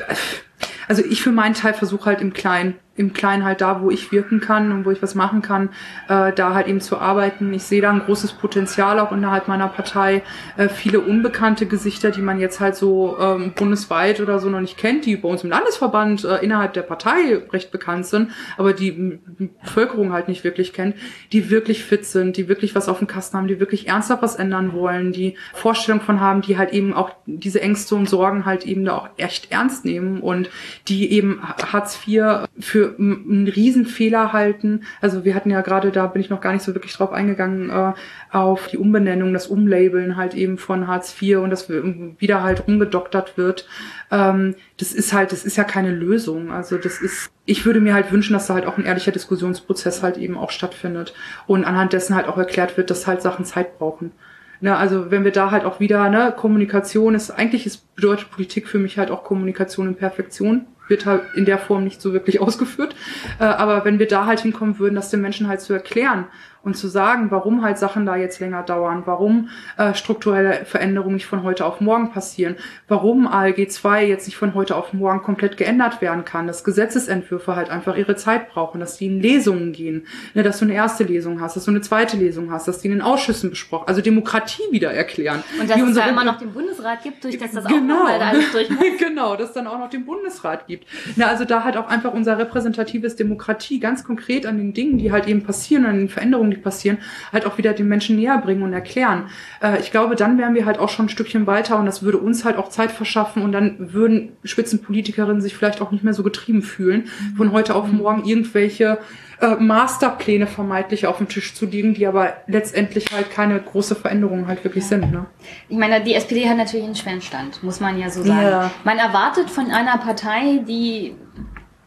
also 0.86 1.04
ich 1.04 1.22
für 1.22 1.32
meinen 1.32 1.54
Teil 1.54 1.74
versuche 1.74 2.06
halt 2.06 2.20
im 2.20 2.32
Kleinen 2.32 2.76
im 2.98 3.12
Kleinen 3.12 3.44
halt 3.44 3.60
da, 3.60 3.80
wo 3.80 3.90
ich 3.90 4.12
wirken 4.12 4.40
kann 4.40 4.72
und 4.72 4.84
wo 4.84 4.90
ich 4.90 5.02
was 5.02 5.14
machen 5.14 5.42
kann, 5.42 5.70
äh, 6.08 6.32
da 6.32 6.54
halt 6.54 6.66
eben 6.66 6.80
zu 6.80 6.98
arbeiten. 6.98 7.52
Ich 7.54 7.62
sehe 7.62 7.80
da 7.80 7.90
ein 7.90 8.00
großes 8.00 8.32
Potenzial 8.32 8.98
auch 8.98 9.12
innerhalb 9.12 9.48
meiner 9.48 9.68
Partei. 9.68 10.22
Äh, 10.56 10.68
viele 10.68 11.00
unbekannte 11.00 11.66
Gesichter, 11.66 12.10
die 12.10 12.22
man 12.22 12.40
jetzt 12.40 12.60
halt 12.60 12.76
so 12.76 13.16
ähm, 13.20 13.52
bundesweit 13.54 14.20
oder 14.20 14.38
so 14.38 14.48
noch 14.48 14.60
nicht 14.60 14.76
kennt, 14.76 15.06
die 15.06 15.16
bei 15.16 15.28
uns 15.28 15.44
im 15.44 15.50
Landesverband 15.50 16.24
äh, 16.24 16.36
innerhalb 16.38 16.72
der 16.72 16.82
Partei 16.82 17.40
recht 17.52 17.70
bekannt 17.70 18.06
sind, 18.06 18.32
aber 18.56 18.72
die 18.72 19.20
Bevölkerung 19.62 20.12
halt 20.12 20.28
nicht 20.28 20.44
wirklich 20.44 20.72
kennt, 20.72 20.96
die 21.32 21.50
wirklich 21.50 21.84
fit 21.84 22.04
sind, 22.04 22.36
die 22.36 22.48
wirklich 22.48 22.74
was 22.74 22.88
auf 22.88 22.98
dem 22.98 23.06
Kasten 23.06 23.36
haben, 23.36 23.48
die 23.48 23.60
wirklich 23.60 23.88
ernsthaft 23.88 24.22
was 24.22 24.36
ändern 24.36 24.72
wollen, 24.72 25.12
die 25.12 25.36
Vorstellung 25.54 26.00
von 26.00 26.20
haben, 26.20 26.42
die 26.42 26.58
halt 26.58 26.72
eben 26.72 26.94
auch 26.94 27.10
diese 27.26 27.60
Ängste 27.60 27.94
und 27.94 28.08
Sorgen 28.08 28.44
halt 28.44 28.66
eben 28.66 28.84
da 28.84 28.96
auch 28.96 29.08
echt 29.16 29.52
ernst 29.52 29.84
nehmen 29.84 30.20
und 30.20 30.50
die 30.88 31.12
eben 31.12 31.40
Hartz 31.42 31.98
IV 32.06 32.48
für 32.58 32.87
einen 32.98 33.48
Riesenfehler 33.48 34.32
halten. 34.32 34.84
Also 35.00 35.24
wir 35.24 35.34
hatten 35.34 35.50
ja 35.50 35.60
gerade, 35.60 35.90
da 35.90 36.06
bin 36.06 36.22
ich 36.22 36.30
noch 36.30 36.40
gar 36.40 36.52
nicht 36.52 36.62
so 36.62 36.74
wirklich 36.74 36.92
drauf 36.92 37.12
eingegangen, 37.12 37.70
äh, 37.70 37.92
auf 38.30 38.68
die 38.68 38.78
Umbenennung, 38.78 39.32
das 39.32 39.46
Umlabeln 39.46 40.16
halt 40.16 40.34
eben 40.34 40.58
von 40.58 40.86
Hartz 40.86 41.14
IV 41.20 41.38
und 41.38 41.50
das 41.50 41.68
wieder 41.68 42.42
halt 42.42 42.66
umgedoktert 42.68 43.36
wird. 43.36 43.66
Ähm, 44.10 44.54
das 44.78 44.92
ist 44.92 45.12
halt, 45.12 45.32
das 45.32 45.44
ist 45.44 45.56
ja 45.56 45.64
keine 45.64 45.90
Lösung. 45.90 46.50
Also 46.50 46.78
das 46.78 47.00
ist, 47.00 47.30
ich 47.44 47.64
würde 47.66 47.80
mir 47.80 47.94
halt 47.94 48.12
wünschen, 48.12 48.32
dass 48.32 48.46
da 48.46 48.54
halt 48.54 48.66
auch 48.66 48.78
ein 48.78 48.84
ehrlicher 48.84 49.12
Diskussionsprozess 49.12 50.02
halt 50.02 50.16
eben 50.16 50.36
auch 50.36 50.50
stattfindet 50.50 51.14
und 51.46 51.64
anhand 51.64 51.92
dessen 51.92 52.14
halt 52.14 52.26
auch 52.28 52.38
erklärt 52.38 52.76
wird, 52.76 52.90
dass 52.90 53.06
halt 53.06 53.22
Sachen 53.22 53.44
Zeit 53.44 53.78
brauchen. 53.78 54.12
Ne, 54.60 54.76
also 54.76 55.12
wenn 55.12 55.22
wir 55.22 55.30
da 55.30 55.52
halt 55.52 55.64
auch 55.64 55.78
wieder, 55.78 56.08
ne, 56.10 56.34
Kommunikation 56.36 57.14
ist, 57.14 57.30
eigentlich 57.30 57.64
ist, 57.64 57.94
bedeutet 57.94 58.30
Politik 58.30 58.66
für 58.66 58.80
mich 58.80 58.98
halt 58.98 59.12
auch 59.12 59.22
Kommunikation 59.22 59.86
in 59.86 59.94
Perfektion 59.94 60.66
wird 60.88 61.06
halt 61.06 61.22
in 61.34 61.44
der 61.44 61.58
Form 61.58 61.84
nicht 61.84 62.00
so 62.00 62.12
wirklich 62.12 62.40
ausgeführt. 62.40 62.94
Äh, 63.38 63.44
aber 63.44 63.84
wenn 63.84 63.98
wir 63.98 64.08
da 64.08 64.26
halt 64.26 64.40
hinkommen 64.40 64.78
würden, 64.78 64.94
das 64.94 65.10
den 65.10 65.20
Menschen 65.20 65.48
halt 65.48 65.60
zu 65.60 65.72
erklären, 65.72 66.26
und 66.62 66.76
zu 66.76 66.88
sagen, 66.88 67.30
warum 67.30 67.62
halt 67.62 67.78
Sachen 67.78 68.06
da 68.06 68.16
jetzt 68.16 68.40
länger 68.40 68.62
dauern, 68.62 69.02
warum 69.04 69.48
äh, 69.76 69.94
strukturelle 69.94 70.64
Veränderungen 70.64 71.14
nicht 71.14 71.26
von 71.26 71.42
heute 71.42 71.64
auf 71.64 71.80
morgen 71.80 72.10
passieren, 72.10 72.56
warum 72.88 73.26
ALG 73.26 73.70
2 73.70 74.06
jetzt 74.06 74.26
nicht 74.26 74.36
von 74.36 74.54
heute 74.54 74.76
auf 74.76 74.92
morgen 74.92 75.22
komplett 75.22 75.56
geändert 75.56 76.00
werden 76.00 76.24
kann, 76.24 76.46
dass 76.46 76.64
Gesetzesentwürfe 76.64 77.56
halt 77.56 77.70
einfach 77.70 77.96
ihre 77.96 78.16
Zeit 78.16 78.50
brauchen, 78.50 78.80
dass 78.80 78.96
die 78.96 79.06
in 79.06 79.20
Lesungen 79.20 79.72
gehen, 79.72 80.06
ne, 80.34 80.42
dass 80.42 80.58
du 80.58 80.64
eine 80.64 80.74
erste 80.74 81.04
Lesung 81.04 81.40
hast, 81.40 81.56
dass 81.56 81.64
du 81.64 81.70
eine 81.70 81.80
zweite 81.80 82.16
Lesung 82.16 82.50
hast, 82.50 82.68
dass 82.68 82.80
die 82.80 82.88
in 82.88 82.94
den 82.94 83.02
Ausschüssen 83.02 83.50
besprochen, 83.50 83.88
also 83.88 84.00
Demokratie 84.00 84.62
wieder 84.70 84.92
erklären. 84.92 85.42
Und 85.60 85.70
dass 85.70 85.80
es 85.80 85.94
da 85.94 86.06
immer 86.06 86.24
noch 86.24 86.38
den 86.38 86.52
Bundesrat 86.52 87.02
gibt, 87.02 87.24
durch 87.24 87.38
das 87.38 87.52
das 87.52 87.64
genau. 87.64 88.04
auch 88.04 88.18
da 88.18 88.28
alles 88.28 88.50
durch 88.52 88.70
muss. 88.70 88.78
genau, 88.98 89.36
dass 89.36 89.48
es 89.48 89.54
dann 89.54 89.66
auch 89.66 89.78
noch 89.78 89.90
den 89.90 90.04
Bundesrat 90.04 90.66
gibt. 90.66 90.86
Na, 91.16 91.26
also 91.26 91.44
da 91.44 91.64
halt 91.64 91.76
auch 91.76 91.88
einfach 91.88 92.12
unser 92.12 92.38
repräsentatives 92.38 93.16
Demokratie 93.16 93.80
ganz 93.80 94.04
konkret 94.04 94.46
an 94.46 94.58
den 94.58 94.72
Dingen, 94.72 94.98
die 94.98 95.12
halt 95.12 95.26
eben 95.26 95.42
passieren, 95.42 95.86
an 95.86 95.96
den 95.96 96.08
Veränderungen, 96.08 96.57
Die 96.58 96.62
passieren, 96.62 96.98
halt 97.32 97.46
auch 97.46 97.58
wieder 97.58 97.72
den 97.72 97.88
Menschen 97.88 98.16
näher 98.16 98.38
bringen 98.38 98.62
und 98.62 98.72
erklären. 98.72 99.30
Äh, 99.62 99.80
ich 99.80 99.90
glaube, 99.90 100.16
dann 100.16 100.38
wären 100.38 100.54
wir 100.54 100.66
halt 100.66 100.78
auch 100.78 100.88
schon 100.88 101.06
ein 101.06 101.08
Stückchen 101.08 101.46
weiter 101.46 101.78
und 101.78 101.86
das 101.86 102.02
würde 102.02 102.18
uns 102.18 102.44
halt 102.44 102.56
auch 102.56 102.68
Zeit 102.68 102.90
verschaffen 102.90 103.42
und 103.42 103.52
dann 103.52 103.92
würden 103.92 104.32
Spitzenpolitikerinnen 104.44 105.40
sich 105.40 105.56
vielleicht 105.56 105.80
auch 105.80 105.90
nicht 105.90 106.04
mehr 106.04 106.14
so 106.14 106.22
getrieben 106.22 106.62
fühlen, 106.62 107.08
von 107.36 107.52
heute 107.52 107.74
auf 107.74 107.86
morgen 107.90 108.24
irgendwelche 108.24 108.98
äh, 109.40 109.54
Masterpläne 109.54 110.46
vermeintlich 110.46 111.06
auf 111.06 111.18
dem 111.18 111.28
Tisch 111.28 111.54
zu 111.54 111.66
liegen, 111.66 111.94
die 111.94 112.06
aber 112.06 112.34
letztendlich 112.46 113.06
halt 113.12 113.30
keine 113.30 113.60
große 113.60 113.94
Veränderung 113.94 114.48
halt 114.48 114.64
wirklich 114.64 114.84
ja. 114.84 114.88
sind. 114.88 115.12
Ne? 115.12 115.26
Ich 115.68 115.78
meine, 115.78 116.02
die 116.02 116.14
SPD 116.14 116.48
hat 116.48 116.56
natürlich 116.56 116.86
einen 116.86 116.96
schweren 116.96 117.22
Stand, 117.22 117.62
muss 117.62 117.78
man 117.80 117.98
ja 117.98 118.10
so 118.10 118.22
sagen. 118.22 118.42
Ja. 118.42 118.70
Man 118.84 118.98
erwartet 118.98 119.48
von 119.50 119.70
einer 119.70 119.98
Partei, 119.98 120.60
die 120.66 121.14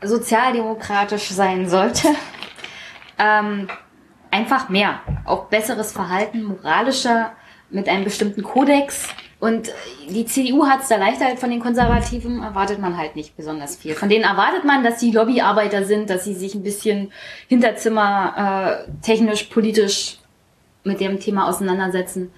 sozialdemokratisch 0.02 1.30
sein 1.30 1.68
sollte, 1.68 2.08
ähm, 3.20 3.68
einfach 4.32 4.70
mehr. 4.70 5.02
Auch 5.26 5.46
besseres 5.46 5.92
Verhalten, 5.92 6.44
moralischer, 6.44 7.34
mit 7.70 7.88
einem 7.88 8.04
bestimmten 8.04 8.44
Kodex. 8.44 9.08
Und 9.40 9.72
die 10.08 10.26
CDU 10.26 10.68
hat 10.68 10.84
es 10.84 10.90
da 10.90 10.98
leichter 10.98 11.36
von 11.38 11.50
den 11.50 11.60
Konservativen, 11.60 12.44
erwartet 12.44 12.80
man 12.80 12.98
halt 12.98 13.16
nicht 13.16 13.36
besonders 13.36 13.76
viel. 13.76 13.96
Von 13.96 14.10
denen 14.10 14.24
erwartet 14.24 14.66
man, 14.66 14.84
dass 14.84 15.00
sie 15.00 15.12
Lobbyarbeiter 15.12 15.84
sind, 15.84 16.10
dass 16.10 16.26
sie 16.26 16.36
sich 16.36 16.54
ein 16.54 16.64
bisschen 16.64 17.12
Hinterzimmer 17.48 18.86
äh, 18.88 18.92
technisch, 19.02 19.44
politisch 19.46 20.20
mit 20.84 21.00
dem 21.00 21.20
Thema 21.20 21.48
auseinandersetzen. 21.48 22.32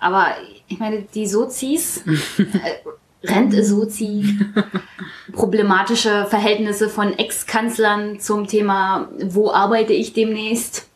Aber 0.00 0.28
ich 0.66 0.80
meine, 0.80 1.02
die 1.14 1.26
Sozis, 1.28 1.98
äh, 2.38 3.28
Rente-Sozi, 3.28 4.40
problematische 5.32 6.26
Verhältnisse 6.26 6.88
von 6.88 7.16
Ex-Kanzlern 7.16 8.18
zum 8.18 8.48
Thema, 8.48 9.08
wo 9.22 9.52
arbeite 9.52 9.92
ich 9.92 10.12
demnächst, 10.12 10.88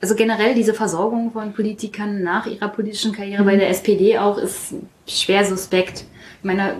also 0.00 0.14
generell 0.14 0.54
diese 0.54 0.74
Versorgung 0.74 1.32
von 1.32 1.52
Politikern 1.52 2.22
nach 2.22 2.46
ihrer 2.46 2.68
politischen 2.68 3.12
Karriere 3.12 3.42
mhm. 3.42 3.46
bei 3.46 3.56
der 3.56 3.68
SPD 3.70 4.18
auch 4.18 4.38
ist 4.38 4.74
schwer 5.06 5.44
suspekt. 5.44 6.04
Ich 6.38 6.44
meine, 6.44 6.76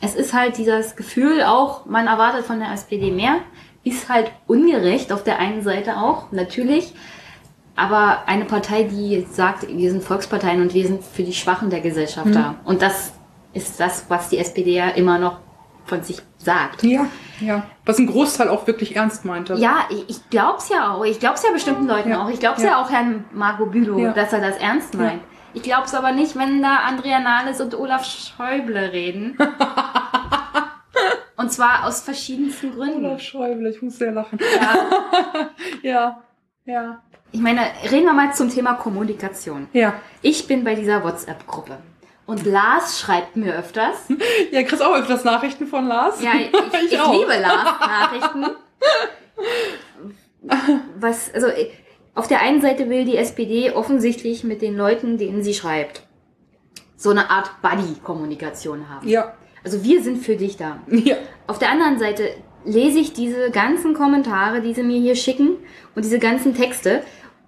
es 0.00 0.14
ist 0.14 0.32
halt 0.32 0.58
dieses 0.58 0.96
Gefühl 0.96 1.42
auch, 1.42 1.86
man 1.86 2.06
erwartet 2.06 2.44
von 2.44 2.60
der 2.60 2.72
SPD 2.72 3.10
mehr, 3.10 3.38
ist 3.82 4.08
halt 4.08 4.30
ungerecht 4.46 5.12
auf 5.12 5.24
der 5.24 5.38
einen 5.38 5.62
Seite 5.62 5.96
auch, 5.96 6.30
natürlich. 6.30 6.94
Aber 7.76 8.28
eine 8.28 8.44
Partei, 8.44 8.84
die 8.84 9.26
sagt, 9.30 9.66
wir 9.68 9.90
sind 9.90 10.04
Volksparteien 10.04 10.62
und 10.62 10.74
wir 10.74 10.86
sind 10.86 11.02
für 11.02 11.24
die 11.24 11.32
Schwachen 11.32 11.70
der 11.70 11.80
Gesellschaft 11.80 12.26
mhm. 12.26 12.32
da. 12.32 12.54
Und 12.64 12.82
das 12.82 13.14
ist 13.52 13.80
das, 13.80 14.06
was 14.08 14.28
die 14.28 14.38
SPD 14.38 14.74
ja 14.74 14.90
immer 14.90 15.18
noch 15.18 15.38
von 15.86 16.02
sich 16.02 16.18
sagt. 16.38 16.82
Ja, 16.84 17.06
ja. 17.40 17.66
Was 17.86 17.98
ein 17.98 18.06
Großteil 18.06 18.48
auch 18.48 18.66
wirklich 18.66 18.96
ernst 18.96 19.24
meinte. 19.24 19.54
Ja, 19.54 19.86
ich, 19.90 20.08
ich 20.08 20.30
glaub's 20.30 20.70
ja 20.70 20.94
auch. 20.94 21.04
Ich 21.04 21.20
glaub's 21.20 21.42
ja 21.42 21.52
bestimmten 21.52 21.86
Leuten 21.86 22.10
ja. 22.10 22.22
auch. 22.22 22.30
Ich 22.30 22.40
glaub's 22.40 22.62
ja. 22.62 22.70
ja 22.70 22.82
auch 22.82 22.90
Herrn 22.90 23.26
Marco 23.32 23.66
Bülow, 23.66 23.98
ja. 23.98 24.12
dass 24.12 24.32
er 24.32 24.40
das 24.40 24.56
ernst 24.56 24.94
meint. 24.94 25.20
Ich 25.52 25.62
glaub's 25.62 25.94
aber 25.94 26.12
nicht, 26.12 26.36
wenn 26.36 26.62
da 26.62 26.78
Andrea 26.78 27.20
Nahles 27.20 27.60
und 27.60 27.78
Olaf 27.78 28.04
Schäuble 28.04 28.92
reden. 28.92 29.38
und 31.36 31.52
zwar 31.52 31.86
aus 31.86 32.00
verschiedensten 32.00 32.74
Gründen. 32.74 33.04
Olaf 33.04 33.20
Schäuble, 33.20 33.70
ich 33.70 33.80
muss 33.82 33.98
sehr 33.98 34.12
lachen. 34.12 34.38
Ja. 34.60 35.50
ja, 35.82 36.22
ja. 36.64 37.02
Ich 37.32 37.40
meine, 37.40 37.60
reden 37.90 38.06
wir 38.06 38.12
mal 38.12 38.32
zum 38.32 38.48
Thema 38.48 38.74
Kommunikation. 38.74 39.68
Ja. 39.72 39.94
Ich 40.22 40.46
bin 40.46 40.64
bei 40.64 40.74
dieser 40.74 41.04
WhatsApp-Gruppe. 41.04 41.78
Und 42.26 42.46
Lars 42.46 43.00
schreibt 43.00 43.36
mir 43.36 43.54
öfters. 43.54 44.08
Ja, 44.50 44.62
kriegst 44.62 44.82
auch 44.82 44.94
öfters 44.94 45.24
Nachrichten 45.24 45.66
von 45.66 45.86
Lars? 45.86 46.22
Ja, 46.22 46.32
ich, 46.34 46.48
ich, 46.84 46.92
ich 46.92 47.10
liebe 47.10 47.40
Lars 47.40 47.80
Nachrichten. 47.80 48.46
Was, 50.98 51.32
also 51.34 51.48
auf 52.14 52.28
der 52.28 52.40
einen 52.40 52.60
Seite 52.60 52.88
will 52.88 53.04
die 53.04 53.16
SPD 53.16 53.72
offensichtlich 53.72 54.44
mit 54.44 54.62
den 54.62 54.76
Leuten, 54.76 55.18
denen 55.18 55.42
sie 55.42 55.54
schreibt, 55.54 56.02
so 56.96 57.10
eine 57.10 57.30
Art 57.30 57.50
Buddy-Kommunikation 57.62 58.88
haben. 58.88 59.08
Ja. 59.08 59.34
Also 59.64 59.82
wir 59.82 60.02
sind 60.02 60.18
für 60.18 60.36
dich 60.36 60.56
da. 60.56 60.80
Ja. 60.88 61.16
Auf 61.46 61.58
der 61.58 61.70
anderen 61.70 61.98
Seite 61.98 62.30
lese 62.64 62.98
ich 62.98 63.12
diese 63.12 63.50
ganzen 63.50 63.94
Kommentare, 63.94 64.60
die 64.60 64.74
sie 64.74 64.82
mir 64.82 65.00
hier 65.00 65.16
schicken 65.16 65.56
und 65.94 66.04
diese 66.04 66.18
ganzen 66.18 66.54
Texte 66.54 67.02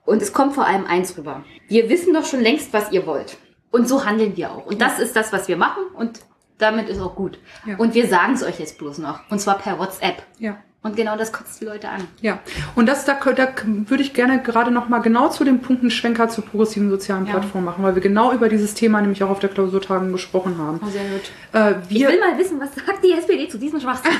und 0.05 0.23
es 0.23 0.33
kommt 0.33 0.55
vor 0.55 0.67
allem 0.67 0.87
eins 0.87 1.17
rüber. 1.17 1.45
Wir 1.69 1.89
wissen 1.89 2.15
doch 2.15 2.25
schon 2.25 2.41
längst, 2.41 2.73
was 2.73 2.93
ihr 2.93 3.07
wollt. 3.07 3.39
Und 3.77 3.87
so 3.87 4.07
handeln 4.07 4.39
wir 4.39 4.53
auch. 4.53 4.65
Und 4.65 4.81
das 4.81 4.99
ist 4.99 5.15
das, 5.17 5.35
was 5.35 5.49
wir 5.49 5.59
machen 5.59 5.83
und 5.93 6.21
damit 6.57 6.89
ist 6.89 6.99
auch 6.99 7.15
gut. 7.15 7.39
Ja. 7.67 7.77
Und 7.77 7.93
wir 7.93 8.09
sagen 8.09 8.33
es 8.33 8.43
euch 8.43 8.59
jetzt 8.59 8.79
bloß 8.79 8.97
noch. 8.97 9.21
Und 9.31 9.39
zwar 9.39 9.59
per 9.59 9.79
WhatsApp. 9.79 10.23
Ja. 10.39 10.57
Und 10.87 10.95
genau 10.95 11.17
das 11.17 11.33
kotzt 11.33 11.61
die 11.61 11.65
Leute 11.65 11.89
an. 11.89 12.03
Ja, 12.21 12.39
und 12.77 12.89
das, 12.89 13.05
da, 13.05 13.15
da 13.15 13.49
würde 13.65 14.03
ich 14.05 14.15
gerne 14.15 14.41
gerade 14.41 14.71
noch 14.71 14.89
mal 14.89 15.01
genau 15.01 15.29
zu 15.29 15.43
dem 15.43 15.59
Punkten 15.59 15.91
Schwenker 15.91 16.29
zur 16.29 16.45
progressiven 16.45 16.91
sozialen 16.91 17.27
ja. 17.27 17.33
Plattform 17.33 17.65
machen, 17.65 17.83
weil 17.83 17.97
wir 17.97 18.03
genau 18.03 18.33
über 18.33 18.49
dieses 18.49 18.75
Thema 18.75 19.01
nämlich 19.01 19.25
auch 19.25 19.31
auf 19.31 19.41
der 19.41 19.51
Klausurtagung 19.51 20.13
gesprochen 20.13 20.59
haben. 20.59 20.81
Oh, 20.85 20.89
sehr 20.89 21.03
gut. 21.03 21.33
Äh, 21.53 21.75
wir, 21.91 22.09
ich 22.09 22.15
will 22.15 22.21
mal 22.21 22.39
wissen, 22.39 22.61
was 22.61 22.73
sagt 22.73 23.05
die 23.05 23.13
SPD 23.13 23.49
zu 23.49 23.59
diesem 23.59 23.81
Schwachsinn? 23.81 24.13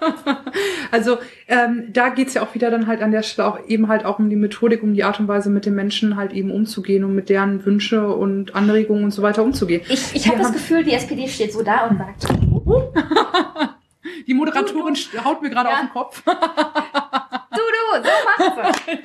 also 0.90 1.18
ähm, 1.46 1.88
da 1.92 2.08
geht's 2.08 2.32
ja 2.32 2.42
auch 2.42 2.54
wieder 2.54 2.70
dann 2.70 2.86
halt 2.86 3.02
an 3.02 3.10
der 3.10 3.22
Stelle 3.22 3.46
auch 3.46 3.58
eben 3.68 3.88
halt 3.88 4.06
auch 4.06 4.18
um 4.18 4.30
die 4.30 4.36
Methodik, 4.36 4.82
um 4.82 4.94
die 4.94 5.04
Art 5.04 5.20
und 5.20 5.28
Weise 5.28 5.50
mit 5.50 5.66
den 5.66 5.74
Menschen 5.74 6.16
halt 6.16 6.32
eben 6.32 6.50
umzugehen 6.50 7.04
und 7.04 7.14
mit 7.14 7.28
deren 7.28 7.66
Wünsche 7.66 8.08
und 8.08 8.54
Anregungen 8.54 9.04
und 9.04 9.10
so 9.10 9.20
weiter 9.20 9.42
umzugehen. 9.42 9.82
Ich, 9.90 10.14
ich 10.14 10.26
habe 10.26 10.38
das 10.38 10.52
Gefühl, 10.52 10.84
die 10.84 10.94
SPD 10.94 11.28
steht 11.28 11.52
so 11.52 11.62
da 11.62 11.86
und 11.86 11.98
sagt... 11.98 12.28
Die 14.26 14.34
Moderatorin 14.34 14.94
du, 14.94 15.00
du. 15.12 15.24
haut 15.24 15.42
mir 15.42 15.50
gerade 15.50 15.68
ja. 15.68 15.74
auf 15.74 15.80
den 15.80 15.90
Kopf. 15.90 16.22
du, 16.24 16.32
du, 16.32 18.02
so 18.02 18.10
machst 18.24 18.86
du. 18.86 18.92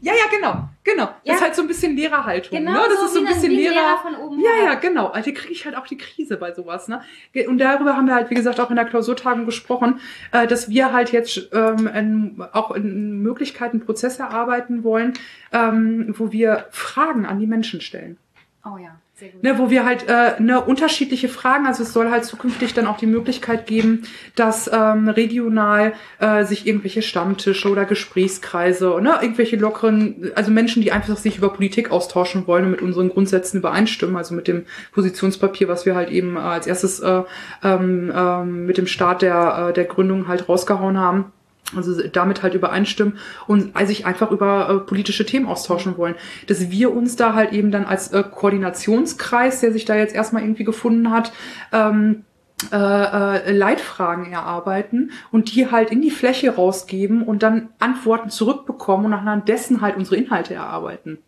ja. 0.00 0.12
ja, 0.14 0.24
genau. 0.30 0.68
Genau. 0.84 1.02
Ja. 1.02 1.14
Das 1.24 1.36
ist 1.36 1.42
halt 1.42 1.54
so 1.54 1.62
ein 1.62 1.68
bisschen 1.68 1.96
Lehrerhaltung. 1.96 2.58
Genau, 2.58 2.72
ne? 2.72 2.80
Das 2.88 2.98
so 2.98 3.06
ist 3.06 3.14
so 3.14 3.20
ein 3.20 3.26
bisschen 3.26 3.52
Lehrer. 3.52 3.74
Lehrer 3.74 3.98
von 3.98 4.14
oben 4.16 4.40
ja, 4.40 4.50
her. 4.50 4.64
ja, 4.64 4.74
genau. 4.74 5.06
Also 5.08 5.32
kriege 5.32 5.52
ich 5.52 5.64
halt 5.64 5.76
auch 5.76 5.86
die 5.86 5.96
Krise 5.96 6.36
bei 6.36 6.52
sowas. 6.52 6.88
Ne? 6.88 7.02
Und 7.46 7.58
darüber 7.58 7.96
haben 7.96 8.06
wir 8.06 8.14
halt, 8.14 8.30
wie 8.30 8.34
gesagt, 8.34 8.58
auch 8.60 8.70
in 8.70 8.76
der 8.76 8.84
Klausurtagung 8.84 9.46
gesprochen, 9.46 10.00
äh, 10.32 10.46
dass 10.46 10.68
wir 10.68 10.92
halt 10.92 11.12
jetzt 11.12 11.50
ähm, 11.52 12.44
auch 12.52 12.72
in 12.72 13.22
Möglichkeiten 13.22 13.80
Prozesse 13.80 14.22
erarbeiten 14.22 14.82
wollen, 14.82 15.14
ähm, 15.52 16.14
wo 16.18 16.32
wir 16.32 16.66
Fragen 16.70 17.26
an 17.26 17.38
die 17.38 17.46
Menschen 17.46 17.80
stellen. 17.80 18.18
Oh 18.64 18.76
ja. 18.76 18.96
Ne, 19.40 19.58
wo 19.58 19.70
wir 19.70 19.84
halt 19.84 20.08
äh, 20.08 20.40
ne, 20.40 20.60
unterschiedliche 20.60 21.28
Fragen, 21.28 21.66
also 21.66 21.84
es 21.84 21.92
soll 21.92 22.10
halt 22.10 22.24
zukünftig 22.24 22.74
dann 22.74 22.86
auch 22.86 22.96
die 22.96 23.06
Möglichkeit 23.06 23.66
geben, 23.66 24.02
dass 24.34 24.70
ähm, 24.72 25.08
regional 25.08 25.92
äh, 26.18 26.44
sich 26.44 26.66
irgendwelche 26.66 27.02
Stammtische 27.02 27.68
oder 27.70 27.84
Gesprächskreise, 27.84 28.98
ne, 29.00 29.18
irgendwelche 29.20 29.56
lockeren, 29.56 30.32
also 30.34 30.50
Menschen, 30.50 30.82
die 30.82 30.90
einfach 30.90 31.16
sich 31.16 31.38
über 31.38 31.52
Politik 31.52 31.92
austauschen 31.92 32.48
wollen 32.48 32.64
und 32.64 32.70
mit 32.72 32.82
unseren 32.82 33.10
Grundsätzen 33.10 33.58
übereinstimmen, 33.58 34.16
also 34.16 34.34
mit 34.34 34.48
dem 34.48 34.64
Positionspapier, 34.92 35.68
was 35.68 35.86
wir 35.86 35.94
halt 35.94 36.10
eben 36.10 36.36
äh, 36.36 36.40
als 36.40 36.66
erstes 36.66 36.98
äh, 37.00 37.22
ähm, 37.62 38.10
äh, 38.10 38.44
mit 38.44 38.76
dem 38.76 38.88
Start 38.88 39.22
der, 39.22 39.68
äh, 39.68 39.72
der 39.72 39.84
Gründung 39.84 40.26
halt 40.26 40.48
rausgehauen 40.48 40.98
haben 40.98 41.32
also 41.76 42.00
damit 42.08 42.42
halt 42.42 42.54
übereinstimmen 42.54 43.18
und 43.46 43.72
sich 43.86 44.06
einfach 44.06 44.30
über 44.30 44.68
äh, 44.68 44.78
politische 44.86 45.26
Themen 45.26 45.46
austauschen 45.46 45.96
wollen. 45.96 46.14
Dass 46.46 46.70
wir 46.70 46.94
uns 46.94 47.16
da 47.16 47.34
halt 47.34 47.52
eben 47.52 47.70
dann 47.70 47.84
als 47.84 48.12
äh, 48.12 48.22
Koordinationskreis, 48.22 49.60
der 49.60 49.72
sich 49.72 49.84
da 49.84 49.96
jetzt 49.96 50.14
erstmal 50.14 50.42
irgendwie 50.42 50.64
gefunden 50.64 51.10
hat, 51.10 51.32
ähm, 51.72 52.24
äh, 52.70 52.76
äh, 52.76 53.52
Leitfragen 53.52 54.32
erarbeiten 54.32 55.10
und 55.32 55.52
die 55.52 55.70
halt 55.70 55.90
in 55.90 56.00
die 56.00 56.12
Fläche 56.12 56.54
rausgeben 56.54 57.24
und 57.24 57.42
dann 57.42 57.70
Antworten 57.80 58.30
zurückbekommen 58.30 59.06
und 59.06 59.14
anhand 59.14 59.48
dessen 59.48 59.80
halt 59.80 59.96
unsere 59.96 60.16
Inhalte 60.16 60.54
erarbeiten. 60.54 61.18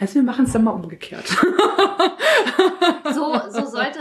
Also 0.00 0.14
wir 0.14 0.22
machen 0.22 0.46
es 0.46 0.52
dann 0.52 0.64
mal 0.64 0.70
umgekehrt. 0.70 1.24
So, 3.14 3.40
so 3.50 3.66
sollte 3.66 3.98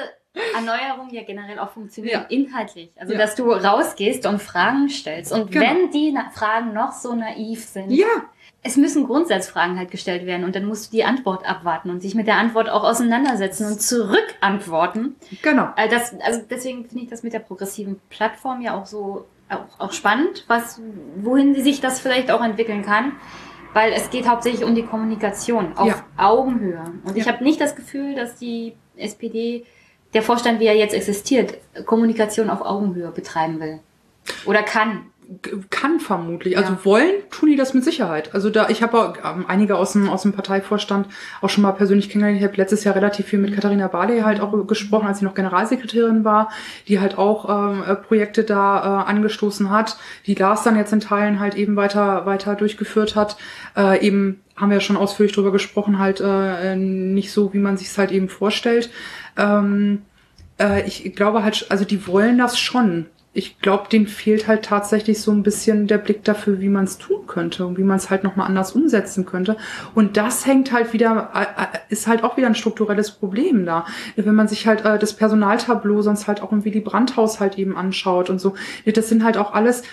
Erneuerung 0.56 1.10
ja 1.12 1.24
generell 1.24 1.60
auch 1.60 1.70
funktionieren, 1.70 2.26
ja. 2.30 2.36
inhaltlich. 2.36 2.90
Also, 2.98 3.14
ja. 3.14 3.20
dass 3.20 3.36
du 3.36 3.52
rausgehst 3.52 4.26
und 4.26 4.42
Fragen 4.42 4.90
stellst. 4.90 5.32
Und 5.32 5.52
genau. 5.52 5.66
wenn 5.66 5.92
die 5.92 6.18
Fragen 6.34 6.74
noch 6.74 6.92
so 6.92 7.14
naiv 7.14 7.66
sind, 7.66 7.92
ja. 7.92 8.06
es 8.64 8.78
müssen 8.78 9.06
Grundsatzfragen 9.06 9.78
halt 9.78 9.92
gestellt 9.92 10.26
werden 10.26 10.44
und 10.44 10.56
dann 10.56 10.66
musst 10.66 10.88
du 10.88 10.98
die 10.98 11.04
Antwort 11.04 11.48
abwarten 11.48 11.90
und 11.90 12.02
sich 12.02 12.16
mit 12.16 12.28
der 12.28 12.38
Antwort 12.38 12.70
auch 12.70 12.84
auseinandersetzen 12.84 13.68
und 13.68 13.82
zurückantworten. 13.82 15.16
Genau. 15.42 15.70
Also, 15.76 15.96
das, 15.96 16.16
also 16.22 16.42
deswegen 16.50 16.86
finde 16.86 17.04
ich 17.04 17.10
das 17.10 17.24
mit 17.24 17.34
der 17.34 17.40
progressiven 17.40 18.00
Plattform 18.10 18.62
ja 18.62 18.80
auch 18.80 18.86
so 18.86 19.26
auch, 19.50 19.80
auch 19.80 19.94
spannend, 19.94 20.44
was, 20.48 20.82
wohin 21.18 21.56
sie 21.56 21.62
sich 21.62 21.80
das 21.80 22.02
vielleicht 22.02 22.32
auch 22.32 22.44
entwickeln 22.44 22.84
kann 22.84 23.14
weil 23.78 23.94
es 23.94 24.10
geht 24.10 24.28
hauptsächlich 24.28 24.64
um 24.64 24.74
die 24.74 24.82
Kommunikation 24.82 25.78
auf 25.78 25.88
ja. 25.88 26.04
Augenhöhe. 26.18 26.84
Und 27.04 27.16
ja. 27.16 27.22
ich 27.22 27.28
habe 27.28 27.44
nicht 27.44 27.62
das 27.62 27.76
Gefühl, 27.76 28.16
dass 28.16 28.36
die 28.36 28.74
SPD 28.96 29.66
der 30.14 30.22
Vorstand, 30.22 30.60
wie 30.60 30.66
er 30.66 30.76
jetzt 30.76 30.94
existiert, 30.94 31.58
Kommunikation 31.86 32.50
auf 32.50 32.62
Augenhöhe 32.62 33.12
betreiben 33.12 33.60
will. 33.60 33.80
Oder 34.46 34.64
kann. 34.64 35.08
Kann 35.70 36.00
vermutlich. 36.00 36.58
Also 36.58 36.72
ja. 36.72 36.86
wollen 36.86 37.12
tun 37.32 37.50
die 37.50 37.58
das 37.58 37.74
mit 37.74 37.84
Sicherheit. 37.84 38.34
Also 38.34 38.50
da, 38.50 38.70
ich 38.70 38.82
habe 38.82 39.16
ähm, 39.26 39.44
einige 39.50 39.76
aus 39.76 39.92
dem, 39.92 40.08
aus 40.10 40.22
dem 40.22 40.32
Parteivorstand 40.32 41.08
auch 41.42 41.50
schon 41.50 41.64
mal 41.64 41.74
persönlich 41.74 42.10
kennengelernt. 42.10 42.40
Ich 42.40 42.48
habe 42.48 42.56
letztes 42.56 42.86
Jahr 42.86 42.96
relativ 42.96 43.26
viel 43.26 43.40
mit 43.40 43.54
Katharina 43.54 43.90
Barley 43.90 44.22
halt 44.22 44.40
auch 44.40 44.66
gesprochen, 44.66 45.06
als 45.06 45.20
sie 45.20 45.26
noch 45.26 45.34
Generalsekretärin 45.34 46.24
war, 46.24 46.50
die 46.88 47.02
halt 47.02 47.18
auch 47.18 47.50
ähm, 47.50 47.84
äh, 47.86 47.96
Projekte 47.96 48.46
da 48.46 49.04
äh, 49.04 49.10
angestoßen 49.10 49.70
hat, 49.70 49.98
die 50.28 50.34
Lars 50.34 50.64
dann 50.64 50.78
jetzt 50.78 50.94
in 50.94 51.02
Teilen 51.02 51.42
halt 51.42 51.56
eben 51.56 51.76
weiter, 51.76 52.26
weiter 52.26 52.56
durchgeführt 52.56 53.18
hat. 53.18 53.36
Äh, 53.76 54.08
eben 54.08 54.40
haben 54.56 54.70
wir 54.70 54.78
ja 54.78 54.82
schon 54.82 54.98
ausführlich 54.98 55.36
drüber 55.36 55.52
gesprochen, 55.52 56.00
halt 56.00 56.22
äh, 56.22 56.78
nicht 56.78 57.34
so, 57.34 57.54
wie 57.54 57.60
man 57.60 57.76
sich 57.76 57.88
es 57.88 57.98
halt 57.98 58.12
eben 58.12 58.30
vorstellt. 58.30 58.90
Ähm, 59.38 60.02
äh, 60.60 60.86
ich 60.88 61.16
glaube 61.16 61.44
halt, 61.44 61.68
also 61.70 61.86
die 61.86 62.08
wollen 62.08 62.38
das 62.38 62.60
schon. 62.60 63.08
Ich 63.34 63.60
glaube, 63.60 63.88
denen 63.88 64.08
fehlt 64.08 64.48
halt 64.48 64.66
tatsächlich 64.66 65.22
so 65.22 65.32
ein 65.32 65.44
bisschen 65.44 65.86
der 65.86 66.00
Blick 66.00 66.24
dafür, 66.24 66.60
wie 66.60 66.70
man 66.70 66.86
es 66.86 66.98
tun 66.98 67.28
könnte 67.28 67.68
und 67.68 67.78
wie 67.78 67.84
man 67.84 67.98
es 67.98 68.10
halt 68.10 68.24
nochmal 68.24 68.48
anders 68.48 68.72
umsetzen 68.72 69.28
könnte. 69.28 69.58
Und 69.94 70.18
das 70.18 70.48
hängt 70.48 70.72
halt 70.72 70.92
wieder, 70.92 71.32
ist 71.90 72.08
halt 72.08 72.24
auch 72.24 72.38
wieder 72.38 72.48
ein 72.48 72.56
strukturelles 72.56 73.12
Problem 73.12 73.68
da. 73.68 73.86
Wenn 74.16 74.34
man 74.34 74.48
sich 74.48 74.66
halt 74.66 74.86
äh, 74.86 74.98
das 74.98 75.14
Personaltableau 75.14 76.02
sonst 76.02 76.28
halt 76.28 76.42
auch 76.42 76.52
im 76.52 76.66
Willy 76.66 76.80
Brandt-Haus 76.80 77.40
halt 77.40 77.60
eben 77.60 77.78
anschaut 77.78 78.32
und 78.32 78.42
so. 78.42 78.56
Das 78.86 79.08
sind 79.08 79.24
halt 79.24 79.38
auch 79.38 79.54
alles, 79.54 79.84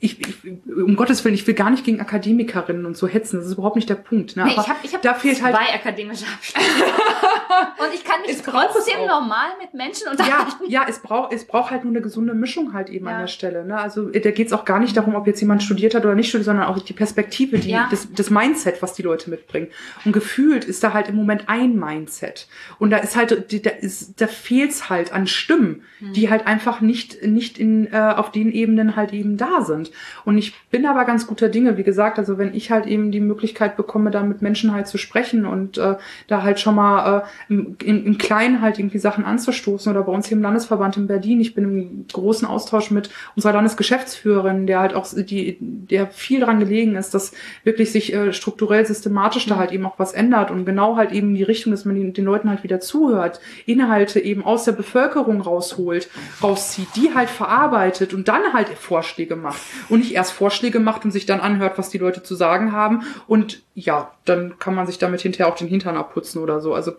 ich, 0.00 0.20
ich, 0.20 0.36
um 0.66 0.96
Gottes 0.96 1.24
Willen, 1.24 1.34
ich 1.34 1.46
will 1.46 1.54
gar 1.54 1.70
nicht 1.70 1.84
gegen 1.84 2.00
Akademikerinnen 2.00 2.84
und 2.84 2.96
so 2.96 3.08
hetzen. 3.08 3.38
Das 3.38 3.46
ist 3.46 3.54
überhaupt 3.54 3.76
nicht 3.76 3.88
der 3.88 3.94
Punkt. 3.94 4.36
Ne? 4.36 4.44
Nee, 4.44 4.52
Aber 4.52 4.62
ich 4.62 4.68
habe 4.68 4.78
ich 4.82 4.94
hab 4.94 5.02
da 5.02 5.14
fehlt 5.14 5.42
halt 5.42 5.54
zwei 5.54 5.64
halt 5.64 5.74
akademische 5.74 6.24
Abschlüsse. 6.26 6.66
und 7.78 7.94
ich 7.94 8.04
kann 8.04 8.20
mich 8.22 8.32
es 8.32 8.42
trotzdem 8.42 9.06
normal 9.06 9.50
mit 9.60 9.74
Menschen 9.74 10.08
unterhalten. 10.08 10.64
Ja, 10.66 10.82
ja, 10.82 10.86
es 10.88 10.98
braucht 11.00 11.32
es 11.32 11.46
braucht 11.46 11.70
halt 11.70 11.84
nur 11.84 11.92
eine 11.92 12.02
gesunde 12.02 12.34
Mischung 12.34 12.72
halt 12.72 12.90
eben 12.90 13.06
ja. 13.06 13.12
an 13.12 13.20
der 13.20 13.26
Stelle. 13.28 13.64
Ne? 13.64 13.78
Also 13.78 14.08
da 14.08 14.30
geht 14.30 14.48
es 14.48 14.52
auch 14.52 14.64
gar 14.64 14.80
nicht 14.80 14.96
darum, 14.96 15.14
ob 15.14 15.26
jetzt 15.26 15.40
jemand 15.40 15.62
studiert 15.62 15.94
hat 15.94 16.04
oder 16.04 16.14
nicht 16.14 16.28
studiert, 16.28 16.46
sondern 16.46 16.66
auch 16.66 16.78
die 16.78 16.92
Perspektive, 16.92 17.58
die, 17.58 17.70
ja. 17.70 17.88
das, 17.90 18.12
das 18.12 18.30
Mindset, 18.30 18.82
was 18.82 18.94
die 18.94 19.02
Leute 19.02 19.30
mitbringen. 19.30 19.68
Und 20.04 20.12
gefühlt 20.12 20.64
ist 20.64 20.84
da 20.84 20.92
halt 20.92 21.08
im 21.08 21.16
Moment 21.16 21.44
ein 21.46 21.78
Mindset. 21.78 22.48
Und 22.78 22.90
da 22.90 22.98
ist 22.98 23.16
halt, 23.16 23.30
da, 23.64 23.70
ist, 23.70 24.20
da 24.20 24.26
fehlt 24.26 24.70
es 24.70 24.90
halt 24.90 25.12
an 25.12 25.26
Stimmen, 25.26 25.82
hm. 26.00 26.12
die 26.12 26.30
halt 26.30 26.46
einfach 26.46 26.80
nicht, 26.80 27.22
nicht 27.22 27.58
in, 27.58 27.92
äh, 27.92 28.14
auf 28.16 28.30
den 28.30 28.52
Ebenen 28.52 28.96
halt 28.96 29.12
eben 29.12 29.36
da 29.36 29.62
sind 29.62 29.69
sind. 29.70 29.90
Und 30.24 30.36
ich 30.36 30.54
bin 30.70 30.84
aber 30.84 31.04
ganz 31.04 31.26
guter 31.26 31.48
Dinge, 31.48 31.76
wie 31.76 31.82
gesagt, 31.82 32.18
also 32.18 32.36
wenn 32.38 32.54
ich 32.54 32.70
halt 32.70 32.86
eben 32.86 33.10
die 33.10 33.20
Möglichkeit 33.20 33.76
bekomme, 33.76 34.10
da 34.10 34.22
mit 34.22 34.42
Menschen 34.42 34.72
halt 34.72 34.88
zu 34.88 34.98
sprechen 34.98 35.46
und 35.46 35.78
äh, 35.78 35.96
da 36.26 36.42
halt 36.42 36.60
schon 36.60 36.74
mal 36.74 37.24
äh, 37.48 37.52
im, 37.52 37.76
im 37.80 38.18
Kleinen 38.18 38.60
halt 38.60 38.78
irgendwie 38.78 38.98
Sachen 38.98 39.24
anzustoßen 39.24 39.90
oder 39.90 40.02
bei 40.02 40.12
uns 40.12 40.26
hier 40.26 40.36
im 40.36 40.42
Landesverband 40.42 40.96
in 40.96 41.06
Berlin, 41.06 41.40
ich 41.40 41.54
bin 41.54 41.64
im 41.64 42.06
großen 42.12 42.46
Austausch 42.46 42.90
mit 42.90 43.10
unserer 43.36 43.54
Landesgeschäftsführerin, 43.54 44.66
der 44.66 44.80
halt 44.80 44.94
auch 44.94 45.06
die, 45.14 45.56
der 45.60 46.08
viel 46.08 46.40
dran 46.40 46.58
gelegen 46.58 46.96
ist, 46.96 47.14
dass 47.14 47.32
wirklich 47.64 47.92
sich 47.92 48.12
äh, 48.12 48.32
strukturell 48.32 48.84
systematisch 48.84 49.46
da 49.46 49.56
halt 49.56 49.72
eben 49.72 49.86
auch 49.86 49.98
was 49.98 50.12
ändert 50.12 50.50
und 50.50 50.64
genau 50.64 50.96
halt 50.96 51.12
eben 51.12 51.34
die 51.34 51.42
Richtung, 51.42 51.70
dass 51.70 51.84
man 51.84 51.94
den, 51.94 52.12
den 52.12 52.24
Leuten 52.24 52.50
halt 52.50 52.64
wieder 52.64 52.80
zuhört, 52.80 53.40
Inhalte 53.66 54.20
eben 54.20 54.44
aus 54.44 54.64
der 54.64 54.72
Bevölkerung 54.72 55.40
rausholt, 55.40 56.08
rauszieht, 56.42 56.88
die 56.96 57.14
halt 57.14 57.30
verarbeitet 57.30 58.14
und 58.14 58.28
dann 58.28 58.52
halt 58.52 58.68
Vorschläge 58.68 59.36
macht 59.36 59.59
und 59.88 60.00
nicht 60.00 60.12
erst 60.12 60.32
Vorschläge 60.32 60.80
macht 60.80 61.04
und 61.04 61.10
sich 61.10 61.26
dann 61.26 61.40
anhört, 61.40 61.78
was 61.78 61.90
die 61.90 61.98
Leute 61.98 62.22
zu 62.22 62.34
sagen 62.34 62.72
haben 62.72 63.02
und 63.26 63.62
ja, 63.74 64.12
dann 64.24 64.58
kann 64.58 64.74
man 64.74 64.86
sich 64.86 64.98
damit 64.98 65.20
hinterher 65.20 65.48
auch 65.50 65.56
den 65.56 65.68
Hintern 65.68 65.96
abputzen 65.96 66.42
oder 66.42 66.60
so. 66.60 66.74
Also 66.74 66.92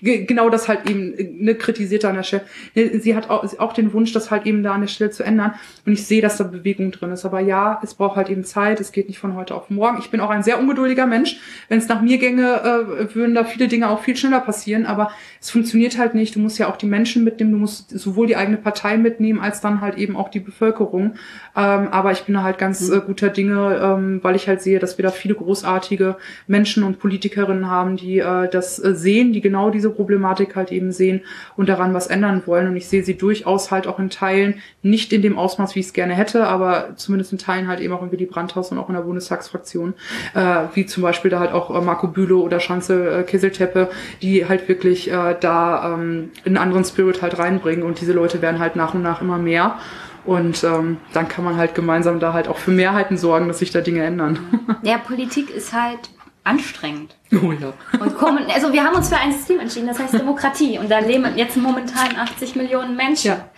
genau 0.00 0.50
das 0.50 0.68
halt 0.68 0.88
eben 0.88 1.14
ne, 1.44 1.54
kritisiert 1.54 2.04
an 2.04 2.14
der 2.14 2.22
Stelle. 2.22 2.44
Ne, 2.74 3.00
sie 3.00 3.16
hat 3.16 3.28
auch, 3.30 3.44
auch 3.58 3.72
den 3.72 3.92
Wunsch, 3.92 4.12
das 4.12 4.30
halt 4.30 4.46
eben 4.46 4.62
da 4.62 4.72
an 4.72 4.82
der 4.82 4.88
Stelle 4.88 5.10
zu 5.10 5.22
ändern. 5.22 5.54
Und 5.84 5.92
ich 5.92 6.06
sehe, 6.06 6.22
dass 6.22 6.36
da 6.36 6.44
Bewegung 6.44 6.92
drin 6.92 7.10
ist. 7.10 7.24
Aber 7.24 7.40
ja, 7.40 7.80
es 7.82 7.94
braucht 7.94 8.16
halt 8.16 8.30
eben 8.30 8.44
Zeit. 8.44 8.80
Es 8.80 8.92
geht 8.92 9.08
nicht 9.08 9.18
von 9.18 9.34
heute 9.34 9.54
auf 9.54 9.70
morgen. 9.70 9.98
Ich 9.98 10.10
bin 10.10 10.20
auch 10.20 10.30
ein 10.30 10.42
sehr 10.42 10.60
ungeduldiger 10.60 11.06
Mensch. 11.06 11.38
Wenn 11.68 11.78
es 11.78 11.88
nach 11.88 12.02
mir 12.02 12.18
gänge, 12.18 12.60
äh, 12.62 13.14
würden 13.14 13.34
da 13.34 13.44
viele 13.44 13.68
Dinge 13.68 13.88
auch 13.88 14.02
viel 14.02 14.16
schneller 14.16 14.40
passieren. 14.40 14.86
Aber 14.86 15.10
es 15.42 15.50
funktioniert 15.50 15.98
halt 15.98 16.14
nicht. 16.14 16.36
Du 16.36 16.40
musst 16.40 16.58
ja 16.58 16.70
auch 16.70 16.76
die 16.76 16.86
Menschen 16.86 17.22
mitnehmen. 17.22 17.52
Du 17.52 17.58
musst 17.58 17.90
sowohl 17.90 18.28
die 18.28 18.36
eigene 18.36 18.56
Partei 18.56 18.96
mitnehmen, 18.96 19.40
als 19.40 19.60
dann 19.60 19.82
halt 19.82 19.98
eben 19.98 20.16
auch 20.16 20.30
die 20.30 20.40
Bevölkerung. 20.40 21.16
Ähm, 21.54 21.88
aber 21.88 22.12
ich 22.12 22.22
bin 22.22 22.34
da 22.34 22.42
halt 22.42 22.56
ganz 22.56 22.88
äh, 22.88 23.00
guter 23.00 23.28
Dinge, 23.28 23.78
ähm, 23.82 24.20
weil 24.22 24.36
ich 24.36 24.48
halt 24.48 24.62
sehe, 24.62 24.78
dass 24.78 24.96
wir 24.96 25.02
da 25.02 25.10
viele 25.10 25.34
großartige 25.34 26.16
Menschen 26.46 26.62
Menschen 26.62 26.84
und 26.84 27.00
Politikerinnen 27.00 27.68
haben, 27.68 27.96
die 27.96 28.20
äh, 28.20 28.48
das 28.48 28.78
äh, 28.78 28.94
sehen, 28.94 29.32
die 29.32 29.40
genau 29.40 29.70
diese 29.70 29.90
Problematik 29.90 30.54
halt 30.54 30.70
eben 30.70 30.92
sehen 30.92 31.22
und 31.56 31.68
daran 31.68 31.92
was 31.92 32.06
ändern 32.06 32.42
wollen. 32.46 32.68
Und 32.68 32.76
ich 32.76 32.88
sehe 32.88 33.02
sie 33.02 33.16
durchaus 33.16 33.70
halt 33.70 33.86
auch 33.86 33.98
in 33.98 34.10
Teilen, 34.10 34.54
nicht 34.82 35.12
in 35.12 35.22
dem 35.22 35.36
Ausmaß, 35.36 35.74
wie 35.74 35.80
ich 35.80 35.86
es 35.86 35.92
gerne 35.92 36.14
hätte, 36.14 36.46
aber 36.46 36.90
zumindest 36.96 37.32
in 37.32 37.38
Teilen 37.38 37.66
halt 37.66 37.80
eben 37.80 37.92
auch 37.92 38.02
in 38.02 38.12
Willy 38.12 38.26
Brandhaus 38.26 38.70
und 38.70 38.78
auch 38.78 38.88
in 38.88 38.94
der 38.94 39.02
Bundestagsfraktion, 39.02 39.94
äh, 40.34 40.64
wie 40.74 40.86
zum 40.86 41.02
Beispiel 41.02 41.30
da 41.30 41.40
halt 41.40 41.52
auch 41.52 41.74
äh, 41.76 41.80
Marco 41.80 42.06
Bülow 42.06 42.42
oder 42.42 42.60
Schanze 42.60 43.10
äh, 43.10 43.22
Kesselteppe, 43.24 43.90
die 44.22 44.48
halt 44.48 44.68
wirklich 44.68 45.10
äh, 45.10 45.31
da 45.34 45.94
ähm, 45.94 46.30
einen 46.44 46.56
anderen 46.56 46.84
Spirit 46.84 47.22
halt 47.22 47.38
reinbringen 47.38 47.84
und 47.84 48.00
diese 48.00 48.12
Leute 48.12 48.42
werden 48.42 48.58
halt 48.58 48.76
nach 48.76 48.94
und 48.94 49.02
nach 49.02 49.20
immer 49.20 49.38
mehr. 49.38 49.78
Und 50.24 50.62
ähm, 50.62 50.98
dann 51.12 51.28
kann 51.28 51.44
man 51.44 51.56
halt 51.56 51.74
gemeinsam 51.74 52.20
da 52.20 52.32
halt 52.32 52.46
auch 52.46 52.58
für 52.58 52.70
Mehrheiten 52.70 53.16
sorgen, 53.16 53.48
dass 53.48 53.58
sich 53.58 53.70
da 53.70 53.80
Dinge 53.80 54.04
ändern. 54.04 54.38
Ja, 54.82 54.98
Politik 54.98 55.50
ist 55.50 55.72
halt 55.72 56.10
anstrengend. 56.44 57.14
Oh 57.32 57.52
ja. 57.52 57.72
Und 58.00 58.16
kommen, 58.16 58.44
also 58.52 58.72
wir 58.72 58.82
haben 58.84 58.96
uns 58.96 59.08
für 59.08 59.16
ein 59.16 59.32
System 59.32 59.60
entschieden, 59.60 59.86
das 59.86 59.98
heißt 59.98 60.14
Demokratie. 60.14 60.78
Und 60.78 60.90
da 60.90 60.98
leben 60.98 61.26
jetzt 61.36 61.56
momentan 61.56 62.16
80 62.16 62.56
Millionen 62.56 62.96
Menschen. 62.96 63.28
Ja. 63.28 63.48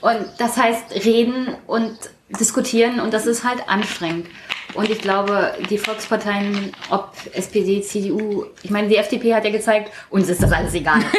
Und 0.00 0.26
das 0.38 0.56
heißt 0.56 1.04
reden 1.04 1.48
und 1.66 1.96
diskutieren 2.38 3.00
und 3.00 3.14
das 3.14 3.26
ist 3.26 3.44
halt 3.44 3.68
anstrengend. 3.68 4.26
Und 4.74 4.90
ich 4.90 5.00
glaube, 5.00 5.54
die 5.70 5.78
Volksparteien, 5.78 6.72
ob 6.90 7.12
SPD, 7.32 7.80
CDU, 7.82 8.46
ich 8.62 8.70
meine, 8.70 8.88
die 8.88 8.96
FDP 8.96 9.34
hat 9.34 9.44
ja 9.44 9.50
gezeigt, 9.50 9.92
uns 10.10 10.28
ist 10.28 10.42
das 10.42 10.52
alles 10.52 10.74
egal. 10.74 11.00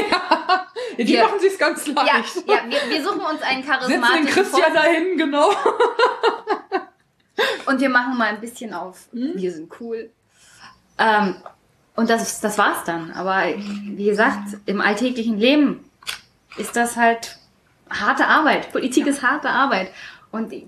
Ja, 0.98 1.06
die 1.06 1.14
wir, 1.14 1.24
machen 1.24 1.40
sich's 1.40 1.58
ganz 1.58 1.88
leicht. 1.88 2.46
Ja, 2.46 2.56
ja 2.56 2.64
wir, 2.68 2.78
wir 2.90 3.02
suchen 3.02 3.22
uns 3.22 3.42
einen 3.42 3.66
charismatischen 3.66 4.26
den 4.26 4.34
Christian 4.34 4.74
dahin, 4.74 5.18
genau. 5.18 5.50
und 7.68 7.80
wir 7.80 7.88
machen 7.88 8.18
mal 8.18 8.26
ein 8.26 8.42
bisschen 8.42 8.74
auf, 8.74 9.08
hm? 9.14 9.32
wir 9.36 9.50
sind 9.50 9.72
cool. 9.80 10.10
Ähm, 10.98 11.36
und 11.96 12.10
das, 12.10 12.42
das 12.42 12.58
war's 12.58 12.84
dann. 12.86 13.12
Aber 13.12 13.44
wie 13.56 14.06
gesagt, 14.06 14.58
im 14.66 14.82
alltäglichen 14.82 15.38
Leben 15.38 15.90
ist 16.58 16.76
das 16.76 16.98
halt 16.98 17.38
harte 17.90 18.28
Arbeit. 18.28 18.72
Politik 18.72 19.06
ja. 19.06 19.12
ist 19.12 19.24
harte 19.24 19.50
Arbeit. 19.50 19.92
Und 20.32 20.52
ich, 20.52 20.68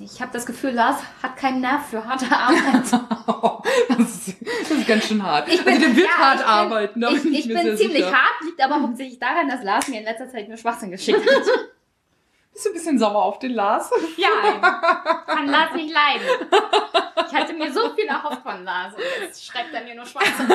ich 0.00 0.14
ich 0.14 0.20
habe 0.20 0.32
das 0.32 0.46
Gefühl, 0.46 0.70
Lars 0.70 0.96
hat 1.22 1.36
keinen 1.36 1.60
Nerv 1.60 1.86
für 1.86 2.04
harte 2.04 2.26
Arbeit. 2.30 2.84
das, 3.88 4.28
ist, 4.28 4.36
das, 4.42 4.70
ist, 4.70 4.86
ganz 4.86 5.06
schön 5.06 5.22
hart. 5.22 5.48
Ich 5.48 5.64
bin, 5.64 5.74
also 5.74 5.86
der 5.86 5.96
wird 5.96 6.06
ja, 6.06 6.16
hart 6.16 6.38
bin, 6.38 6.46
arbeiten. 6.46 7.02
Ich, 7.02 7.24
ich, 7.24 7.38
ich 7.40 7.48
bin 7.48 7.76
ziemlich 7.76 8.04
sicher. 8.04 8.12
hart, 8.12 8.42
liegt 8.44 8.62
aber 8.62 8.82
hauptsächlich 8.82 9.18
daran, 9.18 9.48
dass 9.48 9.62
Lars 9.62 9.88
mir 9.88 9.98
in 9.98 10.04
letzter 10.04 10.28
Zeit 10.28 10.48
nur 10.48 10.56
Schwachsinn 10.56 10.90
geschickt 10.90 11.20
hat. 11.20 11.42
Bist 12.54 12.66
du 12.66 12.70
ein 12.70 12.74
bisschen 12.74 12.98
sauer 13.00 13.20
auf 13.24 13.40
den 13.40 13.52
Lars? 13.52 13.90
Ja, 14.16 14.28
kann 15.26 15.48
Lars 15.48 15.74
nicht 15.74 15.92
leiden. 15.92 16.22
Ich 17.26 17.34
hatte 17.34 17.52
mir 17.52 17.72
so 17.72 17.92
viel 17.96 18.04
erhofft 18.04 18.42
von 18.44 18.62
Lars 18.62 18.94
und 18.94 19.02
jetzt 19.20 19.44
schreibt 19.44 19.74
er 19.74 19.82
mir 19.82 19.96
nur 19.96 20.06
Schwachsinn. 20.06 20.46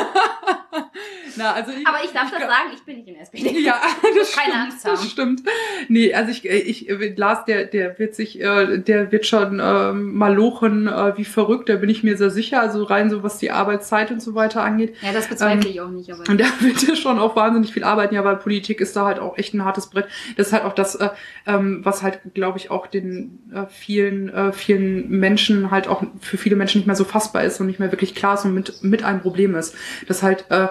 Na, 1.35 1.53
also 1.53 1.71
ich, 1.71 1.85
Aber 1.85 1.97
ich 2.01 2.11
darf 2.11 2.31
ich 2.31 2.37
das 2.37 2.41
sagen, 2.41 2.69
ich 2.73 2.83
bin 2.83 2.97
nicht 2.97 3.07
in 3.09 3.15
SPD. 3.15 3.59
Ja, 3.59 3.81
das 4.15 4.31
Keine 4.31 4.51
stimmt, 4.51 4.63
Angst 4.63 4.85
haben. 4.85 4.91
Das 4.93 5.09
stimmt. 5.09 5.43
Nee, 5.89 6.13
also 6.13 6.31
ich, 6.31 6.45
ich 6.45 7.17
Lars, 7.17 7.43
der, 7.43 7.65
der 7.65 7.99
wird 7.99 8.15
sich, 8.15 8.39
äh, 8.39 8.77
der 8.77 9.11
wird 9.11 9.25
schon 9.25 9.59
äh, 9.59 9.91
malochen 9.91 10.87
äh, 10.87 11.17
wie 11.17 11.25
verrückt, 11.25 11.67
da 11.67 11.75
bin 11.75 11.89
ich 11.89 12.03
mir 12.03 12.15
sehr 12.15 12.29
sicher. 12.29 12.61
Also 12.61 12.83
rein 12.83 13.09
so, 13.09 13.23
was 13.23 13.39
die 13.39 13.51
Arbeitszeit 13.51 14.11
und 14.11 14.21
so 14.21 14.35
weiter 14.35 14.63
angeht. 14.63 14.95
Ja, 15.01 15.11
das 15.11 15.27
bezweifle 15.27 15.65
ähm, 15.65 15.71
ich 15.71 15.81
auch 15.81 15.89
nicht. 15.89 16.13
Aber 16.13 16.23
und 16.29 16.37
da 16.39 16.45
wird 16.59 16.81
ja 16.83 16.95
schon 16.95 17.19
auch 17.19 17.35
wahnsinnig 17.35 17.73
viel 17.73 17.83
arbeiten, 17.83 18.15
ja, 18.15 18.23
weil 18.23 18.37
Politik 18.37 18.79
ist 18.79 18.95
da 18.95 19.05
halt 19.05 19.19
auch 19.19 19.37
echt 19.37 19.53
ein 19.53 19.65
hartes 19.65 19.87
Brett. 19.87 20.07
Das 20.37 20.47
ist 20.47 20.53
halt 20.53 20.63
auch 20.63 20.73
das, 20.73 20.95
äh, 20.95 21.09
ähm, 21.45 21.83
was 21.89 22.03
halt, 22.03 22.19
glaube 22.33 22.59
ich, 22.59 22.69
auch 22.69 22.87
den 22.87 23.39
äh, 23.53 23.65
vielen, 23.67 24.29
äh, 24.29 24.53
vielen 24.53 25.09
Menschen 25.09 25.71
halt 25.71 25.87
auch 25.87 26.03
für 26.21 26.37
viele 26.37 26.55
Menschen 26.55 26.79
nicht 26.79 26.87
mehr 26.87 26.95
so 26.95 27.03
fassbar 27.03 27.43
ist 27.43 27.59
und 27.59 27.67
nicht 27.67 27.79
mehr 27.79 27.91
wirklich 27.91 28.15
klar 28.15 28.35
ist 28.35 28.45
und 28.45 28.53
mit, 28.53 28.83
mit 28.83 29.03
ein 29.03 29.21
Problem 29.21 29.55
ist. 29.55 29.75
Dass 30.07 30.21
halt 30.23 30.45
äh, 30.49 30.67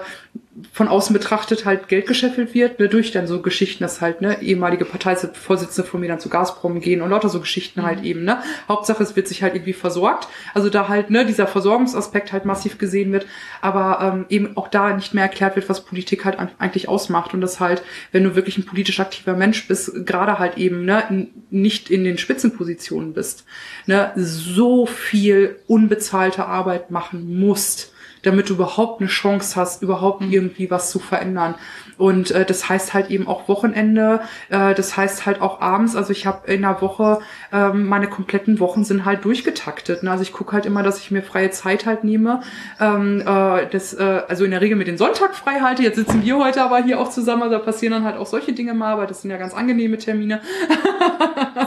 von 0.73 0.89
außen 0.89 1.13
betrachtet 1.13 1.65
halt 1.65 1.89
Geld 1.89 2.07
gescheffelt 2.07 2.55
wird, 2.55 2.81
ne, 2.81 2.89
durch 2.89 3.13
dann 3.13 3.27
so 3.27 3.43
Geschichten, 3.43 3.85
dass 3.85 4.01
halt 4.01 4.21
ne, 4.21 4.43
ehemalige 4.43 4.85
Parteivorsitzende 4.85 5.89
von 5.89 6.01
mir 6.01 6.09
dann 6.09 6.21
zu 6.21 6.29
Gazprom 6.29 6.81
gehen 6.81 7.03
und 7.03 7.11
lauter 7.11 7.29
so 7.29 7.41
Geschichten 7.41 7.83
halt 7.83 7.99
mhm. 7.99 7.99
halt 7.99 8.07
eben. 8.07 8.25
Ne. 8.25 8.39
Hauptsache, 8.69 9.03
es 9.03 9.17
wird 9.17 9.29
sich 9.29 9.43
halt 9.43 9.55
irgendwie 9.55 9.73
versorgt. 9.73 10.29
Also 10.55 10.71
da 10.71 10.89
halt 10.89 11.11
ne, 11.11 11.25
dieser 11.27 11.47
Versorgungsaspekt 11.47 12.33
halt 12.33 12.45
massiv 12.45 12.79
gesehen 12.79 13.13
wird, 13.13 13.27
aber 13.61 13.99
ähm, 14.01 14.27
eben 14.29 14.57
auch 14.57 14.69
da 14.69 14.95
nicht 14.95 15.15
mehr 15.15 15.25
erklärt 15.25 15.57
wird, 15.57 15.69
was 15.69 15.85
Politik 15.85 16.25
halt 16.25 16.39
eigentlich 16.59 16.89
ausmacht 16.89 17.35
und 17.35 17.41
das 17.41 17.61
halt, 17.61 17.83
wenn 18.13 18.25
du 18.25 18.35
wirklich 18.35 18.59
ein 18.59 18.67
politisch 18.67 19.01
aktiver 19.01 19.35
Mensch 19.35 19.69
bist, 19.69 20.07
gerade 20.07 20.39
halt 20.39 20.57
eben 20.57 20.85
ne, 20.85 21.29
nicht 21.51 21.91
in 21.91 22.05
den 22.05 22.19
Spitzenpositionen 22.19 23.13
bist, 23.13 23.45
ne, 23.87 24.13
so 24.17 24.87
viel 24.87 25.57
unbezahlte 25.67 26.47
Arbeit 26.47 26.91
machen 26.91 27.39
musst 27.39 27.93
damit 28.23 28.49
du 28.49 28.55
überhaupt 28.55 29.01
eine 29.01 29.09
Chance 29.09 29.57
hast, 29.57 29.83
überhaupt 29.83 30.23
mhm. 30.23 30.33
irgendwie 30.33 30.71
was 30.71 30.91
zu 30.91 30.99
verändern. 30.99 31.55
Und 31.99 32.31
äh, 32.31 32.45
das 32.45 32.69
heißt 32.69 32.95
halt 32.95 33.11
eben 33.11 33.27
auch 33.27 33.49
Wochenende, 33.49 34.21
äh, 34.49 34.75
das 34.75 34.97
heißt 34.97 35.27
halt 35.27 35.43
auch 35.43 35.61
abends. 35.61 35.97
Also 35.97 36.13
ich 36.13 36.27
habe 36.27 36.51
in 36.51 36.63
der 36.63 36.81
Woche, 36.81 37.19
äh, 37.53 37.71
meine 37.71 38.07
kompletten 38.07 38.61
Wochen 38.61 38.85
sind 38.85 39.05
halt 39.05 39.25
durchgetaktet. 39.25 40.05
Ne? 40.05 40.11
Also 40.11 40.23
ich 40.23 40.33
gucke 40.33 40.53
halt 40.53 40.65
immer, 40.65 40.83
dass 40.83 41.01
ich 41.01 41.11
mir 41.11 41.23
freie 41.23 41.51
Zeit 41.51 41.87
halt 41.87 42.05
nehme. 42.05 42.41
Ähm, 42.81 43.21
äh, 43.21 43.67
das, 43.71 43.95
äh, 43.95 44.23
also 44.29 44.45
in 44.45 44.53
der 44.53 44.61
Regel 44.61 44.77
mit 44.77 44.87
den 44.87 44.97
Sonntag 44.97 45.35
frei 45.35 45.61
halte. 45.61 45.83
Jetzt 45.83 45.97
sitzen 45.97 46.23
wir 46.25 46.39
heute 46.39 46.63
aber 46.63 46.79
hier 46.79 47.01
auch 47.01 47.11
zusammen, 47.11 47.43
also 47.43 47.57
da 47.57 47.61
passieren 47.61 47.93
dann 47.93 48.05
halt 48.05 48.17
auch 48.17 48.27
solche 48.27 48.53
Dinge 48.53 48.75
mal, 48.75 48.93
aber 48.93 49.07
das 49.07 49.23
sind 49.23 49.31
ja 49.31 49.37
ganz 49.37 49.53
angenehme 49.53 49.99
Termine. 49.99 50.41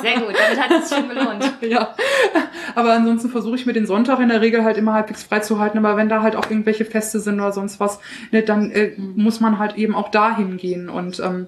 Sehr 0.02 0.20
gut, 0.20 0.34
damit 0.34 0.62
hat 0.62 0.72
es 0.82 0.95
schon 0.95 1.10
gelohnt. 1.10 1.53
ja. 1.62 1.94
Aber 2.76 2.94
ansonsten 2.94 3.30
versuche 3.30 3.56
ich 3.56 3.66
mir 3.66 3.74
den 3.74 3.86
Sonntag 3.86 4.20
in 4.20 4.30
der 4.30 4.41
Regel 4.41 4.64
halt 4.64 4.78
immer 4.78 4.94
halbwegs 4.94 5.24
frei 5.24 5.40
zu 5.40 5.60
halten. 5.60 5.78
Aber 5.78 5.98
wenn 5.98 6.08
da 6.08 6.22
halt 6.22 6.36
auch 6.36 6.49
irgendwelche 6.49 6.86
Feste 6.86 7.20
sind 7.20 7.40
oder 7.40 7.52
sonst 7.52 7.80
was, 7.80 7.99
ne, 8.32 8.41
dann 8.44 8.72
äh, 8.72 8.94
mhm. 8.95 9.14
muss 9.16 9.41
man 9.41 9.60
halt 9.60 9.76
eben 9.76 9.95
auch 9.95 10.10
da 10.10 10.20
dahin 10.22 10.57
gehen 10.57 10.89
und 10.89 11.19
ähm, 11.19 11.48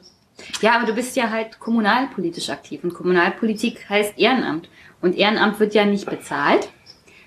ja, 0.62 0.76
aber 0.76 0.88
du 0.88 0.94
bist 0.94 1.16
ja 1.16 1.30
halt 1.30 1.60
kommunalpolitisch 1.60 2.50
aktiv 2.50 2.84
und 2.84 2.94
Kommunalpolitik 2.94 3.88
heißt 3.88 4.18
Ehrenamt 4.18 4.68
und 5.02 5.16
Ehrenamt 5.16 5.60
wird 5.60 5.74
ja 5.74 5.86
nicht 5.86 6.06
bezahlt, 6.06 6.70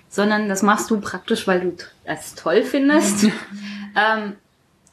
sondern 0.09 0.49
das 0.49 0.61
machst 0.61 0.89
du 0.89 0.99
praktisch, 0.99 1.47
weil 1.47 1.61
du 1.61 1.77
das 2.05 2.35
toll 2.35 2.63
findest. 2.63 3.23
ähm, 3.95 4.35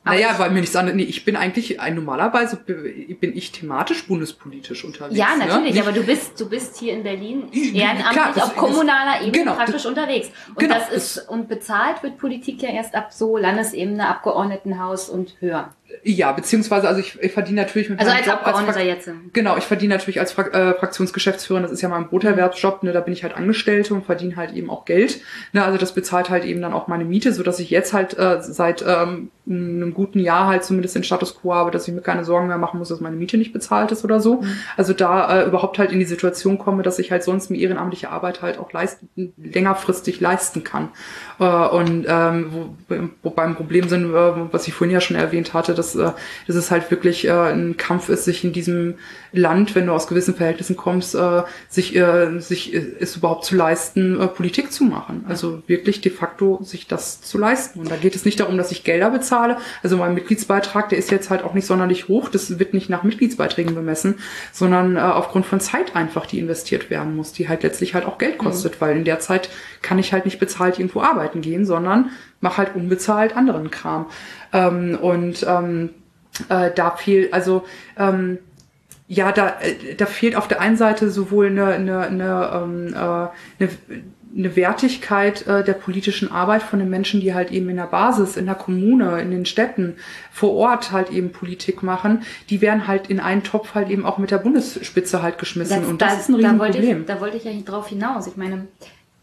naja, 0.07 0.35
weil 0.39 0.51
mir 0.51 0.61
nichts 0.61 0.77
anderes. 0.77 0.97
Nee, 0.97 1.05
ich 1.05 1.25
bin 1.25 1.35
eigentlich 1.35 1.81
ein 1.81 1.95
normalerweise 1.95 2.57
bin 2.57 3.35
ich 3.35 3.53
thematisch 3.53 4.07
bundespolitisch 4.07 4.85
unterwegs. 4.85 5.19
Ja, 5.19 5.35
ne? 5.35 5.47
natürlich, 5.47 5.75
ne? 5.75 5.81
aber 5.81 5.93
du 5.93 6.03
bist 6.03 6.39
du 6.39 6.49
bist 6.49 6.77
hier 6.77 6.93
in 6.93 7.03
Berlin 7.03 7.51
ehrenamtlich 7.53 8.13
Klar, 8.13 8.37
auf 8.37 8.55
kommunaler 8.55 9.23
Ebene 9.23 9.33
genau, 9.33 9.55
praktisch 9.55 9.87
unterwegs. 9.87 10.31
Und 10.49 10.59
genau, 10.59 10.75
das 10.75 10.91
ist 10.91 11.29
und 11.29 11.49
bezahlt 11.49 12.03
wird 12.03 12.19
Politik 12.19 12.61
ja 12.61 12.69
erst 12.69 12.95
ab 12.95 13.15
so 13.15 13.39
Landesebene, 13.39 14.07
Abgeordnetenhaus 14.07 15.09
und 15.09 15.37
höher. 15.41 15.73
Ja, 16.07 16.33
beziehungsweise, 16.33 16.87
also 16.87 17.01
ich, 17.01 17.19
ich 17.23 17.33
verdiene 17.33 17.63
natürlich 17.63 17.89
mit 17.89 17.99
also 17.99 18.13
als 18.13 18.27
Job 18.27 18.35
Abgeordneter 18.37 18.79
als 18.79 18.87
jetzt. 18.87 19.11
Genau, 19.33 19.57
ich 19.57 19.65
verdiene 19.65 19.95
natürlich 19.95 20.21
als 20.21 20.33
Fra 20.33 20.43
äh, 20.49 20.75
Fraktionsgeschäftsführer, 20.75 21.63
das 21.63 21.71
ist 21.71 21.81
ja 21.81 21.89
mein 21.89 22.09
Broterwerbsjob, 22.09 22.83
ne, 22.83 22.93
da 22.93 23.01
bin 23.01 23.15
ich 23.15 23.23
halt 23.23 23.35
Angestellte 23.35 23.95
und 23.95 24.05
verdiene 24.05 24.37
halt 24.37 24.53
eben 24.53 24.69
auch 24.69 24.85
Geld. 24.85 25.21
Ne, 25.53 25.65
also 25.65 25.79
das 25.79 25.95
bezahlt 25.95 26.29
halt 26.29 26.45
eben 26.45 26.61
dann 26.61 26.75
auch 26.75 26.89
meine 26.89 27.07
Miete, 27.07 27.33
so 27.33 27.43
dass 27.43 27.59
ich 27.59 27.71
jetzt 27.71 27.95
halt 27.95 28.19
äh, 28.19 28.43
seit 28.43 28.85
ähm, 28.87 29.31
einem 29.47 29.93
guten 29.93 30.21
Jahr 30.21 30.47
halt 30.47 30.65
zumindest 30.65 30.95
den 30.95 31.05
Status 31.05 31.39
quo 31.39 31.55
habe, 31.55 31.71
dass 31.71 31.87
ich 31.87 31.95
mir 31.95 32.01
keine 32.01 32.25
Sorgen 32.25 32.49
mehr 32.49 32.57
machen 32.57 32.79
muss, 32.79 32.89
dass 32.89 33.01
meine 33.01 33.17
Miete 33.17 33.37
nicht 33.37 33.53
bezahlt 33.53 33.93
ist 33.93 34.05
oder 34.05 34.21
so. 34.21 34.41
Mhm. 34.41 34.57
Also 34.77 34.95
da 34.95 35.43
äh, 35.43 35.47
überhaupt 35.47 35.79
halt 35.79 35.93
in 35.93 35.99
die 35.99 36.07
Situation 36.07 36.59
komme, 36.59 36.83
dass 36.83 36.99
ich 36.99 37.11
halt 37.11 37.23
sonst 37.23 37.51
mir 37.51 37.59
ehrenamtliche 37.59 38.11
Arbeit 38.11 38.41
halt 38.41 38.59
auch 38.59 38.73
leisten, 38.73 39.35
längerfristig 39.37 40.21
leisten 40.21 40.65
kann. 40.65 40.89
Äh, 41.39 41.45
und 41.45 42.07
ähm, 42.09 42.75
wo, 42.89 42.97
wo 43.23 43.31
beim 43.31 43.55
Problem 43.55 43.89
sind, 43.89 44.15
äh, 44.15 44.53
was 44.53 44.67
ich 44.67 44.73
vorhin 44.73 44.95
ja 44.95 45.01
schon 45.01 45.17
erwähnt 45.17 45.53
hatte, 45.53 45.75
dass, 45.75 45.94
äh, 45.97 46.13
dass 46.47 46.57
es 46.57 46.71
halt 46.71 46.91
wirklich 46.91 47.27
äh, 47.27 47.31
ein 47.31 47.77
Kampf 47.77 48.09
ist, 48.09 48.25
sich 48.25 48.45
in 48.45 48.53
diesem 48.53 48.95
Land, 49.33 49.75
wenn 49.75 49.87
du 49.87 49.93
aus 49.93 50.07
gewissen 50.07 50.35
Verhältnissen 50.35 50.77
kommst, 50.77 51.15
äh, 51.15 51.43
sich, 51.69 51.97
äh, 51.97 52.39
sich 52.39 52.73
es 52.73 53.17
überhaupt 53.17 53.45
zu 53.45 53.57
leisten, 53.57 54.21
äh, 54.21 54.29
Politik 54.29 54.73
zu 54.73 54.85
machen. 54.85 55.25
Also 55.29 55.63
wirklich 55.67 56.01
de 56.01 56.13
facto 56.13 56.61
sich 56.63 56.87
das 56.87 57.21
zu 57.21 57.37
leisten. 57.37 57.81
Und 57.81 57.91
da 57.91 57.97
geht 57.97 58.15
es 58.15 58.25
nicht 58.25 58.39
darum, 58.39 58.57
dass 58.57 58.71
ich 58.71 58.85
Gelder 58.85 59.11
bezahle. 59.11 59.57
Also 59.83 59.97
mein 59.97 60.15
Mitgliedsbeitrag, 60.15 60.89
der 60.89 60.99
ist 60.99 61.11
jetzt 61.11 61.31
halt 61.31 61.43
auch 61.43 61.55
nicht 61.55 61.67
sonderlich 61.67 62.09
hoch. 62.09 62.29
Das 62.29 62.59
wird 62.59 62.75
nicht 62.75 62.89
nach 62.89 63.03
Mitgliedsbeiträgen 63.03 63.75
bemessen, 63.75 64.17
sondern 64.53 64.97
äh, 64.97 65.01
aufgrund 65.01 65.47
von 65.47 65.61
Zeit 65.61 65.97
einfach, 65.97 66.27
die 66.27 66.39
investiert 66.39 66.91
werden 66.91 67.17
muss, 67.17 67.33
die 67.33 67.49
halt 67.49 67.65
letztlich 67.65 67.95
halt 67.95 68.07
auch 68.07 68.19
Geld 68.19 68.39
kostet, 68.39 68.75
mhm. 68.75 68.81
weil 68.81 68.97
in 68.97 69.05
der 69.05 69.19
Zeit 69.19 69.51
kann 69.83 69.99
ich 69.99 70.13
halt 70.13 70.25
nicht 70.25 70.39
bezahlt 70.39 70.79
irgendwo 70.79 71.01
arbeiten 71.01 71.41
gehen, 71.41 71.67
sondern 71.67 72.11
mache 72.41 72.59
halt 72.59 72.77
unbezahlt 72.77 73.37
anderen 73.37 73.71
Kram. 73.71 74.07
Ähm, 74.55 74.97
und 75.01 75.45
ähm, 75.47 75.91
äh, 76.49 76.71
da 76.75 76.93
viel, 76.93 77.29
also 77.33 77.65
ähm, 77.99 78.39
ja, 79.07 79.33
da, 79.33 79.61
äh, 79.61 79.95
da 79.97 80.07
fehlt 80.07 80.37
auf 80.37 80.49
der 80.49 80.61
einen 80.61 80.77
Seite 80.77 81.11
sowohl 81.11 81.49
eine, 81.49 81.67
eine, 81.67 82.01
eine, 82.01 82.51
ähm, 82.55 82.95
äh, 82.95 82.97
eine, 82.97 83.71
eine 84.37 84.57
Wertigkeit 84.57 85.47
äh, 85.47 85.63
der 85.63 85.75
politischen 85.75 86.31
Arbeit 86.31 86.63
von 86.63 86.79
den 86.79 86.91
Menschen, 86.91 87.21
die 87.21 87.35
halt 87.35 87.53
eben 87.53 87.69
in 87.69 87.77
der 87.77 87.87
Basis, 87.87 88.37
in 88.37 88.47
der 88.47 88.55
Kommune, 88.55 89.21
in 89.21 89.31
den 89.31 89.47
Städten, 89.47 89.97
vor 90.33 90.55
Ort 90.55 90.91
halt 90.91 91.11
eben 91.11 91.31
Politik 91.31 91.83
machen, 91.83 92.23
die 92.51 92.61
werden 92.61 92.87
halt 92.89 93.09
in 93.09 93.21
einen 93.21 93.43
Topf 93.43 93.75
halt 93.75 93.91
eben 93.91 94.07
auch 94.07 94.19
mit 94.19 94.31
der 94.31 94.39
Bundesspitze 94.39 95.23
halt 95.23 95.39
geschmissen. 95.39 95.81
Das, 95.81 95.89
und 95.89 96.03
das, 96.03 96.13
das 96.13 96.21
ist 96.23 96.29
ein 96.31 96.35
Riesenproblem. 96.37 96.73
Da 96.73 96.81
wollte 96.81 97.01
ich, 97.01 97.07
da 97.07 97.21
wollte 97.21 97.37
ich 97.37 97.45
ja 97.45 97.53
drauf 97.65 97.89
hinaus. 97.89 98.27
Ich 98.27 98.37
meine, 98.37 98.67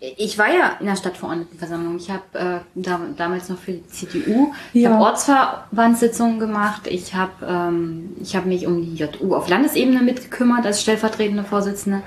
ich 0.01 0.37
war 0.39 0.51
ja 0.51 0.77
in 0.79 0.87
der 0.87 0.95
Stadtverordnetenversammlung. 0.95 1.97
Ich 1.97 2.09
habe 2.09 2.23
äh, 2.33 2.59
da, 2.73 2.99
damals 3.15 3.49
noch 3.49 3.59
für 3.59 3.73
die 3.73 3.85
CDU, 3.85 4.51
ich 4.73 4.81
ja. 4.81 4.91
habe 4.91 5.03
Ortsverbandssitzungen 5.03 6.39
gemacht. 6.39 6.87
Ich 6.87 7.13
habe 7.13 7.45
ähm, 7.47 8.15
ich 8.19 8.35
habe 8.35 8.47
mich 8.47 8.65
um 8.65 8.81
die 8.81 8.95
JU 8.95 9.35
auf 9.35 9.47
Landesebene 9.47 10.01
mitgekümmert 10.01 10.65
als 10.65 10.81
stellvertretende 10.81 11.43
Vorsitzende. 11.43 12.01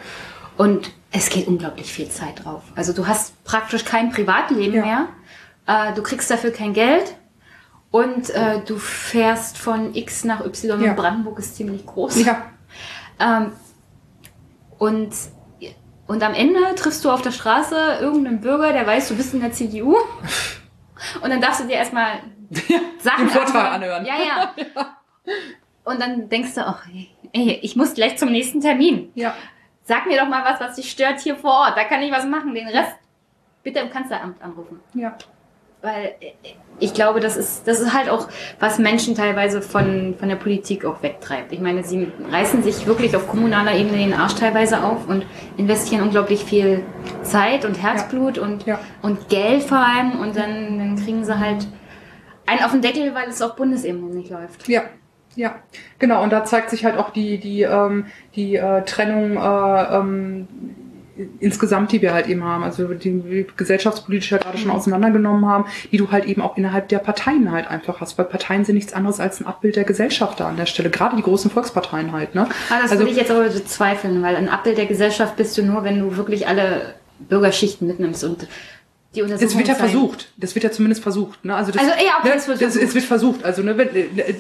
Und 0.57 0.91
es 1.12 1.31
geht 1.31 1.47
unglaublich 1.47 1.93
viel 1.93 2.09
Zeit 2.09 2.45
drauf. 2.45 2.62
Also 2.75 2.93
du 2.93 3.07
hast 3.07 3.43
praktisch 3.45 3.85
kein 3.85 4.11
Privatleben 4.11 4.75
ja. 4.75 4.85
mehr. 4.85 5.09
Äh, 5.66 5.95
du 5.95 6.03
kriegst 6.03 6.29
dafür 6.31 6.51
kein 6.51 6.73
Geld. 6.73 7.15
Und 7.93 8.31
äh, 8.31 8.61
du 8.66 8.77
fährst 8.77 9.57
von 9.57 9.95
X 9.95 10.25
nach 10.25 10.45
Y. 10.45 10.83
Ja. 10.83 10.95
Brandenburg 10.95 11.39
ist 11.39 11.55
ziemlich 11.55 11.87
groß. 11.87 12.25
Ja. 12.25 12.43
Ähm, 13.21 13.53
und 14.79 15.12
und 16.06 16.22
am 16.22 16.35
Ende 16.35 16.74
triffst 16.74 17.05
du 17.05 17.10
auf 17.10 17.22
der 17.22 17.31
Straße 17.31 17.98
irgendeinen 18.01 18.40
Bürger, 18.40 18.72
der 18.72 18.86
weiß, 18.86 19.09
du 19.09 19.16
bist 19.16 19.32
in 19.35 19.40
der 19.40 19.52
CDU. 19.52 19.97
Und 21.22 21.31
dann 21.31 21.40
darfst 21.40 21.60
du 21.60 21.66
dir 21.66 21.74
erstmal 21.74 22.20
ja, 22.68 22.81
Sachen 22.98 23.28
Vortrag 23.28 23.72
anhören. 23.72 24.05
Ja, 24.05 24.14
ja, 24.16 24.55
ja. 24.74 24.97
Und 25.85 26.01
dann 26.01 26.28
denkst 26.28 26.55
du, 26.55 26.66
ach, 26.66 26.86
ey, 27.32 27.59
ich 27.62 27.76
muss 27.76 27.94
gleich 27.94 28.16
zum 28.16 28.31
nächsten 28.31 28.60
Termin. 28.60 29.10
Ja. 29.14 29.35
Sag 29.82 30.06
mir 30.06 30.18
doch 30.18 30.28
mal 30.28 30.44
was, 30.44 30.60
was 30.60 30.76
dich 30.76 30.90
stört 30.90 31.20
hier 31.20 31.36
vor 31.36 31.52
Ort. 31.52 31.76
Da 31.76 31.85
kann 31.85 32.02
ich 32.02 32.10
was 32.10 32.24
machen. 32.24 32.55
Den 32.55 32.68
Rest 32.68 32.94
bitte 33.62 33.81
im 33.81 33.90
Kanzleramt 33.90 34.40
anrufen. 34.43 34.81
Ja. 34.94 35.16
Weil 35.85 36.15
ich 36.81 36.94
glaube, 36.94 37.20
das 37.20 37.36
ist, 37.36 37.69
das 37.69 37.78
ist 37.78 37.93
halt 37.93 38.09
auch, 38.09 38.28
was 38.59 38.78
Menschen 38.78 39.15
teilweise 39.15 39.61
von, 39.61 40.15
von 40.19 40.31
der 40.31 40.36
Politik 40.36 40.86
auch 40.86 41.02
wegtreibt. 41.02 41.52
Ich 41.52 41.61
meine, 41.61 41.85
sie 41.85 42.11
reißen 42.32 42.62
sich 42.62 42.86
wirklich 42.86 43.15
auf 43.15 43.28
kommunaler 43.28 43.74
Ebene 43.74 43.98
den 43.98 44.15
Arsch 44.15 44.35
teilweise 44.35 44.82
auf 44.82 45.06
und 45.06 45.27
investieren 45.59 46.01
unglaublich 46.01 46.43
viel 46.43 46.82
Zeit 47.23 47.66
und 47.66 47.82
Herzblut 47.82 48.39
ja. 48.39 48.43
Und, 48.43 48.65
ja. 48.65 48.81
und 49.02 49.28
Geld 49.28 49.62
vor 49.62 49.77
allem 49.77 50.20
und 50.20 50.35
dann, 50.36 50.78
dann 50.78 50.97
kriegen 50.97 51.23
sie 51.23 51.39
halt 51.39 51.66
einen 52.47 52.65
auf 52.65 52.70
den 52.70 52.81
Deckel, 52.81 53.15
weil 53.15 53.28
es 53.28 53.43
auf 53.43 53.55
Bundesebene 53.55 54.15
nicht 54.15 54.31
läuft. 54.31 54.66
Ja. 54.66 54.85
Ja, 55.36 55.56
genau. 55.98 56.23
Und 56.23 56.32
da 56.32 56.44
zeigt 56.44 56.70
sich 56.70 56.85
halt 56.85 56.97
auch 56.97 57.11
die 57.11 57.39
die 57.39 57.62
ähm, 57.62 58.06
die 58.36 58.55
äh, 58.55 58.85
Trennung 58.85 59.36
äh, 59.36 59.97
ähm, 59.98 60.48
insgesamt, 61.39 61.93
die 61.93 62.03
wir 62.03 62.12
halt 62.12 62.27
eben 62.27 62.43
haben, 62.43 62.65
also 62.65 62.89
die 62.89 63.24
wir 63.24 63.45
gesellschaftspolitisch 63.45 64.32
ja 64.32 64.39
gerade 64.39 64.59
schon 64.59 64.69
mhm. 64.69 64.77
auseinandergenommen 64.77 65.47
haben, 65.47 65.66
die 65.93 65.97
du 65.97 66.11
halt 66.11 66.24
eben 66.24 66.43
auch 66.43 66.57
innerhalb 66.57 66.89
der 66.89 66.99
Parteien 66.99 67.53
halt 67.53 67.69
einfach 67.69 68.01
hast, 68.01 68.19
weil 68.19 68.24
Parteien 68.24 68.65
sind 68.65 68.74
nichts 68.74 68.93
anderes 68.93 69.20
als 69.20 69.41
ein 69.41 69.47
Abbild 69.47 69.77
der 69.77 69.85
Gesellschaft 69.85 70.41
da 70.41 70.49
an 70.49 70.57
der 70.57 70.66
Stelle, 70.66 70.91
gerade 70.91 71.16
die 71.16 71.23
großen 71.23 71.51
Volksparteien 71.51 72.12
halt. 72.12 72.35
Ne? 72.35 72.49
Ah, 72.69 72.81
das 72.82 72.91
also, 72.91 72.99
würde 73.03 73.12
ich 73.12 73.16
jetzt 73.16 73.31
aber 73.31 73.45
bezweifeln, 73.45 74.23
weil 74.23 74.36
ein 74.36 74.49
Abbild 74.49 74.78
der 74.78 74.86
Gesellschaft 74.86 75.36
bist 75.36 75.57
du 75.57 75.62
nur, 75.62 75.85
wenn 75.85 76.01
du 76.01 76.16
wirklich 76.16 76.49
alle 76.49 76.95
Bürgerschichten 77.20 77.86
mitnimmst 77.86 78.24
und 78.24 78.49
die 79.15 79.23
Untersuchung 79.23 79.49
Es 79.49 79.57
wird 79.57 79.69
ja 79.69 79.74
versucht, 79.74 80.32
das 80.36 80.55
wird 80.57 80.65
ja 80.65 80.73
zumindest 80.73 81.03
versucht. 81.03 81.45
Ne? 81.45 81.55
Also, 81.55 81.70
das, 81.70 81.81
also 81.81 81.93
ja, 81.95 82.19
okay, 82.19 82.28
ne, 82.31 82.35
es, 82.35 82.49
wird 82.49 82.61
das, 82.61 82.74
es 82.74 82.95
wird 82.95 83.05
versucht. 83.05 83.45
Also 83.45 83.62
ne, 83.62 83.78
wenn, 83.78 83.95
äh, 83.95 84.35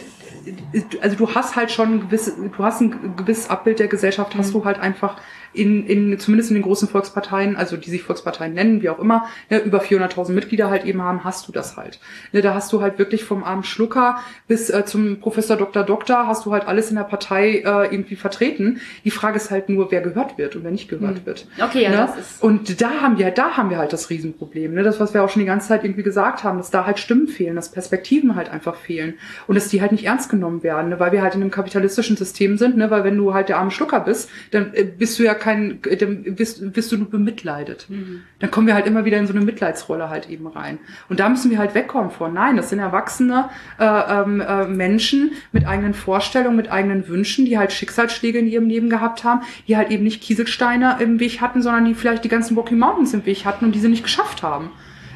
also 1.00 1.16
du 1.16 1.34
hast 1.34 1.54
halt 1.54 1.70
schon 1.70 1.94
ein 1.94 2.00
gewisses, 2.00 2.34
du 2.36 2.64
hast 2.64 2.80
ein 2.80 3.14
gewisses 3.16 3.48
Abbild 3.48 3.78
der 3.78 3.86
Gesellschaft, 3.86 4.34
hast 4.34 4.48
mhm. 4.48 4.52
du 4.52 4.64
halt 4.64 4.80
einfach 4.80 5.16
in, 5.54 5.86
in 5.86 6.18
zumindest 6.18 6.50
in 6.50 6.54
den 6.54 6.62
großen 6.62 6.88
Volksparteien, 6.88 7.56
also 7.56 7.76
die 7.76 7.90
sich 7.90 8.02
Volksparteien 8.02 8.54
nennen, 8.54 8.82
wie 8.82 8.90
auch 8.90 8.98
immer, 8.98 9.26
ne, 9.50 9.58
über 9.58 9.82
400.000 9.82 10.32
Mitglieder 10.32 10.70
halt 10.70 10.84
eben 10.84 11.02
haben, 11.02 11.24
hast 11.24 11.48
du 11.48 11.52
das 11.52 11.76
halt. 11.76 12.00
Ne, 12.32 12.42
da 12.42 12.54
hast 12.54 12.72
du 12.72 12.82
halt 12.82 12.98
wirklich 12.98 13.24
vom 13.24 13.44
armen 13.44 13.64
Schlucker 13.64 14.18
bis 14.48 14.70
äh, 14.70 14.84
zum 14.84 15.20
Professor 15.20 15.56
Dr. 15.56 15.84
Doktor, 15.84 16.26
hast 16.26 16.46
du 16.46 16.52
halt 16.52 16.66
alles 16.66 16.90
in 16.90 16.96
der 16.96 17.04
Partei 17.04 17.58
äh, 17.58 17.94
irgendwie 17.94 18.16
vertreten. 18.16 18.80
Die 19.04 19.10
Frage 19.10 19.36
ist 19.36 19.50
halt 19.50 19.68
nur, 19.68 19.90
wer 19.90 20.00
gehört 20.00 20.38
wird 20.38 20.56
und 20.56 20.64
wer 20.64 20.70
nicht 20.70 20.88
gehört 20.88 21.18
hm. 21.18 21.26
wird. 21.26 21.46
Okay, 21.62 21.84
ja, 21.84 21.90
ne? 21.90 21.96
das 21.96 22.18
ist 22.18 22.42
Und 22.42 22.80
da 22.80 23.00
haben 23.00 23.18
wir, 23.18 23.30
da 23.30 23.56
haben 23.56 23.70
wir 23.70 23.78
halt 23.78 23.92
das 23.92 24.10
Riesenproblem. 24.10 24.74
Ne? 24.74 24.82
Das, 24.82 25.00
was 25.00 25.14
wir 25.14 25.22
auch 25.22 25.30
schon 25.30 25.40
die 25.40 25.46
ganze 25.46 25.68
Zeit 25.68 25.84
irgendwie 25.84 26.02
gesagt 26.02 26.44
haben, 26.44 26.58
dass 26.58 26.70
da 26.70 26.86
halt 26.86 26.98
Stimmen 26.98 27.28
fehlen, 27.28 27.56
dass 27.56 27.70
Perspektiven 27.70 28.34
halt 28.34 28.48
einfach 28.48 28.76
fehlen 28.76 29.14
und 29.46 29.54
dass 29.54 29.68
die 29.68 29.80
halt 29.80 29.92
nicht 29.92 30.04
ernst 30.04 30.30
genommen 30.30 30.62
werden, 30.62 30.90
ne? 30.90 31.00
weil 31.00 31.12
wir 31.12 31.22
halt 31.22 31.34
in 31.34 31.42
einem 31.42 31.50
kapitalistischen 31.50 32.16
System 32.16 32.58
sind, 32.58 32.76
ne? 32.76 32.90
weil 32.90 33.04
wenn 33.04 33.16
du 33.16 33.34
halt 33.34 33.48
der 33.48 33.58
arme 33.58 33.70
Schlucker 33.70 34.00
bist, 34.00 34.30
dann 34.50 34.72
äh, 34.74 34.84
bist 34.84 35.18
du 35.18 35.22
ja 35.22 35.34
kein, 35.44 35.80
dann 36.00 36.38
wirst, 36.38 36.74
wirst 36.74 36.90
du 36.90 36.96
nur 36.96 37.10
bemitleidet. 37.10 37.86
Mhm. 37.88 38.22
Dann 38.38 38.50
kommen 38.50 38.66
wir 38.66 38.74
halt 38.74 38.86
immer 38.86 39.04
wieder 39.04 39.18
in 39.18 39.26
so 39.26 39.34
eine 39.34 39.44
Mitleidsrolle 39.44 40.08
halt 40.08 40.30
eben 40.30 40.46
rein. 40.46 40.78
Und 41.10 41.20
da 41.20 41.28
müssen 41.28 41.50
wir 41.50 41.58
halt 41.58 41.74
wegkommen 41.74 42.10
von. 42.10 42.32
Nein, 42.32 42.56
das 42.56 42.70
sind 42.70 42.78
erwachsene 42.78 43.50
äh, 43.78 43.84
ähm, 43.84 44.40
äh, 44.40 44.66
Menschen 44.66 45.32
mit 45.52 45.66
eigenen 45.66 45.92
Vorstellungen, 45.92 46.56
mit 46.56 46.72
eigenen 46.72 47.06
Wünschen, 47.08 47.44
die 47.44 47.58
halt 47.58 47.72
Schicksalsschläge 47.72 48.38
in 48.38 48.46
ihrem 48.46 48.68
Leben 48.68 48.88
gehabt 48.88 49.22
haben, 49.22 49.42
die 49.68 49.76
halt 49.76 49.90
eben 49.90 50.02
nicht 50.02 50.22
Kieselsteine 50.22 50.96
im 51.00 51.20
Weg 51.20 51.42
hatten, 51.42 51.60
sondern 51.60 51.84
die 51.84 51.94
vielleicht 51.94 52.24
die 52.24 52.30
ganzen 52.30 52.56
Rocky 52.56 52.74
Mountains 52.74 53.12
im 53.12 53.26
Weg 53.26 53.44
hatten 53.44 53.66
und 53.66 53.74
diese 53.74 53.90
nicht 53.90 54.02
geschafft 54.02 54.42
haben. 54.42 54.70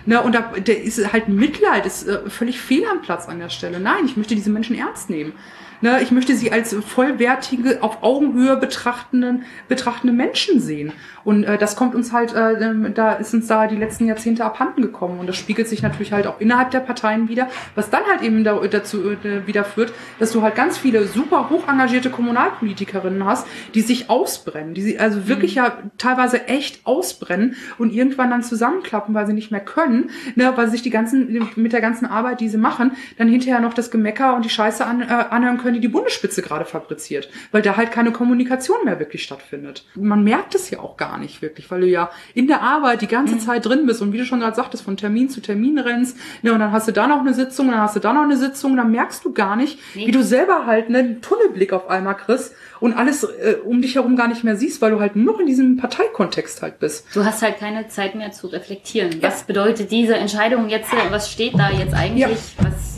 Ne, 0.05 0.23
und 0.23 0.35
da 0.35 0.53
der 0.59 0.83
ist 0.83 1.13
halt 1.13 1.29
Mitleid, 1.29 1.85
ist 1.85 2.07
äh, 2.07 2.29
völlig 2.29 2.61
fehl 2.61 2.85
am 2.91 3.03
Platz 3.03 3.29
an 3.29 3.39
der 3.39 3.49
Stelle. 3.49 3.81
Nein, 3.81 4.05
ich 4.07 4.17
möchte 4.17 4.35
diese 4.35 4.51
Menschen 4.51 4.77
ernst 4.77 5.11
nehmen. 5.11 5.33
Ne, 5.81 6.03
ich 6.03 6.11
möchte 6.11 6.35
sie 6.35 6.51
als 6.51 6.75
vollwertige, 6.75 7.83
auf 7.83 8.03
Augenhöhe 8.03 8.57
betrachtenden, 8.57 9.45
betrachtende 9.69 10.13
Menschen 10.13 10.61
sehen. 10.61 10.93
Und 11.25 11.45
äh, 11.45 11.59
das 11.59 11.77
kommt 11.77 11.95
uns 11.95 12.13
halt, 12.13 12.35
äh, 12.35 12.55
ähm, 12.55 12.95
da 12.95 13.13
ist 13.13 13.35
uns 13.35 13.47
da 13.47 13.67
die 13.67 13.77
letzten 13.77 14.07
Jahrzehnte 14.07 14.45
abhanden 14.45 14.83
gekommen. 14.83 15.21
Und 15.21 15.29
das 15.29 15.37
spiegelt 15.37 15.69
sich 15.69 15.83
natürlich 15.83 16.13
halt 16.13 16.27
auch 16.27 16.41
innerhalb 16.41 16.71
der 16.71 16.81
Parteien 16.81 17.29
wieder, 17.29 17.49
was 17.75 17.91
dann 17.91 18.03
halt 18.11 18.23
eben 18.23 18.45
da, 18.45 18.59
dazu 18.67 19.11
äh, 19.11 19.47
wieder 19.47 19.65
führt, 19.65 19.93
dass 20.19 20.33
du 20.33 20.43
halt 20.43 20.55
ganz 20.55 20.79
viele 20.79 21.07
super 21.07 21.51
hoch 21.51 21.69
engagierte 21.69 22.11
Kommunalpolitikerinnen 22.11 23.25
hast, 23.25 23.47
die 23.75 23.83
sich 23.83 24.11
ausbrennen, 24.11 24.75
die 24.75 24.83
sie 24.83 24.99
also 24.99 25.29
wirklich 25.29 25.53
mhm. 25.57 25.63
ja 25.63 25.79
teilweise 25.99 26.49
echt 26.49 26.87
ausbrennen 26.87 27.57
und 27.79 27.93
irgendwann 27.93 28.31
dann 28.31 28.43
zusammenklappen, 28.43 29.15
weil 29.15 29.27
sie 29.27 29.33
nicht 29.33 29.51
mehr 29.51 29.61
können, 29.61 30.11
ne, 30.35 30.53
weil 30.57 30.67
sie 30.67 30.73
sich 30.73 30.83
die 30.83 30.91
ganzen, 30.91 31.51
mit 31.57 31.73
der 31.73 31.81
ganzen 31.81 32.07
Arbeit, 32.07 32.41
die 32.41 32.49
sie 32.49 32.57
machen, 32.57 32.93
dann 33.19 33.29
hinterher 33.29 33.61
noch 33.61 33.75
das 33.75 33.91
Gemecker 33.91 34.35
und 34.35 34.45
die 34.45 34.51
Scheiße 34.51 34.85
an, 34.85 35.03
äh, 35.03 35.05
anhören 35.05 35.59
können, 35.59 35.68
die 35.75 35.81
die 35.81 35.89
Bundesspitze 35.89 36.43
gerade 36.43 36.65
fabriziert, 36.65 37.29
weil 37.53 37.63
da 37.63 37.77
halt 37.77 37.93
keine 37.93 38.13
Kommunikation 38.13 38.79
mehr 38.85 38.99
wirklich 38.99 39.23
stattfindet. 39.23 39.85
Man 39.95 40.25
merkt 40.25 40.55
es 40.55 40.71
ja 40.71 40.81
auch 40.81 40.97
gar 40.97 41.19
nicht 41.19 41.43
wirklich, 41.43 41.71
weil 41.71 41.81
du 41.81 41.87
ja 41.87 42.11
in 42.35 42.47
der 42.47 42.63
Arbeit 42.63 43.03
die 43.03 43.07
ganze 43.07 43.37
mhm. 43.37 43.41
Zeit 43.41 43.67
drin 43.67 43.87
bist 43.87 44.03
und 44.03 44.13
wie 44.13 44.19
du 44.19 44.25
schon 44.25 44.41
gerade 44.41 44.57
sagtest, 44.57 44.85
von 44.85 44.97
Termin 44.97 45.29
zu 45.31 45.41
Termin 45.41 45.79
rennst, 45.79 46.17
ne, 46.43 46.53
und 46.53 46.61
dann 46.61 46.73
hast 46.73 46.89
du 46.89 46.93
da 46.93 47.07
noch 47.07 47.21
eine 47.21 47.35
Sitzung, 47.35 47.67
und 47.67 47.73
dann 47.73 47.83
hast 47.83 47.97
du 47.97 48.01
da 48.01 48.13
noch 48.13 48.23
eine 48.23 48.37
Sitzung, 48.37 48.77
dann 48.77 48.91
merkst 48.91 49.25
du 49.25 49.33
gar 49.33 49.57
nicht, 49.57 49.79
nee. 49.95 50.07
wie 50.07 50.11
du 50.11 50.23
selber 50.23 50.67
halt 50.67 50.91
ne, 50.91 50.99
einen 50.99 51.23
Tunnelblick 51.23 51.73
auf 51.73 51.89
einmal 51.89 52.17
kriegst 52.17 52.55
und 52.81 52.95
alles 52.95 53.25
äh, 53.25 53.57
um 53.65 53.83
dich 53.83 53.95
herum 53.97 54.17
gar 54.17 54.29
nicht 54.29 54.45
mehr 54.45 54.57
siehst, 54.57 54.81
weil 54.83 54.91
du 54.91 55.01
halt 55.01 55.17
nur 55.17 55.33
noch 55.33 55.41
in 55.41 55.47
diesem 55.47 55.77
Parteikontext 55.77 56.63
halt 56.63 56.79
bist. 56.79 57.07
Du 57.15 57.25
hast 57.25 57.43
halt 57.43 57.59
keine 57.59 57.89
Zeit 57.89 58.15
mehr 58.15 58.33
zu 58.33 58.47
reflektieren. 58.49 59.13
Ja. 59.21 59.29
Was 59.29 59.45
bedeutet 59.45 59.91
diese 59.91 60.17
Entscheidung 60.17 60.69
jetzt, 60.69 60.91
was 61.11 61.31
steht 61.31 61.55
da 61.59 61.71
jetzt 61.71 61.95
eigentlich, 61.95 62.21
ja. 62.21 62.29
was 62.59 62.98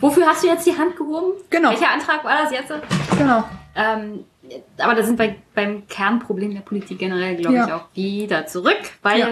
Wofür 0.00 0.26
hast 0.26 0.42
du 0.42 0.48
jetzt 0.48 0.66
die 0.66 0.76
Hand 0.76 0.96
gehoben? 0.96 1.32
Genau. 1.50 1.70
Welcher 1.70 1.90
Antrag 1.90 2.24
war 2.24 2.42
das 2.42 2.52
jetzt? 2.52 2.72
Genau. 3.18 3.44
Ähm, 3.74 4.24
aber 4.78 4.94
da 4.94 5.02
sind 5.02 5.18
wir 5.18 5.36
beim 5.54 5.86
Kernproblem 5.88 6.54
der 6.54 6.60
Politik 6.60 6.98
generell, 6.98 7.36
glaube 7.36 7.56
ja. 7.56 7.66
ich, 7.66 7.72
auch 7.72 7.84
wieder 7.94 8.46
zurück, 8.46 8.80
weil 9.02 9.18
ja. 9.18 9.28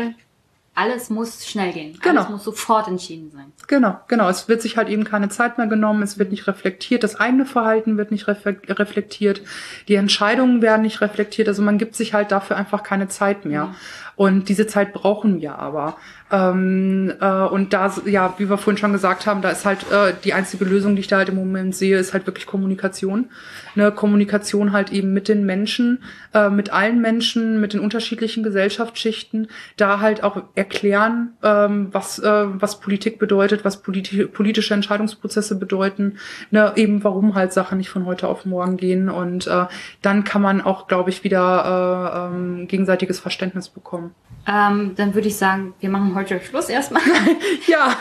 alles 0.74 1.10
muss 1.10 1.46
schnell 1.46 1.72
gehen. 1.72 1.98
Genau. 2.00 2.20
Alles 2.20 2.30
muss 2.30 2.44
sofort 2.44 2.86
entschieden 2.86 3.30
sein. 3.32 3.52
Genau, 3.66 3.98
genau. 4.06 4.28
Es 4.28 4.48
wird 4.48 4.62
sich 4.62 4.76
halt 4.76 4.88
eben 4.88 5.04
keine 5.04 5.28
Zeit 5.28 5.58
mehr 5.58 5.66
genommen, 5.66 6.02
es 6.02 6.18
wird 6.18 6.30
nicht 6.30 6.46
reflektiert, 6.46 7.02
das 7.02 7.16
eigene 7.16 7.46
Verhalten 7.46 7.96
wird 7.96 8.12
nicht 8.12 8.28
reflektiert, 8.28 9.42
die 9.88 9.94
Entscheidungen 9.94 10.62
werden 10.62 10.82
nicht 10.82 11.00
reflektiert, 11.00 11.48
also 11.48 11.62
man 11.62 11.78
gibt 11.78 11.96
sich 11.96 12.14
halt 12.14 12.30
dafür 12.30 12.56
einfach 12.56 12.82
keine 12.82 13.08
Zeit 13.08 13.44
mehr. 13.44 13.66
Mhm. 13.66 13.74
Und 14.14 14.48
diese 14.48 14.66
Zeit 14.66 14.92
brauchen 14.92 15.40
wir 15.40 15.58
aber. 15.58 15.96
Ähm, 16.30 17.12
äh, 17.20 17.26
und 17.26 17.72
da, 17.72 17.92
ja, 18.04 18.34
wie 18.36 18.50
wir 18.50 18.58
vorhin 18.58 18.78
schon 18.78 18.92
gesagt 18.92 19.26
haben, 19.26 19.40
da 19.40 19.50
ist 19.50 19.64
halt 19.64 19.90
äh, 19.90 20.12
die 20.24 20.34
einzige 20.34 20.64
Lösung, 20.64 20.94
die 20.94 21.00
ich 21.00 21.08
da 21.08 21.18
halt 21.18 21.30
im 21.30 21.36
Moment 21.36 21.74
sehe, 21.74 21.98
ist 21.98 22.12
halt 22.12 22.26
wirklich 22.26 22.46
Kommunikation. 22.46 23.30
Ne, 23.74 23.92
Kommunikation 23.92 24.72
halt 24.72 24.92
eben 24.92 25.12
mit 25.12 25.28
den 25.28 25.46
Menschen, 25.46 26.02
äh, 26.34 26.50
mit 26.50 26.70
allen 26.70 27.00
Menschen, 27.00 27.60
mit 27.60 27.72
den 27.72 27.80
unterschiedlichen 27.80 28.42
Gesellschaftsschichten, 28.42 29.48
da 29.76 30.00
halt 30.00 30.22
auch 30.22 30.42
erklären, 30.54 31.30
ähm, 31.42 31.88
was, 31.92 32.18
äh, 32.18 32.44
was 32.60 32.80
Politik 32.80 33.18
bedeutet, 33.18 33.64
was 33.64 33.82
politi 33.82 34.26
politische 34.26 34.74
Entscheidungsprozesse 34.74 35.58
bedeuten, 35.58 36.18
ne, 36.50 36.72
eben 36.76 37.04
warum 37.04 37.34
halt 37.34 37.52
Sachen 37.52 37.78
nicht 37.78 37.88
von 37.88 38.04
heute 38.04 38.28
auf 38.28 38.44
morgen 38.44 38.76
gehen. 38.76 39.08
Und 39.08 39.46
äh, 39.46 39.66
dann 40.02 40.24
kann 40.24 40.42
man 40.42 40.60
auch, 40.60 40.88
glaube 40.88 41.10
ich, 41.10 41.24
wieder 41.24 42.28
äh, 42.34 42.36
ähm, 42.36 42.68
gegenseitiges 42.68 43.20
Verständnis 43.20 43.68
bekommen. 43.68 44.14
Ähm, 44.46 44.94
dann 44.96 45.14
würde 45.14 45.28
ich 45.28 45.36
sagen, 45.36 45.74
wir 45.80 45.90
machen 45.90 46.14
heute 46.18 46.40
Schluss 46.40 46.68
erstmal. 46.68 47.02
ja. 47.66 47.96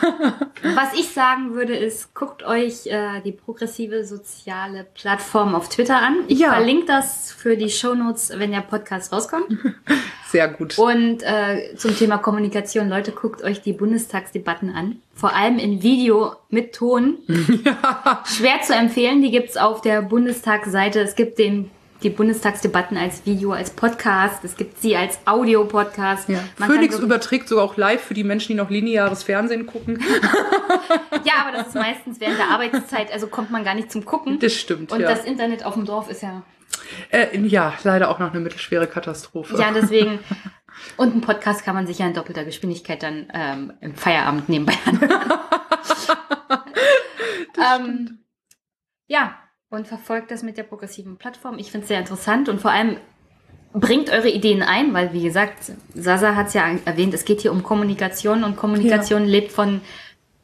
Was 0.75 0.93
ich 0.93 1.09
sagen 1.09 1.53
würde, 1.53 1.75
ist, 1.75 2.13
guckt 2.13 2.43
euch 2.43 2.87
äh, 2.87 3.21
die 3.23 3.31
progressive 3.31 4.03
soziale 4.03 4.85
Plattform 4.95 5.55
auf 5.55 5.69
Twitter 5.69 5.97
an. 5.97 6.23
Ich 6.27 6.39
ja. 6.39 6.53
verlinke 6.53 6.85
das 6.85 7.31
für 7.31 7.55
die 7.55 7.69
Shownotes, 7.69 8.33
wenn 8.37 8.51
der 8.51 8.61
Podcast 8.61 9.13
rauskommt. 9.13 9.47
Sehr 10.29 10.47
gut. 10.49 10.77
Und 10.77 11.23
äh, 11.23 11.75
zum 11.75 11.95
Thema 11.95 12.17
Kommunikation, 12.17 12.89
Leute, 12.89 13.11
guckt 13.11 13.43
euch 13.43 13.61
die 13.61 13.73
Bundestagsdebatten 13.73 14.73
an. 14.73 15.01
Vor 15.13 15.33
allem 15.33 15.57
in 15.57 15.81
Video 15.81 16.35
mit 16.49 16.73
Ton. 16.73 17.19
Ja. 17.63 18.23
Schwer 18.25 18.61
zu 18.61 18.73
empfehlen, 18.73 19.21
die 19.21 19.31
gibt's 19.31 19.57
auf 19.57 19.81
der 19.81 20.01
Bundestagsseite. 20.01 20.99
Es 20.99 21.15
gibt 21.15 21.39
den 21.39 21.71
die 22.03 22.09
Bundestagsdebatten 22.09 22.97
als 22.97 23.25
Video, 23.25 23.51
als 23.51 23.71
Podcast. 23.71 24.43
Es 24.43 24.55
gibt 24.55 24.79
sie 24.81 24.95
als 24.95 25.19
Audio-Podcast. 25.25 26.29
Ja. 26.29 26.39
Phoenix 26.55 26.99
überträgt 26.99 27.47
sogar 27.47 27.63
auch 27.63 27.77
live 27.77 28.01
für 28.01 28.13
die 28.13 28.23
Menschen, 28.23 28.49
die 28.49 28.53
noch 28.55 28.69
lineares 28.69 29.23
Fernsehen 29.23 29.65
gucken. 29.65 29.99
ja, 31.23 31.33
aber 31.41 31.57
das 31.57 31.67
ist 31.69 31.75
meistens 31.75 32.19
während 32.19 32.37
der 32.37 32.49
Arbeitszeit, 32.49 33.11
also 33.11 33.27
kommt 33.27 33.51
man 33.51 33.63
gar 33.63 33.73
nicht 33.73 33.91
zum 33.91 34.05
Gucken. 34.05 34.39
Das 34.39 34.53
stimmt. 34.53 34.91
Und 34.91 35.01
ja. 35.01 35.09
das 35.09 35.25
Internet 35.25 35.65
auf 35.65 35.73
dem 35.73 35.85
Dorf 35.85 36.09
ist 36.09 36.21
ja. 36.21 36.43
Äh, 37.09 37.37
ja, 37.39 37.73
leider 37.83 38.09
auch 38.09 38.19
noch 38.19 38.31
eine 38.31 38.39
mittelschwere 38.39 38.87
Katastrophe. 38.87 39.57
Ja, 39.57 39.71
deswegen. 39.71 40.19
Und 40.95 41.11
einen 41.11 41.21
Podcast 41.21 41.63
kann 41.63 41.73
man 41.73 41.87
sich 41.87 41.97
ja 41.99 42.05
in 42.05 42.13
doppelter 42.13 42.45
Geschwindigkeit 42.45 43.01
dann 43.01 43.31
ähm, 43.33 43.73
im 43.81 43.95
Feierabend 43.95 44.47
nebenbei 44.47 44.75
anhören. 44.85 45.31
ähm, 47.79 48.19
ja, 49.07 49.39
und 49.69 49.87
verfolgt 49.87 50.31
das 50.31 50.43
mit 50.43 50.57
der 50.57 50.63
progressiven 50.63 51.17
Plattform. 51.17 51.57
Ich 51.59 51.71
finde 51.71 51.83
es 51.83 51.87
sehr 51.89 51.99
interessant 51.99 52.49
und 52.49 52.61
vor 52.61 52.71
allem 52.71 52.97
bringt 53.73 54.09
eure 54.09 54.29
Ideen 54.29 54.63
ein, 54.63 54.93
weil 54.93 55.13
wie 55.13 55.23
gesagt, 55.23 55.71
Sasa 55.93 56.35
hat 56.35 56.47
es 56.47 56.53
ja 56.53 56.63
erwähnt, 56.85 57.13
es 57.13 57.25
geht 57.25 57.41
hier 57.41 57.51
um 57.51 57.63
Kommunikation 57.63 58.43
und 58.43 58.55
Kommunikation 58.55 59.23
ja. 59.23 59.29
lebt 59.29 59.51
von 59.51 59.81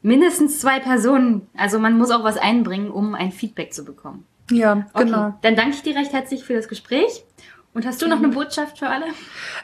mindestens 0.01 0.59
zwei 0.59 0.79
Personen. 0.79 1.47
Also 1.55 1.79
man 1.79 1.97
muss 1.97 2.11
auch 2.11 2.23
was 2.23 2.37
einbringen, 2.37 2.91
um 2.91 3.15
ein 3.15 3.31
Feedback 3.31 3.73
zu 3.73 3.85
bekommen. 3.85 4.25
Ja, 4.51 4.85
okay. 4.93 5.05
genau. 5.05 5.33
Dann 5.41 5.55
danke 5.55 5.75
ich 5.75 5.83
dir 5.83 5.95
recht 5.95 6.11
herzlich 6.11 6.43
für 6.43 6.53
das 6.53 6.67
Gespräch 6.67 7.23
und 7.75 7.87
hast 7.87 8.03
du 8.03 8.07
noch 8.07 8.17
eine 8.17 8.27
Botschaft 8.27 8.77
für 8.77 8.87
alle? 8.87 9.05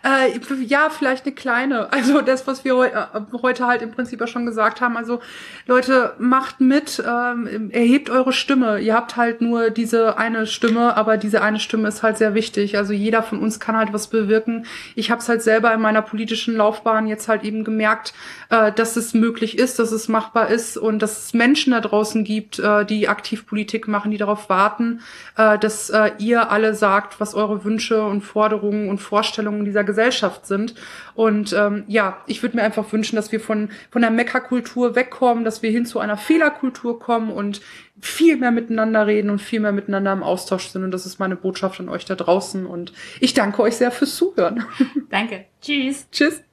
Äh, 0.04 0.40
ja, 0.66 0.90
vielleicht 0.90 1.26
eine 1.26 1.36
kleine. 1.36 1.90
Also 2.00 2.22
das, 2.22 2.48
was 2.48 2.64
wir 2.64 2.76
heu 2.76 2.88
äh, 2.88 3.06
heute 3.42 3.68
halt 3.68 3.82
im 3.82 3.92
Prinzip 3.92 4.22
auch 4.22 4.28
schon 4.28 4.46
gesagt 4.46 4.80
haben. 4.80 4.96
Also 4.96 5.20
Leute, 5.68 6.14
macht 6.18 6.62
mit, 6.62 7.04
ähm, 7.06 7.70
erhebt 7.72 8.10
eure 8.10 8.32
Stimme. 8.32 8.80
Ihr 8.80 8.96
habt 8.96 9.18
halt 9.18 9.42
nur 9.42 9.70
diese 9.70 10.18
eine 10.18 10.48
Stimme, 10.48 10.96
aber 10.96 11.18
diese 11.18 11.42
eine 11.42 11.60
Stimme 11.60 11.90
ist 11.90 12.02
halt 12.04 12.18
sehr 12.18 12.34
wichtig. 12.34 12.78
Also 12.78 12.94
jeder 12.94 13.22
von 13.22 13.40
uns 13.40 13.60
kann 13.60 13.76
halt 13.76 13.92
was 13.92 14.08
bewirken. 14.08 14.66
Ich 14.96 15.12
habe 15.12 15.20
es 15.20 15.28
halt 15.28 15.42
selber 15.42 15.74
in 15.74 15.82
meiner 15.82 16.02
politischen 16.02 16.56
Laufbahn 16.56 17.06
jetzt 17.08 17.28
halt 17.28 17.44
eben 17.44 17.66
gemerkt, 17.66 18.14
äh, 18.50 18.72
dass 18.72 18.96
es 18.96 19.14
möglich 19.14 19.60
ist, 19.60 19.78
dass 19.78 19.92
es 19.92 20.08
machbar 20.08 20.48
ist 20.48 20.78
und 20.78 21.00
dass 21.00 21.26
es 21.26 21.34
Menschen 21.34 21.72
da 21.72 21.82
draußen 21.82 22.24
gibt, 22.24 22.60
äh, 22.60 22.86
die 22.86 23.10
aktiv 23.10 23.46
Politik 23.46 23.90
machen, 23.90 24.10
die 24.12 24.18
darauf 24.18 24.48
warten, 24.48 25.02
äh, 25.36 25.60
dass 25.60 25.90
äh, 25.90 26.12
ihr 26.18 26.50
alle 26.50 26.74
sagt, 26.76 27.20
was 27.20 27.36
eure 27.36 27.66
Wünsche 27.66 27.99
und 28.06 28.22
Forderungen 28.22 28.90
und 28.90 29.00
Vorstellungen 29.00 29.66
dieser 29.66 29.84
Gesellschaft 29.84 30.46
sind. 30.46 30.76
Und 31.16 31.54
ähm, 31.54 31.84
ja, 31.88 32.18
ich 32.28 32.42
würde 32.42 32.58
mir 32.58 32.64
einfach 32.64 32.92
wünschen, 32.92 33.16
dass 33.16 33.32
wir 33.32 33.40
von, 33.40 33.70
von 33.92 34.02
der 34.02 34.12
Meckerkultur 34.12 34.96
wegkommen, 34.96 35.44
dass 35.44 35.62
wir 35.62 35.72
hin 35.72 35.86
zu 35.86 36.00
einer 36.00 36.18
Fehlerkultur 36.18 37.00
kommen 37.00 37.32
und 37.32 37.62
viel 38.02 38.38
mehr 38.38 38.52
miteinander 38.52 39.08
reden 39.08 39.30
und 39.30 39.42
viel 39.42 39.60
mehr 39.60 39.72
miteinander 39.72 40.14
im 40.14 40.24
Austausch 40.24 40.68
sind. 40.68 40.84
Und 40.84 40.92
das 40.92 41.06
ist 41.06 41.20
meine 41.20 41.36
Botschaft 41.36 41.80
an 41.80 41.90
euch 41.90 42.06
da 42.06 42.16
draußen. 42.16 42.66
Und 42.66 42.94
ich 43.20 43.34
danke 43.34 43.62
euch 43.62 43.76
sehr 43.76 43.92
fürs 43.92 44.16
Zuhören. 44.16 44.64
Danke. 45.10 45.46
Tschüss. 45.62 46.08
Tschüss. 46.12 46.44